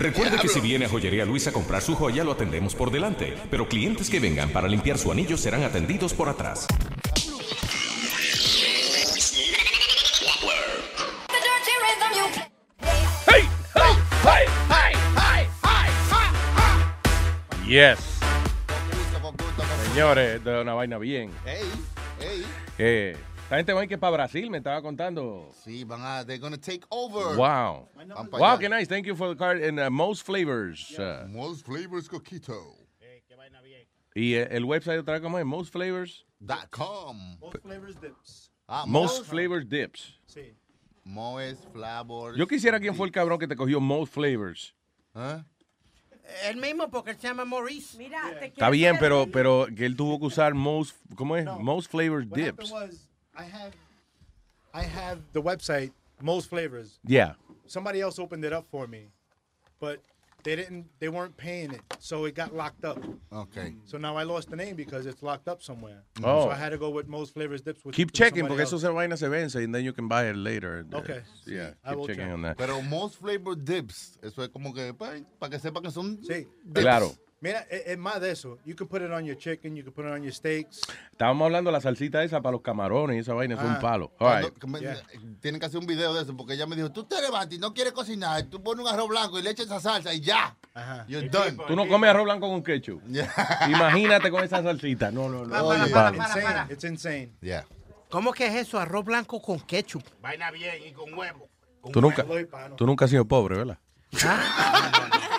Recuerde 0.00 0.38
que 0.38 0.48
si 0.48 0.60
viene 0.60 0.86
a 0.86 0.88
Joyería 0.88 1.26
Luis 1.26 1.46
a 1.46 1.52
comprar 1.52 1.82
su 1.82 1.94
joya, 1.94 2.24
lo 2.24 2.32
atendemos 2.32 2.74
por 2.74 2.90
delante, 2.90 3.34
pero 3.50 3.68
clientes 3.68 4.08
que 4.08 4.18
vengan 4.18 4.48
para 4.48 4.66
limpiar 4.66 4.96
su 4.96 5.12
anillo 5.12 5.36
serán 5.36 5.62
atendidos 5.62 6.14
por 6.14 6.30
atrás. 6.30 6.66
Yes. 17.68 17.98
Señores, 19.92 20.40
es 20.40 20.62
una 20.62 20.72
vaina 20.72 20.96
bien. 20.96 21.30
Ey, 21.44 21.70
ey. 22.20 22.46
Eh, 22.78 23.16
esta 23.50 23.56
gente 23.56 23.72
va 23.72 23.80
a 23.80 23.82
ir 23.82 23.88
que 23.88 23.98
para 23.98 24.12
Brasil, 24.12 24.48
me 24.48 24.58
estaba 24.58 24.80
contando. 24.80 25.50
Sí, 25.64 25.82
van 25.82 26.00
a, 26.04 26.24
they're 26.24 26.38
gonna 26.38 26.56
take 26.56 26.82
over. 26.88 27.36
Wow. 27.36 27.88
Van 27.96 28.08
Wow, 28.30 28.44
allá. 28.44 28.58
qué 28.60 28.68
nice. 28.68 28.86
Thank 28.86 29.06
you 29.06 29.16
for 29.16 29.28
the 29.28 29.36
card 29.36 29.60
and 29.60 29.80
uh, 29.80 29.90
most 29.90 30.24
flavors. 30.24 30.96
uh, 31.00 31.26
Most 31.28 31.66
flavors 31.66 32.08
coquito. 32.08 32.76
y 34.14 34.34
eh, 34.34 34.46
el 34.52 34.64
website 34.64 35.00
otra 35.00 35.14
vez, 35.14 35.22
¿cómo 35.22 35.36
es? 35.38 35.44
Most 35.44 35.72
flavors. 35.72 36.24
Dot 36.38 36.68
com. 36.70 37.38
Most 37.40 37.58
flavors 37.62 38.00
dips. 38.00 38.52
Ah, 38.68 38.84
Most 38.86 39.24
flavors 39.26 39.68
dips. 39.68 40.18
Sí. 40.26 40.54
Most 41.04 41.64
flavors. 41.72 42.36
Yo 42.38 42.46
quisiera 42.46 42.78
quién 42.78 42.94
fue 42.94 43.06
el 43.08 43.12
cabrón 43.12 43.38
que 43.40 43.48
te 43.48 43.56
cogió 43.56 43.80
most 43.80 44.12
flavors. 44.14 44.74
¿Eh? 45.16 45.42
El 46.44 46.56
mismo 46.58 46.88
porque 46.88 47.10
él 47.10 47.16
se 47.18 47.26
llama 47.26 47.44
Maurice. 47.44 47.98
Mira, 47.98 48.20
te 48.38 48.46
Está 48.46 48.70
bien, 48.70 48.96
pero, 49.00 49.26
pero 49.32 49.66
que 49.76 49.86
él 49.86 49.96
tuvo 49.96 50.20
que 50.20 50.26
usar 50.26 50.54
most, 50.54 50.94
¿cómo 51.16 51.36
es? 51.36 51.46
Most 51.58 51.90
flavors 51.90 52.30
dips. 52.30 52.72
I 53.40 53.44
have, 53.44 53.72
I 54.74 54.82
have 54.82 55.18
the 55.32 55.40
website 55.42 55.92
most 56.20 56.48
flavors. 56.50 56.98
Yeah. 57.06 57.32
Somebody 57.66 58.00
else 58.02 58.18
opened 58.18 58.44
it 58.44 58.52
up 58.52 58.66
for 58.70 58.86
me, 58.86 59.06
but 59.80 60.00
they 60.42 60.56
didn't. 60.56 60.86
They 60.98 61.08
weren't 61.08 61.36
paying 61.36 61.70
it, 61.70 61.80
so 61.98 62.24
it 62.26 62.34
got 62.34 62.54
locked 62.54 62.84
up. 62.84 62.98
Okay. 63.32 63.74
So 63.84 63.96
now 63.98 64.16
I 64.16 64.24
lost 64.24 64.50
the 64.50 64.56
name 64.56 64.74
because 64.76 65.06
it's 65.06 65.22
locked 65.22 65.48
up 65.48 65.62
somewhere. 65.62 66.02
Oh. 66.22 66.44
So 66.44 66.50
I 66.50 66.54
had 66.56 66.70
to 66.70 66.78
go 66.78 66.90
with 66.90 67.08
most 67.08 67.32
flavors 67.34 67.60
dips. 67.62 67.84
With, 67.84 67.94
Keep 67.94 68.08
with 68.08 68.14
checking 68.14 68.40
somebody 68.44 68.56
porque 68.56 68.60
else. 68.62 68.72
eso 68.74 68.88
se 68.88 68.92
vaina 68.92 69.16
se 69.16 69.28
vence 69.28 69.54
and 69.56 69.74
then 69.74 69.84
you 69.84 69.92
can 69.92 70.08
buy 70.08 70.24
it 70.26 70.36
later. 70.36 70.84
Uh, 70.92 70.98
okay. 70.98 71.20
Yeah, 71.46 71.70
I 71.84 71.90
keep 71.90 71.98
will 71.98 72.06
checking 72.06 72.24
check. 72.24 72.32
on 72.32 72.42
that. 72.42 72.58
Pero 72.58 72.82
most 72.82 73.16
flavor 73.20 73.54
dips, 73.54 74.18
eso 74.22 74.42
es 74.42 74.48
como 74.48 74.72
que 74.72 74.92
para 74.94 75.20
que 75.50 75.58
sepan 75.58 75.82
que 75.82 75.90
son 75.90 76.18
Sí. 76.22 76.46
dips. 76.66 76.80
Claro. 76.82 77.10
Mira, 77.42 77.60
es 77.70 77.86
es 77.86 77.96
más 77.98 78.20
de 78.20 78.30
eso. 78.32 78.58
You 78.66 78.76
can 78.76 78.86
put 78.86 79.00
it 79.00 79.10
on 79.10 79.24
your 79.24 79.36
chicken. 79.36 79.74
You 79.74 79.82
can 79.82 79.94
put 79.94 80.04
it 80.04 80.10
on 80.12 80.22
your 80.22 80.32
steaks. 80.32 80.82
Estábamos 81.10 81.46
hablando 81.46 81.70
de 81.70 81.72
la 81.72 81.80
salsita 81.80 82.22
esa 82.22 82.42
para 82.42 82.52
los 82.52 82.60
camarones 82.60 83.16
y 83.16 83.20
esa 83.20 83.32
vaina 83.32 83.54
es 83.54 83.60
un 83.62 83.76
Ah. 83.76 83.78
palo. 83.80 84.12
All 84.18 84.28
right. 84.42 84.52
Cuando- 84.60 84.78
que 84.78 84.86
me- 84.86 85.36
Tienen 85.40 85.58
que 85.58 85.66
hacer 85.66 85.80
un 85.80 85.86
video 85.86 86.12
de 86.12 86.22
eso 86.22 86.36
porque 86.36 86.52
ella 86.52 86.66
me 86.66 86.76
dijo, 86.76 86.92
tú 86.92 87.04
te 87.04 87.18
levantas 87.22 87.56
y 87.56 87.58
no 87.58 87.72
quieres 87.72 87.94
cocinar, 87.94 88.42
tú 88.44 88.62
pones 88.62 88.84
un 88.84 88.92
arroz 88.92 89.08
blanco 89.08 89.38
y 89.38 89.42
le 89.42 89.50
echas 89.50 89.66
esa 89.66 89.80
salsa 89.80 90.12
y 90.12 90.20
ya. 90.20 90.54
You're 91.08 91.30
done. 91.30 91.56
Tú 91.66 91.74
no 91.74 91.88
comes 91.88 92.10
arroz 92.10 92.24
blanco 92.24 92.46
con 92.48 92.62
ketchup. 92.62 93.00
Imagínate 93.68 94.30
con 94.30 94.44
esa 94.44 94.62
salsita. 94.62 95.10
No, 95.10 95.28
no, 95.30 95.44
no. 95.46 95.50
Para, 95.50 95.62
para, 95.64 95.82
Oye, 95.84 95.92
para, 95.92 96.10
palo. 96.12 96.18
para, 96.18 96.42
para. 96.42 96.66
It's 96.72 96.84
insane. 96.84 97.32
Yeah. 97.40 97.64
¿Cómo 98.10 98.32
que 98.34 98.46
es 98.48 98.54
eso? 98.54 98.78
Arroz 98.78 99.04
blanco 99.06 99.40
con 99.40 99.60
ketchup. 99.60 100.02
Vaina 100.20 100.50
bien 100.50 100.74
y 100.86 100.92
con 100.92 101.14
huevo. 101.14 101.48
Con 101.80 101.92
Tú 101.92 102.02
nunca, 102.02 102.22
huevo. 102.24 102.76
tú 102.76 102.84
nunca 102.86 103.06
has 103.06 103.10
sido 103.10 103.24
pobre, 103.24 103.56
¿verdad? 103.56 103.78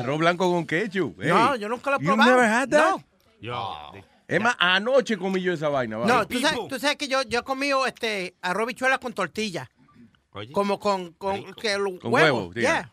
Arroz 0.00 0.18
blanco 0.18 0.50
con 0.50 0.66
ketchup. 0.66 1.18
No, 1.18 1.56
yo 1.56 1.68
nunca 1.68 1.90
lo 1.90 1.96
he 1.96 2.00
You 2.04 2.06
probado. 2.14 2.30
never 2.30 2.44
had 2.50 2.68
that? 2.70 2.90
No. 2.96 3.04
Yo. 3.40 3.92
Es 4.28 4.40
más, 4.40 4.54
anoche 4.58 5.16
comí 5.18 5.42
yo 5.42 5.52
esa 5.52 5.68
vaina. 5.68 5.98
¿vale? 5.98 6.12
No, 6.12 6.26
tú 6.26 6.38
sabes, 6.40 6.58
tú 6.68 6.78
sabes 6.78 6.96
que 6.96 7.08
yo, 7.08 7.22
yo 7.22 7.40
he 7.40 7.42
comido 7.42 7.86
este 7.86 8.34
arroz 8.40 8.66
bichuela 8.68 8.98
con 8.98 9.12
tortilla. 9.12 9.68
Como 10.52 10.78
con, 10.78 11.12
con 11.14 11.52
que 11.54 11.74
Con 11.74 11.98
huevo. 12.12 12.48
huevo, 12.48 12.54
yeah. 12.54 12.91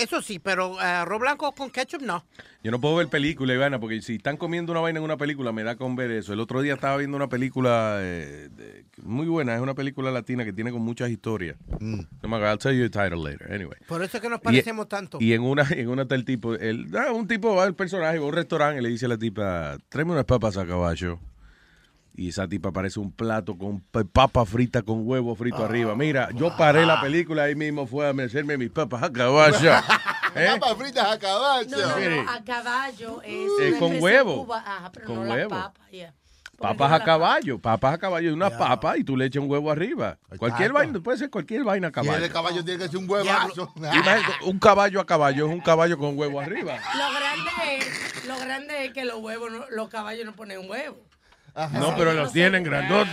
Eso 0.00 0.20
sí, 0.22 0.38
pero 0.38 0.78
eh, 0.80 0.84
arroz 0.84 1.20
blanco 1.20 1.52
con 1.52 1.70
ketchup 1.70 2.02
no. 2.02 2.24
Yo 2.62 2.70
no 2.70 2.80
puedo 2.80 2.96
ver 2.96 3.08
películas, 3.08 3.54
Ivana, 3.54 3.78
porque 3.80 4.02
si 4.02 4.16
están 4.16 4.36
comiendo 4.36 4.72
una 4.72 4.80
vaina 4.80 4.98
en 4.98 5.04
una 5.04 5.16
película, 5.16 5.52
me 5.52 5.62
da 5.62 5.76
con 5.76 5.96
ver 5.96 6.10
eso. 6.10 6.32
El 6.32 6.40
otro 6.40 6.60
día 6.60 6.74
estaba 6.74 6.96
viendo 6.96 7.16
una 7.16 7.28
película 7.28 7.98
eh, 8.00 8.48
de- 8.50 8.84
muy 9.02 9.26
buena, 9.26 9.54
es 9.54 9.60
una 9.60 9.74
película 9.74 10.10
latina 10.10 10.44
que 10.44 10.52
tiene 10.52 10.72
con 10.72 10.82
muchas 10.82 11.08
historias. 11.10 11.56
No 11.80 12.06
me 12.28 12.36
acuerdo, 12.36 12.50
I'll 12.52 12.58
tell 12.58 12.76
you 12.76 12.88
the 12.88 12.90
title 12.90 13.22
later. 13.22 13.52
Anyway. 13.52 13.78
Por 13.86 14.02
eso 14.02 14.16
es 14.18 14.22
que 14.22 14.28
nos 14.28 14.40
Y- 14.40 14.42
parecemos 14.42 14.88
tanto. 14.88 15.18
Y 15.20 15.32
en 15.32 15.42
una, 15.42 15.66
en 15.70 15.88
una 15.88 16.02
está 16.02 16.16
el 16.16 16.24
tipo, 16.24 16.54
el, 16.54 16.86
ah, 16.96 17.12
un 17.12 17.26
tipo 17.28 17.54
va 17.54 17.64
al 17.64 17.74
personaje, 17.74 18.18
va 18.18 18.24
a 18.24 18.28
un 18.28 18.34
restaurante 18.34 18.80
y 18.80 18.82
le 18.82 18.88
dice 18.90 19.06
a 19.06 19.08
la 19.10 19.18
tipa, 19.18 19.78
tráeme 19.88 20.12
unas 20.12 20.24
papas 20.24 20.56
a 20.58 20.66
caballo. 20.66 21.18
Y 22.18 22.30
esa 22.30 22.48
tipa 22.48 22.72
parece 22.72 22.98
un 22.98 23.12
plato 23.12 23.56
con 23.56 23.80
papa 24.12 24.44
frita 24.44 24.82
con 24.82 25.06
huevo 25.06 25.36
frito 25.36 25.64
arriba. 25.64 25.94
Mira, 25.94 26.30
yo 26.34 26.52
paré 26.56 26.84
la 26.84 27.00
película 27.00 27.44
ahí 27.44 27.54
mismo, 27.54 27.86
fue 27.86 28.08
a 28.08 28.12
mecerme 28.12 28.58
mis 28.58 28.70
papas 28.70 29.04
a 29.04 29.12
caballo. 29.12 29.70
¿Eh? 30.34 30.48
Papas 30.58 30.76
fritas 30.78 31.12
a 31.12 31.16
caballo. 31.16 31.68
No, 31.70 31.78
no, 31.78 32.22
no, 32.24 32.30
a 32.30 32.42
caballo 32.44 33.22
es 33.22 33.50
Eh, 33.62 33.76
con 33.78 34.02
huevo. 34.02 34.52
ajá, 34.52 34.90
pero 34.92 35.06
Con 35.06 35.18
huevo. 35.30 35.50
papa, 35.50 35.80
yeah. 35.92 36.12
Papas 36.58 36.90
a 36.92 37.04
caballo, 37.04 37.60
papas 37.60 37.94
a 37.94 37.98
caballo, 37.98 38.34
una 38.34 38.50
papa 38.50 38.98
y 38.98 39.04
tú 39.04 39.16
le 39.16 39.26
echas 39.26 39.40
un 39.40 39.48
huevo 39.48 39.70
arriba. 39.70 40.18
Cualquier 40.38 40.72
vaina, 40.72 40.98
puede 40.98 41.18
ser 41.18 41.30
cualquier 41.30 41.62
vaina 41.62 41.86
a 41.86 41.90
Y 41.90 41.92
caballo. 41.92 42.16
el 42.16 42.22
de 42.22 42.30
caballo 42.30 42.64
tiene 42.64 42.82
que 42.82 42.88
ser 42.88 42.96
un 42.96 43.08
huevazo. 43.08 43.72
Imagínate, 43.76 44.24
un 44.44 44.58
caballo 44.58 45.00
a 45.00 45.06
caballo 45.06 45.46
es 45.46 45.52
un 45.52 45.60
caballo 45.60 45.96
con 45.96 46.18
huevo 46.18 46.40
arriba. 46.40 46.78
Lo 46.96 47.14
grande 47.14 47.76
es, 47.78 48.24
lo 48.26 48.36
grande 48.40 48.86
es 48.86 48.92
que 48.92 49.04
los 49.04 49.18
huevos, 49.20 49.52
no- 49.52 49.70
los 49.70 49.88
caballos 49.88 50.26
no 50.26 50.32
ponen 50.34 50.68
No, 51.72 51.94
pero 51.96 52.12
los 52.12 52.32
tienen 52.32 52.62
grandotes. 52.64 53.12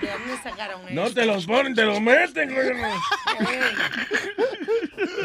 ¿De 0.00 0.10
dónde 0.10 0.36
sacaron 0.42 0.82
No, 0.94 1.10
te 1.10 1.24
los 1.26 1.46
ponen, 1.46 1.74
te 1.74 1.84
los 1.84 2.00
meten. 2.00 2.54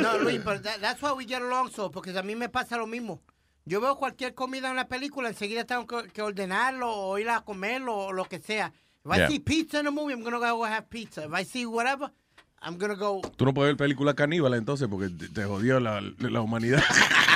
No, 0.01 0.17
Luis, 0.19 0.39
pero 0.43 0.61
that- 0.61 0.79
that's 0.81 1.01
why 1.01 1.11
we 1.11 1.25
get 1.25 1.41
along 1.41 1.69
so, 1.71 1.91
porque 1.91 2.17
a 2.17 2.23
mí 2.23 2.35
me 2.35 2.49
pasa 2.49 2.77
lo 2.77 2.87
mismo. 2.87 3.21
Yo 3.65 3.79
veo 3.79 3.95
cualquier 3.97 4.33
comida 4.33 4.69
en 4.69 4.75
la 4.75 4.87
película, 4.87 5.29
enseguida 5.29 5.65
tengo 5.65 5.85
que, 5.85 6.07
que 6.09 6.21
ordenarlo 6.21 6.91
o 6.91 7.17
ir 7.19 7.29
a 7.29 7.41
comerlo 7.41 7.95
o 7.95 8.11
lo 8.13 8.25
que 8.25 8.39
sea. 8.39 8.73
If 9.05 9.11
I 9.13 9.17
Yeah. 9.17 9.27
see 9.27 9.39
pizza 9.39 9.79
in 9.79 9.87
a 9.87 9.91
movie, 9.91 10.13
I'm 10.13 10.23
gonna 10.23 10.39
go 10.39 10.65
have 10.65 10.87
pizza. 10.89 11.25
If 11.25 11.31
I 11.33 11.43
see 11.45 11.65
whatever, 11.65 12.11
I'm 12.61 12.77
gonna 12.77 12.95
go. 12.95 13.21
Tú 13.35 13.45
no 13.45 13.53
puedes 13.53 13.71
ver 13.73 13.77
películas 13.77 14.15
caníbales 14.15 14.59
entonces 14.59 14.87
porque 14.89 15.09
te, 15.09 15.27
te 15.29 15.43
jodió 15.45 15.79
la, 15.79 16.01
la 16.01 16.41
humanidad. 16.41 16.83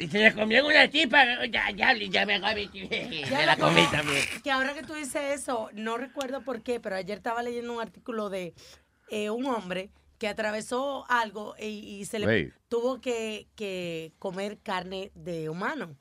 Y 0.00 0.08
se 0.08 0.18
la 0.20 0.34
comió 0.34 0.66
una 0.66 0.88
tipa. 0.88 1.24
Ya, 1.46 1.70
ya, 1.70 1.94
ya 1.94 2.26
me 2.26 2.40
comí. 2.40 2.70
Me 3.30 3.46
la 3.46 3.56
comí 3.56 3.86
también. 3.90 4.24
Que 4.42 4.50
ahora 4.50 4.74
que 4.74 4.82
tú 4.82 4.94
dices 4.94 5.40
eso, 5.40 5.68
no 5.74 5.96
recuerdo 5.98 6.42
por 6.42 6.62
qué, 6.62 6.80
pero 6.80 6.96
ayer 6.96 7.18
estaba 7.18 7.42
leyendo 7.42 7.72
un 7.74 7.80
artículo 7.80 8.30
de 8.30 8.54
eh, 9.10 9.30
un 9.30 9.46
hombre 9.46 9.90
que 10.18 10.28
atravesó 10.28 11.04
algo 11.08 11.54
y, 11.58 11.64
y 11.66 12.04
se 12.04 12.18
le 12.18 12.26
Wait. 12.26 12.54
tuvo 12.68 13.00
que, 13.00 13.46
que 13.56 14.12
comer 14.18 14.58
carne 14.62 15.10
de 15.14 15.48
humano, 15.48 15.96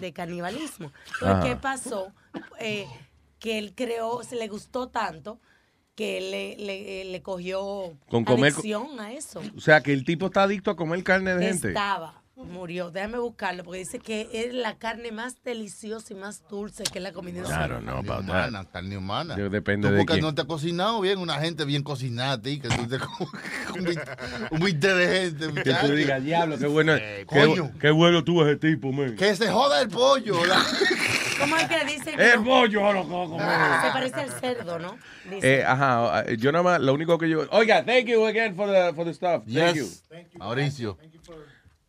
de 0.00 0.12
canibalismo. 0.12 0.92
Entonces, 1.14 1.28
Ajá. 1.28 1.42
¿qué 1.44 1.56
pasó? 1.56 2.12
Eh, 2.58 2.86
que 3.38 3.58
él 3.58 3.72
creó, 3.74 4.22
se 4.24 4.36
le 4.36 4.48
gustó 4.48 4.88
tanto 4.88 5.40
que 5.94 6.16
él 6.18 6.30
le, 6.30 6.56
le, 6.56 7.04
le 7.04 7.22
cogió 7.22 7.92
Con 8.08 8.24
comer- 8.24 8.52
adicción 8.52 8.98
a 8.98 9.12
eso. 9.12 9.42
O 9.56 9.60
sea, 9.60 9.82
que 9.82 9.92
el 9.92 10.04
tipo 10.04 10.26
está 10.26 10.44
adicto 10.44 10.70
a 10.70 10.76
comer 10.76 11.02
carne 11.04 11.34
de 11.36 11.46
gente. 11.48 11.68
Estaba, 11.68 12.21
murió. 12.44 12.90
Déjame 12.90 13.18
buscarlo 13.18 13.64
porque 13.64 13.78
dice 13.80 13.98
que 13.98 14.28
es 14.32 14.52
la 14.54 14.76
carne 14.78 15.12
más 15.12 15.42
deliciosa 15.44 16.12
y 16.12 16.16
más 16.16 16.42
dulce 16.48 16.84
que 16.84 17.00
la 17.00 17.12
comida 17.12 17.42
Claro, 17.42 17.80
no, 17.80 18.02
that. 18.02 18.20
Humana, 18.20 18.64
carne 18.72 18.96
humana. 18.96 19.36
Yo- 19.36 19.48
depende 19.50 19.88
Tú 19.88 19.94
de 19.94 20.00
porque 20.00 20.14
quién. 20.14 20.24
no 20.24 20.34
te 20.34 20.42
has 20.42 20.46
cocinado 20.46 21.00
bien, 21.00 21.18
una 21.18 21.34
gente 21.40 21.64
bien 21.64 21.82
cocinada 21.82 22.32
a 22.32 22.40
ti, 22.42 22.60
que 22.60 22.68
tú 22.68 22.86
te 22.88 22.96
un 23.78 23.84
bit- 23.84 24.00
un 24.50 24.60
bit 24.60 24.76
de 24.76 25.08
gente, 25.30 25.62
Que 25.62 25.74
tú 25.74 25.92
digas, 25.92 26.22
diablo, 26.22 26.58
qué 26.58 26.66
bueno. 26.66 26.94
qué, 26.96 27.24
coño. 27.26 27.70
qué 27.80 27.90
bueno 27.90 28.22
tú 28.24 28.42
ese 28.42 28.56
tipo, 28.56 28.92
man. 28.92 29.16
Que 29.16 29.34
se 29.36 29.48
joda 29.48 29.80
el 29.80 29.88
pollo. 29.88 30.44
la- 30.46 30.62
¿Cómo 31.40 31.56
es 31.56 31.64
que 31.66 31.84
dicen? 31.86 32.16
que 32.16 32.30
El 32.32 32.38
no? 32.38 32.44
pollo, 32.44 32.92
lo 32.92 33.08
comer. 33.08 33.48
Se 33.84 33.90
parece 33.90 34.20
al 34.20 34.30
cerdo, 34.40 34.78
¿no? 34.78 34.96
Dice. 35.28 35.56
Eh, 35.60 35.64
ajá, 35.64 36.22
eh, 36.26 36.36
yo 36.38 36.52
nada 36.52 36.62
más, 36.62 36.80
lo 36.80 36.94
único 36.94 37.18
que 37.18 37.28
yo... 37.28 37.46
Oiga, 37.50 37.84
thank 37.84 38.04
you 38.06 38.24
again 38.26 38.54
for 38.54 38.68
the, 38.70 38.92
for 38.94 39.04
the 39.04 39.12
stuff. 39.12 39.42
Thank 39.52 39.74
you. 39.74 39.84
Yes. 39.86 40.04
Mauricio. 40.36 40.98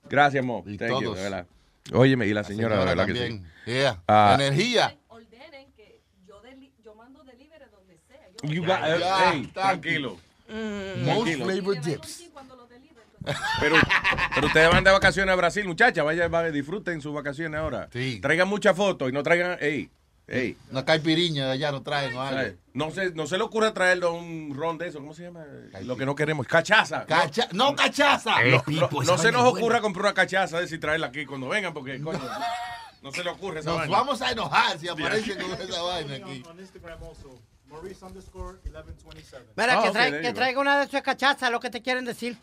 Gracias, 0.09 0.43
Mo. 0.43 0.63
Thank 0.63 0.79
you, 0.81 0.87
todos. 0.87 1.17
de 1.17 1.23
verdad. 1.23 1.47
Óyeme, 1.91 2.27
y 2.27 2.33
la 2.33 2.43
señora, 2.43 2.75
de 2.75 2.81
señora 2.83 3.03
verdad 3.03 3.05
que 3.07 3.13
sí. 3.13 3.19
también. 3.39 3.51
Yeah. 3.65 4.01
Ah, 4.07 4.37
Energía. 4.39 4.97
you 8.43 8.61
got- 8.63 8.83
eh, 8.83 8.99
Ya, 8.99 9.31
hey, 9.31 9.49
thank 9.53 9.53
tranquilo. 9.53 10.17
Mm. 10.49 11.05
Most 11.05 11.23
Tranquilo. 11.23 11.45
flavored 11.45 11.79
dips. 11.81 12.23
Pero, 13.61 13.77
pero 14.35 14.47
ustedes 14.47 14.69
van 14.69 14.83
de 14.83 14.91
vacaciones 14.91 15.31
a 15.31 15.35
Brasil, 15.37 15.65
muchachas. 15.65 16.03
Vayan, 16.03 16.29
vayan, 16.29 16.51
disfruten 16.51 17.01
sus 17.01 17.13
vacaciones 17.13 17.57
ahora. 17.57 17.87
Traigan 18.21 18.49
muchas 18.49 18.75
fotos 18.75 19.07
y 19.09 19.13
no 19.13 19.23
traigan. 19.23 19.57
Ey, 19.61 19.89
ey. 20.27 20.57
Una 20.71 20.85
caipiriña 20.85 21.45
de 21.47 21.51
allá 21.51 21.71
no 21.71 21.81
traen 21.83 22.15
o 22.15 22.21
algo. 22.21 22.35
¿sabes? 22.39 22.55
No 22.73 22.91
se, 22.91 23.11
no 23.11 23.27
se 23.27 23.37
le 23.37 23.43
ocurre 23.43 23.71
traerlo 23.71 24.13
un 24.13 24.53
ron 24.55 24.77
de 24.77 24.87
eso. 24.87 24.99
¿Cómo 24.99 25.13
se 25.13 25.23
llama? 25.23 25.45
Lo 25.83 25.95
que 25.95 26.05
no 26.05 26.15
queremos. 26.15 26.47
Cachaza. 26.47 27.05
Cacha- 27.05 27.47
no, 27.51 27.75
cachaza. 27.75 28.35
No, 28.41 28.45
Eh, 28.45 28.51
no- 28.51 28.63
Pipo, 28.63 29.03
no 29.03 29.13
esa 29.13 29.17
se 29.17 29.31
nos 29.31 29.43
buena. 29.43 29.59
ocurra 29.59 29.81
comprar 29.81 30.05
una 30.05 30.13
cachaza 30.13 30.59
de 30.59 30.67
si 30.67 30.77
traerla 30.79 31.07
aquí 31.07 31.25
cuando 31.25 31.49
vengan, 31.49 31.73
porque 31.73 31.99
coño, 32.01 32.19
no 33.03 33.11
se 33.11 33.23
le 33.23 33.29
ocurre 33.29 33.59
esa 33.59 33.69
Nos 33.69 33.79
vaina. 33.79 33.97
vamos 33.97 34.21
a 34.21 34.31
enojar 34.31 34.79
si 34.79 34.87
aparecen 34.87 35.37
con 35.39 35.51
esa 35.61 35.81
vaina 35.81 36.15
aquí. 36.15 36.43
Mira, 39.55 39.79
Ah, 39.79 39.83
que, 39.83 39.91
trae- 39.91 40.21
go. 40.27 40.33
traiga 40.33 40.59
una 40.61 40.79
de 40.79 40.87
sus 40.89 41.01
cachazas, 41.01 41.51
lo 41.51 41.59
que 41.59 41.69
te 41.69 41.81
quieren 41.81 42.05
decir. 42.05 42.37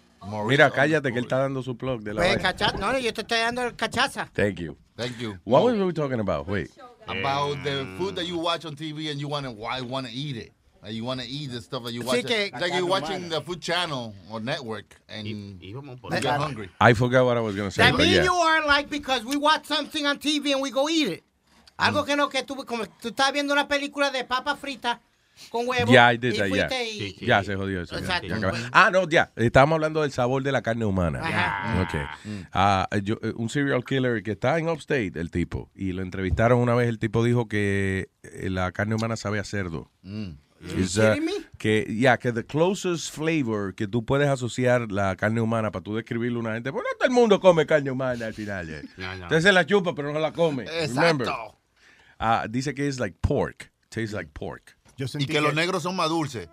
Mira, 0.47 0.71
cállate 0.71 1.13
que 1.13 1.19
él 1.19 1.25
está 1.25 1.39
dando 1.39 1.63
su 1.63 1.77
plug 1.77 2.03
de 2.03 2.13
la 2.15 2.21
Pues, 2.21 2.35
vaina. 2.35 2.43
cachaza, 2.43 2.77
no, 2.77 2.99
yo 2.99 3.13
te 3.15 3.23
estoy 3.23 3.39
dando 3.39 3.63
el 3.63 3.75
cachaza. 3.77 4.29
Thank 4.35 4.57
you. 4.61 4.77
Thank 4.97 5.17
you. 5.19 5.39
What 5.45 5.65
were 5.65 5.83
we 5.85 5.93
talking 5.93 6.21
about? 6.21 6.47
Wait. 6.47 6.71
About 7.19 7.63
the 7.65 7.87
food 7.99 8.17
that 8.17 8.27
you 8.27 8.39
watch 8.39 8.65
on 8.65 8.77
TV 8.77 9.11
and 9.11 9.21
you 9.21 9.29
want 9.29 9.45
to 9.47 9.51
why 9.51 9.81
want 9.81 10.07
to 10.07 10.13
eat 10.13 10.37
it. 10.37 10.53
Like 10.83 10.95
you 10.95 11.05
want 11.05 11.21
to 11.21 11.27
eat 11.27 11.51
the 11.51 11.61
stuff 11.61 11.85
that 11.85 11.93
you 11.93 12.03
Sí, 12.03 12.07
watch. 12.07 12.27
que- 12.27 12.51
like 12.59 12.73
you're 12.73 12.87
watching 12.87 13.29
the 13.29 13.43
food 13.43 13.61
channel 13.61 14.15
or 14.31 14.41
network 14.41 14.97
and 15.09 15.27
you 15.27 15.55
get 16.11 16.25
hungry. 16.41 16.71
I 16.81 16.95
forgot 16.95 17.27
what 17.27 17.37
I 17.37 17.41
was 17.41 17.55
going 17.55 17.69
to 17.69 17.75
say. 17.75 17.83
That 17.83 17.93
but 17.93 18.01
mean 18.01 18.15
yeah. 18.15 18.25
you 18.25 18.33
are 18.33 18.65
like 18.67 18.89
because 18.89 19.25
we 19.25 19.37
watch 19.37 19.67
something 19.67 20.07
on 20.07 20.19
TV 20.19 20.53
and 20.53 20.63
we 20.63 20.71
go 20.71 20.89
eat 20.89 21.09
it. 21.09 21.23
Mm. 21.79 21.89
Algo 21.89 22.07
que 22.07 22.17
no, 22.17 22.29
que 22.29 22.43
tú, 22.43 22.57
como 22.65 22.85
tú 23.01 23.09
estás 23.09 23.33
viendo 23.33 23.53
una 23.53 23.67
película 23.69 24.11
de 24.11 24.25
papa 24.25 24.57
frita 24.57 25.01
con 25.49 25.67
huevo. 25.69 25.91
Yeah, 25.91 26.13
I 26.13 26.17
did 26.19 26.35
y 26.35 26.39
that, 26.39 26.47
yeah. 26.49 26.69
fuiste 26.69 26.91
y- 27.23 27.27
Ya 27.27 27.43
se 27.45 27.57
jodió 27.57 27.83
eso. 27.83 27.95
ya. 27.95 28.01
Exacto. 28.01 28.27
Ya 28.29 28.37
acaba. 28.37 28.59
Ah, 28.73 28.91
no, 28.93 29.09
ya. 29.09 29.33
Estábamos 29.37 29.77
hablando 29.77 30.03
del 30.03 30.13
sabor 30.13 30.43
de 30.43 30.53
la 30.53 30.63
carne 30.63 30.85
humana. 30.85 31.21
Ajá. 31.23 31.83
Ok. 31.83 32.47
Ah, 32.53 32.89
yo- 33.03 33.19
eh, 33.23 33.33
un 33.37 33.49
serial 33.49 33.85
killer 33.85 34.23
que 34.23 34.33
está 34.33 34.59
en 34.59 34.69
Upstate, 34.69 35.13
el 35.15 35.31
tipo, 35.31 35.71
y 35.75 35.93
lo 35.93 36.03
entrevistaron 36.03 36.59
una 36.59 36.75
vez. 36.75 36.89
El 36.89 36.99
tipo 36.99 37.25
dijo 37.25 37.49
que 37.49 38.09
eh, 38.23 38.51
la 38.51 38.71
carne 38.73 38.95
humana 38.95 39.17
sabe 39.17 39.39
a 39.39 39.45
cerdo. 39.45 39.91
Is, 40.77 40.99
uh, 40.99 41.15
que 41.57 41.87
ya 41.99 42.19
que 42.19 42.33
the 42.33 42.45
closest 42.45 43.15
flavor 43.15 43.75
que 43.75 43.89
tú 43.89 44.05
puedes 44.05 44.29
asociar 44.29 44.93
la 44.93 45.17
carne 45.17 45.41
humana 45.41 45.71
para 45.71 45.83
tú 45.83 45.97
describirle 45.97 46.37
a 46.37 46.41
una 46.41 46.53
gente, 46.53 46.71
pues 46.71 46.85
no 46.85 46.99
todo 46.99 47.09
el 47.09 47.15
mundo 47.15 47.41
come 47.41 47.65
carne 47.65 47.91
humana 47.91 48.27
al 48.27 48.35
final. 48.35 48.69
eh. 48.69 48.83
Usted 49.23 49.41
se 49.41 49.53
la 49.53 49.65
chupa 49.65 49.95
pero 49.95 50.13
no 50.13 50.19
la 50.21 50.33
come. 50.33 50.67
Remember. 50.67 51.27
Exacto. 51.27 51.59
Ah, 52.19 52.45
dice 52.51 52.75
que 52.75 52.89
es 52.89 52.99
like 53.01 53.17
pork. 53.23 53.73
Tastes 53.89 54.13
like 54.13 54.31
pork. 54.35 54.77
Y 55.19 55.27
que 55.27 55.41
los 55.41 55.55
negros 55.55 55.83
son 55.83 55.97
más 55.97 56.09
dulces. 56.09 56.49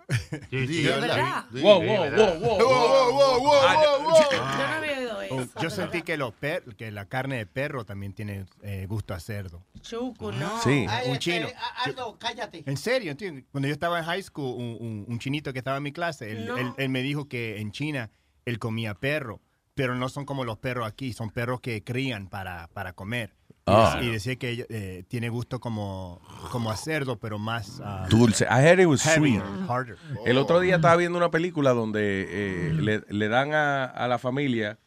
Sí, 0.50 0.82
¿De 0.82 0.88
verdad? 0.90 1.44
Sí. 1.52 1.60
Wow, 1.60 1.82
wow, 1.82 1.96
wow, 1.96 2.10
wow, 2.10 2.38
Wow, 2.38 2.38
wow, 2.38 2.58
wow, 2.58 3.40
wow, 3.40 3.40
wow, 3.40 4.02
wow. 4.02 4.20
Yo 4.30 4.38
no 4.38 4.44
había 4.74 4.98
oído 4.98 5.22
eso. 5.22 5.60
Yo 5.60 5.70
sentí 5.70 6.02
que, 6.02 6.16
los 6.16 6.32
per- 6.34 6.64
que 6.76 6.90
la 6.90 7.06
carne 7.06 7.36
de 7.36 7.46
perro 7.46 7.84
también 7.84 8.12
tiene 8.14 8.46
eh, 8.62 8.86
gusto 8.88 9.14
a 9.14 9.20
cerdo. 9.20 9.64
Chuco, 9.80 10.32
no. 10.32 10.60
Sí. 10.62 10.86
Ay, 10.88 11.08
Un 11.08 11.12
este, 11.14 11.18
chino. 11.18 11.48
Aldo, 11.84 12.16
cállate. 12.18 12.62
En 12.66 12.76
serio, 12.76 13.10
entiendes? 13.10 13.44
Cuando 13.50 13.68
yo 13.68 13.72
estaba 13.74 13.98
en 13.98 14.04
high 14.04 14.22
school, 14.22 14.54
un, 14.56 14.76
un- 14.80 15.04
un 15.08 15.18
chinito 15.18 15.52
que 15.52 15.58
estaba 15.58 15.76
en 15.76 15.82
mi 15.82 15.92
clase, 15.92 16.30
él, 16.32 16.46
No. 16.46 16.56
él- 16.56 16.72
él 16.76 16.88
me 16.88 17.02
dijo 17.02 17.28
que 17.28 17.58
en 17.60 17.72
China 17.72 18.10
él 18.44 18.58
comía 18.58 18.94
perro, 18.94 19.40
pero 19.74 19.94
no 19.94 20.08
son 20.08 20.24
como 20.24 20.44
los 20.44 20.58
perros 20.58 20.86
aquí, 20.86 21.12
son 21.12 21.30
perros 21.30 21.60
que 21.60 21.84
crían 21.84 22.28
para, 22.28 22.68
para 22.68 22.92
comer. 22.94 23.34
Y, 23.68 23.74
Ah. 23.74 24.00
y 24.02 24.10
decía 24.10 24.36
que 24.36 24.66
eh, 24.68 25.04
tiene 25.08 25.28
gusto 25.28 25.60
como, 25.60 26.20
como 26.50 26.70
a 26.70 26.76
cerdo, 26.76 27.16
pero 27.18 27.38
más 27.38 27.80
ah, 27.84 28.06
Dulce. 28.08 28.44
I 28.46 28.62
heard 28.64 28.80
it 28.80 28.86
was 28.86 29.02
heavier, 29.04 29.42
sweet. 29.42 29.68
harder. 29.68 29.96
El 30.24 30.38
otro 30.38 30.60
día 30.60 30.76
estaba 30.76 30.96
viendo 30.96 31.18
una 31.18 31.30
película 31.30 31.72
donde 31.72 32.26
eh, 32.28 32.72
le, 32.74 33.02
le 33.08 33.28
dan 33.28 33.52
a, 33.54 33.84
a 33.84 34.08
la 34.08 34.18
familia. 34.18 34.78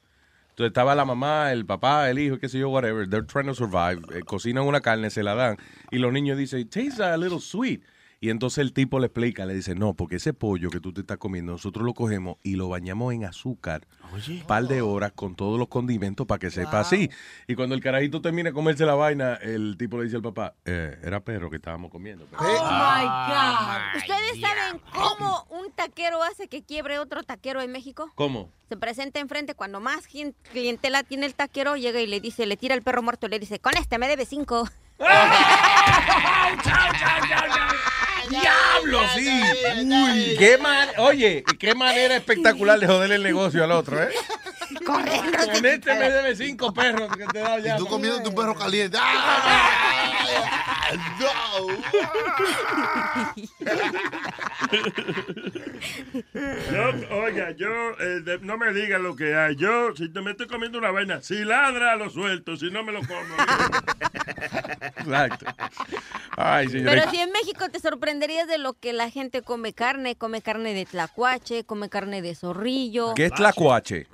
Entonces 0.49 0.71
estaba 0.71 0.95
la 0.95 1.05
mamá, 1.05 1.51
el 1.53 1.65
papá, 1.65 2.09
el 2.09 2.19
hijo, 2.19 2.37
qué 2.37 2.49
sé 2.49 2.59
yo, 2.59 2.69
whatever. 2.69 3.07
They're 3.09 3.25
trying 3.25 3.45
to 3.47 3.55
survive. 3.55 4.01
eh, 4.13 4.21
cocinan 4.23 4.65
una 4.65 4.81
carne, 4.81 5.09
se 5.09 5.23
la 5.23 5.33
dan. 5.35 5.57
Y 5.91 5.97
los 5.97 6.11
niños 6.11 6.37
dicen, 6.37 6.67
tastes 6.69 6.99
a 6.99 7.15
little 7.17 7.39
sweet. 7.39 7.81
Y 8.23 8.29
entonces 8.29 8.59
el 8.59 8.71
tipo 8.71 8.99
le 8.99 9.07
explica, 9.07 9.47
le 9.47 9.55
dice, 9.55 9.73
no, 9.73 9.95
porque 9.95 10.17
ese 10.17 10.31
pollo 10.31 10.69
que 10.69 10.79
tú 10.79 10.93
te 10.93 11.01
estás 11.01 11.17
comiendo, 11.17 11.53
nosotros 11.53 11.83
lo 11.83 11.95
cogemos 11.95 12.37
y 12.43 12.55
lo 12.55 12.69
bañamos 12.69 13.15
en 13.15 13.25
azúcar. 13.25 13.87
Un 14.13 14.43
par 14.45 14.65
de 14.65 14.83
horas 14.83 15.11
con 15.13 15.33
todos 15.35 15.57
los 15.57 15.67
condimentos 15.69 16.27
para 16.27 16.37
que 16.37 16.51
sepa 16.51 16.81
así. 16.81 17.09
Y 17.47 17.55
cuando 17.55 17.73
el 17.73 17.81
carajito 17.81 18.21
termina 18.21 18.49
de 18.49 18.53
comerse 18.53 18.85
la 18.85 18.93
vaina, 18.93 19.33
el 19.41 19.75
tipo 19.75 19.97
le 19.97 20.03
dice 20.03 20.17
al 20.17 20.21
papá, 20.21 20.53
eh, 20.65 20.99
era 21.03 21.21
perro 21.21 21.49
que 21.49 21.55
estábamos 21.55 21.89
comiendo. 21.89 22.27
Oh 22.37 22.43
my 22.43 23.05
God. 23.05 23.97
¿Ustedes 23.97 24.39
saben 24.39 24.79
cómo 24.93 25.47
un 25.49 25.71
taquero 25.71 26.21
hace 26.21 26.47
que 26.47 26.61
quiebre 26.61 26.99
otro 26.99 27.23
taquero 27.23 27.59
en 27.61 27.71
México? 27.71 28.11
¿Cómo? 28.13 28.51
Se 28.69 28.77
presenta 28.77 29.19
enfrente 29.19 29.55
cuando 29.55 29.79
más 29.79 30.05
gen- 30.05 30.35
clientela 30.51 31.01
tiene 31.01 31.25
el 31.25 31.33
taquero, 31.33 31.75
llega 31.75 31.99
y 32.01 32.05
le 32.05 32.19
dice, 32.19 32.45
le 32.45 32.55
tira 32.55 32.75
el 32.75 32.83
perro 32.83 33.01
muerto, 33.01 33.27
le 33.27 33.39
dice, 33.39 33.57
con 33.57 33.75
este 33.77 33.97
me 33.97 34.07
debe 34.07 34.27
cinco. 34.27 34.69
¡Diablo, 38.31 39.01
sí! 39.13 39.41
Uy, 39.83 40.35
qué 40.37 40.57
man... 40.57 40.87
Oye, 40.97 41.43
qué 41.59 41.75
manera 41.75 42.15
espectacular 42.15 42.79
de 42.79 42.87
joderle 42.87 43.15
el 43.15 43.23
negocio 43.23 43.63
al 43.63 43.71
otro, 43.73 44.01
¿eh? 44.01 44.09
Corriendo. 44.85 45.37
Con 45.53 45.65
este 45.65 45.93
me 45.95 46.09
debe 46.09 46.35
cinco 46.35 46.73
perros 46.73 47.15
que 47.15 47.25
te 47.27 47.39
da 47.39 47.59
ya. 47.59 47.75
Y 47.75 47.77
tú 47.79 47.87
comiendo 47.87 48.21
tu 48.23 48.33
perro 48.33 48.55
caliente. 48.55 48.97
¡Ah! 48.99 49.77
Yo, 56.71 57.15
oiga, 57.15 57.51
yo, 57.51 57.69
eh, 57.99 58.21
de- 58.23 58.39
no 58.41 58.57
me 58.57 58.73
diga 58.73 58.97
lo 58.99 59.15
que 59.15 59.35
hay. 59.35 59.55
Yo, 59.55 59.95
si 59.95 60.09
te 60.09 60.21
me 60.21 60.31
estoy 60.31 60.47
comiendo 60.47 60.77
una 60.77 60.91
vaina, 60.91 61.21
si 61.21 61.43
ladra, 61.43 61.95
lo 61.95 62.09
suelto, 62.09 62.57
si 62.57 62.69
no 62.71 62.83
me 62.83 62.91
lo 62.91 62.99
como. 63.01 63.19
Exacto. 64.97 65.45
Ay, 66.37 66.69
señores. 66.69 66.93
Pero 67.01 67.11
si 67.11 67.17
en 67.19 67.31
México 67.31 67.69
te 67.69 67.79
sorprenderías 67.79 68.47
de 68.47 68.57
lo 68.57 68.73
que 68.73 68.93
la 68.93 69.09
gente 69.09 69.41
come 69.41 69.73
carne, 69.73 70.15
come 70.15 70.41
carne 70.41 70.73
de 70.73 70.85
tlacuache, 70.85 71.63
come 71.65 71.89
carne 71.89 72.21
de 72.21 72.35
zorrillo. 72.35 73.13
¿Qué 73.15 73.25
es 73.25 73.33
tlacuache? 73.33 74.07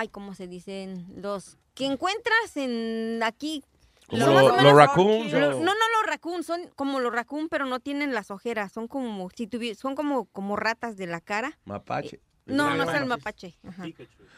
Ay, 0.00 0.08
¿cómo 0.08 0.34
se 0.34 0.46
dicen? 0.48 1.06
Los 1.14 1.58
que 1.74 1.84
encuentras 1.84 2.56
en 2.56 3.20
aquí. 3.22 3.62
¿Como 4.06 4.24
Lo 4.26 4.46
o 4.46 4.62
los 4.62 4.72
raccoons 4.72 5.30
Lo- 5.30 5.58
o- 5.58 5.60
No, 5.60 5.66
no, 5.66 5.72
los 5.74 6.06
raccoons 6.06 6.46
son 6.46 6.70
como 6.74 7.00
los 7.00 7.12
raccoons, 7.12 7.48
pero 7.50 7.66
no 7.66 7.80
tienen 7.80 8.14
las 8.14 8.30
ojeras. 8.30 8.72
Son 8.72 8.88
como 8.88 9.28
si 9.36 9.46
tuvi- 9.46 9.74
son 9.74 9.94
como, 9.94 10.24
como 10.32 10.56
ratas 10.56 10.96
de 10.96 11.06
la 11.06 11.20
cara. 11.20 11.58
Mapache. 11.66 12.18
No, 12.46 12.74
no 12.74 12.84
es 12.90 12.94
el 12.98 13.04
mapache. 13.04 13.58
Ajá. 13.68 13.84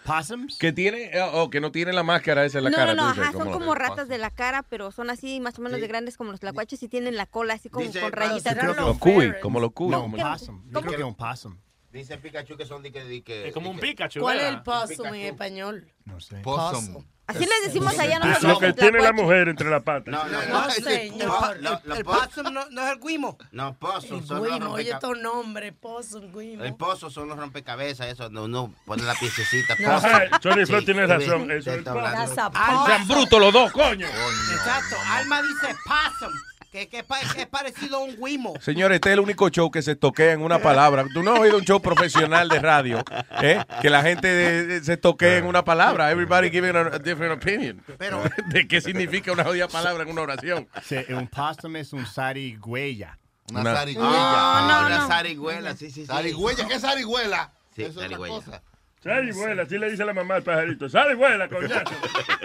¿Possums? 0.04 0.58
Que 0.58 0.72
tiene, 0.72 1.04
eh, 1.16 1.22
oh, 1.32 1.48
que 1.48 1.60
no 1.60 1.70
tiene 1.70 1.92
la 1.92 2.02
máscara 2.02 2.44
esa 2.44 2.58
en 2.58 2.64
la 2.64 2.70
no, 2.70 2.76
cara. 2.76 2.94
no, 2.94 3.02
no, 3.04 3.08
dices, 3.10 3.22
ajá, 3.28 3.32
son 3.38 3.52
como 3.52 3.74
ratas 3.76 4.08
de 4.08 4.18
la 4.18 4.30
cara, 4.30 4.64
pero 4.64 4.90
son 4.90 5.10
así 5.10 5.38
más 5.38 5.56
o 5.60 5.62
menos 5.62 5.80
de 5.80 5.86
grandes 5.86 6.16
como 6.16 6.32
los 6.32 6.40
tlacuaches 6.40 6.82
y 6.82 6.88
tienen 6.88 7.16
la 7.16 7.26
cola 7.26 7.54
así 7.54 7.68
como 7.70 7.86
Dice, 7.86 8.00
con 8.00 8.10
rayitas. 8.10 8.52
sí, 8.54 8.58
creo 8.58 8.74
que 8.74 8.80
Los 8.80 8.98
cuy, 8.98 9.32
como 9.40 9.60
los 9.60 9.72
cuy. 9.72 9.90
No, 9.90 10.04
un 10.06 10.12
possum. 10.12 10.64
Yo 10.70 10.80
creo 10.80 10.90
que 10.96 11.02
es 11.02 11.08
un 11.08 11.14
possum. 11.14 11.56
Dice 11.92 12.16
Pikachu 12.16 12.56
que 12.56 12.64
son 12.64 12.82
de 12.82 12.90
que... 12.90 13.04
de 13.04 13.22
que 13.22 13.48
Es 13.48 13.54
como 13.54 13.70
un 13.70 13.76
que- 13.76 13.82
Pikachu. 13.88 14.20
¿Cuál 14.20 14.38
es 14.40 14.44
el 14.46 14.62
possum 14.62 15.06
en 15.08 15.26
español? 15.26 15.86
No 16.06 16.18
sé. 16.20 16.36
Possum. 16.38 17.04
Así 17.26 17.40
les 17.40 17.62
decimos 17.66 17.96
allá 17.98 18.18
Lo 18.18 18.26
nosotros. 18.26 18.58
que 18.58 18.66
en 18.66 18.74
tiene 18.74 19.00
la 19.00 19.12
mujer 19.12 19.48
entre 19.48 19.70
las 19.70 19.82
patas. 19.82 20.08
No, 20.12 20.24
no, 20.26 20.42
No, 20.48 20.64
no. 20.66 20.70
señor. 20.70 21.60
Lo- 21.60 21.80
lo- 21.84 21.94
El 21.94 22.04
po- 22.04 22.12
possum 22.12 22.52
no, 22.52 22.68
no 22.70 22.86
es 22.86 22.92
el 22.92 22.98
guimo. 23.00 23.38
No, 23.52 23.76
El 23.80 24.26
son 24.26 24.38
los 24.38 24.52
guimo, 24.52 24.72
oye 24.72 24.90
rompecabezas. 24.90 24.94
estos 24.94 25.18
nombres, 25.18 25.72
possum, 25.80 26.32
guimo. 26.32 26.64
El 26.64 26.74
pozo 26.74 27.10
son 27.10 27.28
los 27.28 27.38
rompecabezas, 27.38 28.08
eso 28.08 28.24
donde 28.24 28.40
uno 28.40 28.74
pone 28.84 29.02
la 29.04 29.14
piececita. 29.14 29.76
No. 29.78 30.00
Johnny 30.42 30.66
Flow 30.66 30.80
Sí, 30.80 30.86
tiene 30.86 31.06
razón. 31.06 31.50
Eso 31.50 31.72
es 31.72 31.82
possum. 31.84 33.08
Brutos 33.08 33.40
los 33.40 33.52
dos, 33.52 33.70
coño. 33.72 34.06
Exacto. 34.06 34.96
Alma 35.10 35.42
dice 35.42 35.74
possum, 35.86 36.32
que, 36.72 36.88
que 36.88 37.00
es 37.00 37.04
pa- 37.04 37.20
es 37.20 37.46
parecido 37.46 37.98
a 37.98 38.00
un 38.00 38.16
guimo. 38.16 38.54
Señores, 38.60 38.96
este 38.96 39.10
es 39.10 39.12
el 39.12 39.20
único 39.20 39.48
show 39.50 39.70
que 39.70 39.82
se 39.82 39.94
toquea 39.94 40.32
en 40.32 40.40
una 40.40 40.58
palabra. 40.60 41.04
Tú 41.12 41.22
no 41.22 41.34
has 41.34 41.40
oído 41.40 41.58
un 41.58 41.64
show 41.64 41.80
profesional 41.82 42.48
de 42.48 42.58
radio, 42.60 43.04
¿eh? 43.42 43.62
Que 43.82 43.90
la 43.90 44.02
gente 44.02 44.26
de- 44.26 44.66
de- 44.66 44.82
se 44.84 44.96
toquea 44.96 45.36
en 45.36 45.44
una 45.46 45.62
palabra. 45.64 46.10
Everybody 46.10 46.50
giving 46.50 46.74
a, 46.74 46.80
a 46.80 46.98
different 46.98 47.34
opinion. 47.40 47.82
Pero- 47.98 48.22
de 48.48 48.66
qué 48.66 48.80
significa 48.80 49.30
una 49.32 49.44
jodida 49.44 49.68
palabra 49.68 50.02
en 50.02 50.10
una 50.10 50.22
oración. 50.22 50.66
Sí, 50.82 50.96
un 51.10 51.28
possum 51.28 51.76
es 51.76 51.92
un 51.92 52.06
zarigüeya. 52.06 53.18
Una 53.50 53.60
Una- 53.60 53.74
zarigüeya. 53.74 54.10
Ah, 54.10 54.80
no, 54.80 54.86
una 54.86 54.98
no. 55.00 55.08
zarigüela, 55.08 55.76
sí, 55.76 55.90
sí, 55.90 56.00
sí. 56.00 56.06
Zarigüeya, 56.06 56.66
¿qué 56.66 56.74
es 56.74 56.80
zarigüela? 56.82 57.52
Sí, 57.76 57.82
Eso 57.84 58.02
es 58.02 58.16
cosa. 58.16 58.62
Sal 59.02 59.28
y 59.28 59.32
vuela, 59.32 59.62
así 59.64 59.78
le 59.78 59.90
dice 59.90 60.04
la 60.04 60.12
mamá 60.14 60.36
al 60.36 60.42
pajarito. 60.44 60.88
Sal 60.88 61.10
y 61.10 61.14
vuela, 61.14 61.48
coñazo. 61.48 61.92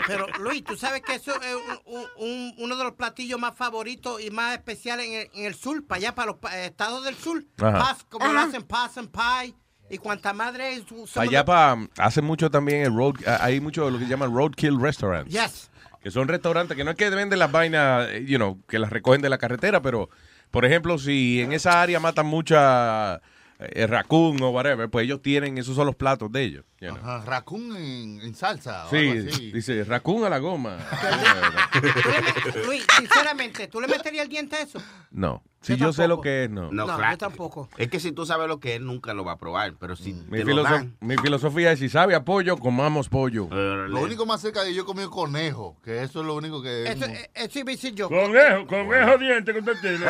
Pero 0.07 0.25
Luis, 0.39 0.63
tú 0.63 0.75
sabes 0.75 1.01
que 1.01 1.15
eso 1.15 1.31
es 1.41 1.55
un- 1.85 1.95
un- 1.95 2.07
un- 2.17 2.55
uno 2.57 2.75
de 2.75 2.83
los 2.83 2.93
platillos 2.93 3.39
más 3.39 3.55
favoritos 3.55 4.19
y 4.21 4.31
más 4.31 4.53
especiales 4.55 5.05
en 5.05 5.13
el, 5.13 5.29
en 5.35 5.45
el 5.45 5.53
sur, 5.55 5.85
para 5.85 5.97
allá, 5.99 6.15
para 6.15 6.31
los 6.31 6.37
estados 6.53 7.05
del 7.05 7.15
sur. 7.15 7.43
Pas- 7.57 8.03
como 8.09 8.31
lo 8.33 8.39
hacen 8.39 8.63
possum 8.63 9.07
pie 9.07 9.53
y 9.89 9.97
cuanta 9.99 10.33
madre 10.33 10.73
es. 10.73 10.83
Allá 11.15 11.41
the- 11.41 11.45
para 11.45 11.77
hace 11.99 12.21
mucho 12.23 12.49
también 12.49 12.81
el 12.81 12.93
road, 12.95 13.15
hay 13.39 13.59
mucho 13.61 13.89
lo 13.91 13.99
que 13.99 14.05
llaman 14.07 14.33
roadkill 14.33 14.81
restaurants. 14.81 15.31
Yes. 15.31 15.69
Que 16.01 16.09
son 16.09 16.27
restaurantes 16.27 16.75
que 16.75 16.83
no 16.83 16.91
es 16.91 16.97
que 16.97 17.09
venden 17.09 17.37
las 17.37 17.51
vainas, 17.51 18.07
eh, 18.09 18.25
you 18.25 18.37
know, 18.37 18.59
que 18.67 18.79
las 18.79 18.89
recogen 18.89 19.21
de 19.21 19.29
la 19.29 19.37
carretera, 19.37 19.81
pero 19.81 20.09
por 20.51 20.65
ejemplo, 20.65 20.97
si 20.97 21.41
en 21.41 21.51
esa 21.53 21.81
área 21.81 21.99
matan 21.99 22.25
mucha 22.25 23.21
eh, 23.59 23.87
raccoon 23.87 24.41
o 24.43 24.49
whatever, 24.49 24.89
pues 24.89 25.05
ellos 25.05 25.21
tienen, 25.21 25.57
esos 25.57 25.75
son 25.75 25.85
los 25.87 25.95
platos 25.95 26.31
de 26.31 26.43
ellos. 26.43 26.65
you 26.79 26.89
know. 26.89 26.97
Ajá, 26.97 27.23
raccoon 27.25 27.75
en, 27.75 28.21
en 28.21 28.35
salsa. 28.35 28.85
o 28.85 28.89
Sí, 28.89 29.09
algo 29.09 29.29
así. 29.31 29.51
dice 29.51 29.83
raccoon 29.83 30.23
a 30.25 30.29
la 30.29 30.37
goma. 30.39 30.77
¿Tú 31.73 31.79
le 31.81 32.21
met- 32.21 32.65
Luis, 32.65 32.85
sinceramente, 32.97 33.67
¿tú 33.67 33.81
le 33.81 33.87
meterías 33.87 34.23
el 34.23 34.29
diente 34.29 34.55
a 34.57 34.61
eso? 34.61 34.79
No, 35.11 35.41
si 35.61 35.75
yo, 35.75 35.91
sé 35.91 36.07
lo 36.07 36.21
que 36.21 36.43
es, 36.45 36.49
no. 36.49 36.71
No, 36.71 36.85
No, 36.85 36.95
claro. 36.97 37.11
yo 37.13 37.17
tampoco. 37.17 37.67
Es 37.77 37.89
que 37.89 37.99
si 37.99 38.11
tú 38.11 38.25
sabes 38.25 38.47
lo 38.47 38.59
que 38.59 38.75
es, 38.75 38.81
nunca 38.81 39.13
lo 39.15 39.25
va 39.25 39.33
a 39.33 39.37
probar. 39.37 39.73
Pero 39.79 39.95
si 39.95 40.13
Mi, 40.13 40.37
te 40.37 40.45
lo 40.45 40.51
filoso- 40.51 40.69
dan, 40.73 40.95
mi 41.01 41.17
filosofía 41.17 41.71
es 41.71 41.79
si 41.79 41.89
sabe 41.89 42.13
a 42.15 42.23
pollo, 42.23 42.57
comamos 42.57 43.09
pollo. 43.09 43.47
Lo 43.49 44.01
único 44.01 44.25
más 44.27 44.39
cerca 44.41 44.63
de 44.63 44.73
yo 44.73 44.83
he 44.83 44.85
comido 44.85 45.09
conejo, 45.09 45.77
que 45.83 46.03
eso 46.03 46.19
es 46.21 46.25
lo 46.27 46.35
único 46.35 46.61
que... 46.61 46.83
Eso, 46.91 47.05
eh, 47.05 47.31
eh, 47.33 47.49
sí, 47.51 47.63
sí, 47.77 47.91
yo. 47.93 48.07
Conejo, 48.07 48.67
conejo 48.67 49.17
diente 49.17 49.51
que 49.51 49.59
usted 49.59 49.73
tiene. 49.81 49.97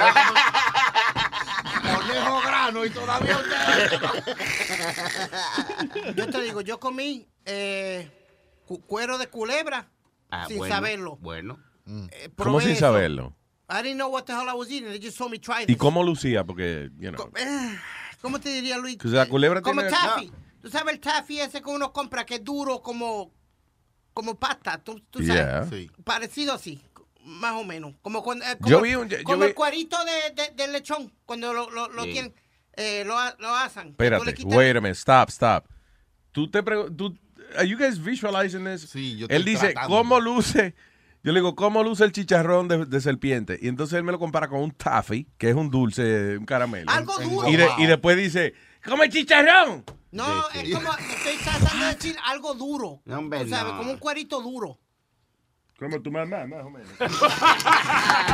Conejo 2.19 2.41
grano 2.47 2.85
y 2.85 2.89
todavía 2.89 3.37
usted... 3.37 4.01
Yo 6.15 6.29
te 6.29 6.41
digo, 6.41 6.61
yo 6.61 6.79
comí 6.79 7.27
eh, 7.45 8.09
cu- 8.65 8.81
cuero 8.81 9.17
de 9.17 9.27
culebra 9.27 9.87
ah, 10.29 10.45
sin 10.47 10.57
bueno, 10.57 10.75
saberlo. 10.75 11.17
Bueno. 11.17 11.59
Eh, 12.11 12.29
¿Cómo 12.35 12.59
sin 12.59 12.71
eso. 12.71 12.81
saberlo? 12.81 13.33
I 13.69 13.81
didn't 13.83 13.95
know 13.97 14.09
what 14.09 14.23
the 14.25 14.33
hell 14.33 14.47
I 14.49 14.53
was 14.55 14.69
eating. 14.71 14.89
They 14.89 14.99
just 14.99 15.17
told 15.17 15.31
me 15.31 15.39
try 15.39 15.63
¿Y 15.63 15.67
this. 15.67 15.77
cómo 15.77 16.03
lucía? 16.03 16.43
Porque, 16.45 16.89
you 16.99 17.11
know. 17.11 17.29
Eh, 17.35 17.77
¿Cómo 18.21 18.39
te 18.39 18.49
diría, 18.49 18.77
Luis? 18.77 18.97
La 19.05 19.25
culebra 19.27 19.61
como 19.61 19.81
tiene- 19.81 19.95
taffy. 19.95 20.31
¿Tú 20.61 20.69
sabes 20.69 20.93
el 20.95 20.99
taffy 20.99 21.39
ese 21.39 21.61
que 21.61 21.69
uno 21.69 21.93
compra 21.93 22.25
que 22.25 22.35
es 22.35 22.43
duro 22.43 22.81
como, 22.81 23.31
como 24.13 24.35
pasta? 24.35 24.77
¿Tú, 24.79 24.99
tú 25.09 25.19
sabes? 25.19 25.35
Yeah. 25.35 25.65
Sí. 25.69 25.89
Parecido 26.03 26.53
así, 26.53 26.81
más 27.27 27.53
o 27.53 27.63
menos. 27.63 27.93
Como, 28.01 28.23
cuando, 28.23 28.45
eh, 28.45 28.57
como, 28.57 28.69
Yo 28.69 28.81
vi 28.81 28.95
un- 28.95 29.07
yo 29.09 29.17
como 29.23 29.39
vi- 29.39 29.47
el 29.47 29.53
cuarito 29.53 29.97
de, 30.05 30.41
de- 30.43 30.51
del 30.55 30.71
lechón, 30.73 31.13
cuando 31.25 31.53
lo, 31.53 31.69
lo, 31.69 31.89
lo 31.89 32.03
Sí. 32.03 32.11
tienen, 32.13 32.33
eh, 32.73 33.03
lo, 33.05 33.15
lo 33.39 33.55
asan. 33.55 33.89
Espérate, 33.89 34.33
quitas- 34.33 34.55
wait 34.55 34.75
a 34.75 34.81
minute, 34.81 34.97
stop, 34.99 35.29
stop. 35.29 35.65
Tú 36.31 36.49
te 36.49 36.63
preguntas, 36.63 37.11
¿are 37.57 37.67
you 37.67 37.77
guys 37.77 38.01
visualizing 38.03 38.63
this? 38.65 38.89
Sí, 38.89 39.17
yo 39.17 39.27
Él 39.29 39.43
dice, 39.45 39.71
tratando. 39.73 39.95
¿cómo 39.97 40.19
luce? 40.19 40.75
Yo 41.23 41.33
le 41.33 41.39
digo, 41.39 41.55
¿cómo 41.55 41.83
luce 41.83 42.05
el 42.05 42.11
chicharrón 42.13 42.67
de, 42.69 42.85
de 42.85 43.01
serpiente? 43.01 43.59
Y 43.61 43.67
entonces 43.67 43.97
él 43.97 44.03
me 44.03 44.11
lo 44.13 44.19
compara 44.19 44.47
con 44.47 44.61
un 44.61 44.71
taffy, 44.71 45.27
que 45.37 45.49
es 45.49 45.55
un 45.55 45.69
dulce, 45.69 46.37
un 46.37 46.45
caramelo. 46.45 46.89
Algo 46.89 47.17
duro. 47.19 47.49
Y, 47.49 47.57
de- 47.57 47.69
y 47.79 47.85
después 47.87 48.15
dice, 48.15 48.53
¡come 48.85 49.09
chicharrón! 49.09 49.83
No, 50.11 50.47
es 50.51 50.73
como, 50.73 50.89
estoy 50.93 51.35
tratando 51.43 51.85
de 51.85 51.95
decir 51.95 52.15
algo 52.23 52.53
duro. 52.53 53.01
No, 53.03 53.19
hombre, 53.19 53.43
no. 53.45 53.77
como 53.77 53.91
un 53.91 53.97
cuerito 53.97 54.41
duro. 54.41 54.79
Como 55.79 56.01
tu 56.01 56.09
mamá, 56.11 56.47
más 56.47 56.65
o 56.65 56.71
menos. 56.71 56.89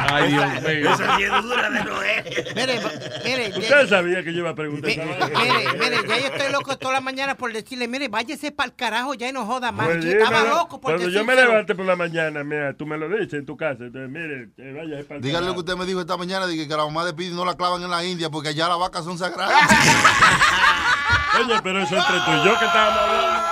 Ay, 0.09 0.31
Dios 0.31 0.45
mío. 0.61 0.93
Esa 0.93 1.17
sí 1.17 1.23
es 1.23 1.43
dura 1.43 1.69
de 1.69 1.83
Noé. 1.83 2.23
Mire, 2.55 2.79
mire, 3.25 3.49
Usted 3.49 3.81
ya- 3.81 3.87
sabía 3.87 4.23
que 4.23 4.31
yo 4.31 4.39
iba 4.39 4.51
a 4.51 4.55
preguntar 4.55 4.87
mi- 4.87 4.93
esa 4.93 5.03
vaina. 5.05 5.27
mire, 5.27 5.73
mire, 5.77 6.07
ya 6.07 6.19
yo 6.19 6.27
estoy 6.27 6.51
loco 6.53 6.77
toda 6.77 6.93
la 6.93 7.01
mañana 7.01 7.35
por 7.35 7.51
decirle, 7.51 7.89
mire, 7.89 8.07
váyase 8.07 8.53
para 8.53 8.67
el 8.69 8.75
carajo 8.75 9.13
ya 9.15 9.29
no 9.33 9.45
joda 9.45 9.73
más. 9.73 9.87
Pues 9.87 10.05
Yo 10.05 10.11
estaba 10.11 10.43
loco 10.45 10.79
por 10.79 10.93
Cuando 10.93 11.09
yo 11.09 11.25
me 11.25 11.35
levante 11.35 11.75
por 11.75 11.85
la 11.85 11.97
mañana, 11.97 12.45
mira, 12.45 12.77
tú 12.77 12.85
me 12.85 12.97
lo 12.97 13.09
dices 13.09 13.33
en 13.33 13.45
tu 13.45 13.57
casa. 13.57 13.83
Entonces, 13.83 14.09
mire, 14.09 14.47
vaya 14.73 15.03
para 15.05 15.17
el 15.17 15.21
Dígale 15.21 15.45
lo 15.47 15.53
que 15.53 15.59
usted 15.59 15.75
me 15.75 15.85
dijo 15.85 15.99
esta 15.99 16.15
mañana, 16.15 16.47
de 16.47 16.55
que, 16.55 16.65
que 16.65 16.77
la 16.77 16.85
mamá 16.85 17.03
de 17.03 17.13
Pidi 17.13 17.35
no 17.35 17.43
la 17.43 17.57
clavan 17.57 17.81
en 17.83 17.91
la 17.91 18.05
India 18.05 18.29
porque 18.29 18.49
allá 18.49 18.69
las 18.69 18.79
vacas 18.79 19.03
son 19.03 19.17
sagradas. 19.17 19.53
Oye, 21.43 21.55
pero 21.61 21.81
eso 21.81 21.97
entre 21.97 22.15
tú 22.19 22.31
y 22.31 22.45
yo 22.45 22.57
que 22.57 22.65
estábamos 22.65 23.01
hablando. 23.01 23.43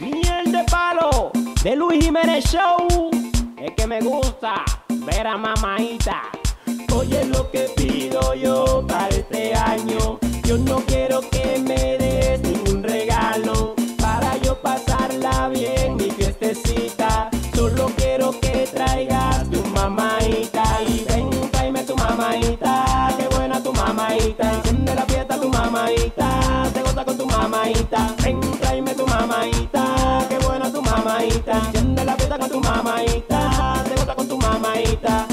Miel 0.00 0.52
de 0.52 0.64
palo 0.70 1.30
de 1.62 1.76
Luis 1.76 2.04
Jiménez 2.04 2.44
Show. 2.44 3.10
Es 3.56 3.72
que 3.76 3.86
me 3.86 4.00
gusta 4.00 4.64
ver 4.88 5.26
a 5.26 5.36
mamaita. 5.36 6.22
Oye 6.94 7.24
lo 7.24 7.50
que 7.50 7.68
pido 7.76 8.34
yo 8.34 8.84
para 8.86 9.08
este 9.08 9.54
año. 9.54 10.18
Yo 10.44 10.58
no 10.58 10.76
quiero 10.86 11.20
que 11.30 11.58
me 11.58 11.98
des 11.98 12.40
ningún 12.40 12.82
regalo. 12.82 13.74
Para 14.00 14.36
yo 14.38 14.60
pasarla 14.60 15.48
bien 15.48 15.75
mamaita. 27.48 28.14
Ven, 28.22 28.40
tráeme 28.60 28.92
tu 28.94 29.06
mamaita. 29.06 29.84
Qué 30.28 30.38
buena 30.38 30.70
tu 30.72 30.82
mamaita. 30.82 31.52
Enciende 31.66 32.04
la 32.04 32.16
fiesta 32.16 32.38
con 32.38 32.50
tu 32.50 32.60
mamaita. 32.60 33.84
Te 33.84 33.94
goza 33.94 34.14
con 34.14 34.28
tu 34.28 34.36
mamaita. 34.36 35.26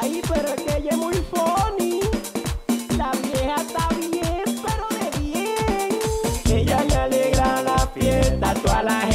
Ay, 0.00 0.22
pero 0.28 0.48
es 0.48 0.62
que 0.62 0.76
ella 0.78 0.90
es 0.90 0.96
muy 0.96 1.14
funny. 1.30 2.00
La 2.96 3.10
vieja 3.22 3.56
está 3.66 3.88
bien, 4.00 4.44
pero 4.64 4.84
de 4.96 5.06
bien. 5.20 6.58
Ella 6.58 6.84
le 6.88 6.96
alegra 6.96 7.62
la 7.62 7.78
fiesta 7.94 8.50
a 8.50 8.54
toda 8.54 8.82
la 8.82 9.00
gente. 9.00 9.11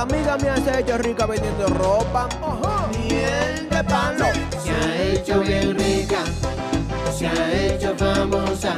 La 0.00 0.16
amiga 0.16 0.38
mía 0.38 0.56
se 0.56 0.70
ha 0.70 0.80
hecho 0.80 0.96
rica 0.96 1.26
vendiendo 1.26 1.66
ropa. 1.66 2.26
Miel 2.90 3.68
de 3.68 3.84
palo. 3.84 4.26
Se 4.62 4.70
ha 4.70 5.02
hecho 5.02 5.40
bien 5.40 5.78
rica, 5.78 6.20
se 7.14 7.26
ha 7.26 7.52
hecho 7.52 7.94
famosa, 7.98 8.74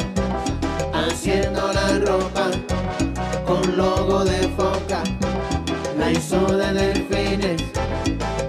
haciendo 0.92 1.72
la 1.72 1.98
ropa 2.00 2.50
con 3.46 3.76
logo 3.76 4.24
de 4.24 4.48
foca. 4.56 5.00
La 5.96 6.12
pozo 6.12 6.56
de 6.56 6.72
delfines 6.72 7.62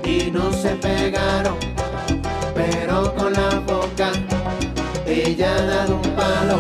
y 0.04 0.32
no 0.32 0.52
se 0.52 0.70
pegaron, 0.70 1.58
pero 2.56 3.14
con 3.14 3.34
la 3.34 3.60
boca 3.68 4.12
ella 5.06 5.56
ha 5.56 5.62
dado 5.62 5.96
un 5.98 6.10
palo. 6.16 6.58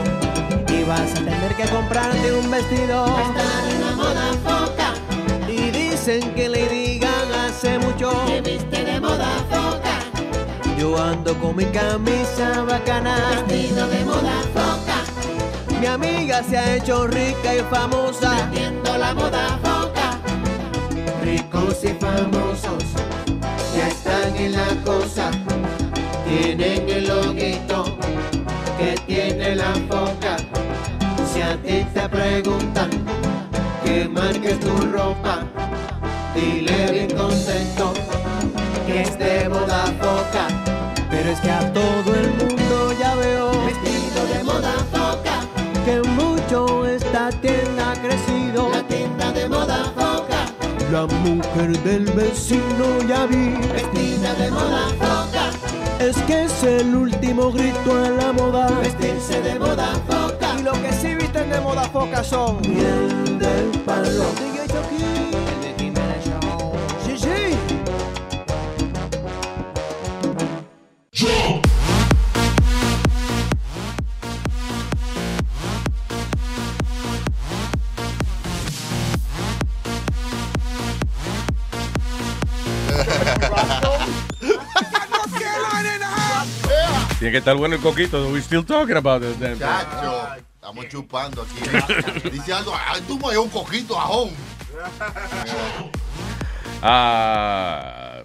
Y 0.67 0.83
vas 0.83 1.11
a 1.11 1.16
tener 1.16 1.56
que 1.56 1.66
comprarte 1.69 2.33
un 2.33 2.51
vestido. 2.51 3.06
En 3.08 3.82
la 3.82 3.95
moda 3.95 4.32
foca. 4.43 4.82
Dicen 6.06 6.33
que 6.35 6.49
Lady 6.49 6.99
Gaga 6.99 7.45
hace 7.45 7.80
mucho. 7.80 8.11
Que 8.25 8.41
viste 8.41 8.83
de 8.83 8.99
moda 8.99 9.30
foca. 9.49 10.75
Yo 10.77 11.01
ando 11.01 11.33
con 11.40 11.56
mi 11.56 11.64
camisa 11.67 12.61
bacana. 12.67 13.15
Vestido 13.48 13.88
de 13.88 14.03
moda 14.03 14.41
foca. 14.53 15.80
Mi 15.80 15.85
amiga 15.85 16.43
se 16.43 16.57
ha 16.57 16.75
hecho 16.75 17.07
rica 17.07 17.56
y 17.56 17.61
famosa. 17.73 18.35
Vendiendo 18.35 18.98
la 18.98 19.14
moda 19.14 19.57
foca. 19.64 20.19
Ricos 21.23 21.85
y 21.85 21.93
famosos 21.93 22.83
ya 23.73 23.88
están 23.88 24.35
en 24.35 24.51
la 24.51 24.83
cosa. 24.83 25.32
Tienen 26.25 26.90
el 26.90 27.07
loguito 27.07 27.98
que 28.77 28.99
tiene 29.07 29.56
la 29.56 29.73
foca. 29.88 30.35
Si 31.33 31.41
a 31.41 31.56
ti 31.61 31.88
te 31.93 32.09
preguntan 32.09 32.90
que 33.85 34.09
marques 34.09 34.59
tu 34.59 34.75
ropa, 34.91 35.45
dile 36.35 36.91
bien 36.91 37.17
contento 37.17 37.93
que 38.85 39.01
es 39.01 39.17
de 39.17 39.49
moda 39.49 39.85
foca. 39.99 40.47
Pero 41.09 41.29
es 41.29 41.39
que 41.39 41.51
a 41.51 41.73
todo 41.73 42.15
el 42.15 42.29
mundo 42.31 42.93
ya 42.99 43.15
veo 43.15 43.51
vestido 43.65 44.25
de 44.33 44.43
moda 44.43 44.73
foca. 44.91 45.41
Que 45.85 46.01
mucho 46.01 46.85
esta 46.85 47.29
tienda 47.29 47.91
ha 47.91 47.95
crecido. 47.95 48.69
La 48.71 48.83
tienda 48.83 49.31
de 49.31 49.47
moda 49.47 49.91
foca. 49.95 50.45
La 50.91 51.05
mujer 51.05 51.77
del 51.83 52.05
vecino 52.11 52.99
ya 53.07 53.25
vi 53.25 53.55
vestida 53.71 54.33
de 54.35 54.51
moda 54.51 54.87
foca. 54.99 55.49
Es 55.99 56.17
que 56.23 56.43
es 56.43 56.63
el 56.63 56.95
último 56.95 57.51
grito 57.51 57.91
a 57.93 58.09
la 58.09 58.33
moda. 58.33 58.67
Vestirse 58.81 59.41
de 59.41 59.59
moda 59.59 59.93
foca. 60.07 60.55
Y 60.59 60.63
lo 60.63 60.73
que 60.73 60.91
sí 60.91 61.15
visten 61.15 61.49
de 61.49 61.61
moda 61.61 61.83
foca 61.83 62.23
son 62.23 62.59
miel 62.61 63.39
del 63.39 63.69
palo. 63.85 64.52
Tiene 87.23 87.31
que 87.31 87.37
estar 87.37 87.55
bueno 87.55 87.75
el 87.75 87.81
coquito. 87.81 88.33
We 88.33 88.39
still 88.39 88.65
talking 88.65 88.97
about 88.97 89.23
it. 89.23 89.39
then. 89.39 89.57
Chacho, 89.57 90.43
estamos 90.55 90.89
chupando 90.89 91.43
aquí. 91.43 92.29
Dice 92.29 92.51
algo, 92.51 92.73
ay, 92.75 93.01
tú 93.07 93.17
me 93.17 93.37
un 93.37 93.47
coquito 93.47 93.97
a 93.97 94.09
home. 94.09 94.33
Ah, 96.81 98.23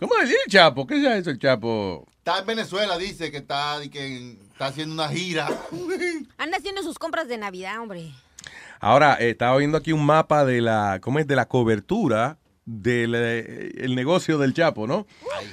¿Cómo 0.00 0.16
decir 0.16 0.34
el 0.44 0.50
Chapo? 0.50 0.84
¿Qué 0.84 0.96
es 0.96 1.20
eso 1.20 1.30
el 1.30 1.38
Chapo? 1.38 2.08
Está 2.18 2.40
en 2.40 2.46
Venezuela, 2.46 2.98
dice 2.98 3.30
que 3.30 3.36
está, 3.36 3.78
que 3.92 4.36
está 4.50 4.66
haciendo 4.66 4.94
una 4.94 5.08
gira. 5.10 5.46
Anda 6.36 6.56
haciendo 6.56 6.82
sus 6.82 6.98
compras 6.98 7.28
de 7.28 7.38
Navidad, 7.38 7.80
hombre. 7.80 8.10
Ahora, 8.80 9.16
eh, 9.20 9.30
estaba 9.30 9.56
viendo 9.58 9.78
aquí 9.78 9.92
un 9.92 10.04
mapa 10.04 10.44
de 10.44 10.60
la, 10.60 10.98
¿cómo 11.00 11.20
es? 11.20 11.28
De 11.28 11.36
la 11.36 11.46
cobertura 11.46 12.38
del 12.66 13.14
eh, 13.14 13.72
el 13.76 13.94
negocio 13.94 14.38
del 14.38 14.54
Chapo, 14.54 14.86
¿no? 14.86 15.06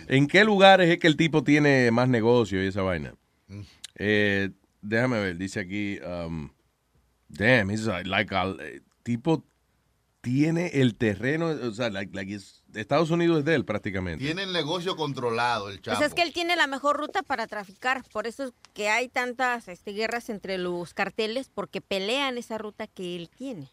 ¿En 0.08 0.28
qué 0.28 0.44
lugares 0.44 0.90
es 0.90 0.98
que 1.00 1.08
el 1.08 1.18
tipo 1.18 1.44
tiene 1.44 1.92
más 1.92 2.08
negocio 2.10 2.64
y 2.64 2.68
esa 2.68 2.82
vaina? 2.82 3.14
Eh, 3.96 4.50
déjame 4.82 5.20
ver, 5.20 5.38
dice 5.38 5.60
aquí, 5.60 6.00
um, 6.00 6.50
damn, 7.30 7.70
he's 7.70 7.86
like, 8.06 8.34
a, 8.34 8.56
eh, 8.60 8.82
tipo 9.04 9.44
tiene 10.22 10.68
el 10.76 10.96
terreno, 10.96 11.48
o 11.48 11.72
sea, 11.74 11.90
like, 11.90 12.16
like 12.16 12.32
it's- 12.32 12.62
Estados 12.76 13.10
Unidos 13.10 13.40
es 13.40 13.46
de 13.46 13.56
él 13.56 13.66
prácticamente. 13.66 14.24
Tiene 14.24 14.44
el 14.44 14.54
negocio 14.54 14.96
controlado, 14.96 15.70
el 15.70 15.82
chapo. 15.82 15.98
Pues 15.98 16.10
es 16.10 16.14
que 16.14 16.22
él 16.22 16.32
tiene 16.32 16.56
la 16.56 16.68
mejor 16.68 16.96
ruta 16.98 17.24
para 17.24 17.48
traficar. 17.48 18.04
Por 18.14 18.28
eso 18.28 18.44
es 18.46 18.54
que 18.74 18.88
hay 18.90 19.10
tantas 19.10 19.68
este, 19.68 19.92
guerras 19.94 20.30
entre 20.30 20.58
los 20.60 20.94
carteles, 20.94 21.50
porque 21.54 21.82
pelean 21.82 22.38
esa 22.38 22.58
ruta 22.60 22.86
que 22.88 23.16
él 23.16 23.30
tiene. 23.36 23.68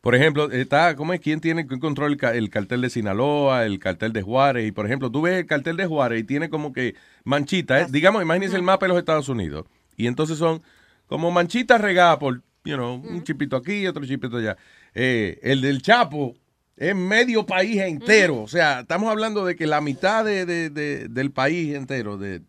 Por 0.00 0.14
ejemplo, 0.14 0.50
está, 0.50 0.94
¿cómo 0.94 1.12
es? 1.12 1.20
¿Quién 1.20 1.40
tiene 1.40 1.66
quién 1.66 1.80
controla 1.80 2.12
el, 2.12 2.16
ca- 2.18 2.34
el 2.34 2.50
cartel 2.50 2.80
de 2.82 2.88
Sinaloa, 2.90 3.66
el 3.66 3.78
cartel 3.80 4.12
de 4.12 4.22
Juárez? 4.22 4.66
Y 4.68 4.72
por 4.72 4.86
ejemplo, 4.86 5.10
tú 5.10 5.22
ves 5.22 5.34
el 5.40 5.46
cartel 5.46 5.76
de 5.76 5.86
Juárez 5.86 6.20
y 6.20 6.24
tiene 6.24 6.48
como 6.48 6.72
que 6.72 6.94
manchitas, 7.24 7.82
¿eh? 7.88 7.90
digamos, 7.90 8.22
imagínense 8.22 8.56
el 8.56 8.62
mapa 8.62 8.86
de 8.86 8.90
los 8.90 8.98
Estados 8.98 9.28
Unidos. 9.28 9.66
Y 9.96 10.06
entonces 10.06 10.38
son 10.38 10.62
como 11.06 11.30
manchitas 11.32 11.80
regadas 11.80 12.18
por, 12.18 12.42
you 12.64 12.76
know, 12.76 12.94
un 12.94 13.24
chipito 13.24 13.56
aquí, 13.56 13.86
otro 13.88 14.06
chipito 14.06 14.36
allá. 14.36 14.56
Eh, 14.94 15.40
el 15.42 15.60
del 15.62 15.82
Chapo 15.82 16.36
es 16.76 16.94
medio 16.94 17.44
país 17.44 17.78
entero. 17.80 18.40
O 18.42 18.48
sea, 18.48 18.80
estamos 18.80 19.10
hablando 19.10 19.44
de 19.44 19.56
que 19.56 19.66
la 19.66 19.80
mitad 19.80 20.24
de, 20.24 20.46
de- 20.46 20.70
de- 20.70 21.08
del 21.08 21.32
país 21.32 21.74
entero, 21.74 22.16
de, 22.16 22.42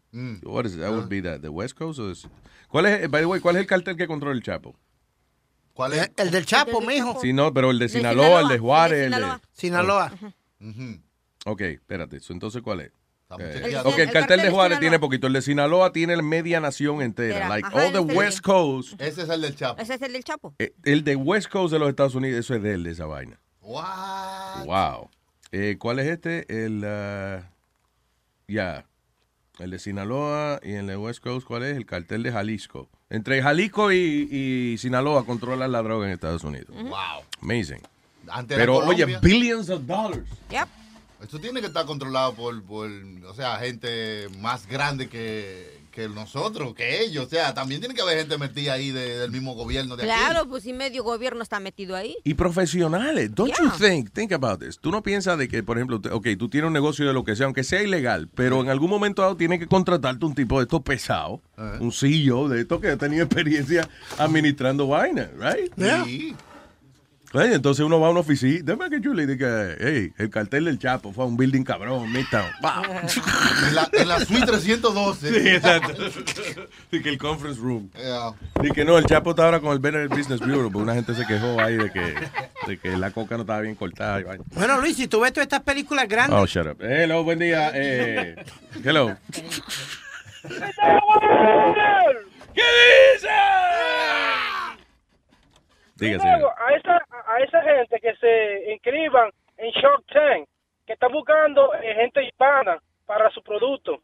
what 0.44 0.66
is 0.66 0.74
it? 0.76 0.82
That 0.82 0.92
would 0.92 1.10
be 1.10 1.22
the, 1.22 1.40
the 1.40 1.50
West 1.50 1.76
Coast. 1.76 2.00
or 2.00 2.12
is- 2.12 2.28
¿Cuál 2.68 2.86
es, 2.86 3.10
by 3.10 3.22
the 3.22 3.26
way, 3.26 3.40
cuál 3.42 3.56
es 3.56 3.62
el 3.62 3.68
cartel 3.68 3.96
que 3.98 4.06
controla 4.06 4.36
el 4.36 4.44
Chapo? 4.44 4.76
¿Cuál 5.80 5.94
es? 5.94 6.12
El 6.18 6.30
del 6.30 6.46
Chapo, 6.46 6.82
mijo. 6.82 7.22
Sí, 7.22 7.32
no, 7.32 7.54
pero 7.54 7.72
el 7.72 7.80
de 7.80 7.88
Sinaloa, 7.88 8.42
el 8.42 8.50
de 8.50 8.60
Juárez, 8.60 9.06
el 9.06 9.12
de... 9.12 9.40
Sinaloa. 9.54 10.12
Ok, 11.46 11.62
espérate. 11.62 12.20
so, 12.20 12.34
Entonces, 12.34 12.62
¿cuál 12.62 12.82
es? 12.82 12.92
Eh, 13.40 13.78
ok, 13.86 13.94
el, 13.98 14.02
El 14.02 14.12
cartel 14.12 14.42
de 14.42 14.50
Juárez 14.50 14.76
Sinaloa. 14.76 14.80
tiene 14.82 15.00
poquito. 15.00 15.28
El 15.28 15.32
de 15.34 15.42
Sinaloa 15.42 15.94
tiene 15.94 16.18
la 16.18 16.22
media 16.22 16.60
nación 16.60 17.02
entera. 17.02 17.48
Like 17.48 17.66
Ajá, 17.66 17.78
all 17.78 17.94
the 17.94 18.00
West 18.00 18.40
es. 18.40 18.42
Coast. 18.42 19.02
Ese 19.02 19.22
es 19.22 19.30
el 19.30 19.40
del 19.40 19.56
Chapo. 19.56 19.82
Ese 19.82 19.94
es 19.94 20.02
el 20.02 20.12
del 20.12 20.24
Chapo. 20.26 20.54
eh, 20.60 20.74
el 20.84 21.06
de 21.06 21.16
West 21.16 21.48
Coast 21.50 21.72
de 21.72 21.80
los 21.80 21.88
Estados 21.88 22.14
Unidos, 22.14 22.42
eso 22.42 22.56
es 22.56 22.62
de 22.62 22.74
él, 22.74 22.84
de 22.84 22.92
esa 22.92 23.06
vaina. 23.06 23.40
What? 23.62 24.66
Wow. 24.66 25.10
Eh, 25.54 25.78
¿Cuál 25.80 26.00
es 26.00 26.08
este? 26.08 26.46
El. 26.66 26.84
ah, 26.86 27.54
ya. 28.50 28.86
El 29.60 29.72
de 29.72 29.80
Sinaloa 29.80 30.60
y 30.62 30.74
el 30.74 30.88
de 30.88 30.98
West 30.98 31.24
Coast, 31.24 31.48
¿cuál 31.48 31.64
es? 31.64 31.78
El 31.78 31.86
cartel 31.86 32.22
de 32.24 32.34
Jalisco. 32.34 32.90
Entre 33.10 33.42
Jalisco 33.42 33.92
y, 33.92 34.28
y 34.32 34.78
Sinaloa 34.78 35.26
controlan 35.26 35.72
la 35.72 35.82
droga 35.82 36.06
en 36.06 36.14
Estados 36.14 36.44
Unidos. 36.44 36.70
Wow. 36.70 37.24
Amazing. 37.42 37.82
Antes 38.28 38.58
Pero, 38.58 38.78
oye, 38.78 39.06
billions 39.22 39.70
of 39.70 39.86
dollars. 39.86 40.28
Esto 41.22 41.40
tiene 41.40 41.60
que 41.60 41.68
estar 41.68 41.86
controlado 41.86 42.34
por, 42.34 42.64
por, 42.64 42.90
o 43.28 43.34
sea, 43.34 43.58
gente 43.58 44.28
más 44.40 44.68
grande 44.68 45.10
que, 45.10 45.79
que 46.08 46.14
nosotros, 46.16 46.74
que 46.74 47.04
ellos. 47.04 47.26
O 47.26 47.30
sea, 47.30 47.54
también 47.54 47.82
tiene 47.82 47.94
que 47.96 48.02
haber 48.02 48.20
gente 48.20 48.38
metida 48.38 48.74
ahí 48.74 48.92
de- 48.92 49.18
del 49.18 49.32
mismo 49.32 49.54
gobierno 49.56 49.96
de 49.98 50.04
Claro, 50.04 50.48
pues 50.48 50.64
si 50.64 50.74
medio 50.74 51.04
gobierno 51.04 51.44
está 51.44 51.60
metido 51.60 51.96
ahí. 51.96 52.16
Y 52.24 52.34
profesionales. 52.36 53.34
Don't 53.34 53.54
you 53.60 53.70
think, 53.80 54.12
think 54.14 54.32
about 54.32 54.60
this. 54.60 54.80
Tú 54.80 54.92
no 54.92 55.04
piensas 55.04 55.38
de 55.38 55.48
que, 55.48 55.64
por 55.64 55.78
ejemplo, 55.78 56.02
ok, 56.12 56.28
tú 56.38 56.50
tienes 56.50 56.68
un 56.68 56.74
negocio 56.74 57.06
de 57.08 57.14
lo 57.14 57.24
que 57.24 57.36
sea, 57.36 57.46
aunque 57.46 57.64
sea 57.64 57.82
ilegal, 57.82 58.30
pero 58.34 58.62
en 58.62 58.70
algún 58.70 58.90
momento 58.90 59.22
dado 59.22 59.36
tienes 59.36 59.60
que 59.60 59.68
contratarte 59.68 60.26
un 60.26 60.36
tipo 60.36 60.58
de 60.60 60.64
estos 60.64 60.82
pesado, 60.82 61.42
un 61.80 61.92
CEO 61.92 62.48
de 62.48 62.62
esto 62.62 62.80
que 62.80 62.90
ha 62.90 62.98
tenido 62.98 63.24
experiencia 63.26 63.88
administrando 64.18 64.88
vainas, 64.88 65.30
right? 65.40 65.74
Sí. 66.06 66.36
Right, 67.32 67.54
Entonces 67.54 67.86
uno 67.86 68.00
va 68.00 68.08
a 68.08 68.10
una 68.10 68.22
oficina, 68.22 68.60
déjame 68.64 68.90
que 68.90 69.00
yo 69.02 69.14
le 69.14 69.28
diga, 69.28 69.76
hey, 69.80 70.12
el 70.18 70.32
cartel 70.32 70.66
del 70.66 70.80
Chapo 70.80 71.14
fue 71.14 71.24
a 71.24 71.28
un 71.28 71.38
building 71.38 71.64
cabrón, 71.64 72.12
Midtown. 72.12 72.50
En 73.68 73.76
la, 73.76 73.88
en 73.94 74.08
la 74.08 74.20
suite 74.26 74.48
312. 74.48 75.30
Sí, 75.30 75.50
exacto. 75.50 75.94
Y 76.92 77.02
que 77.02 77.10
el 77.10 77.18
conference 77.20 77.62
room. 77.62 77.92
Yeah. 77.96 78.32
Y 78.64 78.72
que 78.72 78.84
no, 78.84 78.98
el 78.98 79.06
Chapo 79.06 79.32
está 79.32 79.46
ahora 79.46 79.60
con 79.60 79.74
el 79.74 79.80
Better 79.80 80.08
Business 80.08 80.40
Bureau, 80.40 80.72
porque 80.72 80.84
una 80.84 80.96
gente 80.96 81.14
se 81.14 81.26
quejó 81.28 81.60
ahí 81.62 81.78
de 81.78 81.92
que, 81.92 82.16
de 82.66 82.78
que 82.80 82.98
la 82.98 83.12
coca 83.12 83.36
no 83.36 83.42
estaba 83.42 83.62
bien 83.62 83.76
cortada. 83.76 84.22
y. 84.22 84.24
Bueno, 84.56 84.82
Luis, 84.82 84.98
si 84.98 85.08
tú 85.08 85.20
ves 85.20 85.32
todas 85.32 85.46
estas 85.46 85.62
películas 85.62 86.08
grandes. 86.08 86.40
Oh, 86.40 86.48
shut 86.48 86.66
up. 86.66 86.78
Hello, 86.82 87.24
buen 87.24 87.38
día. 87.38 87.72
Eh, 87.76 88.44
hello. 88.84 89.16
¿Qué 92.54 92.64
dice? 93.14 93.28
Dígase. 96.00 96.28
Luego, 96.28 96.50
a 96.50 96.74
esa, 96.76 96.96
a 97.28 97.40
esa 97.44 97.62
gente 97.64 98.00
que 98.02 98.16
se 98.16 98.72
inscriban 98.74 99.30
en 99.58 99.72
Shark 99.72 100.04
Tank, 100.12 100.48
que 100.86 100.94
están 100.94 101.12
buscando 101.12 101.74
eh, 101.76 101.94
gente 101.96 102.24
hispana 102.26 102.82
para 103.06 103.30
su 103.32 103.42
producto. 103.44 104.02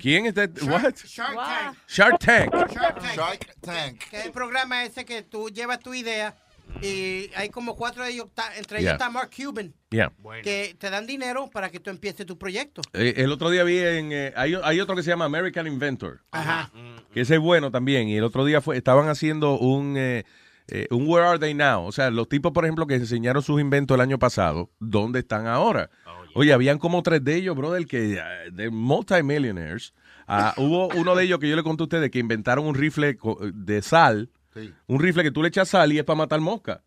¿Quién 0.00 0.26
está? 0.26 0.42
What? 0.64 0.94
Shark 1.06 1.36
Tank. 1.36 1.76
Shark 1.88 2.18
Tank. 2.18 2.54
Shark 2.54 2.98
Tank. 3.00 3.14
Shark 3.16 3.54
Tank. 3.60 3.98
Que 4.10 4.16
es 4.18 4.26
el 4.26 4.32
programa 4.32 4.84
ese 4.84 5.04
que 5.04 5.22
tú 5.22 5.48
llevas 5.48 5.78
tu 5.78 5.94
idea 5.94 6.34
y 6.82 7.30
hay 7.36 7.48
como 7.50 7.76
cuatro 7.76 8.02
de 8.02 8.10
ellos, 8.10 8.26
entre 8.58 8.78
ellos 8.78 8.86
Yeah. 8.88 8.92
está 8.94 9.08
Mark 9.10 9.30
Cuban, 9.34 9.72
Yeah. 9.90 10.10
que 10.42 10.74
te 10.78 10.90
dan 10.90 11.06
dinero 11.06 11.48
para 11.52 11.70
que 11.70 11.78
tú 11.78 11.90
empieces 11.90 12.26
tu 12.26 12.36
proyecto. 12.36 12.82
Eh, 12.92 13.14
el 13.18 13.30
otro 13.30 13.50
día 13.50 13.62
vi 13.62 13.78
en. 13.78 14.10
eh, 14.12 14.32
hay, 14.34 14.54
hay 14.62 14.80
otro 14.80 14.96
que 14.96 15.02
se 15.04 15.10
llama 15.10 15.26
American 15.26 15.66
Inventor. 15.68 16.20
Ajá. 16.32 16.70
Que 17.12 17.20
ese 17.20 17.34
es 17.34 17.40
bueno 17.40 17.70
también. 17.70 18.08
Y 18.08 18.16
el 18.16 18.24
otro 18.24 18.44
día 18.44 18.60
fue, 18.60 18.76
estaban 18.76 19.08
haciendo 19.08 19.56
un. 19.58 19.94
eh, 19.96 20.24
eh, 20.68 20.86
un 20.90 21.06
Where 21.08 21.26
Are 21.26 21.38
They 21.38 21.54
Now? 21.54 21.84
O 21.86 21.92
sea, 21.92 22.10
los 22.10 22.28
tipos, 22.28 22.52
por 22.52 22.64
ejemplo, 22.64 22.86
que 22.86 22.94
enseñaron 22.94 23.42
sus 23.42 23.60
inventos 23.60 23.94
el 23.94 24.00
año 24.00 24.18
pasado, 24.18 24.70
¿dónde 24.80 25.20
están 25.20 25.46
ahora? 25.46 25.90
Oye, 26.34 26.52
habían 26.52 26.78
como 26.78 27.02
tres 27.02 27.24
de 27.24 27.34
ellos, 27.36 27.56
brother, 27.56 27.86
que 27.86 28.14
eh, 28.14 28.22
de 28.52 28.70
multimillionaires. 28.70 29.94
Ah, 30.26 30.54
hubo 30.58 30.88
uno 30.88 31.14
de 31.14 31.24
ellos 31.24 31.38
que 31.38 31.48
yo 31.48 31.56
le 31.56 31.62
conté 31.62 31.82
a 31.82 31.84
ustedes 31.84 32.10
que 32.10 32.18
inventaron 32.18 32.66
un 32.66 32.74
rifle 32.74 33.16
co- 33.16 33.38
de 33.54 33.80
sal, 33.82 34.30
un 34.86 35.00
rifle 35.00 35.22
que 35.22 35.30
tú 35.30 35.42
le 35.42 35.48
echas 35.48 35.68
sal 35.68 35.92
y 35.92 35.98
es 35.98 36.04
para 36.04 36.16
matar 36.18 36.40
mosca. 36.40 36.82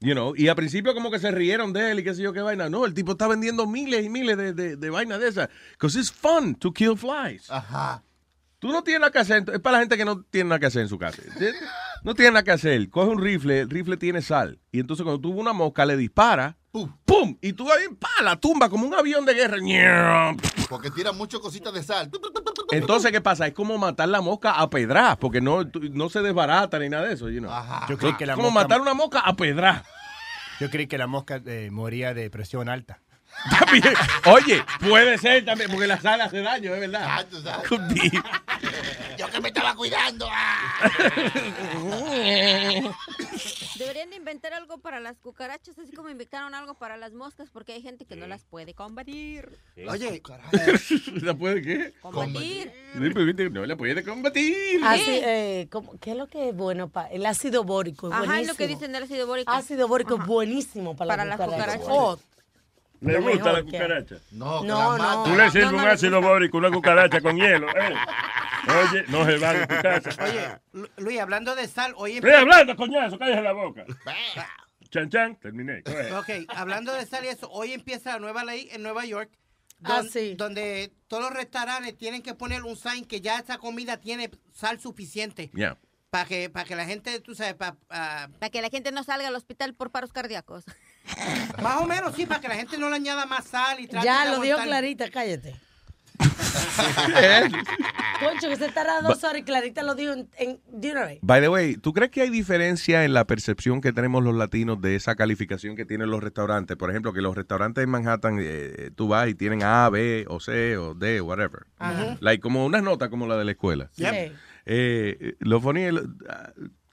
You 0.00 0.12
know, 0.12 0.34
y 0.36 0.48
al 0.48 0.56
principio 0.56 0.92
como 0.92 1.10
que 1.10 1.18
se 1.18 1.30
rieron 1.30 1.72
de 1.72 1.90
él 1.92 2.00
y 2.00 2.04
qué 2.04 2.14
sé 2.14 2.20
yo 2.20 2.32
qué 2.34 2.40
vaina. 2.42 2.68
No, 2.68 2.84
el 2.84 2.92
tipo 2.92 3.12
está 3.12 3.26
vendiendo 3.26 3.66
miles 3.66 4.04
y 4.04 4.10
miles 4.10 4.36
de, 4.36 4.52
de, 4.52 4.76
de 4.76 4.90
vainas 4.90 5.18
de 5.20 5.28
esas. 5.28 5.48
Because 5.72 5.98
it's 5.98 6.12
fun 6.12 6.54
to 6.56 6.72
kill 6.72 6.94
flies. 6.96 7.50
Ajá. 7.50 8.02
Tú 8.58 8.70
no 8.72 8.82
tienes 8.82 9.00
nada 9.00 9.12
que 9.12 9.18
hacer. 9.20 9.44
Es 9.50 9.60
para 9.60 9.76
la 9.78 9.80
gente 9.80 9.96
que 9.96 10.04
no 10.04 10.22
tiene 10.22 10.48
nada 10.50 10.58
que 10.58 10.66
hacer 10.66 10.82
en 10.82 10.88
su 10.88 10.98
casa. 10.98 11.22
No 12.04 12.14
tiene 12.14 12.32
nada 12.32 12.42
que 12.44 12.50
hacer. 12.52 12.88
Coge 12.90 13.08
un 13.10 13.20
rifle, 13.20 13.60
el 13.60 13.70
rifle 13.70 13.96
tiene 13.96 14.20
sal. 14.22 14.60
Y 14.70 14.78
entonces 14.78 15.02
cuando 15.04 15.20
tuvo 15.20 15.40
una 15.40 15.52
mosca, 15.54 15.84
le 15.86 15.96
dispara. 15.96 16.56
¡Pum! 16.70 17.36
Y 17.40 17.52
tú 17.54 17.70
ahí, 17.72 17.84
pa, 17.98 18.22
la 18.22 18.36
tumba 18.36 18.68
como 18.68 18.86
un 18.86 18.94
avión 18.94 19.24
de 19.24 19.32
guerra. 19.32 20.34
Porque 20.68 20.90
tira 20.90 21.12
muchas 21.12 21.40
cositas 21.40 21.72
de 21.72 21.82
sal. 21.82 22.10
Entonces, 22.72 23.10
¿qué 23.10 23.20
pasa? 23.20 23.46
Es 23.46 23.54
como 23.54 23.78
matar 23.78 24.08
la 24.08 24.20
mosca 24.20 24.52
a 24.52 24.68
pedras, 24.68 25.16
porque 25.16 25.40
no, 25.40 25.60
no 25.92 26.08
se 26.10 26.20
desbarata 26.20 26.78
ni 26.78 26.88
nada 26.88 27.06
de 27.06 27.14
eso. 27.14 27.30
You 27.30 27.40
know. 27.40 27.50
Yo 27.88 27.96
creí 27.96 28.14
que 28.16 28.26
la 28.26 28.34
como 28.34 28.50
mosca- 28.50 28.62
matar 28.68 28.80
una 28.80 28.94
mosca 28.94 29.20
a 29.20 29.34
pedras. 29.34 29.82
Yo 30.60 30.68
creí 30.70 30.86
que 30.86 30.98
la 30.98 31.06
mosca 31.06 31.40
eh, 31.46 31.70
moría 31.72 32.12
de 32.12 32.28
presión 32.28 32.68
alta. 32.68 33.00
Oye, 34.26 34.62
puede 34.80 35.18
ser 35.18 35.44
también, 35.44 35.70
porque 35.70 35.86
la 35.86 36.00
sal 36.00 36.20
hace 36.20 36.40
daño, 36.40 36.74
es 36.74 36.80
verdad. 36.80 37.26
Could 37.68 37.82
be. 37.92 38.10
Yo 39.18 39.28
que 39.28 39.40
me 39.40 39.48
estaba 39.48 39.74
cuidando. 39.74 40.26
Deberían 43.78 44.10
de 44.10 44.16
inventar 44.16 44.52
algo 44.54 44.78
para 44.78 45.00
las 45.00 45.18
cucarachas, 45.18 45.78
así 45.78 45.92
como 45.92 46.08
inventaron 46.08 46.54
algo 46.54 46.74
para 46.74 46.96
las 46.96 47.12
moscas, 47.12 47.48
porque 47.52 47.72
hay 47.72 47.82
gente 47.82 48.04
que 48.04 48.16
no 48.16 48.26
las 48.26 48.44
puede 48.44 48.74
combatir. 48.74 49.58
Oye, 49.88 50.22
¿La 51.22 51.34
puede 51.34 51.62
qué? 51.62 51.94
Combatir. 52.00 52.72
No 53.52 53.66
la 53.66 53.76
puede 53.76 54.04
combatir. 54.04 54.80
Así, 54.84 55.20
eh, 55.22 55.68
¿cómo- 55.70 55.98
¿Qué 56.00 56.12
es 56.12 56.16
lo 56.16 56.26
que 56.28 56.48
es 56.50 56.56
bueno 56.56 56.88
para 56.88 57.08
el 57.08 57.26
ácido 57.26 57.64
bórico? 57.64 58.08
Es 58.08 58.12
Ajá, 58.14 58.22
es 58.22 58.28
buenísimo. 58.28 58.52
lo 58.52 58.56
que 58.56 58.68
dicen 58.68 58.92
del 58.92 59.02
ácido 59.04 59.26
bórico. 59.26 59.50
Ácido 59.52 59.88
bórico 59.88 60.16
es 60.20 60.26
buenísimo 60.26 60.96
para, 60.96 61.08
Para 61.10 61.24
las 61.24 61.38
las 61.38 61.48
cucarachas. 61.48 61.76
cucarachas. 61.82 61.98
Oh, 62.00 62.18
¿Le 63.04 63.18
gusta 63.20 63.52
la 63.52 63.62
cucaracha? 63.62 64.16
No, 64.32 64.62
que 64.62 64.68
No, 64.68 64.96
la 64.98 65.04
no. 65.04 65.24
Tú 65.24 65.30
le 65.36 65.50
sirves 65.50 65.72
No, 65.72 65.78
no 65.78 65.82
un 65.84 65.88
ácido 65.88 66.20
bórico, 66.20 66.58
una 66.58 66.70
cucaracha 66.70 67.20
con 67.20 67.36
hielo. 67.36 67.68
eh. 67.70 67.94
Oye, 68.90 69.04
no 69.08 69.24
se 69.26 69.38
va 69.38 69.52
de 69.52 69.66
tu 69.66 69.74
casa. 69.82 70.24
Oye, 70.24 70.58
Lu- 70.72 70.88
Luis, 70.96 71.20
hablando 71.20 71.54
de 71.54 71.68
sal, 71.68 71.92
hoy 71.96 72.14
Estoy 72.16 72.32
hablando, 72.32 72.74
coñazo, 72.76 73.18
cállese 73.18 73.42
la 73.42 73.52
boca. 73.52 73.84
Chan, 74.90 75.10
chan, 75.10 75.36
terminé. 75.40 75.82
Ok, 76.16 76.48
hablando 76.54 76.92
de 76.94 77.04
sal 77.04 77.24
y 77.24 77.28
eso, 77.28 77.50
hoy 77.50 77.72
empieza 77.72 78.12
la 78.12 78.20
nueva 78.20 78.44
ley 78.44 78.68
en 78.70 78.82
Nueva 78.82 79.04
York. 79.04 79.28
Ah, 79.82 80.02
don- 80.02 80.36
Donde 80.36 80.92
todos 81.08 81.24
los 81.24 81.32
restaurantes 81.32 81.96
tienen 81.98 82.22
que 82.22 82.34
poner 82.34 82.62
un 82.62 82.76
sign 82.76 83.04
que 83.04 83.20
ya 83.20 83.38
esa 83.40 83.58
comida 83.58 83.96
tiene 83.98 84.30
sal 84.52 84.78
suficiente. 84.80 85.50
Yeah. 85.52 85.76
Para 86.10 86.26
que, 86.26 86.48
para 86.48 86.64
que 86.64 86.76
la 86.76 86.84
gente, 86.86 87.18
tú 87.20 87.34
sabes, 87.34 87.54
para, 87.54 87.74
Para 87.88 88.50
que 88.50 88.62
la 88.62 88.68
gente 88.70 88.92
no 88.92 89.02
salga 89.02 89.26
al 89.26 89.34
hospital 89.34 89.74
por 89.74 89.90
paros 89.90 90.12
cardíacos. 90.12 90.64
Más 91.62 91.80
o 91.80 91.86
menos, 91.86 92.14
sí, 92.14 92.26
para 92.26 92.40
que 92.40 92.48
la 92.48 92.56
gente 92.56 92.78
no 92.78 92.88
le 92.88 92.96
añada 92.96 93.26
más 93.26 93.46
sal 93.46 93.80
y 93.80 93.86
trate 93.86 94.06
Ya 94.06 94.24
de 94.24 94.32
lo 94.32 94.42
dijo. 94.42 94.58
Clarita, 94.62 95.10
cállate. 95.10 95.54
Concho, 98.20 98.48
que 98.48 98.56
se 98.56 98.70
tarda 98.70 99.00
dos 99.02 99.22
horas 99.24 99.38
y 99.38 99.42
Clarita 99.42 99.82
lo 99.82 99.94
dijo 99.94 100.12
en, 100.12 100.28
en 100.38 100.60
de 100.68 100.92
una 100.92 101.04
vez. 101.04 101.18
By 101.22 101.40
the 101.40 101.48
way, 101.48 101.76
¿tú 101.76 101.92
crees 101.92 102.10
que 102.10 102.22
hay 102.22 102.30
diferencia 102.30 103.04
en 103.04 103.12
la 103.12 103.26
percepción 103.26 103.80
que 103.80 103.92
tenemos 103.92 104.22
los 104.22 104.34
latinos 104.34 104.80
de 104.80 104.94
esa 104.94 105.16
calificación 105.16 105.76
que 105.76 105.84
tienen 105.84 106.10
los 106.10 106.22
restaurantes? 106.22 106.76
Por 106.76 106.90
ejemplo, 106.90 107.12
que 107.12 107.20
los 107.20 107.34
restaurantes 107.34 107.82
en 107.82 107.90
Manhattan, 107.90 108.38
eh, 108.40 108.90
tú 108.94 109.08
vas 109.08 109.28
y 109.28 109.34
tienen 109.34 109.62
A, 109.62 109.88
B, 109.90 110.24
o 110.28 110.40
C, 110.40 110.76
o 110.76 110.94
D, 110.94 111.20
whatever. 111.20 111.66
Ajá. 111.78 112.16
Like, 112.20 112.40
como 112.40 112.64
unas 112.64 112.82
notas 112.82 113.08
como 113.08 113.26
la 113.26 113.36
de 113.36 113.44
la 113.44 113.50
escuela. 113.50 113.90
Yep. 113.96 114.32
Eh, 114.66 115.34
lo 115.40 115.60
funny, 115.60 115.88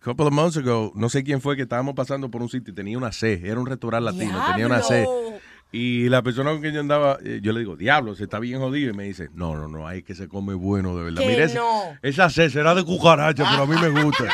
couple 0.03 0.25
of 0.27 0.33
months 0.33 0.57
ago, 0.57 0.91
no 0.95 1.09
sé 1.09 1.23
quién 1.23 1.41
fue 1.41 1.55
que 1.55 1.63
estábamos 1.63 1.93
pasando 1.95 2.29
por 2.29 2.41
un 2.41 2.49
sitio 2.49 2.71
y 2.71 2.75
tenía 2.75 2.97
una 2.97 3.11
C. 3.11 3.41
Era 3.43 3.59
un 3.59 3.65
restaurante 3.65 4.11
latino, 4.11 4.43
tenía 4.51 4.65
una 4.65 4.81
C. 4.81 5.07
Y 5.73 6.09
la 6.09 6.21
persona 6.21 6.51
con 6.51 6.59
quien 6.59 6.73
yo 6.73 6.81
andaba, 6.81 7.17
eh, 7.23 7.39
yo 7.41 7.53
le 7.53 7.59
digo, 7.59 7.77
diablo, 7.77 8.13
se 8.13 8.25
está 8.25 8.39
bien 8.39 8.59
jodido. 8.59 8.91
Y 8.91 8.93
me 8.93 9.05
dice, 9.05 9.29
no, 9.33 9.55
no, 9.55 9.69
no, 9.69 9.87
hay 9.87 10.03
que 10.03 10.15
se 10.15 10.27
come 10.27 10.53
bueno, 10.53 10.97
de 10.97 11.05
verdad. 11.05 11.23
Mira, 11.25 11.47
no. 11.53 11.97
esa 12.01 12.29
C 12.29 12.49
será 12.49 12.75
de 12.75 12.83
cucaracha, 12.83 13.45
pero 13.49 13.63
a 13.63 13.65
mí 13.65 13.75
me 13.79 14.01
gusta. 14.03 14.25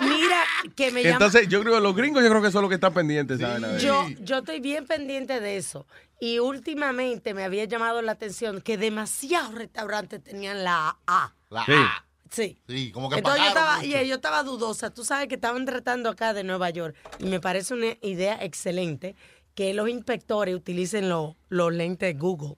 Mira, 0.00 0.42
que 0.74 0.90
me 0.90 1.02
llama. 1.02 1.12
Entonces, 1.16 1.48
yo 1.48 1.60
creo 1.60 1.74
que 1.74 1.80
los 1.82 1.94
gringos, 1.94 2.22
yo 2.22 2.30
creo 2.30 2.40
que 2.40 2.50
son 2.50 2.62
los 2.62 2.70
que 2.70 2.76
están 2.76 2.94
pendientes, 2.94 3.40
¿saben? 3.40 3.78
Yo, 3.78 4.06
yo 4.22 4.38
estoy 4.38 4.60
bien 4.60 4.86
pendiente 4.86 5.38
de 5.40 5.58
eso. 5.58 5.86
Y 6.18 6.38
últimamente 6.38 7.34
me 7.34 7.44
había 7.44 7.66
llamado 7.66 8.00
la 8.00 8.12
atención 8.12 8.62
que 8.62 8.78
demasiados 8.78 9.54
restaurantes 9.54 10.24
tenían 10.24 10.64
la 10.64 10.96
A. 11.06 11.34
La 11.50 11.66
Sí. 11.66 11.72
A. 11.74 12.05
Sí. 12.30 12.58
Sí, 12.68 12.90
como 12.92 13.08
que 13.08 13.16
Entonces 13.18 13.42
yo 13.42 13.48
estaba, 13.48 13.76
mucho. 13.76 13.86
y 13.88 14.08
yo 14.08 14.14
estaba 14.16 14.42
dudosa. 14.42 14.90
Tú 14.90 15.04
sabes 15.04 15.28
que 15.28 15.36
estaban 15.36 15.64
tratando 15.64 16.08
acá 16.10 16.34
de 16.34 16.42
Nueva 16.44 16.70
York. 16.70 16.96
Y 17.18 17.24
me 17.24 17.40
parece 17.40 17.74
una 17.74 17.96
idea 18.02 18.38
excelente 18.42 19.14
que 19.54 19.72
los 19.74 19.88
inspectores 19.88 20.54
utilicen 20.54 21.08
los, 21.08 21.34
los 21.48 21.72
lentes 21.72 22.18
Google. 22.18 22.56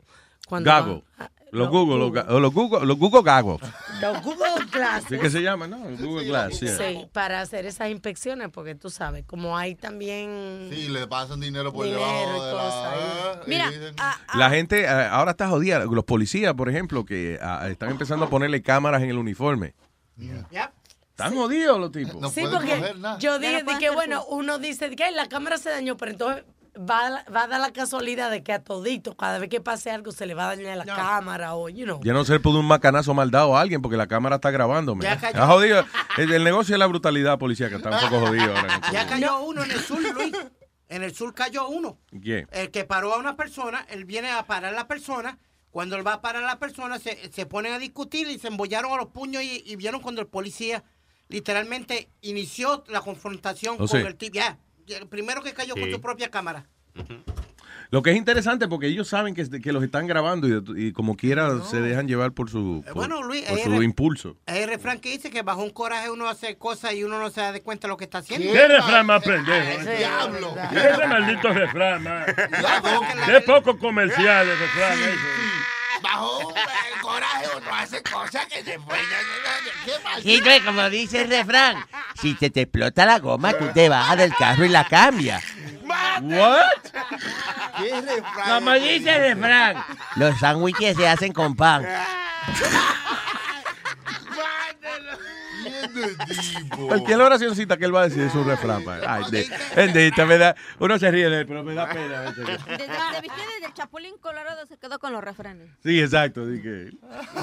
Cuando 0.48 0.70
Gago. 0.70 1.04
van- 1.18 1.30
Los 1.50 1.68
Google, 1.70 1.98
los, 1.98 2.52
Google, 2.52 2.86
los 2.86 2.98
Google 2.98 3.22
Gagos. 3.22 3.60
Los 4.00 4.22
Google 4.22 4.66
Glass. 4.70 5.04
¿Sí 5.08 5.18
que 5.18 5.30
se 5.30 5.40
llama, 5.42 5.66
no? 5.66 5.78
Google 5.98 6.26
Glass, 6.26 6.56
sí. 6.58 6.68
Sí, 6.68 7.06
para 7.12 7.40
hacer 7.40 7.64
esas 7.66 7.90
inspecciones, 7.90 8.48
porque 8.50 8.74
tú 8.74 8.90
sabes, 8.90 9.24
como 9.24 9.56
hay 9.56 9.74
también 9.74 10.68
Sí, 10.72 10.88
le 10.88 11.06
pasan 11.06 11.40
dinero 11.40 11.72
por 11.72 11.84
dinero 11.86 12.02
debajo 12.04 12.36
y 12.36 12.46
de 12.46 12.54
la 12.54 13.40
y 13.46 13.50
Mira, 13.50 13.70
dicen- 13.70 13.94
La 14.34 14.50
gente 14.50 14.82
eh, 14.82 14.88
ahora 14.88 15.30
está 15.32 15.48
jodida. 15.48 15.78
Los 15.84 16.04
policías, 16.04 16.54
por 16.54 16.68
ejemplo, 16.68 17.04
que 17.04 17.38
ah, 17.40 17.66
están 17.70 17.90
empezando 17.90 18.26
a 18.26 18.30
ponerle 18.30 18.62
cámaras 18.62 19.02
en 19.02 19.10
el 19.10 19.18
uniforme. 19.18 19.74
Están 21.10 21.34
jodidos 21.34 21.80
los 21.80 21.90
tipos. 21.90 22.32
sí, 22.32 22.42
porque 22.50 22.94
yo 23.18 23.38
dije 23.38 23.64
que, 23.78 23.90
bueno, 23.90 24.24
uno 24.28 24.58
dice 24.58 24.94
que 24.94 25.04
"Ay, 25.04 25.14
la 25.14 25.28
cámara 25.28 25.58
se 25.58 25.70
dañó, 25.70 25.96
pero 25.96 26.12
entonces 26.12 26.44
va, 26.78 27.24
va 27.34 27.42
a 27.42 27.46
dar 27.48 27.60
la 27.60 27.72
casualidad 27.72 28.30
de 28.30 28.42
que 28.42 28.52
a 28.52 28.62
todito, 28.62 29.16
cada 29.16 29.38
vez 29.38 29.48
que 29.50 29.60
pase 29.60 29.90
algo, 29.90 30.12
se 30.12 30.26
le 30.26 30.34
va 30.34 30.44
a 30.50 30.56
dañar 30.56 30.76
la 30.76 30.84
cámara 30.84 31.54
o, 31.54 31.68
you 31.68 31.84
know. 31.84 32.00
Ya 32.04 32.12
no 32.12 32.24
se 32.24 32.38
pudo 32.40 32.60
un 32.60 32.66
macanazo 32.66 33.14
mal 33.14 33.30
dado 33.30 33.56
a 33.56 33.60
alguien 33.60 33.82
porque 33.82 33.96
la 33.96 34.06
cámara 34.06 34.36
está 34.36 34.50
grabándome. 34.50 35.04
Ya 35.04 35.16
cayó. 35.18 35.28
Está 35.34 35.46
jodido. 35.46 35.84
El, 36.16 36.32
el 36.32 36.44
negocio 36.44 36.74
es 36.74 36.78
la 36.78 36.86
brutalidad 36.86 37.38
policía 37.38 37.68
que 37.68 37.76
está 37.76 37.90
un 37.90 38.00
poco 38.10 38.20
jodido 38.26 38.56
ahora. 38.56 38.80
Ya 38.92 39.06
cayó 39.06 39.40
uno 39.40 39.62
en 39.64 39.70
el 39.70 39.80
sur, 39.80 40.00
Luis. 40.14 40.32
En 40.88 41.02
el 41.02 41.14
sur 41.14 41.34
cayó 41.34 41.68
uno. 41.68 41.98
¿Qué? 42.22 42.46
El 42.50 42.70
que 42.70 42.84
paró 42.84 43.12
a 43.14 43.18
una 43.18 43.36
persona, 43.36 43.84
él 43.90 44.04
viene 44.06 44.30
a 44.30 44.46
parar 44.46 44.72
a 44.72 44.76
la 44.76 44.86
persona. 44.88 45.38
Cuando 45.70 45.96
él 45.96 46.06
va 46.06 46.14
a 46.14 46.20
parar 46.22 46.42
a 46.44 46.46
la 46.46 46.58
persona, 46.58 46.98
se, 46.98 47.30
se 47.30 47.44
ponen 47.44 47.74
a 47.74 47.78
discutir 47.78 48.26
y 48.28 48.38
se 48.38 48.48
embollaron 48.48 48.90
a 48.92 48.96
los 48.96 49.08
puños 49.08 49.42
y, 49.42 49.62
y 49.66 49.76
vieron 49.76 50.00
cuando 50.00 50.22
el 50.22 50.26
policía 50.26 50.82
literalmente 51.28 52.08
inició 52.22 52.84
la 52.88 53.00
confrontación 53.02 53.74
Oh, 53.74 53.78
con 53.86 53.88
sí. 53.88 53.96
el 53.98 54.16
tipo. 54.16 54.34
Ya, 54.34 54.48
el 54.48 54.67
primero 55.08 55.42
que 55.42 55.52
cayó 55.52 55.74
con 55.74 55.84
Sí. 55.84 55.92
su 55.92 56.00
propia 56.00 56.30
cámara. 56.30 56.66
Lo 57.90 58.02
que 58.02 58.10
es 58.10 58.16
interesante 58.18 58.68
porque 58.68 58.86
ellos 58.88 59.08
saben 59.08 59.34
que, 59.34 59.48
que 59.62 59.72
los 59.72 59.82
están 59.82 60.06
grabando 60.06 60.46
y, 60.46 60.88
y 60.88 60.92
como 60.92 61.16
quiera 61.16 61.62
se 61.64 61.80
dejan 61.80 62.06
llevar 62.06 62.32
por 62.32 62.50
su, 62.50 62.82
por, 62.84 62.94
bueno, 62.94 63.22
Luis, 63.22 63.44
por 63.46 63.58
su 63.58 63.82
impulso. 63.82 64.36
Hay 64.44 64.62
el 64.62 64.68
refrán 64.68 65.00
que 65.00 65.10
dice 65.10 65.30
que 65.30 65.40
bajo 65.40 65.62
un 65.62 65.70
coraje 65.70 66.10
uno 66.10 66.28
hace 66.28 66.56
cosas 66.58 66.92
y 66.92 67.02
uno 67.04 67.18
no 67.18 67.30
se 67.30 67.40
da 67.40 67.50
de 67.52 67.62
cuenta 67.62 67.86
de 67.86 67.92
lo 67.92 67.96
que 67.96 68.04
está 68.04 68.18
haciendo. 68.18 68.52
¿Qué 68.52 68.68
refrán 68.68 69.06
más 69.06 69.22
pendejo? 69.22 69.80
Ese 69.80 69.94
eh? 69.94 69.98
diablo. 69.98 70.54
Ese 70.70 71.06
maldito 71.06 71.48
refrán, 71.48 72.02
man. 72.02 72.24
Qué 73.24 73.40
poco 73.46 73.78
comercial 73.78 74.46
el 74.46 74.58
refrán 74.58 74.98
ese. 74.98 75.18
Bajo 76.02 76.50
el 76.50 77.00
coraje 77.00 77.46
uno 77.56 77.74
hace 77.74 78.02
cosas 78.02 78.46
que 78.46 78.62
después... 78.62 79.00
Y 80.24 80.40
como 80.64 80.88
dice 80.90 81.22
el 81.22 81.30
refrán, 81.30 81.84
si 82.20 82.34
te, 82.34 82.50
te 82.50 82.62
explota 82.62 83.06
la 83.06 83.18
goma, 83.18 83.52
tú 83.52 83.66
te 83.72 83.88
bajas 83.88 84.18
del 84.18 84.34
carro 84.34 84.64
y 84.64 84.68
la 84.68 84.84
cambias. 84.84 85.42
What? 86.20 86.62
¿Qué 87.78 88.00
refrán? 88.00 88.48
Como 88.48 88.72
dice 88.74 89.16
el 89.16 89.34
refrán, 89.34 89.84
los 90.16 90.38
sándwiches 90.38 90.96
se 90.96 91.08
hacen 91.08 91.32
con 91.32 91.56
pan. 91.56 91.86
Cualquier 96.86 97.20
oracioncita 97.20 97.76
que 97.76 97.84
él 97.84 97.94
va 97.94 98.02
a 98.02 98.08
decir 98.08 98.22
es 98.22 98.34
un 98.34 98.46
refrán. 98.46 98.84
Ay, 99.06 99.24
bendita, 99.74 100.26
me 100.26 100.38
da, 100.38 100.54
uno 100.78 100.98
se 100.98 101.10
ríe 101.10 101.28
de 101.28 101.40
él, 101.40 101.46
pero 101.46 101.62
me 101.62 101.74
da 101.74 101.88
pena. 101.88 102.22
Desde 102.32 102.44
desde 102.46 103.66
el 103.66 103.74
Chapulín 103.74 104.16
Colorado 104.18 104.66
se 104.66 104.76
quedó 104.78 104.98
con 104.98 105.12
los 105.12 105.22
refranes. 105.22 105.68
Sí, 105.82 106.00
exacto. 106.00 106.44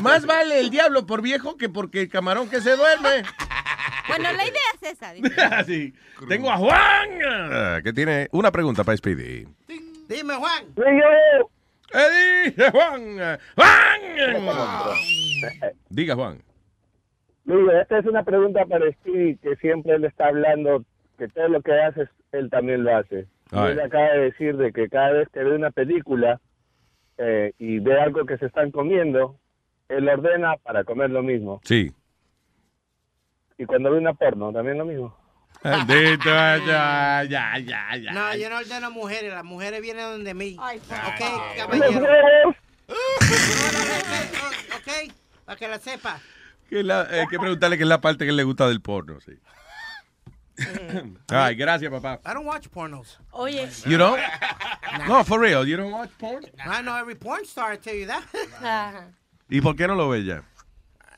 Más 0.01 0.25
vale 0.25 0.59
el 0.59 0.69
diablo 0.69 1.05
por 1.05 1.21
viejo 1.21 1.57
que 1.57 1.69
porque 1.69 2.01
el 2.01 2.09
camarón 2.09 2.49
que 2.49 2.61
se 2.61 2.75
duerme. 2.75 3.23
Bueno, 4.07 4.31
la 4.31 4.45
idea 4.45 4.61
es 4.81 4.93
esa. 4.93 5.13
Así. 5.57 5.93
Tengo 6.29 6.51
a 6.51 6.57
Juan, 6.57 7.09
ah, 7.25 7.79
que 7.83 7.91
tiene 7.93 8.29
una 8.31 8.51
pregunta 8.51 8.83
para 8.83 8.97
Speedy. 8.97 9.47
Dime, 10.07 10.35
Juan. 10.35 10.65
¡Eh, 11.93 12.45
dice 12.45 12.71
Juan! 12.71 13.39
¡Juan! 13.55 14.01
Diga, 15.89 16.15
Juan. 16.15 16.44
Mira, 17.45 17.81
esta 17.81 17.99
es 17.99 18.05
una 18.05 18.23
pregunta 18.23 18.65
para 18.65 18.91
Steve, 18.91 19.37
que 19.41 19.55
siempre 19.57 19.97
le 19.99 20.07
está 20.07 20.27
hablando 20.27 20.83
que 21.17 21.27
todo 21.27 21.47
lo 21.47 21.61
que 21.61 21.73
haces, 21.73 22.09
él 22.31 22.49
también 22.49 22.83
lo 22.83 22.97
hace. 22.97 23.27
Y 23.51 23.55
Ay. 23.55 23.71
él 23.73 23.79
acaba 23.81 24.09
de 24.09 24.19
decir 24.19 24.57
de 24.57 24.73
que 24.73 24.89
cada 24.89 25.11
vez 25.11 25.29
que 25.29 25.43
ve 25.43 25.55
una 25.55 25.71
película 25.71 26.41
eh, 27.17 27.53
y 27.59 27.79
ve 27.79 27.99
algo 27.99 28.25
que 28.25 28.37
se 28.37 28.47
están 28.47 28.71
comiendo, 28.71 29.37
él 29.87 30.09
ordena 30.09 30.57
para 30.57 30.83
comer 30.83 31.11
lo 31.11 31.21
mismo. 31.21 31.61
Sí. 31.63 31.93
Y 33.57 33.65
cuando 33.65 33.91
ve 33.91 33.99
una 33.99 34.13
porno, 34.13 34.51
también 34.51 34.77
lo 34.77 34.85
mismo. 34.85 35.15
Bendito, 35.63 36.25
ya, 36.67 37.23
ya, 37.29 37.57
ya, 37.59 37.95
ya. 37.95 38.11
No, 38.11 38.35
yo 38.35 38.49
no 38.49 38.57
ordeno 38.57 38.91
mujeres, 38.91 39.31
las 39.33 39.45
mujeres 39.45 39.81
vienen 39.81 40.03
donde 40.05 40.33
mí. 40.33 40.57
ok, 40.59 40.73
¡Los 40.89 41.55
caballero. 41.57 42.49
ok, 44.77 45.13
para 45.45 45.57
que 45.57 45.67
la 45.67 45.79
sepa. 45.79 46.19
Que 46.69 46.83
la- 46.83 47.01
hay 47.01 47.27
que 47.27 47.37
preguntarle 47.39 47.77
qué 47.77 47.83
es 47.83 47.89
la 47.89 48.01
parte 48.01 48.25
que 48.25 48.31
le 48.31 48.43
gusta 48.43 48.67
del 48.67 48.81
porno, 48.81 49.19
sí. 49.21 49.33
Ay, 51.27 51.55
gracias, 51.55 51.91
papá. 51.91 52.21
I 52.25 52.33
don't 52.33 52.45
watch 52.47 52.67
pornos. 52.69 53.19
Oye. 53.31 53.69
You 53.85 53.97
don't? 53.97 54.19
No, 55.07 55.23
for 55.25 55.39
real, 55.39 55.65
you 55.67 55.75
don't 55.75 55.91
watch 55.91 56.11
porn? 56.17 56.45
I 56.65 56.81
know 56.81 56.95
every 56.97 57.15
porn 57.15 57.43
star, 57.43 57.73
I 57.73 57.77
tell 57.77 57.95
you 57.95 58.07
that. 58.07 58.23
¿Y 59.49 59.59
por 59.61 59.75
qué 59.75 59.87
no 59.87 59.95
lo 59.95 60.07
ves 60.09 60.25
ya? 60.25 60.43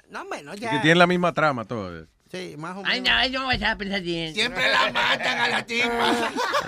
no, 0.10 0.26
bueno, 0.28 0.56
ya. 0.56 0.72
que 0.72 0.80
tiene 0.80 0.96
la 0.96 1.06
misma 1.08 1.34
trama 1.34 1.66
todo. 1.66 2.08
Sí, 2.32 2.56
más 2.58 2.78
o 2.78 2.84
menos. 2.84 2.92
Ay, 2.92 3.02
no, 3.02 3.34
yo 3.34 3.40
no 3.40 3.46
voy 3.46 3.64
a 3.64 3.76
pensar 3.78 4.02
bien. 4.02 4.34
Siempre 4.34 4.70
la 4.70 4.92
matan 4.92 5.40
a 5.40 5.48
la 5.48 5.66
tipa. 5.66 6.14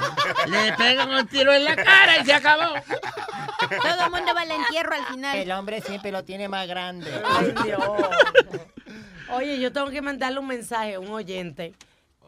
Le 0.47 0.73
pegan 0.73 1.09
un 1.13 1.27
tiro 1.27 1.53
en 1.53 1.65
la 1.65 1.75
cara 1.75 2.17
y 2.21 2.25
se 2.25 2.33
acabó. 2.33 2.75
Todo 3.69 4.05
el 4.05 4.11
mundo 4.11 4.33
va 4.33 4.41
al 4.41 4.51
entierro 4.51 4.95
al 4.95 5.05
final. 5.05 5.37
El 5.37 5.51
hombre 5.51 5.81
siempre 5.81 6.11
lo 6.11 6.23
tiene 6.23 6.47
más 6.47 6.67
grande. 6.67 7.11
Ay, 7.25 7.53
Dios. 7.63 7.81
Oye, 9.31 9.59
yo 9.59 9.71
tengo 9.71 9.89
que 9.89 10.01
mandarle 10.01 10.39
un 10.39 10.47
mensaje 10.47 10.95
a 10.95 10.99
un 10.99 11.09
oyente 11.09 11.73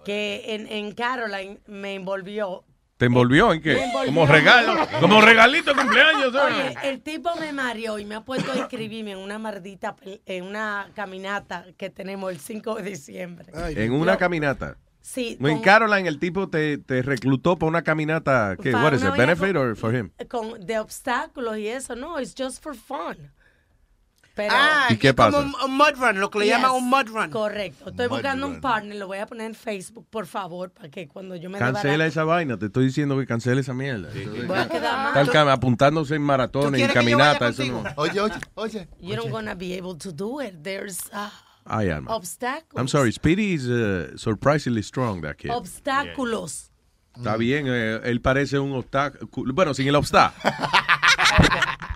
que 0.06 0.44
en, 0.48 0.68
en 0.68 0.92
Caroline 0.94 1.60
me 1.68 1.96
envolvió. 1.96 2.64
¿Te 3.02 3.08
envolvió 3.08 3.52
en 3.52 3.62
qué? 3.64 3.84
Envolvió. 3.84 4.06
Como 4.14 4.28
regalo, 4.28 4.88
como 5.00 5.22
regalito 5.22 5.74
de 5.74 5.82
cumpleaños. 5.82 6.36
¿eh? 6.36 6.38
Oye, 6.38 6.78
el 6.92 7.02
tipo 7.02 7.32
me 7.40 7.52
mareó 7.52 7.98
y 7.98 8.06
me 8.06 8.14
ha 8.14 8.22
puesto 8.22 8.52
a 8.52 8.58
inscribirme 8.58 9.14
en 9.14 9.18
una 9.18 9.40
maldita, 9.40 9.96
pel- 9.96 10.22
en 10.28 10.44
una 10.46 10.88
caminata 10.94 11.66
que 11.80 11.90
tenemos 11.90 12.32
el 12.32 12.40
5 12.40 12.76
de 12.76 12.84
diciembre. 12.84 13.52
En 13.76 13.92
una 13.94 14.18
caminata. 14.18 14.78
Sí, 15.02 15.36
En 15.40 15.56
con- 15.56 15.62
Caroline, 15.64 16.08
el 16.08 16.20
tipo 16.20 16.48
te, 16.48 16.78
te 16.78 17.02
reclutó 17.02 17.58
para 17.58 17.70
una 17.70 17.82
caminata. 17.82 18.56
¿Qué? 18.62 18.72
What 18.72 18.94
is 18.94 19.02
it? 19.02 19.10
Benefit 19.18 19.54
con- 19.54 19.58
or 19.58 19.76
for 19.76 19.96
him? 19.96 20.12
con 20.30 20.64
de 20.64 20.78
obstáculos 20.78 21.58
y 21.58 21.70
eso, 21.70 21.96
no, 21.96 22.20
it's 22.22 22.36
just 22.38 22.62
for 22.62 22.76
fun. 22.76 23.18
Pero, 24.34 24.54
Ah, 24.56 24.88
¿Y 24.90 24.96
qué 24.96 25.10
es 25.10 25.14
como 25.14 25.38
un, 25.40 25.54
un 25.66 25.78
mud 25.78 25.92
run, 25.98 26.20
lo 26.22 26.30
que 26.32 26.40
le 26.40 26.46
Yes, 26.46 26.54
llaman 26.56 26.72
un 26.72 26.90
mud 26.90 27.06
run. 27.08 27.30
Correcto. 27.32 27.90
Estoy 27.90 28.08
Mud 28.08 28.14
buscando 28.16 28.48
run. 28.48 28.56
un 28.56 28.62
partner, 28.62 28.96
lo 28.98 29.08
voy 29.08 29.18
a 29.18 29.26
poner 29.26 29.48
en 29.48 29.56
Facebook, 29.56 30.08
por 30.10 30.26
favor, 30.26 30.72
para 30.72 30.90
que 30.90 31.08
cuando 31.10 31.36
yo 31.36 31.50
me 31.50 31.58
Cancela 31.60 32.06
esa 32.06 32.24
vaina. 32.24 32.58
Te 32.58 32.68
estoy 32.68 32.86
diciendo 32.86 33.18
que 33.20 33.26
cancele 33.28 33.60
esa 33.62 33.74
mierda. 33.74 34.10
Voy 34.48 34.58
a 34.58 34.68
quedar 34.70 35.14
mal. 35.14 35.50
Apuntándose 35.50 36.16
en 36.16 36.22
maratones 36.22 36.82
vaya 36.82 36.94
caminatas. 36.94 37.60
Eso 37.60 37.72
no. 37.72 37.84
Oye, 37.98 38.20
oye, 38.22 38.34
oye. 38.56 38.88
You're 39.02 39.18
not 39.24 39.32
gonna 39.32 39.54
be 39.56 39.74
able 39.78 39.98
to 39.98 40.12
do 40.14 40.40
it. 40.42 40.54
There's 40.64 41.00
uh, 41.14 41.30
I 41.68 41.90
am. 41.92 42.08
obstáculos. 42.08 42.80
I'm 42.80 42.88
sorry. 42.88 43.12
Speedy 43.12 43.54
is 43.54 43.68
uh, 43.68 44.16
surprisingly 44.18 44.82
strong, 44.82 45.22
that 45.22 45.38
kid. 45.38 45.52
Obstáculos. 45.52 46.70
Está 47.18 47.36
bien. 47.36 47.66
eh, 47.68 48.00
él 48.06 48.22
parece 48.22 48.58
un 48.60 48.72
obstáculo. 48.72 49.54
Bueno, 49.54 49.74
sin 49.74 49.88
el 49.90 49.96
obstáculo. 49.96 50.54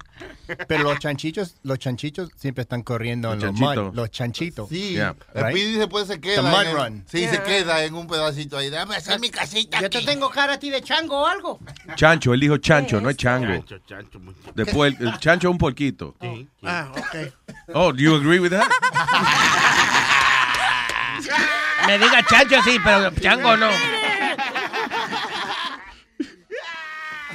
Pero 0.68 0.84
los 0.84 1.00
chanchitos, 1.00 1.56
los 1.64 1.80
chanchitos 1.80 2.30
siempre 2.36 2.64
están 2.64 2.84
corriendo 2.84 3.34
Los 3.34 3.44
en 3.44 3.50
los 3.50 3.60
chanchitos. 3.60 3.86
mud, 3.88 3.96
los 3.96 4.12
chanchitos. 4.12 4.70
Sí, 4.70 4.94
Yeah, 4.94 5.16
el 5.34 5.44
right? 5.44 5.56
Speedy 5.56 5.78
después 5.78 6.08
se 6.08 6.20
queda. 6.20 6.36
The 6.36 6.42
mud 6.50 6.62
en 6.68 6.76
run. 6.76 7.06
Sí, 7.08 7.28
se 7.28 7.42
queda 7.44 7.84
en 7.84 7.94
un 7.96 8.08
pedacito 8.08 8.58
ahí. 8.58 8.70
Déjame 8.70 8.96
hacer 8.96 9.20
mi 9.20 9.30
casita. 9.30 9.82
Yo 9.82 9.90
te 9.90 10.02
tengo 10.02 10.30
cara 10.30 10.54
a 10.54 10.60
ti 10.60 10.70
de 10.70 10.82
chango 10.82 11.22
o 11.22 11.26
algo. 11.28 11.60
Chancho, 11.96 12.34
él 12.34 12.40
dijo 12.40 12.58
chancho, 12.58 13.02
no 13.02 13.10
es 13.10 13.18
chango. 13.18 13.48
Chancho, 13.48 13.80
chancho, 13.88 14.20
muchacho. 14.20 14.52
Después, 14.56 14.96
el, 15.00 15.08
el 15.08 15.20
chancho 15.20 15.48
es 15.48 15.52
un 15.52 15.58
porquito. 15.58 16.16
Ah, 16.64 16.92
ok. 16.92 17.34
Oh, 17.74 17.92
do 17.92 18.00
you 18.00 18.16
agree 18.16 18.40
with 18.40 18.52
that? 18.52 18.70
Me 21.88 21.98
diga 22.00 22.24
chancho 22.28 22.62
sí, 22.64 22.78
pero 22.84 23.12
chango 23.22 23.56
no. 23.58 23.70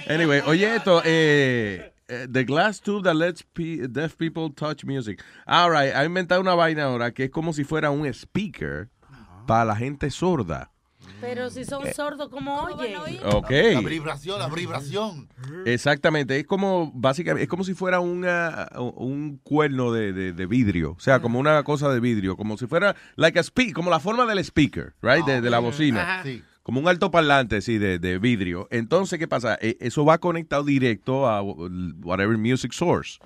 Anyway, 0.08 0.42
oye 0.46 0.74
esto, 0.76 1.02
eh, 1.04 1.89
the 2.30 2.44
glass 2.44 2.80
tube 2.80 3.04
that 3.04 3.14
lets 3.14 3.42
pe- 3.42 3.86
deaf 3.88 4.16
people 4.16 4.50
touch 4.54 4.84
music. 4.84 5.22
All 5.46 5.70
right, 5.70 5.94
ha 5.94 6.04
inventado 6.04 6.40
una 6.40 6.54
vaina 6.54 6.84
ahora 6.84 7.12
que 7.12 7.24
es 7.24 7.30
como 7.30 7.52
si 7.52 7.64
fuera 7.64 7.90
un 7.90 8.06
speaker 8.12 8.88
para 9.46 9.64
la 9.64 9.76
gente 9.76 10.10
sorda. 10.10 10.70
Pero 11.20 11.50
si 11.50 11.64
son 11.64 11.82
sordos, 11.94 12.28
¿cómo 12.28 12.62
oyen? 12.62 12.96
Ok. 13.24 13.50
La 13.50 13.80
vibración, 13.80 14.38
la 14.38 14.48
vibración. 14.48 15.28
Exactamente, 15.66 16.38
es 16.38 16.46
como 16.46 16.92
básicamente, 16.94 17.42
es 17.44 17.48
como 17.48 17.64
si 17.64 17.74
fuera 17.74 18.00
una, 18.00 18.68
un 18.76 19.38
cuerno 19.42 19.92
de, 19.92 20.12
de- 20.12 20.32
de 20.32 20.46
vidrio, 20.46 20.92
o 20.92 21.00
sea, 21.00 21.20
como 21.20 21.38
una 21.38 21.62
cosa 21.64 21.90
de 21.92 22.00
vidrio, 22.00 22.36
como 22.36 22.56
si 22.56 22.66
fuera, 22.66 22.94
like 23.16 23.38
a 23.38 23.42
speak, 23.42 23.72
como 23.72 23.90
la 23.90 23.98
forma 24.00 24.24
del 24.26 24.38
speaker, 24.38 24.94
right, 25.02 25.24
de, 25.24 25.40
de 25.40 25.50
la 25.50 25.58
bocina, 25.58 26.02
Ajá. 26.02 26.22
Sí. 26.22 26.42
Como 26.62 26.80
un 26.80 26.88
altoparlante, 26.88 27.60
sí, 27.62 27.78
de, 27.78 27.98
de 27.98 28.18
vidrio. 28.18 28.68
Entonces, 28.70 29.18
¿qué 29.18 29.26
pasa? 29.28 29.58
E- 29.60 29.76
Eso 29.80 30.04
va 30.04 30.18
conectado 30.18 30.64
directo 30.64 31.28
a 31.28 31.42
whatever 31.42 32.36
music 32.38 32.72
source. 32.72 33.18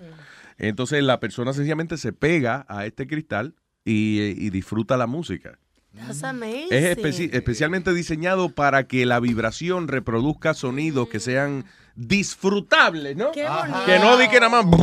Entonces, 0.59 1.03
la 1.03 1.19
persona 1.21 1.53
sencillamente 1.53 1.97
se 1.97 2.13
pega 2.13 2.65
a 2.69 2.87
este 2.87 3.07
cristal 3.07 3.55
y, 3.85 4.21
y 4.37 4.51
disfruta 4.51 4.97
la 4.97 5.07
música. 5.07 5.59
That's 5.95 6.25
amazing. 6.25 6.69
Es 6.73 6.97
especi- 6.97 7.31
especialmente 7.33 7.93
diseñado 7.95 8.49
para 8.49 8.87
que 8.87 9.07
la 9.07 9.21
vibración 9.21 9.87
reproduzca 9.89 10.55
sonidos 10.55 11.09
que 11.09 11.21
sean 11.21 11.65
disfrutables, 11.97 13.17
¿no? 13.17 13.31
Qué. 13.33 13.47
Que 13.87 13.99
no 13.99 14.17
di 14.17 14.29
que 14.29 14.41
nada 14.41 14.63
más 14.63 14.81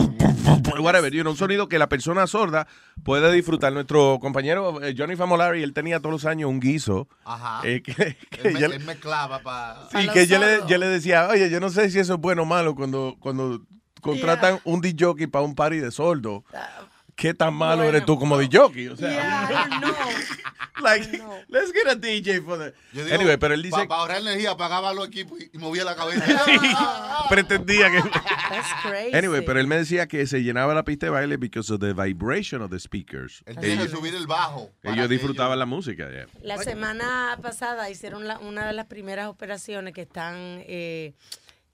whatever, 0.79 1.11
you 1.11 1.21
know, 1.21 1.31
un 1.31 1.37
sonido 1.37 1.67
que 1.67 1.77
la 1.77 1.87
persona 1.89 2.25
sorda 2.27 2.67
puede 3.03 3.31
disfrutar. 3.31 3.73
Nuestro 3.73 4.17
compañero 4.21 4.81
eh, 4.81 4.95
Johnny 4.97 5.15
Famolari, 5.15 5.61
él 5.63 5.73
tenía 5.73 5.99
todos 5.99 6.11
los 6.13 6.25
años 6.25 6.49
un 6.49 6.59
guiso. 6.59 7.07
Ajá. 7.25 7.61
eh, 7.67 7.81
que, 7.83 7.93
que 8.29 8.47
Él 8.47 8.53
me, 8.53 8.59
yo- 8.59 8.67
él 8.67 8.83
me 8.85 8.95
clava 8.95 9.39
para. 9.39 9.87
y 10.01 10.07
que 10.09 10.25
yo 10.27 10.39
le, 10.39 10.59
yo 10.67 10.77
le 10.77 10.87
decía, 10.87 11.27
oye, 11.29 11.49
yo 11.49 11.59
no 11.59 11.69
sé 11.69 11.89
si 11.89 11.99
eso 11.99 12.15
es 12.15 12.19
bueno 12.19 12.43
o 12.43 12.45
malo 12.45 12.75
cuando, 12.75 13.15
cuando 13.19 13.61
contratan 14.01 14.59
un 14.63 14.81
DJ 14.81 15.27
para 15.27 15.43
un 15.45 15.55
party 15.55 15.77
de 15.77 15.91
sordo. 15.91 16.43
¿Qué 17.15 17.33
tan 17.35 17.53
malo 17.53 17.83
eres 17.83 18.05
tú 18.05 18.17
como 18.17 18.37
DJ? 18.37 18.59
O 18.89 18.95
sea, 18.95 19.49
like, 20.83 21.21
let's 21.49 21.71
get 21.73 21.87
a 21.87 21.95
DJ 21.95 22.43
for 22.43 22.57
the... 22.57 22.73
Yo 22.93 23.03
digo, 23.05 23.15
anyway, 23.15 23.37
pero 23.37 23.53
él 23.53 23.61
dice... 23.61 23.85
Para 23.87 24.01
ahorrar 24.01 24.21
energía, 24.21 24.51
apagaba 24.51 24.93
los 24.93 25.07
equipos 25.07 25.39
y, 25.39 25.49
y 25.53 25.57
movía 25.57 25.83
la 25.83 25.95
cabeza. 25.95 26.25
Sí, 26.45 26.57
pretendía 27.29 27.89
que... 27.91 28.01
That's 28.01 28.67
crazy. 28.83 29.15
Anyway, 29.15 29.41
pero 29.45 29.59
él 29.59 29.67
me 29.67 29.77
decía 29.77 30.07
que 30.07 30.25
se 30.27 30.41
llenaba 30.43 30.73
la 30.73 30.83
pista 30.83 31.05
de 31.05 31.11
baile 31.11 31.37
because 31.37 31.71
of 31.73 31.79
the 31.79 31.93
vibration 31.93 32.61
of 32.61 32.69
the 32.71 32.79
speakers. 32.79 33.43
Él 33.45 33.57
tiene 33.57 33.77
que 33.77 33.83
Ellos, 33.83 33.91
subir 33.91 34.15
el 34.15 34.27
bajo. 34.27 34.69
ellos 34.83 35.07
disfrutaban 35.09 35.57
la 35.59 35.65
música. 35.65 36.09
yeah. 36.09 36.27
La 36.41 36.57
semana 36.57 37.37
pasada 37.41 37.89
hicieron 37.89 38.27
la- 38.27 38.39
una 38.39 38.67
de 38.67 38.73
las 38.73 38.85
primeras 38.87 39.27
operaciones 39.27 39.93
que 39.93 40.01
están 40.01 40.35
eh, 40.67 41.13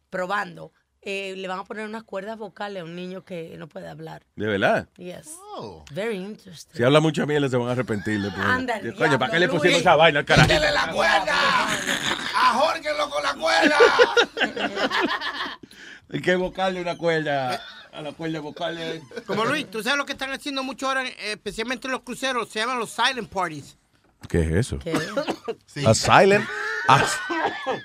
probando. 0.09 0.71
Eh, 1.01 1.35
le 1.37 1.47
van 1.47 1.59
a 1.59 1.63
poner 1.63 1.85
unas 1.85 2.03
cuerdas 2.03 2.37
vocales 2.37 2.81
a 2.81 2.85
un 2.85 2.95
niño 2.95 3.23
que 3.23 3.55
no 3.57 3.67
puede 3.67 3.87
hablar. 3.87 4.23
De 4.35 4.45
verdad. 4.47 4.89
Yes. 4.97 5.29
Oh. 5.55 5.85
Very 5.91 6.17
interesting. 6.17 6.75
Si 6.75 6.83
habla 6.83 6.99
mucha 6.99 7.25
miel, 7.25 7.49
se 7.49 7.55
van 7.55 7.69
a 7.69 7.71
arrepentir. 7.71 8.19
Ándale, 8.35 8.93
Coño, 8.93 9.17
¿para 9.17 9.31
qué 9.31 9.39
le 9.39 9.47
pusieron 9.47 9.73
Luis. 9.73 9.81
esa 9.81 9.95
vaina 9.95 10.19
al 10.19 10.25
carajo? 10.25 10.47
¡Quítale 10.49 10.71
la 10.71 10.91
cuerda! 10.91 11.67
¡Ajórquenlo 12.35 13.09
con 13.09 13.23
la 13.23 13.33
cuerda! 13.35 13.77
Hay 16.11 16.21
que 16.21 16.35
buscarle 16.35 16.81
una 16.81 16.97
cuerda 16.97 17.61
a 17.91 18.01
la 18.01 18.11
cuerda 18.13 18.39
vocal. 18.39 19.01
Como 19.25 19.45
Luis, 19.45 19.69
tú 19.69 19.83
sabes 19.83 19.97
lo 19.97 20.05
que 20.05 20.13
están 20.13 20.31
haciendo 20.31 20.63
mucho 20.63 20.87
ahora, 20.87 21.05
eh, 21.05 21.13
especialmente 21.31 21.87
en 21.87 21.91
los 21.93 22.01
cruceros, 22.01 22.49
se 22.49 22.59
llaman 22.59 22.79
los 22.79 22.91
silent 22.91 23.29
parties. 23.29 23.77
¿Qué 24.27 24.41
es 24.41 24.51
eso? 24.51 24.79
Sí. 25.65 25.85
A 25.85 25.93
silent. 25.93 26.45
a- 26.87 27.05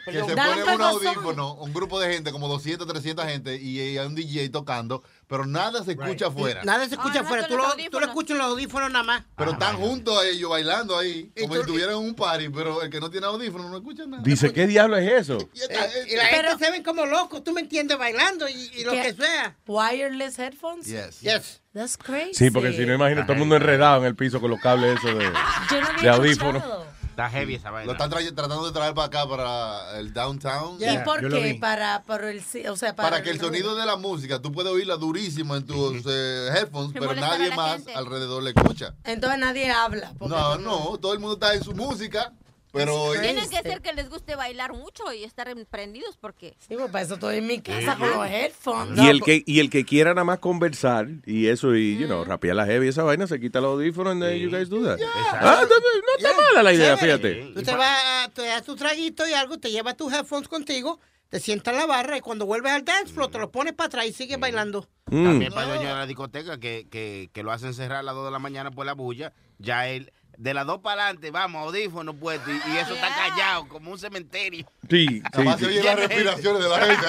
Que 0.07 0.13
se 0.13 0.37
pone 0.37 0.63
un 0.75 0.81
audífono, 0.83 1.55
un 1.55 1.73
grupo 1.73 1.99
de 2.01 2.13
gente, 2.13 2.31
como 2.31 2.47
200, 2.49 2.87
300 2.87 3.25
gente, 3.27 3.57
y 3.57 3.81
hay 3.81 3.99
un 4.07 4.15
DJ 4.15 4.49
tocando, 4.49 5.03
pero 5.27 5.45
nada 5.45 5.83
se 5.85 5.93
escucha 5.93 6.29
afuera. 6.29 6.63
Nada 6.65 6.87
se 6.89 6.95
escucha 6.95 7.21
afuera, 7.21 7.47
tú 7.49 7.57
lo, 7.57 7.65
tú 7.91 7.99
lo 8.01 8.07
escuchas 8.07 8.31
en 8.33 8.39
los 8.39 8.47
audífonos 8.49 8.91
nada 8.93 9.03
más. 9.05 9.25
Pero 9.37 9.53
están 9.53 9.77
juntos 9.77 10.21
a 10.23 10.27
ellos 10.27 10.51
bailando 10.51 10.97
ahí, 10.97 11.33
como 11.41 11.55
si 11.55 11.61
estuvieran 11.61 11.95
en 11.97 12.01
un 12.01 12.15
party, 12.15 12.49
pero 12.51 12.83
el 12.83 12.91
que 12.91 13.01
no 13.01 13.11
tiene 13.11 13.27
audífono 13.27 13.69
no 13.69 13.77
escucha 13.77 14.07
nada. 14.07 14.23
Dice, 14.23 14.53
¿qué 14.53 14.67
diablo 14.67 14.97
es 14.97 15.11
eso? 15.13 15.39
Y 15.53 16.15
la 16.17 16.27
gente 16.27 16.65
se 16.65 16.71
ven 16.71 16.83
como 16.83 17.05
locos, 17.07 17.43
tú 17.43 17.53
me 17.53 17.61
entiendes, 17.63 17.99
bailando 17.99 18.49
y, 18.49 18.71
y 18.75 18.85
lo 18.85 18.93
¿Qué? 18.93 19.03
que 19.03 19.15
sea. 19.15 19.57
Wireless 19.67 20.39
headphones? 20.39 20.87
Yes. 20.87 21.21
Yes. 21.21 21.62
That's 21.75 21.97
crazy. 21.97 22.35
Sí, 22.35 22.51
porque 22.51 22.73
si 22.73 22.85
no, 22.85 22.95
imagino 22.95 23.23
todo 23.23 23.33
el 23.33 23.39
mundo 23.39 23.57
enredado 23.57 24.01
en 24.03 24.07
el 24.07 24.15
piso 24.15 24.41
con 24.41 24.51
los 24.51 24.61
cables 24.61 24.99
esos 24.99 25.17
de, 25.19 25.25
Yo 25.71 25.81
no 25.81 26.03
de 26.03 26.09
audífono. 26.09 26.59
escuchado. 26.59 26.93
Está 27.13 27.29
heavy 27.29 27.57
esa 27.57 27.71
vaina. 27.71 27.85
Lo 27.87 27.93
están 27.93 28.11
tra- 28.11 28.35
tratando 28.35 28.65
de 28.67 28.73
traer 28.73 28.95
para 28.95 29.07
acá, 29.09 29.29
para 29.29 29.99
el 29.99 30.15
downtown. 30.15 30.79
¿Y 30.81 30.99
por 31.05 31.21
qué? 31.29 31.59
Para, 31.61 32.03
para 32.05 32.31
el, 32.31 32.43
o 32.71 32.77
sea, 32.77 32.97
para, 32.97 33.11
Para 33.11 33.23
que 33.23 33.29
el 33.31 33.39
sonido 33.39 33.75
de 33.75 33.85
la 33.85 33.97
música, 33.97 34.41
tú 34.41 34.51
puedes 34.51 34.73
oírla 34.73 34.97
durísimo 34.97 35.55
en 35.55 35.67
tus 35.67 36.03
eh, 36.07 36.49
headphones, 36.57 36.93
pero 36.95 37.07
molestar 37.09 37.35
a 37.35 37.37
nadie 37.39 37.51
la 37.51 37.57
más 37.57 37.75
gente. 37.77 37.95
alrededor 37.95 38.43
le 38.43 38.51
escucha. 38.57 38.95
Entonces 39.05 39.39
nadie 39.39 39.71
habla. 39.71 40.13
porque 40.19 40.35
No, 40.35 40.57
no, 40.57 40.99
todo 40.99 41.13
el 41.13 41.19
mundo 41.19 41.35
está 41.35 41.53
en 41.55 41.63
su 41.63 41.75
música. 41.75 42.33
Pero 42.73 43.13
Tienen 43.21 43.49
que 43.49 43.63
ser 43.63 43.83
que 43.83 43.93
les 43.93 44.09
guste 44.09 44.35
bailar 44.35 44.73
mucho 44.73 45.13
y 45.13 45.25
estar 45.25 45.47
emprendidos 45.49 46.17
porque... 46.17 46.57
Sí, 46.59 46.75
pues 46.75 46.91
para 46.91 47.05
eso 47.05 47.15
estoy 47.15 47.37
en 47.37 47.47
mi 47.47 47.61
casa 47.61 47.97
con 47.97 48.11
los 48.11 48.27
headphones. 48.27 48.99
Y 48.99 49.09
el, 49.09 49.21
que, 49.21 49.43
y 49.45 49.61
el 49.61 49.69
que 49.69 49.85
quiera 49.85 50.15
nada 50.15 50.25
más 50.25 50.39
conversar 50.39 51.09
y 51.27 51.49
eso, 51.49 51.77
y, 51.77 51.99
you 51.99 52.07
know, 52.07 52.25
rapear 52.25 52.57
la 52.57 52.65
heavy 52.65 52.87
y 52.87 52.89
esa 52.89 53.03
vaina, 53.03 53.27
se 53.27 53.39
quita 53.39 53.61
los 53.61 53.73
audífonos 53.73 54.13
and 54.13 54.23
then 54.23 54.39
you 54.39 54.51
guys 54.51 54.71
do 54.71 54.83
that. 54.83 54.99
Ah, 55.33 55.61
no, 55.63 55.69
no 55.69 56.17
está 56.17 56.31
mala 56.41 56.63
la 56.63 56.73
idea, 56.73 56.97
fíjate. 56.97 57.53
Tú 57.55 57.63
te 57.63 57.75
vas, 57.75 58.33
te 58.33 58.43
das 58.43 58.63
tu 58.63 58.75
traguito 58.75 59.29
y 59.29 59.35
algo, 59.35 59.59
te 59.59 59.71
llevas 59.71 59.97
tus 59.97 60.11
headphones 60.13 60.49
contigo, 60.49 60.99
te 61.29 61.41
sientas 61.41 61.75
en 61.75 61.81
la 61.81 61.87
barra 61.87 62.17
y 62.17 62.21
cuando 62.21 62.47
vuelves 62.47 62.73
al 62.73 62.85
dance 62.85 63.13
floor 63.13 63.31
te 63.31 63.39
los 63.39 63.51
pones 63.51 63.75
para 63.75 63.89
atrás 63.89 64.07
y 64.07 64.13
sigues 64.13 64.41
bailando. 64.41 64.89
Mm. 65.07 65.25
También 65.25 65.53
para 65.53 65.67
el 65.67 65.75
dueño 65.75 65.89
de 65.89 65.95
la 65.95 66.07
discoteca 66.07 66.59
que, 66.59 66.89
que, 66.91 67.29
que 67.33 67.43
lo 67.43 67.53
hacen 67.53 67.75
cerrar 67.75 67.99
a 67.99 68.03
las 68.03 68.15
2 68.15 68.25
de 68.25 68.31
la 68.31 68.39
mañana 68.39 68.71
por 68.71 68.87
la 68.87 68.95
bulla. 68.95 69.35
Ya 69.59 69.89
él, 69.89 70.13
de 70.43 70.55
las 70.55 70.67
2 70.67 70.81
para 70.81 71.05
adelante, 71.05 71.31
vamos, 71.31 71.65
audífonos 71.67 72.17
puestos. 72.17 72.53
Y, 72.53 72.71
y 72.71 72.77
eso 72.77 72.95
está 72.95 73.15
callado, 73.15 73.69
como 73.69 73.93
un 73.93 73.99
cementerio. 73.99 74.67
Sí, 74.91 75.07
sí, 75.07 75.23
se 75.59 75.67
oye 75.67 75.83
las 75.85 75.97
respiraciones 75.97 76.63
de 76.65 76.69
la 76.69 76.81
gente. 76.81 77.07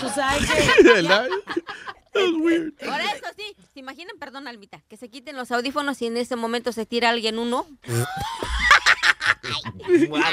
Tú 0.00 0.08
sabes 0.08 0.82
¿De 0.82 0.92
verdad? 0.92 1.28
Por 2.14 3.00
eso 3.00 3.26
sí, 3.36 3.56
se 3.74 3.80
imaginan, 3.80 4.16
perdón, 4.18 4.48
Almita, 4.48 4.80
que 4.88 4.96
se 4.96 5.10
quiten 5.10 5.36
los 5.36 5.50
audífonos 5.50 6.00
y 6.00 6.06
en 6.06 6.16
ese 6.16 6.36
momento 6.36 6.72
se 6.72 6.86
tira 6.86 7.10
alguien 7.10 7.38
uno. 7.38 7.66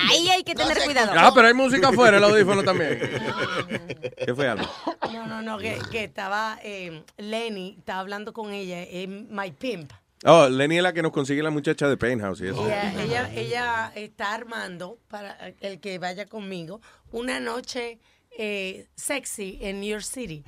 Ahí 0.10 0.28
hay 0.30 0.44
que 0.44 0.56
tener 0.56 0.78
cuidado. 0.84 1.12
Ah, 1.16 1.32
pero 1.34 1.48
hay 1.48 1.54
música 1.54 1.90
afuera, 1.90 2.18
el 2.18 2.24
audífono 2.24 2.64
también. 2.64 3.00
¿Qué 4.26 4.34
fue 4.36 4.48
algo? 4.48 4.68
No, 5.12 5.28
no, 5.28 5.42
no, 5.42 5.58
que, 5.58 5.80
que 5.92 6.04
estaba 6.06 6.60
eh, 6.64 7.04
Lenny, 7.18 7.76
estaba 7.80 8.00
hablando 8.00 8.34
con 8.34 8.52
ella, 8.54 8.82
eh, 8.84 9.08
My 9.08 9.52
Pimp. 9.52 9.92
Oh, 10.24 10.48
Lenny 10.48 10.78
es 10.78 10.84
la 10.84 10.94
que 10.94 11.02
nos 11.02 11.12
consigue 11.12 11.42
la 11.42 11.50
muchacha 11.50 11.88
de 11.90 11.98
Penthouse 11.98 12.42
y 12.42 12.48
eso. 12.50 12.66
Ella, 12.66 12.94
ella, 13.02 13.32
ella 13.34 13.92
está 13.96 14.34
armando 14.34 15.00
para 15.08 15.36
el 15.62 15.80
que 15.80 15.98
vaya 15.98 16.28
conmigo 16.28 16.80
una 17.12 17.40
noche 17.40 17.98
eh, 18.38 18.88
sexy 18.96 19.58
en 19.62 19.82
New 19.82 19.90
York 19.90 20.04
City. 20.04 20.44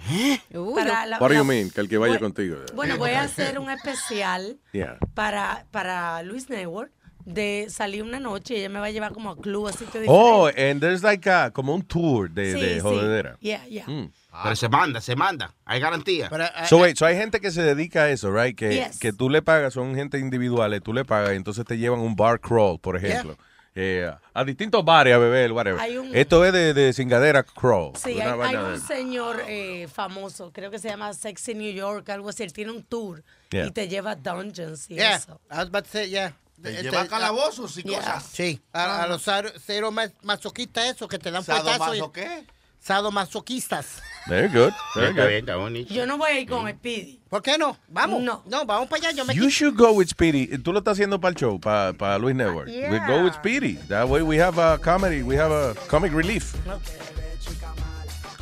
Para 0.75 1.08
la- 1.08 1.17
What 1.17 1.30
do 1.30 1.35
you 1.35 1.43
mean? 1.43 1.72
Que 1.72 1.82
el 1.82 1.90
que 1.90 1.98
vaya 1.98 2.19
contigo. 2.19 2.58
Bueno, 2.75 2.98
voy 2.98 3.11
a 3.11 3.22
hacer 3.24 3.58
un 3.58 3.69
especial 3.72 4.59
Yeah. 4.74 4.98
para, 5.16 5.66
para 5.72 6.22
Luis 6.22 6.50
Network 6.50 6.92
de 7.26 7.68
salir 7.69 8.03
una 8.03 8.19
noche 8.19 8.56
y 8.56 8.58
ella 8.58 8.69
me 8.69 8.80
va 8.80 8.88
a 8.88 8.92
llevar 8.92 9.14
como 9.14 9.30
a 9.32 9.38
club 9.38 9.68
así 9.68 9.85
que 9.85 10.06
Oh, 10.08 10.48
and 10.48 10.82
there's 10.82 11.03
like 11.03 11.30
a, 11.30 11.52
como 11.52 11.74
un 11.74 11.82
tour 11.82 12.30
de, 12.30 12.53
Sí, 12.53 12.60
de 12.61 12.74
sí. 12.76 12.80
jodedera. 12.82 13.38
Yeah, 13.40 13.66
yeah. 13.68 13.85
Mm. 13.88 14.11
Pero 14.43 14.56
se 14.56 14.68
manda, 14.68 15.00
se 15.00 15.16
manda. 15.16 15.53
Hay 15.64 15.80
garantía. 15.80 16.30
So, 16.68 16.77
wait, 16.77 16.98
so 16.98 17.06
hay 17.06 17.16
gente 17.16 17.40
que 17.40 17.52
se 17.52 17.61
dedica 17.61 18.03
a 18.03 18.10
eso, 18.10 18.32
right? 18.32 18.58
Que, 18.58 18.74
Yes. 18.76 18.98
que 19.00 19.14
tú 19.14 19.30
le 19.30 19.42
pagas, 19.42 19.74
son 19.76 19.93
gente 19.95 20.18
individuales, 20.18 20.82
tú 20.82 20.92
le 20.93 21.06
pagas 21.06 21.34
y 21.34 21.35
entonces 21.35 21.64
te 21.66 21.77
llevan 21.77 22.00
un 22.00 22.16
bar 22.16 22.40
crawl, 22.40 22.80
por 22.80 22.98
ejemplo. 22.98 23.38
Eh, 23.76 24.08
a 24.35 24.43
distintos 24.43 24.85
bares 24.85 25.16
a 25.16 25.18
beber, 25.18 25.52
whatever. 25.52 25.80
Hay 25.82 25.98
un- 25.98 26.16
Esto 26.16 26.45
es 26.45 26.53
de, 26.53 26.76
de 26.76 26.93
cingadera 26.93 27.42
crawl. 27.43 27.95
Sí, 27.95 28.19
hay, 28.22 28.56
un 28.56 28.80
señor 28.80 29.42
eh, 29.48 29.88
famoso, 29.92 30.52
creo 30.53 30.69
que 30.69 30.77
se 30.77 30.90
llama 30.90 31.11
Sexy 31.14 31.56
New 31.56 31.74
York, 31.74 32.08
algo 32.10 32.30
así. 32.30 32.43
Él 32.43 32.53
tiene 32.53 32.72
un 32.72 32.84
tour 32.84 33.24
Yeah. 33.52 33.68
y 33.68 33.72
te 33.72 33.88
lleva 33.88 34.11
a 34.11 34.16
dungeons 34.16 34.90
y 34.90 34.95
Yeah, 34.95 35.16
eso. 35.16 35.40
I 35.52 35.58
was 35.58 35.68
about 35.68 35.84
to 35.85 35.90
say, 35.92 36.10
yeah. 36.10 36.34
Te 36.64 36.69
Este, 36.72 36.83
lleva 36.83 37.01
a 37.01 37.08
calabozos 37.08 37.77
y 37.77 37.83
yeah. 37.83 38.00
cosas. 38.00 38.24
Sí, 38.33 38.59
a, 38.72 39.03
a 39.03 39.08
los 39.08 39.22
cero 39.66 39.92
ma- 39.92 40.09
masoquistas 40.24 40.85
esos 40.95 41.08
que 41.08 41.19
te 41.19 41.30
dan 41.30 41.43
¿Sadomaso 41.43 41.77
puestazos. 41.85 42.08
y- 42.09 42.11
qué? 42.14 42.43
Sadomasoquistas. 42.80 44.01
Very 44.27 44.48
good. 44.48 44.72
Very 44.95 45.14
good. 45.14 45.27
bien, 45.27 45.40
está 45.40 45.56
bonito. 45.58 45.93
Yo 45.93 46.06
no 46.06 46.17
voy 46.17 46.32
a 46.32 46.40
ir 46.40 46.50
con 46.50 46.69
Speedy. 46.69 47.19
¿Por 47.30 47.42
qué 47.42 47.58
no? 47.58 47.77
Vamos. 47.90 48.22
No. 48.22 48.43
No, 48.45 48.66
vamos 48.66 48.88
para 48.90 49.08
allá. 49.08 49.16
Yo 49.17 49.24
me 49.25 49.33
You 49.35 49.50
should 49.50 49.75
go 49.77 49.92
with 49.92 50.08
Speedy. 50.08 50.48
Tú 50.59 50.74
lo 50.74 50.80
estás 50.80 50.93
haciendo 50.93 51.19
para 51.19 51.30
el 51.32 51.35
show, 51.38 51.59
para, 51.59 51.93
para 51.93 52.17
Luis 52.17 52.35
Network. 52.35 52.67
We 52.67 52.74
Yeah. 52.74 53.08
go 53.08 53.24
with 53.24 53.33
Speedy. 53.35 53.75
That 53.90 54.08
way 54.09 54.22
we 54.22 54.38
have 54.42 54.58
a 54.61 54.77
comedy, 54.80 55.22
we 55.24 55.38
have 55.38 55.51
a 55.53 55.75
comic 55.88 56.11
relief. 56.14 56.53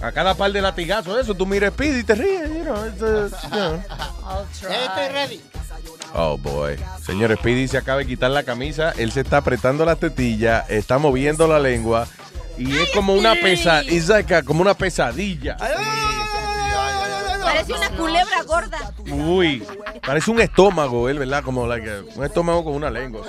A 0.01 0.11
cada 0.11 0.33
par 0.33 0.51
de 0.51 0.61
latigazos, 0.61 1.19
eso, 1.19 1.35
tú 1.35 1.45
miras 1.45 1.73
Speedy 1.73 1.99
y 1.99 2.03
te 2.03 2.15
ríes, 2.15 2.49
you 2.49 2.63
know, 2.63 2.85
it's, 2.87 3.01
uh, 3.01 3.29
you 3.43 3.49
know. 3.49 3.83
Estoy 4.51 5.09
ready. 5.13 5.41
Oh 6.13 6.37
boy. 6.37 6.75
Señor 7.05 7.35
Speedy 7.37 7.67
se 7.67 7.77
acaba 7.77 7.99
de 7.99 8.07
quitar 8.07 8.31
la 8.31 8.43
camisa, 8.43 8.93
él 8.97 9.11
se 9.11 9.21
está 9.21 9.37
apretando 9.37 9.85
las 9.85 9.99
tetillas, 9.99 10.69
está 10.69 10.97
moviendo 10.97 11.47
la 11.47 11.59
lengua 11.59 12.07
y 12.57 12.75
es 12.77 12.89
como 12.91 13.13
una 13.13 13.33
pesadilla, 13.35 14.43
como 14.43 14.61
una 14.61 14.73
pesadilla. 14.73 15.55
Parece 17.43 17.73
una 17.73 17.89
culebra 17.91 18.43
gorda. 18.43 18.93
Uy, 19.07 19.63
parece 20.05 20.31
un 20.31 20.41
estómago, 20.41 21.09
él, 21.09 21.19
¿verdad? 21.19 21.43
Como 21.43 21.67
like 21.67 21.89
a- 21.89 22.01
un 22.15 22.23
estómago 22.25 22.63
con 22.63 22.73
una 22.73 22.89
lengua. 22.89 23.21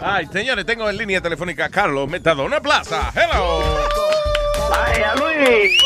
Ay, 0.00 0.26
señores, 0.26 0.64
tengo 0.66 0.88
en 0.88 0.96
línea 0.96 1.20
telefónica 1.20 1.66
a 1.66 1.68
Carlos 1.70 2.08
Metadona 2.08 2.60
Plaza. 2.60 3.12
Hello. 3.14 3.62
Vaya, 4.70 5.14
Luis. 5.16 5.78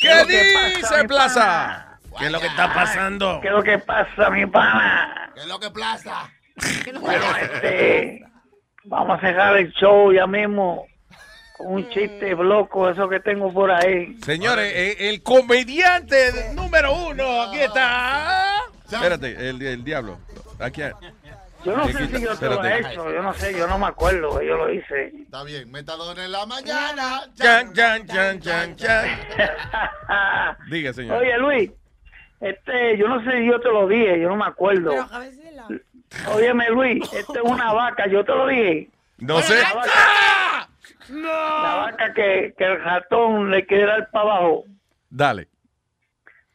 ¿Qué 0.00 0.08
que 0.26 0.76
dice 0.76 1.04
Plaza? 1.06 1.42
pana? 1.44 1.98
¿Qué 2.18 2.26
es 2.26 2.32
lo 2.32 2.40
que 2.40 2.46
está 2.46 2.74
pasando? 2.74 3.40
¿Qué 3.40 3.48
es 3.48 3.54
lo 3.54 3.62
que 3.62 3.78
pasa, 3.78 4.30
mi 4.30 4.46
pana? 4.46 5.32
¿Qué 5.34 5.40
es 5.40 5.46
lo 5.46 5.58
que 5.58 5.70
plaza? 5.70 6.30
Bueno, 7.00 7.24
este, 7.40 8.20
vamos 8.84 9.18
a 9.18 9.20
cerrar 9.20 9.56
el 9.56 9.72
show 9.72 10.12
ya 10.12 10.26
mismo 10.26 10.86
con 11.56 11.72
un 11.74 11.88
chiste 11.90 12.30
loco, 12.36 12.88
eso 12.88 13.08
que 13.08 13.20
tengo 13.20 13.52
por 13.52 13.70
ahí. 13.70 14.16
Señores, 14.24 14.72
eh, 14.74 15.08
el 15.08 15.22
comediante 15.22 16.52
número 16.54 16.92
uno, 16.94 17.42
aquí 17.42 17.58
está. 17.58 18.46
Espérate, 18.90 19.48
el, 19.48 19.60
el 19.62 19.82
diablo. 19.82 20.18
Aquí. 20.60 20.82
Yo 21.64 21.76
no 21.76 21.86
sé 21.88 22.06
si 22.06 22.22
yo 22.22 22.36
te 22.36 22.46
lo 22.46 22.62
he 22.64 22.78
hecho, 22.80 23.12
yo 23.12 23.22
no 23.22 23.32
sé, 23.34 23.56
yo 23.56 23.66
no 23.66 23.78
me 23.78 23.86
acuerdo, 23.86 24.42
yo 24.42 24.56
lo 24.56 24.72
hice. 24.72 25.06
Está 25.22 25.42
bien, 25.44 25.70
metadona 25.70 26.24
en 26.24 26.32
la 26.32 26.44
mañana. 26.46 27.22
Chan, 27.34 27.72
chan, 27.72 28.06
chan, 28.06 28.40
chan, 28.40 28.76
chan. 28.76 29.08
Diga, 30.70 30.92
señor. 30.92 31.16
Oye, 31.16 31.38
Luis, 31.38 31.70
este, 32.40 32.98
yo 32.98 33.08
no 33.08 33.24
sé 33.24 33.38
si 33.38 33.46
yo 33.46 33.58
te 33.60 33.68
lo 33.68 33.88
dije, 33.88 34.20
yo 34.20 34.28
no 34.28 34.36
me 34.36 34.44
acuerdo. 34.44 34.92
Óyeme, 36.34 36.68
Luis, 36.70 37.12
esta 37.12 37.38
es 37.38 37.44
una 37.44 37.72
vaca, 37.72 38.06
yo 38.06 38.24
te 38.24 38.32
lo 38.32 38.46
dije. 38.46 38.90
No 39.18 39.40
sé. 39.40 39.62
La 39.62 39.74
vaca, 39.74 40.68
la 41.08 41.74
vaca 41.76 42.12
que, 42.12 42.54
que 42.58 42.64
el 42.64 42.82
ratón 42.82 43.50
le 43.50 43.64
quiere 43.64 43.86
dar 43.86 44.10
para 44.10 44.30
abajo. 44.30 44.64
Dale. 45.08 45.48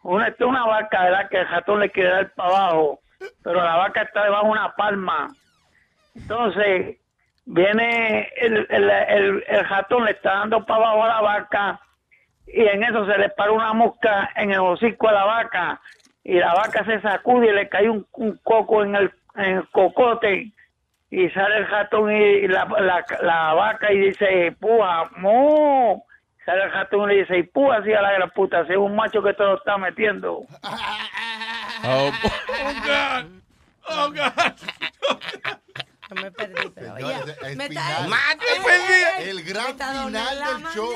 Una, 0.03 0.27
esta 0.27 0.43
es 0.43 0.49
una 0.49 0.65
vaca, 0.65 1.03
¿verdad? 1.03 1.29
Que 1.29 1.37
el 1.37 1.47
ratón 1.47 1.79
le 1.79 1.89
quiere 1.89 2.09
dar 2.09 2.33
para 2.33 2.49
abajo, 2.49 3.01
pero 3.43 3.63
la 3.63 3.75
vaca 3.75 4.01
está 4.03 4.23
debajo 4.23 4.45
de 4.45 4.51
una 4.51 4.75
palma. 4.75 5.33
Entonces, 6.15 6.97
viene 7.45 8.29
el, 8.37 8.67
el, 8.69 8.89
el, 8.89 9.43
el 9.47 9.65
ratón, 9.69 10.05
le 10.05 10.11
está 10.11 10.35
dando 10.35 10.65
para 10.65 10.85
abajo 10.85 11.03
a 11.03 11.07
la 11.07 11.21
vaca, 11.21 11.79
y 12.47 12.61
en 12.61 12.83
eso 12.83 13.05
se 13.05 13.17
le 13.17 13.29
para 13.29 13.51
una 13.51 13.73
mosca 13.73 14.29
en 14.35 14.51
el 14.51 14.59
hocico 14.59 15.09
a 15.09 15.13
la 15.13 15.25
vaca, 15.25 15.81
y 16.23 16.33
la 16.39 16.53
vaca 16.53 16.83
se 16.85 17.01
sacude 17.01 17.47
y 17.47 17.53
le 17.53 17.69
cae 17.69 17.89
un, 17.89 18.05
un 18.13 18.37
coco 18.43 18.83
en 18.83 18.95
el, 18.95 19.11
en 19.35 19.57
el 19.57 19.69
cocote, 19.69 20.51
y 21.11 21.29
sale 21.29 21.57
el 21.57 21.67
ratón 21.67 22.11
y, 22.11 22.47
la, 22.47 22.65
la, 22.65 23.05
la 23.21 23.53
vaca 23.53 23.91
y 23.91 23.99
dice, 23.99 24.55
puja, 24.59 25.09
mu. 25.17 26.01
Sale 26.45 26.63
el 26.63 26.71
ratón 26.71 27.11
y 27.11 27.15
le 27.15 27.19
dice, 27.21 27.43
puja 27.51 27.77
así 27.77 27.91
a 27.93 28.01
la 28.01 28.11
gran 28.13 28.29
puta, 28.29 28.65
si 28.65 28.73
es 28.73 28.77
un 28.77 28.95
macho 28.95 29.21
que 29.21 29.33
te 29.33 29.43
lo 29.43 29.57
está 29.57 29.77
metiendo. 29.77 30.41
Oh, 31.83 32.11
oh 32.11 32.73
God. 32.85 33.25
Oh 33.87 34.11
God. 34.11 34.53
Yo 36.09 36.15
me 36.15 36.31
perdí, 36.31 36.69
pero 36.73 36.95
Señores, 36.95 37.35
ya. 37.41 37.47
el 37.47 37.57
Me 37.57 37.65
está- 37.65 38.07
Mate, 38.07 38.45
perdí. 38.65 39.29
El 39.29 39.43
gran 39.43 39.65
Metadona 39.67 40.25
final 40.25 40.39
del 40.63 40.71
show. 40.73 40.93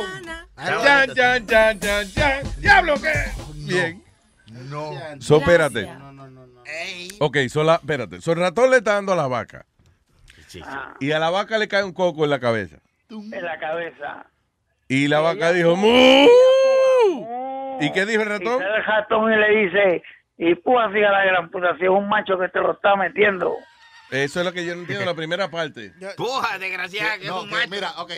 Chan, 0.58 1.14
chan, 1.16 1.48
chan, 1.48 1.80
chan, 1.80 2.12
chan. 2.14 2.44
Diablo, 2.60 2.96
¿qué? 3.02 3.14
Bien. 3.56 4.04
No. 4.48 4.92
So, 5.20 5.38
espérate. 5.38 5.90
Ok, 7.20 7.38
so 7.50 7.64
la, 7.64 7.76
espérate. 7.76 8.22
So, 8.22 8.32
el 8.34 8.40
ratón 8.40 8.72
le 8.72 8.78
está 8.78 8.94
dando 8.96 9.14
a 9.14 9.16
la 9.16 9.28
vaca. 9.28 9.66
Ah, 10.66 10.94
Y 11.00 11.12
a 11.12 11.20
la 11.20 11.30
vaca 11.32 11.58
le 11.58 11.68
cae 11.68 11.84
un 11.84 11.94
coco 11.94 12.24
en 12.26 12.30
la 12.30 12.40
cabeza. 12.40 12.78
en 13.10 13.44
la 13.44 13.60
cabeza. 13.60 14.26
Y 14.88 15.08
la 15.08 15.20
vaca 15.20 15.52
dijo, 15.54 15.76
¡Mu! 15.76 16.28
¿Y 17.80 17.92
qué 17.92 18.06
dijo 18.06 18.22
el 18.22 18.28
Y 18.28 18.32
ratón? 18.32 18.60
sale 18.60 18.76
el 18.78 18.84
ratón 18.86 19.34
y 19.34 19.36
le 19.36 19.50
dice, 19.66 20.04
y 20.38 20.56
puja 20.56 20.86
así 20.86 20.98
a 21.04 21.12
la 21.12 21.26
gran 21.26 21.50
puta, 21.52 21.76
si 21.78 21.84
es 21.84 21.90
un 21.90 22.08
macho 22.10 22.38
que 22.40 22.50
te 22.50 22.60
lo 22.60 22.74
está 22.74 22.96
metiendo. 22.96 23.56
Eso 24.12 24.40
es 24.40 24.46
lo 24.46 24.54
que 24.54 24.66
yo 24.66 24.76
no 24.76 24.82
entiendo, 24.82 25.06
la 25.06 25.16
primera 25.16 25.50
parte. 25.50 25.94
Puja, 26.18 26.58
desgraciada, 26.60 27.18
que 27.18 27.24
es 27.26 27.30
No, 27.30 27.42
un 27.44 27.50
que, 27.50 27.56
macho. 27.56 27.70
mira, 27.70 27.92
ok. 27.98 28.12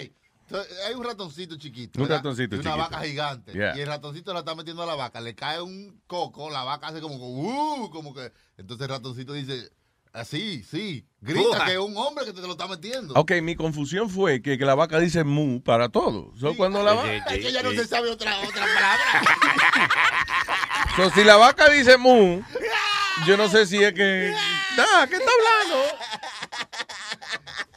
Entonces, 0.48 0.78
Hay 0.88 0.94
un 0.94 1.04
ratoncito 1.04 1.58
chiquito. 1.58 2.00
Un 2.00 2.04
¿verdad? 2.08 2.18
ratoncito 2.18 2.56
Y 2.56 2.60
una 2.60 2.72
chiquito. 2.74 2.90
vaca 2.92 3.04
gigante. 3.06 3.52
Yeah. 3.54 3.78
Y 3.78 3.82
el 3.82 3.88
ratoncito 3.88 4.32
la 4.34 4.40
está 4.40 4.54
metiendo 4.56 4.84
a 4.84 4.86
la 4.86 4.96
vaca. 4.96 5.20
Le 5.22 5.34
cae 5.36 5.60
un 5.62 6.02
coco, 6.06 6.50
la 6.52 6.64
vaca 6.64 6.88
hace 6.88 7.02
como, 7.02 7.16
uh, 7.16 7.90
como 7.90 8.14
que. 8.14 8.32
Entonces 8.58 8.86
el 8.88 8.94
ratoncito 8.94 9.34
dice, 9.34 9.70
así, 10.14 10.62
sí. 10.64 11.08
Grita 11.22 11.42
Puja. 11.48 11.66
que 11.66 11.72
es 11.74 11.80
un 11.80 11.98
hombre 11.98 12.26
que 12.26 12.34
te 12.34 12.42
lo 12.42 12.52
está 12.52 12.68
metiendo. 12.68 13.14
Ok, 13.16 13.32
mi 13.42 13.56
confusión 13.56 14.08
fue 14.10 14.42
que, 14.44 14.58
que 14.60 14.66
la 14.66 14.76
vaca 14.76 15.00
dice 15.00 15.24
mu 15.24 15.64
para 15.64 15.90
todo. 15.90 16.32
So, 16.38 16.56
cuando 16.56 16.84
la 16.84 16.94
vaca, 16.94 17.16
Es 17.34 17.44
que 17.46 17.52
ya 17.52 17.64
no 17.64 17.72
se 17.72 17.88
sabe 17.88 18.12
otra, 18.12 18.38
otra 18.42 18.66
palabra. 18.76 19.06
so, 20.96 21.10
si 21.12 21.24
la 21.24 21.36
vaca 21.38 21.70
dice 21.70 21.98
mu, 21.98 22.42
yo 23.26 23.38
no 23.38 23.48
sé 23.50 23.66
si 23.66 23.84
es 23.84 23.94
que. 23.94 24.34
Ah, 24.78 25.08
¿qué 25.10 25.16
está 25.16 25.32
hablando? 25.32 25.98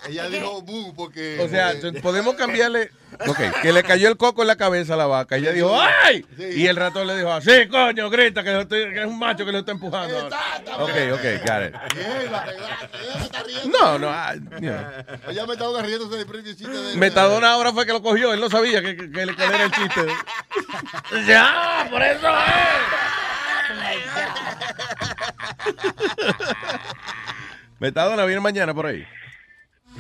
Ella 0.08 0.28
dijo 0.28 0.62
bu 0.62 0.94
porque. 0.94 1.38
O 1.40 1.48
sea, 1.48 1.74
podemos 2.02 2.34
cambiarle. 2.36 2.90
Ok, 3.26 3.38
que 3.62 3.72
le 3.72 3.82
cayó 3.82 4.08
el 4.08 4.16
coco 4.16 4.42
en 4.42 4.48
la 4.48 4.56
cabeza 4.56 4.94
a 4.94 4.96
la 4.96 5.06
vaca. 5.06 5.36
Y 5.38 5.42
ella 5.42 5.52
dijo, 5.52 5.76
¡ay! 6.04 6.24
Y 6.38 6.66
el 6.66 6.76
ratón 6.76 7.06
le 7.06 7.16
dijo, 7.16 7.32
así, 7.32 7.66
coño, 7.68 8.10
grita, 8.10 8.44
que, 8.44 8.52
lo 8.52 8.60
estoy- 8.60 8.92
que 8.92 9.00
es 9.00 9.06
un 9.06 9.18
macho 9.18 9.44
que 9.44 9.50
lo 9.52 9.58
está 9.58 9.72
empujando. 9.72 10.26
Ok, 10.26 10.90
ok, 11.14 11.24
got 11.44 11.66
it. 11.66 11.74
Riendo. 13.46 13.78
No, 13.80 13.98
no, 13.98 14.08
ah, 14.10 14.34
you 14.34 14.70
know. 14.70 15.30
Ella 15.30 15.46
me 15.46 15.52
estaba 15.54 15.82
riéndose 15.82 16.16
del 16.16 16.26
propio 16.26 16.54
chiste 16.54 16.68
de. 16.70 16.96
Metadona 16.96 17.50
ahora 17.52 17.72
fue 17.72 17.86
que 17.86 17.92
lo 17.92 18.02
cogió. 18.02 18.32
Él 18.32 18.40
no 18.40 18.48
sabía 18.50 18.82
que, 18.82 18.96
que, 18.96 19.10
que 19.10 19.26
le- 19.26 19.32
era 19.32 19.64
el 19.64 19.70
chiste. 19.72 20.06
ya, 21.26 21.88
por 21.90 22.02
eso 22.02 22.28
Metadona 27.78 28.24
viene 28.24 28.40
mañana 28.40 28.74
por 28.74 28.86
ahí. 28.86 29.06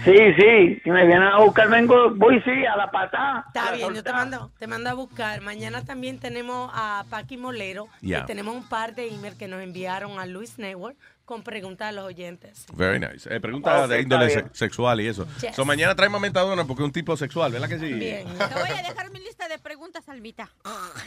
Sí, 0.04 0.16
sí, 0.36 0.80
si 0.82 0.90
me 0.90 1.06
vienen 1.06 1.28
a 1.28 1.38
buscar, 1.40 1.68
vengo, 1.68 2.10
voy 2.14 2.40
sí, 2.42 2.64
a 2.64 2.76
la 2.76 2.90
patada. 2.90 3.44
Está 3.48 3.72
bien, 3.72 3.92
yo 3.94 4.02
te 4.02 4.12
mando, 4.12 4.50
te 4.58 4.66
mando 4.66 4.90
a 4.90 4.94
buscar. 4.94 5.40
Mañana 5.40 5.84
también 5.84 6.18
tenemos 6.18 6.70
a 6.74 7.04
Paqui 7.10 7.36
Molero 7.36 7.88
y 8.00 8.14
tenemos 8.26 8.54
un 8.54 8.68
par 8.68 8.94
de 8.94 9.08
emails 9.08 9.36
que 9.36 9.48
nos 9.48 9.60
enviaron 9.60 10.18
a 10.18 10.26
Luis 10.26 10.58
Network 10.58 10.96
con 11.28 11.42
preguntas 11.42 11.88
a 11.90 11.92
los 11.92 12.06
oyentes. 12.06 12.64
Very 12.72 12.98
nice. 12.98 13.28
Eh, 13.32 13.38
pregunta 13.38 13.84
Ok, 13.84 13.90
de 13.90 14.00
índole 14.00 14.30
se- 14.30 14.36
bien. 14.36 14.50
sexual 14.54 14.98
y 15.02 15.08
eso. 15.08 15.26
Yes. 15.42 15.54
So, 15.54 15.66
mañana 15.66 15.94
traemos 15.94 16.18
Metadona 16.22 16.64
porque 16.64 16.82
es 16.82 16.86
un 16.86 16.92
tipo 16.92 17.14
sexual, 17.18 17.52
¿verdad 17.52 17.68
que 17.68 17.78
sí? 17.78 17.90
Te 17.98 18.24
voy 18.54 18.70
a 18.70 18.82
dejar 18.88 19.10
mi 19.10 19.18
lista 19.20 19.46
de 19.46 19.58
preguntas, 19.58 20.08
Almita. 20.08 20.50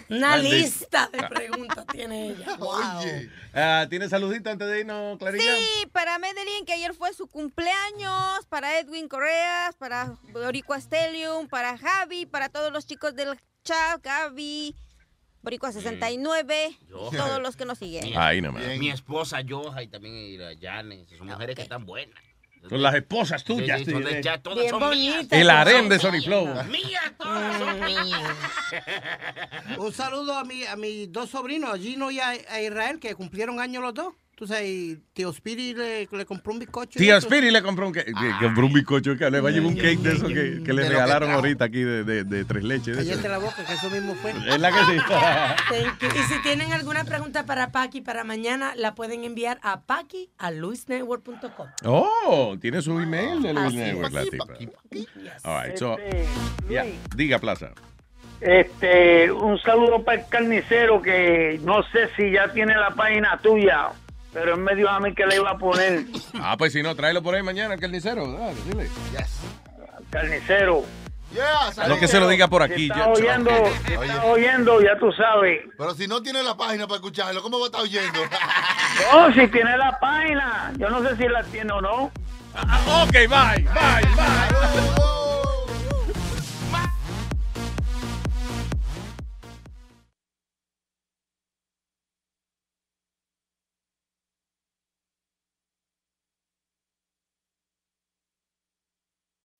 Una 0.10 0.38
lista 0.38 1.10
de 1.12 1.24
preguntas 1.28 1.86
tiene 1.92 2.28
ella. 2.28 2.46
Ah, 3.54 3.86
¿Tienes 3.90 4.12
saludito 4.12 4.50
antes 4.52 4.68
de 4.68 4.82
irnos, 4.82 5.18
Clarilla? 5.18 5.56
Sí, 5.56 5.88
para 5.92 6.20
Medellín, 6.20 6.66
que 6.66 6.74
ayer 6.74 6.94
fue 6.94 7.12
su 7.14 7.28
cumpleaños, 7.28 8.46
para 8.48 8.80
Edwin 8.80 9.08
Correas, 9.08 9.76
para 9.76 10.14
Boricua 10.32 10.80
Stellium, 10.80 11.48
para 11.48 11.78
Javi, 11.78 12.26
para 12.28 12.48
todos 12.50 12.72
los 12.72 12.86
chicos 12.86 13.16
del 13.16 13.38
chat, 13.64 14.02
Gaby, 14.04 14.76
Boricua 15.42 15.72
69, 15.72 16.78
Yo. 16.90 17.10
todos 17.12 17.42
los 17.42 17.56
que 17.56 17.66
nos 17.66 17.78
siguen. 17.80 18.16
Ahí 18.18 18.42
nomás. 18.42 18.64
Mi 18.78 18.90
esposa 18.90 19.40
Joja 19.48 19.82
y 19.84 19.88
también 19.88 20.16
y 20.16 20.38
la 20.38 20.52
Janes. 20.60 21.08
Son 21.18 21.28
mujeres 21.28 21.56
que 21.56 21.64
están 21.64 21.86
buenas. 21.86 22.20
Son 22.70 22.80
las 22.80 22.94
esposas 22.94 23.44
tuyas. 23.44 23.80
Sí, 23.80 23.86
sí, 23.86 23.92
son 23.92 24.04
de 24.04 24.22
chat, 24.22 24.40
todas 24.44 24.60
Bien 24.60 24.70
son 24.70 24.90
mías. 24.92 25.16
bonitas. 25.16 25.40
El 25.40 25.50
harem 25.50 25.90
de 25.90 25.98
Sony 25.98 26.22
Flow. 26.24 26.46
Mías, 26.66 27.12
todas 27.18 27.58
son 27.58 27.80
mías. 27.80 28.36
Un 29.80 29.92
saludo 29.94 30.38
a, 30.38 30.44
mi, 30.44 30.64
a 30.66 30.76
mis 30.76 31.12
dos 31.12 31.32
sobrinos, 31.32 31.74
a 31.74 31.78
Gino 31.80 32.12
y 32.12 32.20
a, 32.20 32.30
a 32.30 32.62
Israel, 32.62 33.00
que 33.00 33.16
cumplieron 33.16 33.60
años 33.60 33.82
los 33.82 33.96
dos. 33.96 34.14
Tú 34.42 34.48
sabes, 34.48 34.68
y 34.68 34.98
tío 35.14 35.32
Spiri 35.32 35.76
le, 35.76 36.08
le 36.12 36.26
compró 36.26 36.52
un 36.52 36.58
bizcocho. 36.58 36.98
eso. 37.00 37.22
Spiri 37.22 37.52
le 37.52 37.62
compró 37.62 37.86
un, 37.86 37.94
cake, 37.94 38.08
que- 38.08 38.34
compró 38.44 38.66
un 38.66 38.74
bizcocho 38.74 39.16
que 39.16 39.30
le 39.30 39.40
va 39.40 39.50
a 39.50 39.52
llevar 39.52 39.68
un 39.70 39.76
cake 39.76 40.00
de 40.00 40.14
eso 40.14 40.28
que, 40.28 40.64
que 40.64 40.74
le 40.74 40.82
que 40.82 40.90
regalaron 40.90 41.30
ahorita 41.30 41.66
aquí 41.66 41.84
de, 41.84 42.04
de, 42.04 42.24
de 42.24 42.44
tres 42.44 42.64
leches. 42.64 42.98
Cállate 42.98 43.30
la 43.30 43.38
boca, 43.38 43.64
que 43.64 43.72
eso 43.72 43.88
mismo 43.92 44.16
fue. 44.16 44.32
Es 44.32 44.60
la 44.60 44.72
que 44.72 44.80
sí. 44.80 44.98
Thank 45.70 46.00
you. 46.02 46.08
Y 46.08 46.24
si 46.34 46.42
tienen 46.42 46.74
alguna 46.74 47.04
pregunta 47.04 47.46
para 47.46 47.72
Paqui 47.72 48.02
para 48.02 48.24
mañana, 48.24 48.74
la 48.76 48.96
pueden 48.96 49.26
enviar 49.26 49.60
a 49.62 49.82
Paqui 49.82 50.32
a 50.40 50.50
luisnetwork.com. 50.50 51.68
Oh, 51.86 52.58
tiene 52.60 52.82
su 52.82 53.00
email 53.00 53.44
de 53.44 53.54
Luis 53.54 53.76
Network, 53.76 54.08
es. 54.08 54.14
la 54.14 54.24
tipa. 54.26 54.46
All 55.44 55.64
right, 55.68 55.78
so, 55.78 56.00
Este, 56.00 56.26
yeah, 56.68 56.86
diga 57.16 57.38
Plaza. 57.38 57.74
Este, 58.42 59.32
un 59.32 59.60
saludo 59.60 60.04
para 60.04 60.22
el 60.24 60.28
carnicero 60.28 61.00
que 61.00 61.60
no 61.64 61.84
sé 61.92 62.10
si 62.18 62.32
ya 62.32 62.52
tiene 62.52 62.74
la 62.76 62.90
página 62.96 63.40
tuya, 63.40 63.90
pero 64.34 64.56
él 64.56 64.62
me 64.62 64.76
dijo 64.76 64.90
a 64.90 65.00
mí 65.00 65.14
que 65.14 65.26
le 65.26 65.36
iba 65.36 65.52
a 65.52 65.58
poner 65.58 66.06
Ah, 66.42 66.56
pues 66.58 66.74
si 66.74 66.82
no, 66.84 66.96
tráelo 66.96 67.22
por 67.22 67.36
ahí 67.36 67.44
mañana, 67.44 67.74
el 67.76 67.80
carnicero. 67.80 68.32
Dale, 68.32 68.56
dile. 68.68 68.90
carnicero. 70.10 70.84
No 71.88 71.98
que 71.98 72.10
se 72.10 72.20
lo 72.20 72.28
diga 72.28 72.50
por 72.50 72.66
Si 72.68 72.74
aquí. 72.74 72.84
está 72.92 72.98
yo- 73.06 73.10
oyendo, 73.12 73.52
si 73.88 73.94
está 73.94 74.26
oyendo, 74.26 74.82
ya 74.82 74.98
tú 75.00 75.12
sabes. 75.14 75.62
Pero 75.78 75.94
si 75.96 76.06
no 76.08 76.22
tiene 76.22 76.44
la 76.44 76.58
página 76.58 76.88
para 76.88 76.96
escucharlo, 76.98 77.42
¿cómo 77.42 77.58
va 77.60 77.66
a 77.66 77.68
estar 77.68 77.82
oyendo? 77.82 78.20
No, 79.14 79.34
si 79.34 79.48
tiene 79.48 79.78
la 79.78 79.98
página, 80.00 80.74
yo 80.78 80.90
no 80.90 81.02
sé 81.08 81.16
si 81.16 81.28
la 81.30 81.42
tiene 81.46 81.72
o 81.72 81.80
no. 81.82 82.12
Ah, 82.54 83.06
ok, 83.08 83.14
bye, 83.14 83.64
bye, 83.64 84.16
bye. 84.16 85.11